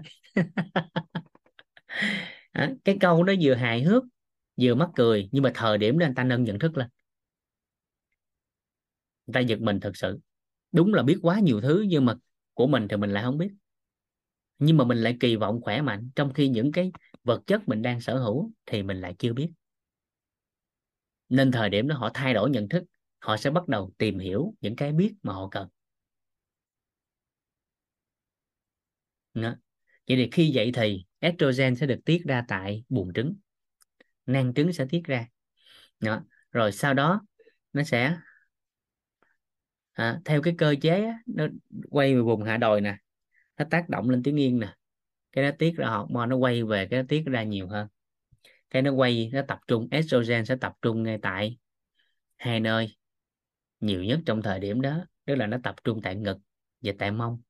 Cái 2.86 2.98
câu 3.02 3.24
đó 3.24 3.34
vừa 3.42 3.54
hài 3.54 3.84
hước 3.84 4.04
vừa 4.62 4.76
mắc 4.76 4.90
cười 4.96 5.30
nhưng 5.32 5.44
mà 5.44 5.52
thời 5.56 5.78
điểm 5.78 6.00
đó 6.00 6.06
anh 6.06 6.16
ta 6.16 6.24
nâng 6.24 6.44
nhận 6.44 6.60
thức 6.60 6.78
lên. 6.78 6.88
Người 9.28 9.34
ta 9.34 9.40
giật 9.40 9.60
mình 9.62 9.80
thật 9.80 9.92
sự 9.98 10.20
đúng 10.78 10.94
là 10.94 11.04
biết 11.04 11.20
quá 11.22 11.40
nhiều 11.40 11.62
thứ 11.62 11.86
nhưng 11.90 12.06
mà 12.06 12.16
của 12.54 12.68
mình 12.68 12.88
thì 12.90 12.98
mình 12.98 13.10
lại 13.12 13.24
không 13.24 13.38
biết. 13.38 13.50
Nhưng 14.60 14.78
mà 14.78 14.84
mình 14.86 14.98
lại 14.98 15.18
kỳ 15.20 15.36
vọng 15.36 15.62
khỏe 15.62 15.82
mạnh, 15.82 16.10
trong 16.16 16.34
khi 16.34 16.48
những 16.50 16.72
cái 16.72 16.92
vật 17.24 17.42
chất 17.48 17.68
mình 17.68 17.82
đang 17.82 18.02
sở 18.02 18.18
hữu 18.18 18.52
thì 18.66 18.84
mình 18.84 19.02
lại 19.02 19.16
chưa 19.20 19.34
biết. 19.34 19.50
Nên 21.30 21.52
thời 21.52 21.70
điểm 21.70 21.88
đó 21.88 21.96
họ 21.96 22.10
thay 22.14 22.34
đổi 22.34 22.50
nhận 22.50 22.70
thức, 22.70 22.84
họ 23.20 23.38
sẽ 23.38 23.50
bắt 23.50 23.68
đầu 23.68 23.92
tìm 23.98 24.20
hiểu 24.20 24.54
những 24.62 24.76
cái 24.76 24.92
biết 24.92 25.14
mà 25.24 25.34
họ 25.34 25.48
cần. 25.52 25.68
Đó. 29.34 29.56
vậy 30.08 30.18
thì 30.18 30.30
khi 30.32 30.52
vậy 30.56 30.72
thì 30.74 31.06
estrogen 31.20 31.76
sẽ 31.76 31.86
được 31.86 32.00
tiết 32.06 32.22
ra 32.26 32.44
tại 32.48 32.84
buồng 32.90 33.14
trứng. 33.14 33.36
Nang 34.26 34.54
trứng 34.54 34.74
sẽ 34.74 34.86
tiết 34.90 35.02
ra. 35.06 35.28
Đó. 36.00 36.22
rồi 36.52 36.72
sau 36.72 36.94
đó 36.94 37.22
nó 37.74 37.84
sẽ 37.84 38.18
à, 39.98 40.20
theo 40.26 40.42
cái 40.42 40.56
cơ 40.58 40.76
chế 40.82 41.06
á, 41.06 41.20
nó 41.26 41.48
quay 41.90 42.16
về 42.16 42.22
vùng 42.22 42.44
hạ 42.44 42.58
đồi 42.58 42.82
nè 42.82 42.98
nó 43.58 43.66
tác 43.70 43.90
động 43.90 44.10
lên 44.10 44.24
tiếng 44.24 44.40
yên 44.40 44.60
nè. 44.60 44.76
Cái 45.32 45.46
nó 45.46 45.52
tiết 45.60 45.76
ra 45.78 45.88
hormone 45.88 46.28
nó 46.28 46.36
quay 46.36 46.64
về 46.64 46.88
cái 46.88 47.02
nó 47.02 47.06
tiết 47.10 47.24
ra 47.26 47.44
nhiều 47.44 47.68
hơn. 47.68 47.88
Cái 48.70 48.82
nó 48.82 48.92
quay 48.92 49.30
nó 49.34 49.42
tập 49.48 49.60
trung 49.68 49.88
estrogen 49.92 50.46
sẽ 50.46 50.56
tập 50.56 50.74
trung 50.82 51.04
ngay 51.04 51.20
tại 51.22 51.58
hai 52.38 52.60
nơi 52.60 52.98
nhiều 53.80 54.04
nhất 54.04 54.20
trong 54.26 54.42
thời 54.42 54.60
điểm 54.60 54.82
đó 54.82 55.06
tức 55.26 55.36
là 55.36 55.48
nó 55.48 55.58
tập 55.64 55.76
trung 55.84 56.02
tại 56.04 56.16
ngực 56.16 56.38
và 56.82 56.94
tại 57.00 57.12
mông. 57.12 57.42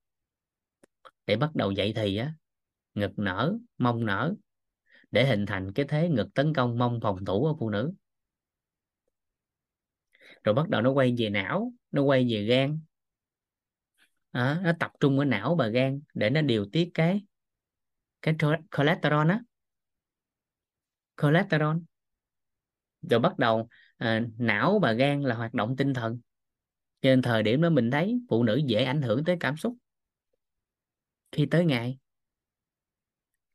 Để 1.25 1.35
bắt 1.35 1.55
đầu 1.55 1.71
dậy 1.71 1.93
thì 1.95 2.17
á 2.17 2.33
ngực 2.93 3.19
nở 3.19 3.57
mông 3.77 4.05
nở 4.05 4.35
để 5.11 5.25
hình 5.25 5.45
thành 5.45 5.73
cái 5.73 5.85
thế 5.89 6.09
ngực 6.09 6.33
tấn 6.33 6.53
công 6.53 6.77
mông 6.77 6.99
phòng 7.01 7.25
thủ 7.25 7.45
ở 7.45 7.53
phụ 7.59 7.69
nữ. 7.69 7.93
Rồi 10.43 10.55
bắt 10.55 10.69
đầu 10.69 10.81
nó 10.81 10.91
quay 10.91 11.15
về 11.17 11.29
não 11.29 11.73
nó 11.91 12.01
quay 12.03 12.27
về 12.30 12.43
gan. 12.43 12.80
À, 14.31 14.61
nó 14.64 14.72
tập 14.80 14.91
trung 14.99 15.19
ở 15.19 15.26
não 15.26 15.55
và 15.55 15.68
gan 15.68 16.01
để 16.14 16.30
nó 16.30 16.41
điều 16.41 16.65
tiết 16.72 16.91
cái 16.93 17.26
cái 18.22 18.35
cholesterol 18.72 19.30
á. 19.30 19.39
Cholesterol. 21.18 21.77
Rồi 23.01 23.19
bắt 23.19 23.39
đầu 23.39 23.68
à, 23.97 24.22
não 24.38 24.80
và 24.80 24.91
gan 24.91 25.22
là 25.22 25.35
hoạt 25.35 25.53
động 25.53 25.76
tinh 25.76 25.93
thần. 25.93 26.19
Cho 27.01 27.09
nên 27.09 27.22
thời 27.22 27.43
điểm 27.43 27.61
đó 27.61 27.69
mình 27.69 27.91
thấy 27.91 28.19
phụ 28.30 28.43
nữ 28.43 28.61
dễ 28.68 28.84
ảnh 28.84 29.01
hưởng 29.01 29.23
tới 29.23 29.38
cảm 29.39 29.57
xúc. 29.57 29.76
Khi 31.31 31.45
tới 31.45 31.65
ngày. 31.65 31.97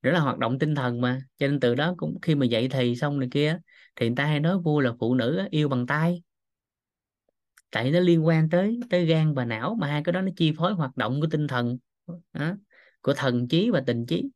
Đó 0.03 0.11
là 0.11 0.21
hoạt 0.21 0.39
động 0.39 0.59
tinh 0.59 0.75
thần 0.75 1.01
mà. 1.01 1.23
Cho 1.39 1.49
nên 1.49 1.61
từ 1.61 1.75
đó 1.75 1.95
cũng 1.97 2.19
khi 2.23 2.35
mà 2.35 2.47
dậy 2.47 2.69
thì 2.71 2.97
xong 2.97 3.21
này 3.21 3.29
kia 3.33 3.59
thì 3.97 4.07
người 4.09 4.17
ta 4.17 4.27
hay 4.27 4.41
nói 4.41 4.59
vui 4.59 4.85
là 4.85 4.93
phụ 5.01 5.15
nữ 5.15 5.47
yêu 5.51 5.69
bằng 5.69 5.87
tay 5.87 6.23
tại 7.73 7.90
nó 7.90 8.01
liên 8.01 8.27
quan 8.27 8.51
tới 8.51 8.81
tới 8.90 9.07
gan 9.07 9.35
và 9.35 9.44
não 9.44 9.74
mà 9.81 9.86
hai 9.86 10.03
cái 10.05 10.12
đó 10.12 10.23
nó 10.23 10.31
chi 10.36 10.53
phối 10.59 10.73
hoạt 10.73 10.97
động 10.97 11.20
của 11.20 11.27
tinh 11.31 11.47
thần 11.49 11.78
đó, 12.32 12.57
của 13.03 13.15
thần 13.16 13.49
trí 13.49 13.70
và 13.70 13.82
tình 13.86 14.07
trí. 14.07 14.31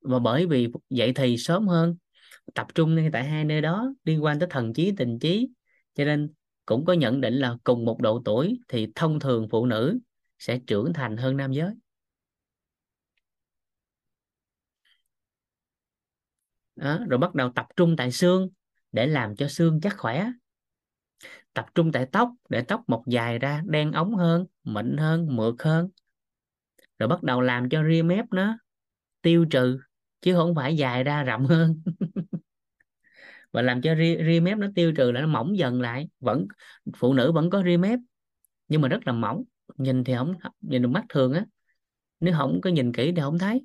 Và 0.00 0.18
bởi 0.18 0.46
vì 0.46 0.68
vậy 0.90 1.12
thì 1.16 1.36
sớm 1.38 1.68
hơn 1.68 1.96
tập 2.54 2.66
trung 2.74 2.94
ngay 2.94 3.10
tại 3.12 3.24
hai 3.24 3.44
nơi 3.44 3.60
đó 3.62 3.94
liên 4.04 4.24
quan 4.24 4.38
tới 4.38 4.48
thần 4.52 4.72
trí 4.72 4.92
tình 4.96 5.18
trí. 5.18 5.48
Cho 5.94 6.04
nên 6.04 6.32
cũng 6.66 6.84
có 6.84 6.92
nhận 6.92 7.20
định 7.20 7.34
là 7.34 7.56
cùng 7.64 7.84
một 7.84 8.00
độ 8.02 8.22
tuổi 8.24 8.60
thì 8.68 8.88
thông 8.94 9.20
thường 9.20 9.48
phụ 9.50 9.66
nữ 9.66 9.98
sẽ 10.38 10.60
trưởng 10.66 10.92
thành 10.92 11.16
hơn 11.16 11.36
nam 11.36 11.52
giới. 11.52 11.74
Đó, 16.76 16.98
rồi 17.08 17.18
bắt 17.18 17.34
đầu 17.34 17.50
tập 17.54 17.66
trung 17.76 17.96
tại 17.96 18.12
xương 18.12 18.48
để 18.94 19.06
làm 19.06 19.36
cho 19.36 19.48
xương 19.48 19.80
chắc 19.80 19.94
khỏe. 19.98 20.30
Tập 21.54 21.66
trung 21.74 21.92
tại 21.92 22.06
tóc 22.12 22.30
để 22.48 22.62
tóc 22.62 22.82
mọc 22.86 23.02
dài 23.06 23.38
ra 23.38 23.62
đen 23.66 23.92
ống 23.92 24.14
hơn 24.14 24.46
mịn 24.64 24.96
hơn 24.96 25.36
mượt 25.36 25.54
hơn. 25.62 25.90
Rồi 26.98 27.08
bắt 27.08 27.22
đầu 27.22 27.40
làm 27.40 27.68
cho 27.68 27.84
ria 27.88 28.02
mép 28.02 28.24
nó 28.30 28.58
tiêu 29.22 29.46
trừ 29.50 29.78
chứ 30.20 30.34
không 30.34 30.54
phải 30.54 30.76
dài 30.76 31.04
ra 31.04 31.22
rộng 31.22 31.46
hơn. 31.46 31.82
Và 33.52 33.62
làm 33.62 33.82
cho 33.82 33.94
ria, 33.94 34.16
ria 34.26 34.40
mép 34.40 34.58
nó 34.58 34.66
tiêu 34.74 34.92
trừ 34.96 35.12
là 35.12 35.20
nó 35.20 35.26
mỏng 35.26 35.58
dần 35.58 35.80
lại. 35.80 36.08
Vẫn 36.20 36.46
phụ 36.96 37.14
nữ 37.14 37.32
vẫn 37.32 37.50
có 37.50 37.62
ria 37.62 37.76
mép 37.76 37.98
nhưng 38.68 38.80
mà 38.80 38.88
rất 38.88 39.06
là 39.06 39.12
mỏng. 39.12 39.42
Nhìn 39.76 40.04
thì 40.04 40.14
không 40.14 40.34
nhìn 40.60 40.82
được 40.82 40.88
mắt 40.88 41.04
thường 41.08 41.32
á. 41.32 41.46
Nếu 42.20 42.34
không 42.38 42.60
có 42.60 42.70
nhìn 42.70 42.92
kỹ 42.92 43.12
thì 43.16 43.22
không 43.22 43.38
thấy 43.38 43.64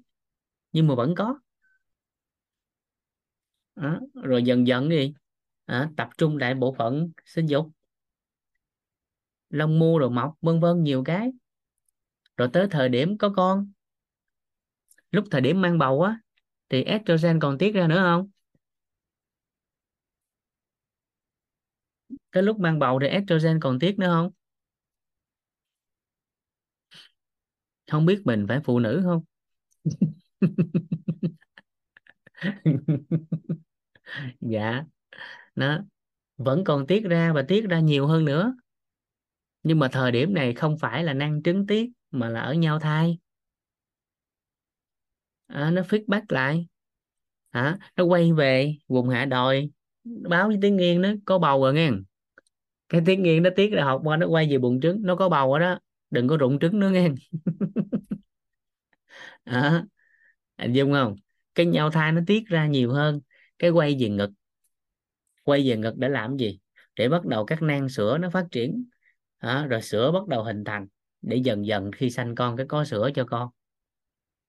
nhưng 0.71 0.87
mà 0.87 0.95
vẫn 0.95 1.15
có. 1.15 1.39
Đó. 3.75 3.99
rồi 4.13 4.43
dần 4.43 4.67
dần 4.67 4.89
đi 4.89 5.13
à, 5.69 5.89
tập 5.97 6.09
trung 6.17 6.37
lại 6.37 6.55
bộ 6.55 6.73
phận 6.73 7.11
sinh 7.25 7.45
dục. 7.45 7.67
Lông 9.49 9.79
mu 9.79 9.97
rồi 9.99 10.09
mọc 10.09 10.33
vân 10.41 10.59
vân 10.59 10.83
nhiều 10.83 11.03
cái. 11.03 11.31
Rồi 12.37 12.49
tới 12.53 12.67
thời 12.71 12.89
điểm 12.89 13.17
có 13.17 13.29
con. 13.35 13.71
Lúc 15.11 15.25
thời 15.31 15.41
điểm 15.41 15.61
mang 15.61 15.77
bầu 15.77 16.01
á 16.01 16.19
thì 16.69 16.83
estrogen 16.83 17.39
còn 17.39 17.57
tiết 17.57 17.71
ra 17.75 17.87
nữa 17.87 17.97
không? 17.99 18.29
Tới 22.31 22.43
lúc 22.43 22.59
mang 22.59 22.79
bầu 22.79 22.99
thì 23.01 23.07
estrogen 23.07 23.59
còn 23.59 23.79
tiết 23.79 23.99
nữa 23.99 24.07
không? 24.07 24.31
Không 27.91 28.05
biết 28.05 28.21
mình 28.25 28.45
phải 28.47 28.59
phụ 28.63 28.79
nữ 28.79 29.01
không? 29.05 29.23
Dạ 34.41 34.85
nó 35.59 35.79
vẫn 36.37 36.65
còn 36.65 36.87
tiết 36.87 37.05
ra 37.05 37.33
và 37.33 37.43
tiết 37.43 37.65
ra 37.69 37.81
nhiều 37.81 38.07
hơn 38.07 38.25
nữa. 38.25 38.55
Nhưng 39.63 39.79
mà 39.79 39.87
thời 39.91 40.11
điểm 40.11 40.33
này 40.33 40.53
không 40.53 40.77
phải 40.77 41.03
là 41.03 41.13
năng 41.13 41.43
trứng 41.43 41.67
tiết 41.67 41.89
mà 42.11 42.29
là 42.29 42.41
ở 42.41 42.53
nhau 42.53 42.79
thai 42.79 43.17
à, 45.47 45.71
nó 45.71 45.81
feedback 45.81 46.21
lại. 46.29 46.67
Hả? 47.51 47.77
Nó 47.97 48.03
quay 48.05 48.33
về 48.33 48.75
vùng 48.87 49.09
hạ 49.09 49.25
đồi 49.25 49.71
báo 50.05 50.47
với 50.47 50.57
tiếng 50.63 50.77
nghiêng 50.77 51.01
nó 51.01 51.09
có 51.25 51.39
bầu 51.39 51.61
rồi 51.63 51.73
nghe. 51.73 51.91
Cái 52.89 53.01
tiếng 53.05 53.23
nghiêng 53.23 53.43
nó 53.43 53.49
tiết 53.55 53.69
ra 53.73 53.83
học 53.83 54.01
qua 54.03 54.17
nó 54.17 54.27
quay 54.27 54.47
về 54.51 54.57
buồng 54.57 54.81
trứng 54.81 55.01
nó 55.03 55.15
có 55.15 55.29
bầu 55.29 55.49
rồi 55.51 55.59
đó. 55.59 55.79
Đừng 56.11 56.27
có 56.27 56.37
rụng 56.37 56.59
trứng 56.59 56.79
nữa 56.79 56.89
nghe. 56.89 57.09
À, 59.45 59.85
anh 60.55 60.73
dung 60.73 60.91
không? 60.93 61.15
Cái 61.55 61.65
nhau 61.65 61.91
thai 61.91 62.11
nó 62.11 62.21
tiết 62.27 62.43
ra 62.47 62.67
nhiều 62.67 62.91
hơn 62.93 63.21
cái 63.59 63.69
quay 63.71 63.97
về 64.01 64.09
ngực 64.09 64.29
quay 65.49 65.69
về 65.69 65.77
ngực 65.77 65.97
để 65.97 66.09
làm 66.09 66.37
gì? 66.37 66.59
Để 66.95 67.09
bắt 67.09 67.25
đầu 67.25 67.45
các 67.45 67.61
nang 67.61 67.89
sữa 67.89 68.17
nó 68.17 68.29
phát 68.29 68.45
triển. 68.51 68.85
À, 69.37 69.65
rồi 69.65 69.81
sữa 69.81 70.11
bắt 70.11 70.27
đầu 70.27 70.43
hình 70.43 70.63
thành 70.63 70.87
để 71.21 71.37
dần 71.37 71.65
dần 71.65 71.91
khi 71.91 72.09
sanh 72.09 72.35
con 72.35 72.57
cái 72.57 72.65
có 72.69 72.85
sữa 72.85 73.09
cho 73.15 73.25
con. 73.25 73.49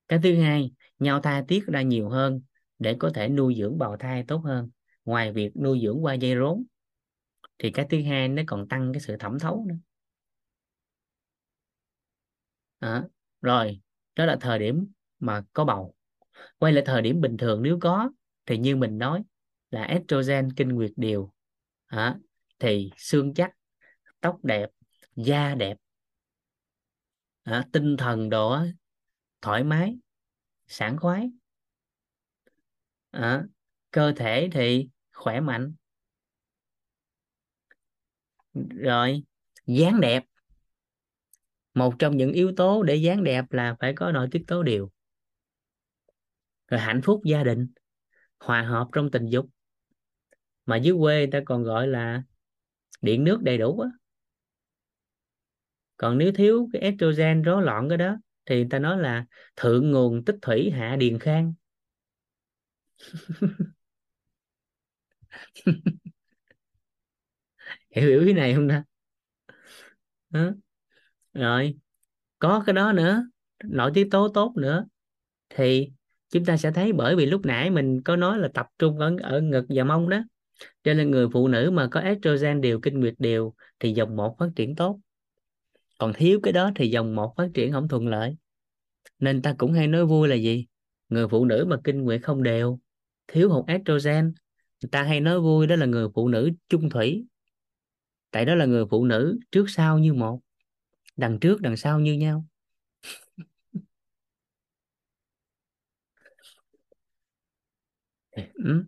Cái 0.08 0.18
thứ 0.22 0.40
hai 0.40 0.72
nhau 0.98 1.20
thai 1.20 1.42
tiết 1.48 1.66
ra 1.66 1.82
nhiều 1.82 2.08
hơn 2.08 2.40
để 2.78 2.96
có 2.98 3.10
thể 3.14 3.28
nuôi 3.28 3.54
dưỡng 3.58 3.78
bào 3.78 3.96
thai 3.96 4.24
tốt 4.28 4.38
hơn 4.44 4.70
ngoài 5.04 5.32
việc 5.32 5.56
nuôi 5.56 5.80
dưỡng 5.82 6.04
qua 6.04 6.14
dây 6.14 6.36
rốn. 6.36 6.64
Thì 7.58 7.70
cái 7.70 7.86
thứ 7.90 8.02
hai 8.02 8.28
nó 8.28 8.42
còn 8.46 8.68
tăng 8.68 8.92
cái 8.92 9.00
sự 9.00 9.16
thẩm 9.16 9.38
thấu 9.38 9.64
nữa. 9.68 9.74
À, 12.78 13.04
rồi 13.42 13.80
đó 14.16 14.24
là 14.24 14.36
thời 14.40 14.58
điểm 14.58 14.86
mà 15.20 15.42
có 15.52 15.64
bầu. 15.64 15.94
Quay 16.58 16.72
lại 16.72 16.84
thời 16.86 17.02
điểm 17.02 17.20
bình 17.20 17.36
thường 17.36 17.62
nếu 17.62 17.78
có 17.80 18.10
thì 18.46 18.58
như 18.58 18.76
mình 18.76 18.98
nói 18.98 19.22
là 19.70 19.82
estrogen 19.82 20.52
kinh 20.52 20.68
nguyệt 20.68 20.92
đều 20.96 21.30
à, 21.86 22.18
thì 22.58 22.90
xương 22.96 23.34
chắc 23.34 23.50
tóc 24.20 24.44
đẹp 24.44 24.70
da 25.16 25.54
đẹp. 25.54 25.76
À, 27.42 27.66
tinh 27.72 27.96
thần 27.96 28.30
đó 28.30 28.66
thoải 29.40 29.64
mái 29.64 29.96
sảng 30.66 30.96
khoái. 30.96 31.30
À, 33.10 33.44
cơ 33.90 34.12
thể 34.16 34.48
thì 34.52 34.88
khỏe 35.12 35.40
mạnh. 35.40 35.74
Rồi 38.70 39.22
dáng 39.66 40.00
đẹp. 40.00 40.24
Một 41.74 41.94
trong 41.98 42.16
những 42.16 42.32
yếu 42.32 42.52
tố 42.56 42.82
để 42.82 42.96
dáng 42.96 43.24
đẹp 43.24 43.52
là 43.52 43.76
phải 43.80 43.92
có 43.96 44.12
nội 44.12 44.28
tiết 44.30 44.44
tố 44.46 44.62
đều 44.62 44.90
rồi 46.70 46.80
hạnh 46.80 47.00
phúc 47.04 47.20
gia 47.24 47.44
đình 47.44 47.68
hòa 48.38 48.62
hợp 48.62 48.88
trong 48.92 49.10
tình 49.10 49.26
dục 49.26 49.46
mà 50.70 50.76
dưới 50.76 50.96
quê 51.00 51.18
người 51.18 51.28
ta 51.32 51.40
còn 51.46 51.64
gọi 51.64 51.88
là 51.88 52.24
điện 53.02 53.24
nước 53.24 53.42
đầy 53.42 53.58
đủ 53.58 53.80
á. 53.80 53.88
Còn 55.96 56.18
nếu 56.18 56.32
thiếu 56.32 56.68
cái 56.72 56.82
estrogen 56.82 57.42
rối 57.42 57.62
loạn 57.62 57.88
cái 57.88 57.98
đó 57.98 58.16
thì 58.46 58.56
người 58.56 58.66
ta 58.70 58.78
nói 58.78 58.98
là 58.98 59.24
thượng 59.56 59.90
nguồn 59.90 60.24
tích 60.24 60.36
thủy 60.42 60.70
hạ 60.70 60.96
điền 60.96 61.18
khang. 61.18 61.54
Hiểu 67.90 68.08
hiểu 68.08 68.22
cái 68.24 68.34
này 68.34 68.54
không 68.54 68.68
ta? 68.68 68.84
Đó. 70.30 70.50
rồi 71.34 71.78
có 72.38 72.62
cái 72.66 72.72
đó 72.74 72.92
nữa 72.92 73.24
nội 73.64 73.90
tiết 73.94 74.08
tố 74.10 74.28
tốt 74.34 74.52
nữa 74.56 74.86
thì 75.50 75.90
chúng 76.30 76.44
ta 76.44 76.56
sẽ 76.56 76.72
thấy 76.72 76.92
bởi 76.92 77.16
vì 77.16 77.26
lúc 77.26 77.40
nãy 77.46 77.70
mình 77.70 78.02
có 78.02 78.16
nói 78.16 78.38
là 78.38 78.48
tập 78.54 78.66
trung 78.78 78.98
ở, 78.98 79.16
ở 79.22 79.40
ngực 79.40 79.66
và 79.68 79.84
mông 79.84 80.08
đó 80.08 80.18
cho 80.84 80.94
nên 80.94 81.10
người 81.10 81.28
phụ 81.32 81.48
nữ 81.48 81.70
mà 81.74 81.88
có 81.90 82.00
estrogen 82.00 82.60
đều 82.60 82.80
kinh 82.80 83.00
nguyệt 83.00 83.14
đều 83.18 83.54
thì 83.80 83.92
dòng 83.92 84.16
một 84.16 84.36
phát 84.38 84.48
triển 84.56 84.76
tốt. 84.76 85.00
Còn 85.98 86.12
thiếu 86.16 86.40
cái 86.42 86.52
đó 86.52 86.70
thì 86.76 86.90
dòng 86.90 87.14
một 87.14 87.34
phát 87.36 87.48
triển 87.54 87.72
không 87.72 87.88
thuận 87.88 88.08
lợi. 88.08 88.36
Nên 89.18 89.42
ta 89.42 89.54
cũng 89.58 89.72
hay 89.72 89.86
nói 89.86 90.06
vui 90.06 90.28
là 90.28 90.34
gì? 90.36 90.66
Người 91.08 91.28
phụ 91.28 91.44
nữ 91.44 91.66
mà 91.68 91.76
kinh 91.84 92.02
nguyệt 92.02 92.20
không 92.24 92.42
đều, 92.42 92.80
thiếu 93.28 93.50
hụt 93.50 93.66
estrogen 93.68 94.34
người 94.82 94.90
ta 94.92 95.02
hay 95.02 95.20
nói 95.20 95.40
vui 95.40 95.66
đó 95.66 95.76
là 95.76 95.86
người 95.86 96.08
phụ 96.14 96.28
nữ 96.28 96.50
chung 96.68 96.90
thủy. 96.90 97.26
Tại 98.30 98.44
đó 98.44 98.54
là 98.54 98.64
người 98.66 98.84
phụ 98.90 99.04
nữ 99.04 99.38
trước 99.52 99.64
sau 99.70 99.98
như 99.98 100.14
một, 100.14 100.40
đằng 101.16 101.38
trước 101.40 101.60
đằng 101.62 101.76
sau 101.76 102.00
như 102.00 102.14
nhau. 102.14 102.46
Ừ. 108.54 108.84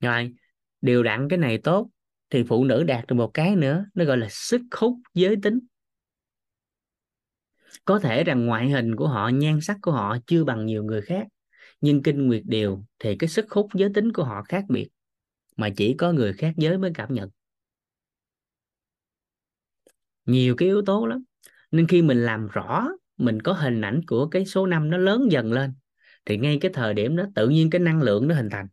rồi 0.00 0.34
điều 0.80 1.02
đặn 1.02 1.28
cái 1.28 1.38
này 1.38 1.58
tốt, 1.58 1.90
thì 2.30 2.42
phụ 2.42 2.64
nữ 2.64 2.84
đạt 2.84 3.06
được 3.06 3.14
một 3.16 3.30
cái 3.34 3.56
nữa, 3.56 3.84
nó 3.94 4.04
gọi 4.04 4.16
là 4.16 4.26
sức 4.30 4.62
hút 4.76 4.94
giới 5.14 5.36
tính. 5.42 5.58
Có 7.84 7.98
thể 7.98 8.24
rằng 8.24 8.46
ngoại 8.46 8.70
hình 8.70 8.96
của 8.96 9.08
họ, 9.08 9.28
nhan 9.28 9.60
sắc 9.60 9.78
của 9.82 9.92
họ 9.92 10.16
chưa 10.26 10.44
bằng 10.44 10.66
nhiều 10.66 10.84
người 10.84 11.02
khác, 11.02 11.26
nhưng 11.80 12.02
kinh 12.02 12.26
nguyệt 12.26 12.42
đều 12.46 12.84
thì 12.98 13.16
cái 13.16 13.28
sức 13.28 13.50
hút 13.50 13.68
giới 13.74 13.90
tính 13.94 14.12
của 14.12 14.24
họ 14.24 14.42
khác 14.42 14.64
biệt, 14.68 14.88
mà 15.56 15.70
chỉ 15.76 15.94
có 15.94 16.12
người 16.12 16.32
khác 16.32 16.54
giới 16.56 16.78
mới 16.78 16.90
cảm 16.94 17.14
nhận. 17.14 17.30
Nhiều 20.26 20.54
cái 20.56 20.68
yếu 20.68 20.82
tố 20.82 21.06
lắm, 21.06 21.24
nên 21.70 21.86
khi 21.86 22.02
mình 22.02 22.24
làm 22.24 22.46
rõ, 22.46 22.88
mình 23.16 23.42
có 23.42 23.52
hình 23.52 23.80
ảnh 23.80 24.00
của 24.06 24.28
cái 24.28 24.46
số 24.46 24.66
năm 24.66 24.90
nó 24.90 24.98
lớn 24.98 25.32
dần 25.32 25.52
lên, 25.52 25.74
thì 26.24 26.36
ngay 26.38 26.58
cái 26.60 26.70
thời 26.74 26.94
điểm 26.94 27.16
đó 27.16 27.24
tự 27.34 27.48
nhiên 27.48 27.70
cái 27.70 27.80
năng 27.80 28.02
lượng 28.02 28.28
nó 28.28 28.34
hình 28.34 28.48
thành 28.50 28.66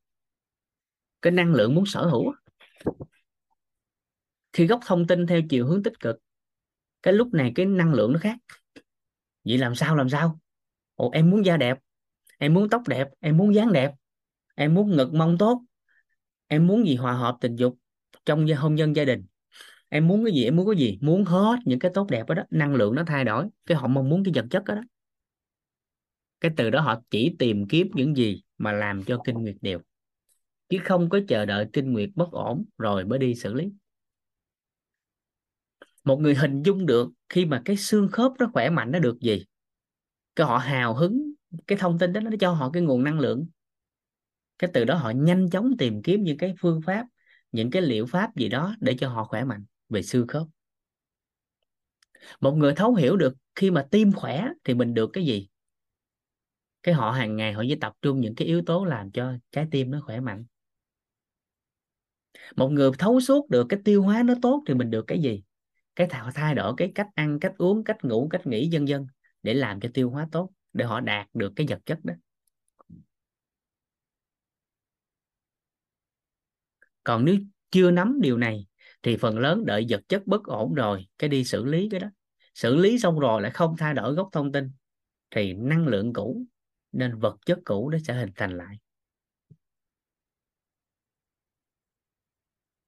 cái 1.28 1.32
năng 1.32 1.54
lượng 1.54 1.76
muốn 1.76 1.86
sở 1.86 2.06
hữu 2.06 2.34
khi 4.54 4.68
gốc 4.68 4.80
thông 4.86 5.08
tin 5.08 5.28
theo 5.28 5.42
chiều 5.50 5.68
hướng 5.68 5.84
tích 5.84 6.00
cực 6.00 6.18
cái 7.04 7.14
lúc 7.14 7.34
này 7.34 7.52
cái 7.56 7.66
năng 7.66 7.94
lượng 7.94 8.14
nó 8.14 8.20
khác. 8.20 8.38
Vậy 9.46 9.58
làm 9.58 9.76
sao 9.76 9.96
làm 9.96 10.10
sao? 10.10 10.40
Ồ, 10.96 11.10
em 11.12 11.30
muốn 11.30 11.46
da 11.46 11.58
đẹp 11.58 11.78
em 12.38 12.54
muốn 12.54 12.70
tóc 12.70 12.88
đẹp 12.88 13.08
em 13.20 13.38
muốn 13.38 13.56
dáng 13.56 13.74
đẹp 13.74 13.92
em 14.56 14.74
muốn 14.74 14.96
ngực 14.96 15.14
mông 15.14 15.38
tốt 15.38 15.62
em 16.48 16.68
muốn 16.68 16.88
gì 16.88 16.96
hòa 16.96 17.14
hợp 17.14 17.38
tình 17.42 17.56
dục 17.56 17.78
trong 18.26 18.48
hôn 18.58 18.76
nhân 18.76 18.96
gia 18.96 19.06
đình. 19.06 19.26
Em 19.90 20.08
muốn 20.08 20.26
cái 20.26 20.34
gì 20.34 20.44
em 20.44 20.56
muốn 20.56 20.68
cái 20.68 20.78
gì? 20.78 20.98
Muốn 21.02 21.26
hết 21.26 21.60
những 21.66 21.80
cái 21.80 21.92
tốt 21.94 22.08
đẹp 22.10 22.28
đó, 22.28 22.36
đó. 22.36 22.44
Năng 22.50 22.76
lượng 22.76 22.96
nó 22.96 23.04
thay 23.08 23.26
đổi 23.26 23.48
cái 23.66 23.78
họ 23.78 23.88
mong 23.88 24.10
muốn 24.10 24.24
cái 24.24 24.32
vật 24.36 24.46
chất 24.50 24.64
đó, 24.64 24.76
đó. 24.76 24.82
Cái 26.40 26.52
từ 26.58 26.70
đó 26.70 26.82
họ 26.82 27.02
chỉ 27.10 27.36
tìm 27.40 27.68
kiếm 27.68 27.90
những 27.94 28.16
gì 28.16 28.44
mà 28.58 28.72
làm 28.72 29.04
cho 29.04 29.22
kinh 29.26 29.36
nguyệt 29.36 29.56
đều 29.62 29.80
chứ 30.70 30.78
không 30.84 31.10
có 31.10 31.20
chờ 31.28 31.46
đợi 31.46 31.68
kinh 31.74 31.94
nguyệt 31.94 32.10
bất 32.16 32.32
ổn, 32.32 32.66
rồi 32.78 33.06
mới 33.06 33.20
đi 33.20 33.36
xử 33.36 33.54
lý. 33.54 33.72
Một 36.04 36.18
người 36.20 36.36
hình 36.36 36.64
dung 36.64 36.86
được 36.86 37.10
khi 37.30 37.46
mà 37.46 37.62
cái 37.66 37.78
xương 37.78 38.08
khớp 38.12 38.32
nó 38.40 38.50
khỏe 38.54 38.70
mạnh 38.70 38.92
nó 38.92 39.00
được 39.00 39.20
gì? 39.20 39.46
Cái 40.36 40.48
họ 40.48 40.58
hào 40.58 40.94
hứng, 40.94 41.32
cái 41.68 41.78
thông 41.78 42.00
tin 42.00 42.14
đó 42.14 42.22
nó 42.22 42.32
cho 42.40 42.52
họ 42.52 42.70
cái 42.70 42.84
nguồn 42.84 43.04
năng 43.04 43.20
lượng. 43.20 43.48
Cái 44.60 44.70
từ 44.74 44.86
đó 44.86 44.96
họ 44.96 45.10
nhanh 45.10 45.50
chóng 45.50 45.72
tìm 45.78 46.02
kiếm 46.02 46.24
những 46.24 46.38
cái 46.38 46.54
phương 46.60 46.82
pháp, 46.86 47.06
những 47.52 47.72
cái 47.72 47.82
liệu 47.82 48.06
pháp 48.06 48.36
gì 48.36 48.50
đó 48.50 48.76
để 48.80 48.96
cho 49.00 49.10
họ 49.10 49.24
khỏe 49.24 49.44
mạnh 49.44 49.66
về 49.90 50.04
xương 50.04 50.28
khớp. 50.28 50.48
Một 52.40 52.52
người 52.52 52.74
thấu 52.76 52.96
hiểu 52.96 53.18
được 53.18 53.34
khi 53.56 53.72
mà 53.72 53.88
tim 53.92 54.12
khỏe 54.12 54.48
thì 54.64 54.74
mình 54.74 54.94
được 54.94 55.10
cái 55.14 55.26
gì? 55.26 55.48
Cái 56.84 56.96
họ 56.96 57.12
hàng 57.12 57.36
ngày 57.36 57.54
họ 57.54 57.64
chỉ 57.68 57.76
tập 57.76 57.94
trung 58.02 58.22
những 58.22 58.36
cái 58.36 58.48
yếu 58.48 58.62
tố 58.66 58.86
làm 58.86 59.12
cho 59.12 59.34
trái 59.52 59.68
tim 59.72 59.92
nó 59.92 60.02
khỏe 60.06 60.20
mạnh 60.20 60.46
một 62.56 62.70
người 62.70 62.92
thấu 63.00 63.20
suốt 63.20 63.50
được 63.50 63.66
cái 63.70 63.80
tiêu 63.86 64.02
hóa 64.04 64.24
nó 64.24 64.34
tốt 64.42 64.64
thì 64.68 64.74
mình 64.74 64.90
được 64.92 65.06
cái 65.08 65.20
gì? 65.22 65.44
Cái 65.96 66.08
thảo 66.10 66.32
thay 66.36 66.56
đổi 66.56 66.74
cái 66.78 66.92
cách 66.96 67.08
ăn, 67.16 67.40
cách 67.40 67.54
uống, 67.58 67.84
cách 67.84 68.06
ngủ, 68.06 68.28
cách 68.32 68.48
nghĩ 68.48 68.68
dân 68.70 68.88
dân 68.88 69.08
để 69.44 69.54
làm 69.54 69.80
cho 69.80 69.90
tiêu 69.94 70.10
hóa 70.10 70.28
tốt, 70.32 70.50
để 70.74 70.86
họ 70.86 71.00
đạt 71.00 71.28
được 71.34 71.54
cái 71.56 71.68
vật 71.70 71.80
chất 71.86 72.06
đó. 72.06 72.14
Còn 77.04 77.26
nếu 77.26 77.36
chưa 77.72 77.92
nắm 77.92 78.22
điều 78.22 78.38
này, 78.38 78.68
thì 79.04 79.18
phần 79.18 79.40
lớn 79.40 79.66
đợi 79.66 79.86
vật 79.90 80.02
chất 80.10 80.28
bất 80.28 80.44
ổn 80.44 80.74
rồi, 80.74 81.08
cái 81.18 81.30
đi 81.30 81.44
xử 81.44 81.66
lý 81.66 81.90
cái 81.92 82.00
đó. 82.00 82.08
Xử 82.56 82.76
lý 82.76 83.00
xong 83.00 83.20
rồi 83.20 83.42
lại 83.42 83.52
không 83.52 83.76
thay 83.78 83.94
đổi 83.94 84.14
gốc 84.14 84.30
thông 84.32 84.52
tin, 84.52 84.72
thì 85.32 85.54
năng 85.54 85.88
lượng 85.88 86.14
cũ, 86.14 86.44
nên 86.92 87.20
vật 87.20 87.38
chất 87.46 87.60
cũ 87.66 87.90
nó 87.90 87.98
sẽ 88.08 88.14
hình 88.14 88.32
thành 88.36 88.58
lại. 88.58 88.78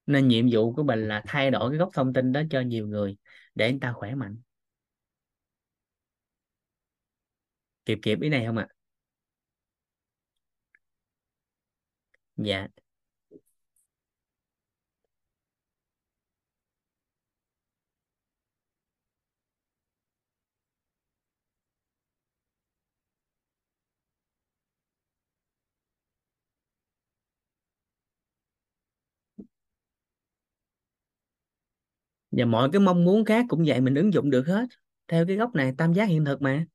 Nên 0.10 0.27
nhiệm 0.27 0.45
vụ 0.52 0.73
của 0.73 0.84
mình 0.84 1.07
là 1.07 1.23
thay 1.27 1.52
đổi 1.52 1.69
cái 1.72 1.77
gốc 1.80 1.90
thông 1.94 2.14
tin 2.14 2.31
đó 2.31 2.41
cho 2.49 2.61
nhiều 2.61 2.88
người 2.88 3.18
để 3.56 3.65
anh 3.65 3.80
ta 3.80 3.94
khỏe 3.94 4.15
mạnh. 4.15 4.38
Kịp 7.86 7.99
kịp 8.02 8.19
ý 8.22 8.30
này 8.30 8.45
không 8.45 8.57
ạ? 8.57 8.68
Dạ. 12.38 12.68
Và 32.40 32.45
mọi 32.45 32.70
cái 32.74 32.80
mong 32.82 33.06
muốn 33.06 33.26
khác 33.26 33.45
cũng 33.49 33.64
vậy, 33.68 33.82
mình 33.82 33.95
ứng 33.95 34.14
dụng 34.14 34.30
được 34.30 34.48
hết. 34.48 34.66
Theo 35.07 35.26
cái 35.28 35.36
góc 35.36 35.56
này, 35.56 35.74
tam 35.78 35.94
giác 35.94 36.06
hiện 36.06 36.26
thực 36.26 36.41
mà. 36.41 36.66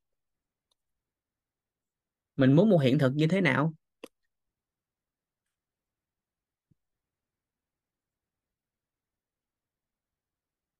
Mình 2.36 2.52
muốn 2.52 2.70
một 2.70 2.78
hiện 2.78 2.98
thực 2.98 3.14
như 3.16 3.26
thế 3.26 3.40
nào? 3.40 3.72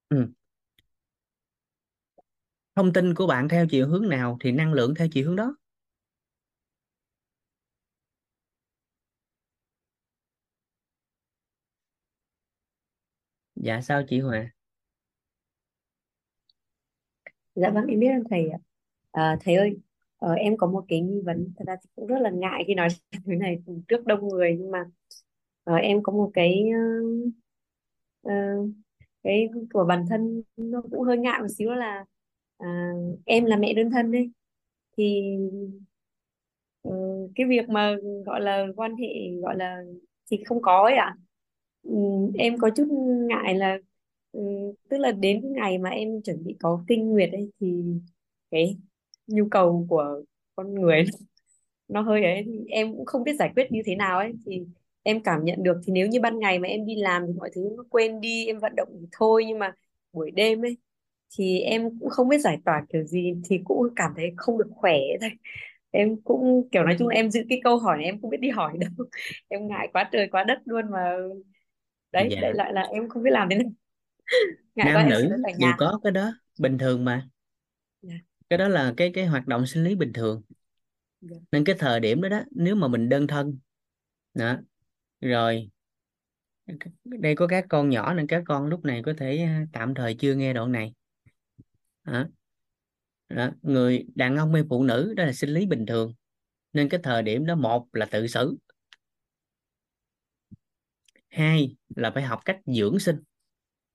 Ừ. 0.09 0.29
thông 2.77 2.93
tin 2.93 3.15
của 3.15 3.27
bạn 3.27 3.49
theo 3.49 3.67
chiều 3.71 3.89
hướng 3.89 4.09
nào 4.09 4.37
thì 4.41 4.53
năng 4.53 4.73
lượng 4.73 4.95
theo 4.95 5.09
chiều 5.13 5.27
hướng 5.27 5.37
đó. 5.37 5.57
Dạ 13.57 13.81
sao 13.81 14.03
chị 14.09 14.21
Hòa? 14.21 14.51
Dạ 17.55 17.71
vâng 17.71 17.87
em 17.87 18.01
biết 18.01 18.09
ơn 18.09 18.23
thầy 18.31 18.49
ạ. 18.49 18.59
À, 19.13 19.37
thầy 19.41 19.55
ơi, 19.55 19.77
ờ, 20.19 20.33
em 20.35 20.57
có 20.57 20.67
một 20.67 20.85
cái 20.89 21.01
nghi 21.01 21.21
vấn, 21.25 21.53
thật 21.59 21.65
ra 21.67 21.77
thì 21.83 21.91
cũng 21.97 22.07
rất 22.07 22.19
là 22.21 22.31
ngại 22.31 22.65
khi 22.67 22.75
nói 22.75 22.89
cái 23.27 23.37
này 23.37 23.59
trước 23.89 24.07
đông 24.07 24.29
người 24.29 24.57
nhưng 24.61 24.71
mà 24.71 24.85
ờ, 25.65 25.75
em 25.77 26.03
có 26.03 26.13
một 26.13 26.31
cái 26.35 26.65
ờ, 28.23 28.33
cái 29.23 29.49
của 29.73 29.85
bản 29.89 30.05
thân 30.11 30.43
nó 30.57 30.83
cũng 30.91 31.01
hơi 31.03 31.19
ngại 31.19 31.41
một 31.41 31.49
xíu 31.59 31.71
là 31.71 32.05
à, 32.59 32.93
em 33.27 33.45
là 33.45 33.57
mẹ 33.57 33.73
đơn 33.75 33.91
thân 33.91 34.13
đấy 34.13 34.31
thì 34.97 35.23
ờ, 36.83 36.91
cái 37.35 37.47
việc 37.49 37.69
mà 37.69 37.97
gọi 38.27 38.41
là 38.41 38.67
quan 38.77 38.97
hệ 38.97 39.07
gọi 39.43 39.57
là 39.57 39.83
thì 40.31 40.43
không 40.47 40.63
có 40.63 40.83
ấy 40.83 40.95
ạ. 40.97 41.17
Ừ, 41.83 41.93
em 42.39 42.59
có 42.59 42.71
chút 42.77 42.85
ngại 43.29 43.55
là 43.55 43.79
ừ, 44.35 44.41
tức 44.91 44.99
là 44.99 45.13
đến 45.13 45.41
cái 45.43 45.51
ngày 45.51 45.79
mà 45.79 45.91
em 45.91 46.23
chuẩn 46.23 46.45
bị 46.45 46.57
có 46.61 46.85
kinh 46.89 47.09
nguyệt 47.11 47.33
ấy 47.33 47.51
thì 47.61 47.85
cái 48.51 48.77
nhu 49.27 49.49
cầu 49.51 49.87
của 49.89 50.23
con 50.57 50.75
người 50.75 51.05
nó 51.89 52.01
hơi 52.03 52.25
ấy. 52.25 52.43
Thì 52.47 52.65
em 52.69 52.93
cũng 52.97 53.07
không 53.07 53.25
biết 53.25 53.37
giải 53.39 53.53
quyết 53.57 53.73
như 53.73 53.83
thế 53.87 53.97
nào 53.97 54.19
ấy. 54.19 54.33
Thì 54.47 54.67
em 55.03 55.23
cảm 55.23 55.45
nhận 55.45 55.63
được 55.63 55.81
thì 55.87 55.93
nếu 55.93 56.07
như 56.09 56.21
ban 56.21 56.39
ngày 56.39 56.59
mà 56.59 56.69
em 56.69 56.87
đi 56.87 56.97
làm 56.97 57.27
thì 57.27 57.33
mọi 57.33 57.51
thứ 57.55 57.63
nó 57.77 57.85
quên 57.91 58.21
đi 58.21 58.47
em 58.47 58.59
vận 58.59 58.73
động 58.77 58.89
thì 59.01 59.07
thôi 59.13 59.45
nhưng 59.49 59.59
mà 59.59 59.73
buổi 60.13 60.31
đêm 60.31 60.65
ấy 60.65 60.79
thì 61.39 61.61
em 61.61 62.01
cũng 62.01 62.11
không 62.11 62.29
biết 62.29 62.39
giải 62.41 62.59
tỏa 62.65 62.87
kiểu 62.93 63.05
gì 63.05 63.35
thì 63.45 63.61
cũng 63.65 63.89
cảm 63.97 64.13
thấy 64.17 64.35
không 64.37 64.59
được 64.59 64.71
khỏe 64.77 64.99
thôi. 65.21 65.31
Em 65.91 66.17
cũng 66.25 66.69
kiểu 66.73 66.85
nói 66.85 66.97
chung 66.99 67.09
là 67.09 67.15
em 67.15 67.31
giữ 67.31 67.43
cái 67.49 67.61
câu 67.65 67.79
hỏi 67.79 67.97
này 67.97 68.07
em 68.07 68.21
không 68.21 68.31
biết 68.31 68.41
đi 68.41 68.51
hỏi 68.51 68.73
đâu. 68.81 69.07
Em 69.49 69.69
ngại 69.69 69.89
quá 69.93 70.09
trời 70.13 70.29
quá 70.33 70.45
đất 70.45 70.59
luôn 70.65 70.91
mà. 70.91 71.17
Đấy 72.13 72.29
dạ. 72.31 72.41
đại 72.41 72.55
lại 72.55 72.73
là 72.73 72.83
em 72.83 73.09
không 73.09 73.23
biết 73.23 73.31
làm 73.31 73.49
thế 73.51 73.57
nào 73.57 73.71
ngại 74.75 74.93
quá 74.95 75.03
nam 75.03 75.09
nữ 75.09 75.37
đều 75.59 75.73
có 75.79 76.01
cái 76.03 76.13
đó 76.13 76.33
bình 76.59 76.79
thường 76.79 77.05
mà. 77.05 77.29
Dạ. 78.03 78.15
Cái 78.49 78.59
đó 78.59 78.69
là 78.69 78.95
cái 78.97 79.11
cái 79.15 79.27
hoạt 79.27 79.47
động 79.47 79.67
sinh 79.67 79.85
lý 79.85 79.95
bình 79.95 80.13
thường. 80.13 80.43
Dạ. 81.21 81.37
Nên 81.53 81.65
cái 81.65 81.77
thời 81.79 82.01
điểm 82.01 82.23
đó 82.23 82.29
đó 82.29 82.43
nếu 82.51 82.75
mà 82.75 82.89
mình 82.89 83.09
đơn 83.09 83.27
thân 83.27 83.59
đó 84.35 84.57
rồi 85.21 85.71
đây 87.05 87.35
có 87.37 87.47
các 87.47 87.65
con 87.69 87.89
nhỏ 87.91 88.15
nên 88.15 88.27
các 88.27 88.43
con 88.47 88.67
lúc 88.67 88.85
này 88.85 89.03
có 89.05 89.15
thể 89.19 89.39
à, 89.39 89.67
tạm 89.73 89.95
thời 89.95 90.15
chưa 90.15 90.35
nghe 90.35 90.53
đoạn 90.53 90.73
này. 90.73 90.95
Đó. 92.05 92.27
Đó. 93.29 93.51
người 93.63 94.07
đàn 94.15 94.37
ông 94.37 94.55
hay 94.55 94.63
phụ 94.69 94.85
nữ 94.85 95.15
đó 95.17 95.25
là 95.25 95.33
sinh 95.33 95.51
lý 95.51 95.67
bình 95.67 95.87
thường. 95.87 96.15
Nên 96.73 96.89
cái 96.89 97.01
thời 97.03 97.23
điểm 97.23 97.47
đó 97.47 97.55
một 97.55 97.87
là 97.93 98.07
tự 98.07 98.27
xử 98.27 98.57
hai 101.31 101.77
là 101.97 102.11
phải 102.11 102.23
học 102.23 102.41
cách 102.45 102.59
dưỡng 102.67 102.99
sinh 102.99 103.23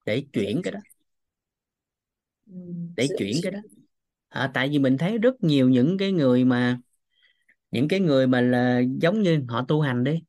để 0.10 0.23
chuyển 0.34 0.61
cái 0.64 0.72
đó. 0.72 0.80
Ừ, 2.48 2.53
để 2.95 3.07
chuyển 3.18 3.41
cái 3.41 3.52
đó. 3.52 3.60
À, 4.30 4.52
tại 4.53 4.69
vì 4.69 4.80
mình 4.80 4.98
thấy 4.98 5.18
rất 5.18 5.44
nhiều 5.44 5.69
những 5.69 5.98
cái 5.99 6.11
người 6.11 6.45
mà 6.45 6.80
những 7.72 7.88
cái 7.88 7.99
người 7.99 8.27
mà 8.27 8.41
là 8.41 8.81
giống 9.02 9.22
như 9.23 9.45
họ 9.49 9.65
tu 9.68 9.81
hành 9.81 10.03
đi 10.03 10.22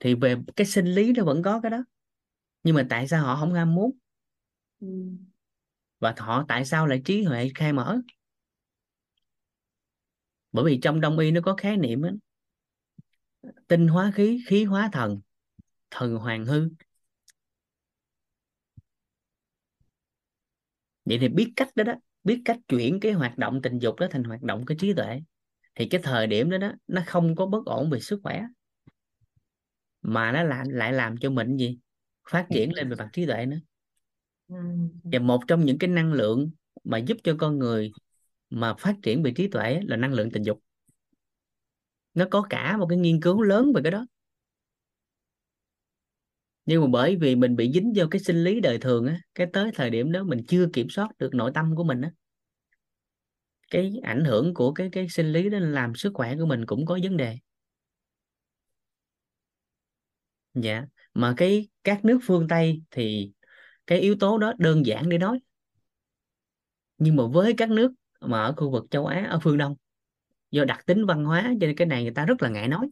thì 0.00 0.14
về 0.14 0.36
cái 0.56 0.66
sinh 0.66 0.86
lý 0.86 1.12
nó 1.12 1.24
vẫn 1.24 1.42
có 1.42 1.60
cái 1.60 1.70
đó. 1.70 1.84
Nhưng 2.62 2.76
mà 2.76 2.86
tại 2.90 3.08
sao 3.08 3.24
họ 3.26 3.36
không 3.36 3.54
ham 3.54 3.74
muốn? 3.74 3.92
Ừ, 4.80 4.88
và 6.00 6.14
họ 6.18 6.44
tại 6.48 6.64
sao 6.64 6.86
lại 6.86 7.02
trí 7.04 7.22
huệ 7.24 7.50
khai 7.54 7.72
mở? 7.72 8.00
Bởi 10.52 10.64
vì 10.64 10.78
trong 10.82 11.00
đông 11.00 11.18
y 11.18 11.30
nó 11.30 11.40
có 11.44 11.54
khái 11.56 11.76
niệm 11.76 12.02
đó, 12.02 12.08
tinh 13.68 13.88
hóa 13.88 14.10
khí 14.14 14.40
khí 14.46 14.64
hóa 14.64 14.88
thần 14.92 15.20
thần 15.90 16.16
hoàng 16.16 16.46
hư 16.46 16.68
vậy 21.04 21.18
thì 21.20 21.28
biết 21.28 21.52
cách 21.56 21.68
đó 21.76 21.84
đó 21.84 21.94
biết 22.24 22.42
cách 22.44 22.58
chuyển 22.68 23.00
cái 23.00 23.12
hoạt 23.12 23.38
động 23.38 23.62
tình 23.62 23.78
dục 23.78 23.96
đó 24.00 24.06
thành 24.10 24.24
hoạt 24.24 24.42
động 24.42 24.66
cái 24.66 24.76
trí 24.80 24.92
tuệ. 24.94 25.20
Thì 25.74 25.88
cái 25.88 26.00
thời 26.04 26.26
điểm 26.26 26.50
đó 26.50 26.58
đó 26.58 26.72
nó 26.86 27.02
không 27.06 27.36
có 27.36 27.46
bất 27.46 27.66
ổn 27.66 27.90
về 27.90 28.00
sức 28.00 28.20
khỏe. 28.22 28.42
Mà 30.02 30.32
nó 30.32 30.42
lại 30.42 30.64
lại 30.70 30.92
làm 30.92 31.16
cho 31.16 31.30
mình 31.30 31.56
gì? 31.56 31.78
Phát 32.30 32.46
triển 32.50 32.72
lên 32.74 32.88
về 32.88 32.96
mặt 32.96 33.08
trí 33.12 33.26
tuệ 33.26 33.46
nữa. 33.46 33.56
Ừ. 34.48 34.56
Ừ. 34.56 35.10
và 35.12 35.18
một 35.18 35.40
trong 35.48 35.64
những 35.64 35.78
cái 35.78 35.90
năng 35.90 36.12
lượng 36.12 36.50
mà 36.84 36.98
giúp 36.98 37.16
cho 37.24 37.36
con 37.38 37.58
người 37.58 37.94
mà 38.50 38.74
phát 38.74 38.96
triển 39.02 39.22
về 39.22 39.32
trí 39.36 39.48
tuệ 39.48 39.80
là 39.84 39.96
năng 39.96 40.12
lượng 40.14 40.30
tình 40.30 40.42
dục. 40.42 40.60
Nó 42.14 42.24
có 42.30 42.42
cả 42.50 42.76
một 42.76 42.86
cái 42.88 42.98
nghiên 42.98 43.20
cứu 43.20 43.42
lớn 43.42 43.72
về 43.74 43.80
cái 43.84 43.92
đó 43.92 44.06
nhưng 46.66 46.80
mà 46.82 46.86
bởi 46.92 47.16
vì 47.16 47.36
mình 47.36 47.56
bị 47.56 47.72
dính 47.72 47.92
vô 47.96 48.04
cái 48.10 48.20
sinh 48.20 48.44
lý 48.44 48.60
đời 48.60 48.78
thường 48.78 49.06
á, 49.06 49.20
cái 49.34 49.46
tới 49.52 49.70
thời 49.74 49.90
điểm 49.90 50.12
đó 50.12 50.22
mình 50.22 50.44
chưa 50.48 50.66
kiểm 50.72 50.88
soát 50.90 51.08
được 51.18 51.34
nội 51.34 51.50
tâm 51.54 51.74
của 51.76 51.84
mình 51.84 52.00
á. 52.00 52.10
Cái 53.70 53.92
ảnh 54.02 54.24
hưởng 54.24 54.54
của 54.54 54.72
cái 54.72 54.88
cái 54.92 55.08
sinh 55.08 55.32
lý 55.32 55.50
đó 55.50 55.58
làm 55.58 55.94
sức 55.94 56.12
khỏe 56.14 56.36
của 56.36 56.46
mình 56.46 56.66
cũng 56.66 56.86
có 56.86 56.98
vấn 57.02 57.16
đề. 57.16 57.38
Dạ 60.54 60.84
mà 61.14 61.34
cái, 61.36 61.68
các 61.84 62.04
nước 62.04 62.18
phương 62.22 62.48
Tây 62.48 62.82
thì 62.90 63.32
cái 63.86 64.00
yếu 64.00 64.16
tố 64.20 64.38
đó 64.38 64.52
đơn 64.58 64.86
giản 64.86 65.08
để 65.08 65.18
nói. 65.18 65.38
Nhưng 66.98 67.16
mà 67.16 67.26
với 67.26 67.54
các 67.56 67.70
nước 67.70 67.92
mà 68.20 68.42
ở 68.42 68.52
khu 68.56 68.70
vực 68.70 68.84
châu 68.90 69.06
Á, 69.06 69.26
ở 69.30 69.38
phương 69.42 69.58
Đông, 69.58 69.74
do 70.50 70.64
đặc 70.64 70.86
tính 70.86 71.06
văn 71.06 71.24
hóa, 71.24 71.42
cho 71.60 71.66
nên 71.66 71.76
cái 71.76 71.86
này 71.86 72.02
người 72.02 72.12
ta 72.14 72.24
rất 72.24 72.42
là 72.42 72.48
ngại 72.48 72.68
nói. 72.68 72.88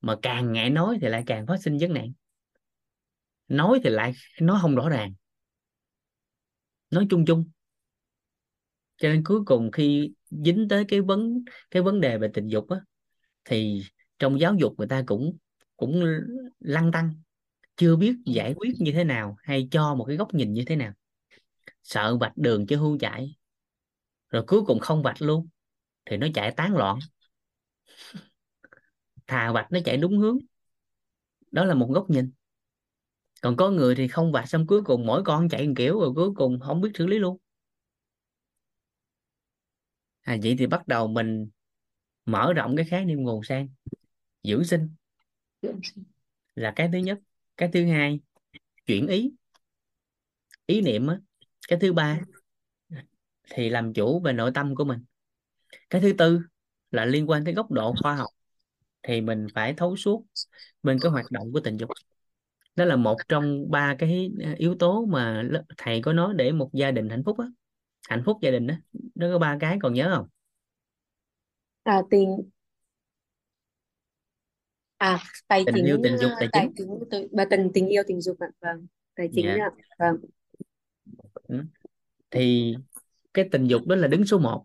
Mà 0.00 0.16
càng 0.22 0.52
ngại 0.52 0.70
nói 0.70 0.98
thì 1.00 1.08
lại 1.08 1.22
càng 1.26 1.46
phát 1.46 1.56
sinh 1.62 1.78
vấn 1.80 1.94
nạn 1.94 2.12
nói 3.48 3.80
thì 3.84 3.90
lại, 3.90 4.12
nói 4.40 4.58
không 4.62 4.74
rõ 4.74 4.88
ràng. 4.88 5.14
Nói 6.90 7.06
chung 7.10 7.24
chung. 7.26 7.44
Cho 8.96 9.08
nên 9.08 9.24
cuối 9.24 9.40
cùng 9.46 9.70
khi 9.70 10.12
dính 10.30 10.66
tới 10.70 10.84
cái 10.88 11.00
vấn 11.00 11.44
cái 11.70 11.82
vấn 11.82 12.00
đề 12.00 12.18
về 12.18 12.28
tình 12.34 12.48
dục 12.48 12.68
á, 12.70 12.80
thì 13.44 13.82
trong 14.18 14.40
giáo 14.40 14.54
dục 14.54 14.74
người 14.78 14.88
ta 14.88 15.02
cũng 15.06 15.36
cũng 15.76 16.04
lăng 16.60 16.92
tăng. 16.92 17.14
Chưa 17.76 17.96
biết 17.96 18.16
giải 18.26 18.54
quyết 18.56 18.70
như 18.78 18.92
thế 18.92 19.04
nào 19.04 19.36
hay 19.42 19.68
cho 19.70 19.94
một 19.94 20.04
cái 20.04 20.16
góc 20.16 20.34
nhìn 20.34 20.52
như 20.52 20.64
thế 20.66 20.76
nào. 20.76 20.92
Sợ 21.82 22.16
vạch 22.16 22.36
đường 22.36 22.66
chứ 22.66 22.76
hưu 22.76 22.98
chạy. 22.98 23.36
Rồi 24.30 24.44
cuối 24.46 24.62
cùng 24.66 24.78
không 24.80 25.02
vạch 25.02 25.22
luôn, 25.22 25.48
thì 26.04 26.16
nó 26.16 26.26
chạy 26.34 26.50
tán 26.56 26.76
loạn. 26.76 26.98
Thà 29.26 29.52
vạch 29.52 29.72
nó 29.72 29.78
chạy 29.84 29.96
đúng 29.96 30.18
hướng. 30.18 30.38
Đó 31.50 31.64
là 31.64 31.74
một 31.74 31.90
góc 31.92 32.10
nhìn 32.10 32.30
còn 33.42 33.56
có 33.56 33.70
người 33.70 33.94
thì 33.94 34.08
không 34.08 34.32
vạch 34.32 34.48
xong 34.48 34.66
cuối 34.66 34.82
cùng 34.82 35.06
mỗi 35.06 35.22
con 35.24 35.48
chạy 35.48 35.66
một 35.68 35.74
kiểu 35.76 36.00
rồi 36.00 36.12
cuối 36.16 36.34
cùng 36.36 36.60
không 36.60 36.80
biết 36.80 36.90
xử 36.94 37.06
lý 37.06 37.18
luôn. 37.18 37.38
À 40.22 40.36
vậy 40.42 40.56
thì 40.58 40.66
bắt 40.66 40.88
đầu 40.88 41.06
mình 41.08 41.48
mở 42.26 42.52
rộng 42.52 42.76
cái 42.76 42.86
khái 42.86 43.06
niệm 43.06 43.22
nguồn 43.22 43.44
sang. 43.44 43.68
Dưỡng 44.44 44.64
sinh 44.64 44.88
là 46.54 46.72
cái 46.76 46.88
thứ 46.92 46.98
nhất. 46.98 47.18
Cái 47.56 47.70
thứ 47.72 47.86
hai, 47.86 48.20
chuyển 48.86 49.06
ý. 49.08 49.32
Ý 50.66 50.80
niệm 50.80 51.06
á. 51.06 51.18
Cái 51.68 51.78
thứ 51.82 51.92
ba 51.92 52.20
thì 53.50 53.68
làm 53.68 53.92
chủ 53.92 54.20
về 54.20 54.32
nội 54.32 54.50
tâm 54.54 54.74
của 54.74 54.84
mình. 54.84 55.04
Cái 55.90 56.00
thứ 56.02 56.12
tư 56.18 56.40
là 56.90 57.04
liên 57.04 57.30
quan 57.30 57.44
tới 57.44 57.54
góc 57.54 57.70
độ 57.72 57.94
khoa 58.02 58.16
học 58.16 58.30
thì 59.02 59.20
mình 59.20 59.46
phải 59.54 59.74
thấu 59.78 59.96
suốt 59.96 60.26
bên 60.82 60.98
cái 61.02 61.12
hoạt 61.12 61.32
động 61.32 61.52
của 61.52 61.60
tình 61.60 61.76
dục 61.76 61.90
đó 62.76 62.84
là 62.84 62.96
một 62.96 63.16
trong 63.28 63.70
ba 63.70 63.96
cái 63.98 64.30
yếu 64.58 64.74
tố 64.78 65.06
mà 65.06 65.48
thầy 65.78 66.02
có 66.02 66.12
nói 66.12 66.34
để 66.36 66.52
một 66.52 66.70
gia 66.72 66.90
đình 66.90 67.08
hạnh 67.08 67.22
phúc 67.24 67.38
á. 67.38 67.46
Hạnh 68.08 68.22
phúc 68.26 68.38
gia 68.42 68.50
đình 68.50 68.66
đó 68.66 68.74
nó 69.14 69.28
có 69.32 69.38
ba 69.38 69.56
cái 69.60 69.78
còn 69.82 69.94
nhớ 69.94 70.12
không? 70.16 70.26
À 71.82 72.02
tình. 72.10 72.50
À 74.96 75.18
tài 75.48 75.62
tình 75.66 75.74
chính 75.74 75.84
yêu 75.84 75.98
tình 76.02 76.18
dục 76.18 76.30
ờ, 76.30 76.36
tài 76.40 76.48
tài 76.52 76.68
chính. 76.76 76.86
tự- 77.10 77.28
và 77.32 77.44
tình 77.50 77.70
tình 77.74 77.88
yêu 77.88 78.02
tình 78.06 78.20
dục 78.20 78.36
ạ. 78.38 78.46
Vâng 78.60 78.86
tài 79.14 79.28
chính 79.34 79.46
dạ. 79.46 79.64
ạ. 79.64 79.70
Vâng. 79.98 80.16
Ừ. 81.48 81.62
thì 82.30 82.74
cái 83.34 83.48
tình 83.52 83.66
dục 83.66 83.86
đó 83.86 83.96
là 83.96 84.08
đứng 84.08 84.26
số 84.26 84.38
1 84.38 84.64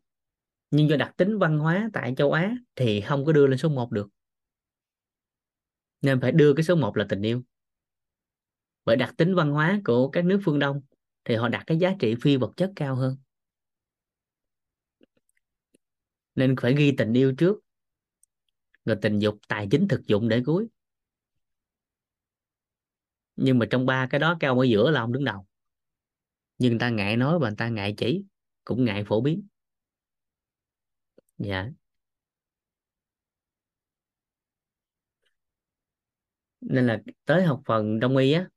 nhưng 0.72 0.90
do 0.90 0.96
đặc 0.96 1.14
tính 1.18 1.40
văn 1.40 1.60
hóa 1.60 1.90
tại 1.94 2.14
châu 2.18 2.32
Á 2.32 2.56
thì 2.76 3.02
không 3.02 3.26
có 3.26 3.32
đưa 3.32 3.48
lên 3.48 3.58
số 3.58 3.70
1 3.70 3.92
được. 3.92 4.08
Nên 6.02 6.22
phải 6.22 6.32
đưa 6.32 6.54
cái 6.54 6.64
số 6.64 6.76
1 6.76 6.98
là 6.98 7.06
tình 7.10 7.22
yêu 7.22 7.42
bởi 8.86 8.96
đặc 8.96 9.14
tính 9.18 9.36
văn 9.36 9.52
hóa 9.52 9.82
của 9.86 10.10
các 10.10 10.26
nước 10.26 10.42
phương 10.46 10.60
Đông 10.60 10.82
thì 11.26 11.36
họ 11.36 11.50
đặt 11.50 11.64
cái 11.68 11.78
giá 11.78 11.96
trị 12.00 12.16
phi 12.22 12.38
vật 12.38 12.52
chất 12.58 12.72
cao 12.76 12.96
hơn. 12.96 13.18
Nên 16.36 16.56
phải 16.62 16.76
ghi 16.76 16.94
tình 16.98 17.14
yêu 17.14 17.34
trước 17.38 17.60
rồi 18.86 18.98
tình 19.02 19.20
dục, 19.20 19.38
tài 19.48 19.68
chính, 19.72 19.88
thực 19.88 20.08
dụng 20.08 20.30
để 20.30 20.42
cuối 20.46 20.68
nhưng 23.36 23.60
mà 23.60 23.66
trong 23.70 23.86
ba 23.86 24.08
cái 24.10 24.20
đó 24.20 24.38
cao 24.40 24.60
ở 24.60 24.64
giữa 24.64 24.92
là 24.92 25.02
ông 25.02 25.14
đứng 25.14 25.24
đầu. 25.26 25.46
Nhưng 26.58 26.72
người 26.72 26.80
ta 26.80 26.90
ngại 26.90 27.18
nói 27.18 27.40
và 27.40 27.50
người 27.50 27.56
ta 27.58 27.70
ngại 27.70 27.94
chỉ, 27.98 28.24
cũng 28.64 28.86
ngại 28.86 29.04
phổ 29.08 29.22
biến. 29.22 29.48
Dạ. 31.38 31.72
Nên 36.62 36.88
là 36.88 37.02
tới 37.26 37.44
học 37.44 37.62
phần 37.66 38.00
đông 38.00 38.18
y 38.18 38.32
á 38.32 38.50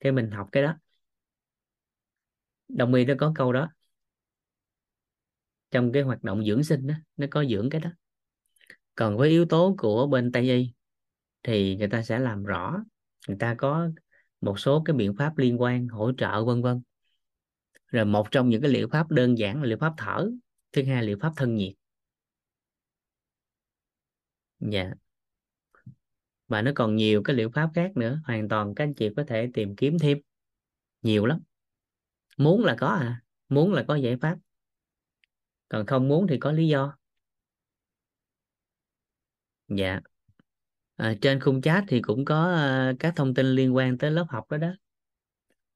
thì 0.00 0.10
mình 0.10 0.30
học 0.30 0.48
cái 0.52 0.62
đó. 0.62 0.74
Đồng 2.68 2.94
ý 2.94 3.04
nó 3.04 3.14
có 3.18 3.32
câu 3.34 3.52
đó. 3.52 3.68
Trong 5.70 5.92
cái 5.92 6.02
hoạt 6.02 6.22
động 6.22 6.44
dưỡng 6.44 6.64
sinh 6.64 6.86
đó 6.86 6.94
nó 7.16 7.26
có 7.30 7.44
dưỡng 7.44 7.70
cái 7.70 7.80
đó. 7.80 7.90
Còn 8.94 9.16
với 9.16 9.28
yếu 9.28 9.44
tố 9.46 9.74
của 9.78 10.06
bên 10.06 10.32
tây 10.32 10.50
y 10.50 10.72
thì 11.42 11.76
người 11.76 11.88
ta 11.88 12.02
sẽ 12.02 12.18
làm 12.18 12.44
rõ, 12.44 12.84
người 13.28 13.36
ta 13.40 13.54
có 13.58 13.90
một 14.40 14.58
số 14.60 14.82
cái 14.84 14.96
biện 14.96 15.14
pháp 15.18 15.38
liên 15.38 15.60
quan, 15.60 15.88
hỗ 15.88 16.12
trợ, 16.12 16.44
vân 16.44 16.62
vân. 16.62 16.82
Rồi 17.86 18.04
một 18.04 18.30
trong 18.30 18.48
những 18.48 18.62
cái 18.62 18.70
liệu 18.70 18.88
pháp 18.88 19.10
đơn 19.10 19.38
giản 19.38 19.62
là 19.62 19.68
liệu 19.68 19.78
pháp 19.78 19.94
thở, 19.96 20.30
thứ 20.72 20.82
hai 20.84 20.94
là 20.94 21.02
liệu 21.02 21.18
pháp 21.20 21.32
thân 21.36 21.54
nhiệt. 21.54 21.72
Dạ 24.60 24.94
và 26.48 26.62
nó 26.62 26.70
còn 26.74 26.96
nhiều 26.96 27.22
cái 27.22 27.36
liệu 27.36 27.50
pháp 27.50 27.70
khác 27.74 27.96
nữa 27.96 28.20
hoàn 28.24 28.48
toàn 28.48 28.74
các 28.74 28.84
anh 28.84 28.94
chị 28.94 29.10
có 29.16 29.24
thể 29.28 29.50
tìm 29.54 29.76
kiếm 29.76 29.98
thêm. 29.98 30.18
Nhiều 31.02 31.26
lắm. 31.26 31.40
Muốn 32.36 32.64
là 32.64 32.76
có 32.78 32.86
à 32.86 33.22
muốn 33.48 33.72
là 33.72 33.84
có 33.88 33.94
giải 33.94 34.16
pháp. 34.16 34.38
Còn 35.68 35.86
không 35.86 36.08
muốn 36.08 36.26
thì 36.26 36.38
có 36.38 36.52
lý 36.52 36.68
do. 36.68 36.96
Dạ. 39.68 40.00
À, 40.96 41.14
trên 41.20 41.40
khung 41.40 41.62
chat 41.62 41.84
thì 41.88 42.00
cũng 42.00 42.24
có 42.24 42.54
uh, 42.92 42.96
các 43.00 43.12
thông 43.16 43.34
tin 43.34 43.46
liên 43.46 43.76
quan 43.76 43.98
tới 43.98 44.10
lớp 44.10 44.26
học 44.28 44.50
đó 44.50 44.56
đó. 44.56 44.72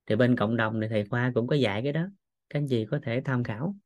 Thì 0.07 0.17
bên 0.17 0.36
cộng 0.36 0.57
đồng 0.57 0.81
này 0.81 0.89
thầy 0.89 1.05
Khoa 1.05 1.33
cũng 1.34 1.47
có 1.47 1.57
dạy 1.57 1.83
cái 1.83 1.92
đó. 1.92 2.07
Các 2.49 2.59
anh 2.59 2.68
chị 2.68 2.86
có 2.91 2.99
thể 3.02 3.23
tham 3.25 3.44
khảo. 3.44 3.76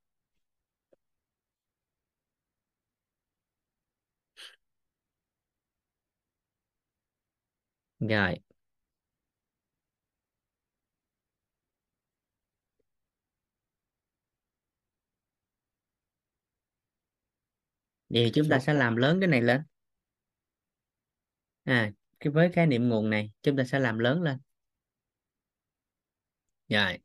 Rồi. 8.01 8.37
Vậy 18.09 18.31
chúng 18.35 18.49
ta 18.51 18.59
sẽ 18.59 18.75
làm 18.75 18.97
lớn 18.97 19.21
cái 19.21 19.29
này 19.29 19.41
lên. 19.43 19.63
À 21.65 21.93
cái 22.21 22.33
với 22.33 22.53
khái 22.53 22.67
niệm 22.67 22.89
nguồn 22.89 23.11
này 23.11 23.31
chúng 23.43 23.57
ta 23.57 23.65
sẽ 23.65 23.79
làm 23.79 23.99
lớn 23.99 24.23
lên. 24.23 24.39
Rồi. 26.69 26.99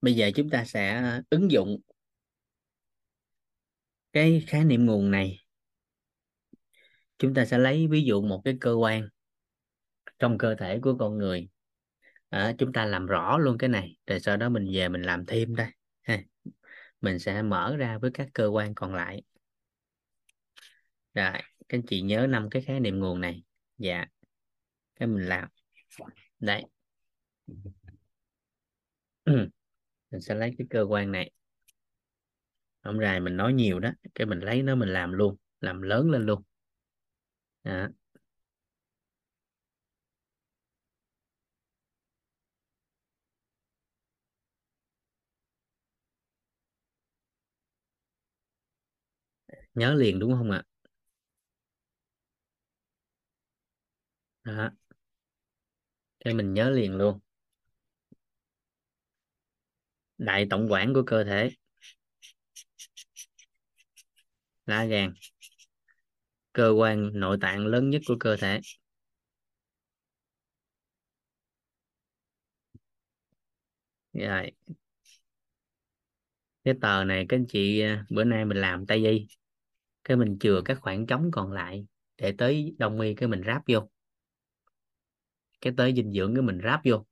Bây 0.00 0.14
giờ 0.14 0.30
chúng 0.34 0.50
ta 0.50 0.64
sẽ 0.64 1.02
ứng 1.30 1.50
dụng 1.50 1.80
cái 4.12 4.44
khái 4.48 4.64
niệm 4.64 4.86
nguồn 4.86 5.10
này. 5.10 5.44
Chúng 7.18 7.34
ta 7.34 7.44
sẽ 7.44 7.58
lấy 7.58 7.88
ví 7.88 8.04
dụ 8.04 8.22
một 8.22 8.42
cái 8.44 8.56
cơ 8.60 8.72
quan 8.74 9.08
trong 10.24 10.38
cơ 10.38 10.54
thể 10.54 10.78
của 10.82 10.96
con 10.98 11.18
người. 11.18 11.48
À, 12.28 12.54
chúng 12.58 12.72
ta 12.72 12.84
làm 12.84 13.06
rõ 13.06 13.38
luôn 13.38 13.58
cái 13.58 13.68
này 13.68 13.96
rồi 14.06 14.20
sau 14.20 14.36
đó 14.36 14.48
mình 14.48 14.66
về 14.74 14.88
mình 14.88 15.02
làm 15.02 15.26
thêm 15.26 15.56
đây. 15.56 15.68
Ha. 16.02 16.22
mình 17.00 17.18
sẽ 17.18 17.42
mở 17.42 17.76
ra 17.76 17.98
với 17.98 18.10
các 18.14 18.28
cơ 18.34 18.46
quan 18.46 18.74
còn 18.74 18.94
lại. 18.94 19.22
Rồi 21.14 21.32
các 21.32 21.42
anh 21.68 21.82
chị 21.86 22.02
nhớ 22.02 22.26
năm 22.30 22.50
cái 22.50 22.62
khái 22.62 22.80
niệm 22.80 22.98
nguồn 22.98 23.20
này. 23.20 23.42
Dạ 23.78 24.06
cái 24.96 25.08
mình 25.08 25.28
làm. 25.28 25.48
Đây, 26.38 26.64
mình 30.10 30.20
sẽ 30.20 30.34
lấy 30.34 30.54
cái 30.58 30.66
cơ 30.70 30.86
quan 30.88 31.12
này. 31.12 31.30
Hôm 32.82 33.00
nay 33.00 33.20
mình 33.20 33.36
nói 33.36 33.52
nhiều 33.52 33.80
đó 33.80 33.90
cái 34.14 34.26
mình 34.26 34.38
lấy 34.40 34.62
nó 34.62 34.74
mình 34.74 34.88
làm 34.88 35.12
luôn 35.12 35.36
làm 35.60 35.82
lớn 35.82 36.10
lên 36.10 36.26
luôn. 36.26 36.42
Đó. 37.64 37.88
Nhớ 49.74 49.94
liền, 49.94 50.18
đúng 50.18 50.32
không 50.32 50.50
ạ? 50.50 50.62
Đó. 54.44 54.70
cái 56.24 56.34
mình 56.34 56.54
nhớ 56.54 56.70
liền 56.70 56.96
luôn. 56.96 57.18
Đại 60.18 60.46
tổng 60.50 60.72
quản 60.72 60.94
của 60.94 61.02
cơ 61.06 61.24
thể. 61.24 61.50
Lá 64.66 64.84
gan. 64.84 65.14
Cơ 66.52 66.70
quan 66.70 67.10
nội 67.20 67.38
tạng 67.40 67.66
lớn 67.66 67.90
nhất 67.90 68.02
của 68.06 68.16
cơ 68.20 68.36
thể. 68.36 68.60
Rồi. 74.12 74.50
Cái 76.64 76.74
tờ 76.80 77.04
này 77.04 77.26
các 77.28 77.36
anh 77.36 77.46
chị 77.48 77.80
à, 77.80 78.04
bữa 78.10 78.24
nay 78.24 78.44
mình 78.44 78.56
làm 78.60 78.86
tay 78.86 79.02
gì? 79.02 79.26
Cái 80.04 80.16
mình 80.16 80.38
chừa 80.40 80.62
các 80.64 80.78
khoảng 80.80 81.06
trống 81.06 81.30
còn 81.32 81.52
lại 81.52 81.86
để 82.16 82.34
tới 82.38 82.76
đông 82.78 83.00
y 83.00 83.14
cái 83.14 83.28
mình 83.28 83.42
ráp 83.46 83.62
vô. 83.68 83.88
Cái 85.60 85.72
tới 85.76 85.94
dinh 85.96 86.12
dưỡng 86.12 86.34
cái 86.34 86.42
mình 86.42 86.60
ráp 86.64 86.80
vô. 86.84 87.06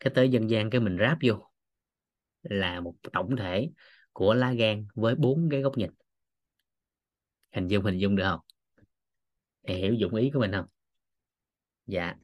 Cái 0.00 0.12
tới 0.14 0.28
dân 0.30 0.50
gian 0.50 0.70
cái 0.70 0.80
mình 0.80 0.96
ráp 1.00 1.18
vô 1.22 1.50
là 2.42 2.80
một 2.80 2.94
tổng 3.12 3.36
thể 3.36 3.70
của 4.12 4.34
lá 4.34 4.52
gan 4.52 4.86
với 4.94 5.14
bốn 5.14 5.48
cái 5.50 5.62
góc 5.62 5.78
nhìn. 5.78 5.90
Hình 7.52 7.68
dung 7.68 7.84
hình 7.84 7.98
dung 7.98 8.16
được 8.16 8.24
không? 8.24 8.40
Thì 9.68 9.74
hiểu 9.74 9.94
dụng 9.94 10.14
ý 10.14 10.30
của 10.30 10.40
mình 10.40 10.52
không? 10.52 10.66
Dạ. 11.86 12.14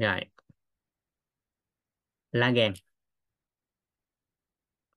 rồi. 0.00 0.20
Lá 2.32 2.50
gan. 2.50 2.74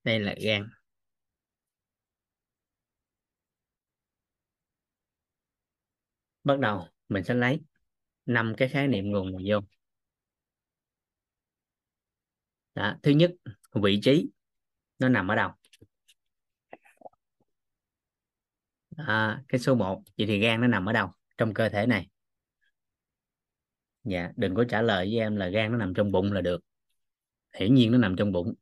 Đây 0.04 0.20
là 0.20 0.34
gan. 0.44 0.68
Bắt 6.44 6.58
đầu 6.58 6.88
mình 7.08 7.24
sẽ 7.24 7.34
lấy 7.34 7.60
năm 8.26 8.54
cái 8.56 8.68
khái 8.68 8.88
niệm 8.88 9.10
nguồn 9.12 9.32
vô. 9.48 9.60
Đó. 12.74 12.96
thứ 13.02 13.10
nhất 13.10 13.32
vị 13.82 14.00
trí. 14.04 14.30
Nó 14.98 15.08
nằm 15.08 15.28
ở 15.28 15.34
đâu? 15.36 15.50
À, 18.96 19.42
cái 19.48 19.58
số 19.60 19.74
1 19.74 20.02
vậy 20.18 20.26
thì 20.26 20.38
gan 20.38 20.60
nó 20.60 20.66
nằm 20.66 20.88
ở 20.88 20.92
đâu? 20.92 21.08
Trong 21.38 21.54
cơ 21.54 21.68
thể 21.68 21.86
này 21.86 22.08
dạ 24.04 24.30
đừng 24.36 24.54
có 24.54 24.64
trả 24.68 24.82
lời 24.82 25.06
với 25.06 25.18
em 25.18 25.36
là 25.36 25.48
gan 25.48 25.72
nó 25.72 25.78
nằm 25.78 25.94
trong 25.94 26.12
bụng 26.12 26.32
là 26.32 26.40
được. 26.40 26.60
Hiển 27.58 27.74
nhiên 27.74 27.92
nó 27.92 27.98
nằm 27.98 28.16
trong 28.16 28.32
bụng. 28.32 28.54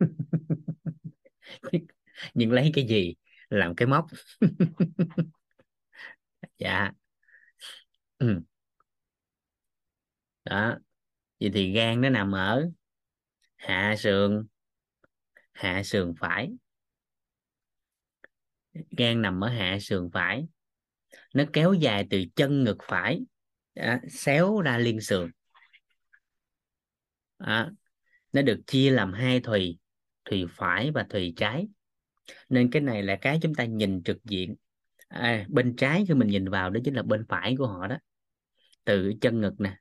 Nhưng 2.34 2.52
lấy 2.52 2.70
cái 2.74 2.86
gì? 2.88 3.14
Làm 3.50 3.74
cái 3.74 3.86
móc. 3.88 4.06
Dạ. 6.58 6.92
Ừ. 8.18 8.42
đó, 10.44 10.78
vậy 11.40 11.50
thì 11.54 11.72
gan 11.72 12.00
nó 12.00 12.08
nằm 12.10 12.32
ở 12.34 12.70
hạ 13.56 13.94
sườn 13.98 14.46
hạ 15.52 15.82
sườn 15.84 16.14
phải. 16.20 16.50
Gan 18.90 19.22
nằm 19.22 19.44
ở 19.44 19.48
hạ 19.48 19.78
sườn 19.80 20.10
phải. 20.12 20.46
Nó 21.34 21.44
kéo 21.52 21.72
dài 21.74 22.06
từ 22.10 22.24
chân 22.36 22.64
ngực 22.64 22.76
phải 22.88 23.20
xéo 24.08 24.60
ra 24.60 24.78
liên 24.78 25.00
sườn 25.00 25.30
à, 27.38 27.70
nó 28.32 28.42
được 28.42 28.60
chia 28.66 28.90
làm 28.90 29.12
hai 29.12 29.40
thùy 29.40 29.78
thùy 30.24 30.46
phải 30.50 30.90
và 30.90 31.06
thùy 31.10 31.34
trái. 31.36 31.68
Nên 32.48 32.70
cái 32.70 32.82
này 32.82 33.02
là 33.02 33.16
cái 33.20 33.38
chúng 33.42 33.54
ta 33.54 33.64
nhìn 33.64 34.02
trực 34.02 34.24
diện. 34.24 34.56
À, 35.08 35.46
bên 35.48 35.76
trái 35.76 36.04
khi 36.08 36.14
mình 36.14 36.28
nhìn 36.28 36.48
vào 36.48 36.70
đó 36.70 36.80
chính 36.84 36.94
là 36.94 37.02
bên 37.02 37.24
phải 37.28 37.56
của 37.58 37.66
họ 37.66 37.86
đó. 37.86 37.98
Từ 38.84 39.12
chân 39.20 39.40
ngực 39.40 39.54
nè 39.60 39.76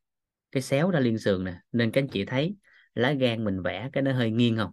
cái 0.52 0.64
xéo 0.64 0.92
ra 0.92 1.00
liên 1.00 1.18
sườn 1.18 1.44
nè. 1.44 1.60
Nên 1.72 1.92
các 1.92 2.02
anh 2.02 2.08
chị 2.08 2.26
thấy 2.26 2.56
lá 2.96 3.14
gan 3.14 3.44
mình 3.44 3.62
vẽ 3.62 3.90
cái 3.94 4.04
nó 4.04 4.14
hơi 4.14 4.32
nghiêng 4.32 4.58
không? 4.58 4.72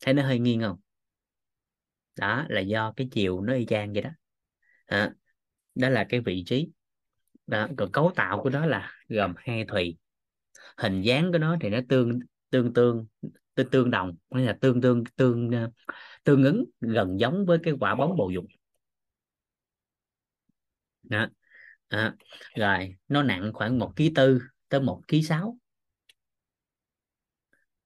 Thấy 0.00 0.14
nó 0.14 0.22
hơi 0.22 0.38
nghiêng 0.38 0.60
không? 0.60 0.80
Đó 2.16 2.46
là 2.48 2.60
do 2.60 2.92
cái 2.96 3.08
chiều 3.10 3.40
nó 3.40 3.54
y 3.54 3.66
chang 3.66 3.92
vậy 3.92 4.02
đó. 4.02 4.10
À, 4.86 5.12
đó 5.74 5.88
là 5.88 6.06
cái 6.08 6.20
vị 6.20 6.44
trí 6.46 6.68
đó 7.48 7.68
còn 7.76 7.92
cấu 7.92 8.12
tạo 8.16 8.42
của 8.42 8.50
nó 8.50 8.66
là 8.66 8.92
gồm 9.08 9.34
hai 9.36 9.64
thùy. 9.64 9.98
Hình 10.76 11.02
dáng 11.02 11.32
của 11.32 11.38
nó 11.38 11.56
thì 11.60 11.70
nó 11.70 11.80
tương 11.88 12.20
tương 12.50 12.72
tương 12.72 13.06
tương, 13.54 13.70
tương 13.70 13.90
đồng 13.90 14.16
hay 14.30 14.44
là 14.44 14.58
tương 14.60 14.80
tương 14.80 15.04
tương 15.16 15.50
ờ, 15.50 15.70
tương 16.24 16.44
ứng 16.44 16.64
gần 16.80 17.20
giống 17.20 17.46
với 17.46 17.58
cái 17.62 17.74
quả 17.80 17.94
bóng 17.94 18.16
bầu 18.16 18.30
dục. 18.30 18.44
Đó. 21.02 21.26
À, 21.88 22.14
rồi 22.56 22.96
nó 23.08 23.22
nặng 23.22 23.50
khoảng 23.54 23.78
một 23.78 23.92
ký 23.96 24.12
tư 24.14 24.40
tới 24.68 24.80
một 24.80 25.02
ký 25.08 25.22
sáu. 25.22 25.58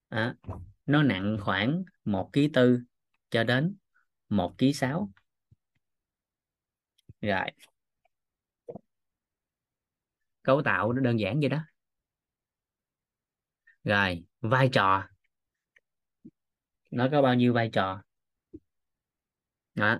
À, 0.09 0.35
nó 0.87 1.03
nặng 1.03 1.37
khoảng 1.41 1.85
một 2.05 2.31
ký 2.33 2.51
tư 2.53 2.81
cho 3.31 3.45
đến 3.45 3.77
một 4.29 4.55
ký 4.59 4.73
sáu. 4.73 5.11
Rồi 7.21 7.51
cấu 10.45 10.63
tạo 10.63 10.93
nó 10.93 11.01
đơn 11.01 11.21
giản 11.21 11.41
vậy 11.41 11.49
đó. 11.49 11.59
Rồi, 13.85 14.25
vai 14.41 14.69
trò. 14.73 15.03
Nó 16.91 17.09
có 17.13 17.23
bao 17.23 17.35
nhiêu 17.35 17.53
vai 17.53 17.69
trò? 17.73 18.03
Đó. 19.75 19.99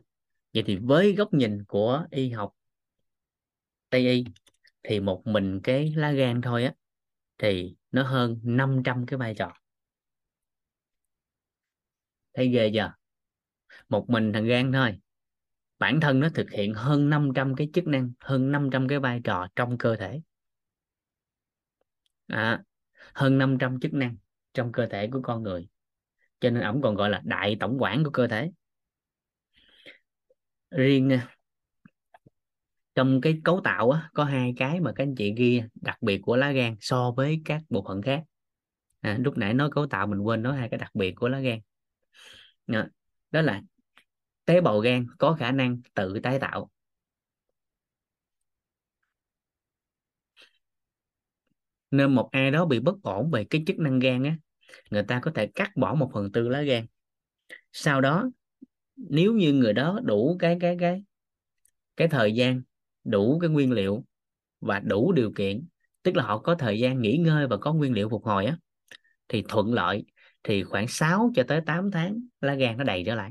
vậy 0.55 0.63
thì 0.67 0.77
với 0.77 1.13
góc 1.15 1.35
nhìn 1.35 1.65
của 1.65 2.07
y 2.11 2.31
học 2.31 2.55
tây 3.91 4.09
y 4.09 4.25
thì 4.83 5.01
một 5.01 5.23
mình 5.27 5.61
cái 5.65 5.93
lá 5.97 6.13
gan 6.13 6.41
thôi 6.43 6.65
á, 6.65 6.75
thì 7.39 7.77
nó 7.93 8.03
hơn 8.03 8.41
500 8.43 9.07
cái 9.07 9.19
vai 9.19 9.35
trò. 9.35 9.53
Thấy 12.35 12.49
ghê 12.49 12.71
chưa? 12.75 12.95
Một 13.89 14.11
mình 14.11 14.33
thằng 14.33 14.45
gan 14.47 14.73
thôi. 14.73 14.99
Bản 15.79 16.01
thân 16.01 16.21
nó 16.21 16.29
thực 16.35 16.51
hiện 16.51 16.75
hơn 16.75 17.11
500 17.11 17.55
cái 17.57 17.71
chức 17.75 17.87
năng, 17.87 18.13
hơn 18.21 18.53
500 18.53 18.89
cái 18.89 18.99
vai 18.99 19.21
trò 19.25 19.49
trong 19.57 19.79
cơ 19.79 19.97
thể 19.97 20.23
à, 22.33 22.63
hơn 23.15 23.39
500 23.39 23.81
chức 23.81 23.95
năng 23.95 24.17
trong 24.55 24.73
cơ 24.73 24.87
thể 24.87 25.09
của 25.13 25.21
con 25.23 25.43
người. 25.43 25.69
Cho 26.41 26.51
nên 26.51 26.63
ổng 26.63 26.83
còn 26.83 26.95
gọi 26.95 27.11
là 27.11 27.23
đại 27.25 27.57
tổng 27.61 27.77
quản 27.81 28.05
của 28.05 28.11
cơ 28.11 28.27
thể. 28.27 28.51
Riêng 30.71 31.13
à, 31.13 31.37
trong 32.95 33.21
cái 33.21 33.41
cấu 33.45 33.61
tạo 33.65 33.91
á, 33.91 34.11
có 34.15 34.25
hai 34.25 34.55
cái 34.57 34.81
mà 34.81 34.93
các 34.93 35.05
anh 35.05 35.15
chị 35.15 35.35
ghi 35.37 35.63
đặc 35.75 36.03
biệt 36.03 36.19
của 36.23 36.37
lá 36.37 36.53
gan 36.53 36.77
so 36.81 37.11
với 37.11 37.43
các 37.45 37.63
bộ 37.69 37.85
phận 37.89 38.03
khác. 38.03 38.23
À, 39.01 39.19
lúc 39.21 39.39
nãy 39.39 39.55
nói 39.55 39.71
cấu 39.73 39.87
tạo 39.87 40.07
mình 40.07 40.21
quên 40.21 40.43
nói 40.43 40.57
hai 40.57 40.69
cái 40.69 40.79
đặc 40.79 40.95
biệt 40.95 41.13
của 41.17 41.29
lá 41.29 41.41
gan. 41.41 41.61
À, 42.67 42.89
đó 43.31 43.41
là 43.41 43.63
tế 44.45 44.61
bào 44.61 44.79
gan 44.81 45.07
có 45.19 45.33
khả 45.33 45.53
năng 45.53 45.81
tự 45.95 46.21
tái 46.23 46.39
tạo. 46.39 46.71
Nên 51.93 52.15
một 52.15 52.29
ai 52.33 52.51
đó 52.51 52.65
bị 52.65 52.81
bất 52.81 53.03
ổn 53.03 53.31
về 53.31 53.45
cái 53.45 53.63
chức 53.67 53.79
năng 53.79 53.99
gan 53.99 54.23
á, 54.23 54.37
người 54.91 55.03
ta 55.03 55.21
có 55.23 55.31
thể 55.35 55.47
cắt 55.47 55.71
bỏ 55.77 55.95
một 55.95 56.11
phần 56.15 56.33
tư 56.33 56.49
lá 56.49 56.63
gan. 56.63 56.87
Sau 57.73 58.01
đó, 58.01 58.31
nếu 58.97 59.33
như 59.33 59.53
người 59.53 59.73
đó 59.73 60.01
đủ 60.05 60.37
cái 60.39 60.57
cái 60.61 60.77
cái 60.81 61.05
cái 61.97 62.09
thời 62.09 62.35
gian, 62.35 62.63
đủ 63.05 63.39
cái 63.39 63.51
nguyên 63.51 63.73
liệu 63.73 64.05
và 64.61 64.81
đủ 64.81 65.13
điều 65.13 65.33
kiện, 65.33 65.67
tức 66.03 66.17
là 66.17 66.25
họ 66.25 66.39
có 66.39 66.55
thời 66.55 66.79
gian 66.79 67.01
nghỉ 67.03 67.17
ngơi 67.17 67.47
và 67.47 67.57
có 67.57 67.73
nguyên 67.73 67.93
liệu 67.93 68.09
phục 68.09 68.25
hồi 68.25 68.47
á, 68.47 68.57
thì 69.29 69.45
thuận 69.49 69.75
lợi 69.75 70.05
thì 70.43 70.65
khoảng 70.65 70.89
6 70.89 71.31
cho 71.35 71.43
tới 71.49 71.61
8 71.67 71.91
tháng 71.91 72.21
lá 72.41 72.55
gan 72.55 72.77
nó 72.77 72.85
đầy 72.85 73.03
trở 73.07 73.15
lại. 73.15 73.31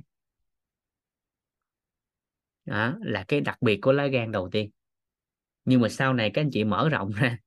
Đó 2.65 2.97
là 3.01 3.23
cái 3.27 3.41
đặc 3.41 3.61
biệt 3.61 3.79
của 3.81 3.91
lá 3.91 4.07
gan 4.07 4.31
đầu 4.31 4.49
tiên. 4.51 4.69
Nhưng 5.65 5.81
mà 5.81 5.89
sau 5.89 6.13
này 6.13 6.31
các 6.33 6.41
anh 6.41 6.49
chị 6.51 6.63
mở 6.63 6.89
rộng 6.89 7.11
ra 7.11 7.37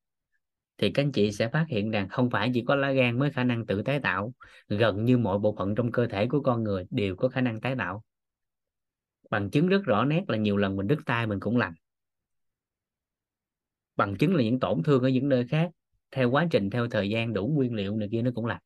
thì 0.79 0.91
các 0.91 1.03
anh 1.03 1.13
chị 1.13 1.33
sẽ 1.33 1.49
phát 1.49 1.67
hiện 1.69 1.91
rằng 1.91 2.09
không 2.09 2.31
phải 2.31 2.51
chỉ 2.55 2.65
có 2.67 2.75
lá 2.75 2.93
gan 2.93 3.19
mới 3.19 3.31
khả 3.31 3.45
năng 3.45 3.67
tự 3.67 3.83
tái 3.83 4.01
tạo 4.01 4.33
gần 4.69 5.05
như 5.05 5.19
mọi 5.19 5.39
bộ 5.39 5.55
phận 5.59 5.75
trong 5.75 5.93
cơ 5.93 6.07
thể 6.07 6.27
của 6.27 6.41
con 6.41 6.65
người 6.65 6.87
đều 6.91 7.17
có 7.17 7.29
khả 7.29 7.41
năng 7.41 7.61
tái 7.61 7.75
tạo. 7.79 8.03
Bằng 9.31 9.51
chứng 9.51 9.69
rất 9.69 9.83
rõ 9.85 10.05
nét 10.05 10.25
là 10.29 10.37
nhiều 10.37 10.57
lần 10.57 10.77
mình 10.77 10.87
đứt 10.87 10.99
tay 11.07 11.27
mình 11.27 11.41
cũng 11.41 11.57
lành. 11.57 11.75
Bằng 13.97 14.17
chứng 14.19 14.35
là 14.35 14.43
những 14.43 14.61
tổn 14.61 14.83
thương 14.83 15.03
ở 15.03 15.09
những 15.09 15.29
nơi 15.29 15.47
khác 15.47 15.71
theo 16.11 16.31
quá 16.31 16.47
trình 16.51 16.71
theo 16.71 16.89
thời 16.89 17.11
gian 17.11 17.33
đủ 17.33 17.47
nguyên 17.47 17.75
liệu 17.75 17.97
này 17.97 18.09
kia 18.13 18.23
nó 18.23 18.31
cũng 18.35 18.47
lành. 18.47 18.63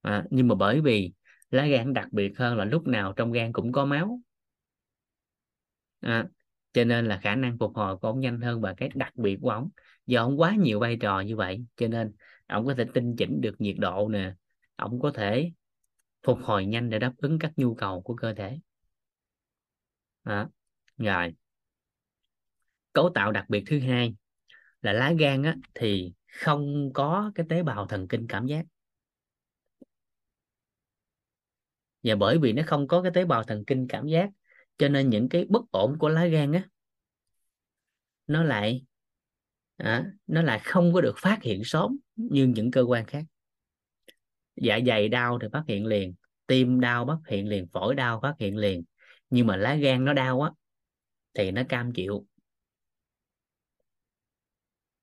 À, 0.00 0.24
nhưng 0.30 0.48
mà 0.48 0.54
bởi 0.54 0.80
vì 0.80 1.12
lá 1.50 1.66
gan 1.66 1.92
đặc 1.92 2.08
biệt 2.12 2.38
hơn 2.38 2.56
là 2.56 2.64
lúc 2.64 2.86
nào 2.86 3.12
trong 3.12 3.32
gan 3.32 3.52
cũng 3.52 3.72
có 3.72 3.84
máu. 3.84 4.20
À, 6.00 6.28
cho 6.72 6.84
nên 6.84 7.06
là 7.06 7.20
khả 7.22 7.34
năng 7.34 7.58
phục 7.58 7.76
hồi 7.76 7.96
của 7.96 8.08
ông 8.08 8.20
nhanh 8.20 8.40
hơn 8.40 8.60
và 8.60 8.74
cái 8.76 8.90
đặc 8.94 9.16
biệt 9.16 9.38
của 9.42 9.50
ông. 9.50 9.68
Do 10.06 10.22
ông 10.22 10.40
quá 10.40 10.54
nhiều 10.58 10.80
vai 10.80 10.96
trò 10.96 11.20
như 11.20 11.36
vậy 11.36 11.64
cho 11.76 11.88
nên 11.88 12.12
ông 12.46 12.66
có 12.66 12.74
thể 12.74 12.84
tinh 12.94 13.16
chỉnh 13.16 13.40
được 13.40 13.60
nhiệt 13.60 13.76
độ 13.78 14.08
nè. 14.08 14.34
Ông 14.76 15.00
có 15.00 15.10
thể 15.10 15.52
phục 16.22 16.38
hồi 16.42 16.66
nhanh 16.66 16.90
để 16.90 16.98
đáp 16.98 17.12
ứng 17.16 17.38
các 17.38 17.52
nhu 17.56 17.74
cầu 17.74 18.02
của 18.02 18.16
cơ 18.16 18.34
thể. 18.34 18.58
Đó. 20.24 20.48
rồi. 20.96 21.34
Cấu 22.92 23.10
tạo 23.14 23.32
đặc 23.32 23.44
biệt 23.48 23.64
thứ 23.66 23.80
hai 23.80 24.14
là 24.82 24.92
lá 24.92 25.12
gan 25.18 25.42
á, 25.42 25.56
thì 25.74 26.12
không 26.26 26.92
có 26.94 27.32
cái 27.34 27.46
tế 27.48 27.62
bào 27.62 27.86
thần 27.86 28.08
kinh 28.08 28.26
cảm 28.26 28.46
giác. 28.46 28.66
Và 32.02 32.14
bởi 32.14 32.38
vì 32.38 32.52
nó 32.52 32.62
không 32.66 32.88
có 32.88 33.02
cái 33.02 33.12
tế 33.14 33.24
bào 33.24 33.44
thần 33.44 33.64
kinh 33.64 33.86
cảm 33.88 34.06
giác 34.06 34.30
cho 34.78 34.88
nên 34.88 35.10
những 35.10 35.28
cái 35.28 35.46
bất 35.48 35.70
ổn 35.70 35.98
của 35.98 36.08
lá 36.08 36.26
gan 36.26 36.52
á 36.52 36.68
nó 38.26 38.44
lại 38.44 38.84
à, 39.76 40.12
nó 40.26 40.42
lại 40.42 40.60
không 40.64 40.92
có 40.92 41.00
được 41.00 41.14
phát 41.18 41.38
hiện 41.42 41.64
sớm 41.64 41.96
như 42.16 42.46
những 42.46 42.70
cơ 42.70 42.82
quan 42.82 43.06
khác. 43.06 43.24
Dạ 44.56 44.78
dày 44.86 45.08
đau 45.08 45.38
thì 45.42 45.48
phát 45.52 45.64
hiện 45.68 45.86
liền 45.86 46.14
tim 46.46 46.80
đau 46.80 47.06
phát 47.06 47.18
hiện 47.28 47.48
liền 47.48 47.66
phổi 47.72 47.94
đau 47.94 48.20
phát 48.22 48.34
hiện 48.38 48.56
liền. 48.56 48.84
Nhưng 49.30 49.46
mà 49.46 49.56
lá 49.56 49.74
gan 49.74 50.04
nó 50.04 50.12
đau 50.12 50.42
á 50.42 50.50
thì 51.34 51.50
nó 51.50 51.62
cam 51.68 51.92
chịu. 51.92 52.26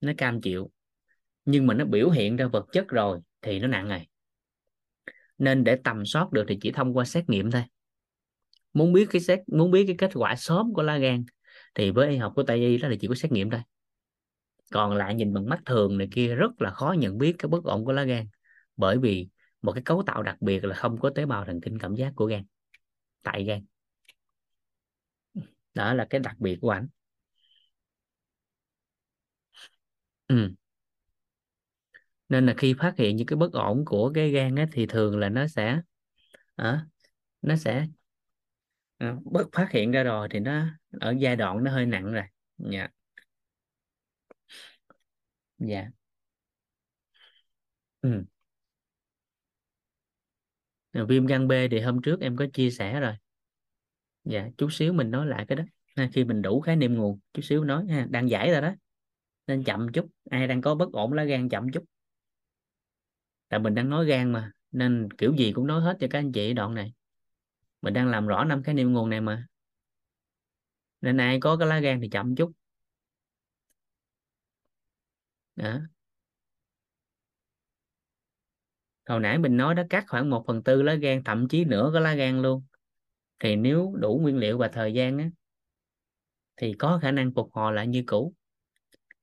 Nó 0.02 0.12
cam 0.18 0.42
chịu. 0.42 0.72
Nhưng 1.46 1.68
mà 1.68 1.74
nó 1.74 1.86
biểu 1.86 2.10
hiện 2.10 2.36
ra 2.36 2.48
vật 2.48 2.66
chất 2.72 2.88
rồi 2.88 3.20
thì 3.42 3.60
nó 3.60 3.68
nặng 3.68 3.90
rồi 3.90 4.08
nên 5.38 5.64
để 5.64 5.76
tầm 5.84 6.06
soát 6.06 6.32
được 6.32 6.46
thì 6.48 6.58
chỉ 6.62 6.72
thông 6.72 6.98
qua 6.98 7.06
xét 7.06 7.30
nghiệm 7.30 7.52
thôi 7.52 7.64
muốn 8.76 8.94
biết 8.94 9.08
cái 9.12 9.22
xét 9.22 9.40
muốn 9.50 9.72
biết 9.72 9.86
cái 9.88 9.98
kết 10.00 10.12
quả 10.16 10.36
sớm 10.38 10.74
của 10.76 10.84
lá 10.84 10.98
gan 11.00 11.26
thì 11.76 11.92
với 11.92 12.10
y 12.12 12.18
học 12.18 12.34
của 12.38 12.44
tây 12.44 12.60
y 12.60 12.78
đó 12.80 12.90
là 12.90 12.96
chỉ 13.02 13.08
có 13.10 13.16
xét 13.16 13.34
nghiệm 13.34 13.52
thôi. 13.52 13.62
Còn 14.72 14.96
lại 14.96 15.16
nhìn 15.16 15.34
bằng 15.34 15.50
mắt 15.50 15.60
thường 15.66 15.98
này 15.98 16.08
kia 16.12 16.36
rất 16.36 16.62
là 16.62 16.72
khó 16.72 16.96
nhận 17.00 17.18
biết 17.18 17.36
cái 17.40 17.50
bất 17.50 17.64
ổn 17.64 17.86
của 17.86 17.92
lá 17.92 18.04
gan 18.04 18.28
bởi 18.78 18.98
vì 18.98 19.30
một 19.62 19.72
cái 19.72 19.84
cấu 19.84 20.04
tạo 20.04 20.24
đặc 20.24 20.38
biệt 20.42 20.64
là 20.66 20.76
không 20.76 21.00
có 21.00 21.10
tế 21.16 21.26
bào 21.26 21.46
thần 21.46 21.62
kinh 21.62 21.80
cảm 21.80 21.96
giác 21.96 22.14
của 22.16 22.26
gan 22.26 22.44
tại 23.24 23.46
gan. 23.46 23.66
Đó 25.74 25.94
là 25.94 26.06
cái 26.10 26.20
đặc 26.20 26.36
biệt 26.40 26.58
của 26.62 26.70
ảnh. 26.70 26.88
Ừ. 30.28 30.56
nên 32.30 32.46
là 32.46 32.54
khi 32.58 32.74
phát 32.80 32.94
hiện 32.98 33.16
những 33.16 33.28
cái 33.28 33.38
bất 33.38 33.54
ổn 33.54 33.86
của 33.86 34.12
cái 34.16 34.32
gan 34.32 34.56
á, 34.56 34.66
thì 34.72 34.86
thường 34.86 35.18
là 35.20 35.30
nó 35.30 35.48
sẽ 35.48 35.82
à, 36.56 36.86
nó 37.44 37.56
sẽ 37.56 37.88
Ờ, 38.98 39.08
à, 39.08 39.16
bất 39.26 39.48
phát 39.54 39.72
hiện 39.72 39.92
ra 39.92 40.04
rồi 40.04 40.28
thì 40.32 40.40
nó 40.40 40.66
ở 41.02 41.16
giai 41.20 41.36
đoạn 41.36 41.64
nó 41.64 41.72
hơi 41.72 41.86
nặng 41.86 42.14
rồi. 42.14 42.24
Dạ. 42.58 42.88
Dạ. 45.60 45.92
Ừ. 48.02 48.26
viêm 51.08 51.26
gan 51.26 51.48
B 51.48 51.52
thì 51.72 51.80
hôm 51.80 52.02
trước 52.02 52.20
em 52.22 52.36
có 52.36 52.46
chia 52.54 52.72
sẻ 52.72 53.00
rồi. 53.00 53.14
Dạ 54.24 54.50
chút 54.58 54.68
xíu 54.72 54.94
mình 54.94 55.12
nói 55.12 55.26
lại 55.28 55.46
cái 55.48 55.56
đó. 55.56 55.64
Ha, 55.96 56.10
khi 56.14 56.24
mình 56.24 56.42
đủ 56.42 56.62
khái 56.62 56.76
niệm 56.76 56.96
nguồn 56.96 57.20
chút 57.34 57.42
xíu 57.42 57.64
nói 57.64 57.86
ha 57.90 58.08
đang 58.10 58.30
giải 58.30 58.52
rồi 58.52 58.62
đó. 58.62 58.74
Nên 59.48 59.64
chậm 59.64 59.94
chút 59.94 60.08
ai 60.30 60.48
đang 60.48 60.62
có 60.62 60.76
bất 60.76 60.94
ổn 60.94 61.14
lá 61.14 61.24
gan 61.24 61.50
chậm 61.50 61.72
chút. 61.74 61.84
Tại 63.50 63.60
mình 63.60 63.76
đang 63.76 63.90
nói 63.90 64.06
gan 64.06 64.32
mà 64.32 64.52
nên 64.72 65.10
kiểu 65.18 65.34
gì 65.34 65.52
cũng 65.54 65.68
nói 65.68 65.82
hết 65.82 65.98
cho 66.00 66.08
các 66.12 66.20
anh 66.20 66.32
chị 66.32 66.54
đoạn 66.54 66.74
này 66.74 66.94
mình 67.86 67.94
đang 67.94 68.08
làm 68.08 68.28
rõ 68.28 68.44
năm 68.44 68.64
khái 68.64 68.76
niệm 68.76 68.94
nguồn 68.94 69.10
này 69.10 69.22
mà. 69.22 69.48
Nên 71.02 71.18
ai 71.18 71.40
có 71.40 71.58
cái 71.58 71.68
lá 71.68 71.80
gan 71.80 72.02
thì 72.02 72.10
chậm 72.10 72.36
chút. 72.36 72.52
Đó. 75.56 75.80
Hồi 79.10 79.20
nãy 79.20 79.38
mình 79.38 79.58
nói 79.58 79.76
đã 79.76 79.86
cắt 79.90 80.06
khoảng 80.08 80.30
một 80.30 80.44
phần 80.48 80.64
tư 80.64 80.82
lá 80.82 80.94
gan 80.94 81.24
thậm 81.24 81.48
chí 81.48 81.66
nửa 81.66 81.90
cái 81.94 82.02
lá 82.02 82.14
gan 82.14 82.42
luôn. 82.42 82.64
Thì 83.40 83.56
nếu 83.56 83.94
đủ 83.96 84.20
nguyên 84.22 84.38
liệu 84.38 84.58
và 84.58 84.68
thời 84.68 84.94
gian 84.94 85.18
á, 85.18 85.30
thì 86.58 86.74
có 86.80 87.00
khả 87.02 87.12
năng 87.12 87.34
phục 87.34 87.50
hồi 87.54 87.74
lại 87.74 87.88
như 87.88 88.04
cũ. 88.08 88.34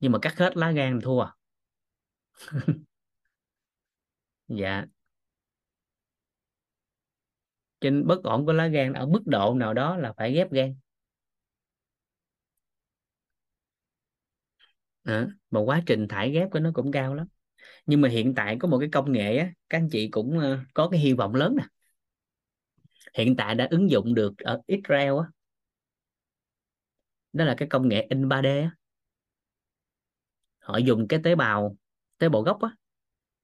Nhưng 0.00 0.12
mà 0.12 0.18
cắt 0.18 0.38
hết 0.38 0.56
lá 0.56 0.70
gan 0.70 0.98
thì 1.00 1.04
thua. 1.04 1.26
Dạ 4.48 4.86
trên 7.82 8.06
bất 8.08 8.22
ổn 8.24 8.46
của 8.46 8.52
lá 8.52 8.68
gan 8.68 8.92
ở 8.92 9.06
mức 9.06 9.22
độ 9.26 9.54
nào 9.54 9.74
đó 9.74 9.96
là 9.98 10.14
phải 10.18 10.32
ghép 10.34 10.52
gan. 10.52 10.74
À, 15.04 15.28
mà 15.50 15.60
quá 15.60 15.82
trình 15.86 16.08
thải 16.08 16.30
ghép 16.30 16.50
của 16.50 16.60
nó 16.60 16.70
cũng 16.74 16.92
cao 16.92 17.14
lắm. 17.14 17.26
Nhưng 17.86 18.02
mà 18.02 18.08
hiện 18.10 18.34
tại 18.36 18.56
có 18.60 18.68
một 18.68 18.78
cái 18.80 18.88
công 18.92 19.12
nghệ 19.12 19.36
á 19.38 19.52
các 19.70 19.78
anh 19.78 19.88
chị 19.90 20.08
cũng 20.08 20.38
ờ, 20.40 20.58
có 20.74 20.88
cái 20.90 21.00
hy 21.00 21.12
vọng 21.12 21.36
lớn 21.36 21.56
nè. 21.58 21.64
Hiện 23.14 23.36
tại 23.36 23.54
đã 23.54 23.68
ứng 23.70 23.90
dụng 23.90 24.14
được 24.14 24.38
ở 24.38 24.60
Israel 24.66 25.12
á. 25.22 25.26
Đó 27.32 27.44
là 27.44 27.54
cái 27.58 27.68
công 27.68 27.88
nghệ 27.88 28.06
in 28.10 28.28
3D 28.28 28.60
á. 28.60 28.70
Họ 30.58 30.76
dùng 30.76 31.08
cái 31.08 31.20
tế 31.24 31.34
bào 31.34 31.76
tế 32.18 32.28
bào 32.28 32.42
gốc 32.42 32.58
á 32.62 32.68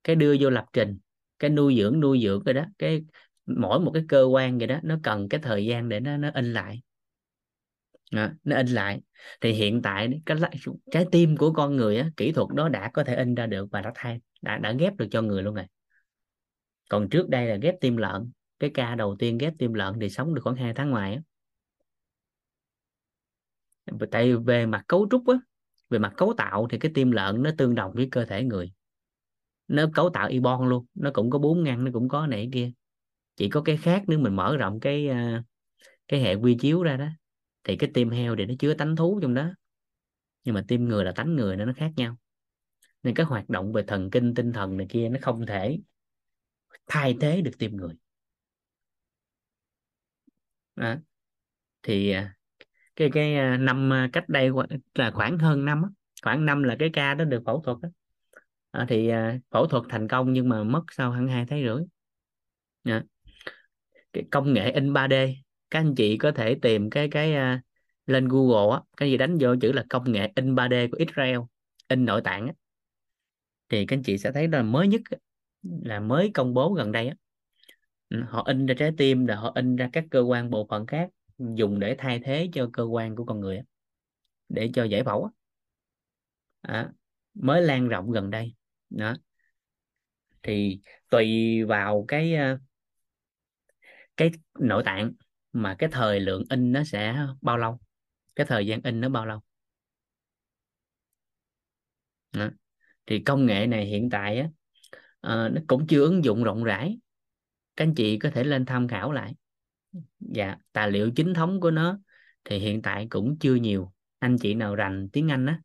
cái 0.04 0.16
đưa 0.16 0.36
vô 0.40 0.50
lập 0.50 0.66
trình 0.72 0.98
cái 1.38 1.50
nuôi 1.50 1.76
dưỡng 1.78 2.00
nuôi 2.00 2.20
dưỡng 2.24 2.44
rồi 2.44 2.54
đó 2.54 2.64
cái 2.78 3.04
mỗi 3.56 3.80
một 3.80 3.90
cái 3.94 4.04
cơ 4.08 4.24
quan 4.24 4.58
vậy 4.58 4.66
đó 4.66 4.78
nó 4.82 4.96
cần 5.02 5.28
cái 5.28 5.40
thời 5.42 5.66
gian 5.66 5.88
để 5.88 6.00
nó 6.00 6.16
nó 6.16 6.30
in 6.34 6.52
lại. 6.52 6.82
Đó, 8.12 8.28
nó 8.44 8.56
in 8.56 8.66
lại. 8.66 9.00
Thì 9.40 9.52
hiện 9.52 9.82
tại 9.82 10.20
cái 10.26 10.36
trái 10.90 11.06
tim 11.12 11.36
của 11.36 11.52
con 11.52 11.76
người 11.76 11.98
á, 11.98 12.10
kỹ 12.16 12.32
thuật 12.32 12.48
đó 12.54 12.68
đã 12.68 12.90
có 12.94 13.04
thể 13.04 13.16
in 13.16 13.34
ra 13.34 13.46
được 13.46 13.68
và 13.70 13.80
đã 13.80 13.92
thay 13.94 14.20
đã 14.42 14.58
đã 14.58 14.72
ghép 14.72 14.96
được 14.96 15.06
cho 15.10 15.22
người 15.22 15.42
luôn 15.42 15.54
rồi. 15.54 15.64
Còn 16.88 17.08
trước 17.08 17.28
đây 17.28 17.46
là 17.46 17.56
ghép 17.56 17.74
tim 17.80 17.96
lợn 17.96 18.30
cái 18.58 18.70
ca 18.74 18.94
đầu 18.94 19.16
tiên 19.18 19.38
ghép 19.38 19.52
tim 19.58 19.74
lợn 19.74 19.94
thì 20.00 20.10
sống 20.10 20.34
được 20.34 20.40
khoảng 20.44 20.56
2 20.56 20.74
tháng 20.74 20.90
ngoài 20.90 21.14
á. 21.14 21.20
Tại 24.10 24.36
về 24.36 24.66
mặt 24.66 24.84
cấu 24.88 25.06
trúc 25.10 25.28
á 25.28 25.34
về 25.90 25.98
mặt 25.98 26.12
cấu 26.16 26.34
tạo 26.36 26.66
thì 26.70 26.78
cái 26.78 26.92
tim 26.94 27.10
lợn 27.10 27.42
nó 27.42 27.50
tương 27.58 27.74
đồng 27.74 27.92
với 27.94 28.08
cơ 28.12 28.24
thể 28.24 28.44
người. 28.44 28.72
Nó 29.68 29.86
cấu 29.94 30.10
tạo 30.10 30.28
y 30.28 30.40
bon 30.40 30.68
luôn 30.68 30.86
nó 30.94 31.10
cũng 31.14 31.30
có 31.30 31.38
bốn 31.38 31.62
ngăn 31.62 31.84
nó 31.84 31.90
cũng 31.94 32.08
có 32.08 32.26
này 32.26 32.48
kia 32.52 32.70
chỉ 33.38 33.50
có 33.50 33.62
cái 33.62 33.78
khác 33.78 34.04
nếu 34.08 34.20
mình 34.20 34.36
mở 34.36 34.58
rộng 34.58 34.80
cái 34.80 35.08
ờ, 35.08 35.42
cái 36.08 36.20
hệ 36.20 36.34
quy 36.34 36.56
chiếu 36.60 36.84
ra 36.84 36.98
đó 36.98 37.08
thì 37.64 37.76
cái 37.76 37.90
tim 37.94 38.10
heo 38.10 38.36
thì 38.36 38.46
nó 38.46 38.54
chứa 38.60 38.74
tánh 38.74 38.96
thú 38.96 39.20
trong 39.22 39.34
đó. 39.34 39.50
Nhưng 40.44 40.54
mà 40.54 40.64
tim 40.68 40.84
người 40.88 41.04
là 41.04 41.12
tánh 41.16 41.36
người 41.36 41.56
nên 41.56 41.66
nó 41.68 41.74
khác 41.76 41.92
nhau. 41.96 42.16
Nên 43.04 43.14
các 43.14 43.28
hoạt 43.28 43.50
động 43.50 43.72
về 43.72 43.84
thần 43.88 44.10
kinh 44.10 44.34
tinh 44.34 44.52
thần 44.54 44.78
này 44.78 44.86
kia 44.90 45.08
nó 45.08 45.18
không 45.22 45.46
thể 45.46 45.78
thay 46.86 47.16
thế 47.20 47.40
được 47.42 47.50
tim 47.58 47.76
người. 47.76 47.94
À, 50.74 51.00
thì 51.82 52.12
ờ, 52.12 52.24
cái 52.96 53.10
cái 53.14 53.36
ờ, 53.38 53.58
năm 53.58 53.90
cách 54.14 54.30
đây 54.30 54.50
là 54.94 55.12
khoảng 55.12 55.38
hơn 55.38 55.66
năm 55.66 55.82
khoảng 56.24 56.46
năm 56.46 56.64
là 56.64 56.76
cái 56.78 56.90
ca 56.92 57.14
đó 57.14 57.24
được 57.26 57.42
phẫu 57.46 57.62
thuật 57.62 57.78
đó. 57.82 57.90
À, 58.72 58.86
thì 58.88 59.10
phẫu 59.50 59.66
thuật 59.66 59.84
thành 59.90 60.08
công 60.08 60.34
nhưng 60.34 60.48
mà 60.48 60.64
mất 60.64 60.82
sau 60.92 61.10
khoảng 61.12 61.28
hai 61.28 61.46
tháng 61.46 61.62
rưỡi. 61.64 61.84
À, 62.84 63.04
cái 64.12 64.24
công 64.30 64.52
nghệ 64.52 64.70
in 64.70 64.92
3D 64.92 65.34
các 65.70 65.78
anh 65.78 65.94
chị 65.94 66.18
có 66.18 66.32
thể 66.32 66.54
tìm 66.62 66.90
cái 66.90 67.08
cái 67.10 67.34
uh, 67.34 67.60
lên 68.06 68.28
Google 68.28 68.76
á 68.76 68.80
cái 68.96 69.10
gì 69.10 69.16
đánh 69.16 69.36
vô 69.40 69.54
chữ 69.60 69.72
là 69.72 69.84
công 69.90 70.12
nghệ 70.12 70.32
in 70.36 70.54
3D 70.54 70.90
của 70.90 70.96
Israel 70.98 71.38
in 71.88 72.04
nội 72.04 72.20
tạng 72.24 72.46
á. 72.46 72.52
Thì 73.68 73.86
các 73.86 73.96
anh 73.96 74.02
chị 74.02 74.18
sẽ 74.18 74.32
thấy 74.32 74.46
đó 74.46 74.58
là 74.58 74.64
mới 74.64 74.88
nhất 74.88 75.00
là 75.62 76.00
mới 76.00 76.30
công 76.34 76.54
bố 76.54 76.72
gần 76.72 76.92
đây 76.92 77.08
á. 77.08 77.14
Họ 78.28 78.42
in 78.46 78.66
ra 78.66 78.74
trái 78.78 78.92
tim 78.96 79.26
rồi 79.26 79.36
họ 79.36 79.52
in 79.54 79.76
ra 79.76 79.90
các 79.92 80.04
cơ 80.10 80.20
quan 80.20 80.50
bộ 80.50 80.66
phận 80.70 80.86
khác 80.86 81.08
dùng 81.38 81.80
để 81.80 81.94
thay 81.98 82.20
thế 82.24 82.48
cho 82.52 82.70
cơ 82.72 82.82
quan 82.82 83.16
của 83.16 83.24
con 83.24 83.40
người 83.40 83.56
á, 83.56 83.62
để 84.48 84.70
cho 84.74 84.84
giải 84.84 85.04
phẫu 85.04 85.24
á. 85.24 85.30
À, 86.60 86.90
mới 87.34 87.62
lan 87.62 87.88
rộng 87.88 88.10
gần 88.10 88.30
đây 88.30 88.54
đó. 88.90 89.16
Thì 90.42 90.80
tùy 91.10 91.64
vào 91.64 92.04
cái 92.08 92.34
uh, 92.54 92.60
cái 94.18 94.30
nội 94.58 94.82
tạng 94.86 95.12
mà 95.52 95.76
cái 95.78 95.88
thời 95.92 96.20
lượng 96.20 96.42
in 96.50 96.72
nó 96.72 96.84
sẽ 96.84 97.26
bao 97.40 97.58
lâu? 97.58 97.78
Cái 98.36 98.46
thời 98.46 98.66
gian 98.66 98.82
in 98.82 99.00
nó 99.00 99.08
bao 99.08 99.26
lâu? 99.26 99.40
Đó. 102.32 102.50
thì 103.06 103.18
công 103.18 103.46
nghệ 103.46 103.66
này 103.66 103.86
hiện 103.86 104.10
tại 104.10 104.38
á 104.38 104.48
à, 105.20 105.48
nó 105.48 105.60
cũng 105.66 105.86
chưa 105.86 106.04
ứng 106.04 106.24
dụng 106.24 106.44
rộng 106.44 106.64
rãi. 106.64 106.98
Các 107.76 107.84
anh 107.84 107.94
chị 107.94 108.18
có 108.18 108.30
thể 108.30 108.44
lên 108.44 108.66
tham 108.66 108.88
khảo 108.88 109.12
lại. 109.12 109.34
Dạ 110.20 110.56
tài 110.72 110.90
liệu 110.90 111.10
chính 111.16 111.34
thống 111.34 111.60
của 111.60 111.70
nó 111.70 112.00
thì 112.44 112.58
hiện 112.58 112.82
tại 112.82 113.06
cũng 113.10 113.38
chưa 113.38 113.54
nhiều. 113.54 113.92
Anh 114.18 114.36
chị 114.38 114.54
nào 114.54 114.74
rành 114.74 115.08
tiếng 115.12 115.28
Anh 115.28 115.46
á 115.46 115.60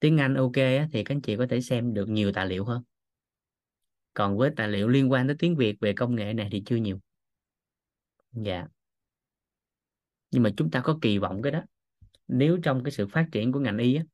tiếng 0.00 0.18
Anh 0.18 0.34
ok 0.34 0.56
á, 0.56 0.88
thì 0.92 1.04
các 1.04 1.14
anh 1.14 1.20
chị 1.20 1.36
có 1.36 1.46
thể 1.50 1.60
xem 1.60 1.94
được 1.94 2.08
nhiều 2.08 2.32
tài 2.32 2.46
liệu 2.46 2.64
hơn. 2.64 2.82
Còn 4.14 4.36
với 4.36 4.50
tài 4.56 4.68
liệu 4.68 4.88
liên 4.88 5.12
quan 5.12 5.26
tới 5.26 5.36
tiếng 5.38 5.56
Việt 5.56 5.76
về 5.80 5.92
công 5.92 6.14
nghệ 6.14 6.32
này 6.32 6.48
thì 6.52 6.62
chưa 6.66 6.76
nhiều 6.76 7.00
dạ. 8.34 8.66
Nhưng 10.30 10.42
mà 10.42 10.50
chúng 10.56 10.70
ta 10.70 10.80
có 10.80 10.98
kỳ 11.02 11.18
vọng 11.18 11.42
cái 11.42 11.52
đó. 11.52 11.62
Nếu 12.28 12.58
trong 12.62 12.84
cái 12.84 12.92
sự 12.92 13.06
phát 13.08 13.28
triển 13.32 13.52
của 13.52 13.60
ngành 13.60 13.78
y 13.78 13.94
á, 13.94 14.04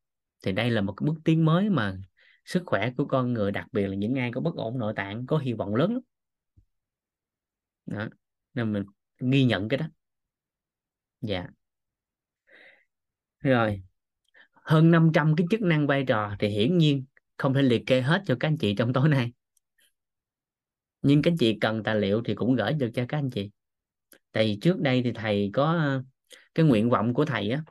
thì 0.43 0.51
đây 0.51 0.71
là 0.71 0.81
một 0.81 0.93
cái 0.97 1.07
bước 1.07 1.15
tiến 1.23 1.45
mới 1.45 1.69
mà 1.69 1.97
sức 2.45 2.63
khỏe 2.65 2.91
của 2.97 3.05
con 3.05 3.33
người 3.33 3.51
đặc 3.51 3.67
biệt 3.71 3.87
là 3.87 3.95
những 3.95 4.15
ai 4.15 4.31
có 4.31 4.41
bất 4.41 4.55
ổn 4.55 4.79
nội 4.79 4.93
tạng 4.95 5.25
có 5.25 5.37
hy 5.37 5.53
vọng 5.53 5.75
lớn 5.75 5.93
lắm. 5.93 6.01
Đó. 7.85 8.07
nên 8.53 8.73
mình 8.73 8.85
ghi 9.31 9.43
nhận 9.43 9.69
cái 9.69 9.77
đó. 9.77 9.85
Dạ. 11.21 11.47
Rồi 13.39 13.83
hơn 14.53 14.91
500 14.91 15.35
cái 15.35 15.47
chức 15.51 15.61
năng 15.61 15.87
vai 15.87 16.03
trò 16.07 16.35
thì 16.39 16.47
hiển 16.47 16.77
nhiên 16.77 17.05
không 17.37 17.53
thể 17.53 17.61
liệt 17.61 17.83
kê 17.85 18.01
hết 18.01 18.23
cho 18.25 18.37
các 18.39 18.47
anh 18.47 18.57
chị 18.57 18.75
trong 18.75 18.93
tối 18.93 19.09
nay. 19.09 19.31
Nhưng 21.01 21.21
các 21.21 21.31
anh 21.31 21.37
chị 21.37 21.57
cần 21.61 21.83
tài 21.83 21.95
liệu 21.95 22.21
thì 22.25 22.35
cũng 22.35 22.55
gửi 22.55 22.73
được 22.73 22.89
cho 22.93 23.05
các 23.07 23.17
anh 23.17 23.29
chị 23.29 23.49
tại 24.31 24.45
vì 24.45 24.59
trước 24.61 24.79
đây 24.79 25.01
thì 25.03 25.11
thầy 25.15 25.49
có 25.53 25.65
ờ, 25.73 26.03
cái 26.55 26.65
nguyện 26.65 26.89
vọng 26.89 27.13
của 27.13 27.25
thầy 27.25 27.51
á 27.51 27.63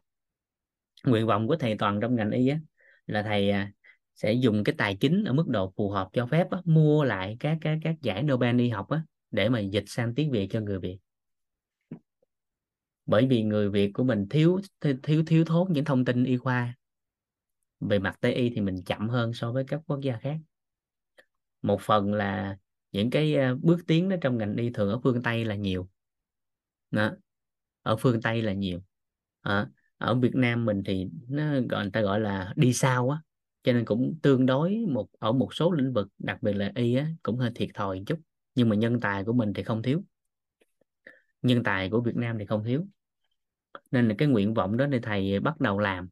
nguyện 1.05 1.26
vọng 1.26 1.48
của 1.48 1.56
thầy 1.56 1.76
toàn 1.78 2.00
trong 2.00 2.16
ngành 2.16 2.30
y 2.30 2.48
á 2.48 2.60
là 3.06 3.22
thầy 3.22 3.50
à, 3.50 3.72
sẽ 4.14 4.32
dùng 4.32 4.64
cái 4.64 4.74
tài 4.78 4.97
chính 4.97 5.24
ở 5.24 5.32
mức 5.32 5.48
độ 5.48 5.72
phù 5.76 5.90
hợp 5.90 6.08
cho 6.12 6.26
phép 6.26 6.50
á, 6.50 6.58
mua 6.64 7.05
lại 7.05 7.36
các 7.40 7.58
các 7.60 7.78
các 7.82 7.94
giải 8.02 8.22
Nobel 8.22 8.60
y 8.60 8.68
học 8.68 8.89
á 8.89 9.02
để 9.30 9.48
mà 9.48 9.60
dịch 9.60 9.84
sang 9.86 10.14
tiếng 10.14 10.30
Việt 10.30 10.48
cho 10.50 10.60
người 10.60 10.78
Việt. 10.78 10.98
Bởi 13.06 13.26
vì 13.26 13.42
người 13.42 13.70
Việt 13.70 13.90
của 13.94 14.05
mình 14.05 14.26
thiếu 14.30 14.60
thiếu 15.02 15.22
thiếu 15.26 15.44
thốn 15.44 15.72
những 15.72 15.84
thông 15.84 16.05
tin 16.05 16.24
y 16.24 16.36
khoa. 16.36 16.76
Về 17.80 17.98
mặt 17.98 18.16
Tây 18.20 18.34
y 18.34 18.50
thì 18.50 18.60
mình 18.60 18.84
chậm 18.86 19.08
hơn 19.08 19.32
so 19.32 19.52
với 19.52 19.64
các 19.68 19.80
quốc 19.86 20.00
gia 20.00 20.16
khác. 20.18 20.36
Một 21.62 21.80
phần 21.80 22.14
là 22.14 22.56
những 22.92 23.10
cái 23.10 23.34
ờ, 23.34 23.56
bước 23.62 23.80
tiến 23.86 24.08
đó 24.08 24.16
trong 24.20 24.39
ngành 24.39 24.56
y 24.56 24.70
thường 24.70 24.90
ở 24.90 25.00
phương 25.02 25.22
Tây 25.22 25.44
là 25.44 25.55
nhiều 25.55 25.89
đó. 26.91 27.10
ở 27.83 27.97
phương 27.97 28.23
Tây 28.23 28.43
là 28.43 28.52
nhiều. 28.52 28.81
À, 29.41 29.67
ở 29.99 30.15
Việt 30.15 30.35
Nam 30.35 30.65
mình 30.65 30.83
thì 30.86 31.09
nó 31.28 31.44
gọi 31.70 31.85
người 31.85 31.91
ta 31.93 32.01
gọi 32.01 32.20
là 32.20 32.52
đi 32.57 32.73
sau 32.73 33.10
á 33.10 33.19
cho 33.62 33.73
nên 33.73 33.85
cũng 33.85 34.19
tương 34.23 34.47
đối 34.47 34.77
một 34.89 35.09
ở 35.19 35.33
một 35.33 35.55
số 35.55 35.73
lĩnh 35.73 35.93
vực 35.93 36.09
đặc 36.19 36.43
biệt 36.43 36.52
là 36.52 36.73
y 36.75 36.94
á 36.94 37.09
cũng 37.23 37.36
hơi 37.36 37.51
thiệt 37.55 37.69
thòi 37.75 37.97
một 37.99 38.02
chút 38.07 38.19
nhưng 38.55 38.69
mà 38.69 38.77
nhân 38.77 39.01
tài 39.01 39.25
của 39.25 39.33
mình 39.33 39.52
thì 39.55 39.62
không 39.62 39.83
thiếu. 39.83 40.02
Nhân 41.43 41.62
tài 41.62 41.91
của 41.91 42.01
Việt 42.01 42.17
Nam 42.17 42.39
thì 42.39 42.47
không 42.47 42.65
thiếu. 42.65 42.86
Nên 43.91 44.09
là 44.09 44.15
cái 44.19 44.28
nguyện 44.28 44.55
vọng 44.55 44.77
đó 44.77 44.86
thì 44.93 44.99
thầy 45.02 45.41
bắt 45.41 45.60
đầu 45.60 45.78
làm. 45.78 46.09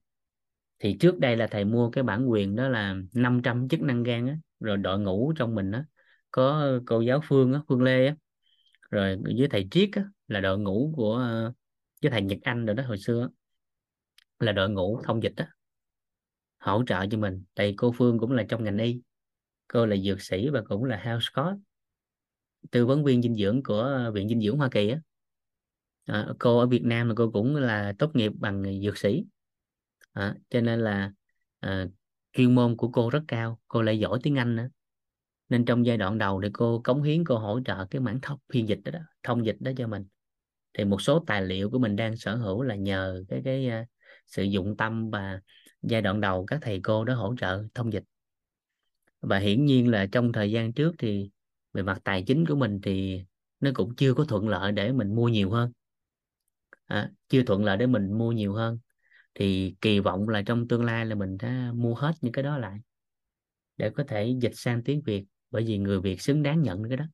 Thì 0.79 0.97
trước 1.01 1.19
đây 1.19 1.37
là 1.37 1.47
thầy 1.47 1.65
mua 1.65 1.91
cái 1.91 2.05
bản 2.05 2.31
quyền 2.31 2.57
đó 2.57 2.69
là 2.69 2.97
500 3.13 3.69
chức 3.69 3.81
năng 3.81 4.03
gan 4.03 4.27
á 4.27 4.37
rồi 4.61 4.77
đội 4.77 4.99
ngũ 5.01 5.33
trong 5.37 5.55
mình 5.55 5.73
á 5.73 5.85
có 6.31 6.71
cô 6.87 7.01
giáo 7.01 7.21
Phương 7.25 7.53
á 7.53 7.61
Phương 7.69 7.83
Lê 7.83 8.07
á 8.07 8.17
rồi 8.91 9.19
với 9.39 9.49
thầy 9.51 9.69
Triết 9.71 9.91
á 9.93 10.05
là 10.29 10.41
đội 10.41 10.59
ngũ 10.59 10.93
của 10.97 11.15
ờ, 11.15 11.53
với 12.03 12.11
thầy 12.11 12.23
Nhật 12.23 12.39
Anh 12.43 12.67
rồi 12.67 12.75
đó 12.75 12.83
hồi 12.87 12.99
xưa 12.99 13.29
là 14.39 14.53
đội 14.53 14.71
ngũ 14.71 15.01
thông 15.05 15.23
dịch 15.23 15.33
á 15.37 15.49
hỗ 16.59 16.83
trợ 16.87 17.07
cho 17.11 17.19
mình. 17.19 17.45
Tại 17.55 17.75
cô 17.77 17.93
Phương 17.93 18.19
cũng 18.19 18.33
là 18.33 18.45
trong 18.49 18.65
ngành 18.65 18.79
y 18.79 19.01
cô 19.69 19.87
là 19.87 19.97
dược 19.97 20.23
sĩ 20.23 20.49
và 20.49 20.63
cũng 20.69 20.85
là 20.85 20.97
health 20.97 21.25
coach 21.35 21.59
tư 22.71 22.87
vấn 22.87 23.05
viên 23.05 23.23
dinh 23.23 23.35
dưỡng 23.35 23.63
của 23.63 23.81
ờ, 23.81 24.13
viện 24.13 24.29
dinh 24.29 24.41
dưỡng 24.41 24.57
Hoa 24.59 24.69
Kỳ 24.73 24.89
á. 24.89 25.01
À, 26.05 26.29
cô 26.39 26.59
ở 26.59 26.67
Việt 26.67 26.83
Nam 26.85 27.09
là 27.09 27.15
cô 27.17 27.31
cũng 27.31 27.57
là 27.57 27.93
tốt 27.99 28.11
nghiệp 28.15 28.33
bằng 28.39 28.81
dược 28.83 28.99
sĩ. 28.99 29.25
À, 30.13 30.35
cho 30.51 30.61
nên 30.61 30.81
là 30.81 31.13
à, 31.61 31.87
chuyên 32.33 32.55
môn 32.55 32.77
của 32.77 32.89
cô 32.89 33.11
rất 33.11 33.23
cao 33.29 33.61
cô 33.69 33.83
lại 33.83 33.99
giỏi 33.99 34.19
tiếng 34.23 34.39
Anh 34.39 34.57
nữa 34.57 34.69
nên 35.49 35.65
trong 35.65 35.87
giai 35.87 35.97
đoạn 35.97 36.19
đầu 36.19 36.41
thì 36.43 36.49
cô 36.53 36.81
cống 36.85 37.03
hiến 37.03 37.25
cô 37.25 37.39
hỗ 37.39 37.61
trợ 37.65 37.87
cái 37.91 38.01
mảng 38.01 38.21
thông 38.21 38.39
phiên 38.53 38.69
dịch 38.69 38.81
đó, 38.85 38.91
đó 38.91 39.01
thông 39.23 39.47
dịch 39.47 39.57
đó 39.61 39.71
cho 39.77 39.87
mình. 39.87 40.05
Thì 40.75 40.85
một 40.85 41.03
số 41.03 41.25
tài 41.27 41.43
liệu 41.43 41.71
của 41.71 41.79
mình 41.79 41.97
đang 41.97 42.17
sở 42.17 42.37
hữu 42.37 42.63
là 42.63 42.75
nhờ 42.75 43.25
cái 43.29 43.43
cái 43.45 43.71
uh, 43.83 43.89
sự 44.27 44.43
dụng 44.43 44.77
tâm 44.77 45.11
và 45.11 45.41
giai 45.83 46.03
đoạn 46.03 46.21
đầu 46.21 46.45
các 46.47 46.59
thầy 46.63 46.81
cô 46.83 47.05
đó 47.05 47.15
hỗ 47.15 47.35
trợ 47.41 47.65
thông 47.75 47.93
dịch. 47.93 48.05
Và 49.21 49.39
hiển 49.39 49.65
nhiên 49.65 49.91
là 49.91 50.07
trong 50.13 50.33
thời 50.33 50.51
gian 50.51 50.73
trước 50.73 50.95
thì 50.99 51.31
về 51.73 51.83
mặt 51.83 52.01
tài 52.05 52.23
chính 52.27 52.47
của 52.47 52.57
mình 52.57 52.81
thì 52.83 53.25
nó 53.61 53.71
cũng 53.75 53.95
chưa 53.97 54.15
có 54.15 54.25
thuận 54.25 54.49
lợi 54.49 54.73
để 54.73 54.93
mình 54.93 55.15
mua 55.15 55.29
nhiều 55.29 55.51
hơn. 55.51 55.73
À, 56.85 57.11
chưa 57.29 57.43
thuận 57.43 57.65
lợi 57.65 57.77
để 57.77 57.87
mình 57.87 58.19
mua 58.19 58.33
nhiều 58.33 58.53
hơn. 58.53 58.79
Thì 59.35 59.75
kỳ 59.81 60.01
vọng 60.01 60.29
là 60.29 60.43
trong 60.43 60.69
tương 60.69 60.85
lai 60.85 61.07
là 61.07 61.15
mình 61.15 61.37
sẽ 61.41 61.71
mua 61.75 61.95
hết 61.95 62.13
những 62.21 62.33
cái 62.33 62.43
đó 62.45 62.59
lại 62.59 62.79
để 63.77 63.91
có 63.91 64.05
thể 64.09 64.35
dịch 64.41 64.53
sang 64.55 64.83
tiếng 64.85 65.03
Việt 65.03 65.25
bởi 65.51 65.65
vì 65.65 65.79
người 65.79 66.01
Việt 66.01 66.21
xứng 66.21 66.43
đáng 66.43 66.63
nhận 66.63 66.89
cái 66.89 66.97
đó. 66.97 67.05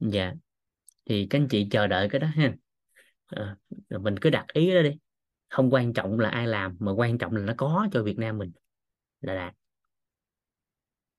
Dạ. 0.00 0.32
Thì 1.04 1.26
các 1.30 1.38
anh 1.38 1.48
chị 1.50 1.68
chờ 1.70 1.86
đợi 1.86 2.08
cái 2.08 2.20
đó 2.20 2.26
ha. 2.26 2.54
À, 3.26 3.56
mình 4.00 4.14
cứ 4.20 4.30
đặt 4.30 4.46
ý 4.52 4.74
đó 4.74 4.82
đi. 4.82 4.90
Không 5.48 5.70
quan 5.70 5.92
trọng 5.92 6.18
là 6.18 6.28
ai 6.28 6.46
làm 6.46 6.76
mà 6.78 6.92
quan 6.92 7.18
trọng 7.18 7.32
là 7.36 7.42
nó 7.42 7.54
có 7.56 7.88
cho 7.92 8.02
Việt 8.02 8.18
Nam 8.18 8.38
mình. 8.38 8.52
Là 9.20 9.34
đạt 9.34 9.54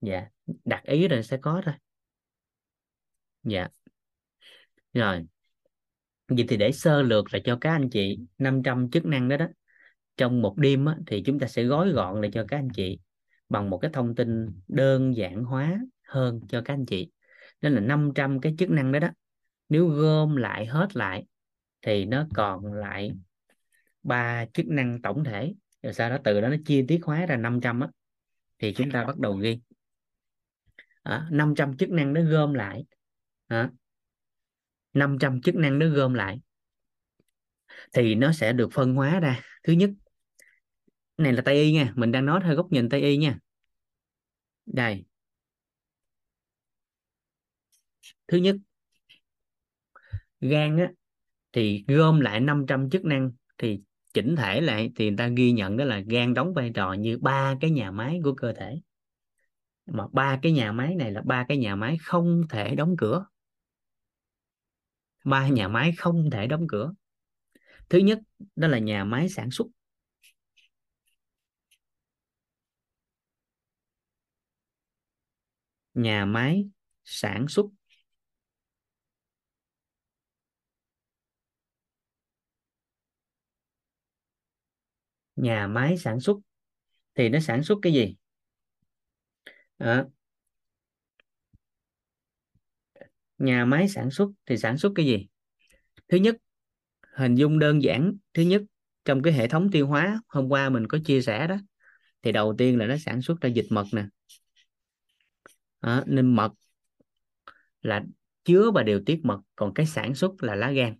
dạ. 0.01 0.27
Đặt 0.65 0.83
ý 0.83 1.07
rồi 1.07 1.23
sẽ 1.23 1.37
có 1.41 1.61
thôi. 1.65 1.73
Dạ. 3.43 3.67
Rồi. 4.93 5.25
Vậy 6.27 6.45
thì 6.49 6.57
để 6.57 6.71
sơ 6.71 7.01
lược 7.01 7.33
là 7.33 7.39
cho 7.45 7.57
các 7.61 7.71
anh 7.71 7.89
chị 7.89 8.17
500 8.37 8.89
chức 8.91 9.05
năng 9.05 9.29
đó 9.29 9.37
đó. 9.37 9.47
Trong 10.17 10.41
một 10.41 10.57
đêm 10.57 10.85
á, 10.85 10.97
thì 11.07 11.23
chúng 11.25 11.39
ta 11.39 11.47
sẽ 11.47 11.63
gói 11.63 11.89
gọn 11.89 12.21
lại 12.21 12.31
cho 12.33 12.45
các 12.47 12.57
anh 12.57 12.69
chị 12.75 12.99
bằng 13.49 13.69
một 13.69 13.77
cái 13.77 13.91
thông 13.93 14.15
tin 14.15 14.47
đơn 14.67 15.15
giản 15.15 15.43
hóa 15.43 15.79
hơn 16.07 16.41
cho 16.49 16.61
các 16.65 16.73
anh 16.73 16.85
chị. 16.85 17.11
Nên 17.61 17.73
là 17.73 17.81
500 17.81 18.41
cái 18.41 18.55
chức 18.57 18.69
năng 18.69 18.91
đó 18.91 18.99
đó 18.99 19.09
nếu 19.69 19.87
gom 19.87 20.35
lại 20.35 20.65
hết 20.65 20.95
lại 20.95 21.25
thì 21.81 22.05
nó 22.05 22.27
còn 22.33 22.73
lại 22.73 23.11
ba 24.03 24.45
chức 24.45 24.67
năng 24.67 25.01
tổng 25.01 25.23
thể. 25.23 25.53
Rồi 25.83 25.93
sau 25.93 26.09
đó 26.09 26.17
từ 26.23 26.41
đó 26.41 26.49
nó 26.49 26.55
chi 26.65 26.85
tiết 26.87 26.99
hóa 27.03 27.25
ra 27.25 27.37
500 27.37 27.79
á 27.79 27.87
thì 28.59 28.73
chúng 28.73 28.91
ta 28.91 29.05
bắt 29.05 29.17
đầu 29.17 29.33
ghi. 29.33 29.59
À, 31.03 31.27
500 31.31 31.77
chức 31.77 31.89
năng 31.89 32.13
nó 32.13 32.21
gom 32.21 32.53
lại. 32.53 32.85
À, 33.47 33.69
500 34.93 35.41
chức 35.41 35.55
năng 35.55 35.79
nó 35.79 35.87
gom 35.87 36.13
lại 36.13 36.39
thì 37.93 38.15
nó 38.15 38.31
sẽ 38.31 38.53
được 38.53 38.69
phân 38.73 38.95
hóa 38.95 39.19
ra. 39.19 39.41
Thứ 39.63 39.73
nhất 39.73 39.89
này 41.23 41.33
là 41.33 41.41
tây 41.45 41.55
y 41.55 41.71
nha, 41.71 41.93
mình 41.95 42.11
đang 42.11 42.25
nói 42.25 42.39
theo 42.43 42.55
góc 42.55 42.71
nhìn 42.71 42.89
tây 42.89 43.01
y 43.01 43.17
nha. 43.17 43.39
Đây. 44.65 45.05
Thứ 48.27 48.37
nhất, 48.37 48.55
gan 50.41 50.77
á, 50.77 50.91
thì 51.53 51.85
gom 51.87 52.19
lại 52.19 52.39
500 52.39 52.89
chức 52.89 53.05
năng, 53.05 53.31
thì 53.57 53.81
chỉnh 54.13 54.35
thể 54.35 54.61
lại 54.61 54.91
thì 54.95 55.09
người 55.09 55.17
ta 55.17 55.27
ghi 55.27 55.51
nhận 55.51 55.77
đó 55.77 55.85
là 55.85 55.99
gan 55.99 56.33
đóng 56.33 56.53
vai 56.53 56.71
trò 56.75 56.93
như 56.93 57.17
ba 57.17 57.55
cái 57.61 57.71
nhà 57.71 57.91
máy 57.91 58.19
của 58.23 58.33
cơ 58.33 58.53
thể. 58.53 58.81
Mà 59.85 60.07
ba 60.11 60.39
cái 60.41 60.51
nhà 60.51 60.71
máy 60.71 60.95
này 60.95 61.11
là 61.11 61.21
ba 61.25 61.45
cái 61.47 61.57
nhà 61.57 61.75
máy 61.75 61.97
không 62.03 62.41
thể 62.49 62.75
đóng 62.75 62.95
cửa. 62.97 63.25
Ba 65.25 65.47
nhà 65.47 65.67
máy 65.67 65.93
không 65.97 66.29
thể 66.29 66.47
đóng 66.47 66.67
cửa. 66.67 66.93
Thứ 67.89 67.97
nhất, 67.97 68.19
đó 68.55 68.67
là 68.67 68.79
nhà 68.79 69.03
máy 69.03 69.29
sản 69.29 69.51
xuất. 69.51 69.67
Nhà 75.93 76.25
máy 76.25 76.69
sản 77.05 77.47
xuất. 77.47 77.65
Nhà 85.35 85.67
máy 85.67 85.97
sản 85.97 86.19
xuất. 86.19 86.37
Thì 87.15 87.29
nó 87.29 87.39
sản 87.39 87.63
xuất 87.63 87.79
cái 87.81 87.93
gì? 87.93 88.15
À, 89.79 90.05
nhà 93.37 93.65
máy 93.65 93.87
sản 93.89 94.11
xuất 94.11 94.29
thì 94.45 94.57
sản 94.57 94.77
xuất 94.77 94.91
cái 94.95 95.05
gì? 95.05 95.27
Thứ 96.09 96.17
nhất 96.17 96.35
hình 97.15 97.35
dung 97.35 97.59
đơn 97.59 97.83
giản. 97.83 98.13
Thứ 98.33 98.43
nhất 98.43 98.61
trong 99.05 99.21
cái 99.21 99.33
hệ 99.33 99.47
thống 99.47 99.71
tiêu 99.71 99.87
hóa 99.87 100.21
hôm 100.27 100.49
qua 100.49 100.69
mình 100.69 100.87
có 100.87 100.97
chia 101.05 101.21
sẻ 101.21 101.47
đó 101.47 101.57
thì 102.23 102.31
đầu 102.31 102.55
tiên 102.57 102.79
là 102.79 102.85
nó 102.87 102.97
sản 102.97 103.21
xuất 103.21 103.41
ra 103.41 103.49
dịch 103.49 103.67
mật 103.69 103.85
nè 103.93 104.05
à, 105.83 106.03
nên 106.07 106.35
mật 106.35 106.53
là 107.81 108.03
chứa 108.43 108.71
và 108.71 108.83
điều 108.83 109.03
tiết 109.05 109.19
mật 109.23 109.39
còn 109.55 109.73
cái 109.73 109.85
sản 109.85 110.15
xuất 110.15 110.43
là 110.43 110.55
lá 110.55 110.71
gan 110.71 110.95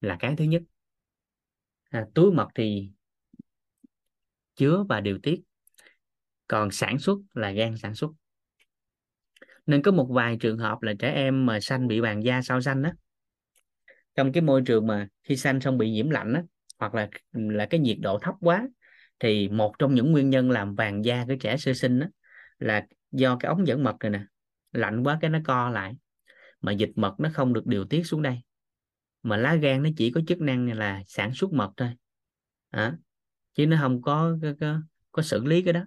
là 0.00 0.16
cái 0.20 0.34
thứ 0.38 0.44
nhất. 0.44 0.62
À, 1.90 2.06
túi 2.14 2.32
mật 2.32 2.48
thì 2.54 2.90
chứa 4.54 4.84
và 4.88 5.00
điều 5.00 5.18
tiết 5.22 5.42
còn 6.46 6.70
sản 6.70 6.98
xuất 6.98 7.18
là 7.34 7.50
gan 7.50 7.76
sản 7.76 7.94
xuất. 7.94 8.10
Nên 9.66 9.82
có 9.82 9.92
một 9.92 10.08
vài 10.10 10.36
trường 10.40 10.58
hợp 10.58 10.82
là 10.82 10.92
trẻ 10.98 11.12
em 11.12 11.46
mà 11.46 11.60
sanh 11.60 11.88
bị 11.88 12.00
vàng 12.00 12.24
da 12.24 12.42
sau 12.42 12.60
sanh 12.60 12.82
đó, 12.82 12.90
trong 14.14 14.32
cái 14.32 14.42
môi 14.42 14.62
trường 14.66 14.86
mà 14.86 15.08
khi 15.22 15.36
sanh 15.36 15.60
xong 15.60 15.78
bị 15.78 15.90
nhiễm 15.90 16.10
lạnh 16.10 16.32
á 16.34 16.42
hoặc 16.78 16.94
là 16.94 17.08
là 17.32 17.66
cái 17.66 17.80
nhiệt 17.80 17.96
độ 18.00 18.18
thấp 18.18 18.34
quá 18.40 18.68
thì 19.20 19.48
một 19.48 19.74
trong 19.78 19.94
những 19.94 20.12
nguyên 20.12 20.30
nhân 20.30 20.50
làm 20.50 20.74
vàng 20.74 21.04
da 21.04 21.24
của 21.28 21.34
trẻ 21.40 21.56
sơ 21.56 21.74
sinh 21.74 22.00
đó, 22.00 22.06
là 22.58 22.86
do 23.12 23.36
cái 23.36 23.48
ống 23.48 23.66
dẫn 23.66 23.84
mật 23.84 23.96
này 24.00 24.10
nè 24.10 24.24
lạnh 24.72 25.02
quá 25.02 25.18
cái 25.20 25.30
nó 25.30 25.38
co 25.44 25.70
lại. 25.70 25.94
Mà 26.60 26.72
dịch 26.72 26.90
mật 26.96 27.14
nó 27.18 27.28
không 27.34 27.52
được 27.52 27.66
điều 27.66 27.84
tiết 27.84 28.02
xuống 28.06 28.22
đây. 28.22 28.40
Mà 29.22 29.36
lá 29.36 29.54
gan 29.54 29.82
nó 29.82 29.90
chỉ 29.96 30.10
có 30.10 30.20
chức 30.26 30.40
năng 30.40 30.78
là 30.78 31.02
sản 31.06 31.34
xuất 31.34 31.52
mật 31.52 31.70
thôi. 31.76 31.88
À, 32.70 32.96
chứ 33.54 33.66
nó 33.66 33.76
không 33.80 34.02
có 34.02 34.36
có, 34.42 34.48
có 34.60 34.80
có 35.12 35.22
xử 35.22 35.44
lý 35.44 35.62
cái 35.62 35.72
đó. 35.72 35.84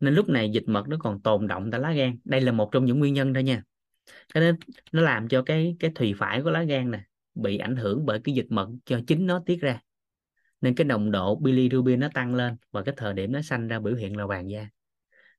Nên 0.00 0.14
lúc 0.14 0.28
này 0.28 0.50
dịch 0.50 0.64
mật 0.66 0.88
nó 0.88 0.96
còn 1.00 1.22
tồn 1.22 1.46
động 1.46 1.70
tại 1.70 1.80
lá 1.80 1.92
gan. 1.92 2.18
Đây 2.24 2.40
là 2.40 2.52
một 2.52 2.68
trong 2.72 2.84
những 2.84 2.98
nguyên 2.98 3.14
nhân 3.14 3.34
thôi 3.34 3.42
nha. 3.42 3.62
Cái 4.34 4.42
nó 4.42 4.58
nó 4.92 5.02
làm 5.02 5.28
cho 5.28 5.42
cái 5.42 5.76
cái 5.80 5.92
thùy 5.94 6.14
phải 6.18 6.42
của 6.42 6.50
lá 6.50 6.62
gan 6.62 6.90
nè 6.90 7.00
bị 7.34 7.58
ảnh 7.58 7.76
hưởng 7.76 8.06
bởi 8.06 8.20
cái 8.24 8.34
dịch 8.34 8.46
mật 8.50 8.68
cho 8.84 9.00
chính 9.06 9.26
nó 9.26 9.42
tiết 9.46 9.60
ra. 9.60 9.80
Nên 10.60 10.74
cái 10.74 10.84
nồng 10.84 11.10
độ 11.10 11.36
bilirubin 11.36 12.00
nó 12.00 12.08
tăng 12.14 12.34
lên 12.34 12.56
và 12.70 12.82
cái 12.82 12.94
thời 12.96 13.14
điểm 13.14 13.32
nó 13.32 13.42
sanh 13.42 13.68
ra 13.68 13.80
biểu 13.80 13.94
hiện 13.94 14.16
là 14.16 14.26
vàng 14.26 14.50
da 14.50 14.68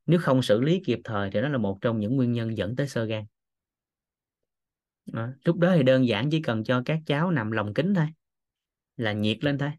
nếu 0.10 0.20
không 0.20 0.42
xử 0.42 0.62
lý 0.62 0.82
kịp 0.86 1.00
thời 1.04 1.32
thì 1.32 1.42
nó 1.42 1.50
là 1.50 1.58
một 1.58 1.78
trong 1.82 2.00
những 2.00 2.16
nguyên 2.16 2.34
nhân 2.34 2.58
dẫn 2.58 2.76
tới 2.76 2.88
sơ 2.88 3.06
gan. 3.06 3.26
Đó. 5.06 5.28
lúc 5.46 5.58
đó 5.58 5.74
thì 5.76 5.84
đơn 5.84 6.08
giản 6.08 6.30
chỉ 6.30 6.42
cần 6.42 6.64
cho 6.64 6.82
các 6.86 7.00
cháu 7.06 7.32
nằm 7.32 7.52
lòng 7.52 7.74
kính 7.74 7.94
thôi, 7.94 8.08
là 8.98 9.12
nhiệt 9.12 9.44
lên 9.44 9.58
thôi, 9.58 9.72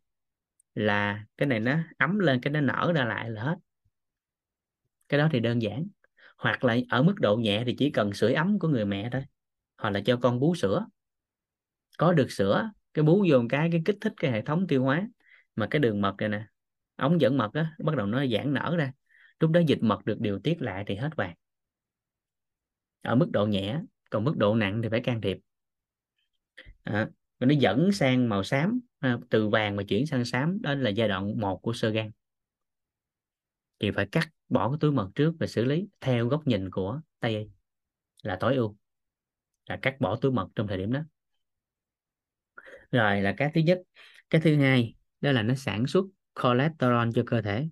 là 0.75 1.25
cái 1.37 1.47
này 1.47 1.61
nó 1.61 1.79
ấm 1.99 2.19
lên, 2.19 2.41
cái 2.41 2.53
nó 2.53 2.61
nở 2.61 2.93
ra 2.95 3.05
lại 3.05 3.31
là 3.31 3.43
hết. 3.43 3.57
Cái 5.09 5.19
đó 5.19 5.29
thì 5.33 5.41
đơn 5.41 5.63
giản. 5.63 5.87
Hoặc 6.39 6.65
là 6.65 6.77
ở 6.89 7.03
mức 7.03 7.15
độ 7.21 7.37
nhẹ 7.37 7.63
thì 7.67 7.75
chỉ 7.79 7.91
cần 7.91 8.13
sưởi 8.13 8.35
ấm 8.35 8.59
của 8.59 8.69
người 8.69 8.85
mẹ 8.85 9.09
thôi, 9.13 9.23
hoặc 9.79 9.91
là 9.91 10.01
cho 10.05 10.17
con 10.17 10.41
bú 10.41 10.55
sữa. 10.55 10.87
Có 11.99 12.13
được 12.13 12.31
sữa, 12.31 12.71
cái 12.95 13.03
bú 13.03 13.27
vô 13.31 13.39
một 13.39 13.47
cái 13.49 13.69
cái 13.73 13.83
kích 13.85 13.97
thích 14.01 14.13
cái 14.17 14.31
hệ 14.31 14.43
thống 14.43 14.67
tiêu 14.67 14.85
hóa. 14.85 15.09
Mà 15.57 15.67
cái 15.71 15.81
đường 15.81 16.01
mật 16.01 16.15
này 16.19 16.29
nè, 16.29 16.47
ống 16.97 17.21
dẫn 17.21 17.39
mật 17.39 17.55
á, 17.55 17.75
bắt 17.79 17.97
đầu 17.97 18.07
nó 18.07 18.27
giãn 18.27 18.55
nở 18.55 18.77
ra 18.79 18.93
lúc 19.41 19.51
đó 19.51 19.61
dịch 19.67 19.83
mật 19.83 20.05
được 20.05 20.21
điều 20.21 20.39
tiết 20.39 20.63
lại 20.63 20.85
thì 20.87 20.97
hết 20.97 21.11
vàng 21.17 21.35
ở 23.03 23.15
mức 23.15 23.29
độ 23.33 23.47
nhẹ 23.47 23.81
còn 24.11 24.25
mức 24.25 24.37
độ 24.37 24.55
nặng 24.55 24.81
thì 24.83 24.89
phải 24.89 25.01
can 25.01 25.21
thiệp. 25.21 25.39
À, 26.83 27.09
nó 27.39 27.55
dẫn 27.59 27.93
sang 27.93 28.29
màu 28.29 28.45
xám 28.45 28.81
à, 28.99 29.19
từ 29.31 29.49
vàng 29.49 29.77
mà 29.77 29.83
chuyển 29.89 30.07
sang 30.07 30.25
xám 30.25 30.63
đó 30.63 30.75
là 30.75 30.91
giai 30.91 31.09
đoạn 31.09 31.41
một 31.41 31.63
của 31.63 31.73
sơ 31.73 31.91
gan. 31.91 32.11
Thì 33.79 33.91
phải 33.91 34.07
cắt 34.07 34.29
bỏ 34.49 34.71
cái 34.71 34.79
túi 34.81 34.93
mật 34.93 35.11
trước 35.15 35.35
và 35.41 35.47
xử 35.47 35.65
lý 35.65 35.89
theo 36.01 36.29
góc 36.29 36.47
nhìn 36.47 36.71
của 36.71 37.01
tây 37.21 37.37
y 37.37 37.49
là 38.23 38.37
tối 38.41 38.57
ưu 38.57 38.77
là 39.67 39.79
cắt 39.83 39.97
bỏ 40.01 40.17
túi 40.17 40.33
mật 40.33 40.49
trong 40.55 40.67
thời 40.67 40.79
điểm 40.79 40.93
đó. 40.93 41.01
Rồi 42.93 43.21
là 43.21 43.35
cái 43.37 43.51
thứ 43.55 43.61
nhất. 43.61 43.83
Cái 44.31 44.41
thứ 44.41 44.57
hai 44.57 44.95
đó 45.21 45.33
là 45.33 45.43
nó 45.43 45.55
sản 45.55 45.87
xuất 45.87 46.05
cholesterol 46.43 47.09
cho 47.15 47.23
cơ 47.27 47.43
thể. 47.43 47.69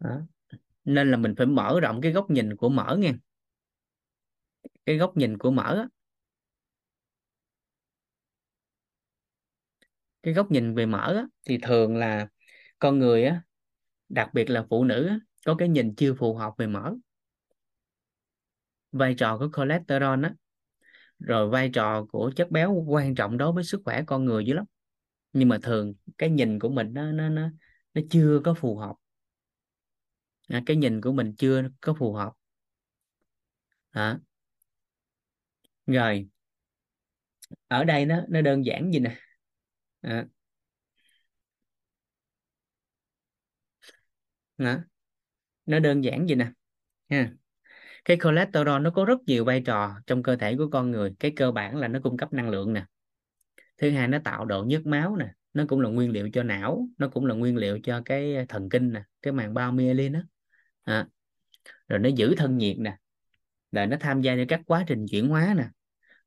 Đó. 0.00 0.20
nên 0.84 1.10
là 1.10 1.16
mình 1.16 1.34
phải 1.38 1.46
mở 1.46 1.80
rộng 1.80 2.00
cái 2.00 2.12
góc 2.12 2.30
nhìn 2.30 2.56
của 2.56 2.68
mỡ 2.68 2.96
nghe, 3.00 3.12
cái 4.86 4.96
góc 4.96 5.16
nhìn 5.16 5.38
của 5.38 5.50
mỡ 5.50 5.76
đó. 5.76 5.88
cái 10.22 10.34
góc 10.34 10.50
nhìn 10.50 10.74
về 10.74 10.86
mỡ 10.86 11.14
đó, 11.14 11.28
thì 11.48 11.58
thường 11.62 11.96
là 11.96 12.28
con 12.78 12.98
người 12.98 13.24
á 13.24 13.42
đặc 14.08 14.30
biệt 14.34 14.50
là 14.50 14.66
phụ 14.70 14.84
nữ 14.84 15.06
á, 15.08 15.20
có 15.46 15.54
cái 15.54 15.68
nhìn 15.68 15.94
chưa 15.94 16.14
phù 16.14 16.34
hợp 16.34 16.54
về 16.58 16.66
mỡ 16.66 16.94
vai 18.92 19.14
trò 19.14 19.38
của 19.38 19.48
cholesterol 19.56 20.24
á. 20.24 20.34
Rồi 21.18 21.48
vai 21.48 21.70
trò 21.74 22.04
của 22.04 22.32
chất 22.36 22.50
béo 22.50 22.72
quan 22.88 23.14
trọng 23.14 23.38
đối 23.38 23.52
với 23.52 23.64
sức 23.64 23.80
khỏe 23.84 24.02
con 24.06 24.24
người 24.24 24.46
dữ 24.46 24.54
lắm. 24.54 24.64
Nhưng 25.32 25.48
mà 25.48 25.58
thường 25.62 25.94
cái 26.18 26.30
nhìn 26.30 26.58
của 26.58 26.68
mình 26.68 26.94
nó 26.94 27.12
nó 27.12 27.28
nó 27.28 27.50
nó 27.94 28.02
chưa 28.10 28.40
có 28.44 28.54
phù 28.54 28.76
hợp 28.76 28.96
à, 30.48 30.62
cái 30.66 30.76
nhìn 30.76 31.00
của 31.00 31.12
mình 31.12 31.34
chưa 31.38 31.62
có 31.80 31.94
phù 31.98 32.12
hợp. 32.12 32.32
Đó. 33.92 34.18
rồi. 35.86 36.28
Ở 37.68 37.84
đây 37.84 38.06
nó 38.06 38.22
nó 38.28 38.40
đơn 38.40 38.66
giản 38.66 38.92
gì 38.92 38.98
nè. 39.00 39.16
À. 40.00 40.26
Đó. 44.58 44.78
nó 45.66 45.78
đơn 45.78 46.04
giản 46.04 46.26
gì 46.28 46.34
nè. 46.34 46.52
Ha. 47.10 47.32
Cái 48.04 48.16
cholesterol 48.22 48.82
nó 48.82 48.90
có 48.90 49.04
rất 49.04 49.18
nhiều 49.26 49.44
vai 49.44 49.62
trò 49.66 50.00
trong 50.06 50.22
cơ 50.22 50.36
thể 50.36 50.56
của 50.56 50.68
con 50.72 50.90
người. 50.90 51.14
Cái 51.18 51.32
cơ 51.36 51.52
bản 51.52 51.76
là 51.76 51.88
nó 51.88 52.00
cung 52.02 52.16
cấp 52.16 52.32
năng 52.32 52.50
lượng 52.50 52.72
nè. 52.72 52.86
Thứ 53.78 53.90
hai 53.90 54.08
nó 54.08 54.18
tạo 54.24 54.44
độ 54.44 54.64
nhớt 54.64 54.86
máu 54.86 55.16
nè. 55.16 55.32
Nó 55.52 55.64
cũng 55.68 55.80
là 55.80 55.90
nguyên 55.90 56.10
liệu 56.10 56.30
cho 56.32 56.42
não 56.42 56.88
nó 56.98 57.08
cũng 57.08 57.26
là 57.26 57.34
nguyên 57.34 57.56
liệu 57.56 57.78
cho 57.82 58.02
cái 58.04 58.46
thần 58.48 58.68
kinh 58.68 58.92
nè 58.92 59.02
cái 59.22 59.32
màng 59.32 59.54
bao 59.54 59.72
myelin 59.72 60.12
đó 60.12 60.20
à. 60.92 61.06
rồi 61.88 61.98
nó 61.98 62.08
giữ 62.08 62.34
thân 62.36 62.58
nhiệt 62.58 62.78
nè 62.78 62.96
rồi 63.72 63.86
nó 63.86 63.96
tham 64.00 64.20
gia 64.20 64.36
vào 64.36 64.44
các 64.48 64.60
quá 64.66 64.84
trình 64.86 65.06
chuyển 65.10 65.28
hóa 65.28 65.54
nè. 65.56 65.68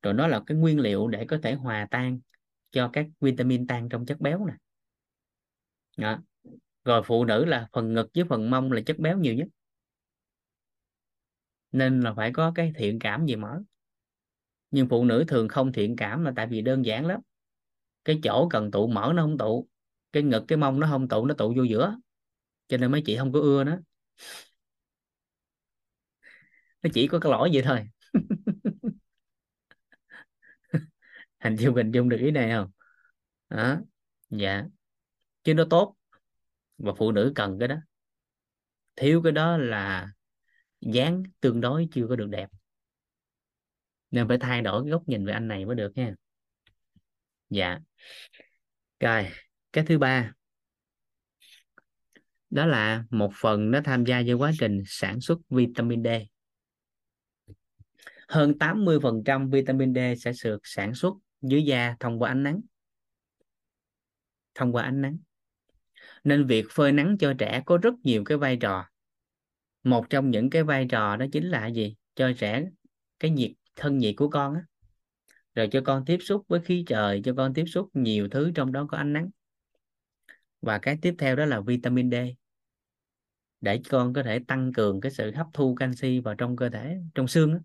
Rồi 0.01 0.13
nó 0.13 0.27
là 0.27 0.41
cái 0.45 0.57
nguyên 0.57 0.79
liệu 0.79 1.07
để 1.07 1.25
có 1.25 1.37
thể 1.43 1.53
hòa 1.53 1.87
tan 1.91 2.19
cho 2.71 2.89
các 2.93 3.07
vitamin 3.21 3.67
tan 3.67 3.89
trong 3.89 4.05
chất 4.05 4.19
béo 4.19 4.45
nè. 4.45 4.53
Đó. 5.97 6.19
rồi 6.83 7.01
phụ 7.05 7.25
nữ 7.25 7.45
là 7.45 7.67
phần 7.73 7.93
ngực 7.93 8.09
với 8.15 8.23
phần 8.29 8.49
mông 8.49 8.71
là 8.71 8.81
chất 8.85 8.99
béo 8.99 9.17
nhiều 9.17 9.33
nhất. 9.33 9.47
Nên 11.71 12.01
là 12.01 12.13
phải 12.13 12.31
có 12.33 12.51
cái 12.55 12.73
thiện 12.75 12.99
cảm 12.99 13.25
gì 13.25 13.35
mở, 13.35 13.61
nhưng 14.71 14.89
phụ 14.89 15.05
nữ 15.05 15.23
thường 15.27 15.47
không 15.47 15.71
thiện 15.71 15.95
cảm 15.95 16.23
là 16.23 16.33
tại 16.35 16.47
vì 16.47 16.61
đơn 16.61 16.85
giản 16.85 17.05
lắm. 17.05 17.21
Cái 18.05 18.19
chỗ 18.23 18.47
cần 18.49 18.71
tụ 18.71 18.87
mở 18.87 19.13
nó 19.15 19.23
không 19.23 19.37
tụ 19.37 19.67
cái 20.11 20.23
ngực 20.23 20.43
cái 20.47 20.57
mông 20.57 20.79
nó 20.79 20.87
không 20.87 21.07
tụ 21.07 21.25
nó 21.25 21.33
tụ 21.33 21.53
vô 21.57 21.63
giữa. 21.63 21.95
Cho 22.67 22.77
nên 22.77 22.91
mấy 22.91 23.01
chị 23.05 23.17
không 23.17 23.31
có 23.31 23.39
ưa 23.39 23.63
nó 23.63 23.77
nó 26.83 26.89
chỉ 26.93 27.07
có 27.07 27.19
cái 27.19 27.31
lỗi 27.31 27.49
vậy 27.53 27.63
thôi. 27.65 27.87
Hình 31.39 31.55
dung 31.55 31.75
hình 31.75 31.91
dung 31.91 32.09
được 32.09 32.17
ý 32.17 32.31
này 32.31 32.51
không? 32.51 32.71
Đó 33.49 33.77
dạ. 34.29 34.65
Chứ 35.43 35.53
nó 35.53 35.63
tốt 35.69 35.95
và 36.77 36.93
phụ 36.97 37.11
nữ 37.11 37.31
cần 37.35 37.59
cái 37.59 37.67
đó. 37.67 37.75
Thiếu 38.95 39.21
cái 39.23 39.31
đó 39.31 39.57
là 39.57 40.11
dáng 40.81 41.23
tương 41.41 41.61
đối 41.61 41.87
chưa 41.91 42.05
có 42.09 42.15
được 42.15 42.27
đẹp. 42.29 42.49
Nên 44.11 44.27
phải 44.27 44.37
thay 44.37 44.61
đổi 44.61 44.83
cái 44.83 44.91
góc 44.91 45.03
nhìn 45.07 45.25
về 45.25 45.33
anh 45.33 45.47
này 45.47 45.65
mới 45.65 45.75
được 45.75 45.91
nha 45.95 46.15
dạ. 47.49 47.79
Rồi, 48.99 49.27
cái 49.73 49.83
thứ 49.87 49.97
ba. 49.97 50.33
Đó 52.49 52.65
là 52.65 53.03
một 53.09 53.31
phần 53.41 53.71
nó 53.71 53.81
tham 53.83 54.05
gia 54.05 54.21
vào 54.27 54.37
quá 54.37 54.51
trình 54.59 54.83
sản 54.85 55.21
xuất 55.21 55.39
vitamin 55.49 56.03
D 56.03 56.07
hơn 58.31 58.53
80% 58.59 59.49
vitamin 59.49 59.93
D 59.93 59.97
sẽ 60.17 60.31
được 60.43 60.59
sản 60.63 60.93
xuất 60.95 61.13
dưới 61.41 61.63
da 61.63 61.95
thông 61.99 62.21
qua 62.21 62.31
ánh 62.31 62.43
nắng. 62.43 62.61
Thông 64.55 64.71
qua 64.71 64.83
ánh 64.83 65.01
nắng. 65.01 65.17
Nên 66.23 66.47
việc 66.47 66.65
phơi 66.71 66.91
nắng 66.91 67.17
cho 67.19 67.33
trẻ 67.37 67.63
có 67.65 67.77
rất 67.77 67.93
nhiều 68.03 68.23
cái 68.23 68.37
vai 68.37 68.57
trò. 68.57 68.85
Một 69.83 70.09
trong 70.09 70.31
những 70.31 70.49
cái 70.49 70.63
vai 70.63 70.87
trò 70.89 71.15
đó 71.15 71.25
chính 71.31 71.49
là 71.49 71.67
gì? 71.67 71.95
Cho 72.15 72.31
trẻ 72.37 72.65
cái 73.19 73.31
nhiệt 73.31 73.51
thân 73.75 73.97
nhiệt 73.97 74.15
của 74.17 74.29
con 74.29 74.53
á. 74.53 74.61
Rồi 75.55 75.67
cho 75.71 75.81
con 75.85 76.05
tiếp 76.05 76.17
xúc 76.21 76.45
với 76.47 76.61
khí 76.61 76.83
trời, 76.87 77.21
cho 77.23 77.33
con 77.37 77.53
tiếp 77.53 77.65
xúc 77.65 77.89
nhiều 77.93 78.27
thứ 78.31 78.51
trong 78.55 78.71
đó 78.71 78.85
có 78.89 78.97
ánh 78.97 79.13
nắng. 79.13 79.29
Và 80.61 80.77
cái 80.77 80.97
tiếp 81.01 81.15
theo 81.17 81.35
đó 81.35 81.45
là 81.45 81.61
vitamin 81.61 82.11
D. 82.11 82.15
Để 83.61 83.81
con 83.89 84.13
có 84.13 84.23
thể 84.23 84.39
tăng 84.47 84.73
cường 84.73 85.01
cái 85.01 85.11
sự 85.11 85.31
hấp 85.35 85.47
thu 85.53 85.75
canxi 85.75 86.19
vào 86.19 86.35
trong 86.35 86.55
cơ 86.55 86.69
thể, 86.69 86.97
trong 87.15 87.27
xương 87.27 87.53
á 87.53 87.59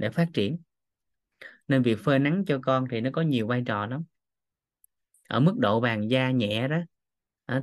để 0.00 0.10
phát 0.10 0.28
triển. 0.34 0.58
Nên 1.68 1.82
việc 1.82 1.98
phơi 2.04 2.18
nắng 2.18 2.44
cho 2.46 2.60
con 2.62 2.86
thì 2.90 3.00
nó 3.00 3.10
có 3.12 3.22
nhiều 3.22 3.46
vai 3.46 3.62
trò 3.66 3.86
lắm. 3.86 4.04
Ở 5.28 5.40
mức 5.40 5.54
độ 5.58 5.80
vàng 5.80 6.10
da 6.10 6.30
nhẹ 6.30 6.68
đó 6.68 6.80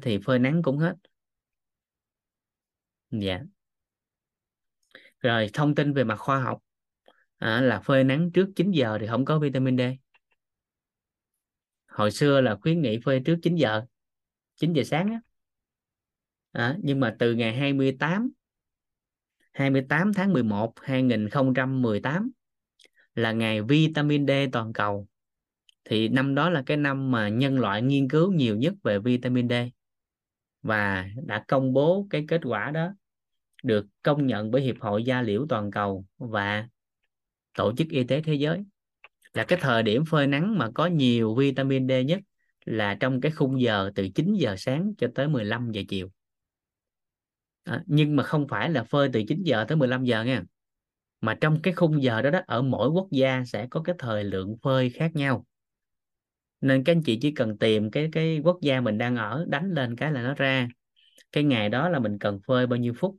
thì 0.02 0.20
phơi 0.26 0.40
nắng 0.40 0.62
cũng 0.64 0.78
hết. 0.78 0.96
Dạ. 3.12 3.42
Rồi 5.20 5.50
thông 5.54 5.76
tin 5.76 5.94
về 5.94 6.04
mặt 6.04 6.16
khoa 6.16 6.40
học 6.40 6.60
à, 7.38 7.62
là 7.62 7.80
phơi 7.80 8.04
nắng 8.04 8.32
trước 8.34 8.50
9 8.56 8.72
giờ 8.72 8.98
thì 9.02 9.08
không 9.08 9.26
có 9.26 9.40
vitamin 9.40 9.78
D. 9.78 9.82
Hồi 11.88 12.12
xưa 12.12 12.42
là 12.42 12.56
khuyến 12.56 12.82
nghị 12.82 13.00
phơi 13.06 13.22
trước 13.26 13.38
9 13.42 13.56
giờ 13.56 13.86
9 14.56 14.74
giờ 14.74 14.84
sáng 14.84 15.12
á. 15.12 15.22
À, 16.52 16.78
nhưng 16.84 17.00
mà 17.00 17.16
từ 17.20 17.34
ngày 17.34 17.56
28 17.56 18.32
28 19.58 20.14
tháng 20.14 20.34
11 20.34 20.74
2018 20.82 22.32
là 23.16 23.32
ngày 23.32 23.62
vitamin 23.62 24.28
D 24.28 24.32
toàn 24.52 24.74
cầu. 24.74 25.08
Thì 25.86 26.08
năm 26.08 26.36
đó 26.36 26.50
là 26.50 26.64
cái 26.66 26.78
năm 26.78 27.12
mà 27.12 27.30
nhân 27.30 27.60
loại 27.60 27.82
nghiên 27.82 28.10
cứu 28.10 28.32
nhiều 28.32 28.58
nhất 28.58 28.74
về 28.84 29.00
vitamin 29.00 29.50
D 29.50 29.54
và 30.62 31.10
đã 31.26 31.44
công 31.48 31.74
bố 31.74 32.08
cái 32.10 32.26
kết 32.28 32.42
quả 32.44 32.72
đó, 32.72 32.90
được 33.64 33.86
công 34.02 34.28
nhận 34.28 34.52
bởi 34.52 34.62
Hiệp 34.62 34.76
hội 34.80 35.04
Da 35.04 35.22
liễu 35.22 35.46
toàn 35.50 35.72
cầu 35.72 36.06
và 36.18 36.68
Tổ 37.58 37.74
chức 37.78 37.88
Y 37.90 38.04
tế 38.04 38.22
Thế 38.22 38.34
giới. 38.34 38.64
Là 39.34 39.44
cái 39.44 39.60
thời 39.62 39.84
điểm 39.84 40.06
phơi 40.06 40.28
nắng 40.28 40.58
mà 40.58 40.70
có 40.76 40.86
nhiều 40.86 41.36
vitamin 41.36 41.88
D 41.88 41.92
nhất 42.06 42.20
là 42.66 42.98
trong 43.00 43.22
cái 43.22 43.32
khung 43.32 43.62
giờ 43.62 43.92
từ 43.96 44.08
9 44.16 44.34
giờ 44.34 44.56
sáng 44.58 44.94
cho 44.98 45.08
tới 45.16 45.28
15 45.28 45.72
giờ 45.72 45.82
chiều 45.88 46.10
à, 47.68 47.84
nhưng 47.86 48.16
mà 48.16 48.24
không 48.24 48.48
phải 48.48 48.70
là 48.70 48.84
phơi 48.84 49.10
từ 49.14 49.24
9 49.28 49.44
giờ 49.44 49.66
tới 49.68 49.78
15 49.78 50.04
giờ 50.04 50.24
nha. 50.24 50.44
Mà 51.22 51.36
trong 51.42 51.62
cái 51.62 51.74
khung 51.74 52.04
giờ 52.04 52.22
đó 52.22 52.30
đó 52.30 52.42
ở 52.48 52.62
mỗi 52.62 52.90
quốc 52.90 53.08
gia 53.12 53.44
sẽ 53.46 53.68
có 53.72 53.82
cái 53.84 53.96
thời 54.00 54.24
lượng 54.24 54.58
phơi 54.64 54.90
khác 54.90 55.12
nhau. 55.16 55.46
Nên 56.62 56.84
các 56.84 56.92
anh 56.96 57.04
chị 57.04 57.20
chỉ 57.22 57.32
cần 57.32 57.58
tìm 57.58 57.92
cái 57.92 58.10
cái 58.12 58.40
quốc 58.44 58.58
gia 58.62 58.82
mình 58.82 58.98
đang 58.98 59.16
ở 59.16 59.46
đánh 59.50 59.72
lên 59.74 59.96
cái 59.96 60.12
là 60.12 60.24
nó 60.24 60.34
ra. 60.34 60.68
Cái 61.32 61.44
ngày 61.44 61.70
đó 61.70 61.90
là 61.90 62.00
mình 62.00 62.20
cần 62.20 62.40
phơi 62.48 62.68
bao 62.68 62.78
nhiêu 62.78 62.94
phút? 62.98 63.18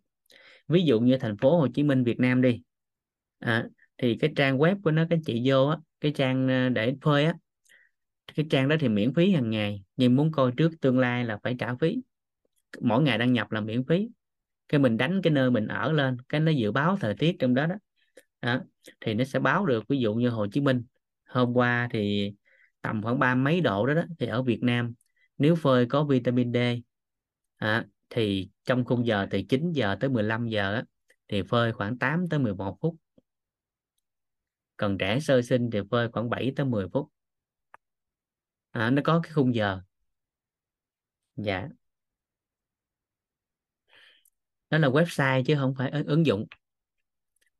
Ví 0.69 0.83
dụ 0.85 1.01
như 1.01 1.19
thành 1.19 1.37
phố 1.37 1.59
Hồ 1.61 1.69
Chí 1.75 1.83
Minh 1.83 2.05
Việt 2.05 2.21
Nam 2.21 2.43
đi. 2.43 2.63
À, 3.39 3.67
thì 3.99 4.17
cái 4.21 4.33
trang 4.37 4.59
web 4.59 4.83
của 4.83 4.91
nó 4.91 5.03
các 5.11 5.17
anh 5.17 5.23
chị 5.27 5.43
vô 5.47 5.67
á 5.69 5.77
cái 6.01 6.13
trang 6.17 6.49
ờ, 6.49 6.69
để 6.69 6.95
phơi 7.03 7.25
á 7.25 7.35
cái 8.37 8.47
trang 8.51 8.69
đó 8.69 8.77
thì 8.81 8.89
miễn 8.89 9.15
phí 9.15 9.33
hàng 9.33 9.51
ngày. 9.51 9.83
Nhưng 9.97 10.17
muốn 10.17 10.33
coi 10.33 10.53
trước 10.57 10.73
tương 10.81 10.99
lai 10.99 11.25
là 11.25 11.39
phải 11.43 11.57
trả 11.59 11.75
phí. 11.75 11.97
Mỗi 12.81 13.03
ngày 13.03 13.19
đăng 13.19 13.33
nhập 13.33 13.53
là 13.53 13.61
miễn 13.61 13.85
phí 13.89 14.09
cái 14.69 14.81
mình 14.81 14.97
đánh 14.97 15.21
cái 15.23 15.33
nơi 15.33 15.51
mình 15.51 15.67
ở 15.67 15.93
lên 15.93 16.17
cái 16.29 16.41
nó 16.41 16.51
dự 16.51 16.73
báo 16.73 16.97
thời 17.01 17.15
tiết 17.15 17.37
trong 17.39 17.55
đó 17.55 17.67
đó, 17.67 17.75
đó. 18.43 18.61
thì 19.01 19.15
nó 19.15 19.25
sẽ 19.25 19.39
báo 19.39 19.67
được 19.67 19.89
ví 19.89 19.99
dụ 20.01 20.15
như 20.15 20.29
Hồ 20.29 20.47
Chí 20.53 20.61
Minh 20.61 20.85
hôm 21.27 21.55
qua 21.55 21.89
thì 21.91 22.33
tầm 22.81 23.03
khoảng 23.03 23.19
ba 23.19 23.35
mấy 23.35 23.61
độ 23.61 23.87
đó, 23.87 23.95
đó 23.95 24.03
thì 24.19 24.27
ở 24.27 24.43
Việt 24.43 24.63
Nam 24.63 24.95
nếu 25.39 25.55
phơi 25.55 25.87
có 25.87 26.05
vitamin 26.05 26.53
D 26.53 26.57
à, 27.57 27.87
thì 28.11 28.51
trong 28.65 28.85
khung 28.85 29.07
giờ 29.07 29.27
từ 29.31 29.43
9 29.49 29.73
giờ 29.73 29.97
tới 30.01 30.11
15 30.11 30.47
giờ 30.47 30.75
á, 30.75 30.85
thì 31.29 31.43
phơi 31.43 31.73
khoảng 31.73 31.99
8 31.99 32.29
tới 32.29 32.41
11 32.41 32.79
phút. 32.81 32.97
Còn 34.77 34.99
trẻ 34.99 35.21
sơ 35.21 35.43
sinh 35.43 35.71
thì 35.71 35.81
phơi 35.91 36.09
khoảng 36.13 36.31
7 36.31 36.53
tới 36.57 36.67
10 36.67 36.89
phút. 36.93 37.09
À, 38.71 38.91
nó 38.91 39.03
có 39.05 39.21
cái 39.23 39.33
khung 39.33 39.55
giờ. 39.55 39.81
Dạ 41.37 41.69
đó 44.71 44.79
là 44.79 44.89
website 44.89 45.43
chứ 45.47 45.55
không 45.59 45.75
phải 45.79 45.91
ứng 46.07 46.27
dụng. 46.27 46.47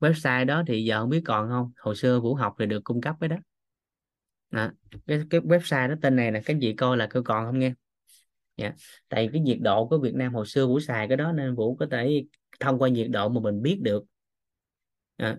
Website 0.01 0.47
đó 0.47 0.63
thì 0.67 0.85
giờ 0.85 1.01
không 1.01 1.11
biết 1.11 1.23
còn 1.25 1.49
không. 1.49 1.73
Hồi 1.77 1.97
xưa 1.97 2.21
vũ 2.21 2.35
học 2.35 2.55
thì 2.59 2.67
được 2.67 2.85
cung 2.85 3.01
cấp 3.01 3.17
cái 3.21 3.29
đó. 3.29 3.37
À, 4.51 4.73
cái 5.07 5.21
cái 5.31 5.41
website 5.41 5.89
đó 5.89 5.95
tên 6.03 6.17
này 6.17 6.33
là 6.33 6.41
cái 6.45 6.57
gì 6.61 6.73
coi 6.73 6.97
là 6.97 7.07
cơ 7.07 7.23
còn 7.23 7.47
không 7.47 7.59
nghe? 7.59 7.75
Yeah. 8.57 8.75
tại 9.09 9.29
cái 9.33 9.41
nhiệt 9.41 9.59
độ 9.61 9.89
của 9.89 9.99
Việt 9.99 10.15
Nam 10.15 10.35
hồi 10.35 10.47
xưa 10.47 10.67
vũ 10.67 10.81
xài 10.81 11.09
cái 11.09 11.17
đó 11.17 11.33
nên 11.33 11.55
vũ 11.55 11.77
có 11.77 11.87
thể 11.91 12.25
thông 12.61 12.79
qua 12.79 12.89
nhiệt 12.89 13.11
độ 13.11 13.29
mà 13.29 13.41
mình 13.41 13.63
biết 13.63 13.81
được. 13.83 14.05
À, 15.17 15.39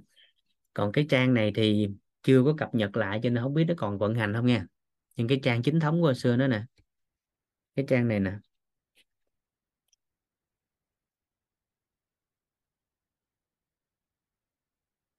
còn 0.74 0.92
cái 0.92 1.06
trang 1.10 1.34
này 1.34 1.52
thì 1.56 1.90
chưa 2.24 2.44
có 2.44 2.54
cập 2.58 2.76
nhật 2.76 2.98
lại 2.98 3.20
cho 3.24 3.30
nên 3.30 3.44
không 3.44 3.54
biết 3.54 3.66
nó 3.68 3.74
còn 3.78 3.98
vận 3.98 4.16
hành 4.16 4.34
không 4.34 4.46
nha 4.46 4.66
nhưng 5.16 5.28
cái 5.28 5.40
trang 5.44 5.62
chính 5.62 5.80
thống 5.80 6.02
của 6.02 6.06
hồi 6.06 6.16
xưa 6.16 6.38
đó 6.38 6.48
nè. 6.48 6.64
Cái 7.76 7.86
trang 7.88 8.08
này 8.08 8.20
nè. 8.20 8.32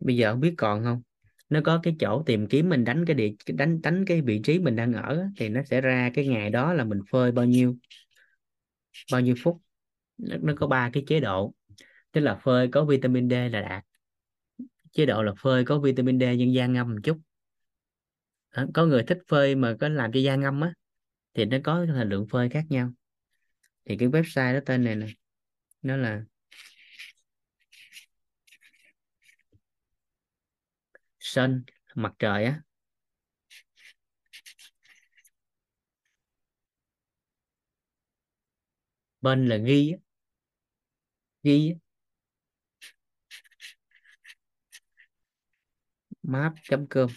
Bây 0.01 0.17
giờ 0.17 0.33
không 0.33 0.41
biết 0.41 0.55
còn 0.59 0.85
không? 0.85 1.03
Nó 1.49 1.61
có 1.65 1.81
cái 1.83 1.97
chỗ 2.01 2.23
tìm 2.27 2.47
kiếm 2.47 2.69
mình 2.69 2.85
đánh 2.85 3.05
cái 3.07 3.15
địa 3.15 3.33
đánh 3.47 3.83
đánh 3.83 4.05
cái 4.07 4.21
vị 4.21 4.41
trí 4.45 4.59
mình 4.59 4.77
đang 4.77 4.93
ở 4.93 5.27
thì 5.37 5.49
nó 5.49 5.63
sẽ 5.63 5.81
ra 5.81 6.11
cái 6.15 6.27
ngày 6.27 6.51
đó 6.51 6.73
là 6.73 6.85
mình 6.85 7.01
phơi 7.11 7.33
bao 7.33 7.45
nhiêu 7.45 7.77
bao 9.13 9.21
nhiêu 9.21 9.35
phút. 9.43 9.61
Nó, 10.19 10.37
nó 10.43 10.53
có 10.57 10.67
ba 10.67 10.91
cái 10.93 11.05
chế 11.07 11.21
độ 11.21 11.55
tức 12.13 12.21
là 12.21 12.35
phơi 12.43 12.69
có 12.69 12.85
vitamin 12.85 13.31
D 13.31 13.33
là 13.33 13.61
đạt 13.61 13.85
chế 14.93 15.07
độ 15.07 15.23
là 15.23 15.33
phơi 15.39 15.65
có 15.65 15.79
vitamin 15.79 16.21
D 16.21 16.23
nhưng 16.39 16.55
da 16.55 16.67
ngâm 16.67 16.91
một 16.91 16.99
chút. 17.03 17.19
Đó, 18.57 18.67
có 18.75 18.87
người 18.87 19.03
thích 19.03 19.19
phơi 19.29 19.55
mà 19.55 19.77
có 19.81 19.89
làm 19.89 20.13
cho 20.13 20.21
da 20.21 20.37
ngâm 20.37 20.61
á 20.61 20.73
thì 21.35 21.45
nó 21.45 21.57
có 21.65 21.87
thời 21.87 22.05
lượng 22.05 22.27
phơi 22.31 22.49
khác 22.49 22.65
nhau. 22.69 22.93
Thì 23.85 23.97
cái 23.97 24.09
website 24.09 24.55
đó 24.55 24.61
tên 24.67 24.85
này 24.85 24.97
nè 24.97 25.07
nó 25.83 25.97
là 25.97 26.23
sun, 31.21 31.63
mặt 31.95 32.15
trời 32.19 32.45
á. 32.45 32.63
Bên 39.23 39.47
là 39.49 39.57
ghi 39.57 39.95
ghi 41.43 41.81
map.com 46.23 47.11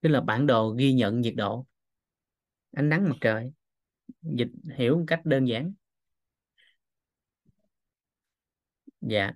tức 0.00 0.08
là 0.08 0.20
bản 0.20 0.46
đồ 0.46 0.70
ghi 0.70 0.92
nhận 0.92 1.20
nhiệt 1.20 1.34
độ. 1.36 1.66
Ánh 2.76 2.88
nắng, 2.88 3.04
mặt 3.08 3.16
trời. 3.20 3.52
Dịch 4.22 4.48
hiểu 4.78 4.98
một 4.98 5.04
cách 5.08 5.20
đơn 5.24 5.46
giản. 5.48 5.74
Dạ 9.00 9.32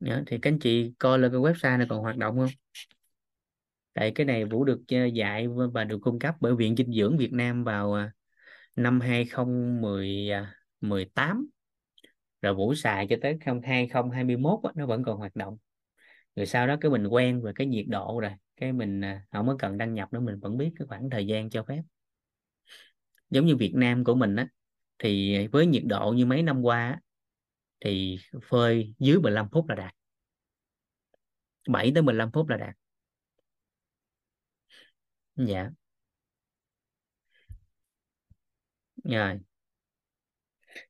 dạ, 0.00 0.22
thì 0.26 0.38
các 0.42 0.50
anh 0.50 0.58
chị 0.58 0.92
coi 0.98 1.18
là 1.18 1.28
cái 1.28 1.38
website 1.38 1.78
này 1.78 1.86
còn 1.90 2.00
hoạt 2.00 2.16
động 2.16 2.38
không? 2.38 2.48
Tại 3.94 4.12
cái 4.14 4.26
này 4.26 4.44
Vũ 4.44 4.64
được 4.64 4.80
ờ, 4.88 5.06
dạy 5.06 5.48
và 5.72 5.84
được 5.84 5.98
cung 6.02 6.18
cấp 6.18 6.34
bởi 6.40 6.56
Viện 6.56 6.76
Dinh 6.76 6.92
dưỡng 6.92 7.16
Việt 7.18 7.32
Nam 7.32 7.64
vào 7.64 7.94
à, 7.94 8.12
năm 8.76 9.00
2018 9.00 11.36
à, 11.36 11.40
rồi 12.42 12.54
Vũ 12.54 12.74
xài 12.74 13.06
cho 13.10 13.16
tới 13.22 13.38
năm 13.46 13.60
2021 13.64 14.76
nó 14.76 14.86
vẫn 14.86 15.04
còn 15.04 15.18
hoạt 15.18 15.36
động. 15.36 15.56
Rồi 16.36 16.46
sau 16.46 16.66
đó 16.66 16.76
cái 16.80 16.90
mình 16.90 17.06
quen 17.06 17.42
về 17.42 17.52
cái 17.54 17.66
nhiệt 17.66 17.84
độ 17.88 18.20
rồi 18.20 18.30
cái 18.56 18.72
mình 18.72 19.04
à, 19.04 19.22
không 19.32 19.46
có 19.46 19.56
cần 19.58 19.78
đăng 19.78 19.94
nhập 19.94 20.12
nữa 20.12 20.20
mình 20.20 20.38
vẫn 20.40 20.56
biết 20.56 20.70
cái 20.78 20.86
khoảng 20.86 21.10
thời 21.10 21.26
gian 21.26 21.50
cho 21.50 21.62
phép. 21.62 21.82
Giống 23.30 23.46
như 23.46 23.56
Việt 23.56 23.72
Nam 23.74 24.04
của 24.04 24.14
mình 24.14 24.36
á 24.36 24.48
thì 24.98 25.46
với 25.46 25.66
nhiệt 25.66 25.82
độ 25.86 26.12
như 26.16 26.26
mấy 26.26 26.42
năm 26.42 26.62
qua 26.62 27.00
thì 27.80 28.18
phơi 28.48 28.94
dưới 28.98 29.18
15 29.20 29.48
phút 29.52 29.68
là 29.68 29.74
đạt. 29.74 29.94
7 31.68 31.92
tới 31.94 32.02
15 32.02 32.30
phút 32.32 32.48
là 32.48 32.56
đạt. 32.56 32.74
Dạ. 35.36 35.70
Rồi. 39.04 39.38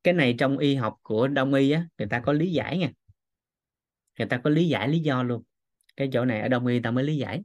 Cái 0.05 0.15
này 0.15 0.35
trong 0.39 0.59
y 0.59 0.75
học 0.75 0.97
của 1.03 1.29
đông 1.29 1.55
y 1.55 1.71
á, 1.71 1.89
người 1.99 2.09
ta 2.09 2.21
có 2.27 2.33
lý 2.33 2.53
giải 2.53 2.79
nha. 2.79 2.91
Người 4.19 4.29
ta 4.29 4.41
có 4.45 4.51
lý 4.51 4.69
giải 4.69 4.89
lý 4.89 4.99
do 4.99 5.23
luôn. 5.23 5.43
Cái 5.97 6.09
chỗ 6.13 6.25
này 6.25 6.41
ở 6.41 6.49
đông 6.49 6.67
y 6.67 6.81
ta 6.81 6.91
mới 6.91 7.05
lý 7.05 7.17
giải. 7.17 7.45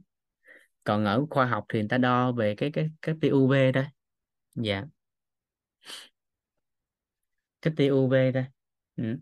Còn 0.84 1.04
ở 1.04 1.26
khoa 1.30 1.46
học 1.46 1.64
thì 1.68 1.78
người 1.78 1.88
ta 1.88 1.98
đo 1.98 2.32
về 2.32 2.54
cái 2.54 2.70
cái 2.72 2.90
cái 3.02 3.14
tia 3.20 3.30
UV 3.30 3.72
thôi. 3.74 3.84
Dạ. 4.54 4.84
Cái 7.62 7.72
tia 7.76 7.90
UV 7.90 8.32
thôi. 8.34 8.44
Ừ. 8.96 9.18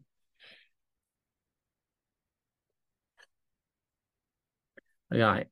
rồi. 5.12 5.44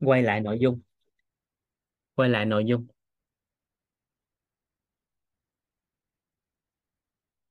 Quay 0.00 0.22
lại 0.22 0.40
nội 0.40 0.58
dung. 0.60 0.80
Quay 2.14 2.28
lại 2.28 2.44
nội 2.46 2.64
dung. 2.66 2.86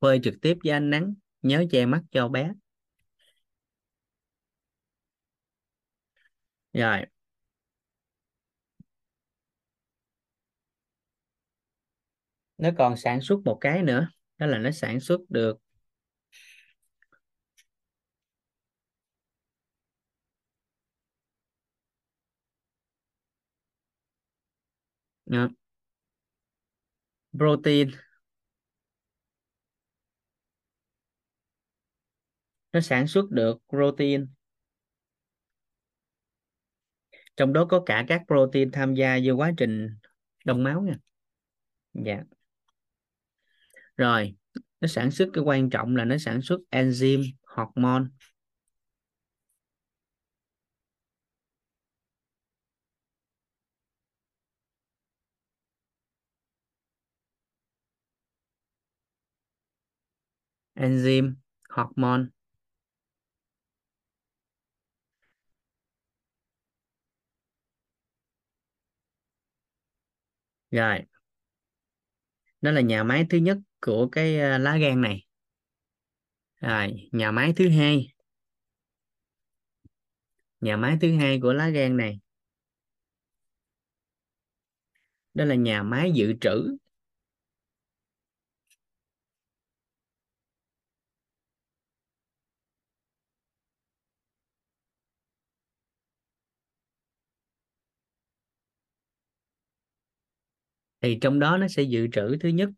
Phơi 0.02 0.20
trực 0.24 0.34
tiếp 0.42 0.58
với 0.64 0.74
ánh 0.74 0.90
nắng 0.90 1.14
nhớ 1.42 1.66
che 1.72 1.86
mắt 1.86 2.02
cho 2.12 2.28
bé. 2.28 2.52
Rồi. 6.74 7.06
Nó 12.58 12.70
còn 12.78 12.98
sản 12.98 13.22
xuất 13.22 13.40
một 13.45 13.58
cái 13.62 13.84
nữa 13.84 14.08
đó 14.38 14.45
là 14.48 14.58
nó 14.58 14.72
sản 14.72 15.00
xuất 15.00 15.20
được 15.30 15.58
Đó. 25.26 25.50
protein. 27.38 27.92
Nó 32.74 32.82
sản 32.82 33.08
xuất 33.08 33.32
được 33.32 33.58
protein. 33.70 34.28
Trong 37.38 37.54
đó 37.54 37.66
có 37.70 37.84
cả 37.86 38.06
các 38.08 38.22
protein 38.28 38.72
tham 38.72 38.94
gia 38.95 39.20
vô 39.24 39.34
quá 39.36 39.52
trình 39.58 39.90
đông 40.45 40.64
máu 40.64 40.82
nha. 40.82 40.94
Dạ. 41.94 42.24
Rồi, 43.98 44.36
nó 44.82 44.88
sản 44.88 45.12
xuất, 45.12 45.30
cái 45.34 45.44
quan 45.44 45.70
trọng 45.70 45.95
là 45.95 46.06
nó 46.06 46.18
sản 46.18 46.42
xuất 46.42 46.60
enzyme, 46.72 47.24
hormone. 47.44 48.04
Enzyme, 60.86 61.34
hormone. 61.70 62.26
Rồi. 70.72 71.06
Đó 72.62 72.72
là 72.72 72.82
nhà 72.82 73.04
máy 73.04 73.26
thứ 73.30 73.38
nhất 73.38 73.58
của 73.82 74.08
cái 74.12 74.40
à, 74.40 74.58
lá 74.58 74.78
gan 74.78 75.02
này. 75.02 75.26
Rồi, 76.62 77.10
nhà 77.12 77.32
máy 77.32 77.54
thứ 77.56 77.70
hai. 77.70 78.14
Nhà 80.62 80.78
máy 80.78 80.98
thứ 81.02 81.16
hai 81.18 81.40
của 81.42 81.54
lá 81.54 81.70
gan 81.70 81.98
này. 81.98 82.20
Đó 85.34 85.46
là 85.46 85.56
nhà 85.56 85.84
máy 85.84 86.12
dự 86.12 86.34
trữ 86.42 86.78
thì 101.06 101.17
trong 101.22 101.40
đó 101.40 101.58
nó 101.58 101.67
sẽ 101.67 101.84
dự 101.84 102.08
trữ 102.11 102.38
thứ 102.38 102.50
nhất. 102.50 102.69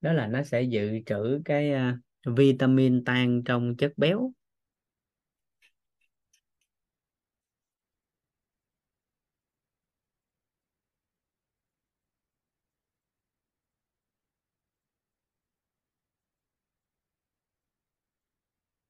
Đó 0.00 0.12
là 0.12 0.26
nó 0.26 0.42
sẽ 0.42 0.62
dự 0.62 0.90
trữ 1.06 1.40
cái 1.44 1.72
uh, 1.72 2.36
vitamin 2.36 3.04
tan 3.04 3.42
trong 3.44 3.76
chất 3.76 3.92
béo. 3.96 4.32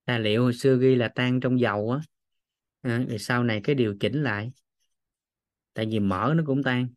Tài 0.04 0.20
liệu 0.20 0.42
hồi 0.42 0.52
xưa 0.54 0.78
ghi 0.80 0.94
là 0.94 1.08
tan 1.08 1.40
trong 1.40 1.60
dầu 1.60 1.90
á. 1.90 2.00
À, 2.82 3.04
thì 3.08 3.18
sau 3.18 3.44
này 3.44 3.60
cái 3.64 3.74
điều 3.74 3.96
chỉnh 4.00 4.22
lại. 4.22 4.52
Tại 5.74 5.86
vì 5.86 6.00
mỡ 6.00 6.34
nó 6.36 6.42
cũng 6.46 6.62
tan 6.62 6.88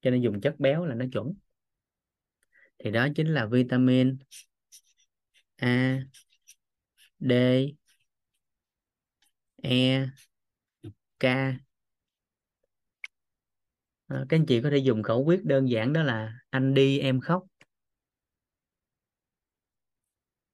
cho 0.00 0.10
nên 0.10 0.20
dùng 0.22 0.40
chất 0.40 0.60
béo 0.60 0.84
là 0.86 0.94
nó 0.94 1.04
chuẩn. 1.12 1.34
Thì 2.78 2.90
đó 2.90 3.08
chính 3.16 3.26
là 3.34 3.46
vitamin 3.46 4.16
A 5.62 6.00
D 7.20 7.76
E 9.62 10.10
K. 11.18 11.60
À, 14.08 14.24
các 14.28 14.36
anh 14.36 14.46
chị 14.46 14.60
có 14.62 14.70
thể 14.70 14.76
dùng 14.78 15.02
khẩu 15.02 15.24
quyết 15.24 15.44
đơn 15.44 15.70
giản 15.70 15.92
đó 15.92 16.02
là 16.02 16.32
anh 16.50 16.74
đi 16.74 16.98
em 16.98 17.20
khóc 17.20 17.44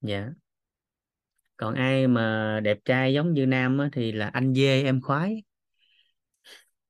dạ. 0.01 0.35
Còn 1.57 1.75
ai 1.75 2.07
mà 2.09 2.61
đẹp 2.65 2.79
trai 2.85 3.15
giống 3.15 3.33
như 3.35 3.47
nam 3.47 3.79
á, 3.79 3.89
thì 3.93 4.13
là 4.13 4.27
anh 4.29 4.55
dê 4.55 4.83
em 4.83 5.01
khoái 5.03 5.43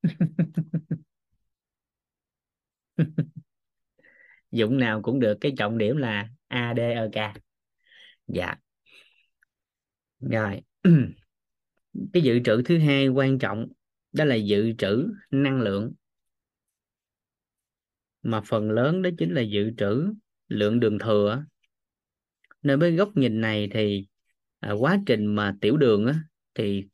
dụng 4.51 4.79
nào 4.79 5.03
cũng 5.03 5.21
được 5.21 5.39
cái 5.41 5.53
trọng 5.59 5.79
điểm 5.79 5.97
là 5.97 6.29
A 6.49 6.75
D 6.77 6.79
E 6.79 7.09
K. 7.13 7.37
Dạ. 8.27 8.57
Rồi. 10.21 10.61
Cái 12.13 12.23
dự 12.23 12.39
trữ 12.45 12.63
thứ 12.63 12.79
hai 12.79 13.09
quan 13.09 13.39
trọng 13.39 13.69
đó 14.13 14.25
là 14.25 14.35
dự 14.35 14.73
trữ 14.79 15.09
năng 15.31 15.61
lượng. 15.61 15.93
Mà 18.23 18.41
phần 18.41 18.71
lớn 18.71 19.03
đó 19.03 19.11
chính 19.19 19.35
là 19.35 19.41
dự 19.41 19.71
trữ 19.79 20.13
lượng 20.49 20.81
đường 20.81 20.99
thừa. 20.99 21.45
Nên 22.63 22.79
với 22.79 22.93
góc 22.97 23.17
nhìn 23.17 23.41
này 23.41 23.69
thì 23.73 24.07
à, 24.61 24.73
quá 24.73 25.01
trình 25.07 25.27
mà 25.27 25.57
tiểu 25.61 25.77
đường 25.77 26.07
á, 26.07 26.15
thì 26.55 26.89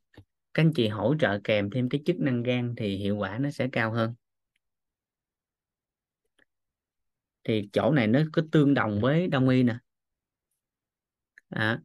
các 0.54 0.62
anh 0.62 0.72
chị 0.72 0.88
hỗ 0.88 1.14
trợ 1.20 1.40
kèm 1.44 1.70
thêm 1.70 1.88
cái 1.88 2.00
chức 2.06 2.16
năng 2.20 2.42
gan 2.42 2.74
thì 2.76 2.96
hiệu 2.96 3.16
quả 3.16 3.38
nó 3.38 3.50
sẽ 3.50 3.68
cao 3.72 3.92
hơn. 3.92 4.14
Thì 7.44 7.68
chỗ 7.72 7.92
này 7.92 8.06
nó 8.06 8.20
có 8.32 8.42
tương 8.52 8.74
đồng 8.74 9.00
với 9.00 9.26
đông 9.26 9.48
y 9.48 9.62
nè. 9.62 9.76
À, 11.48 11.80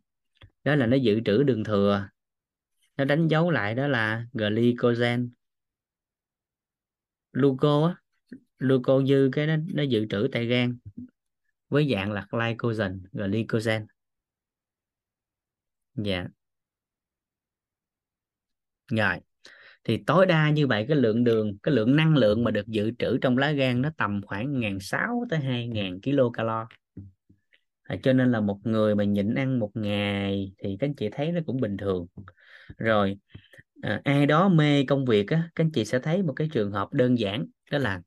đó 0.63 0.75
là 0.75 0.85
nó 0.85 0.97
dự 0.97 1.19
trữ 1.25 1.43
đường 1.43 1.63
thừa. 1.63 2.09
Nó 2.97 3.05
đánh 3.05 3.27
dấu 3.27 3.51
lại 3.51 3.75
đó 3.75 3.87
là 3.87 4.25
glycogen. 4.33 5.29
Gluco 7.33 7.87
á 7.87 7.95
gluco 8.59 9.01
dư 9.03 9.29
cái 9.31 9.47
nó, 9.47 9.55
nó 9.73 9.83
dự 9.83 10.05
trữ 10.09 10.27
tại 10.31 10.45
gan 10.45 10.77
với 11.69 11.89
dạng 11.93 12.11
là 12.11 12.27
glycogen 12.31 13.03
glycogen. 13.11 13.87
Dạ. 15.95 16.27
Rồi 18.91 19.26
thì 19.87 19.97
tối 19.97 20.25
đa 20.25 20.49
như 20.49 20.67
vậy 20.67 20.85
cái 20.87 20.97
lượng 20.97 21.23
đường 21.23 21.57
cái 21.63 21.73
lượng 21.73 21.95
năng 21.95 22.15
lượng 22.17 22.43
mà 22.43 22.51
được 22.51 22.67
dự 22.67 22.91
trữ 22.99 23.17
trong 23.21 23.37
lá 23.37 23.51
gan 23.51 23.81
nó 23.81 23.89
tầm 23.97 24.21
khoảng 24.25 24.59
1.600 24.59 25.29
tới 25.29 25.39
2.000 25.39 26.01
kilocalo. 26.01 26.67
À, 27.83 27.95
cho 28.03 28.13
nên 28.13 28.31
là 28.31 28.39
một 28.39 28.59
người 28.63 28.95
mà 28.95 29.03
nhịn 29.03 29.35
ăn 29.35 29.59
một 29.59 29.71
ngày 29.73 30.51
thì 30.57 30.77
các 30.79 30.87
anh 30.87 30.95
chị 30.95 31.09
thấy 31.11 31.31
nó 31.31 31.41
cũng 31.45 31.61
bình 31.61 31.77
thường. 31.77 32.07
Rồi 32.77 33.17
à, 33.81 34.01
ai 34.03 34.25
đó 34.25 34.49
mê 34.49 34.85
công 34.85 35.05
việc 35.05 35.27
á 35.27 35.49
các 35.55 35.63
anh 35.63 35.71
chị 35.71 35.85
sẽ 35.85 35.99
thấy 35.99 36.23
một 36.23 36.33
cái 36.33 36.49
trường 36.51 36.71
hợp 36.71 36.93
đơn 36.93 37.19
giản 37.19 37.45
đó 37.71 37.77
là 37.77 38.01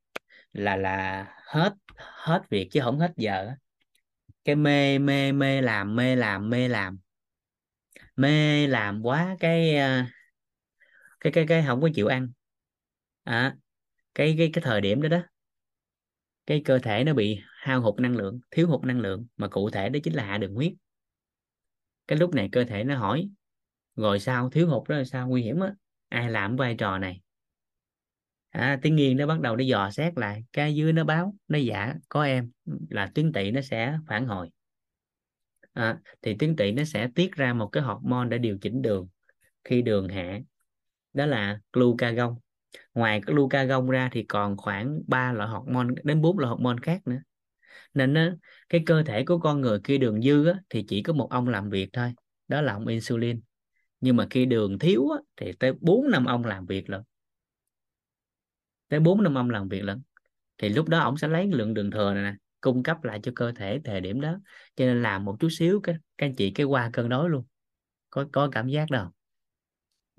là 0.53 0.77
là 0.77 1.27
hết 1.47 1.75
hết 1.97 2.43
việc 2.51 2.69
chứ 2.71 2.81
không 2.85 2.99
hết 2.99 3.13
giờ 3.17 3.51
cái 4.45 4.57
mê 4.57 4.99
mê 4.99 5.33
mê 5.33 5.61
làm 5.63 5.97
mê 5.97 6.17
làm 6.17 6.51
mê 6.51 6.69
làm. 6.69 6.99
Mê 8.17 8.67
làm 8.67 9.03
quá 9.03 9.37
cái 9.41 9.77
à, 9.77 10.11
cái 11.21 11.33
cái 11.33 11.45
cái 11.49 11.65
không 11.67 11.81
có 11.81 11.89
chịu 11.95 12.07
ăn. 12.07 12.29
À, 13.25 13.57
cái 14.15 14.35
cái 14.39 14.51
cái 14.53 14.63
thời 14.65 14.81
điểm 14.81 15.03
đó 15.03 15.09
đó 15.09 15.23
cái 16.47 16.63
cơ 16.65 16.79
thể 16.79 17.05
nó 17.05 17.15
bị 17.15 17.41
hao 17.45 17.81
hụt 17.81 18.01
năng 18.01 18.17
lượng 18.17 18.41
thiếu 18.51 18.67
hụt 18.69 18.85
năng 18.85 19.01
lượng 19.01 19.27
mà 19.37 19.49
cụ 19.49 19.71
thể 19.71 19.89
đó 19.89 19.99
chính 20.05 20.15
là 20.15 20.25
hạ 20.25 20.39
đường 20.39 20.55
huyết. 20.55 20.73
Cái 22.09 22.19
lúc 22.19 22.35
này 22.35 22.49
cơ 22.53 22.65
thể 22.65 22.85
nó 22.85 22.97
hỏi 22.97 23.29
rồi 23.97 24.21
sao? 24.21 24.51
Thiếu 24.51 24.69
hụt 24.69 24.89
đó 24.89 24.97
là 24.97 25.05
sao? 25.05 25.29
Nguy 25.29 25.43
hiểm 25.43 25.61
á. 25.61 25.75
Ai 26.09 26.31
làm 26.31 26.57
vai 26.57 26.75
trò 26.75 26.99
này? 26.99 27.21
À, 28.51 28.79
tiếng 28.83 28.97
nghiêng 28.97 29.17
nó 29.17 29.27
bắt 29.27 29.41
đầu 29.41 29.57
nó 29.57 29.65
dò 29.65 29.91
xét 29.91 30.19
lại 30.19 30.45
cái 30.53 30.75
dưới 30.75 30.93
nó 30.93 31.05
báo 31.05 31.35
nó 31.49 31.59
giả 31.59 31.95
có 32.09 32.23
em. 32.25 32.51
Là 32.91 33.11
tuyến 33.15 33.33
tỵ 33.33 33.51
nó 33.51 33.61
sẽ 33.61 33.99
phản 34.09 34.27
hồi. 34.27 34.51
À, 35.73 35.99
thì 36.23 36.35
tuyến 36.39 36.57
tỵ 36.57 36.73
nó 36.73 36.85
sẽ 36.85 37.09
tiết 37.15 37.33
ra 37.33 37.55
một 37.55 37.67
cái 37.67 37.83
hormone 37.83 38.29
để 38.29 38.39
điều 38.39 38.59
chỉnh 38.59 38.83
đường. 38.83 39.09
Khi 39.65 39.83
đường 39.83 40.09
hạ 40.09 40.41
đó 41.13 41.27
là 41.27 41.61
glucagon. 41.73 42.37
Ngoài 42.95 43.21
cái 43.27 43.35
glucagon 43.35 43.91
ra 43.91 44.09
thì 44.13 44.23
còn 44.23 44.57
khoảng 44.57 45.01
3 45.07 45.33
loại 45.33 45.49
hormone 45.49 45.95
đến 46.05 46.23
4 46.23 46.39
loại 46.39 46.51
hormone 46.51 46.77
khác 46.83 47.07
nữa. 47.07 47.19
Nên 47.95 48.13
nó, 48.13 48.31
cái 48.69 48.83
cơ 48.87 49.03
thể 49.03 49.25
của 49.25 49.39
con 49.39 49.61
người 49.61 49.81
khi 49.85 49.99
đường 49.99 50.23
dư 50.23 50.47
á, 50.47 50.55
thì 50.71 50.85
chỉ 50.89 51.03
có 51.03 51.13
một 51.13 51.31
ông 51.31 51.49
làm 51.49 51.71
việc 51.71 51.89
thôi 51.93 52.13
đó 52.49 52.61
là 52.61 52.73
ông 52.73 52.87
insulin. 52.87 53.41
Nhưng 54.01 54.17
mà 54.17 54.27
khi 54.31 54.47
đường 54.47 54.79
thiếu 54.79 55.09
á, 55.11 55.19
thì 55.37 55.53
tới 55.53 55.73
4 55.81 56.11
năm 56.11 56.25
ông 56.25 56.45
làm 56.45 56.67
việc 56.67 56.91
lận. 56.91 57.03
Tới 58.89 59.01
4 59.01 59.23
năm 59.23 59.35
ông 59.35 59.51
làm 59.51 59.69
việc 59.69 59.85
lận. 59.85 60.03
Thì 60.59 60.69
lúc 60.69 60.89
đó 60.89 60.99
ông 60.99 61.17
sẽ 61.17 61.29
lấy 61.29 61.47
lượng 61.47 61.75
đường 61.75 61.91
thừa 61.91 62.15
này 62.15 62.23
nè 62.23 62.39
cung 62.61 62.83
cấp 62.83 63.05
lại 63.05 63.21
cho 63.23 63.33
cơ 63.35 63.53
thể 63.53 63.81
thời 63.85 64.01
điểm 64.01 64.21
đó. 64.21 64.39
Cho 64.77 64.85
nên 64.85 65.03
làm 65.03 65.25
một 65.25 65.37
chút 65.41 65.49
xíu 65.51 65.81
cái 65.81 65.95
các 66.19 66.27
anh 66.27 66.35
chị 66.35 66.51
cái 66.51 66.67
qua 66.67 66.91
cơn 66.93 67.09
đói 67.09 67.29
luôn. 67.29 67.45
Có 68.11 68.27
có 68.33 68.49
cảm 68.53 68.69
giác 68.69 68.91
đâu? 68.91 69.11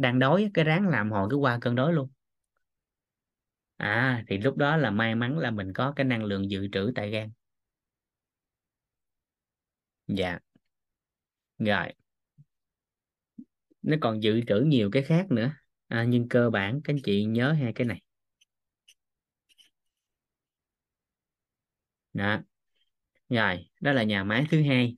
Đang 0.01 0.19
đói 0.19 0.51
cái 0.53 0.65
ráng 0.65 0.87
làm 0.87 1.11
hồi 1.11 1.29
cái 1.31 1.37
qua 1.37 1.57
cơn 1.61 1.75
đói 1.75 1.93
luôn. 1.93 2.09
À 3.77 4.23
thì 4.27 4.37
lúc 4.37 4.57
đó 4.57 4.77
là 4.77 4.91
may 4.91 5.15
mắn 5.15 5.37
là 5.37 5.51
mình 5.51 5.73
có 5.73 5.93
cái 5.95 6.05
năng 6.05 6.23
lượng 6.23 6.51
dự 6.51 6.67
trữ 6.71 6.91
tại 6.95 7.11
gan. 7.11 7.31
Dạ. 10.07 10.39
Rồi. 11.59 11.93
Nó 13.81 13.97
còn 14.01 14.23
dự 14.23 14.41
trữ 14.47 14.59
nhiều 14.59 14.89
cái 14.91 15.03
khác 15.03 15.31
nữa. 15.31 15.51
À, 15.87 16.05
nhưng 16.07 16.29
cơ 16.29 16.49
bản 16.49 16.81
các 16.83 16.93
anh 16.93 16.99
chị 17.03 17.25
nhớ 17.25 17.51
hai 17.51 17.73
cái 17.73 17.87
này. 17.87 18.01
Đó. 22.13 22.41
Rồi 23.29 23.69
đó 23.81 23.93
là 23.93 24.03
nhà 24.03 24.23
máy 24.23 24.45
thứ 24.51 24.63
hai. 24.63 24.95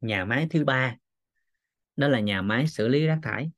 Nhà 0.00 0.24
máy 0.24 0.46
thứ 0.50 0.64
ba 0.64 0.96
đó 1.98 2.08
là 2.08 2.20
nhà 2.20 2.42
máy 2.42 2.68
xử 2.68 2.88
lý 2.88 3.06
rác 3.06 3.20
thải. 3.24 3.50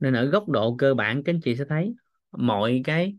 Nên 0.00 0.14
ở 0.14 0.24
góc 0.24 0.48
độ 0.48 0.76
cơ 0.78 0.94
bản, 0.94 1.22
các 1.24 1.32
anh 1.34 1.40
chị 1.44 1.56
sẽ 1.56 1.64
thấy 1.68 1.94
mọi 2.32 2.80
cái 2.84 3.16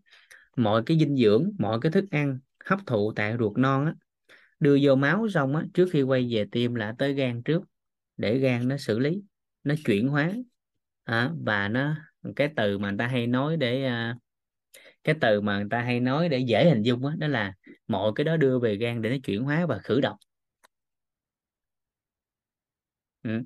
mọi 0.57 0.83
cái 0.85 0.99
dinh 0.99 1.17
dưỡng, 1.17 1.51
mọi 1.59 1.79
cái 1.81 1.93
thức 1.93 2.05
ăn 2.11 2.39
hấp 2.65 2.79
thụ 2.87 3.13
tại 3.17 3.35
ruột 3.39 3.57
non 3.59 3.85
á, 3.85 3.95
đưa 4.59 4.77
vô 4.83 4.95
máu 4.95 5.29
xong 5.29 5.55
á, 5.55 5.65
trước 5.75 5.89
khi 5.93 6.01
quay 6.03 6.29
về 6.31 6.45
tim 6.51 6.75
là 6.75 6.95
tới 6.99 7.13
gan 7.15 7.43
trước 7.43 7.63
để 8.21 8.39
gan 8.39 8.67
nó 8.67 8.77
xử 8.77 8.99
lý 8.99 9.23
nó 9.63 9.75
chuyển 9.85 10.09
hóa. 10.09 10.31
À, 11.03 11.31
và 11.45 11.67
nó 11.67 11.95
cái 12.35 12.49
từ 12.55 12.77
mà 12.79 12.89
người 12.89 12.97
ta 12.99 13.07
hay 13.07 13.27
nói 13.27 13.57
để 13.57 13.85
à, 13.85 14.17
cái 15.03 15.15
từ 15.21 15.41
mà 15.41 15.57
người 15.59 15.67
ta 15.71 15.81
hay 15.81 15.99
nói 15.99 16.29
để 16.29 16.39
dễ 16.39 16.69
hình 16.69 16.81
dung 16.83 17.01
đó, 17.01 17.13
đó 17.19 17.27
là 17.27 17.53
mọi 17.87 18.11
cái 18.15 18.25
đó 18.25 18.37
đưa 18.37 18.59
về 18.59 18.75
gan 18.77 19.01
để 19.01 19.09
nó 19.09 19.15
chuyển 19.23 19.43
hóa 19.43 19.65
và 19.65 19.79
khử 19.79 20.01
độc. 20.01 20.17
Ừ. 23.23 23.41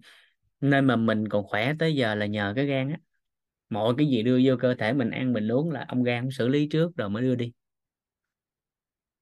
nên 0.61 0.85
mà 0.85 0.95
mình 0.95 1.29
còn 1.29 1.45
khỏe 1.47 1.73
tới 1.79 1.95
giờ 1.95 2.15
là 2.15 2.25
nhờ 2.25 2.53
cái 2.55 2.65
gan 2.65 2.89
á. 2.89 2.97
Mọi 3.69 3.95
cái 3.99 4.07
gì 4.07 4.23
đưa 4.23 4.39
vô 4.45 4.55
cơ 4.61 4.75
thể 4.75 4.93
mình 4.93 5.11
ăn 5.11 5.33
mình 5.33 5.49
uống 5.51 5.71
là 5.71 5.85
ông 5.89 6.03
gan 6.03 6.29
xử 6.31 6.47
lý 6.47 6.67
trước 6.71 6.97
rồi 6.97 7.09
mới 7.09 7.23
đưa 7.23 7.35
đi. 7.35 7.53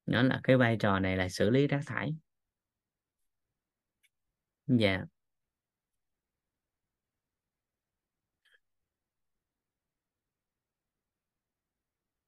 Đó 0.05 0.21
là 0.23 0.39
cái 0.43 0.57
vai 0.57 0.77
trò 0.79 0.99
này 0.99 1.17
là 1.17 1.29
xử 1.29 1.49
lý 1.49 1.67
rác 1.67 1.81
thải. 1.87 2.15
Dạ. 4.67 5.05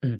Ừ. 0.06 0.18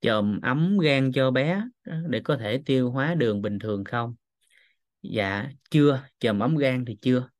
chườm 0.00 0.40
ấm 0.40 0.78
gan 0.78 1.12
cho 1.12 1.30
bé 1.30 1.62
ờ, 1.84 2.02
để 2.08 2.20
có 2.24 2.36
thể 2.36 2.62
tiêu 2.66 2.90
hóa 2.90 3.14
đường 3.14 3.42
bình 3.42 3.58
thường 3.58 3.84
không? 3.84 4.14
Dạ 5.02 5.50
chưa. 5.70 6.02
Chườm 6.20 6.38
ấm 6.40 6.56
gan 6.56 6.84
thì 6.86 6.98
chưa. 7.02 7.30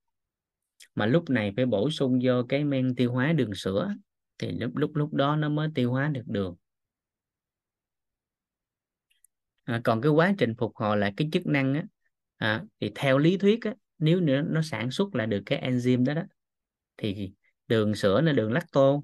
Mà 0.94 1.06
lúc 1.06 1.30
này 1.30 1.52
phải 1.56 1.66
bổ 1.66 1.90
sung 1.90 2.18
vô 2.22 2.42
cái 2.48 2.64
men 2.64 2.94
tiêu 2.94 3.12
hóa 3.12 3.32
đường 3.32 3.54
sữa 3.54 3.94
thì 4.38 4.50
lúc 4.52 4.76
lúc 4.76 4.96
lúc 4.96 5.14
đó 5.14 5.36
nó 5.36 5.48
mới 5.48 5.68
tiêu 5.74 5.90
hóa 5.92 6.08
được 6.08 6.22
đường. 6.26 6.56
À, 9.64 9.80
còn 9.84 10.00
cái 10.00 10.10
quá 10.12 10.34
trình 10.38 10.54
phục 10.58 10.76
hồi 10.76 10.96
lại 10.96 11.12
cái 11.16 11.28
chức 11.32 11.46
năng 11.46 11.74
á 11.74 11.84
à, 12.36 12.64
thì 12.80 12.90
theo 12.94 13.18
lý 13.18 13.36
thuyết 13.36 13.62
á, 13.64 13.74
nếu 13.98 14.20
nữa 14.20 14.42
nó 14.46 14.62
sản 14.62 14.90
xuất 14.90 15.14
lại 15.14 15.26
được 15.26 15.42
cái 15.46 15.62
enzyme 15.70 16.04
đó 16.04 16.14
đó 16.14 16.22
thì 16.96 17.32
đường 17.68 17.94
sữa 17.94 18.20
là 18.20 18.32
đường 18.32 18.52
lacto 18.52 19.00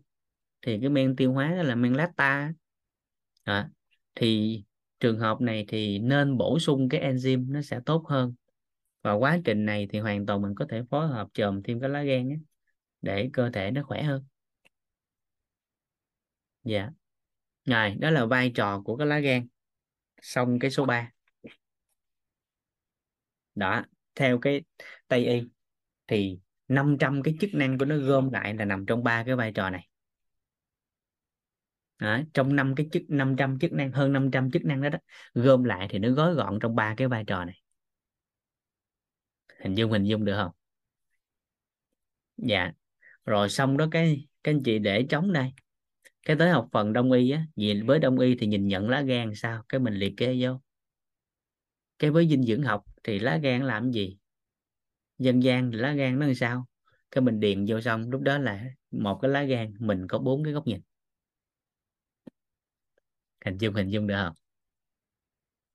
thì 0.67 0.79
cái 0.81 0.89
men 0.91 1.17
tiêu 1.17 1.33
hóa 1.33 1.55
đó 1.57 1.63
là 1.63 1.75
men 1.75 1.95
lacta 1.95 2.53
à, 3.45 3.69
thì 4.15 4.63
trường 5.01 5.19
hợp 5.19 5.41
này 5.41 5.65
thì 5.69 5.99
nên 5.99 6.37
bổ 6.39 6.59
sung 6.59 6.89
cái 6.89 7.01
enzyme 7.13 7.53
nó 7.53 7.63
sẽ 7.63 7.81
tốt 7.87 8.05
hơn. 8.09 8.35
Và 9.03 9.13
quá 9.13 9.39
trình 9.45 9.65
này 9.65 9.87
thì 9.91 9.99
hoàn 9.99 10.27
toàn 10.27 10.43
mình 10.43 10.55
có 10.55 10.67
thể 10.71 10.83
phối 10.91 11.09
hợp 11.09 11.29
chồm 11.35 11.63
thêm 11.63 11.81
cái 11.81 11.91
lá 11.91 12.03
gan 12.03 12.29
ấy, 12.29 12.39
để 13.03 13.31
cơ 13.33 13.51
thể 13.51 13.71
nó 13.71 13.83
khỏe 13.83 14.03
hơn. 14.03 14.25
Dạ. 16.65 16.91
Rồi 17.65 17.95
đó 18.01 18.11
là 18.11 18.27
vai 18.27 18.53
trò 18.55 18.81
của 18.81 18.97
cái 18.97 19.07
lá 19.07 19.19
gan 19.19 19.47
xong 20.23 20.59
cái 20.59 20.71
số 20.71 20.85
3 20.85 21.11
đó 23.55 23.85
theo 24.15 24.39
cái 24.39 24.63
tây 25.09 25.27
y 25.27 25.43
thì 26.07 26.39
500 26.69 27.23
cái 27.23 27.35
chức 27.41 27.51
năng 27.55 27.79
của 27.79 27.85
nó 27.85 27.97
gom 27.97 28.31
lại 28.33 28.55
là 28.55 28.65
nằm 28.65 28.87
trong 28.87 29.05
ba 29.05 29.25
cái 29.27 29.37
vai 29.37 29.53
trò 29.53 29.71
này 29.71 29.89
à, 31.97 32.25
trong 32.35 32.57
năm 32.57 32.75
cái 32.75 32.89
chức 32.93 33.03
500 33.09 33.59
chức 33.59 33.73
năng 33.73 33.93
hơn 33.93 34.13
500 34.13 34.51
chức 34.51 34.65
năng 34.65 34.83
đó 34.83 34.89
đó 34.89 34.99
gom 35.35 35.65
lại 35.65 35.87
thì 35.91 35.99
nó 35.99 36.11
gói 36.11 36.35
gọn 36.35 36.59
trong 36.63 36.75
ba 36.75 36.95
cái 36.97 37.09
vai 37.09 37.25
trò 37.25 37.45
này. 37.45 37.61
Hình 39.61 39.75
dung 39.75 39.91
hình 39.93 40.05
dung 40.05 40.25
được 40.25 40.35
không? 40.37 40.53
Dạ. 42.37 42.73
Rồi 43.25 43.49
xong 43.49 43.77
đó 43.77 43.89
cái 43.91 44.27
cái 44.45 44.55
anh 44.55 44.63
chị 44.63 44.79
để 44.79 45.07
trống 45.09 45.33
đây. 45.33 45.53
Cái 46.23 46.37
tới 46.37 46.51
học 46.51 46.69
phần 46.73 46.93
đông 46.93 47.13
y 47.13 47.31
á 47.31 47.47
vì 47.57 47.83
với 47.83 47.99
đông 47.99 48.19
y 48.19 48.35
thì 48.37 48.47
nhìn 48.47 48.69
nhận 48.69 48.89
lá 48.89 49.01
gan 49.01 49.35
sao? 49.35 49.63
Cái 49.69 49.81
mình 49.81 49.95
liệt 49.95 50.15
kê 50.17 50.37
vô. 50.41 50.61
Cái 51.99 52.11
với 52.11 52.29
dinh 52.29 52.43
dưỡng 52.43 52.63
học 52.63 52.85
thì 53.05 53.19
lá 53.19 53.37
gan 53.37 53.63
làm 53.63 53.91
gì? 53.91 54.17
Dân 55.19 55.43
gian 55.43 55.71
thì 55.71 55.79
lá 55.79 55.93
gan 55.93 56.19
nó 56.19 56.27
làm 56.27 56.35
sao? 56.35 56.67
Cái 57.11 57.23
mình 57.23 57.41
điền 57.41 57.65
vô 57.69 57.81
xong 57.81 58.11
lúc 58.11 58.21
đó 58.21 58.39
là 58.39 58.65
một 58.91 59.19
cái 59.23 59.31
lá 59.31 59.43
gan 59.43 59.75
mình 59.79 60.07
có 60.09 60.19
bốn 60.19 60.45
cái 60.45 60.53
góc 60.53 60.67
nhìn 60.67 60.81
hình 63.45 63.59
dung 63.59 63.75
hình 63.75 63.89
dung 63.89 64.07
được 64.07 64.15
không? 64.25 64.35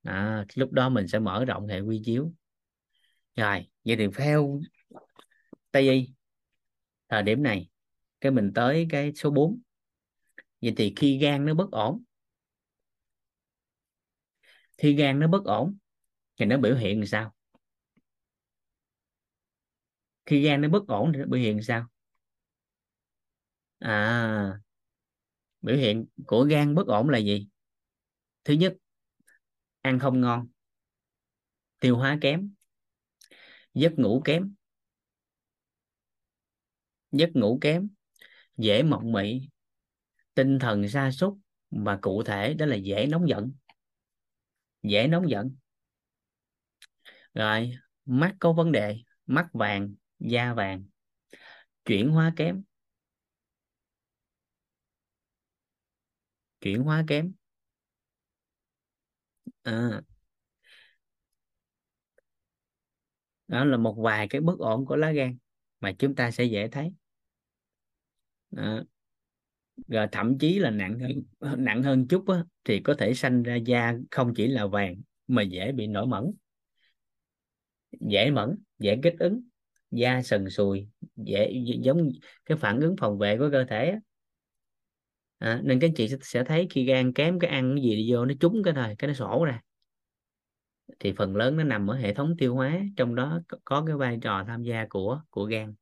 À, 0.03 0.45
lúc 0.55 0.71
đó 0.71 0.89
mình 0.89 1.07
sẽ 1.07 1.19
mở 1.19 1.45
rộng 1.45 1.67
hệ 1.67 1.79
quy 1.79 2.01
chiếu. 2.05 2.31
Rồi 3.35 3.67
vậy 3.85 3.95
thì 3.99 4.07
theo 4.17 4.59
tây 5.71 5.89
y 5.89 6.13
thời 7.09 7.23
điểm 7.23 7.43
này 7.43 7.69
cái 8.21 8.31
mình 8.31 8.51
tới 8.55 8.87
cái 8.89 9.13
số 9.15 9.31
4 9.31 9.59
vậy 10.61 10.73
thì 10.77 10.93
khi 10.95 11.17
gan 11.19 11.45
nó 11.45 11.53
bất 11.53 11.71
ổn 11.71 12.03
khi 14.77 14.95
gan 14.95 15.19
nó 15.19 15.27
bất 15.27 15.45
ổn 15.45 15.77
thì 16.39 16.45
nó 16.45 16.57
biểu 16.57 16.75
hiện 16.75 16.99
làm 16.99 17.07
sao? 17.07 17.33
Khi 20.25 20.41
gan 20.43 20.61
nó 20.61 20.69
bất 20.69 20.87
ổn 20.87 21.11
thì 21.13 21.19
nó 21.19 21.25
biểu 21.25 21.39
hiện 21.41 21.61
sao? 21.63 21.87
À 23.81 24.59
biểu 25.61 25.77
hiện 25.77 26.05
của 26.27 26.43
gan 26.43 26.75
bất 26.75 26.87
ổn 26.87 27.09
là 27.09 27.17
gì? 27.17 27.47
Thứ 28.49 28.55
nhất, 28.55 28.73
ăn 29.81 29.99
không 29.99 30.21
ngon. 30.21 30.47
Tiêu 31.79 31.97
hóa 31.97 32.17
kém. 32.21 32.53
Giấc 33.73 33.93
ngủ 33.99 34.21
kém. 34.25 34.53
Giấc 37.11 37.29
ngủ 37.33 37.57
kém, 37.61 37.89
dễ 38.57 38.83
mộng 38.83 39.11
mị. 39.11 39.49
Tinh 40.33 40.59
thần 40.59 40.89
sa 40.89 41.11
sút 41.11 41.33
và 41.69 41.99
cụ 42.01 42.23
thể 42.23 42.53
đó 42.53 42.65
là 42.65 42.75
dễ 42.75 43.07
nóng 43.07 43.29
giận. 43.29 43.51
Dễ 44.83 45.07
nóng 45.07 45.29
giận. 45.29 45.55
Rồi, 47.33 47.71
mắt 48.05 48.35
có 48.39 48.53
vấn 48.53 48.71
đề, 48.71 48.97
mắt 49.25 49.47
vàng, 49.53 49.93
da 50.19 50.53
vàng. 50.53 50.85
Chuyển 51.85 52.09
hóa 52.09 52.33
kém. 52.35 52.63
Chuyển 56.61 56.83
hóa 56.83 57.03
kém 57.07 57.38
à, 59.69 60.01
đó 63.47 63.65
là 63.65 63.77
một 63.77 63.95
vài 63.97 64.27
cái 64.27 64.41
bất 64.41 64.59
ổn 64.59 64.85
của 64.85 64.95
lá 64.95 65.11
gan 65.11 65.37
mà 65.79 65.91
chúng 65.99 66.15
ta 66.15 66.31
sẽ 66.31 66.43
dễ 66.43 66.67
thấy 66.67 66.93
đó. 68.51 68.83
rồi 69.87 70.07
thậm 70.11 70.37
chí 70.39 70.59
là 70.59 70.69
nặng 70.71 70.99
hơn 70.99 71.23
nặng 71.63 71.83
hơn 71.83 72.07
chút 72.07 72.27
á, 72.29 72.43
thì 72.63 72.79
có 72.79 72.93
thể 72.93 73.13
sanh 73.13 73.43
ra 73.43 73.55
da 73.55 73.93
không 74.11 74.33
chỉ 74.35 74.47
là 74.47 74.67
vàng 74.67 74.95
mà 75.27 75.41
dễ 75.41 75.71
bị 75.71 75.87
nổi 75.87 76.05
mẩn 76.07 76.31
dễ 77.99 78.31
mẩn 78.31 78.55
dễ 78.79 78.99
kích 79.03 79.15
ứng 79.19 79.41
da 79.91 80.21
sần 80.21 80.49
sùi 80.49 80.87
dễ 81.15 81.51
giống 81.83 82.09
cái 82.45 82.57
phản 82.57 82.79
ứng 82.81 82.95
phòng 82.99 83.17
vệ 83.17 83.37
của 83.37 83.49
cơ 83.51 83.65
thể 83.65 83.89
á. 83.89 83.99
À, 85.39 85.61
nên 85.63 85.79
các 85.79 85.91
chị 85.95 86.07
sẽ 86.21 86.43
thấy 86.43 86.67
khi 86.71 86.85
gan 86.85 87.13
kém 87.13 87.39
cái 87.39 87.49
ăn 87.51 87.75
cái 87.75 87.83
gì 87.83 87.95
đi 87.95 88.13
vô 88.13 88.25
nó 88.25 88.33
trúng 88.39 88.63
cái 88.63 88.73
thôi 88.73 88.95
cái 88.99 89.07
nó 89.07 89.13
sổ 89.13 89.45
ra. 89.45 89.61
Thì 90.99 91.13
phần 91.17 91.35
lớn 91.35 91.57
nó 91.57 91.63
nằm 91.63 91.87
ở 91.91 91.95
hệ 91.95 92.13
thống 92.13 92.35
tiêu 92.37 92.55
hóa 92.55 92.79
trong 92.97 93.15
đó 93.15 93.39
có 93.65 93.83
cái 93.87 93.95
vai 93.95 94.17
trò 94.21 94.43
tham 94.47 94.63
gia 94.63 94.85
của 94.89 95.21
của 95.29 95.45
gan. 95.45 95.73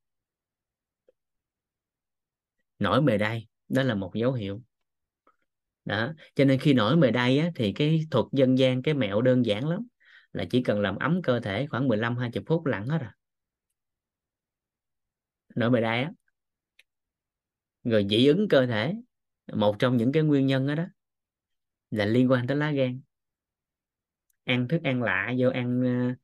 Nổi 2.80 3.02
mề 3.02 3.18
đay 3.18 3.48
đó 3.69 3.84
là 3.84 3.95
một 3.95 4.11
dấu 4.16 4.34
hiệu. 4.34 4.61
Đó 5.86 6.14
cho 6.36 6.45
nên 6.45 6.60
khi 6.60 6.74
nổi 6.74 6.95
mề 6.98 7.11
đay 7.11 7.40
á, 7.40 7.52
thì 7.56 7.74
cái 7.74 8.02
thuật 8.11 8.26
dân 8.32 8.58
gian 8.58 8.82
cái 8.82 8.94
mẹo 8.94 9.22
đơn 9.22 9.45
giản 9.45 9.68
lắm 9.68 9.88
là 10.34 10.45
chỉ 10.50 10.64
cần 10.64 10.82
làm 10.82 10.95
ấm 10.98 11.22
cơ 11.22 11.40
thể 11.40 11.68
khoảng 11.68 11.88
15 11.88 12.18
20 12.18 12.44
phút 12.48 12.66
lặn 12.66 12.88
hết 12.88 12.98
rồi. 12.98 13.11
Nổi 15.56 15.69
mề 15.72 15.82
đay 15.82 16.03
á. 16.03 16.11
Rồi 17.84 18.06
dị 18.10 18.27
ứng 18.27 18.48
cơ 18.48 18.66
thể 18.66 18.94
một 19.53 19.76
trong 19.80 19.98
những 19.98 20.11
cái 20.11 20.24
nguyên 20.24 20.48
nhân 20.48 20.67
đó, 20.67 20.76
đó 20.76 20.84
là 21.92 22.06
liên 22.06 22.32
quan 22.32 22.48
tới 22.48 22.58
lá 22.58 22.72
gan. 22.72 23.01
Ăn 24.43 24.67
thức 24.67 24.84
ăn 24.84 25.03
lạ 25.03 25.34
vô 25.38 25.50
ăn 25.50 25.82
ờ, 25.84 26.16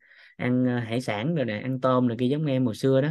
ăn 0.46 0.66
ờ, 0.66 0.80
hải 0.80 1.02
sản 1.02 1.36
rồi 1.36 1.46
nè 1.46 1.60
ăn 1.60 1.82
tôm 1.82 2.08
rồi 2.08 2.18
kia 2.20 2.28
giống 2.28 2.46
em 2.46 2.66
hồi 2.66 2.76
xưa 2.76 3.02
đó. 3.02 3.10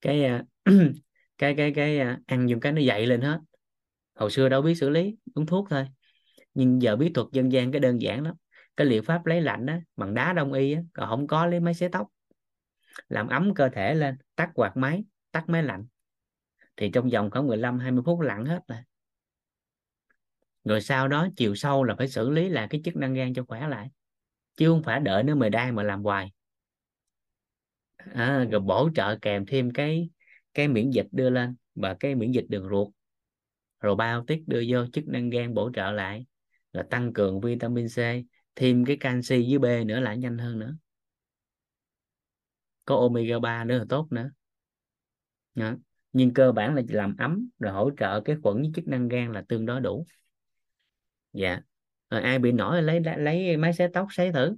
Cái 0.00 0.24
ờ, 0.24 0.42
cái 1.38 1.54
cái 1.56 1.72
cái 1.76 1.98
ăn 2.26 2.48
dùng 2.48 2.60
cái 2.60 2.72
nó 2.72 2.80
dậy 2.80 3.06
lên 3.06 3.20
hết. 3.20 3.40
Hồi 4.14 4.30
xưa 4.30 4.48
đâu 4.48 4.62
biết 4.62 4.74
xử 4.74 4.90
lý 4.90 5.16
uống 5.34 5.46
thuốc 5.46 5.66
thôi. 5.70 5.86
Nhưng 6.54 6.82
giờ 6.82 6.96
biết 6.96 7.10
thuật 7.14 7.26
dân 7.32 7.52
gian 7.52 7.72
cái 7.72 7.80
đơn 7.80 8.02
giản 8.02 8.24
lắm. 8.24 8.34
Cái 8.76 8.86
liệu 8.86 9.02
pháp 9.02 9.26
lấy 9.26 9.40
lạnh 9.42 9.66
đó 9.66 9.74
bằng 9.96 10.14
đá 10.14 10.32
đông 10.32 10.52
y 10.52 10.72
á, 10.72 10.82
còn 10.94 11.08
không 11.08 11.26
có 11.26 11.46
lấy 11.46 11.60
máy 11.60 11.74
xế 11.74 11.88
tóc. 11.88 12.08
Làm 13.08 13.28
ấm 13.28 13.54
cơ 13.54 13.68
thể 13.68 13.94
lên 13.94 14.16
tắt 14.36 14.50
quạt 14.54 14.76
máy 14.76 15.04
tắt 15.32 15.48
máy 15.48 15.62
lạnh. 15.62 15.86
Thì 16.76 16.90
trong 16.94 17.10
vòng 17.10 17.30
khoảng 17.30 17.46
15 17.46 17.78
20 17.78 18.02
phút 18.06 18.20
lặn 18.20 18.44
hết 18.46 18.60
rồi 18.68 18.78
rồi 20.68 20.80
sau 20.80 21.08
đó 21.08 21.28
chiều 21.36 21.54
sâu 21.54 21.84
là 21.84 21.94
phải 21.98 22.08
xử 22.08 22.30
lý 22.30 22.48
là 22.48 22.66
cái 22.70 22.80
chức 22.84 22.96
năng 22.96 23.14
gan 23.14 23.34
cho 23.34 23.44
khỏe 23.48 23.68
lại 23.68 23.88
chứ 24.56 24.68
không 24.68 24.82
phải 24.82 25.00
đợi 25.00 25.22
nó 25.22 25.34
mời 25.34 25.50
đai 25.50 25.72
mà 25.72 25.82
làm 25.82 26.02
hoài. 26.02 26.32
À, 27.96 28.46
rồi 28.50 28.60
bổ 28.60 28.90
trợ 28.94 29.18
kèm 29.22 29.46
thêm 29.46 29.70
cái 29.70 30.10
cái 30.54 30.68
miễn 30.68 30.90
dịch 30.90 31.06
đưa 31.12 31.30
lên 31.30 31.56
và 31.74 31.96
cái 32.00 32.14
miễn 32.14 32.32
dịch 32.32 32.44
đường 32.48 32.68
ruột. 32.68 32.88
Rồi 33.80 33.96
bao 33.96 34.24
tiết 34.26 34.42
đưa 34.46 34.62
vô 34.68 34.86
chức 34.92 35.08
năng 35.08 35.30
gan 35.30 35.54
bổ 35.54 35.70
trợ 35.74 35.90
lại 35.90 36.26
rồi 36.72 36.84
tăng 36.90 37.12
cường 37.12 37.40
vitamin 37.40 37.86
C 37.88 37.98
thêm 38.54 38.84
cái 38.84 38.96
canxi 38.96 39.46
với 39.48 39.58
B 39.58 39.86
nữa 39.86 40.00
lại 40.00 40.18
nhanh 40.18 40.38
hơn 40.38 40.58
nữa. 40.58 40.76
Có 42.84 42.96
omega 42.96 43.38
3 43.38 43.64
nữa 43.64 43.78
là 43.78 43.84
tốt 43.88 44.06
nữa. 44.10 44.30
Đó. 45.54 45.74
nhưng 46.12 46.34
cơ 46.34 46.52
bản 46.52 46.74
là 46.74 46.82
làm 46.88 47.16
ấm 47.16 47.48
rồi 47.58 47.72
hỗ 47.72 47.90
trợ 47.98 48.20
cái 48.20 48.36
khuẩn 48.42 48.56
với 48.56 48.70
chức 48.74 48.88
năng 48.88 49.08
gan 49.08 49.32
là 49.32 49.44
tương 49.48 49.66
đối 49.66 49.80
đủ 49.80 50.06
dạ. 51.32 51.60
Rồi 52.10 52.22
ai 52.22 52.38
bị 52.38 52.52
nổi 52.52 52.82
lấy 52.82 53.00
lấy 53.16 53.56
máy 53.56 53.72
xé 53.72 53.88
tóc, 53.92 54.06
xé 54.10 54.32
thử. 54.32 54.56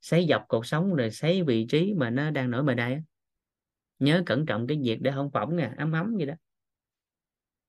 Xé 0.00 0.22
dọc 0.28 0.44
cột 0.48 0.66
sống 0.66 0.94
rồi 0.94 1.10
xé 1.10 1.42
vị 1.42 1.66
trí 1.68 1.94
mà 1.96 2.10
nó 2.10 2.30
đang 2.30 2.50
nổi 2.50 2.62
mề 2.62 2.74
đây 2.74 3.02
nhớ 3.98 4.22
cẩn 4.26 4.46
trọng 4.46 4.66
cái 4.66 4.78
việc 4.82 4.98
để 5.02 5.12
không 5.14 5.30
phỏng 5.30 5.56
nè, 5.56 5.72
ấm 5.76 5.92
ấm 5.92 6.14
vậy 6.16 6.26
đó. 6.26 6.34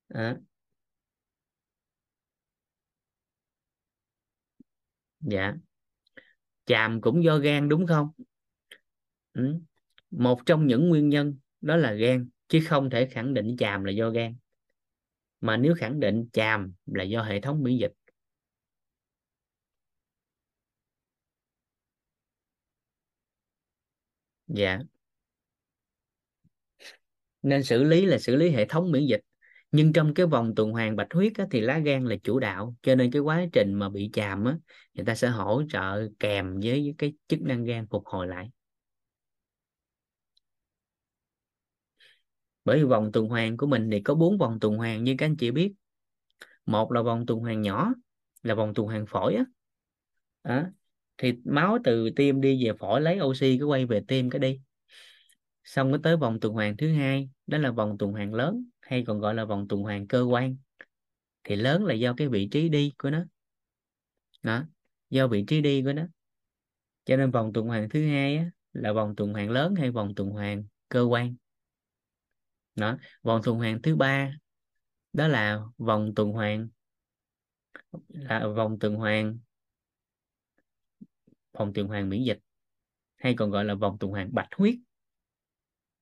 À. 0.09 0.37
dạ. 5.19 5.53
Chàm 6.65 7.01
cũng 7.01 7.23
do 7.23 7.37
gan 7.37 7.69
đúng 7.69 7.87
không? 7.87 8.09
Ừ. 9.33 9.59
một 10.11 10.39
trong 10.45 10.67
những 10.67 10.89
nguyên 10.89 11.09
nhân 11.09 11.37
đó 11.61 11.75
là 11.75 11.93
gan, 11.93 12.29
chứ 12.47 12.59
không 12.67 12.89
thể 12.89 13.05
khẳng 13.11 13.33
định 13.33 13.57
chàm 13.57 13.83
là 13.83 13.91
do 13.91 14.09
gan. 14.09 14.35
Mà 15.41 15.57
nếu 15.57 15.75
khẳng 15.77 15.99
định 15.99 16.29
chàm 16.33 16.73
là 16.85 17.03
do 17.03 17.23
hệ 17.23 17.41
thống 17.41 17.63
miễn 17.63 17.77
dịch 17.77 17.91
dạ. 24.47 24.79
Nên 27.41 27.63
xử 27.63 27.83
lý 27.83 28.05
là 28.05 28.17
xử 28.17 28.35
lý 28.35 28.49
hệ 28.49 28.65
thống 28.65 28.91
miễn 28.91 29.05
dịch. 29.05 29.21
Nhưng 29.71 29.93
trong 29.93 30.13
cái 30.13 30.25
vòng 30.25 30.55
tuần 30.55 30.71
hoàn 30.71 30.95
bạch 30.95 31.07
huyết 31.13 31.33
á, 31.37 31.45
thì 31.51 31.61
lá 31.61 31.77
gan 31.79 32.05
là 32.05 32.15
chủ 32.23 32.39
đạo. 32.39 32.75
Cho 32.81 32.95
nên 32.95 33.11
cái 33.11 33.21
quá 33.21 33.45
trình 33.53 33.73
mà 33.73 33.89
bị 33.89 34.09
chàm 34.13 34.45
á 34.45 34.57
người 34.93 35.05
ta 35.05 35.15
sẽ 35.15 35.27
hỗ 35.27 35.63
trợ 35.69 36.07
kèm 36.19 36.59
với 36.63 36.95
cái 36.97 37.13
chức 37.27 37.41
năng 37.41 37.63
gan 37.65 37.87
phục 37.87 38.05
hồi 38.05 38.27
lại. 38.27 38.49
Bởi 42.65 42.77
vì 42.77 42.83
vòng 42.83 43.11
tuần 43.11 43.27
hoàn 43.27 43.57
của 43.57 43.67
mình 43.67 43.89
thì 43.91 43.99
có 44.01 44.15
bốn 44.15 44.37
vòng 44.37 44.59
tuần 44.59 44.77
hoàn 44.77 45.03
như 45.03 45.15
các 45.17 45.25
anh 45.25 45.37
chị 45.37 45.51
biết. 45.51 45.73
Một 46.65 46.91
là 46.91 47.01
vòng 47.01 47.25
tuần 47.25 47.39
hoàn 47.39 47.61
nhỏ 47.61 47.93
là 48.43 48.55
vòng 48.55 48.73
tuần 48.73 48.87
hoàn 48.87 49.05
phổi 49.05 49.35
á. 49.35 49.45
À, 50.41 50.71
thì 51.17 51.33
máu 51.45 51.77
từ 51.83 52.09
tim 52.15 52.41
đi 52.41 52.65
về 52.65 52.73
phổi 52.79 53.01
lấy 53.01 53.21
oxy 53.21 53.57
cứ 53.59 53.65
quay 53.65 53.85
về 53.85 54.01
tim 54.07 54.29
cái 54.29 54.39
đi. 54.39 54.59
Xong 55.63 55.91
mới 55.91 55.99
tới 56.03 56.17
vòng 56.17 56.39
tuần 56.39 56.53
hoàn 56.53 56.77
thứ 56.77 56.93
hai 56.93 57.29
đó 57.47 57.57
là 57.57 57.71
vòng 57.71 57.97
tuần 57.97 58.11
hoàn 58.11 58.33
lớn 58.33 58.65
hay 58.81 59.03
còn 59.07 59.19
gọi 59.19 59.35
là 59.35 59.45
vòng 59.45 59.67
tuần 59.67 59.81
hoàn 59.81 60.07
cơ 60.07 60.21
quan. 60.21 60.57
Thì 61.43 61.55
lớn 61.55 61.85
là 61.85 61.93
do 61.93 62.13
cái 62.17 62.27
vị 62.27 62.47
trí 62.51 62.69
đi 62.69 62.93
của 62.97 63.09
nó. 63.09 63.23
Đó 64.43 64.63
do 65.09 65.27
vị 65.27 65.43
trí 65.47 65.61
đi 65.61 65.81
của 65.83 65.93
nó. 65.93 66.03
Cho 67.05 67.17
nên 67.17 67.31
vòng 67.31 67.53
tuần 67.53 67.67
hoàn 67.67 67.89
thứ 67.89 68.07
hai 68.07 68.37
á, 68.37 68.51
là 68.73 68.93
vòng 68.93 69.15
tuần 69.15 69.33
hoàn 69.33 69.49
lớn 69.49 69.75
hay 69.75 69.91
vòng 69.91 70.15
tuần 70.15 70.29
hoàn 70.29 70.63
cơ 70.89 71.01
quan. 71.01 71.35
Đó 72.75 72.97
vòng 73.23 73.41
tuần 73.43 73.57
hoàn 73.57 73.81
thứ 73.81 73.95
ba 73.95 74.37
đó 75.13 75.27
là 75.27 75.59
vòng 75.77 76.15
tuần 76.15 76.31
hoàn 76.31 76.67
là 78.07 78.47
vòng 78.47 78.79
tuần 78.79 78.95
hoàn 78.95 79.37
vòng 81.59 81.73
tuần 81.73 81.87
hoàn 81.87 82.09
miễn 82.09 82.23
dịch 82.23 82.39
hay 83.17 83.33
còn 83.35 83.51
gọi 83.51 83.65
là 83.65 83.75
vòng 83.75 83.97
tuần 83.99 84.11
hoàn 84.11 84.33
bạch 84.35 84.49
huyết. 84.57 84.75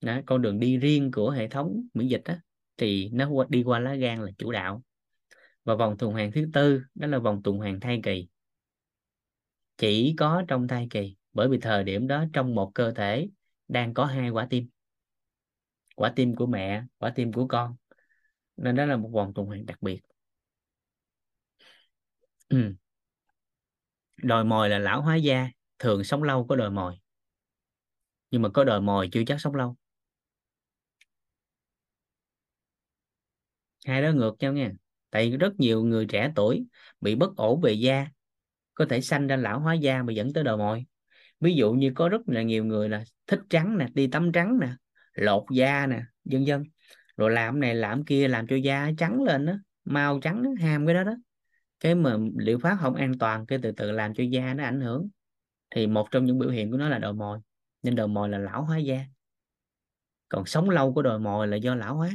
Đó, 0.01 0.19
con 0.25 0.41
đường 0.41 0.59
đi 0.59 0.77
riêng 0.77 1.11
của 1.11 1.29
hệ 1.29 1.47
thống 1.47 1.87
miễn 1.93 2.07
dịch 2.07 2.21
đó, 2.25 2.33
thì 2.77 3.09
nó 3.13 3.29
đi 3.49 3.63
qua 3.63 3.79
lá 3.79 3.95
gan 3.95 4.21
là 4.25 4.31
chủ 4.37 4.51
đạo. 4.51 4.83
Và 5.63 5.75
vòng 5.75 5.97
tuần 5.97 6.11
hoàn 6.11 6.31
thứ 6.31 6.45
tư 6.53 6.81
đó 6.95 7.07
là 7.07 7.19
vòng 7.19 7.43
tuần 7.43 7.57
hoàn 7.57 7.79
thai 7.79 7.99
kỳ. 8.03 8.27
Chỉ 9.77 10.15
có 10.17 10.43
trong 10.47 10.67
thai 10.67 10.87
kỳ 10.89 11.15
bởi 11.33 11.49
vì 11.49 11.57
thời 11.59 11.83
điểm 11.83 12.07
đó 12.07 12.25
trong 12.33 12.55
một 12.55 12.71
cơ 12.75 12.91
thể 12.91 13.29
đang 13.67 13.93
có 13.93 14.05
hai 14.05 14.29
quả 14.29 14.47
tim 14.49 14.69
quả 15.95 16.13
tim 16.15 16.35
của 16.35 16.45
mẹ 16.45 16.83
quả 16.97 17.11
tim 17.15 17.33
của 17.33 17.47
con. 17.47 17.75
Nên 18.57 18.75
đó 18.75 18.85
là 18.85 18.97
một 18.97 19.09
vòng 19.13 19.33
tuần 19.35 19.47
hoàn 19.47 19.65
đặc 19.65 19.81
biệt. 19.81 20.01
Ừ 22.49 22.75
đòi 24.17 24.43
mồi 24.45 24.69
là 24.69 24.79
lão 24.79 25.01
hóa 25.01 25.15
da 25.15 25.49
thường 25.79 26.03
sống 26.03 26.23
lâu 26.23 26.45
có 26.47 26.55
đòi 26.55 26.69
mồi 26.69 26.95
nhưng 28.31 28.41
mà 28.41 28.49
có 28.49 28.63
đòi 28.63 28.81
mồi 28.81 29.09
chưa 29.11 29.21
chắc 29.27 29.41
sống 29.41 29.55
lâu. 29.55 29.75
Hai 33.85 34.01
đó 34.01 34.11
ngược 34.11 34.35
nhau 34.39 34.53
nha 34.53 34.71
tại 35.09 35.37
rất 35.37 35.53
nhiều 35.59 35.83
người 35.83 36.05
trẻ 36.05 36.31
tuổi 36.35 36.65
bị 37.01 37.15
bất 37.15 37.35
ổn 37.35 37.61
về 37.61 37.73
da 37.73 38.07
có 38.73 38.85
thể 38.89 39.01
sanh 39.01 39.27
ra 39.27 39.35
lão 39.35 39.59
hóa 39.59 39.73
da 39.73 40.03
mà 40.03 40.13
dẫn 40.13 40.33
tới 40.33 40.43
đòi 40.43 40.57
mồi 40.57 40.85
ví 41.39 41.55
dụ 41.55 41.73
như 41.73 41.91
có 41.95 42.09
rất 42.09 42.21
là 42.27 42.41
nhiều 42.41 42.65
người 42.65 42.89
là 42.89 43.03
thích 43.27 43.39
trắng 43.49 43.77
nè 43.77 43.87
đi 43.93 44.07
tắm 44.07 44.31
trắng 44.31 44.59
nè 44.59 44.69
lột 45.13 45.43
da 45.51 45.87
nè 45.87 46.01
vân 46.25 46.45
vân. 46.47 46.63
Rồi 47.17 47.31
làm 47.31 47.59
này 47.59 47.75
làm 47.75 48.05
kia 48.05 48.27
làm 48.27 48.47
cho 48.47 48.55
da 48.55 48.89
trắng 48.97 49.23
lên 49.23 49.45
đó 49.45 49.53
mau 49.85 50.19
trắng 50.19 50.43
đó, 50.43 50.49
ham 50.61 50.85
cái 50.85 50.95
đó 50.95 51.03
đó 51.03 51.13
cái 51.83 51.95
mà 51.95 52.17
liệu 52.37 52.59
pháp 52.59 52.77
không 52.81 52.95
an 52.95 53.17
toàn 53.19 53.45
cái 53.45 53.59
từ 53.61 53.71
từ 53.71 53.91
làm 53.91 54.13
cho 54.13 54.23
da 54.23 54.53
nó 54.53 54.63
ảnh 54.63 54.81
hưởng. 54.81 55.09
Thì 55.75 55.87
một 55.87 56.07
trong 56.11 56.25
những 56.25 56.39
biểu 56.39 56.49
hiện 56.49 56.71
của 56.71 56.77
nó 56.77 56.89
là 56.89 56.99
đồi 56.99 57.13
mồi 57.13 57.39
nên 57.83 57.95
đồi 57.95 58.07
mồi 58.07 58.29
là 58.29 58.37
lão 58.37 58.63
hóa 58.63 58.77
da. 58.77 59.05
Còn 60.29 60.45
sống 60.45 60.69
lâu 60.69 60.93
của 60.93 61.01
đồi 61.01 61.19
mồi 61.19 61.47
là 61.47 61.57
do 61.57 61.75
lão 61.75 61.95
hóa. 61.95 62.09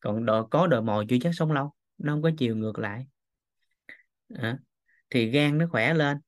Còn 0.00 0.26
đồi, 0.26 0.44
có 0.50 0.66
đồi 0.66 0.82
mồi 0.82 1.06
chưa 1.08 1.16
chắc 1.22 1.34
sống 1.34 1.52
lâu 1.52 1.72
nó 1.98 2.12
không 2.12 2.22
có 2.22 2.30
chiều 2.38 2.56
ngược 2.56 2.78
lại. 2.78 3.06
À, 4.34 4.58
thì 5.10 5.30
gan 5.30 5.58
nó 5.58 5.66
khỏe 5.70 5.94
lên 5.94 6.18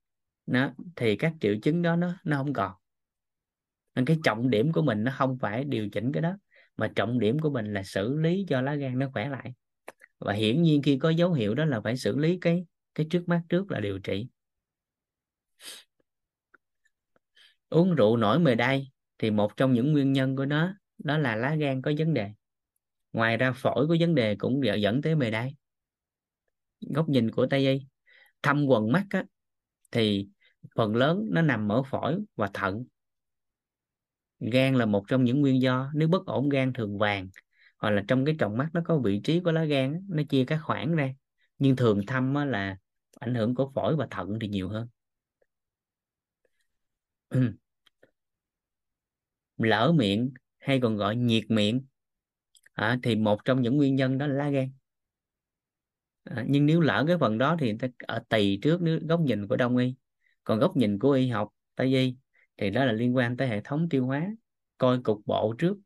nó 0.47 0.70
thì 0.97 1.17
các 1.17 1.33
triệu 1.41 1.55
chứng 1.62 1.83
đó 1.83 1.97
nó 1.97 2.15
nó 2.25 2.37
không 2.37 2.53
còn. 2.53 2.73
Nên 3.95 4.05
cái 4.05 4.19
trọng 4.25 4.51
điểm 4.51 4.73
của 4.73 4.83
mình 4.83 5.05
nó 5.05 5.12
không 5.19 5.39
phải 5.39 5.65
điều 5.65 5.89
chỉnh 5.89 6.12
cái 6.12 6.23
đó 6.23 6.37
mà 6.77 6.93
trọng 6.95 7.19
điểm 7.19 7.39
của 7.39 7.51
mình 7.51 7.73
là 7.73 7.83
xử 7.83 8.17
lý 8.17 8.45
cho 8.49 8.61
lá 8.61 8.75
gan 8.75 8.99
nó 8.99 9.11
khỏe 9.12 9.28
lại 9.28 9.55
và 10.18 10.32
hiển 10.32 10.62
nhiên 10.62 10.82
khi 10.82 10.98
có 10.98 11.10
dấu 11.10 11.32
hiệu 11.32 11.55
đó 11.55 11.64
là 11.64 11.80
phải 11.80 11.97
xử 11.97 12.18
lý 12.18 12.38
cái 12.40 12.66
cái 12.94 13.06
trước 13.10 13.28
mắt 13.28 13.42
trước 13.48 13.70
là 13.70 13.80
điều 13.80 13.98
trị. 13.98 14.28
Uống 17.68 17.94
rượu 17.94 18.16
nổi 18.16 18.38
mề 18.38 18.55
đay 18.55 18.90
thì 19.18 19.30
một 19.30 19.56
trong 19.56 19.72
những 19.72 19.92
nguyên 19.92 20.12
nhân 20.12 20.36
của 20.36 20.47
nó 20.47 20.74
đó 20.98 21.18
là 21.18 21.36
lá 21.36 21.55
gan 21.55 21.82
có 21.82 21.92
vấn 21.98 22.14
đề. 22.14 22.30
Ngoài 23.12 23.36
ra 23.36 23.52
phổi 23.52 23.88
có 23.88 23.97
vấn 24.00 24.14
đề 24.14 24.36
cũng 24.36 24.60
dẫn 24.80 25.02
tới 25.02 25.14
mề 25.14 25.30
đay 25.30 25.55
góc 26.80 27.08
nhìn 27.08 27.30
của 27.30 27.47
tây 27.47 27.66
y 27.66 27.86
thâm 28.42 28.66
quần 28.66 28.92
mắt 28.92 29.06
á, 29.10 29.24
thì 29.90 30.28
phần 30.74 30.97
lớn 30.97 31.26
nó 31.30 31.42
nằm 31.42 31.72
ở 31.72 31.82
phổi 31.82 32.18
và 32.36 32.50
thận. 32.55 32.84
Gan 34.40 34.74
là 34.74 34.86
một 34.86 35.05
trong 35.08 35.24
những 35.24 35.40
nguyên 35.40 35.62
do 35.62 35.90
nếu 35.94 36.08
bất 36.08 36.26
ổn 36.26 36.48
gan 36.48 36.72
thường 36.72 36.98
vàng 36.98 37.28
hoặc 37.78 37.90
là 37.90 38.05
trong 38.08 38.24
cái 38.24 38.36
tròng 38.39 38.57
mắt 38.57 38.68
nó 38.73 38.81
có 38.84 38.98
vị 38.98 39.20
trí 39.24 39.40
của 39.40 39.52
lá 39.52 39.65
gan 39.65 40.07
nó 40.08 40.23
chia 40.28 40.44
các 40.44 40.60
khoảng 40.62 40.97
ra. 40.97 41.15
Nhưng 41.58 41.76
thường 41.76 42.00
thâm 42.07 42.34
là 42.34 42.76
ảnh 43.20 43.34
hưởng 43.34 43.55
của 43.55 43.73
phổi 43.74 43.97
và 43.97 44.07
thận 44.10 44.39
thì 44.40 44.48
nhiều 44.48 44.68
hơn. 44.68 44.89
Lỡ 49.57 49.92
miệng 49.92 50.31
hay 50.58 50.81
còn 50.81 50.97
gọi 50.97 51.16
nhiệt 51.16 51.44
miệng 51.48 51.86
à, 52.73 52.98
thì 53.02 53.16
một 53.16 53.44
trong 53.44 53.62
những 53.62 53.76
nguyên 53.76 53.97
nhân 53.97 54.18
đó 54.18 54.26
là 54.26 54.34
lá 54.34 54.50
gan. 54.50 54.70
À, 56.24 56.44
nhưng 56.48 56.66
nếu 56.66 56.81
lỡ 56.81 57.05
cái 57.07 57.16
phần 57.20 57.39
đó 57.39 57.57
thì 57.60 57.66
người 57.66 57.78
ta 57.78 57.89
ở 57.98 58.23
tỳ 58.28 58.57
trước 58.62 58.82
nếu 58.82 59.00
góc 59.08 59.20
nhìn 59.20 59.48
của 59.48 59.57
đông 59.57 59.76
y. 59.76 59.94
Còn 60.44 60.58
góc 60.58 60.76
nhìn 60.76 60.98
của 60.98 61.10
y 61.10 61.28
học 61.28 61.48
tây 61.74 61.94
y 61.94 62.16
thì 62.57 62.70
đó 62.70 62.84
là 62.84 62.92
liên 62.92 63.16
quan 63.16 63.36
tới 63.36 63.48
hệ 63.48 63.60
thống 63.65 63.89
tiêu 63.89 64.07
hóa 64.07 64.31
coi 64.78 65.02
cục 65.02 65.23
bộ 65.26 65.55
trước 65.58 65.78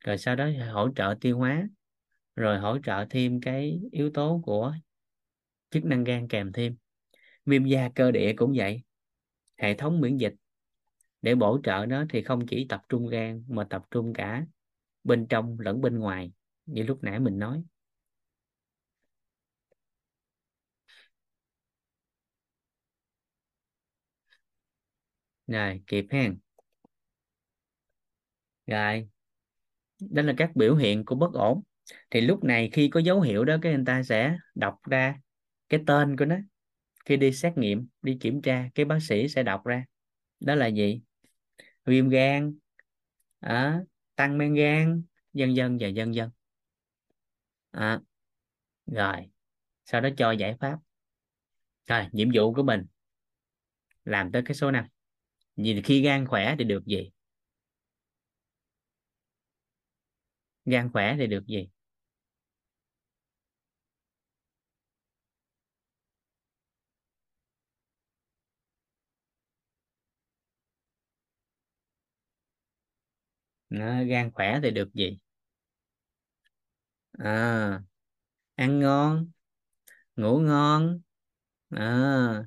rồi 0.00 0.18
sau 0.18 0.36
đó 0.36 0.48
hỗ 0.72 0.88
trợ 0.96 1.14
tiêu 1.20 1.38
hóa, 1.38 1.68
rồi 2.36 2.58
hỗ 2.58 2.78
trợ 2.84 3.06
thêm 3.10 3.40
cái 3.40 3.80
yếu 3.92 4.10
tố 4.14 4.42
của 4.46 4.74
chức 5.70 5.84
năng 5.84 6.04
gan 6.04 6.28
kèm 6.28 6.52
thêm. 6.52 6.76
Viêm 7.46 7.64
da 7.64 7.90
cơ 7.94 8.10
địa 8.10 8.34
cũng 8.36 8.52
vậy, 8.56 8.82
hệ 9.58 9.74
thống 9.74 10.00
miễn 10.00 10.16
dịch. 10.16 10.34
Để 11.22 11.34
bổ 11.34 11.60
trợ 11.64 11.86
nó 11.88 12.04
thì 12.10 12.22
không 12.22 12.46
chỉ 12.48 12.66
tập 12.68 12.82
trung 12.88 13.08
gan 13.08 13.44
mà 13.48 13.64
tập 13.70 13.82
trung 13.90 14.14
cả 14.14 14.46
bên 15.04 15.26
trong 15.28 15.60
lẫn 15.60 15.80
bên 15.80 15.98
ngoài, 16.00 16.32
như 16.66 16.82
lúc 16.84 17.04
nãy 17.04 17.20
mình 17.20 17.38
nói. 17.38 17.64
Rồi, 25.46 25.82
kịp 25.86 26.06
ha 26.10 26.28
rồi 28.66 29.08
đó 30.00 30.22
là 30.22 30.34
các 30.36 30.56
biểu 30.56 30.74
hiện 30.76 31.04
của 31.04 31.14
bất 31.14 31.32
ổn. 31.32 31.62
Thì 32.10 32.20
lúc 32.20 32.44
này 32.44 32.70
khi 32.72 32.88
có 32.88 33.00
dấu 33.00 33.20
hiệu 33.20 33.44
đó 33.44 33.56
cái 33.62 33.72
người 33.74 33.84
ta 33.86 34.02
sẽ 34.02 34.38
đọc 34.54 34.74
ra 34.84 35.20
cái 35.68 35.80
tên 35.86 36.16
của 36.16 36.24
nó. 36.24 36.36
Khi 37.04 37.16
đi 37.16 37.32
xét 37.32 37.58
nghiệm 37.58 37.88
đi 38.02 38.16
kiểm 38.20 38.42
tra 38.42 38.68
cái 38.74 38.84
bác 38.84 38.98
sĩ 39.02 39.28
sẽ 39.28 39.42
đọc 39.42 39.66
ra. 39.66 39.84
Đó 40.40 40.54
là 40.54 40.66
gì? 40.66 41.00
Viêm 41.84 42.08
gan 42.08 42.58
à, 43.40 43.80
tăng 44.14 44.38
men 44.38 44.54
gan 44.54 45.02
dân 45.32 45.56
dân 45.56 45.78
và 45.80 45.88
dân 45.88 46.14
dân 46.14 46.30
à, 47.70 48.00
rồi 48.86 49.30
sau 49.84 50.00
đó 50.00 50.08
cho 50.16 50.30
giải 50.30 50.56
pháp. 50.60 50.78
Rồi 51.86 52.06
nhiệm 52.12 52.28
vụ 52.34 52.54
của 52.54 52.62
mình 52.62 52.86
làm 54.04 54.32
tới 54.32 54.42
cái 54.42 54.54
số 54.54 54.70
5 54.70 54.84
vì 55.56 55.82
khi 55.82 56.02
gan 56.02 56.26
khỏe 56.26 56.54
thì 56.58 56.64
được 56.64 56.86
gì? 56.86 57.10
Gan 60.70 60.90
khỏe 60.92 61.16
thì 61.18 61.26
được 61.26 61.46
gì? 61.46 61.68
Đó, 73.70 74.02
gan 74.08 74.30
khỏe 74.34 74.60
thì 74.62 74.70
được 74.70 74.94
gì? 74.94 75.18
À, 77.18 77.82
ăn 78.56 78.80
ngon 78.80 79.30
ngủ 80.16 80.38
ngon. 80.40 81.00
À, 81.70 82.44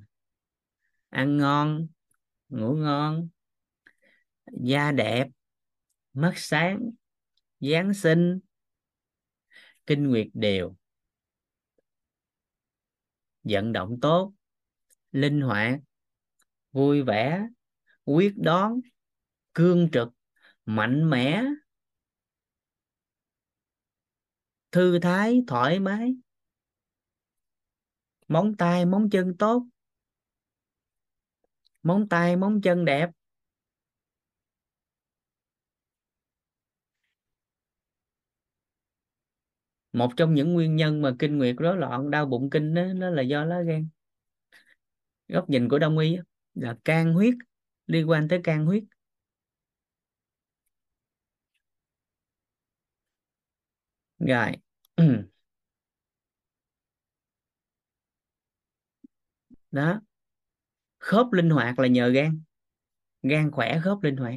ăn 1.19 1.27
ngon 1.37 1.69
ngủ 2.49 2.71
ngon. 2.83 3.29
Da 4.63 4.91
đẹp 4.91 5.27
mắt 6.13 6.33
sáng. 6.37 6.91
Giáng 7.61 7.93
sinh. 7.93 8.39
Kinh 9.85 10.07
nguyệt 10.07 10.27
đều. 10.33 10.75
Vận 13.43 13.73
động 13.73 13.99
tốt. 14.01 14.33
Linh 15.11 15.41
hoạt. 15.41 15.79
Vui 16.71 17.01
vẻ. 17.01 17.47
Quyết 18.05 18.33
đoán. 18.37 18.79
Cương 19.53 19.89
trực. 19.93 20.07
Mạnh 20.65 21.09
mẽ. 21.09 21.43
Thư 24.71 24.99
thái. 24.99 25.43
Thoải 25.47 25.79
mái. 25.79 26.15
Móng 28.27 28.55
tay, 28.57 28.85
móng 28.85 29.09
chân 29.11 29.37
tốt. 29.39 29.65
Móng 31.83 32.09
tay, 32.09 32.35
móng 32.35 32.61
chân 32.63 32.85
đẹp. 32.85 33.09
Một 39.93 40.11
trong 40.17 40.33
những 40.33 40.53
nguyên 40.53 40.75
nhân 40.75 41.01
mà 41.01 41.11
kinh 41.19 41.37
nguyệt 41.37 41.55
rối 41.57 41.77
loạn 41.77 42.11
đau 42.11 42.25
bụng 42.25 42.49
kinh 42.49 42.73
đó, 42.73 42.83
nó 42.95 43.09
là 43.09 43.21
do 43.21 43.45
lá 43.45 43.61
gan. 43.61 43.87
Góc 45.27 45.49
nhìn 45.49 45.69
của 45.69 45.79
đông 45.79 45.97
y 45.97 46.17
là 46.53 46.75
can 46.85 47.13
huyết 47.13 47.33
liên 47.87 48.09
quan 48.09 48.27
tới 48.27 48.39
can 48.43 48.65
huyết. 48.65 48.83
Rồi. 54.19 54.51
Đó. 59.71 60.01
Khớp 60.99 61.27
linh 61.33 61.49
hoạt 61.49 61.79
là 61.79 61.87
nhờ 61.87 62.09
gan. 62.09 62.41
Gan 63.23 63.51
khỏe 63.51 63.79
khớp 63.83 64.03
linh 64.03 64.17
hoạt 64.17 64.35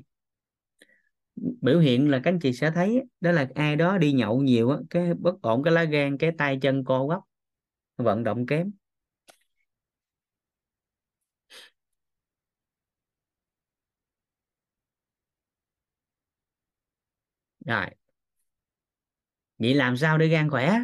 biểu 1.36 1.78
hiện 1.80 2.10
là 2.10 2.20
các 2.24 2.30
anh 2.32 2.38
chị 2.40 2.52
sẽ 2.52 2.70
thấy 2.70 3.02
đó 3.20 3.32
là 3.32 3.48
ai 3.54 3.76
đó 3.76 3.98
đi 3.98 4.12
nhậu 4.12 4.42
nhiều 4.42 4.70
á, 4.70 4.78
cái 4.90 5.14
bất 5.14 5.42
ổn 5.42 5.62
cái 5.62 5.72
lá 5.74 5.84
gan, 5.84 6.18
cái 6.18 6.32
tay 6.38 6.58
chân 6.62 6.84
co 6.84 7.06
quắp, 7.06 7.20
vận 7.96 8.24
động 8.24 8.46
kém. 8.46 8.72
Rồi. 17.66 17.86
Vậy 19.58 19.74
làm 19.74 19.96
sao 19.96 20.18
để 20.18 20.26
gan 20.28 20.50
khỏe? 20.50 20.78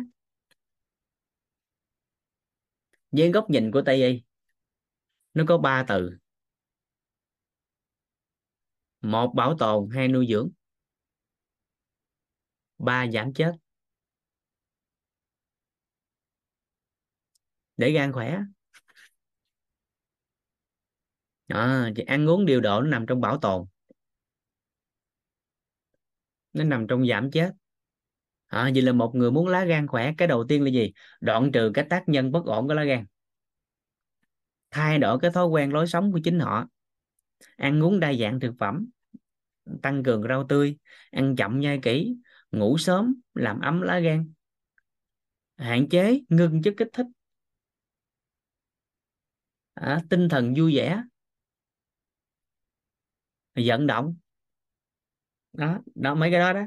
Với 3.12 3.30
góc 3.30 3.50
nhìn 3.50 3.70
của 3.70 3.82
tây 3.82 4.02
y, 4.08 4.22
nó 5.34 5.44
có 5.48 5.58
ba 5.58 5.82
từ 5.88 6.10
một 9.00 9.32
bảo 9.34 9.54
tồn. 9.58 9.88
Hai 9.94 10.08
nuôi 10.08 10.26
dưỡng. 10.30 10.50
Ba 12.78 13.06
giảm 13.12 13.32
chết. 13.34 13.52
Để 17.76 17.90
gan 17.92 18.12
khỏe. 18.12 18.38
À, 21.48 21.90
thì 21.96 22.02
ăn 22.02 22.26
uống 22.28 22.46
điều 22.46 22.60
độ 22.60 22.80
nó 22.80 22.86
nằm 22.88 23.06
trong 23.06 23.20
bảo 23.20 23.36
tồn. 23.38 23.66
Nó 26.52 26.64
nằm 26.64 26.86
trong 26.86 27.06
giảm 27.08 27.30
chết. 27.30 27.52
À, 28.46 28.70
vậy 28.74 28.82
là 28.82 28.92
một 28.92 29.14
người 29.14 29.30
muốn 29.30 29.48
lá 29.48 29.64
gan 29.64 29.86
khỏe 29.86 30.12
cái 30.18 30.28
đầu 30.28 30.44
tiên 30.48 30.64
là 30.64 30.70
gì? 30.70 30.92
Đoạn 31.20 31.52
trừ 31.52 31.70
cái 31.74 31.84
tác 31.90 32.04
nhân 32.08 32.32
bất 32.32 32.44
ổn 32.44 32.68
của 32.68 32.74
lá 32.74 32.84
gan. 32.84 33.06
Thay 34.70 34.98
đổi 34.98 35.18
cái 35.18 35.30
thói 35.30 35.46
quen 35.46 35.72
lối 35.72 35.86
sống 35.86 36.12
của 36.12 36.20
chính 36.24 36.40
họ 36.40 36.66
ăn 37.56 37.82
uống 37.82 38.00
đa 38.00 38.12
dạng 38.14 38.40
thực 38.40 38.54
phẩm 38.58 38.86
tăng 39.82 40.02
cường 40.02 40.22
rau 40.28 40.46
tươi 40.48 40.76
ăn 41.10 41.36
chậm 41.36 41.60
nhai 41.60 41.78
kỹ 41.82 42.16
ngủ 42.52 42.78
sớm 42.78 43.14
làm 43.34 43.60
ấm 43.60 43.80
lá 43.80 43.98
gan. 43.98 44.32
Hạn 45.56 45.88
chế 45.88 46.20
ngưng 46.28 46.62
chất 46.62 46.74
kích 46.76 46.88
thích. 46.92 47.06
À, 49.74 50.00
tinh 50.10 50.28
thần 50.28 50.54
vui 50.56 50.76
vẻ. 50.76 51.02
Vận 53.54 53.86
động. 53.86 54.16
Đó 55.52 55.78
đó 55.94 56.14
mấy 56.14 56.30
cái 56.30 56.40
đó 56.40 56.52
đó. 56.52 56.62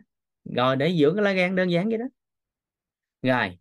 Rồi 0.56 0.76
để 0.76 0.96
dưỡng 1.00 1.16
cái 1.16 1.24
lá 1.24 1.32
gan 1.32 1.56
đơn 1.56 1.72
giản 1.72 1.90
vậy 1.90 1.98
đó. 1.98 2.06
Rồi 3.22 3.58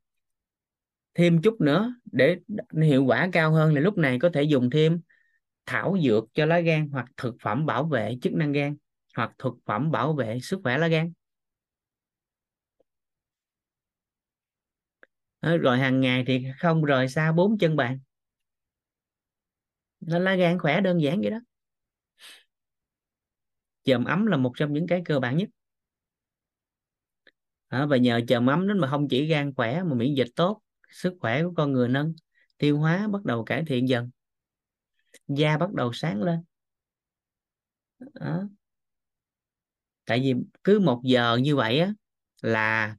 thêm 1.15 1.43
chút 1.43 1.61
nữa 1.61 1.95
để 2.13 2.37
hiệu 2.83 3.05
quả 3.05 3.29
cao 3.33 3.53
hơn 3.53 3.75
là 3.75 3.81
lúc 3.81 3.99
này 3.99 4.19
có 4.19 4.31
thể 4.35 4.43
dùng 4.43 4.71
thêm 4.71 5.01
thảo 5.67 5.97
dược 6.05 6.25
cho 6.35 6.47
lá 6.47 6.61
gan 6.61 6.89
hoặc 6.93 7.07
thực 7.17 7.35
phẩm 7.41 7.67
bảo 7.67 7.85
vệ 7.85 8.17
chức 8.23 8.33
năng 8.33 8.53
gan 8.53 8.77
hoặc 9.17 9.33
thực 9.39 9.55
phẩm 9.67 9.91
bảo 9.91 10.13
vệ 10.13 10.39
sức 10.41 10.61
khỏe 10.63 10.79
lá 10.79 10.89
gan. 10.89 11.13
Ờ, 15.41 15.57
rồi 15.57 15.79
hàng 15.79 16.01
ngày 16.01 16.25
thì 16.27 16.47
không 16.59 16.85
rời 16.85 17.09
xa 17.09 17.33
bốn 17.33 17.59
chân 17.59 17.77
bàn. 17.77 17.99
Nó 20.01 20.19
lá 20.19 20.35
gan 20.35 20.59
khỏe 20.59 20.81
đơn 20.81 21.03
giản 21.03 21.21
vậy 21.21 21.31
đó. 21.31 21.39
Chườm 23.85 24.05
ấm 24.05 24.27
là 24.27 24.37
một 24.37 24.53
trong 24.57 24.73
những 24.73 24.87
cái 24.87 25.03
cơ 25.05 25.21
bản 25.21 25.37
nhất. 25.37 25.49
À, 27.69 27.87
và 27.87 27.97
nhờ 27.97 28.21
chườm 28.29 28.47
ấm 28.47 28.69
đến 28.69 28.79
mà 28.79 28.89
không 28.89 29.09
chỉ 29.09 29.27
gan 29.27 29.55
khỏe 29.55 29.83
mà 29.83 29.95
miễn 29.95 30.15
dịch 30.15 30.29
tốt 30.37 30.63
sức 30.91 31.15
khỏe 31.21 31.43
của 31.43 31.53
con 31.57 31.73
người 31.73 31.89
nâng 31.89 32.15
tiêu 32.59 32.79
hóa 32.79 33.09
bắt 33.09 33.25
đầu 33.25 33.45
cải 33.45 33.65
thiện 33.67 33.89
dần 33.89 34.11
da 35.29 35.59
bắt 35.59 35.73
đầu 35.73 35.93
sáng 35.93 36.23
lên. 36.23 36.41
Đó. 38.15 38.49
tại 40.07 40.21
vì 40.21 40.35
cứ 40.65 40.79
một 40.81 41.01
giờ 41.05 41.37
như 41.37 41.57
vậy 41.57 41.79
á 41.81 41.93
là 42.43 42.97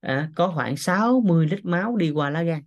à, 0.00 0.30
có 0.36 0.52
khoảng 0.54 0.76
60 0.76 1.46
lít 1.46 1.64
máu 1.64 1.96
đi 1.96 2.10
qua 2.10 2.30
lá 2.30 2.42
gan. 2.42 2.62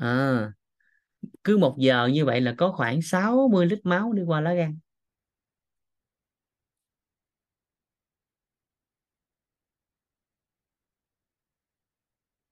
À, 0.00 0.52
cứ 1.44 1.58
một 1.58 1.76
giờ 1.78 2.06
như 2.06 2.24
vậy 2.24 2.40
là 2.40 2.54
có 2.58 2.72
khoảng 2.72 3.02
60 3.02 3.66
lít 3.66 3.80
máu 3.86 4.12
đi 4.12 4.22
qua 4.24 4.40
lá 4.40 4.54
gan. 4.54 4.78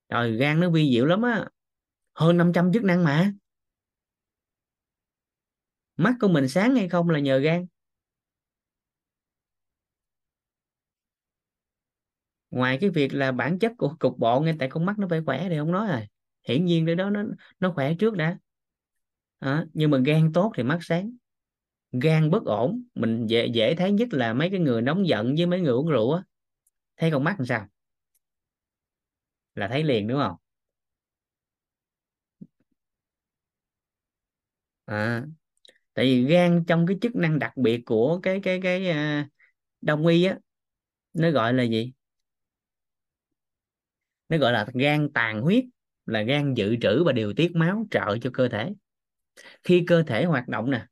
Rồi 0.08 0.36
gan 0.36 0.60
nó 0.60 0.70
vi 0.70 0.90
diệu 0.92 1.06
lắm 1.06 1.22
á 1.22 1.48
hơn 2.18 2.36
500 2.36 2.72
chức 2.72 2.84
năng 2.84 3.04
mà. 3.04 3.32
Mắt 5.96 6.14
của 6.20 6.28
mình 6.28 6.48
sáng 6.48 6.76
hay 6.76 6.88
không 6.88 7.10
là 7.10 7.18
nhờ 7.18 7.38
gan. 7.38 7.66
Ngoài 12.50 12.78
cái 12.80 12.90
việc 12.90 13.14
là 13.14 13.32
bản 13.32 13.58
chất 13.58 13.72
của 13.78 13.94
cục 13.98 14.18
bộ 14.18 14.40
ngay 14.40 14.54
tại 14.58 14.68
con 14.68 14.86
mắt 14.86 14.98
nó 14.98 15.06
phải 15.10 15.20
khỏe 15.26 15.46
thì 15.48 15.58
không 15.58 15.72
nói 15.72 15.88
rồi 15.88 16.06
hiển 16.48 16.64
nhiên 16.64 16.86
cái 16.86 16.94
đó 16.94 17.10
nó 17.10 17.22
nó 17.60 17.72
khỏe 17.72 17.94
trước 17.94 18.14
đã. 18.16 18.38
À, 19.38 19.66
nhưng 19.72 19.90
mà 19.90 19.98
gan 20.06 20.32
tốt 20.32 20.52
thì 20.56 20.62
mắt 20.62 20.78
sáng. 20.80 21.12
Gan 21.92 22.30
bất 22.30 22.44
ổn 22.44 22.82
mình 22.94 23.26
dễ 23.26 23.46
dễ 23.46 23.74
thấy 23.74 23.92
nhất 23.92 24.08
là 24.12 24.34
mấy 24.34 24.50
cái 24.50 24.60
người 24.60 24.82
nóng 24.82 25.08
giận 25.08 25.34
với 25.36 25.46
mấy 25.46 25.60
người 25.60 25.72
uống 25.72 25.88
rượu 25.88 26.12
á. 26.12 26.22
Thấy 26.96 27.10
con 27.10 27.24
mắt 27.24 27.34
làm 27.38 27.46
sao? 27.46 27.66
Là 29.54 29.68
thấy 29.68 29.84
liền 29.84 30.06
đúng 30.08 30.18
không? 30.20 30.36
À, 34.88 35.24
tại 35.94 36.04
vì 36.04 36.24
gan 36.24 36.64
trong 36.66 36.86
cái 36.86 36.96
chức 37.00 37.16
năng 37.16 37.38
đặc 37.38 37.56
biệt 37.56 37.82
của 37.86 38.20
cái 38.22 38.40
cái 38.42 38.60
cái 38.62 38.90
uh, 38.90 39.26
đông 39.80 40.06
y 40.06 40.24
á 40.24 40.38
nó 41.14 41.30
gọi 41.30 41.54
là 41.54 41.62
gì? 41.62 41.92
Nó 44.28 44.38
gọi 44.38 44.52
là 44.52 44.66
gan 44.74 45.12
tàn 45.12 45.40
huyết 45.40 45.64
là 46.06 46.22
gan 46.22 46.54
dự 46.54 46.76
trữ 46.80 47.04
và 47.04 47.12
điều 47.12 47.32
tiết 47.32 47.56
máu 47.56 47.86
trợ 47.90 48.18
cho 48.22 48.30
cơ 48.32 48.48
thể. 48.48 48.72
Khi 49.64 49.84
cơ 49.86 50.02
thể 50.02 50.24
hoạt 50.24 50.48
động 50.48 50.70
nè 50.70 50.86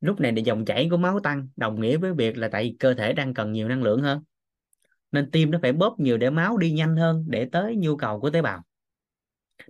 lúc 0.00 0.20
này 0.20 0.32
thì 0.36 0.42
dòng 0.42 0.64
chảy 0.64 0.88
của 0.90 0.96
máu 0.96 1.20
tăng 1.20 1.48
đồng 1.56 1.80
nghĩa 1.80 1.96
với 1.96 2.12
việc 2.14 2.36
là 2.36 2.48
tại 2.48 2.64
vì 2.64 2.76
cơ 2.78 2.94
thể 2.94 3.12
đang 3.12 3.34
cần 3.34 3.52
nhiều 3.52 3.68
năng 3.68 3.82
lượng 3.82 4.02
hơn 4.02 4.22
nên 5.12 5.30
tim 5.30 5.50
nó 5.50 5.58
phải 5.62 5.72
bóp 5.72 5.96
nhiều 5.98 6.18
để 6.18 6.30
máu 6.30 6.56
đi 6.56 6.72
nhanh 6.72 6.96
hơn 6.96 7.24
để 7.28 7.48
tới 7.52 7.76
nhu 7.76 7.96
cầu 7.96 8.20
của 8.20 8.30
tế 8.30 8.42
bào. 8.42 8.62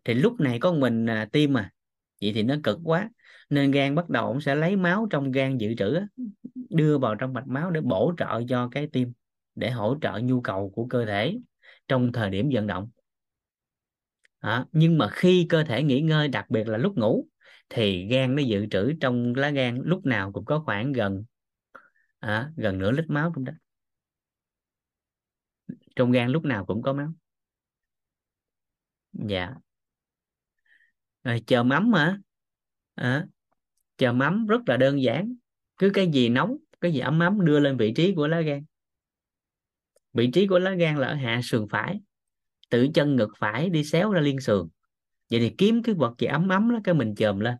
Thì 0.05 0.15
lúc 0.15 0.41
này 0.41 0.59
có 0.61 0.73
mình 0.73 1.07
à, 1.07 1.29
tim 1.33 1.53
mà 1.53 1.71
vậy 2.21 2.33
thì 2.35 2.43
nó 2.43 2.57
cực 2.63 2.79
quá 2.85 3.11
nên 3.53 3.71
gan 3.71 3.95
bắt 3.95 4.09
đầu 4.09 4.29
cũng 4.29 4.41
sẽ 4.41 4.55
lấy 4.55 4.77
máu 4.77 5.07
trong 5.11 5.33
gan 5.33 5.59
dự 5.59 5.75
trữ 5.75 6.01
đưa 6.71 6.99
vào 6.99 7.15
trong 7.15 7.33
mạch 7.33 7.47
máu 7.47 7.71
để 7.71 7.81
bổ 7.81 8.13
trợ 8.19 8.43
cho 8.49 8.69
cái 8.73 8.89
tim 8.93 9.13
để 9.55 9.71
hỗ 9.71 9.97
trợ 10.03 10.21
nhu 10.23 10.41
cầu 10.41 10.71
của 10.75 10.87
cơ 10.91 11.07
thể 11.07 11.39
trong 11.89 12.13
thời 12.13 12.31
điểm 12.31 12.49
vận 12.53 12.67
động. 12.67 12.91
À, 14.39 14.65
nhưng 14.73 14.99
mà 14.99 15.09
khi 15.13 15.47
cơ 15.49 15.65
thể 15.65 15.83
nghỉ 15.83 16.01
ngơi 16.01 16.29
đặc 16.29 16.51
biệt 16.51 16.69
là 16.69 16.79
lúc 16.79 16.99
ngủ 16.99 17.27
thì 17.69 18.07
gan 18.07 18.37
nó 18.37 18.43
dự 18.43 18.67
trữ 18.71 18.93
trong 19.01 19.35
lá 19.35 19.51
gan 19.51 19.83
lúc 19.85 20.07
nào 20.07 20.33
cũng 20.33 20.45
có 20.45 20.63
khoảng 20.67 20.93
gần 20.93 21.25
à, 22.19 22.51
gần 22.57 22.79
nửa 22.79 22.91
lít 22.91 23.05
máu 23.11 23.33
trong 23.35 23.45
đó. 23.45 23.53
Trong 25.97 26.13
gan 26.13 26.31
lúc 26.31 26.45
nào 26.45 26.67
cũng 26.67 26.83
có 26.83 26.93
máu. 26.93 27.13
Dạ. 29.13 29.55
Rồi 31.25 31.43
chờ 31.47 31.63
mắm 31.63 31.91
mà 31.91 32.19
à, 32.95 33.13
ờ 33.21 33.27
chờ 34.03 34.13
mắm 34.13 34.47
rất 34.47 34.61
là 34.67 34.77
đơn 34.77 35.03
giản. 35.03 35.35
Cứ 35.79 35.91
cái 35.95 36.09
gì 36.09 36.29
nóng 36.29 36.57
cái 36.81 36.93
gì 36.93 37.01
ấm 37.01 37.21
ấm 37.21 37.45
đưa 37.45 37.61
lên 37.61 37.77
vị 37.77 37.93
trí 37.97 38.15
của 38.15 38.29
lá 38.29 38.41
gan. 38.41 38.65
Vị 40.13 40.31
trí 40.33 40.47
của 40.47 40.59
lá 40.59 40.71
gan 40.71 40.97
là 40.97 41.07
ở 41.07 41.15
hạ 41.15 41.41
sườn 41.45 41.69
phải. 41.71 42.01
Từ 42.71 42.89
chân 42.95 43.17
ngực 43.17 43.31
phải 43.39 43.69
đi 43.69 43.85
xéo 43.85 44.13
ra 44.13 44.21
liên 44.21 44.41
sườn. 44.41 44.69
Vậy 45.31 45.41
thì 45.41 45.55
kiếm 45.59 45.83
cái 45.83 45.95
vật 45.95 46.15
gì 46.19 46.27
ấm 46.27 46.49
ấm 46.49 46.71
đó 46.73 46.79
cái 46.85 46.95
mình 46.95 47.15
chồm 47.15 47.41
lên. 47.41 47.55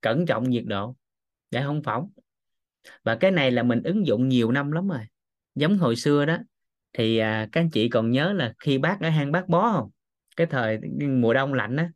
Cẩn 0.00 0.26
trọng 0.26 0.50
nhiệt 0.50 0.64
độ. 0.66 0.96
Để 1.50 1.62
không 1.62 1.82
phỏng. 1.82 2.10
Và 3.04 3.16
cái 3.16 3.30
này 3.30 3.50
là 3.50 3.62
mình 3.62 3.82
ứng 3.82 4.06
dụng 4.06 4.28
nhiều 4.28 4.52
năm 4.52 4.72
lắm 4.72 4.88
rồi. 4.88 5.06
Giống 5.54 5.78
hồi 5.78 5.96
xưa 5.96 6.24
đó 6.24 6.38
thì 6.92 7.18
à, 7.18 7.48
các 7.52 7.60
anh 7.60 7.70
chị 7.70 7.88
còn 7.88 8.10
nhớ 8.10 8.32
là 8.32 8.54
khi 8.58 8.78
bác 8.78 8.98
ở 9.00 9.08
hang 9.08 9.32
bác 9.32 9.48
bó 9.48 9.72
không? 9.72 9.90
Cái 10.36 10.46
thời 10.46 10.78
mùa 11.08 11.34
đông 11.34 11.54
lạnh 11.54 11.76
á 11.76 11.90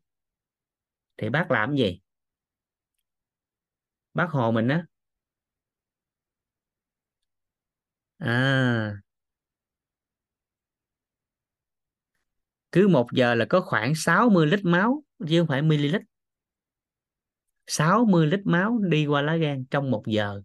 thì 1.17 1.29
bác 1.29 1.51
làm 1.51 1.77
gì? 1.77 2.01
Bác 4.15 4.31
hồ 4.31 4.53
mình 4.53 4.69
á. 4.69 4.87
À. 8.21 9.01
Cứ 12.73 12.89
một 12.89 13.07
giờ 13.13 13.35
là 13.35 13.45
có 13.45 13.61
khoảng 13.61 13.95
60 13.95 14.47
lít 14.47 14.61
máu, 14.65 15.05
chứ 15.29 15.41
không 15.41 15.49
phải 15.49 15.63
ml 15.63 15.97
60 17.67 18.27
lít 18.27 18.41
máu 18.45 18.79
đi 18.79 19.07
qua 19.07 19.23
lá 19.23 19.37
gan 19.37 19.65
trong 19.71 19.91
một 19.91 20.03
giờ. 20.07 20.43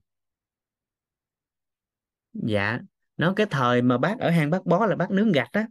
Dạ. 2.34 2.80
Nó 3.18 3.34
cái 3.36 3.48
thời 3.50 3.82
mà 3.82 3.98
bác 3.98 4.20
ở 4.20 4.30
hang 4.30 4.50
bác 4.50 4.66
bó 4.66 4.86
là 4.86 4.96
bác 4.96 5.12
nướng 5.12 5.32
gạch 5.32 5.52
á. 5.52 5.68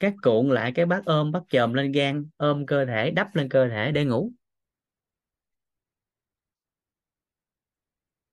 Các 0.00 0.14
cuộn 0.22 0.48
lại 0.48 0.72
cái 0.74 0.86
bác 0.86 1.04
ôm 1.04 1.32
bác 1.32 1.40
chồm 1.48 1.74
lên 1.74 1.92
gan, 1.92 2.28
ôm 2.36 2.66
cơ 2.66 2.86
thể, 2.86 3.10
đắp 3.10 3.36
lên 3.36 3.48
cơ 3.48 3.68
thể 3.68 3.92
để 3.92 4.04
ngủ. 4.04 4.32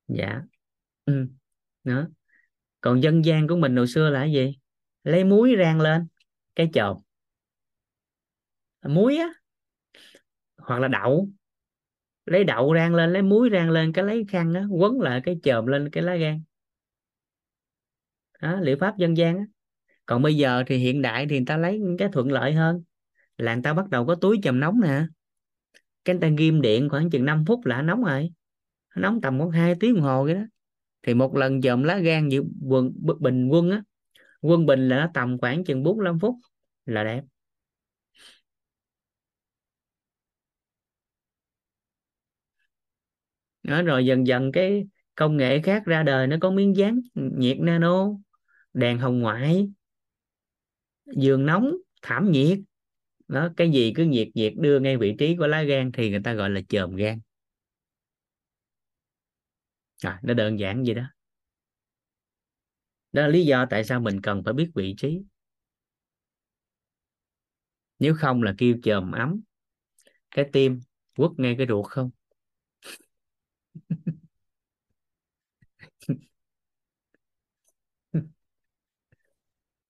Dạ. 0.08 0.42
Ừ. 1.06 1.27
đó. 1.84 2.08
Còn 2.82 3.03
dân 3.03 3.26
gian 3.26 3.48
của 3.48 3.56
mình 3.58 3.76
hồi 3.76 3.88
xưa 3.88 4.10
là 4.10 4.19
cái 4.19 4.32
gì? 4.34 4.58
Lấy 5.03 5.24
muối 5.24 5.56
rang 5.60 5.82
lên, 5.82 6.08
cái 6.56 6.69
chồm 6.74 6.98
muối 8.88 9.18
á, 9.18 9.27
hoặc 10.58 10.80
là 10.80 10.88
đậu. 10.88 11.30
Lấy 12.26 12.44
đậu 12.44 12.74
rang 12.76 12.95
lên, 12.95 13.14
lấy 13.14 13.22
muối 13.22 13.50
rang 13.52 13.69
lên, 13.69 13.94
cái 13.94 14.06
lấy 14.06 14.26
khăn 14.30 14.53
á, 14.53 14.66
quấn 14.72 15.02
lại 15.02 15.22
cái 15.26 15.40
chồm 15.44 15.66
lên 15.68 15.90
cái 15.92 16.03
lá 16.03 16.16
gan. 16.16 16.42
Đó, 18.42 18.60
liệu 18.61 18.77
pháp 18.80 18.98
dân 18.98 19.18
gian 19.18 19.38
á. 19.38 19.45
Còn 20.06 20.22
bây 20.22 20.38
giờ 20.38 20.64
thì 20.68 20.77
hiện 20.77 21.02
đại 21.02 21.27
thì 21.30 21.38
người 21.38 21.45
ta 21.45 21.58
lấy 21.58 21.82
cái 22.00 22.10
thuận 22.14 22.32
lợi 22.32 22.53
hơn, 22.53 22.84
là 23.38 23.56
người 23.56 23.64
ta 23.64 23.74
bắt 23.74 23.90
đầu 23.90 24.06
có 24.06 24.16
túi 24.16 24.40
chầm 24.44 24.60
nóng 24.60 24.82
nè. 24.82 25.02
Cái 26.06 26.16
người 26.16 26.22
ta 26.22 26.36
ghim 26.38 26.61
điện 26.61 26.90
khoảng 26.90 27.10
chừng 27.10 27.26
5 27.26 27.45
phút 27.48 27.66
là 27.66 27.82
nóng 27.82 28.03
rồi 28.03 28.30
nóng 29.00 29.22
tầm 29.22 29.38
khoảng 29.40 29.51
hai 29.51 29.76
tiếng 29.80 29.95
đồng 29.95 30.03
hồ 30.03 30.24
vậy 30.26 30.34
đó. 30.35 30.42
Thì 31.03 31.14
một 31.14 31.35
lần 31.35 31.61
dòm 31.61 31.84
lá 31.84 31.98
gan 32.00 32.27
như 32.27 32.43
quần 32.69 32.93
bình 33.19 33.50
quân 33.50 33.69
á 33.72 33.84
quân 34.42 34.66
bình 34.66 34.90
là 34.90 34.98
nó 34.98 35.11
tầm 35.14 35.38
khoảng 35.40 35.64
chừng 35.66 35.84
45 35.84 36.19
phút 36.19 36.35
là 36.85 37.03
đẹp. 37.03 37.24
Đó, 43.64 43.82
rồi 43.82 44.06
dần 44.06 44.27
dần 44.27 44.51
cái 44.51 44.88
công 45.16 45.38
nghệ 45.38 45.61
khác 45.61 45.84
ra 45.85 46.03
đời 46.03 46.27
nó 46.27 46.38
có 46.42 46.51
miếng 46.51 46.76
dán 46.77 47.01
nhiệt 47.16 47.58
nano 47.59 48.08
đèn 48.74 48.98
hồng 49.00 49.19
ngoại 49.19 49.69
giường 51.16 51.45
nóng 51.45 51.72
thảm 52.01 52.32
nhiệt. 52.32 52.59
Đó 53.27 53.50
cái 53.58 53.72
gì 53.72 53.93
cứ 53.95 54.03
nhiệt 54.06 54.27
nhiệt 54.35 54.53
đưa 54.58 54.80
ngay 54.80 54.98
vị 54.98 55.16
trí 55.19 55.35
của 55.38 55.48
lá 55.48 55.64
gan 55.64 55.92
thì 55.92 56.09
người 56.11 56.22
ta 56.24 56.34
gọi 56.34 56.50
là 56.50 56.61
chòm 56.69 56.95
gan 56.95 57.19
à, 60.03 60.19
nó 60.24 60.34
đơn 60.34 60.59
giản 60.59 60.84
vậy 60.85 60.93
đó. 60.95 61.03
Đó 63.11 63.22
là 63.22 63.27
lý 63.27 63.45
do 63.45 63.66
tại 63.69 63.84
sao 63.84 64.00
mình 64.00 64.22
cần 64.22 64.43
phải 64.43 64.53
biết 64.53 64.72
vị 64.76 64.95
trí. 64.98 65.22
Nếu 68.00 68.14
không 68.14 68.43
là 68.43 68.53
kêu 68.58 68.76
chòm 68.84 69.11
ấm. 69.11 69.42
Cái 70.35 70.45
tim 70.53 70.80
quất 71.17 71.32
ngay 71.38 71.56
cái 71.58 71.67
ruột 71.69 71.85
không? 71.92 72.09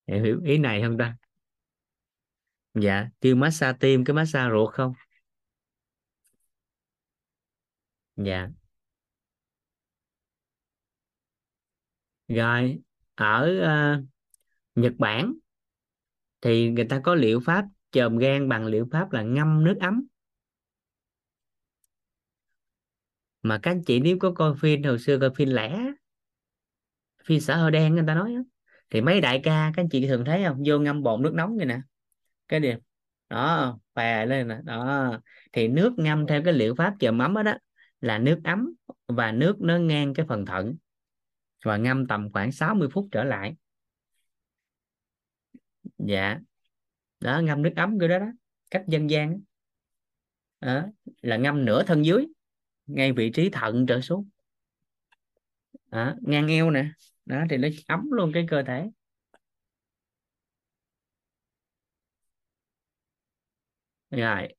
Hiểu 0.08 0.24
hiểu 0.24 0.42
ý 0.46 0.58
này 0.58 0.82
không 0.82 0.98
ta? 0.98 1.16
Dạ 2.74 3.10
kêu 3.22 3.36
massage 3.36 3.78
tim 3.80 4.06
cái 4.06 4.14
massage 4.14 4.50
ruột 4.52 4.74
không? 4.74 4.94
Dạ. 8.16 8.50
Rồi 12.28 12.80
ở 13.16 13.52
uh, 13.62 14.06
Nhật 14.76 14.94
Bản 14.98 15.34
thì 16.42 16.70
người 16.72 16.86
ta 16.86 17.00
có 17.04 17.16
liệu 17.16 17.40
pháp 17.40 17.66
chòm 17.92 18.18
gan 18.18 18.50
bằng 18.50 18.66
liệu 18.66 18.88
pháp 18.92 19.12
là 19.12 19.22
ngâm 19.22 19.64
nước 19.64 19.78
ấm. 19.80 20.06
Mà 23.42 23.60
các 23.64 23.72
anh 23.72 23.84
chị 23.84 24.00
nếu 24.00 24.18
có 24.20 24.32
coi 24.32 24.56
phim 24.58 24.84
hồi 24.84 25.00
xưa 25.00 25.20
coi 25.20 25.30
phim 25.36 25.50
lẻ 25.50 25.82
phim 27.26 27.40
xã 27.40 27.58
hội 27.58 27.72
đen 27.72 27.96
người 27.96 28.04
ta 28.08 28.16
nói 28.16 28.36
đó, 28.36 28.42
thì 28.90 29.02
mấy 29.02 29.22
đại 29.22 29.42
ca 29.44 29.72
các 29.76 29.84
anh 29.84 29.90
chị 29.90 30.08
thường 30.08 30.26
thấy 30.26 30.44
không? 30.44 30.64
Vô 30.66 30.80
ngâm 30.80 31.04
bồn 31.04 31.22
nước 31.22 31.34
nóng 31.34 31.58
vậy 31.58 31.66
nè. 31.66 31.80
Cái 32.48 32.60
điều 32.60 32.78
đó 33.30 33.80
phè 33.96 34.26
lên 34.26 34.48
nè 34.48 34.60
đó. 34.64 35.20
Thì 35.54 35.68
nước 35.68 35.94
ngâm 35.98 36.28
theo 36.28 36.42
cái 36.44 36.54
liệu 36.54 36.76
pháp 36.76 36.94
chườm 37.00 37.18
ấm 37.18 37.34
đó, 37.34 37.44
đó 37.44 37.54
là 38.02 38.20
nước 38.20 38.42
ấm 38.44 38.74
và 39.08 39.32
nước 39.32 39.62
nó 39.62 39.78
ngang 39.78 40.14
cái 40.14 40.26
phần 40.30 40.46
thận 40.46 40.76
và 41.64 41.78
ngâm 41.78 42.08
tầm 42.08 42.32
khoảng 42.34 42.52
60 42.52 42.88
phút 42.92 43.08
trở 43.12 43.24
lại. 43.24 43.56
Dạ. 45.98 46.40
Đó 47.20 47.40
ngâm 47.40 47.62
nước 47.62 47.74
ấm 47.76 48.00
cái 48.00 48.10
đó 48.10 48.20
đó 48.20 48.28
cách 48.72 48.84
dân 48.88 49.10
gian 49.10 49.42
đó. 50.62 50.86
là 51.22 51.38
ngâm 51.38 51.66
nửa 51.66 51.84
thân 51.84 52.06
dưới 52.06 52.28
ngay 52.86 53.12
vị 53.12 53.32
trí 53.34 53.50
thận 53.50 53.86
trở 53.88 54.02
xuống. 54.02 54.30
Đó, 55.92 56.16
ngang 56.22 56.48
eo 56.48 56.72
nè. 56.72 56.90
Đó 57.26 57.44
thì 57.50 57.58
nó 57.58 57.68
ấm 57.88 58.12
luôn 58.12 58.32
cái 58.34 58.46
cơ 58.50 58.64
thể. 58.64 58.90
Rồi 64.12 64.57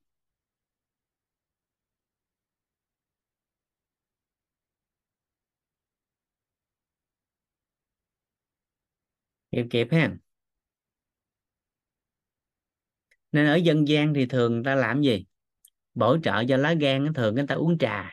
kịp 9.50 9.66
kịp 9.70 9.88
ha. 9.92 10.10
Nên 13.32 13.46
ở 13.46 13.54
dân 13.56 13.88
gian 13.88 14.14
thì 14.14 14.26
thường 14.26 14.52
người 14.54 14.62
ta 14.64 14.74
làm 14.74 15.02
gì? 15.02 15.26
Bổ 15.94 16.18
trợ 16.24 16.44
cho 16.48 16.56
lá 16.56 16.74
gan, 16.74 17.14
thường 17.14 17.34
người 17.34 17.46
ta 17.48 17.54
uống 17.54 17.78
trà. 17.78 18.12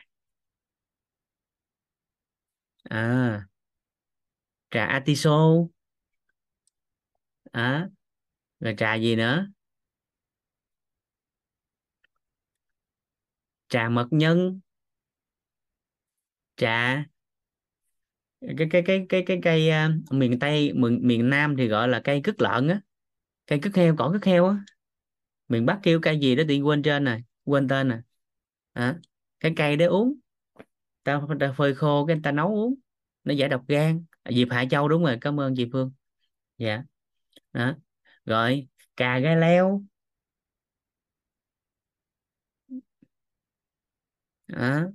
À 2.90 3.46
trà 4.70 4.82
atiso. 4.96 5.68
À 7.52 7.88
rồi 8.60 8.74
trà 8.78 8.94
gì 8.94 9.16
nữa? 9.16 9.48
Trà 13.68 13.88
mật 13.88 14.08
nhân. 14.10 14.60
Trà 16.56 17.04
cái 18.58 18.68
cái 18.70 18.82
cái 18.86 19.06
cái 19.08 19.22
cái 19.26 19.38
cây 19.42 19.70
uh, 20.08 20.12
miền 20.14 20.38
tây 20.38 20.72
miền 20.74 21.00
miền 21.06 21.30
nam 21.30 21.56
thì 21.56 21.68
gọi 21.68 21.88
là 21.88 22.00
cây 22.04 22.20
cứt 22.24 22.42
lợn 22.42 22.68
á. 22.68 22.80
Cây 23.46 23.58
cứt 23.62 23.76
heo 23.76 23.96
cỏ 23.98 24.10
cứt 24.12 24.24
heo 24.26 24.46
á. 24.48 24.56
Miền 25.48 25.66
bắc 25.66 25.80
kêu 25.82 26.00
cây 26.02 26.18
gì 26.20 26.36
đó 26.36 26.44
tự 26.48 26.56
quên 26.62 26.82
trên 26.82 27.04
này 27.04 27.22
quên 27.44 27.68
tên 27.68 27.88
nè 27.88 27.98
à, 28.72 28.96
cái 29.40 29.52
cây 29.56 29.76
để 29.76 29.84
uống 29.86 30.14
ta, 31.04 31.22
ta 31.40 31.52
phơi 31.58 31.74
khô 31.74 32.06
cái 32.06 32.18
ta 32.24 32.32
nấu 32.32 32.48
uống 32.56 32.74
nó 33.24 33.34
giải 33.34 33.48
độc 33.48 33.64
gan. 33.68 34.04
À, 34.22 34.32
Diệp 34.32 34.48
Hạ 34.50 34.64
Châu 34.70 34.88
đúng 34.88 35.04
rồi 35.04 35.18
cảm 35.20 35.40
ơn 35.40 35.54
chị 35.56 35.66
Phương. 35.72 35.92
Dạ 36.58 36.84
đó 37.52 37.74
rồi 38.26 38.68
cà 38.96 39.18
gai 39.20 39.36
leo. 39.36 39.82
À, 44.52 44.86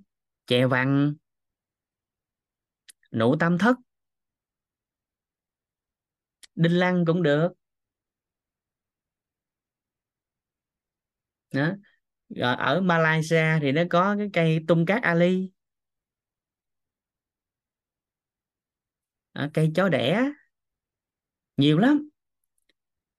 chè 0.47 0.65
vằn 0.67 1.15
nụ 3.11 3.35
tam 3.35 3.57
thất. 3.57 3.77
Đinh 6.55 6.79
lăng 6.79 7.05
cũng 7.05 7.23
được. 7.23 7.53
Đó. 11.53 11.71
Rồi 12.29 12.55
ở 12.55 12.81
Malaysia 12.81 13.59
thì 13.61 13.71
nó 13.71 13.83
có 13.89 14.15
cái 14.17 14.29
cây 14.33 14.59
tung 14.67 14.85
cát 14.85 15.03
ali. 15.03 15.51
À, 19.33 19.49
cây 19.53 19.71
chó 19.75 19.89
đẻ. 19.89 20.31
Nhiều 21.57 21.77
lắm. 21.79 22.09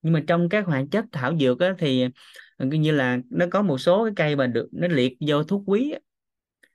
Nhưng 0.03 0.12
mà 0.12 0.23
trong 0.27 0.49
các 0.49 0.67
hoạt 0.67 0.85
chất 0.91 1.05
thảo 1.12 1.39
dược 1.39 1.61
á, 1.61 1.75
thì 1.79 2.05
ờ, 2.57 2.67
như 2.67 2.91
là 2.91 3.19
nó 3.31 3.47
có 3.51 3.62
một 3.62 3.79
số 3.79 4.05
cái 4.05 4.12
cây 4.17 4.37
mà 4.37 4.47
được 4.47 4.69
nó 4.73 4.89
liệt 4.89 5.17
vô 5.29 5.45
thuốc 5.45 5.62
quý 5.67 5.95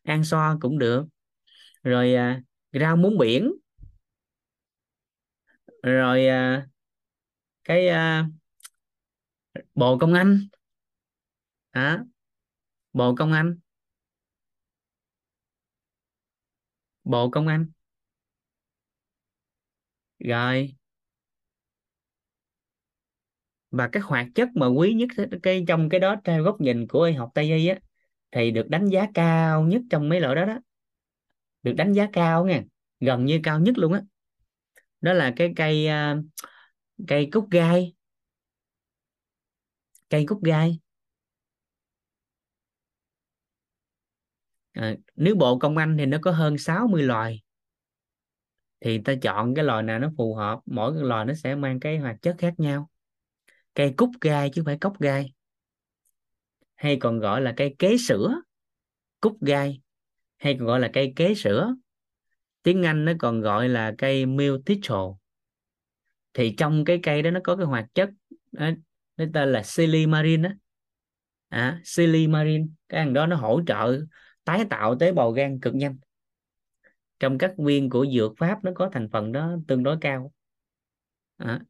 á. 0.05 0.23
so 0.23 0.57
cũng 0.61 0.79
được. 0.79 1.05
Rồi 1.83 2.15
à, 2.15 2.41
rau 2.79 2.95
muống 2.95 3.17
biển. 3.17 3.53
Rồi 5.83 6.27
à, 6.27 6.67
cái 7.63 7.87
à, 7.87 8.25
bồ 9.75 9.97
công 9.97 10.13
anh. 10.13 10.47
À, 11.71 12.03
bồ 12.93 13.15
công 13.15 13.31
anh. 13.33 13.59
Bồ 17.03 17.29
công 17.29 17.47
anh. 17.47 17.65
Rồi. 20.19 20.75
Và 23.71 23.87
cái 23.91 24.03
hoạt 24.05 24.27
chất 24.35 24.49
mà 24.55 24.67
quý 24.67 24.93
nhất 24.93 25.09
cái 25.43 25.65
trong 25.67 25.89
cái 25.89 25.99
đó 25.99 26.15
theo 26.23 26.43
góc 26.43 26.61
nhìn 26.61 26.87
của 26.87 27.03
y 27.03 27.13
học 27.13 27.31
tây 27.33 27.45
y 27.45 27.67
á 27.67 27.79
thì 28.31 28.51
được 28.51 28.69
đánh 28.69 28.85
giá 28.89 29.07
cao 29.13 29.63
nhất 29.63 29.81
trong 29.89 30.09
mấy 30.09 30.19
loại 30.21 30.35
đó 30.35 30.45
đó 30.45 30.59
được 31.67 31.73
đánh 31.77 31.93
giá 31.93 32.07
cao 32.13 32.45
nha 32.45 32.63
gần 32.99 33.25
như 33.25 33.39
cao 33.43 33.59
nhất 33.59 33.77
luôn 33.77 33.93
á. 33.93 34.01
Đó. 35.01 35.13
là 35.13 35.33
cái 35.35 35.53
cây 35.55 35.87
uh, 35.87 36.25
cây 37.07 37.29
cúc 37.31 37.47
gai. 37.51 37.93
Cây 40.09 40.25
cúc 40.27 40.43
gai. 40.43 40.79
À, 44.71 44.95
nếu 45.15 45.35
bộ 45.35 45.59
công 45.59 45.77
anh 45.77 45.95
thì 45.97 46.05
nó 46.05 46.17
có 46.21 46.31
hơn 46.31 46.57
60 46.57 47.03
loài. 47.03 47.43
Thì 48.79 49.01
ta 49.05 49.13
chọn 49.21 49.55
cái 49.55 49.65
loài 49.65 49.83
nào 49.83 49.99
nó 49.99 50.11
phù 50.17 50.35
hợp 50.35 50.59
mỗi 50.65 50.93
cái 50.93 51.03
loài 51.03 51.25
nó 51.25 51.33
sẽ 51.33 51.55
mang 51.55 51.79
cái 51.79 51.97
hoạt 51.97 52.21
chất 52.21 52.35
khác 52.37 52.53
nhau. 52.57 52.89
Cây 53.73 53.93
cúc 53.97 54.09
gai 54.21 54.49
chứ 54.53 54.61
không 54.61 54.65
phải 54.65 54.77
cốc 54.77 54.99
gai. 54.99 55.33
Hay 56.75 56.97
còn 56.99 57.19
gọi 57.19 57.41
là 57.41 57.53
cây 57.57 57.75
kế 57.79 57.97
sữa 57.97 58.41
cúc 59.19 59.37
gai 59.41 59.81
hay 60.37 60.55
còn 60.59 60.67
gọi 60.67 60.79
là 60.79 60.89
cây 60.93 61.13
kế 61.15 61.35
sữa. 61.35 61.75
Tiếng 62.63 62.85
Anh 62.85 63.05
nó 63.05 63.11
còn 63.19 63.41
gọi 63.41 63.69
là 63.69 63.93
cây 63.97 64.25
miltitol 64.25 65.13
thì 66.33 66.55
trong 66.57 66.85
cái 66.85 66.99
cây 67.03 67.21
đó 67.21 67.31
nó 67.31 67.39
có 67.43 67.55
cái 67.55 67.65
hoạt 67.65 67.85
chất 67.93 68.09
nó, 68.51 68.69
nó 69.17 69.25
tên 69.33 69.51
là 69.51 69.63
silimarin 69.63 70.41
á. 70.41 70.55
À, 71.49 71.81
silimarin 71.83 72.73
cái 72.89 72.99
hàng 72.99 73.13
đó 73.13 73.25
nó 73.25 73.35
hỗ 73.35 73.61
trợ 73.67 74.01
tái 74.43 74.65
tạo 74.69 74.95
tế 74.99 75.11
bào 75.11 75.31
gan 75.31 75.59
cực 75.59 75.75
nhanh. 75.75 75.97
Trong 77.19 77.37
các 77.37 77.53
viên 77.57 77.89
của 77.89 78.05
dược 78.15 78.31
pháp 78.37 78.63
nó 78.63 78.71
có 78.75 78.89
thành 78.93 79.09
phần 79.11 79.31
đó 79.31 79.55
tương 79.67 79.83
đối 79.83 79.97
cao. 80.01 80.33
À. 81.37 81.61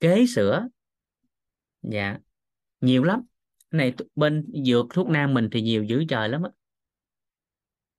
kế 0.00 0.26
sữa. 0.26 0.68
Dạ 1.82 2.18
nhiều 2.80 3.04
lắm 3.04 3.22
này 3.74 3.94
bên 4.14 4.46
dược 4.66 4.86
thuốc 4.90 5.08
nam 5.08 5.34
mình 5.34 5.48
thì 5.52 5.62
nhiều 5.62 5.84
dữ 5.84 6.04
trời 6.08 6.28
lắm 6.28 6.42
á. 6.42 6.50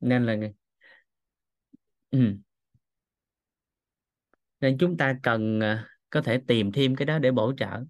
Nên 0.02 0.26
là 0.26 0.36
ừ. 2.12 2.38
nên 4.62 4.78
chúng 4.78 4.98
ta 4.98 5.16
cần 5.24 5.60
ờ, 5.60 5.78
có 6.10 6.22
thể 6.22 6.38
tìm 6.48 6.72
thêm 6.72 6.96
cái 6.96 7.06
đó 7.06 7.20
để 7.20 7.32
bổ 7.32 7.54
trợ. 7.58 7.84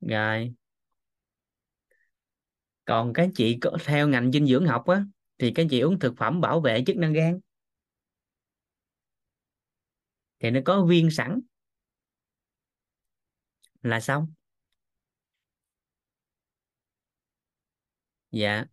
Rồi. 0.00 0.54
Còn 2.84 3.12
các 3.12 3.28
chị 3.34 3.58
có 3.60 3.70
theo 3.84 4.08
ngành 4.08 4.32
dinh 4.32 4.46
dưỡng 4.46 4.66
học 4.66 4.86
á, 4.86 5.04
thì 5.38 5.50
các 5.54 5.66
chị 5.70 5.80
uống 5.80 5.98
thực 5.98 6.16
phẩm 6.16 6.40
bảo 6.40 6.60
vệ 6.60 6.82
chức 6.86 6.96
năng 6.96 7.12
gan. 7.12 7.40
Thì 10.40 10.50
nó 10.50 10.60
có 10.64 10.84
viên 10.84 11.10
sẵn 11.10 11.40
là 13.82 14.00
xong. 14.00 14.26
Dạ. 18.30 18.64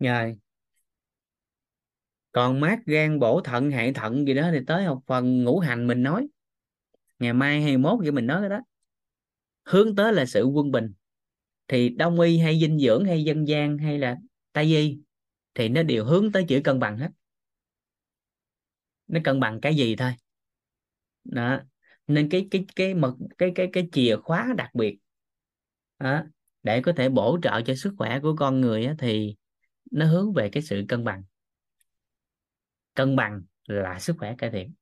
Rồi. 0.00 0.38
Còn 2.32 2.60
mát 2.60 2.78
gan 2.86 3.18
bổ 3.18 3.40
thận, 3.40 3.70
hệ 3.70 3.92
thận 3.92 4.26
gì 4.26 4.34
đó 4.34 4.48
thì 4.52 4.58
tới 4.66 4.84
học 4.84 4.98
phần 5.06 5.44
ngũ 5.44 5.58
hành 5.58 5.86
mình 5.86 6.02
nói. 6.02 6.28
Ngày 7.18 7.32
mai 7.34 7.62
hay 7.62 7.78
mốt 7.78 7.98
vậy 8.02 8.12
mình 8.12 8.26
nói 8.26 8.40
cái 8.42 8.50
đó. 8.50 8.60
Hướng 9.64 9.96
tới 9.96 10.12
là 10.12 10.26
sự 10.26 10.44
quân 10.44 10.70
bình 10.72 10.92
thì 11.70 11.88
đông 11.88 12.20
y 12.20 12.38
hay 12.38 12.60
dinh 12.60 12.78
dưỡng 12.78 13.04
hay 13.04 13.24
dân 13.24 13.48
gian 13.48 13.78
hay 13.78 13.98
là 13.98 14.16
tây 14.52 14.64
y 14.64 14.98
thì 15.54 15.68
nó 15.68 15.82
đều 15.82 16.04
hướng 16.04 16.32
tới 16.32 16.44
chữ 16.48 16.60
cân 16.64 16.80
bằng 16.80 16.98
hết. 16.98 17.08
Nó 19.06 19.20
cân 19.24 19.40
bằng 19.40 19.60
cái 19.60 19.74
gì 19.76 19.96
thôi. 19.96 20.12
Đó. 21.24 21.60
Nên 22.06 22.28
cái 22.28 22.48
cái 22.50 22.64
cái 22.76 22.94
mật 22.94 23.14
cái 23.38 23.52
cái 23.54 23.68
cái 23.72 23.88
chìa 23.92 24.16
khóa 24.16 24.54
đặc 24.56 24.70
biệt 24.74 24.98
đó, 25.98 26.22
để 26.62 26.80
có 26.82 26.92
thể 26.96 27.08
bổ 27.08 27.38
trợ 27.42 27.62
cho 27.66 27.74
sức 27.74 27.94
khỏe 27.98 28.20
của 28.22 28.36
con 28.36 28.60
người 28.60 28.84
á, 28.84 28.94
thì 28.98 29.36
nó 29.90 30.06
hướng 30.06 30.32
về 30.32 30.48
cái 30.52 30.62
sự 30.62 30.84
cân 30.88 31.04
bằng. 31.04 31.22
Cân 32.94 33.16
bằng 33.16 33.42
là 33.66 33.98
sức 33.98 34.16
khỏe 34.18 34.34
cải 34.38 34.50
thiện. 34.50 34.74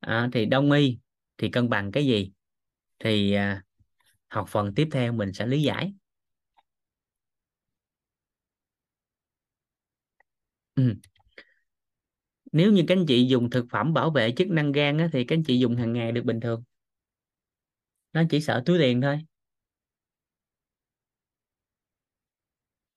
À, 0.00 0.28
thì 0.32 0.46
đông 0.46 0.72
y 0.72 0.98
thì 1.38 1.50
cân 1.50 1.68
bằng 1.68 1.92
cái 1.92 2.06
gì? 2.06 2.32
Thì 2.98 3.32
à, 3.32 3.65
học 4.36 4.48
phần 4.48 4.74
tiếp 4.74 4.88
theo 4.92 5.12
mình 5.12 5.32
sẽ 5.32 5.46
lý 5.46 5.62
giải. 5.62 5.94
Ừ. 10.76 10.94
nếu 12.52 12.72
như 12.72 12.84
các 12.88 12.96
anh 12.96 13.06
chị 13.06 13.26
dùng 13.28 13.50
thực 13.50 13.66
phẩm 13.70 13.92
bảo 13.94 14.10
vệ 14.10 14.32
chức 14.36 14.48
năng 14.48 14.72
gan 14.72 14.98
á, 14.98 15.08
thì 15.12 15.24
các 15.24 15.36
anh 15.36 15.44
chị 15.44 15.58
dùng 15.58 15.76
hàng 15.76 15.92
ngày 15.92 16.12
được 16.12 16.24
bình 16.24 16.40
thường. 16.40 16.62
Nó 18.12 18.22
chỉ 18.30 18.40
sợ 18.40 18.62
túi 18.66 18.78
tiền 18.78 19.00
thôi. 19.00 19.18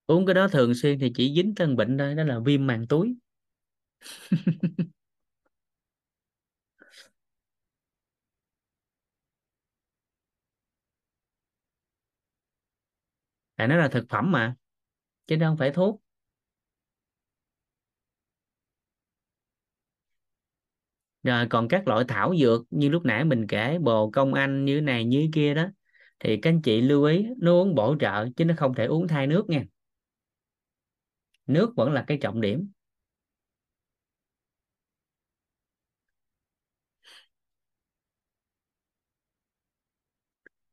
Uống 0.08 0.26
cái 0.26 0.34
đó 0.34 0.48
thường 0.48 0.74
xuyên 0.76 1.00
thì 1.00 1.11
chỉ 1.16 1.34
dính 1.35 1.56
tân 1.56 1.76
bệnh 1.76 1.98
thôi 1.98 2.16
đó 2.16 2.24
là 2.24 2.40
viêm 2.40 2.68
màng 2.68 2.88
túi. 2.88 3.16
tại 13.60 13.70
nó 13.70 13.78
là 13.78 13.90
thực 13.90 14.06
phẩm 14.10 14.34
mà 14.34 14.56
chứ 15.28 15.38
không 15.42 15.58
phải 15.58 15.72
thuốc. 15.72 16.02
Rồi, 21.24 21.48
còn 21.50 21.68
các 21.68 21.88
loại 21.88 22.06
thảo 22.08 22.34
dược 22.40 22.62
như 22.70 22.90
lúc 22.90 23.06
nãy 23.06 23.26
mình 23.26 23.48
kể, 23.48 23.78
bồ 23.80 24.10
công 24.12 24.34
anh 24.34 24.66
như 24.66 24.82
này, 24.82 25.06
như 25.06 25.30
kia 25.34 25.54
đó, 25.54 25.68
thì 26.20 26.38
các 26.38 26.50
anh 26.50 26.62
chị 26.62 26.82
lưu 26.82 27.04
ý, 27.04 27.28
nó 27.38 27.52
uống 27.52 27.76
bổ 27.76 27.96
trợ 28.00 28.28
chứ 28.36 28.46
nó 28.46 28.54
không 28.58 28.74
thể 28.76 28.86
uống 28.86 29.08
thay 29.08 29.28
nước 29.28 29.50
nha. 29.50 29.64
Nước 31.48 31.74
vẫn 31.76 31.92
là 31.94 32.04
cái 32.08 32.18
trọng 32.22 32.42
điểm. 32.42 32.72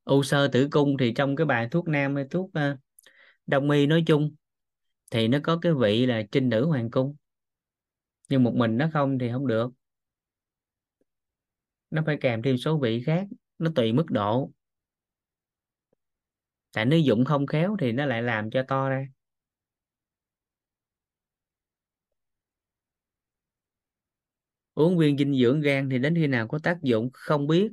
U 0.07 0.23
sơ 0.23 0.47
tử 0.47 0.67
cung 0.71 0.97
thì 0.99 1.13
trong 1.13 1.35
cái 1.35 1.45
bài 1.45 1.67
thuốc 1.71 1.87
nam 1.87 2.15
hay 2.15 2.25
thuốc 2.29 2.45
uh, 2.45 2.79
đông 3.45 3.69
y 3.69 3.87
nói 3.87 4.03
chung 4.07 4.35
thì 5.11 5.27
nó 5.27 5.39
có 5.43 5.59
cái 5.61 5.73
vị 5.73 6.05
là 6.05 6.23
trinh 6.31 6.49
nữ 6.49 6.65
hoàng 6.65 6.91
cung. 6.91 7.15
Nhưng 8.29 8.43
một 8.43 8.53
mình 8.55 8.77
nó 8.77 8.89
không 8.93 9.19
thì 9.19 9.29
không 9.31 9.47
được. 9.47 9.71
Nó 11.89 12.03
phải 12.05 12.17
kèm 12.21 12.41
thêm 12.41 12.57
số 12.57 12.77
vị 12.77 13.03
khác 13.05 13.27
nó 13.59 13.71
tùy 13.75 13.93
mức 13.93 14.05
độ. 14.09 14.51
Tại 16.73 16.85
nếu 16.85 16.99
dụng 16.99 17.25
không 17.25 17.47
khéo 17.47 17.75
thì 17.79 17.91
nó 17.91 18.05
lại 18.05 18.21
làm 18.21 18.49
cho 18.49 18.63
to 18.67 18.89
ra. 18.89 19.07
Uống 24.73 24.97
viên 24.97 25.17
dinh 25.17 25.33
dưỡng 25.41 25.61
gan 25.61 25.89
thì 25.89 25.99
đến 25.99 26.15
khi 26.15 26.27
nào 26.27 26.47
có 26.47 26.59
tác 26.63 26.77
dụng 26.81 27.09
không 27.13 27.47
biết 27.47 27.71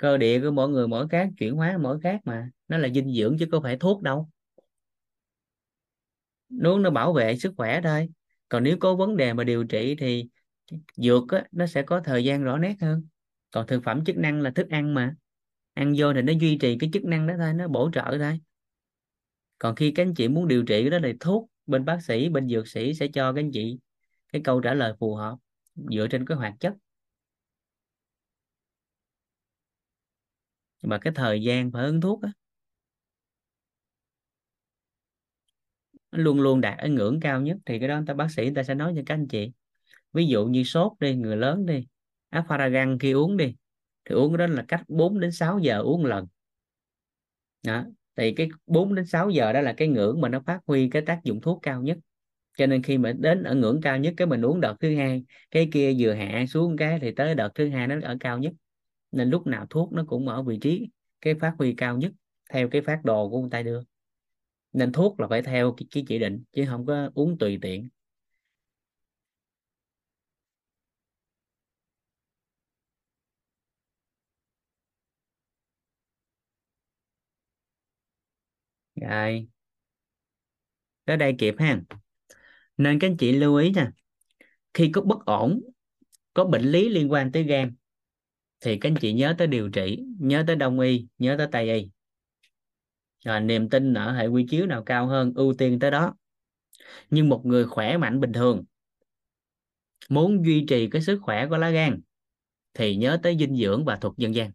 cơ 0.00 0.16
địa 0.16 0.40
của 0.40 0.50
mỗi 0.50 0.68
người 0.68 0.88
mỗi 0.88 1.08
khác 1.08 1.28
chuyển 1.38 1.56
hóa 1.56 1.78
mỗi 1.80 2.00
khác 2.00 2.20
mà. 2.24 2.50
Nó 2.68 2.78
là 2.78 2.88
dinh 2.88 3.14
dưỡng 3.14 3.36
chứ 3.38 3.46
có 3.52 3.60
phải 3.60 3.76
thuốc 3.76 4.02
đâu. 4.02 4.28
Uống 6.64 6.82
nó 6.82 6.90
bảo 6.90 7.12
vệ 7.12 7.36
sức 7.36 7.54
khỏe 7.56 7.80
thôi. 7.84 8.08
Còn 8.48 8.62
nếu 8.62 8.76
có 8.80 8.94
vấn 8.94 9.16
đề 9.16 9.32
mà 9.32 9.44
điều 9.44 9.64
trị 9.64 9.94
thì 9.98 10.28
dược 10.96 11.28
á, 11.28 11.44
nó 11.52 11.66
sẽ 11.66 11.82
có 11.82 12.00
thời 12.00 12.24
gian 12.24 12.44
rõ 12.44 12.58
nét 12.58 12.74
hơn. 12.80 13.06
Còn 13.50 13.66
thực 13.66 13.84
phẩm 13.84 14.04
chức 14.04 14.16
năng 14.16 14.40
là 14.40 14.50
thức 14.50 14.70
ăn 14.70 14.94
mà. 14.94 15.14
Ăn 15.74 15.94
vô 15.96 16.14
thì 16.14 16.22
nó 16.22 16.32
duy 16.40 16.58
trì 16.58 16.78
cái 16.78 16.90
chức 16.92 17.04
năng 17.04 17.26
đó 17.26 17.34
thôi 17.38 17.54
nó 17.54 17.68
bổ 17.68 17.90
trợ 17.92 18.16
thôi. 18.18 18.40
Còn 19.58 19.74
khi 19.74 19.90
các 19.90 20.02
anh 20.02 20.14
chị 20.14 20.28
muốn 20.28 20.48
điều 20.48 20.62
trị 20.62 20.90
đó 20.90 20.98
là 20.98 21.08
thuốc 21.20 21.50
bên 21.66 21.84
bác 21.84 22.02
sĩ 22.02 22.28
bên 22.28 22.48
dược 22.48 22.68
sĩ 22.68 22.94
sẽ 22.94 23.08
cho 23.08 23.32
các 23.32 23.40
anh 23.40 23.50
chị 23.52 23.78
cái 24.32 24.42
câu 24.44 24.60
trả 24.60 24.74
lời 24.74 24.94
phù 24.98 25.14
hợp 25.14 25.36
dựa 25.74 26.06
trên 26.10 26.26
cái 26.26 26.36
hoạt 26.36 26.54
chất. 26.60 26.74
Mà 30.82 30.98
cái 30.98 31.12
thời 31.16 31.42
gian 31.42 31.72
phải 31.72 31.86
uống 31.86 32.00
thuốc 32.00 32.22
á 32.22 32.32
luôn 36.10 36.40
luôn 36.40 36.60
đạt 36.60 36.78
ở 36.78 36.88
ngưỡng 36.88 37.20
cao 37.20 37.40
nhất, 37.40 37.56
thì 37.66 37.78
cái 37.78 37.88
đó 37.88 37.96
người 37.96 38.04
ta, 38.06 38.14
bác 38.14 38.30
sĩ 38.30 38.42
người 38.44 38.54
ta 38.54 38.62
sẽ 38.62 38.74
nói 38.74 38.92
cho 38.96 39.02
các 39.06 39.14
anh 39.14 39.28
chị. 39.28 39.52
Ví 40.12 40.26
dụ 40.26 40.46
như 40.46 40.64
sốt 40.64 40.92
đi, 41.00 41.14
người 41.16 41.36
lớn 41.36 41.66
đi 41.66 41.86
asparagan 42.30 42.98
khi 42.98 43.12
uống 43.12 43.36
đi, 43.36 43.54
thì 44.04 44.14
uống 44.14 44.36
đó 44.36 44.46
là 44.46 44.64
cách 44.68 44.82
4 44.88 45.20
đến 45.20 45.32
6 45.32 45.58
giờ 45.58 45.80
uống 45.80 46.04
lần. 46.04 46.26
Đó, 47.66 47.84
thì 48.16 48.32
cái 48.32 48.48
4 48.66 48.94
đến 48.94 49.06
6 49.06 49.30
giờ 49.30 49.52
đó 49.52 49.60
là 49.60 49.72
cái 49.72 49.88
ngưỡng 49.88 50.20
mà 50.20 50.28
nó 50.28 50.40
phát 50.46 50.60
huy 50.66 50.88
cái 50.88 51.02
tác 51.02 51.20
dụng 51.24 51.40
thuốc 51.40 51.58
cao 51.62 51.82
nhất. 51.82 51.98
Cho 52.58 52.66
nên 52.66 52.82
khi 52.82 52.98
mà 52.98 53.12
đến 53.18 53.42
ở 53.42 53.54
ngưỡng 53.54 53.80
cao 53.82 53.98
nhất, 53.98 54.14
cái 54.16 54.26
mình 54.26 54.42
uống 54.42 54.60
đợt 54.60 54.74
thứ 54.80 54.96
hai, 54.96 55.24
cái 55.50 55.68
kia 55.72 55.94
vừa 55.98 56.12
hạ 56.14 56.44
xuống 56.48 56.76
cái, 56.76 56.98
thì 57.00 57.12
tới 57.12 57.34
đợt 57.34 57.50
thứ 57.54 57.68
hai 57.68 57.88
nó 57.88 57.96
ở 58.02 58.16
cao 58.20 58.38
nhất 58.38 58.52
nên 59.12 59.30
lúc 59.30 59.46
nào 59.46 59.66
thuốc 59.70 59.92
nó 59.92 60.04
cũng 60.08 60.28
ở 60.28 60.42
vị 60.42 60.58
trí 60.62 60.88
cái 61.20 61.34
phát 61.34 61.54
huy 61.58 61.74
cao 61.76 61.96
nhất 61.96 62.12
theo 62.50 62.68
cái 62.68 62.82
phát 62.82 63.00
đồ 63.04 63.30
của 63.30 63.40
người 63.40 63.50
ta 63.50 63.62
đưa. 63.62 63.82
Nên 64.72 64.92
thuốc 64.92 65.20
là 65.20 65.28
phải 65.28 65.42
theo 65.42 65.74
cái, 65.76 65.86
cái 65.90 66.04
chỉ 66.08 66.18
định 66.18 66.44
chứ 66.52 66.64
không 66.68 66.86
có 66.86 67.10
uống 67.14 67.38
tùy 67.38 67.58
tiện. 67.62 67.88
Rồi. 78.94 79.48
Tới 81.04 81.16
đây 81.16 81.34
kịp 81.38 81.54
ha. 81.58 81.80
Nên 82.76 82.98
các 82.98 83.08
anh 83.08 83.16
chị 83.16 83.32
lưu 83.32 83.56
ý 83.56 83.70
nè. 83.70 83.86
Khi 84.74 84.90
có 84.92 85.00
bất 85.02 85.24
ổn 85.26 85.60
có 86.34 86.44
bệnh 86.44 86.62
lý 86.62 86.88
liên 86.88 87.12
quan 87.12 87.32
tới 87.32 87.42
gan 87.42 87.74
thì 88.60 88.78
các 88.78 88.88
anh 88.88 88.94
chị 89.00 89.12
nhớ 89.12 89.34
tới 89.38 89.46
điều 89.46 89.68
trị, 89.68 90.04
nhớ 90.18 90.44
tới 90.46 90.56
đông 90.56 90.80
y, 90.80 91.06
nhớ 91.18 91.34
tới 91.38 91.46
tây 91.52 91.74
y. 91.74 91.90
Rồi, 93.24 93.40
niềm 93.40 93.68
tin 93.70 93.94
ở 93.94 94.12
hệ 94.12 94.26
quy 94.26 94.46
chiếu 94.50 94.66
nào 94.66 94.82
cao 94.82 95.06
hơn, 95.06 95.32
ưu 95.36 95.54
tiên 95.58 95.78
tới 95.78 95.90
đó. 95.90 96.14
Nhưng 97.10 97.28
một 97.28 97.46
người 97.46 97.66
khỏe 97.66 97.96
mạnh 97.96 98.20
bình 98.20 98.32
thường, 98.32 98.64
muốn 100.08 100.44
duy 100.46 100.64
trì 100.68 100.88
cái 100.90 101.02
sức 101.02 101.18
khỏe 101.22 101.46
của 101.50 101.56
lá 101.58 101.70
gan, 101.70 102.00
thì 102.74 102.96
nhớ 102.96 103.18
tới 103.22 103.36
dinh 103.40 103.56
dưỡng 103.56 103.84
và 103.84 103.96
thuật 103.96 104.14
dân 104.16 104.34
gian. 104.34 104.50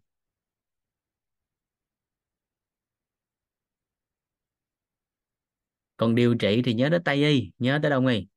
Còn 5.97 6.15
điều 6.15 6.35
trị 6.35 6.61
thì 6.65 6.73
nhớ 6.73 6.87
tới 6.91 6.99
tây 7.05 7.23
y, 7.23 7.51
nhớ 7.59 7.79
tới 7.81 7.91
đông 7.91 8.07
y. 8.07 8.27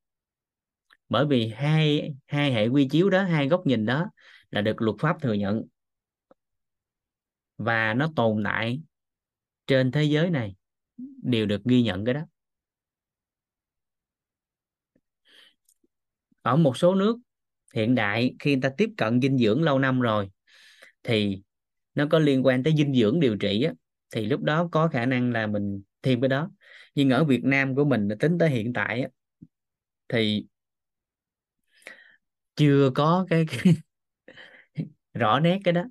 Bởi 1.09 1.27
vì 1.27 1.49
hai 1.49 2.15
hai 2.27 2.53
hệ 2.53 2.69
quy 2.69 2.89
chiếu 2.89 3.11
đó, 3.11 3.23
hai 3.23 3.49
góc 3.49 3.67
nhìn 3.67 3.87
đó 3.87 4.11
là 4.51 4.61
được 4.61 4.83
luật 4.83 4.97
pháp 5.01 5.17
thừa 5.23 5.33
nhận. 5.33 5.63
Và 7.59 7.95
nó 7.95 8.13
tồn 8.17 8.43
tại 8.45 8.81
trên 9.67 9.91
thế 9.91 10.05
giới 10.05 10.31
này 10.31 10.55
đều 11.23 11.47
được 11.47 11.65
ghi 11.65 11.83
nhận 11.83 12.05
cái 12.05 12.15
đó. 12.15 12.21
Ở 16.43 16.57
một 16.57 16.77
số 16.77 16.95
nước 16.95 17.19
hiện 17.75 17.95
đại 17.95 18.35
khi 18.39 18.55
người 18.55 18.63
ta 18.63 18.71
tiếp 18.77 18.91
cận 18.97 19.21
dinh 19.21 19.39
dưỡng 19.39 19.63
lâu 19.63 19.79
năm 19.79 20.01
rồi 20.01 20.31
thì 21.03 21.43
nó 21.95 22.07
có 22.11 22.19
liên 22.19 22.47
quan 22.47 22.63
tới 22.63 22.75
dinh 22.77 22.95
dưỡng 22.95 23.21
điều 23.21 23.37
trị 23.37 23.63
á, 23.63 23.73
thì 24.11 24.27
lúc 24.27 24.43
đó 24.43 24.69
có 24.73 24.89
khả 24.89 25.07
năng 25.07 25.33
là 25.33 25.47
mình 25.47 25.83
thêm 26.03 26.21
cái 26.21 26.29
đó. 26.29 26.51
Nhưng 26.95 27.11
ở 27.11 27.25
Việt 27.25 27.45
Nam 27.45 27.75
của 27.75 27.85
mình 27.85 28.09
tính 28.21 28.39
tới 28.39 28.51
hiện 28.51 28.73
tại 28.73 29.01
á, 29.01 29.09
thì 30.09 30.47
chưa 32.57 32.91
có 32.95 33.27
cái, 33.31 33.45
cái 33.49 33.75
rõ 35.15 35.41
nét 35.41 35.61
cái 35.65 35.73
đó. 35.73 35.85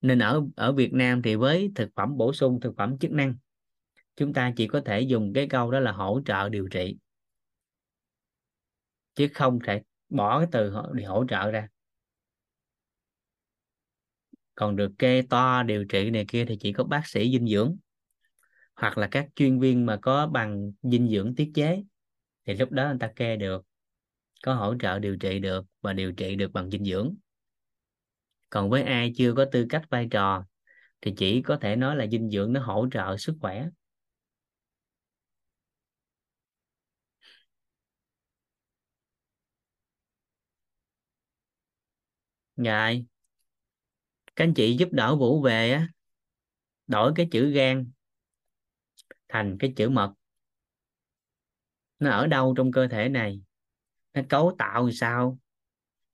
Nên 0.00 0.18
ở 0.18 0.42
ở 0.56 0.72
Việt 0.72 0.92
Nam 0.92 1.22
thì 1.22 1.34
với 1.34 1.72
thực 1.74 1.88
phẩm 1.94 2.16
bổ 2.16 2.32
sung 2.32 2.60
thực 2.60 2.76
phẩm 2.76 2.98
chức 2.98 3.10
năng 3.10 3.34
chúng 4.16 4.32
ta 4.32 4.52
chỉ 4.56 4.66
có 4.66 4.80
thể 4.84 5.00
dùng 5.00 5.32
cái 5.32 5.46
câu 5.48 5.70
đó 5.70 5.80
là 5.80 5.92
hỗ 5.92 6.20
trợ 6.26 6.48
điều 6.48 6.68
trị. 6.68 6.96
Chứ 9.14 9.28
không 9.34 9.58
thể 9.66 9.82
bỏ 10.08 10.38
cái 10.38 10.48
từ 10.52 10.70
hỗ, 10.70 10.82
hỗ 11.06 11.24
trợ 11.28 11.50
ra. 11.50 11.68
Còn 14.54 14.76
được 14.76 14.92
kê 14.98 15.22
to 15.22 15.62
điều 15.62 15.84
trị 15.84 16.10
này 16.10 16.24
kia 16.28 16.44
thì 16.44 16.56
chỉ 16.60 16.72
có 16.72 16.84
bác 16.84 17.06
sĩ 17.06 17.32
dinh 17.32 17.46
dưỡng 17.46 17.76
hoặc 18.74 18.98
là 18.98 19.08
các 19.10 19.28
chuyên 19.34 19.60
viên 19.60 19.86
mà 19.86 19.98
có 20.02 20.26
bằng 20.26 20.72
dinh 20.82 21.08
dưỡng 21.08 21.34
tiết 21.34 21.50
chế. 21.54 21.82
Thì 22.46 22.54
lúc 22.54 22.70
đó 22.70 22.88
người 22.88 22.98
ta 23.00 23.12
kê 23.16 23.36
được 23.36 23.66
có 24.42 24.54
hỗ 24.54 24.74
trợ 24.80 24.98
điều 24.98 25.16
trị 25.16 25.38
được 25.38 25.66
và 25.80 25.92
điều 25.92 26.12
trị 26.12 26.36
được 26.36 26.52
bằng 26.52 26.70
dinh 26.70 26.84
dưỡng 26.84 27.14
còn 28.56 28.70
với 28.70 28.82
ai 28.82 29.12
chưa 29.16 29.34
có 29.34 29.44
tư 29.52 29.66
cách 29.70 29.82
vai 29.90 30.08
trò, 30.10 30.44
thì 31.00 31.14
chỉ 31.16 31.42
có 31.42 31.56
thể 31.56 31.76
nói 31.76 31.96
là 31.96 32.06
dinh 32.06 32.30
dưỡng 32.30 32.52
nó 32.52 32.60
hỗ 32.60 32.86
trợ 32.92 33.16
sức 33.18 33.36
khỏe. 33.40 33.66
Rồi 42.56 43.06
các 44.36 44.44
anh 44.44 44.54
chị 44.54 44.76
giúp 44.76 44.88
đỡ 44.92 45.16
Vũ 45.16 45.42
về 45.42 45.72
á, 45.72 45.88
đổi 46.86 47.12
cái 47.16 47.28
chữ 47.32 47.50
gan 47.50 47.90
thành 49.28 49.56
cái 49.60 49.72
chữ 49.76 49.88
mật. 49.88 50.12
Nó 51.98 52.10
ở 52.10 52.26
đâu 52.26 52.54
trong 52.56 52.72
cơ 52.72 52.88
thể 52.88 53.08
này? 53.08 53.40
Nó 54.14 54.22
cấu 54.28 54.54
tạo 54.58 54.90
sao? 54.92 55.38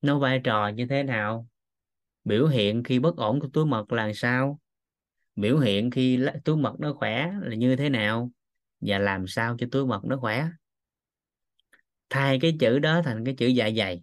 Nó 0.02 0.18
vai 0.18 0.40
trò 0.44 0.68
như 0.68 0.86
thế 0.90 1.02
nào? 1.02 1.48
Biểu 2.24 2.46
hiện 2.46 2.82
khi 2.82 2.98
bất 2.98 3.16
ổn 3.16 3.40
của 3.40 3.48
túi 3.52 3.66
mật 3.66 3.92
là 3.92 4.12
sao? 4.14 4.60
Biểu 5.36 5.58
hiện 5.58 5.90
khi 5.90 6.26
túi 6.44 6.56
mật 6.56 6.74
nó 6.80 6.92
khỏe 6.92 7.32
là 7.42 7.54
như 7.54 7.76
thế 7.76 7.88
nào? 7.88 8.30
Và 8.80 8.98
làm 8.98 9.26
sao 9.26 9.56
cho 9.58 9.66
túi 9.70 9.86
mật 9.86 10.04
nó 10.04 10.16
khỏe? 10.16 10.48
Thay 12.10 12.38
cái 12.40 12.56
chữ 12.60 12.78
đó 12.78 13.02
thành 13.04 13.24
cái 13.24 13.34
chữ 13.38 13.46
dạ 13.46 13.70
dày. 13.76 14.02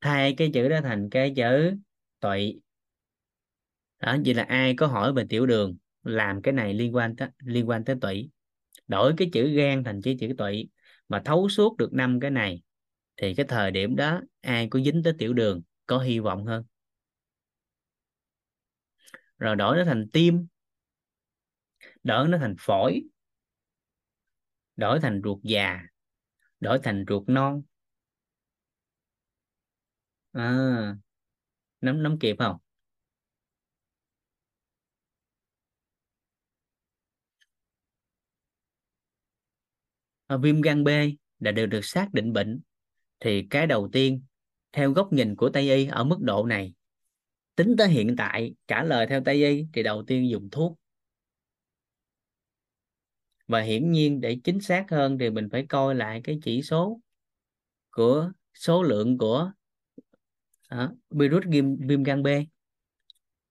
Thay 0.00 0.34
cái 0.34 0.50
chữ 0.54 0.68
đó 0.68 0.80
thành 0.82 1.10
cái 1.10 1.32
chữ 1.36 1.76
tụy 2.20 2.60
đó, 4.00 4.16
vậy 4.24 4.34
là 4.34 4.42
ai 4.42 4.74
có 4.74 4.86
hỏi 4.86 5.12
về 5.12 5.24
tiểu 5.28 5.46
đường, 5.46 5.76
làm 6.02 6.42
cái 6.42 6.54
này 6.54 6.74
liên 6.74 6.94
quan 6.94 7.16
tới, 7.16 7.28
liên 7.38 7.68
quan 7.68 7.84
tới 7.84 7.96
tụy. 8.00 8.30
Đổi 8.88 9.14
cái 9.16 9.30
chữ 9.32 9.48
gan 9.48 9.84
thành 9.84 10.02
cái 10.02 10.16
chữ 10.20 10.34
tụy 10.38 10.68
mà 11.08 11.22
thấu 11.24 11.48
suốt 11.48 11.76
được 11.76 11.92
năm 11.92 12.20
cái 12.20 12.30
này, 12.30 12.62
thì 13.16 13.34
cái 13.34 13.46
thời 13.48 13.70
điểm 13.70 13.96
đó, 13.96 14.20
ai 14.40 14.68
có 14.68 14.80
dính 14.80 15.02
tới 15.02 15.12
tiểu 15.18 15.32
đường 15.32 15.62
có 15.92 15.98
hy 15.98 16.18
vọng 16.20 16.44
hơn. 16.46 16.64
Rồi 19.38 19.56
đổi 19.56 19.76
nó 19.76 19.84
thành 19.84 20.08
tim 20.12 20.46
đổi 22.04 22.28
nó 22.28 22.38
thành 22.38 22.54
phổi 22.58 23.02
đổi 24.76 25.00
thành 25.00 25.20
ruột 25.24 25.38
già 25.42 25.82
đổi 26.60 26.80
thành 26.82 27.04
ruột 27.08 27.24
non. 27.28 27.62
À, 30.34 30.96
nắm 31.80 32.02
nắm 32.02 32.18
kịp 32.20 32.36
không? 32.38 32.56
À, 40.26 40.36
viêm 40.36 40.60
gan 40.60 40.84
B 40.84 40.88
là 41.40 41.50
đều 41.52 41.66
được 41.66 41.84
xác 41.84 42.08
định 42.12 42.32
bệnh 42.32 42.60
thì 43.20 43.46
cái 43.50 43.66
đầu 43.66 43.88
tiên 43.92 44.22
theo 44.72 44.92
góc 44.92 45.12
nhìn 45.12 45.36
của 45.36 45.50
Tây 45.50 45.74
y 45.74 45.86
ở 45.86 46.04
mức 46.04 46.18
độ 46.20 46.46
này 46.46 46.72
tính 47.56 47.74
tới 47.78 47.88
hiện 47.88 48.16
tại 48.16 48.54
trả 48.66 48.82
lời 48.82 49.06
theo 49.06 49.22
Tây 49.24 49.44
y 49.44 49.66
thì 49.72 49.82
đầu 49.82 50.04
tiên 50.06 50.30
dùng 50.30 50.50
thuốc. 50.50 50.78
Và 53.46 53.60
hiển 53.60 53.92
nhiên 53.92 54.20
để 54.20 54.38
chính 54.44 54.60
xác 54.60 54.84
hơn 54.90 55.18
thì 55.18 55.30
mình 55.30 55.48
phải 55.52 55.66
coi 55.66 55.94
lại 55.94 56.20
cái 56.24 56.38
chỉ 56.42 56.62
số 56.62 57.00
của 57.90 58.32
số 58.54 58.82
lượng 58.82 59.18
của 59.18 59.52
à, 60.68 60.90
virus 61.10 61.44
viêm, 61.46 61.76
viêm 61.76 62.02
gan 62.02 62.22
B. 62.22 62.26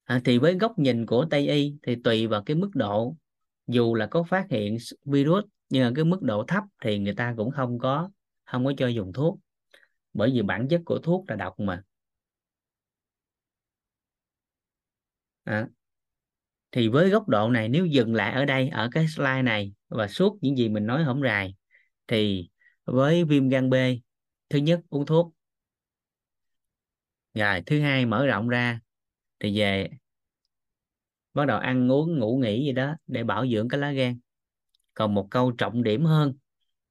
À, 0.03 0.22
thì 0.25 0.38
với 0.38 0.53
góc 0.53 0.80
nhìn 0.80 1.06
của 1.06 1.25
Tây 1.30 1.48
y 1.48 1.75
thì 1.83 1.95
tùy 2.03 2.27
vào 2.27 2.43
cái 2.43 2.56
mức 2.56 2.69
độ 2.74 3.16
dù 3.67 3.95
là 3.95 4.08
có 4.08 4.24
phát 4.24 4.45
hiện 4.50 4.77
virus 5.06 5.43
nhưng 5.69 5.83
mà 5.83 5.91
cái 5.95 6.06
mức 6.06 6.22
độ 6.22 6.43
thấp 6.48 6.64
thì 6.83 7.00
người 7.00 7.14
ta 7.16 7.33
cũng 7.38 7.51
không 7.51 7.80
có 7.80 8.09
không 8.45 8.66
có 8.66 8.74
cho 8.77 8.88
dùng 8.88 9.14
thuốc 9.14 9.40
bởi 10.14 10.31
vì 10.33 10.41
bản 10.41 10.67
chất 10.69 10.81
của 10.85 10.99
thuốc 10.99 11.25
là 11.30 11.35
độc 11.35 11.59
mà. 11.59 11.83
À, 15.45 15.67
thì 16.72 16.88
với 16.88 17.09
góc 17.09 17.27
độ 17.30 17.49
này 17.49 17.69
nếu 17.69 17.85
dừng 17.85 18.15
lại 18.15 18.33
ở 18.33 18.45
đây 18.45 18.69
ở 18.69 18.90
cái 18.91 19.07
slide 19.07 19.41
này 19.41 19.73
và 19.90 20.07
suốt 20.07 20.38
những 20.41 20.57
gì 20.57 20.69
mình 20.69 20.85
nói 20.85 21.03
không 21.06 21.22
rài 21.23 21.56
thì 22.07 22.49
với 22.85 23.23
viêm 23.23 23.49
gan 23.49 23.69
B 23.69 23.73
thứ 24.49 24.59
nhất 24.59 24.80
uống 24.90 25.06
thuốc. 25.06 25.33
Rồi 27.33 27.61
thứ 27.65 27.81
hai 27.81 28.06
mở 28.06 28.25
rộng 28.25 28.48
ra 28.49 28.80
thì 29.40 29.59
về 29.59 29.90
bắt 31.33 31.45
đầu 31.45 31.59
ăn 31.59 31.91
uống 31.91 32.19
ngủ 32.19 32.38
nghỉ 32.38 32.65
gì 32.65 32.72
đó 32.72 32.95
để 33.07 33.23
bảo 33.23 33.48
dưỡng 33.48 33.67
cái 33.69 33.80
lá 33.80 33.91
gan. 33.91 34.19
Còn 34.93 35.14
một 35.15 35.27
câu 35.31 35.51
trọng 35.51 35.83
điểm 35.83 36.06
hơn 36.06 36.33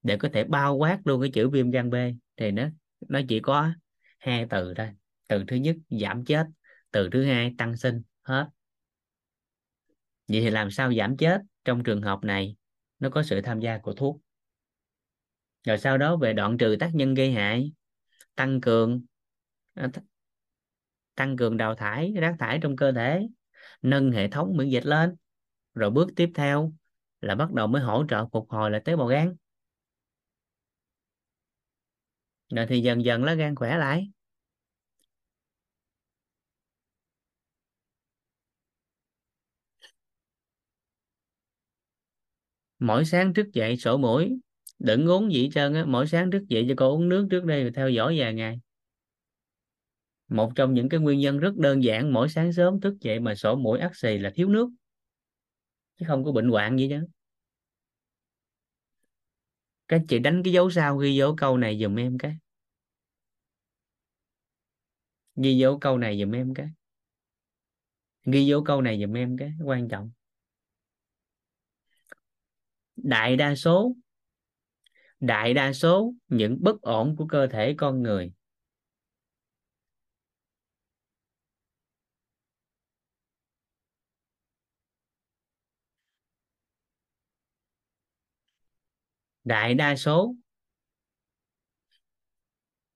để 0.04 0.16
có 0.16 0.30
thể 0.34 0.44
bao 0.44 0.76
quát 0.76 1.00
luôn 1.04 1.22
cái 1.22 1.30
chữ 1.34 1.50
viêm 1.50 1.70
gan 1.72 1.90
B 1.90 1.94
thì 2.36 2.52
nó 2.52 2.68
nó 3.08 3.20
chỉ 3.28 3.40
có 3.40 3.72
hai 4.18 4.46
từ 4.50 4.74
thôi. 4.76 4.88
Từ 5.26 5.44
thứ 5.48 5.56
nhất, 5.56 5.76
giảm 5.88 6.24
chết. 6.24 6.46
Từ 6.90 7.08
thứ 7.12 7.24
hai, 7.24 7.54
tăng 7.58 7.76
sinh. 7.76 8.02
Hết. 8.22 8.48
Vậy 10.28 10.40
thì 10.40 10.50
làm 10.50 10.70
sao 10.70 10.92
giảm 10.94 11.16
chết? 11.16 11.40
Trong 11.64 11.84
trường 11.84 12.02
hợp 12.02 12.24
này, 12.24 12.56
nó 12.98 13.10
có 13.10 13.22
sự 13.22 13.40
tham 13.40 13.60
gia 13.60 13.78
của 13.78 13.94
thuốc. 13.94 14.20
Rồi 15.66 15.78
sau 15.78 15.98
đó 15.98 16.16
về 16.16 16.32
đoạn 16.32 16.58
trừ 16.58 16.76
tác 16.80 16.90
nhân 16.94 17.14
gây 17.14 17.32
hại, 17.32 17.72
tăng 18.34 18.60
cường 18.60 19.02
à, 19.74 19.88
tăng 21.14 21.36
cường 21.36 21.56
đào 21.56 21.74
thải, 21.74 22.12
rác 22.20 22.36
thải 22.38 22.58
trong 22.62 22.76
cơ 22.76 22.92
thể, 22.92 23.28
nâng 23.82 24.12
hệ 24.12 24.28
thống 24.28 24.56
miễn 24.56 24.68
dịch 24.68 24.86
lên. 24.86 25.16
Rồi 25.74 25.90
bước 25.90 26.08
tiếp 26.16 26.30
theo 26.34 26.72
là 27.20 27.34
bắt 27.34 27.52
đầu 27.52 27.66
mới 27.66 27.82
hỗ 27.82 28.04
trợ 28.08 28.26
phục 28.32 28.50
hồi 28.50 28.70
lại 28.70 28.80
tế 28.84 28.96
bào 28.96 29.06
gan. 29.06 29.36
Rồi 32.50 32.66
thì 32.68 32.80
dần 32.80 33.04
dần 33.04 33.24
lá 33.24 33.34
gan 33.34 33.54
khỏe 33.54 33.78
lại. 33.78 34.10
Mỗi 42.78 43.04
sáng 43.04 43.34
thức 43.34 43.46
dậy 43.52 43.76
sổ 43.76 43.96
mũi, 43.98 44.38
đừng 44.78 45.06
uống 45.06 45.32
gì 45.32 45.42
hết 45.42 45.48
trơn 45.54 45.74
á. 45.74 45.84
Mỗi 45.84 46.06
sáng 46.06 46.30
thức 46.30 46.42
dậy 46.48 46.66
cho 46.68 46.74
cô 46.76 46.90
uống 46.94 47.08
nước 47.08 47.26
trước 47.30 47.44
đây 47.44 47.62
rồi 47.62 47.72
theo 47.74 47.88
dõi 47.90 48.18
vài 48.18 48.34
ngày. 48.34 48.60
Một 50.28 50.52
trong 50.56 50.74
những 50.74 50.88
cái 50.88 51.00
nguyên 51.00 51.18
nhân 51.20 51.38
rất 51.38 51.56
đơn 51.56 51.84
giản, 51.84 52.12
mỗi 52.12 52.28
sáng 52.28 52.52
sớm 52.52 52.80
thức 52.80 52.94
dậy 53.00 53.20
mà 53.20 53.34
sổ 53.34 53.56
mũi 53.56 53.78
ắt 53.78 53.90
xì 53.96 54.18
là 54.18 54.30
thiếu 54.34 54.48
nước, 54.48 54.68
chứ 55.98 56.04
không 56.08 56.24
có 56.24 56.32
bệnh 56.32 56.48
hoạn 56.48 56.76
gì 56.78 56.88
chứ 56.90 57.06
các 59.90 60.02
chị 60.08 60.18
đánh 60.18 60.42
cái 60.44 60.52
dấu 60.52 60.70
sao 60.70 60.96
ghi 60.96 61.14
dấu 61.14 61.36
câu 61.36 61.56
này 61.56 61.78
dùm 61.80 61.96
em 61.96 62.18
cái. 62.18 62.36
Ghi 65.36 65.56
dấu 65.56 65.78
câu 65.78 65.98
này 65.98 66.20
dùm 66.20 66.32
em 66.32 66.54
cái. 66.54 66.68
Ghi 68.24 68.46
dấu 68.46 68.64
câu 68.64 68.82
này 68.82 69.00
dùm 69.00 69.16
em 69.16 69.36
cái, 69.36 69.52
quan 69.64 69.88
trọng. 69.88 70.10
Đại 72.96 73.36
đa 73.36 73.54
số, 73.54 73.96
đại 75.20 75.54
đa 75.54 75.72
số 75.72 76.14
những 76.28 76.58
bất 76.60 76.80
ổn 76.80 77.16
của 77.16 77.26
cơ 77.26 77.46
thể 77.46 77.74
con 77.78 78.02
người 78.02 78.32
đại 89.44 89.74
đa 89.74 89.96
số. 89.96 90.34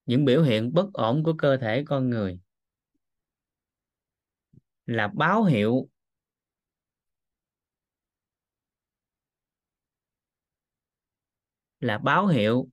Những 0.07 0.25
biểu 0.25 0.43
hiện 0.43 0.73
bất 0.73 0.93
ổn 0.93 1.23
của 1.25 1.35
cơ 1.39 1.57
thể 1.57 1.85
con 1.87 2.11
người 2.11 2.41
là 4.87 5.09
báo 5.15 5.45
hiệu 5.45 5.89
là 11.81 11.99
báo 11.99 12.27
hiệu 12.27 12.69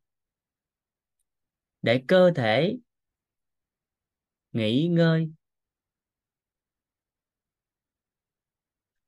để 1.81 2.03
cơ 2.07 2.31
thể 2.35 2.77
nghỉ 4.51 4.87
ngơi 4.87 5.31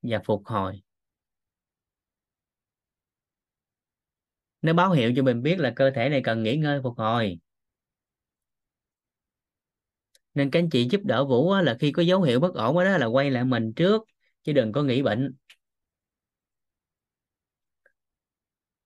và 0.02 0.22
phục 0.26 0.42
hồi. 0.46 0.84
Nó 4.64 4.74
báo 4.74 4.92
hiệu 4.92 5.14
cho 5.16 5.24
mình 5.24 5.42
biết 5.42 5.60
là 5.60 5.74
cơ 5.76 5.92
thể 5.92 6.10
này 6.10 6.22
cần 6.24 6.44
nghỉ 6.44 6.58
ngơi 6.58 6.80
phục 6.84 6.98
hồi. 6.98 7.40
Nên 10.34 10.52
các 10.52 10.60
anh 10.60 10.70
chị 10.70 10.88
giúp 10.92 11.02
đỡ 11.04 11.26
Vũ 11.26 11.56
là 11.56 11.78
khi 11.80 11.92
có 11.92 12.02
dấu 12.02 12.22
hiệu 12.22 12.40
bất 12.40 12.54
ổn 12.54 12.76
đó 12.76 12.98
là 12.98 13.06
quay 13.06 13.32
lại 13.32 13.44
mình 13.44 13.74
trước, 13.74 14.02
chứ 14.44 14.54
đừng 14.54 14.72
có 14.72 14.84
nghĩ 14.84 15.02
bệnh. 15.02 15.36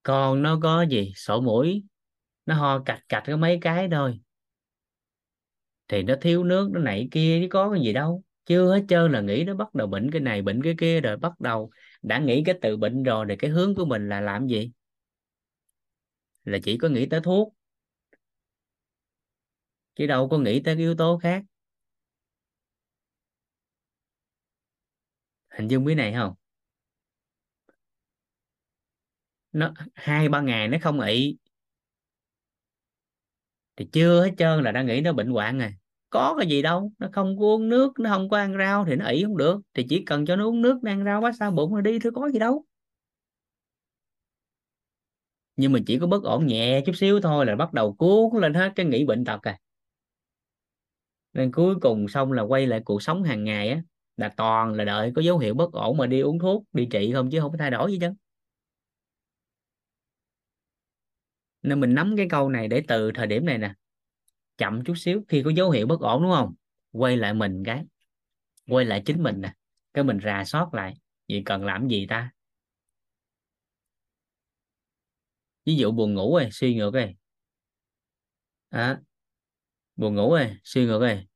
Còn 0.04 0.42
nó 0.42 0.60
có 0.64 0.82
gì? 0.82 1.12
Sổ 1.16 1.42
mũi. 1.42 1.84
Nó 2.46 2.56
ho 2.56 2.80
cạch 2.80 3.04
cạch 3.10 3.24
có 3.28 3.38
mấy 3.38 3.58
cái 3.62 3.88
thôi. 3.92 4.20
Thì 5.88 6.04
nó 6.04 6.16
thiếu 6.22 6.44
nước, 6.44 6.70
nó 6.72 6.80
nảy 6.80 7.08
kia 7.12 7.40
chứ 7.42 7.48
có 7.50 7.72
cái 7.72 7.82
gì 7.82 7.94
đâu. 7.94 8.24
Chưa 8.46 8.74
hết 8.74 8.86
trơn 8.90 9.12
là 9.12 9.22
nghĩ 9.22 9.44
nó 9.44 9.56
bắt 9.56 9.76
đầu 9.76 9.88
bệnh 9.88 10.12
cái 10.12 10.22
này, 10.22 10.42
bệnh 10.42 10.64
cái 10.64 10.76
kia, 10.78 11.02
rồi 11.02 11.18
bắt 11.18 11.40
đầu 11.40 11.70
đã 12.02 12.20
nghĩ 12.20 12.44
cái 12.46 12.56
từ 12.62 12.78
bệnh 12.78 13.04
rồi, 13.04 13.26
thì 13.30 13.36
cái 13.36 13.52
hướng 13.52 13.76
của 13.76 13.86
mình 13.86 14.10
là 14.10 14.22
làm 14.22 14.48
gì? 14.48 14.72
Là 16.48 16.58
chỉ 16.64 16.78
có 16.78 16.90
nghĩ 16.90 17.06
tới 17.06 17.22
thuốc, 17.24 17.54
chứ 19.96 20.08
đâu 20.08 20.30
có 20.30 20.38
nghĩ 20.38 20.60
tới 20.60 20.76
cái 20.76 20.82
yếu 20.82 20.96
tố 20.96 21.18
khác. 21.18 21.44
Hình 25.50 25.68
dung 25.68 25.86
cái 25.86 25.96
này 25.96 26.14
không? 26.14 26.34
Nó 29.52 29.74
hai, 29.94 30.30
ba 30.30 30.42
ngày 30.42 30.68
nó 30.68 30.78
không 30.82 31.00
ị. 31.00 31.38
Thì 33.76 33.86
chưa 33.92 34.24
hết 34.24 34.32
trơn 34.38 34.64
là 34.64 34.72
đã 34.72 34.82
nghĩ 34.82 35.02
nó 35.02 35.14
bệnh 35.14 35.30
hoạn 35.30 35.60
rồi. 35.60 35.74
Có 36.10 36.36
cái 36.40 36.48
gì 36.48 36.62
đâu, 36.62 36.92
nó 37.00 37.10
không 37.14 37.38
có 37.40 37.46
uống 37.46 37.70
nước, 37.70 38.00
nó 38.00 38.10
không 38.10 38.30
có 38.30 38.38
ăn 38.38 38.58
rau 38.58 38.86
thì 38.86 38.96
nó 38.96 39.06
ị 39.06 39.24
không 39.24 39.38
được. 39.38 39.62
Thì 39.74 39.86
chỉ 39.90 40.04
cần 40.06 40.26
cho 40.26 40.36
nó 40.36 40.46
uống 40.46 40.62
nước, 40.62 40.80
nó 40.84 40.92
ăn 40.92 41.06
rau 41.06 41.22
quá 41.22 41.32
sao 41.40 41.52
bụng 41.52 41.76
nó 41.76 41.82
đi, 41.82 42.00
thôi 42.00 42.12
có 42.16 42.30
gì 42.30 42.40
đâu 42.40 42.66
nhưng 45.58 45.72
mà 45.72 45.80
chỉ 45.86 46.00
có 46.00 46.08
bất 46.08 46.24
ổn 46.24 46.48
nhẹ 46.48 46.82
chút 46.86 46.94
xíu 46.96 47.22
thôi 47.22 47.46
là 47.46 47.56
bắt 47.56 47.74
đầu 47.74 47.94
cuốn 47.94 48.42
lên 48.42 48.54
hết 48.54 48.72
cái 48.76 48.86
nghĩ 48.86 49.06
bệnh 49.06 49.26
tật 49.26 49.42
à. 49.42 49.58
Nên 51.34 51.52
cuối 51.52 51.76
cùng 51.82 52.08
xong 52.08 52.32
là 52.32 52.42
quay 52.44 52.68
lại 52.68 52.82
cuộc 52.86 53.04
sống 53.04 53.24
hàng 53.24 53.44
ngày 53.44 53.70
á, 53.70 53.82
là 54.18 54.30
toàn 54.38 54.74
là 54.74 54.86
đợi 54.86 55.12
có 55.16 55.22
dấu 55.22 55.38
hiệu 55.38 55.54
bất 55.54 55.72
ổn 55.72 55.98
mà 55.98 56.08
đi 56.08 56.20
uống 56.20 56.40
thuốc, 56.40 56.64
đi 56.74 56.88
trị 56.92 57.12
không 57.14 57.30
chứ 57.30 57.40
không 57.40 57.52
có 57.52 57.58
thay 57.58 57.72
đổi 57.72 57.92
gì 57.92 57.98
chứ. 58.02 58.14
Nên 61.62 61.80
mình 61.80 61.94
nắm 61.96 62.14
cái 62.18 62.28
câu 62.30 62.50
này 62.50 62.68
để 62.68 62.84
từ 62.88 63.12
thời 63.16 63.28
điểm 63.28 63.46
này 63.46 63.58
nè, 63.58 63.74
chậm 64.58 64.84
chút 64.84 64.94
xíu 64.98 65.22
khi 65.28 65.44
có 65.44 65.50
dấu 65.50 65.72
hiệu 65.72 65.88
bất 65.88 66.00
ổn, 66.00 66.22
đúng 66.24 66.32
không? 66.32 66.54
Quay 66.92 67.18
lại 67.18 67.34
mình 67.34 67.64
cái, 67.66 67.86
quay 68.68 68.86
lại 68.86 69.04
chính 69.06 69.24
mình 69.24 69.42
nè, 69.42 69.54
cái 69.94 70.04
mình 70.04 70.20
rà 70.24 70.44
soát 70.46 70.74
lại, 70.74 70.94
vậy 71.30 71.42
cần 71.46 71.66
làm 71.66 71.88
gì 71.88 72.08
ta? 72.08 72.32
Ví 75.68 75.78
dụ 75.78 75.92
buồn 75.92 76.16
ngủ 76.16 76.38
rồi 76.38 76.50
suy 76.52 76.76
ngược 76.76 76.96
rồi 76.96 77.16
à, 78.72 79.00
buồn 79.96 80.16
ngủ 80.16 80.32
rồi 80.36 80.58
suy 80.64 80.86
ngược 80.86 81.00
rồi 81.02 81.28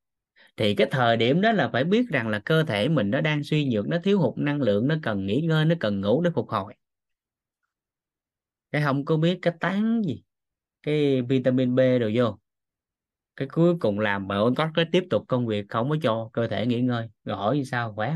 thì 0.57 0.75
cái 0.75 0.87
thời 0.91 1.17
điểm 1.17 1.41
đó 1.41 1.51
là 1.51 1.69
phải 1.73 1.83
biết 1.83 2.05
rằng 2.09 2.29
là 2.29 2.39
cơ 2.39 2.63
thể 2.63 2.89
mình 2.89 3.11
nó 3.11 3.21
đang 3.21 3.43
suy 3.43 3.65
nhược 3.65 3.87
nó 3.87 3.97
thiếu 4.03 4.19
hụt 4.19 4.37
năng 4.37 4.61
lượng 4.61 4.87
nó 4.87 4.95
cần 5.03 5.25
nghỉ 5.25 5.41
ngơi 5.41 5.65
nó 5.65 5.75
cần 5.79 6.01
ngủ 6.01 6.21
để 6.21 6.31
phục 6.35 6.49
hồi. 6.49 6.75
Cái 8.71 8.81
không 8.81 9.05
có 9.05 9.17
biết 9.17 9.39
cái 9.41 9.53
tán 9.59 10.01
gì 10.05 10.23
cái 10.83 11.21
vitamin 11.21 11.75
B 11.75 11.79
đồ 12.01 12.09
vô. 12.15 12.39
Cái 13.35 13.47
cuối 13.51 13.75
cùng 13.79 13.99
làm 13.99 14.27
mà 14.27 14.35
có 14.57 14.71
cái 14.75 14.85
tiếp 14.91 15.03
tục 15.09 15.25
công 15.27 15.47
việc 15.47 15.65
không 15.69 15.89
có 15.89 15.97
cho 16.03 16.29
cơ 16.33 16.47
thể 16.47 16.65
nghỉ 16.65 16.81
ngơi? 16.81 17.09
Rồi 17.25 17.37
hỏi 17.37 17.57
như 17.57 17.63
sao 17.63 17.93
khỏe. 17.95 18.15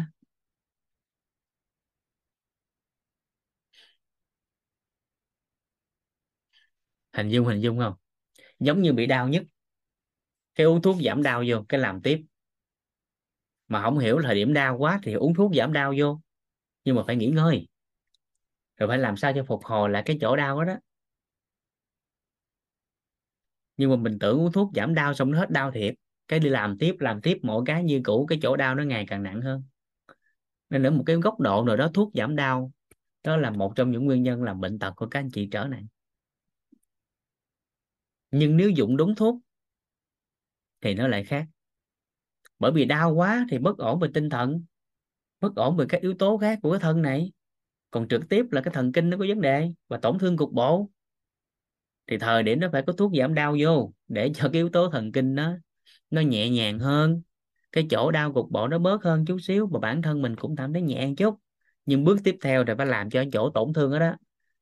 Hình 7.15 7.29
dung 7.29 7.45
hình 7.45 7.61
dung 7.61 7.79
không? 7.79 7.93
Giống 8.59 8.81
như 8.81 8.93
bị 8.93 9.05
đau 9.05 9.27
nhất. 9.27 9.43
Cái 10.55 10.65
uống 10.65 10.81
thuốc 10.81 10.97
giảm 11.05 11.23
đau 11.23 11.43
vô 11.47 11.65
cái 11.69 11.79
làm 11.79 12.01
tiếp. 12.01 12.23
Mà 13.67 13.81
không 13.81 13.99
hiểu 13.99 14.21
thời 14.23 14.35
điểm 14.35 14.53
đau 14.53 14.77
quá 14.77 14.99
thì 15.03 15.13
uống 15.13 15.33
thuốc 15.33 15.51
giảm 15.55 15.73
đau 15.73 15.93
vô. 15.97 16.19
Nhưng 16.83 16.95
mà 16.95 17.03
phải 17.07 17.15
nghỉ 17.15 17.27
ngơi. 17.27 17.67
Rồi 18.77 18.89
phải 18.89 18.97
làm 18.97 19.17
sao 19.17 19.33
cho 19.35 19.43
phục 19.43 19.63
hồi 19.63 19.89
lại 19.89 20.03
cái 20.05 20.17
chỗ 20.21 20.35
đau 20.35 20.59
đó, 20.59 20.73
đó. 20.73 20.79
Nhưng 23.77 23.89
mà 23.89 23.95
mình 23.95 24.19
tưởng 24.19 24.39
uống 24.39 24.51
thuốc 24.51 24.71
giảm 24.75 24.93
đau 24.93 25.13
xong 25.13 25.31
nó 25.31 25.39
hết 25.39 25.51
đau 25.51 25.71
thiệt. 25.71 25.95
Cái 26.27 26.39
đi 26.39 26.49
làm 26.49 26.77
tiếp 26.77 26.95
làm 26.99 27.21
tiếp 27.21 27.37
mỗi 27.41 27.63
cái 27.65 27.83
như 27.83 28.01
cũ 28.03 28.25
cái 28.29 28.39
chỗ 28.41 28.55
đau 28.55 28.75
nó 28.75 28.83
ngày 28.83 29.05
càng 29.07 29.23
nặng 29.23 29.41
hơn. 29.41 29.63
Nên 30.69 30.83
ở 30.83 30.91
một 30.91 31.03
cái 31.05 31.15
góc 31.15 31.39
độ 31.39 31.63
nào 31.63 31.77
đó 31.77 31.91
thuốc 31.93 32.11
giảm 32.13 32.35
đau 32.35 32.71
đó 33.23 33.37
là 33.37 33.49
một 33.49 33.73
trong 33.75 33.91
những 33.91 34.05
nguyên 34.05 34.23
nhân 34.23 34.43
làm 34.43 34.61
bệnh 34.61 34.79
tật 34.79 34.93
của 34.95 35.07
các 35.07 35.19
anh 35.19 35.29
chị 35.33 35.47
trở 35.51 35.67
nặng 35.67 35.87
nhưng 38.37 38.57
nếu 38.57 38.69
dụng 38.69 38.97
đúng 38.97 39.15
thuốc 39.15 39.39
thì 40.81 40.93
nó 40.93 41.07
lại 41.07 41.23
khác. 41.23 41.45
Bởi 42.59 42.71
vì 42.71 42.85
đau 42.85 43.13
quá 43.13 43.45
thì 43.49 43.57
bất 43.57 43.77
ổn 43.77 43.99
về 43.99 44.09
tinh 44.13 44.29
thần 44.29 44.63
bất 45.39 45.55
ổn 45.55 45.77
về 45.77 45.85
các 45.89 46.01
yếu 46.01 46.13
tố 46.13 46.37
khác 46.37 46.59
của 46.61 46.71
cái 46.71 46.79
thân 46.79 47.01
này. 47.01 47.31
Còn 47.91 48.07
trực 48.07 48.29
tiếp 48.29 48.45
là 48.51 48.61
cái 48.61 48.73
thần 48.73 48.91
kinh 48.91 49.09
nó 49.09 49.17
có 49.17 49.25
vấn 49.27 49.41
đề 49.41 49.71
và 49.87 49.97
tổn 49.97 50.19
thương 50.19 50.37
cục 50.37 50.51
bộ. 50.51 50.89
Thì 52.07 52.17
thời 52.17 52.43
điểm 52.43 52.59
nó 52.59 52.69
phải 52.71 52.81
có 52.87 52.93
thuốc 52.93 53.11
giảm 53.19 53.33
đau 53.33 53.55
vô 53.61 53.93
để 54.07 54.31
cho 54.35 54.43
cái 54.43 54.53
yếu 54.53 54.69
tố 54.69 54.89
thần 54.89 55.11
kinh 55.11 55.35
nó 55.35 55.53
nó 56.09 56.21
nhẹ 56.21 56.49
nhàng 56.49 56.79
hơn. 56.79 57.21
Cái 57.71 57.87
chỗ 57.89 58.11
đau 58.11 58.33
cục 58.33 58.51
bộ 58.51 58.67
nó 58.67 58.79
bớt 58.79 59.03
hơn 59.03 59.25
chút 59.25 59.37
xíu 59.41 59.67
và 59.67 59.79
bản 59.79 60.01
thân 60.01 60.21
mình 60.21 60.35
cũng 60.35 60.55
cảm 60.55 60.73
thấy 60.73 60.81
nhẹ 60.81 61.09
chút. 61.17 61.35
Nhưng 61.85 62.03
bước 62.03 62.17
tiếp 62.23 62.37
theo 62.41 62.65
thì 62.65 62.73
phải 62.77 62.85
làm 62.85 63.09
cho 63.09 63.23
chỗ 63.33 63.49
tổn 63.49 63.73
thương 63.73 63.91
đó, 63.91 63.99
đó 63.99 64.15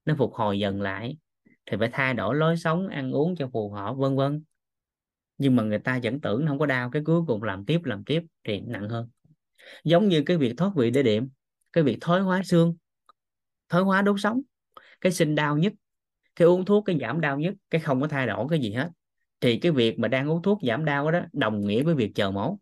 nó 0.05 0.15
phục 0.17 0.33
hồi 0.33 0.59
dần 0.59 0.81
lại 0.81 1.17
thì 1.65 1.77
phải 1.79 1.89
thay 1.93 2.13
đổi 2.13 2.35
lối 2.35 2.57
sống, 2.57 2.87
ăn 2.87 3.11
uống 3.11 3.35
cho 3.35 3.49
phù 3.53 3.69
hợp, 3.71 3.95
vân 3.97 4.15
vân. 4.15 4.43
Nhưng 5.37 5.55
mà 5.55 5.63
người 5.63 5.79
ta 5.79 5.99
vẫn 6.03 6.21
tưởng 6.21 6.47
không 6.47 6.59
có 6.59 6.65
đau, 6.65 6.89
cái 6.91 7.01
cuối 7.05 7.21
cùng 7.27 7.43
làm 7.43 7.65
tiếp 7.65 7.81
làm 7.83 8.03
tiếp 8.03 8.23
thì 8.43 8.59
nặng 8.59 8.89
hơn. 8.89 9.09
Giống 9.83 10.09
như 10.09 10.23
cái 10.25 10.37
việc 10.37 10.53
thoát 10.57 10.71
vị 10.75 10.91
đế 10.91 11.03
điểm, 11.03 11.29
cái 11.73 11.83
việc 11.83 11.97
thoái 12.01 12.21
hóa 12.21 12.43
xương, 12.43 12.75
thoái 13.69 13.83
hóa 13.83 14.01
đốt 14.01 14.15
sống, 14.19 14.41
cái 15.01 15.11
sinh 15.11 15.35
đau 15.35 15.57
nhất, 15.57 15.73
cái 16.35 16.45
uống 16.45 16.65
thuốc 16.65 16.85
cái 16.85 16.97
giảm 17.01 17.21
đau 17.21 17.39
nhất, 17.39 17.53
cái 17.69 17.81
không 17.81 18.01
có 18.01 18.07
thay 18.07 18.27
đổi 18.27 18.47
cái 18.49 18.59
gì 18.59 18.73
hết. 18.73 18.89
Thì 19.41 19.57
cái 19.59 19.71
việc 19.71 19.99
mà 19.99 20.07
đang 20.07 20.29
uống 20.31 20.41
thuốc 20.41 20.59
giảm 20.67 20.85
đau 20.85 21.11
đó, 21.11 21.21
đồng 21.33 21.67
nghĩa 21.67 21.83
với 21.83 21.95
việc 21.95 22.11
chờ 22.15 22.31
mổ. 22.31 22.59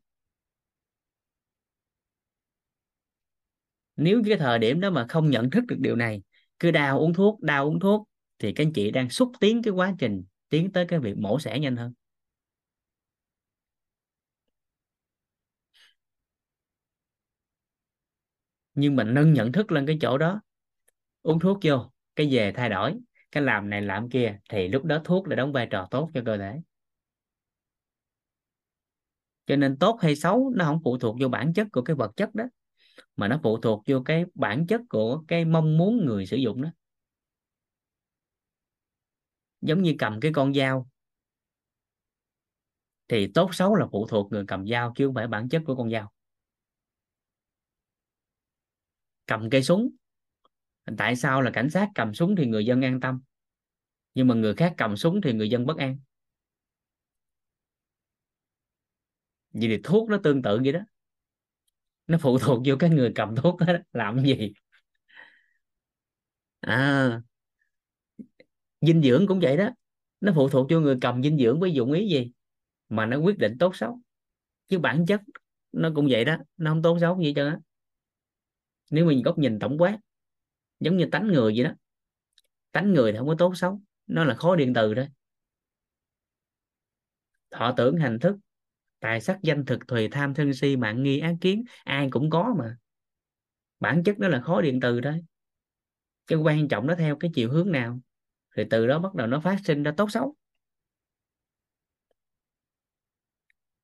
Nếu 3.96 4.22
cái 4.28 4.38
thời 4.38 4.60
điểm 4.60 4.80
đó 4.80 4.90
mà 4.90 5.06
không 5.10 5.30
nhận 5.30 5.50
thức 5.50 5.64
được 5.68 5.78
điều 5.80 5.96
này, 5.96 6.22
cứ 6.60 6.72
đau 6.72 7.00
uống 7.00 7.14
thuốc, 7.14 7.42
đau 7.42 7.66
uống 7.66 7.80
thuốc 7.80 8.10
thì 8.42 8.54
các 8.54 8.64
anh 8.66 8.74
chị 8.74 8.92
đang 8.92 9.10
xúc 9.10 9.32
tiến 9.40 9.64
cái 9.64 9.74
quá 9.74 9.96
trình 10.00 10.24
tiến 10.50 10.72
tới 10.72 10.86
cái 10.88 11.00
việc 11.00 11.18
mổ 11.18 11.40
xẻ 11.40 11.60
nhanh 11.60 11.76
hơn. 11.78 11.94
Nhưng 18.74 18.96
mình 18.96 19.14
nâng 19.14 19.34
nhận 19.34 19.52
thức 19.52 19.72
lên 19.72 19.86
cái 19.86 19.98
chỗ 20.02 20.18
đó, 20.18 20.42
uống 21.22 21.40
thuốc 21.40 21.60
vô, 21.64 21.92
cái 22.16 22.30
về 22.32 22.52
thay 22.56 22.70
đổi, 22.70 23.00
cái 23.32 23.44
làm 23.44 23.70
này 23.70 23.82
làm 23.82 24.10
kia, 24.10 24.40
thì 24.50 24.68
lúc 24.68 24.84
đó 24.86 25.02
thuốc 25.04 25.28
là 25.28 25.36
đóng 25.36 25.54
vai 25.54 25.68
trò 25.72 25.88
tốt 25.92 26.10
cho 26.14 26.22
cơ 26.26 26.38
thể. 26.38 26.62
Cho 29.46 29.56
nên 29.56 29.78
tốt 29.78 29.98
hay 30.02 30.16
xấu 30.16 30.52
nó 30.56 30.66
không 30.66 30.80
phụ 30.84 30.98
thuộc 30.98 31.16
vô 31.22 31.28
bản 31.28 31.54
chất 31.54 31.68
của 31.72 31.82
cái 31.82 31.96
vật 31.96 32.12
chất 32.16 32.36
đó, 32.36 32.46
mà 33.16 33.28
nó 33.28 33.40
phụ 33.44 33.58
thuộc 33.58 33.84
vô 33.88 34.02
cái 34.06 34.26
bản 34.36 34.68
chất 34.68 34.82
của 34.90 35.24
cái 35.28 35.46
mong 35.46 35.78
muốn 35.78 36.06
người 36.06 36.26
sử 36.26 36.38
dụng 36.38 36.62
đó 36.62 36.70
giống 39.62 39.82
như 39.82 39.96
cầm 40.00 40.20
cái 40.20 40.32
con 40.36 40.54
dao. 40.54 40.88
Thì 43.08 43.28
tốt 43.34 43.56
xấu 43.56 43.76
là 43.76 43.88
phụ 43.92 44.08
thuộc 44.08 44.32
người 44.32 44.46
cầm 44.48 44.68
dao 44.68 44.94
chứ 44.96 45.06
không 45.06 45.16
phải 45.16 45.28
bản 45.28 45.50
chất 45.50 45.62
của 45.66 45.76
con 45.76 45.92
dao. 45.92 46.12
Cầm 49.26 49.50
cây 49.50 49.64
súng. 49.64 49.90
Tại 50.98 51.16
sao 51.16 51.42
là 51.42 51.52
cảnh 51.52 51.70
sát 51.70 51.90
cầm 51.96 52.14
súng 52.14 52.36
thì 52.36 52.46
người 52.46 52.66
dân 52.66 52.82
an 52.82 53.00
tâm, 53.00 53.22
nhưng 54.14 54.28
mà 54.28 54.36
người 54.36 54.56
khác 54.56 54.74
cầm 54.78 54.98
súng 54.98 55.22
thì 55.22 55.34
người 55.34 55.50
dân 55.50 55.66
bất 55.66 55.78
an. 55.78 55.98
Vì 59.54 59.68
thì 59.68 59.80
thuốc 59.84 60.10
nó 60.10 60.18
tương 60.24 60.42
tự 60.42 60.60
vậy 60.64 60.74
đó. 60.74 60.80
Nó 62.08 62.18
phụ 62.22 62.40
thuộc 62.40 62.62
vô 62.66 62.76
cái 62.80 62.90
người 62.90 63.12
cầm 63.16 63.36
thuốc 63.36 63.60
đó, 63.60 63.74
làm 63.94 64.26
gì? 64.26 64.54
À 66.62 67.22
dinh 68.82 69.02
dưỡng 69.02 69.28
cũng 69.28 69.40
vậy 69.40 69.58
đó. 69.58 69.70
Nó 70.22 70.32
phụ 70.36 70.50
thuộc 70.50 70.68
vô 70.72 70.80
người 70.80 70.98
cầm 71.02 71.24
dinh 71.24 71.38
dưỡng 71.38 71.60
với 71.60 71.74
dụng 71.74 71.92
ý 71.92 72.08
gì 72.10 72.32
mà 72.90 73.06
nó 73.06 73.18
quyết 73.18 73.38
định 73.38 73.58
tốt 73.60 73.76
xấu. 73.76 74.00
Chứ 74.68 74.80
bản 74.80 75.06
chất 75.06 75.22
nó 75.72 75.92
cũng 75.96 76.08
vậy 76.10 76.26
đó, 76.26 76.38
nó 76.58 76.72
không 76.72 76.82
tốt 76.82 76.98
xấu 77.02 77.22
gì 77.22 77.34
cho 77.36 77.48
á. 77.48 77.60
Nếu 78.90 79.06
mình 79.06 79.22
góc 79.24 79.38
nhìn 79.38 79.60
tổng 79.60 79.78
quát, 79.78 80.00
giống 80.80 80.98
như 80.98 81.06
tánh 81.12 81.28
người 81.28 81.54
vậy 81.56 81.64
đó. 81.64 81.72
Tánh 82.72 82.94
người 82.94 83.12
thì 83.12 83.18
không 83.18 83.28
có 83.28 83.36
tốt 83.38 83.54
xấu, 83.56 83.82
nó 84.08 84.24
là 84.24 84.36
khối 84.36 84.58
điện 84.58 84.74
từ 84.74 84.96
thôi. 84.96 85.08
Thọ 87.52 87.74
tưởng 87.78 87.98
hành 87.98 88.20
thức, 88.20 88.38
tài 89.00 89.22
sắc 89.22 89.40
danh 89.44 89.66
thực 89.66 89.88
thùy 89.88 90.08
tham 90.08 90.34
thân 90.34 90.54
si, 90.54 90.76
mạng 90.76 91.04
nghi 91.04 91.20
ác 91.20 91.36
kiến, 91.42 91.64
ai 91.84 92.08
cũng 92.12 92.30
có 92.30 92.56
mà. 92.60 92.78
Bản 93.80 94.04
chất 94.04 94.20
nó 94.20 94.28
là 94.28 94.42
khối 94.42 94.64
điện 94.64 94.80
từ 94.80 95.00
đấy. 95.00 95.24
cái 96.28 96.40
quan 96.40 96.68
trọng 96.68 96.88
nó 96.88 96.96
theo 96.96 97.16
cái 97.16 97.32
chiều 97.34 97.52
hướng 97.52 97.72
nào? 97.72 98.00
Thì 98.58 98.64
từ 98.70 98.88
đó 98.88 99.00
bắt 99.00 99.14
đầu 99.14 99.28
nó 99.28 99.40
phát 99.40 99.58
sinh 99.66 99.84
ra 99.84 99.92
tốt 99.98 100.12
xấu. 100.12 100.36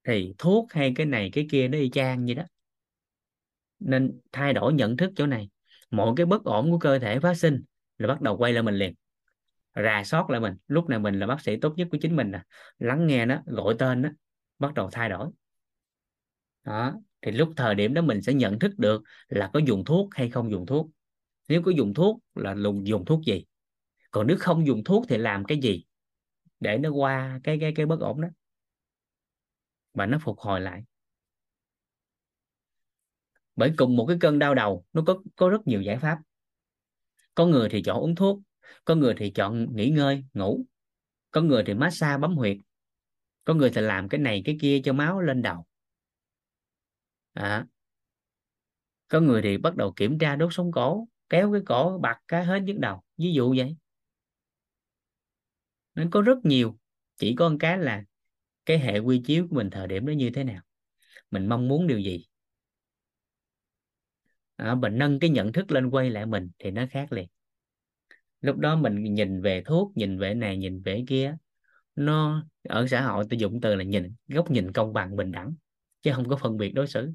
Thì 0.04 0.34
thuốc 0.38 0.74
hay 0.74 0.94
cái 0.96 1.06
này 1.06 1.30
cái 1.34 1.48
kia 1.52 1.68
nó 1.68 1.78
y 1.78 1.90
chang 1.90 2.26
vậy 2.26 2.36
đó. 2.36 2.44
Nên 3.80 4.20
thay 4.32 4.54
đổi 4.54 4.74
nhận 4.74 4.98
thức 4.98 5.12
chỗ 5.16 5.26
này. 5.26 5.50
Mọi 5.92 6.14
cái 6.18 6.26
bất 6.26 6.44
ổn 6.44 6.72
của 6.72 6.80
cơ 6.80 7.00
thể 7.00 7.20
phát 7.20 7.34
sinh 7.38 7.64
là 7.98 8.08
bắt 8.08 8.22
đầu 8.22 8.38
quay 8.38 8.54
lại 8.54 8.64
mình 8.64 8.76
liền. 8.76 8.94
Rà 9.76 10.04
soát 10.04 10.30
lại 10.30 10.40
mình. 10.40 10.54
Lúc 10.68 10.90
này 10.90 11.00
mình 11.00 11.20
là 11.20 11.28
bác 11.28 11.42
sĩ 11.42 11.58
tốt 11.58 11.74
nhất 11.78 11.88
của 11.92 11.98
chính 12.02 12.16
mình 12.16 12.32
nè. 12.32 12.42
Lắng 12.80 13.08
nghe 13.08 13.26
nó, 13.26 13.42
gọi 13.46 13.76
tên 13.80 14.02
nó, 14.02 14.10
bắt 14.60 14.74
đầu 14.74 14.90
thay 14.92 15.10
đổi. 15.10 15.30
Đó. 16.64 16.94
Thì 17.22 17.32
lúc 17.32 17.54
thời 17.56 17.76
điểm 17.76 17.94
đó 17.94 18.02
mình 18.02 18.22
sẽ 18.22 18.34
nhận 18.34 18.60
thức 18.60 18.72
được 18.78 19.04
là 19.28 19.50
có 19.54 19.60
dùng 19.60 19.86
thuốc 19.86 20.10
hay 20.12 20.30
không 20.30 20.52
dùng 20.52 20.66
thuốc. 20.66 20.90
Nếu 21.48 21.62
có 21.62 21.72
dùng 21.72 21.94
thuốc 21.94 22.20
là 22.36 22.56
dùng 22.84 23.06
thuốc 23.06 23.22
gì? 23.26 23.46
Còn 24.18 24.28
nếu 24.28 24.38
không 24.40 24.68
dùng 24.68 24.84
thuốc 24.84 25.06
thì 25.10 25.18
làm 25.18 25.46
cái 25.46 25.60
gì 25.60 25.86
để 26.60 26.78
nó 26.78 26.90
qua 26.90 27.40
cái 27.44 27.58
cái 27.62 27.74
cái 27.76 27.86
bất 27.86 28.00
ổn 28.00 28.22
đó? 28.22 28.28
Và 29.94 30.06
nó 30.06 30.18
phục 30.22 30.40
hồi 30.40 30.62
lại. 30.62 30.84
Bởi 33.56 33.74
cùng 33.78 33.96
một 33.96 34.06
cái 34.08 34.18
cơn 34.22 34.40
đau 34.40 34.56
đầu 34.56 34.86
nó 34.94 35.04
có 35.08 35.22
có 35.36 35.50
rất 35.50 35.68
nhiều 35.68 35.82
giải 35.82 35.98
pháp. 35.98 36.20
Có 37.36 37.46
người 37.46 37.70
thì 37.70 37.84
chọn 37.84 38.00
uống 38.00 38.16
thuốc 38.16 38.40
có 38.86 38.96
người 38.96 39.14
thì 39.18 39.32
chọn 39.32 39.76
nghỉ 39.76 39.90
ngơi 39.90 40.24
ngủ. 40.34 40.66
Có 41.32 41.42
người 41.42 41.64
thì 41.66 41.74
massage 41.74 42.18
bấm 42.18 42.36
huyệt. 42.36 42.58
Có 43.44 43.54
người 43.54 43.72
thì 43.76 43.82
làm 43.82 44.10
cái 44.10 44.20
này 44.20 44.42
cái 44.46 44.58
kia 44.62 44.82
cho 44.84 44.94
máu 44.94 45.22
lên 45.22 45.42
đầu. 45.42 45.66
À, 47.34 47.66
có 49.08 49.20
người 49.20 49.42
thì 49.42 49.58
bắt 49.58 49.76
đầu 49.76 49.94
kiểm 49.96 50.20
tra 50.20 50.36
đốt 50.36 50.54
sống 50.54 50.72
cổ 50.72 51.08
kéo 51.30 51.52
cái 51.52 51.62
cổ 51.66 52.00
bật 52.02 52.16
cái 52.28 52.46
hết 52.46 52.60
nhức 52.60 52.78
đầu. 52.80 53.04
Ví 53.18 53.34
dụ 53.34 53.56
vậy 53.58 53.76
nên 55.98 56.10
có 56.10 56.22
rất 56.22 56.38
nhiều 56.44 56.78
chỉ 57.18 57.36
có 57.36 57.50
một 57.50 57.58
cái 57.60 57.78
là 57.78 58.04
cái 58.66 58.80
hệ 58.80 59.00
quy 59.00 59.22
chiếu 59.26 59.48
của 59.50 59.56
mình 59.56 59.70
thời 59.70 59.88
điểm 59.88 60.06
đó 60.06 60.12
như 60.12 60.30
thế 60.30 60.44
nào 60.44 60.62
mình 61.32 61.50
mong 61.50 61.68
muốn 61.68 61.88
điều 61.88 62.00
gì. 62.00 62.26
À, 64.56 64.76
mình 64.76 64.98
nâng 64.98 65.20
cái 65.20 65.30
nhận 65.30 65.54
thức 65.54 65.72
lên 65.72 65.90
quay 65.90 66.10
lại 66.10 66.26
mình 66.26 66.50
thì 66.60 66.72
nó 66.72 66.86
khác 66.92 67.14
liền. 67.14 67.28
Lúc 68.42 68.58
đó 68.58 68.76
mình 68.76 69.14
nhìn 69.14 69.42
về 69.42 69.64
thuốc 69.66 69.92
nhìn 69.98 70.18
về 70.18 70.34
này 70.34 70.58
nhìn 70.58 70.82
về 70.82 71.04
kia 71.08 71.38
nó 71.96 72.46
ở 72.64 72.88
xã 72.88 73.02
hội 73.02 73.26
tôi 73.30 73.40
dùng 73.40 73.62
từ 73.62 73.76
là 73.76 73.84
nhìn 73.84 74.14
góc 74.28 74.52
nhìn 74.52 74.74
công 74.74 74.94
bằng 74.94 75.16
bình 75.16 75.32
đẳng 75.32 75.54
chứ 76.02 76.12
không 76.16 76.30
có 76.30 76.36
phân 76.36 76.58
biệt 76.58 76.72
đối 76.72 76.88
xử. 76.88 77.12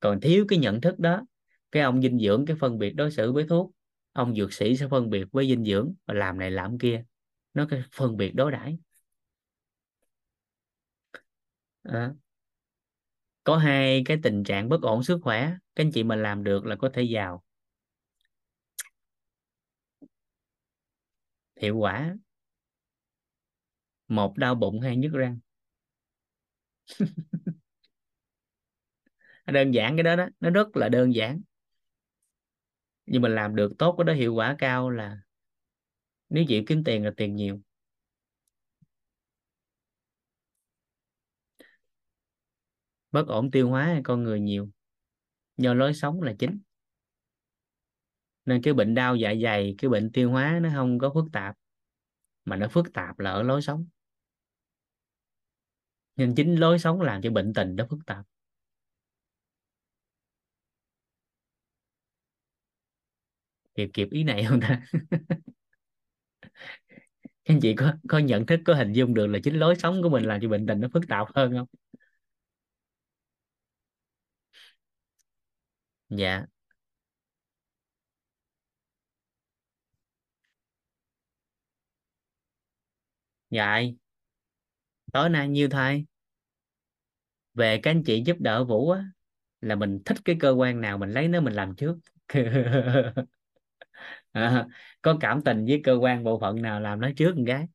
Còn 0.00 0.20
thiếu 0.20 0.44
cái 0.48 0.58
nhận 0.58 0.80
thức 0.80 0.98
đó 0.98 1.26
cái 1.72 1.82
ông 1.82 2.02
dinh 2.02 2.18
dưỡng 2.18 2.46
cái 2.46 2.56
phân 2.60 2.78
biệt 2.78 2.90
đối 2.90 3.10
xử 3.10 3.32
với 3.32 3.46
thuốc 3.48 3.72
ông 4.12 4.34
dược 4.36 4.52
sĩ 4.52 4.76
sẽ 4.76 4.88
phân 4.88 5.10
biệt 5.10 5.24
với 5.32 5.46
dinh 5.48 5.64
dưỡng 5.64 5.94
và 6.06 6.14
làm 6.14 6.38
này 6.38 6.50
làm 6.50 6.78
kia. 6.78 7.04
Nó 7.54 7.66
cái 7.70 7.82
phân 7.92 8.16
biệt 8.16 8.32
đối 8.34 8.52
đãi. 8.52 8.78
À. 11.84 12.14
có 13.44 13.56
hai 13.56 14.02
cái 14.04 14.18
tình 14.22 14.44
trạng 14.44 14.68
bất 14.68 14.82
ổn 14.82 15.02
sức 15.04 15.18
khỏe. 15.22 15.56
Các 15.74 15.84
anh 15.84 15.90
chị 15.92 16.04
mà 16.04 16.16
làm 16.16 16.44
được 16.44 16.66
là 16.66 16.76
có 16.76 16.90
thể 16.94 17.02
giàu. 17.02 17.42
Hiệu 21.56 21.76
quả. 21.76 22.16
Một, 24.08 24.36
đau 24.36 24.54
bụng 24.54 24.80
hay 24.80 24.96
nhức 24.96 25.12
răng? 25.12 25.38
Đơn 29.46 29.70
giản 29.74 29.96
cái 29.96 30.02
đó 30.02 30.16
đó. 30.16 30.28
Nó 30.40 30.50
rất 30.50 30.76
là 30.76 30.88
đơn 30.88 31.14
giản 31.14 31.40
nhưng 33.06 33.22
mà 33.22 33.28
làm 33.28 33.56
được 33.56 33.72
tốt 33.78 33.94
cái 33.98 34.04
đó 34.04 34.12
hiệu 34.12 34.34
quả 34.34 34.56
cao 34.58 34.90
là 34.90 35.18
nếu 36.28 36.44
chịu 36.48 36.62
kiếm 36.66 36.84
tiền 36.84 37.04
là 37.04 37.12
tiền 37.16 37.36
nhiều. 37.36 37.60
Bất 43.12 43.26
ổn 43.28 43.50
tiêu 43.50 43.68
hóa 43.68 44.00
con 44.04 44.22
người 44.22 44.40
nhiều, 44.40 44.70
do 45.56 45.74
lối 45.74 45.94
sống 45.94 46.22
là 46.22 46.34
chính. 46.38 46.58
Nên 48.44 48.62
cái 48.62 48.74
bệnh 48.74 48.94
đau 48.94 49.16
dạ 49.16 49.34
dày, 49.42 49.74
cái 49.78 49.88
bệnh 49.88 50.12
tiêu 50.12 50.30
hóa 50.30 50.58
nó 50.62 50.68
không 50.74 50.98
có 50.98 51.10
phức 51.14 51.24
tạp, 51.32 51.56
mà 52.44 52.56
nó 52.56 52.68
phức 52.68 52.92
tạp 52.92 53.18
là 53.18 53.30
ở 53.30 53.42
lối 53.42 53.62
sống. 53.62 53.86
Nên 56.16 56.34
chính 56.34 56.56
lối 56.56 56.78
sống 56.78 57.00
làm 57.00 57.22
cho 57.22 57.30
bệnh 57.30 57.52
tình 57.54 57.76
nó 57.76 57.86
phức 57.90 58.06
tạp. 58.06 58.26
Kịp 63.74 63.90
kịp 63.94 64.08
ý 64.10 64.24
này 64.24 64.44
không 64.48 64.60
ta? 64.60 64.80
Các 67.28 67.38
anh 67.44 67.60
chị 67.60 67.74
có 67.74 67.92
có 68.08 68.18
nhận 68.18 68.46
thức, 68.46 68.60
có 68.64 68.74
hình 68.74 68.92
dung 68.92 69.14
được 69.14 69.26
là 69.26 69.38
chính 69.44 69.54
lối 69.58 69.76
sống 69.76 70.02
của 70.02 70.08
mình 70.08 70.24
làm 70.24 70.40
cho 70.40 70.48
bệnh 70.48 70.66
tình 70.66 70.80
nó 70.80 70.88
phức 70.92 71.08
tạp 71.08 71.26
hơn 71.34 71.52
không? 71.52 71.66
Dạ. 76.08 76.46
Dạ 83.50 83.80
tối 85.12 85.28
nay 85.28 85.48
nhiêu 85.48 85.68
thay 85.68 86.04
về 87.54 87.78
các 87.82 87.90
anh 87.90 88.02
chị 88.04 88.22
giúp 88.26 88.36
đỡ 88.40 88.64
Vũ 88.64 88.90
á, 88.90 89.04
là 89.60 89.74
mình 89.76 90.02
thích 90.04 90.18
cái 90.24 90.36
cơ 90.40 90.50
quan 90.50 90.80
nào 90.80 90.98
mình 90.98 91.10
lấy 91.10 91.28
nó 91.28 91.40
mình 91.40 91.54
làm 91.54 91.74
trước. 91.76 91.96
à, 94.32 94.66
có 95.02 95.16
cảm 95.20 95.42
tình 95.44 95.64
với 95.66 95.80
cơ 95.84 95.94
quan 96.00 96.24
bộ 96.24 96.38
phận 96.40 96.62
nào 96.62 96.80
làm 96.80 97.00
nó 97.00 97.08
trước 97.16 97.36
một 97.36 97.44
cái 97.46 97.66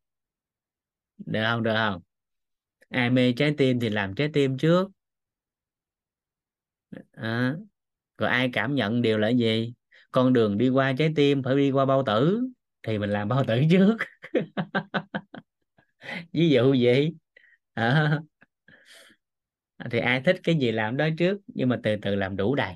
được 1.18 1.42
không 1.46 1.64
được 1.64 1.74
không? 1.76 2.02
Ai 2.90 3.10
mê 3.10 3.34
trái 3.38 3.56
tim 3.58 3.80
thì 3.80 3.90
làm 3.90 4.16
trái 4.16 4.30
tim 4.34 4.58
trước. 4.58 4.90
À, 7.12 7.56
rồi 8.18 8.30
ai 8.30 8.50
cảm 8.54 8.76
nhận 8.76 9.02
điều 9.02 9.18
là 9.18 9.30
gì? 9.30 9.74
Con 10.12 10.34
đường 10.34 10.58
đi 10.58 10.70
qua 10.70 10.94
trái 11.00 11.14
tim 11.16 11.44
phải 11.44 11.56
đi 11.58 11.72
qua 11.72 11.86
bao 11.86 12.04
tử 12.06 12.42
thì 12.84 12.98
mình 13.00 13.10
làm 13.10 13.28
bao 13.28 13.44
tử 13.48 13.62
trước. 13.72 13.98
Ví 16.34 16.50
dụ 16.50 16.76
vậy. 16.82 17.16
À, 17.74 18.20
thì 19.92 20.00
ai 20.00 20.22
thích 20.22 20.36
cái 20.44 20.56
gì 20.56 20.72
làm 20.72 20.98
đó 20.98 21.08
trước 21.18 21.38
nhưng 21.48 21.70
mà 21.70 21.80
từ 21.84 21.96
từ 22.02 22.16
làm 22.16 22.36
đủ 22.36 22.56
đầy. 22.56 22.76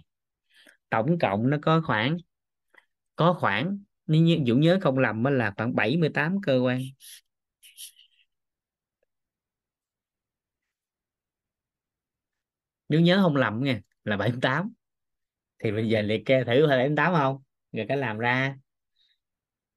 Tổng 0.89 1.19
cộng 1.19 1.49
nó 1.49 1.57
có 1.61 1.81
khoảng 1.87 2.17
có 3.15 3.33
khoảng 3.33 3.79
nếu 4.07 4.21
như 4.21 4.39
Dũng 4.47 4.61
nhớ 4.61 4.79
không 4.81 4.97
lầm 4.97 5.23
là 5.23 5.53
khoảng 5.57 5.75
78 5.75 6.41
cơ 6.41 6.59
quan. 6.63 6.81
Nếu 12.89 13.01
nhớ 13.01 13.19
không 13.21 13.35
lầm 13.35 13.63
nha 13.63 13.81
là 14.03 14.17
78 14.17 14.73
thì 15.59 15.71
bây 15.71 15.89
giờ 15.89 16.01
liệt 16.01 16.23
kê 16.25 16.43
thử 16.43 16.67
phải 16.67 16.77
78 16.77 17.13
không 17.13 17.43
rồi 17.71 17.85
cái 17.89 17.97
làm 17.97 18.17
ra. 18.17 18.57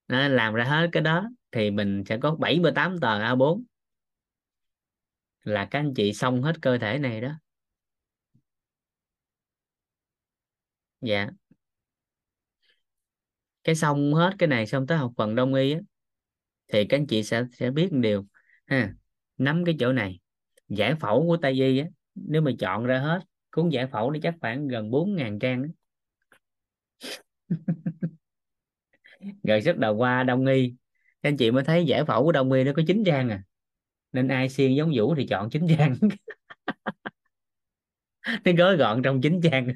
Đó, 0.08 0.28
làm 0.28 0.54
ra 0.54 0.64
hết 0.64 0.88
cái 0.92 1.02
đó 1.02 1.28
thì 1.52 1.70
mình 1.70 2.04
sẽ 2.08 2.18
có 2.22 2.34
78 2.34 3.00
tờ 3.00 3.18
A4 3.18 3.64
là 5.44 5.68
các 5.70 5.78
anh 5.78 5.94
chị 5.96 6.12
xong 6.12 6.42
hết 6.42 6.62
cơ 6.62 6.78
thể 6.78 6.98
này 6.98 7.20
đó. 7.20 7.32
Dạ. 11.00 11.14
yeah 11.16 11.43
cái 13.64 13.74
xong 13.74 14.14
hết 14.14 14.30
cái 14.38 14.46
này 14.48 14.66
xong 14.66 14.86
tới 14.86 14.98
học 14.98 15.12
phần 15.16 15.34
đông 15.34 15.54
y 15.54 15.72
á, 15.72 15.80
thì 16.72 16.84
các 16.84 16.96
anh 16.98 17.06
chị 17.06 17.22
sẽ 17.22 17.44
sẽ 17.52 17.70
biết 17.70 17.92
một 17.92 17.98
điều. 18.02 18.26
Ha, 18.66 18.94
nắm 19.38 19.64
cái 19.64 19.76
chỗ 19.80 19.92
này. 19.92 20.20
Giải 20.68 20.94
phẫu 20.94 21.26
của 21.26 21.36
tây 21.36 21.52
y 21.52 21.78
á, 21.78 21.86
nếu 22.14 22.42
mà 22.42 22.50
chọn 22.58 22.84
ra 22.84 22.98
hết, 22.98 23.20
cuốn 23.50 23.68
giải 23.68 23.86
phẫu 23.86 24.10
nó 24.10 24.18
chắc 24.22 24.34
khoảng 24.40 24.68
gần 24.68 24.90
4.000 24.90 25.38
trang 25.38 25.62
đó. 25.62 25.68
rồi 29.42 29.60
rất 29.60 29.76
đầu 29.78 29.96
qua 29.96 30.22
đông 30.22 30.46
y. 30.46 30.74
Các 31.22 31.28
anh 31.28 31.36
chị 31.36 31.50
mới 31.50 31.64
thấy 31.64 31.84
giải 31.86 32.04
phẫu 32.04 32.24
của 32.24 32.32
đông 32.32 32.52
y 32.52 32.64
nó 32.64 32.72
có 32.76 32.82
9 32.86 33.02
trang 33.06 33.28
à. 33.30 33.42
Nên 34.12 34.28
ai 34.28 34.48
xiên 34.48 34.74
giống 34.74 34.92
vũ 34.96 35.14
thì 35.14 35.26
chọn 35.26 35.50
9 35.50 35.66
trang. 35.78 35.94
Nó 38.44 38.52
gói 38.58 38.76
gọn 38.76 39.02
trong 39.02 39.20
9 39.20 39.40
trang. 39.42 39.66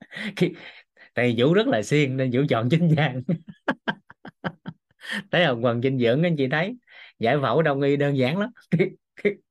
tại 1.14 1.34
vũ 1.38 1.54
rất 1.54 1.66
là 1.66 1.82
xiên 1.82 2.16
nên 2.16 2.30
vũ 2.32 2.42
chọn 2.48 2.68
chính 2.70 2.88
gian 2.96 3.22
thấy 5.30 5.46
không? 5.46 5.62
Phần 5.62 5.82
dinh 5.82 5.98
dưỡng, 5.98 6.22
anh 6.22 6.34
chị 6.38 6.48
thấy. 6.50 6.76
Giải 7.18 7.36
phẫu 7.42 7.62
đông 7.62 7.80
y 7.80 7.96
đơn 7.96 8.18
giản 8.18 8.38
lắm. 8.38 8.50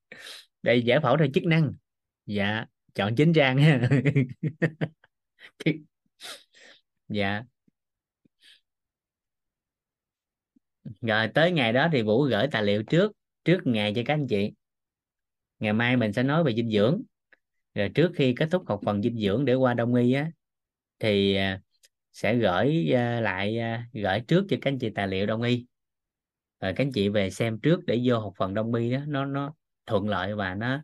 Đây, 0.63 0.81
giải 0.81 0.99
phẫu 1.03 1.17
theo 1.17 1.27
chức 1.33 1.43
năng. 1.43 1.71
Dạ 2.25 2.65
chọn 2.93 3.15
chính 3.15 3.33
trang 3.33 3.57
ha. 3.57 3.89
Dạ. 7.07 7.43
Rồi, 11.01 11.27
tới 11.33 11.51
ngày 11.51 11.73
đó 11.73 11.87
thì 11.91 12.01
vũ 12.01 12.23
gửi 12.23 12.47
tài 12.51 12.63
liệu 12.63 12.83
trước 12.83 13.11
trước 13.45 13.57
ngày 13.65 13.93
cho 13.95 14.01
các 14.05 14.13
anh 14.13 14.27
chị. 14.27 14.51
Ngày 15.59 15.73
mai 15.73 15.97
mình 15.97 16.13
sẽ 16.13 16.23
nói 16.23 16.43
về 16.43 16.53
dinh 16.55 16.71
dưỡng. 16.71 17.01
Rồi 17.75 17.89
trước 17.89 18.11
khi 18.15 18.33
kết 18.37 18.47
thúc 18.51 18.63
học 18.67 18.79
phần 18.85 19.01
dinh 19.01 19.19
dưỡng 19.19 19.45
để 19.45 19.53
qua 19.53 19.73
đông 19.73 19.95
y 19.95 20.13
á 20.13 20.31
thì 21.01 21.35
à, 21.35 21.61
sẽ 22.13 22.35
gửi 22.35 22.93
à, 22.95 23.21
lại 23.21 23.59
à, 23.59 23.87
gửi 23.93 24.19
trước 24.27 24.45
cho 24.49 24.57
các 24.61 24.71
anh 24.71 24.79
chị 24.79 24.89
tài 24.95 25.07
liệu 25.07 25.25
đông 25.25 25.41
y. 25.41 25.65
Rồi 26.59 26.73
các 26.75 26.83
anh 26.83 26.91
chị 26.91 27.09
về 27.09 27.29
xem 27.29 27.59
trước 27.59 27.85
để 27.85 28.01
vô 28.05 28.19
học 28.19 28.33
phần 28.37 28.53
đông 28.53 28.73
y 28.73 28.91
đó, 28.91 28.99
nó 29.07 29.25
nó 29.25 29.53
thuận 29.85 30.09
lợi 30.09 30.35
và 30.35 30.55
nó 30.55 30.83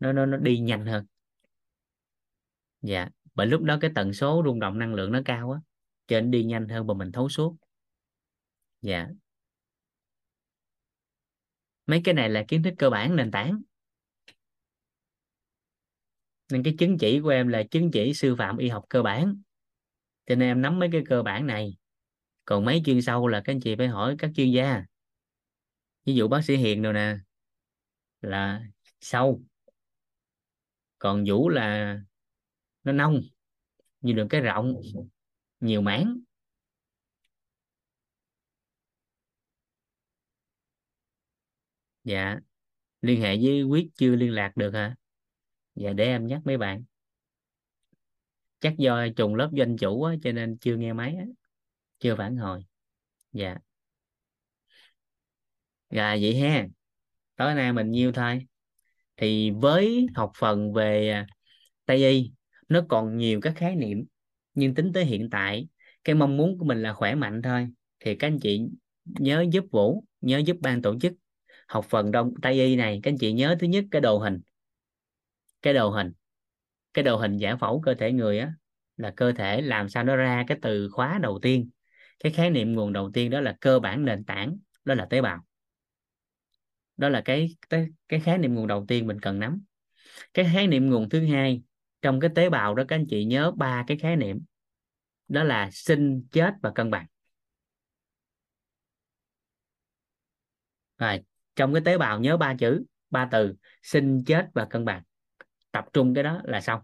nó 0.00 0.12
nó 0.12 0.26
nó 0.26 0.36
đi 0.36 0.58
nhanh 0.58 0.86
hơn. 0.86 1.06
Dạ 2.82 3.08
bởi 3.34 3.46
lúc 3.46 3.62
đó 3.62 3.78
cái 3.80 3.90
tần 3.94 4.12
số 4.12 4.42
rung 4.44 4.60
động 4.60 4.78
năng 4.78 4.94
lượng 4.94 5.12
nó 5.12 5.20
cao 5.24 5.50
á, 5.50 5.60
cho 6.06 6.20
nên 6.20 6.30
đi 6.30 6.44
nhanh 6.44 6.68
hơn 6.68 6.86
và 6.86 6.94
mình 6.94 7.12
thấu 7.12 7.28
suốt. 7.28 7.56
Dạ. 8.80 9.08
Mấy 11.86 12.00
cái 12.04 12.14
này 12.14 12.28
là 12.28 12.44
kiến 12.48 12.62
thức 12.62 12.74
cơ 12.78 12.90
bản, 12.90 13.16
nền 13.16 13.30
tảng 13.30 13.62
nên 16.52 16.62
cái 16.62 16.74
chứng 16.78 16.98
chỉ 16.98 17.20
của 17.20 17.28
em 17.28 17.48
là 17.48 17.62
chứng 17.62 17.90
chỉ 17.90 18.14
sư 18.14 18.36
phạm 18.38 18.56
y 18.56 18.68
học 18.68 18.84
cơ 18.88 19.02
bản. 19.02 19.42
Cho 20.26 20.34
nên 20.34 20.48
em 20.48 20.62
nắm 20.62 20.78
mấy 20.78 20.88
cái 20.92 21.02
cơ 21.08 21.22
bản 21.22 21.46
này. 21.46 21.76
Còn 22.44 22.64
mấy 22.64 22.82
chuyên 22.84 23.02
sâu 23.02 23.28
là 23.28 23.42
các 23.44 23.52
anh 23.52 23.60
chị 23.60 23.74
phải 23.76 23.88
hỏi 23.88 24.16
các 24.18 24.30
chuyên 24.36 24.50
gia. 24.50 24.84
Ví 26.04 26.14
dụ 26.14 26.28
bác 26.28 26.44
sĩ 26.44 26.56
Hiền 26.56 26.82
rồi 26.82 26.92
nè, 26.92 27.16
là 28.20 28.66
sâu. 29.00 29.42
Còn 30.98 31.24
Vũ 31.28 31.48
là 31.48 31.98
nó 32.84 32.92
nông, 32.92 33.20
như 34.00 34.12
được 34.12 34.26
cái 34.30 34.40
rộng, 34.40 34.74
nhiều 35.60 35.80
mảng. 35.80 36.20
Dạ 42.04 42.38
liên 43.02 43.20
hệ 43.20 43.36
với 43.42 43.62
quyết 43.62 43.88
chưa 43.94 44.16
liên 44.16 44.32
lạc 44.32 44.56
được 44.56 44.70
hả? 44.74 44.96
Dạ 45.74 45.92
để 45.92 46.04
em 46.04 46.26
nhắc 46.26 46.40
mấy 46.44 46.58
bạn. 46.58 46.84
Chắc 48.60 48.74
do 48.78 49.06
trùng 49.16 49.34
lớp 49.34 49.50
doanh 49.58 49.76
chủ 49.76 50.02
á, 50.02 50.14
cho 50.22 50.32
nên 50.32 50.58
chưa 50.58 50.76
nghe 50.76 50.92
máy 50.92 51.16
á. 51.18 51.24
chưa 51.98 52.16
phản 52.16 52.36
hồi. 52.36 52.64
Dạ. 53.32 53.58
Dạ 55.90 56.16
vậy 56.20 56.40
ha. 56.40 56.66
Tối 57.36 57.54
nay 57.54 57.72
mình 57.72 57.90
nhiêu 57.90 58.12
thôi. 58.12 58.46
Thì 59.16 59.50
với 59.50 60.06
học 60.14 60.32
phần 60.38 60.72
về 60.72 61.10
à, 61.10 61.26
Tây 61.86 62.10
y 62.10 62.32
nó 62.68 62.80
còn 62.88 63.16
nhiều 63.16 63.40
các 63.40 63.52
khái 63.56 63.76
niệm 63.76 64.04
nhưng 64.54 64.74
tính 64.74 64.92
tới 64.92 65.04
hiện 65.04 65.30
tại 65.30 65.68
cái 66.04 66.14
mong 66.14 66.36
muốn 66.36 66.58
của 66.58 66.64
mình 66.64 66.82
là 66.82 66.92
khỏe 66.92 67.14
mạnh 67.14 67.42
thôi. 67.42 67.68
Thì 68.00 68.14
các 68.14 68.26
anh 68.26 68.38
chị 68.40 68.60
nhớ 69.04 69.44
giúp 69.52 69.64
Vũ 69.70 70.04
nhớ 70.20 70.38
giúp 70.38 70.56
ban 70.60 70.82
tổ 70.82 70.98
chức 71.00 71.12
học 71.68 71.86
phần 71.88 72.10
đông 72.10 72.34
Tây 72.42 72.54
y 72.54 72.76
này. 72.76 73.00
Các 73.02 73.10
anh 73.10 73.18
chị 73.18 73.32
nhớ 73.32 73.56
thứ 73.60 73.66
nhất 73.66 73.84
cái 73.90 74.00
đồ 74.00 74.18
hình 74.18 74.40
cái 75.62 75.74
đồ 75.74 75.90
hình 75.90 76.12
cái 76.94 77.02
đồ 77.02 77.16
hình 77.16 77.36
giải 77.36 77.56
phẫu 77.56 77.80
cơ 77.80 77.94
thể 77.94 78.12
người 78.12 78.38
á 78.38 78.52
là 78.96 79.12
cơ 79.16 79.32
thể 79.32 79.62
làm 79.62 79.88
sao 79.88 80.04
nó 80.04 80.16
ra 80.16 80.44
cái 80.46 80.58
từ 80.62 80.88
khóa 80.92 81.18
đầu 81.22 81.38
tiên. 81.42 81.70
Cái 82.20 82.32
khái 82.32 82.50
niệm 82.50 82.72
nguồn 82.72 82.92
đầu 82.92 83.10
tiên 83.14 83.30
đó 83.30 83.40
là 83.40 83.56
cơ 83.60 83.80
bản 83.80 84.04
nền 84.04 84.24
tảng 84.24 84.56
đó 84.84 84.94
là 84.94 85.06
tế 85.10 85.20
bào. 85.22 85.46
Đó 86.96 87.08
là 87.08 87.20
cái 87.24 87.56
cái, 87.70 87.86
cái 88.08 88.20
khái 88.20 88.38
niệm 88.38 88.54
nguồn 88.54 88.66
đầu 88.66 88.84
tiên 88.88 89.06
mình 89.06 89.20
cần 89.20 89.38
nắm. 89.38 89.62
Cái 90.34 90.50
khái 90.54 90.66
niệm 90.66 90.90
nguồn 90.90 91.08
thứ 91.08 91.26
hai 91.26 91.62
trong 92.02 92.20
cái 92.20 92.30
tế 92.34 92.50
bào 92.50 92.74
đó 92.74 92.84
các 92.88 92.96
anh 92.96 93.06
chị 93.08 93.24
nhớ 93.24 93.50
ba 93.50 93.84
cái 93.86 93.96
khái 93.96 94.16
niệm. 94.16 94.40
Đó 95.28 95.44
là 95.44 95.70
sinh 95.72 96.26
chết 96.32 96.54
và 96.62 96.72
cân 96.74 96.90
bằng. 96.90 97.06
Rồi 100.98 101.20
trong 101.56 101.74
cái 101.74 101.82
tế 101.84 101.98
bào 101.98 102.20
nhớ 102.20 102.36
ba 102.36 102.54
chữ 102.58 102.84
ba 103.10 103.28
từ 103.30 103.54
sinh 103.82 104.24
chết 104.26 104.46
và 104.54 104.64
cân 104.64 104.84
bằng 104.84 105.02
tập 105.72 105.84
trung 105.92 106.14
cái 106.14 106.24
đó 106.24 106.40
là 106.44 106.60
xong. 106.60 106.80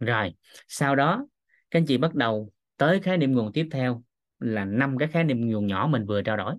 Rồi, 0.00 0.34
sau 0.68 0.96
đó, 0.96 1.26
các 1.70 1.78
anh 1.78 1.86
chị 1.86 1.98
bắt 1.98 2.14
đầu 2.14 2.52
tới 2.76 3.00
khái 3.00 3.18
niệm 3.18 3.32
nguồn 3.32 3.52
tiếp 3.52 3.68
theo 3.70 4.02
là 4.38 4.64
năm 4.64 4.98
cái 4.98 5.08
khái 5.08 5.24
niệm 5.24 5.50
nguồn 5.50 5.66
nhỏ 5.66 5.88
mình 5.90 6.06
vừa 6.06 6.22
trao 6.22 6.36
đổi. 6.36 6.54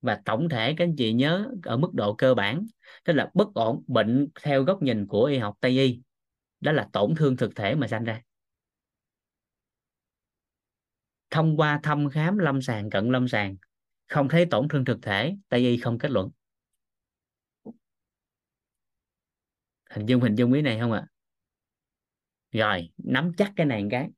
Và 0.00 0.22
tổng 0.24 0.48
thể 0.48 0.74
các 0.76 0.84
anh 0.84 0.96
chị 0.96 1.12
nhớ 1.12 1.50
ở 1.62 1.76
mức 1.76 1.94
độ 1.94 2.14
cơ 2.14 2.34
bản, 2.34 2.66
tức 3.04 3.12
là 3.12 3.30
bất 3.34 3.54
ổn, 3.54 3.84
bệnh 3.86 4.28
theo 4.42 4.62
góc 4.62 4.82
nhìn 4.82 5.06
của 5.06 5.24
y 5.24 5.38
học 5.38 5.56
tây 5.60 5.70
y, 5.70 6.00
đó 6.60 6.72
là 6.72 6.88
tổn 6.92 7.14
thương 7.16 7.36
thực 7.36 7.56
thể 7.56 7.74
mà 7.74 7.86
sanh 7.86 8.04
ra. 8.04 8.22
Thông 11.30 11.56
qua 11.56 11.80
thăm 11.82 12.10
khám 12.10 12.38
lâm 12.38 12.62
sàng, 12.62 12.90
cận 12.90 13.10
lâm 13.10 13.28
sàng, 13.28 13.56
không 14.08 14.28
thấy 14.28 14.46
tổn 14.46 14.68
thương 14.68 14.84
thực 14.84 14.98
thể, 15.02 15.36
tây 15.48 15.60
y 15.60 15.76
không 15.76 15.98
kết 15.98 16.10
luận. 16.10 16.30
Hình 19.90 20.06
dung 20.06 20.20
hình 20.20 20.34
dung 20.34 20.52
ý 20.52 20.62
này 20.62 20.78
không 20.80 20.92
ạ? 20.92 21.06
Rồi, 22.52 22.90
nắm 22.98 23.32
chắc 23.36 23.52
cái 23.56 23.66
này 23.66 23.82
một 23.82 23.88
cái 23.90 24.08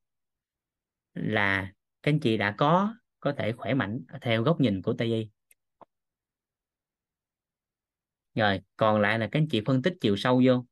là 1.14 1.72
các 2.02 2.12
anh 2.12 2.20
chị 2.20 2.36
đã 2.36 2.54
có 2.58 2.94
có 3.20 3.32
thể 3.32 3.52
khỏe 3.52 3.74
mạnh 3.74 4.00
theo 4.20 4.42
góc 4.42 4.60
nhìn 4.60 4.82
của 4.82 4.92
Tây 4.92 5.08
y. 5.08 5.28
Rồi, 8.34 8.60
còn 8.76 9.00
lại 9.00 9.18
là 9.18 9.28
các 9.32 9.40
anh 9.40 9.48
chị 9.48 9.62
phân 9.66 9.82
tích 9.82 9.94
chiều 10.00 10.16
sâu 10.16 10.42
vô. 10.44 10.64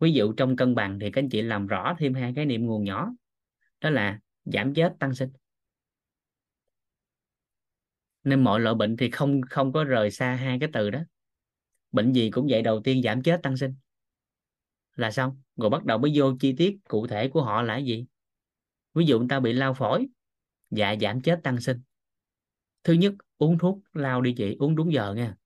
Ví 0.00 0.12
dụ 0.12 0.32
trong 0.32 0.56
cân 0.56 0.74
bằng 0.74 0.98
thì 0.98 1.10
các 1.10 1.22
anh 1.22 1.28
chị 1.28 1.42
làm 1.42 1.66
rõ 1.66 1.96
thêm 1.98 2.14
hai 2.14 2.32
cái 2.36 2.46
niệm 2.46 2.66
nguồn 2.66 2.84
nhỏ, 2.84 3.10
đó 3.80 3.90
là 3.90 4.20
giảm 4.44 4.74
chết, 4.74 4.94
tăng 4.98 5.14
sinh. 5.14 5.30
Nên 8.24 8.44
mọi 8.44 8.60
loại 8.60 8.74
bệnh 8.74 8.96
thì 8.96 9.10
không 9.10 9.40
không 9.50 9.72
có 9.72 9.84
rời 9.84 10.10
xa 10.10 10.34
hai 10.34 10.58
cái 10.60 10.68
từ 10.72 10.90
đó. 10.90 11.00
Bệnh 11.92 12.12
gì 12.12 12.30
cũng 12.30 12.46
vậy, 12.50 12.62
đầu 12.62 12.80
tiên 12.84 13.02
giảm 13.02 13.22
chết, 13.22 13.40
tăng 13.42 13.56
sinh 13.56 13.74
là 14.96 15.10
xong, 15.10 15.42
rồi 15.56 15.70
bắt 15.70 15.84
đầu 15.84 15.98
mới 15.98 16.12
vô 16.14 16.32
chi 16.40 16.54
tiết 16.56 16.76
cụ 16.88 17.06
thể 17.06 17.28
của 17.28 17.42
họ 17.42 17.62
là 17.62 17.78
gì? 17.78 18.06
Ví 18.94 19.06
dụ 19.06 19.18
người 19.18 19.28
ta 19.30 19.40
bị 19.40 19.52
lao 19.52 19.74
phổi 19.74 20.06
dạ 20.70 20.94
giảm 21.00 21.20
chết 21.20 21.40
tăng 21.42 21.60
sinh. 21.60 21.80
Thứ 22.84 22.92
nhất, 22.92 23.14
uống 23.38 23.58
thuốc 23.58 23.78
lao 23.92 24.20
đi 24.20 24.34
chị, 24.36 24.56
uống 24.58 24.76
đúng 24.76 24.92
giờ 24.92 25.14
nha. 25.14 25.36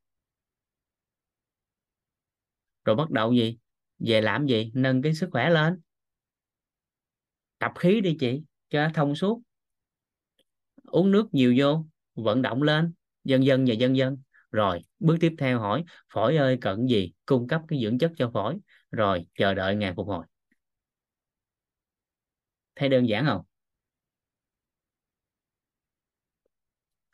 Rồi 2.85 2.97
bắt 2.97 3.10
đầu 3.10 3.33
gì? 3.33 3.59
Về 3.99 4.20
làm 4.20 4.47
gì? 4.47 4.70
Nâng 4.75 5.02
cái 5.02 5.15
sức 5.15 5.28
khỏe 5.33 5.51
lên. 5.51 5.81
Tập 7.59 7.73
khí 7.78 8.01
đi 8.01 8.17
chị, 8.20 8.43
cho 8.70 8.89
thông 8.94 9.15
suốt. 9.15 9.43
Uống 10.86 11.10
nước 11.10 11.35
nhiều 11.35 11.55
vô, 11.59 11.85
vận 12.15 12.43
động 12.43 12.62
lên 12.62 12.93
dân 13.25 13.44
dân 13.44 13.65
và 13.68 13.75
dân 13.75 13.97
dân 13.97 14.18
rồi, 14.52 14.83
bước 14.99 15.17
tiếp 15.20 15.35
theo 15.39 15.60
hỏi, 15.60 15.85
phổi 16.12 16.36
ơi, 16.36 16.59
cần 16.60 16.89
gì? 16.89 17.12
Cung 17.27 17.49
cấp 17.49 17.62
cái 17.68 17.81
dưỡng 17.83 17.99
chất 17.99 18.12
cho 18.17 18.31
phổi 18.35 18.59
rồi, 18.91 19.26
chờ 19.34 19.55
đợi 19.55 19.76
ngày 19.76 19.92
phục 19.97 20.07
hồi. 20.07 20.25
Thấy 22.76 22.89
đơn 22.89 23.08
giản 23.08 23.26
không? 23.26 23.42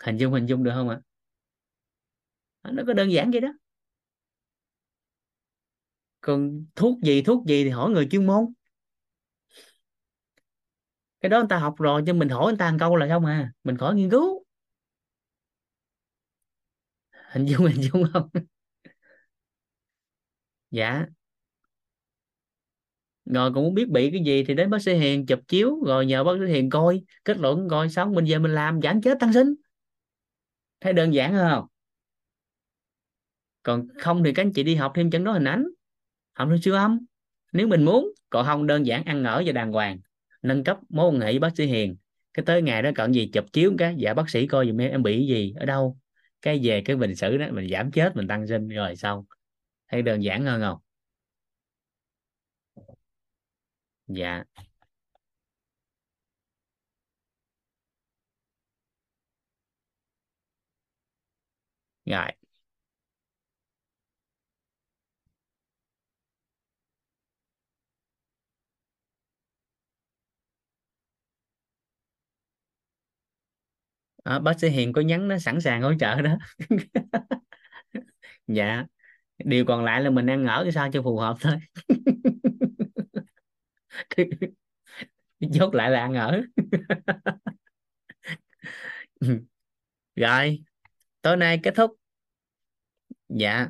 Hình 0.04 0.16
dung 0.16 0.32
hình 0.32 0.46
dung 0.46 0.64
được 0.64 0.72
không 0.74 0.88
ạ? 0.88 1.00
À, 2.62 2.70
nó 2.72 2.82
có 2.86 2.92
đơn 2.92 3.12
giản 3.12 3.30
vậy 3.30 3.40
đó. 3.40 3.48
Còn 6.20 6.64
thuốc 6.76 6.98
gì 7.02 7.22
thuốc 7.22 7.46
gì 7.46 7.64
thì 7.64 7.70
hỏi 7.70 7.90
người 7.90 8.08
chuyên 8.10 8.26
môn. 8.26 8.44
Cái 11.20 11.30
đó 11.30 11.38
người 11.38 11.46
ta 11.50 11.58
học 11.58 11.74
rồi 11.78 12.02
cho 12.06 12.12
mình 12.12 12.28
hỏi 12.28 12.52
người 12.52 12.58
ta 12.58 12.70
một 12.70 12.76
câu 12.80 12.96
là 12.96 13.06
không 13.08 13.24
à. 13.26 13.52
Mình 13.64 13.76
khỏi 13.76 13.94
nghiên 13.94 14.10
cứu. 14.10 14.44
Hình 17.32 17.46
dung 17.46 17.66
hình 17.66 17.82
dung 17.82 18.04
không? 18.12 18.28
Dạ 20.70 21.06
rồi 23.24 23.52
cũng 23.54 23.64
muốn 23.64 23.74
biết 23.74 23.88
bị 23.88 24.10
cái 24.10 24.20
gì 24.24 24.44
thì 24.44 24.54
đến 24.54 24.70
bác 24.70 24.82
sĩ 24.82 24.94
Hiền 24.94 25.26
chụp 25.26 25.40
chiếu, 25.48 25.84
rồi 25.86 26.06
nhờ 26.06 26.24
bác 26.24 26.32
sĩ 26.40 26.52
Hiền 26.52 26.70
coi, 26.70 27.02
kết 27.24 27.38
luận 27.38 27.68
coi 27.68 27.88
xong 27.88 28.12
mình 28.12 28.24
về 28.28 28.38
mình 28.38 28.54
làm 28.54 28.82
giảm 28.82 29.02
chết 29.02 29.18
tăng 29.20 29.32
sinh. 29.32 29.54
Thấy 30.80 30.92
đơn 30.92 31.14
giản 31.14 31.34
không? 31.34 31.66
Còn 33.62 33.86
không 33.98 34.24
thì 34.24 34.32
các 34.32 34.42
anh 34.42 34.52
chị 34.52 34.62
đi 34.62 34.74
học 34.74 34.92
thêm 34.94 35.10
chẩn 35.10 35.24
đoán 35.24 35.34
hình 35.34 35.48
ảnh. 35.48 35.64
Học 36.32 36.48
thêm 36.50 36.58
siêu 36.62 36.74
âm. 36.74 36.98
Nếu 37.52 37.68
mình 37.68 37.84
muốn, 37.84 38.12
còn 38.30 38.46
không, 38.46 38.66
đơn 38.66 38.86
giản 38.86 39.04
ăn 39.04 39.24
ở 39.24 39.42
và 39.46 39.52
đàng 39.52 39.72
hoàng. 39.72 39.98
Nâng 40.42 40.64
cấp 40.64 40.78
mối 40.88 41.10
quan 41.10 41.20
hệ 41.20 41.26
với 41.26 41.38
bác 41.38 41.56
sĩ 41.56 41.66
Hiền. 41.66 41.96
Cái 42.34 42.44
tới 42.46 42.62
ngày 42.62 42.82
đó 42.82 42.90
cần 42.94 43.14
gì 43.14 43.30
chụp 43.32 43.44
chiếu 43.52 43.72
cái 43.78 43.94
dạ 43.98 44.14
bác 44.14 44.30
sĩ 44.30 44.46
coi 44.46 44.66
giùm 44.66 44.80
em 44.80 44.90
em 44.90 45.02
bị 45.02 45.26
gì, 45.26 45.54
ở 45.56 45.66
đâu? 45.66 45.98
Cái 46.42 46.60
về 46.62 46.82
cái 46.84 46.96
bình 46.96 47.14
xử 47.16 47.36
đó, 47.36 47.46
mình 47.52 47.68
giảm 47.70 47.90
chết, 47.90 48.16
mình 48.16 48.28
tăng 48.28 48.46
sinh, 48.46 48.68
rồi 48.68 48.96
xong 48.96 49.24
thấy 49.88 50.02
đơn 50.02 50.24
giản 50.24 50.44
hơn 50.44 50.60
không? 50.60 50.78
Dạ. 54.06 54.44
Rồi. 62.06 62.30
À, 74.24 74.38
bác 74.38 74.60
sĩ 74.60 74.68
Hiền 74.68 74.92
có 74.92 75.00
nhắn 75.00 75.28
nó 75.28 75.38
sẵn 75.38 75.60
sàng 75.60 75.82
hỗ 75.82 75.92
trợ 76.00 76.22
đó. 76.22 76.36
Dạ. 78.46 78.84
Điều 79.44 79.64
còn 79.66 79.84
lại 79.84 80.02
là 80.02 80.10
mình 80.10 80.26
ăn 80.30 80.46
ở 80.46 80.70
sao 80.74 80.90
cho 80.92 81.02
phù 81.02 81.18
hợp 81.18 81.36
thôi. 81.40 81.54
chốt 85.54 85.74
lại 85.74 85.90
là 85.90 86.00
ăn 86.00 86.14
ở. 86.14 86.42
Rồi, 90.16 90.62
tối 91.22 91.36
nay 91.36 91.60
kết 91.62 91.74
thúc. 91.76 91.96
Dạ. 93.28 93.68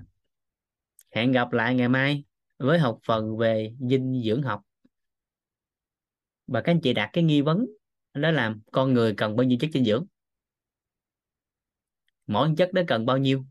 Hẹn 1.10 1.32
gặp 1.32 1.52
lại 1.52 1.74
ngày 1.74 1.88
mai 1.88 2.24
với 2.58 2.78
học 2.78 2.98
phần 3.06 3.36
về 3.36 3.74
dinh 3.90 4.22
dưỡng 4.24 4.42
học. 4.42 4.62
Và 6.46 6.60
các 6.60 6.72
anh 6.72 6.80
chị 6.80 6.92
đặt 6.92 7.10
cái 7.12 7.24
nghi 7.24 7.40
vấn, 7.40 7.66
đó 8.14 8.30
là 8.30 8.54
con 8.72 8.94
người 8.94 9.14
cần 9.16 9.36
bao 9.36 9.44
nhiêu 9.44 9.58
chất 9.60 9.70
dinh 9.74 9.84
dưỡng? 9.84 10.06
Mỗi 12.26 12.54
chất 12.56 12.72
đó 12.72 12.82
cần 12.88 13.06
bao 13.06 13.18
nhiêu? 13.18 13.44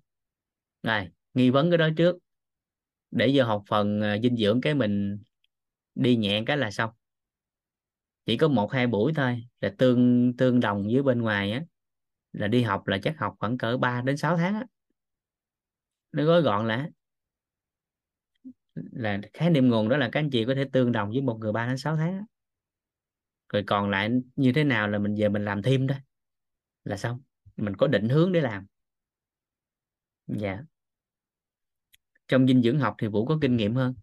Rồi 0.84 1.10
nghi 1.34 1.50
vấn 1.50 1.72
cái 1.72 1.78
đó 1.78 1.90
trước. 1.98 2.18
Để 3.12 3.32
vô 3.36 3.44
học 3.44 3.64
phần 3.68 4.02
à, 4.02 4.18
dinh 4.24 4.38
dưỡng 4.38 4.62
cái 4.62 4.74
mình 4.74 5.20
đi 5.96 6.16
nhẹ 6.16 6.44
cái 6.46 6.58
là 6.58 6.72
xong. 6.72 6.90
Chỉ 8.26 8.38
có 8.38 8.48
một, 8.48 8.72
hai 8.72 8.88
buổi 8.88 9.14
thôi, 9.16 9.48
là 9.62 9.74
tương 9.78 10.34
tương 10.38 10.60
đồng 10.60 10.88
với 10.94 11.04
bên 11.04 11.22
ngoài 11.22 11.52
á, 11.52 11.64
là 12.34 12.48
đi 12.48 12.64
học 12.64 12.88
là 12.88 12.98
chắc 13.04 13.18
học 13.18 13.36
khoảng 13.40 13.58
cỡ 13.58 13.78
3 13.78 14.02
đến 14.02 14.18
6 14.18 14.38
tháng 14.38 14.54
á. 14.54 14.66
Nó 16.12 16.24
gói 16.24 16.42
gọn 16.42 16.68
là 16.68 16.90
là 18.76 19.20
khái 19.34 19.50
niệm 19.50 19.70
nguồn 19.70 19.90
đó 19.90 19.98
là 19.98 20.10
các 20.12 20.20
anh 20.20 20.30
chị 20.30 20.46
có 20.46 20.56
thể 20.56 20.66
tương 20.74 20.92
đồng 20.92 21.10
với 21.10 21.22
một 21.22 21.38
người 21.40 21.52
3 21.52 21.68
đến 21.68 21.78
6 21.78 21.96
tháng 21.96 22.14
á. 22.14 22.24
rồi 23.54 23.64
còn 23.68 23.90
lại 23.90 24.10
như 24.36 24.54
thế 24.54 24.64
nào 24.64 24.88
là 24.88 25.00
mình 25.00 25.16
về 25.18 25.30
mình 25.30 25.46
làm 25.46 25.62
thêm 25.62 25.88
đó 25.88 25.96
là 26.84 26.98
xong. 26.98 27.22
Mình 27.58 27.76
có 27.76 27.88
định 27.88 28.10
hướng 28.10 28.32
để 28.32 28.42
làm. 28.42 28.66
Dạ. 30.28 30.60
Trong 32.28 32.48
dinh 32.48 32.62
dưỡng 32.62 32.80
học 32.80 32.96
thì 32.98 33.08
vũ 33.08 33.26
có 33.26 33.38
kinh 33.42 33.58
nghiệm 33.58 33.76
hơn 33.76 33.94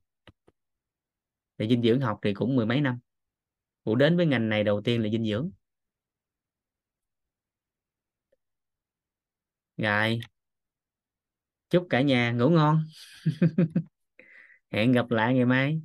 thì 1.60 1.68
dinh 1.68 1.82
dưỡng 1.84 2.00
học 2.02 2.20
thì 2.24 2.34
cũng 2.34 2.56
mười 2.56 2.66
mấy 2.66 2.82
năm. 2.82 3.00
Cụ 3.84 3.96
đến 3.96 4.18
với 4.18 4.26
ngành 4.26 4.50
này 4.50 4.64
đầu 4.64 4.82
tiên 4.82 5.02
là 5.04 5.10
dinh 5.10 5.26
dưỡng. 5.26 5.50
Rồi. 9.76 10.20
Chúc 11.70 11.86
cả 11.90 12.00
nhà 12.02 12.32
ngủ 12.32 12.48
ngon. 12.50 12.84
Hẹn 14.72 14.92
gặp 14.92 15.10
lại 15.10 15.34
ngày 15.34 15.44
mai. 15.44 15.82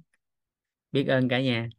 Biết 0.91 1.05
ơn 1.07 1.29
cả 1.29 1.41
nhà. 1.41 1.69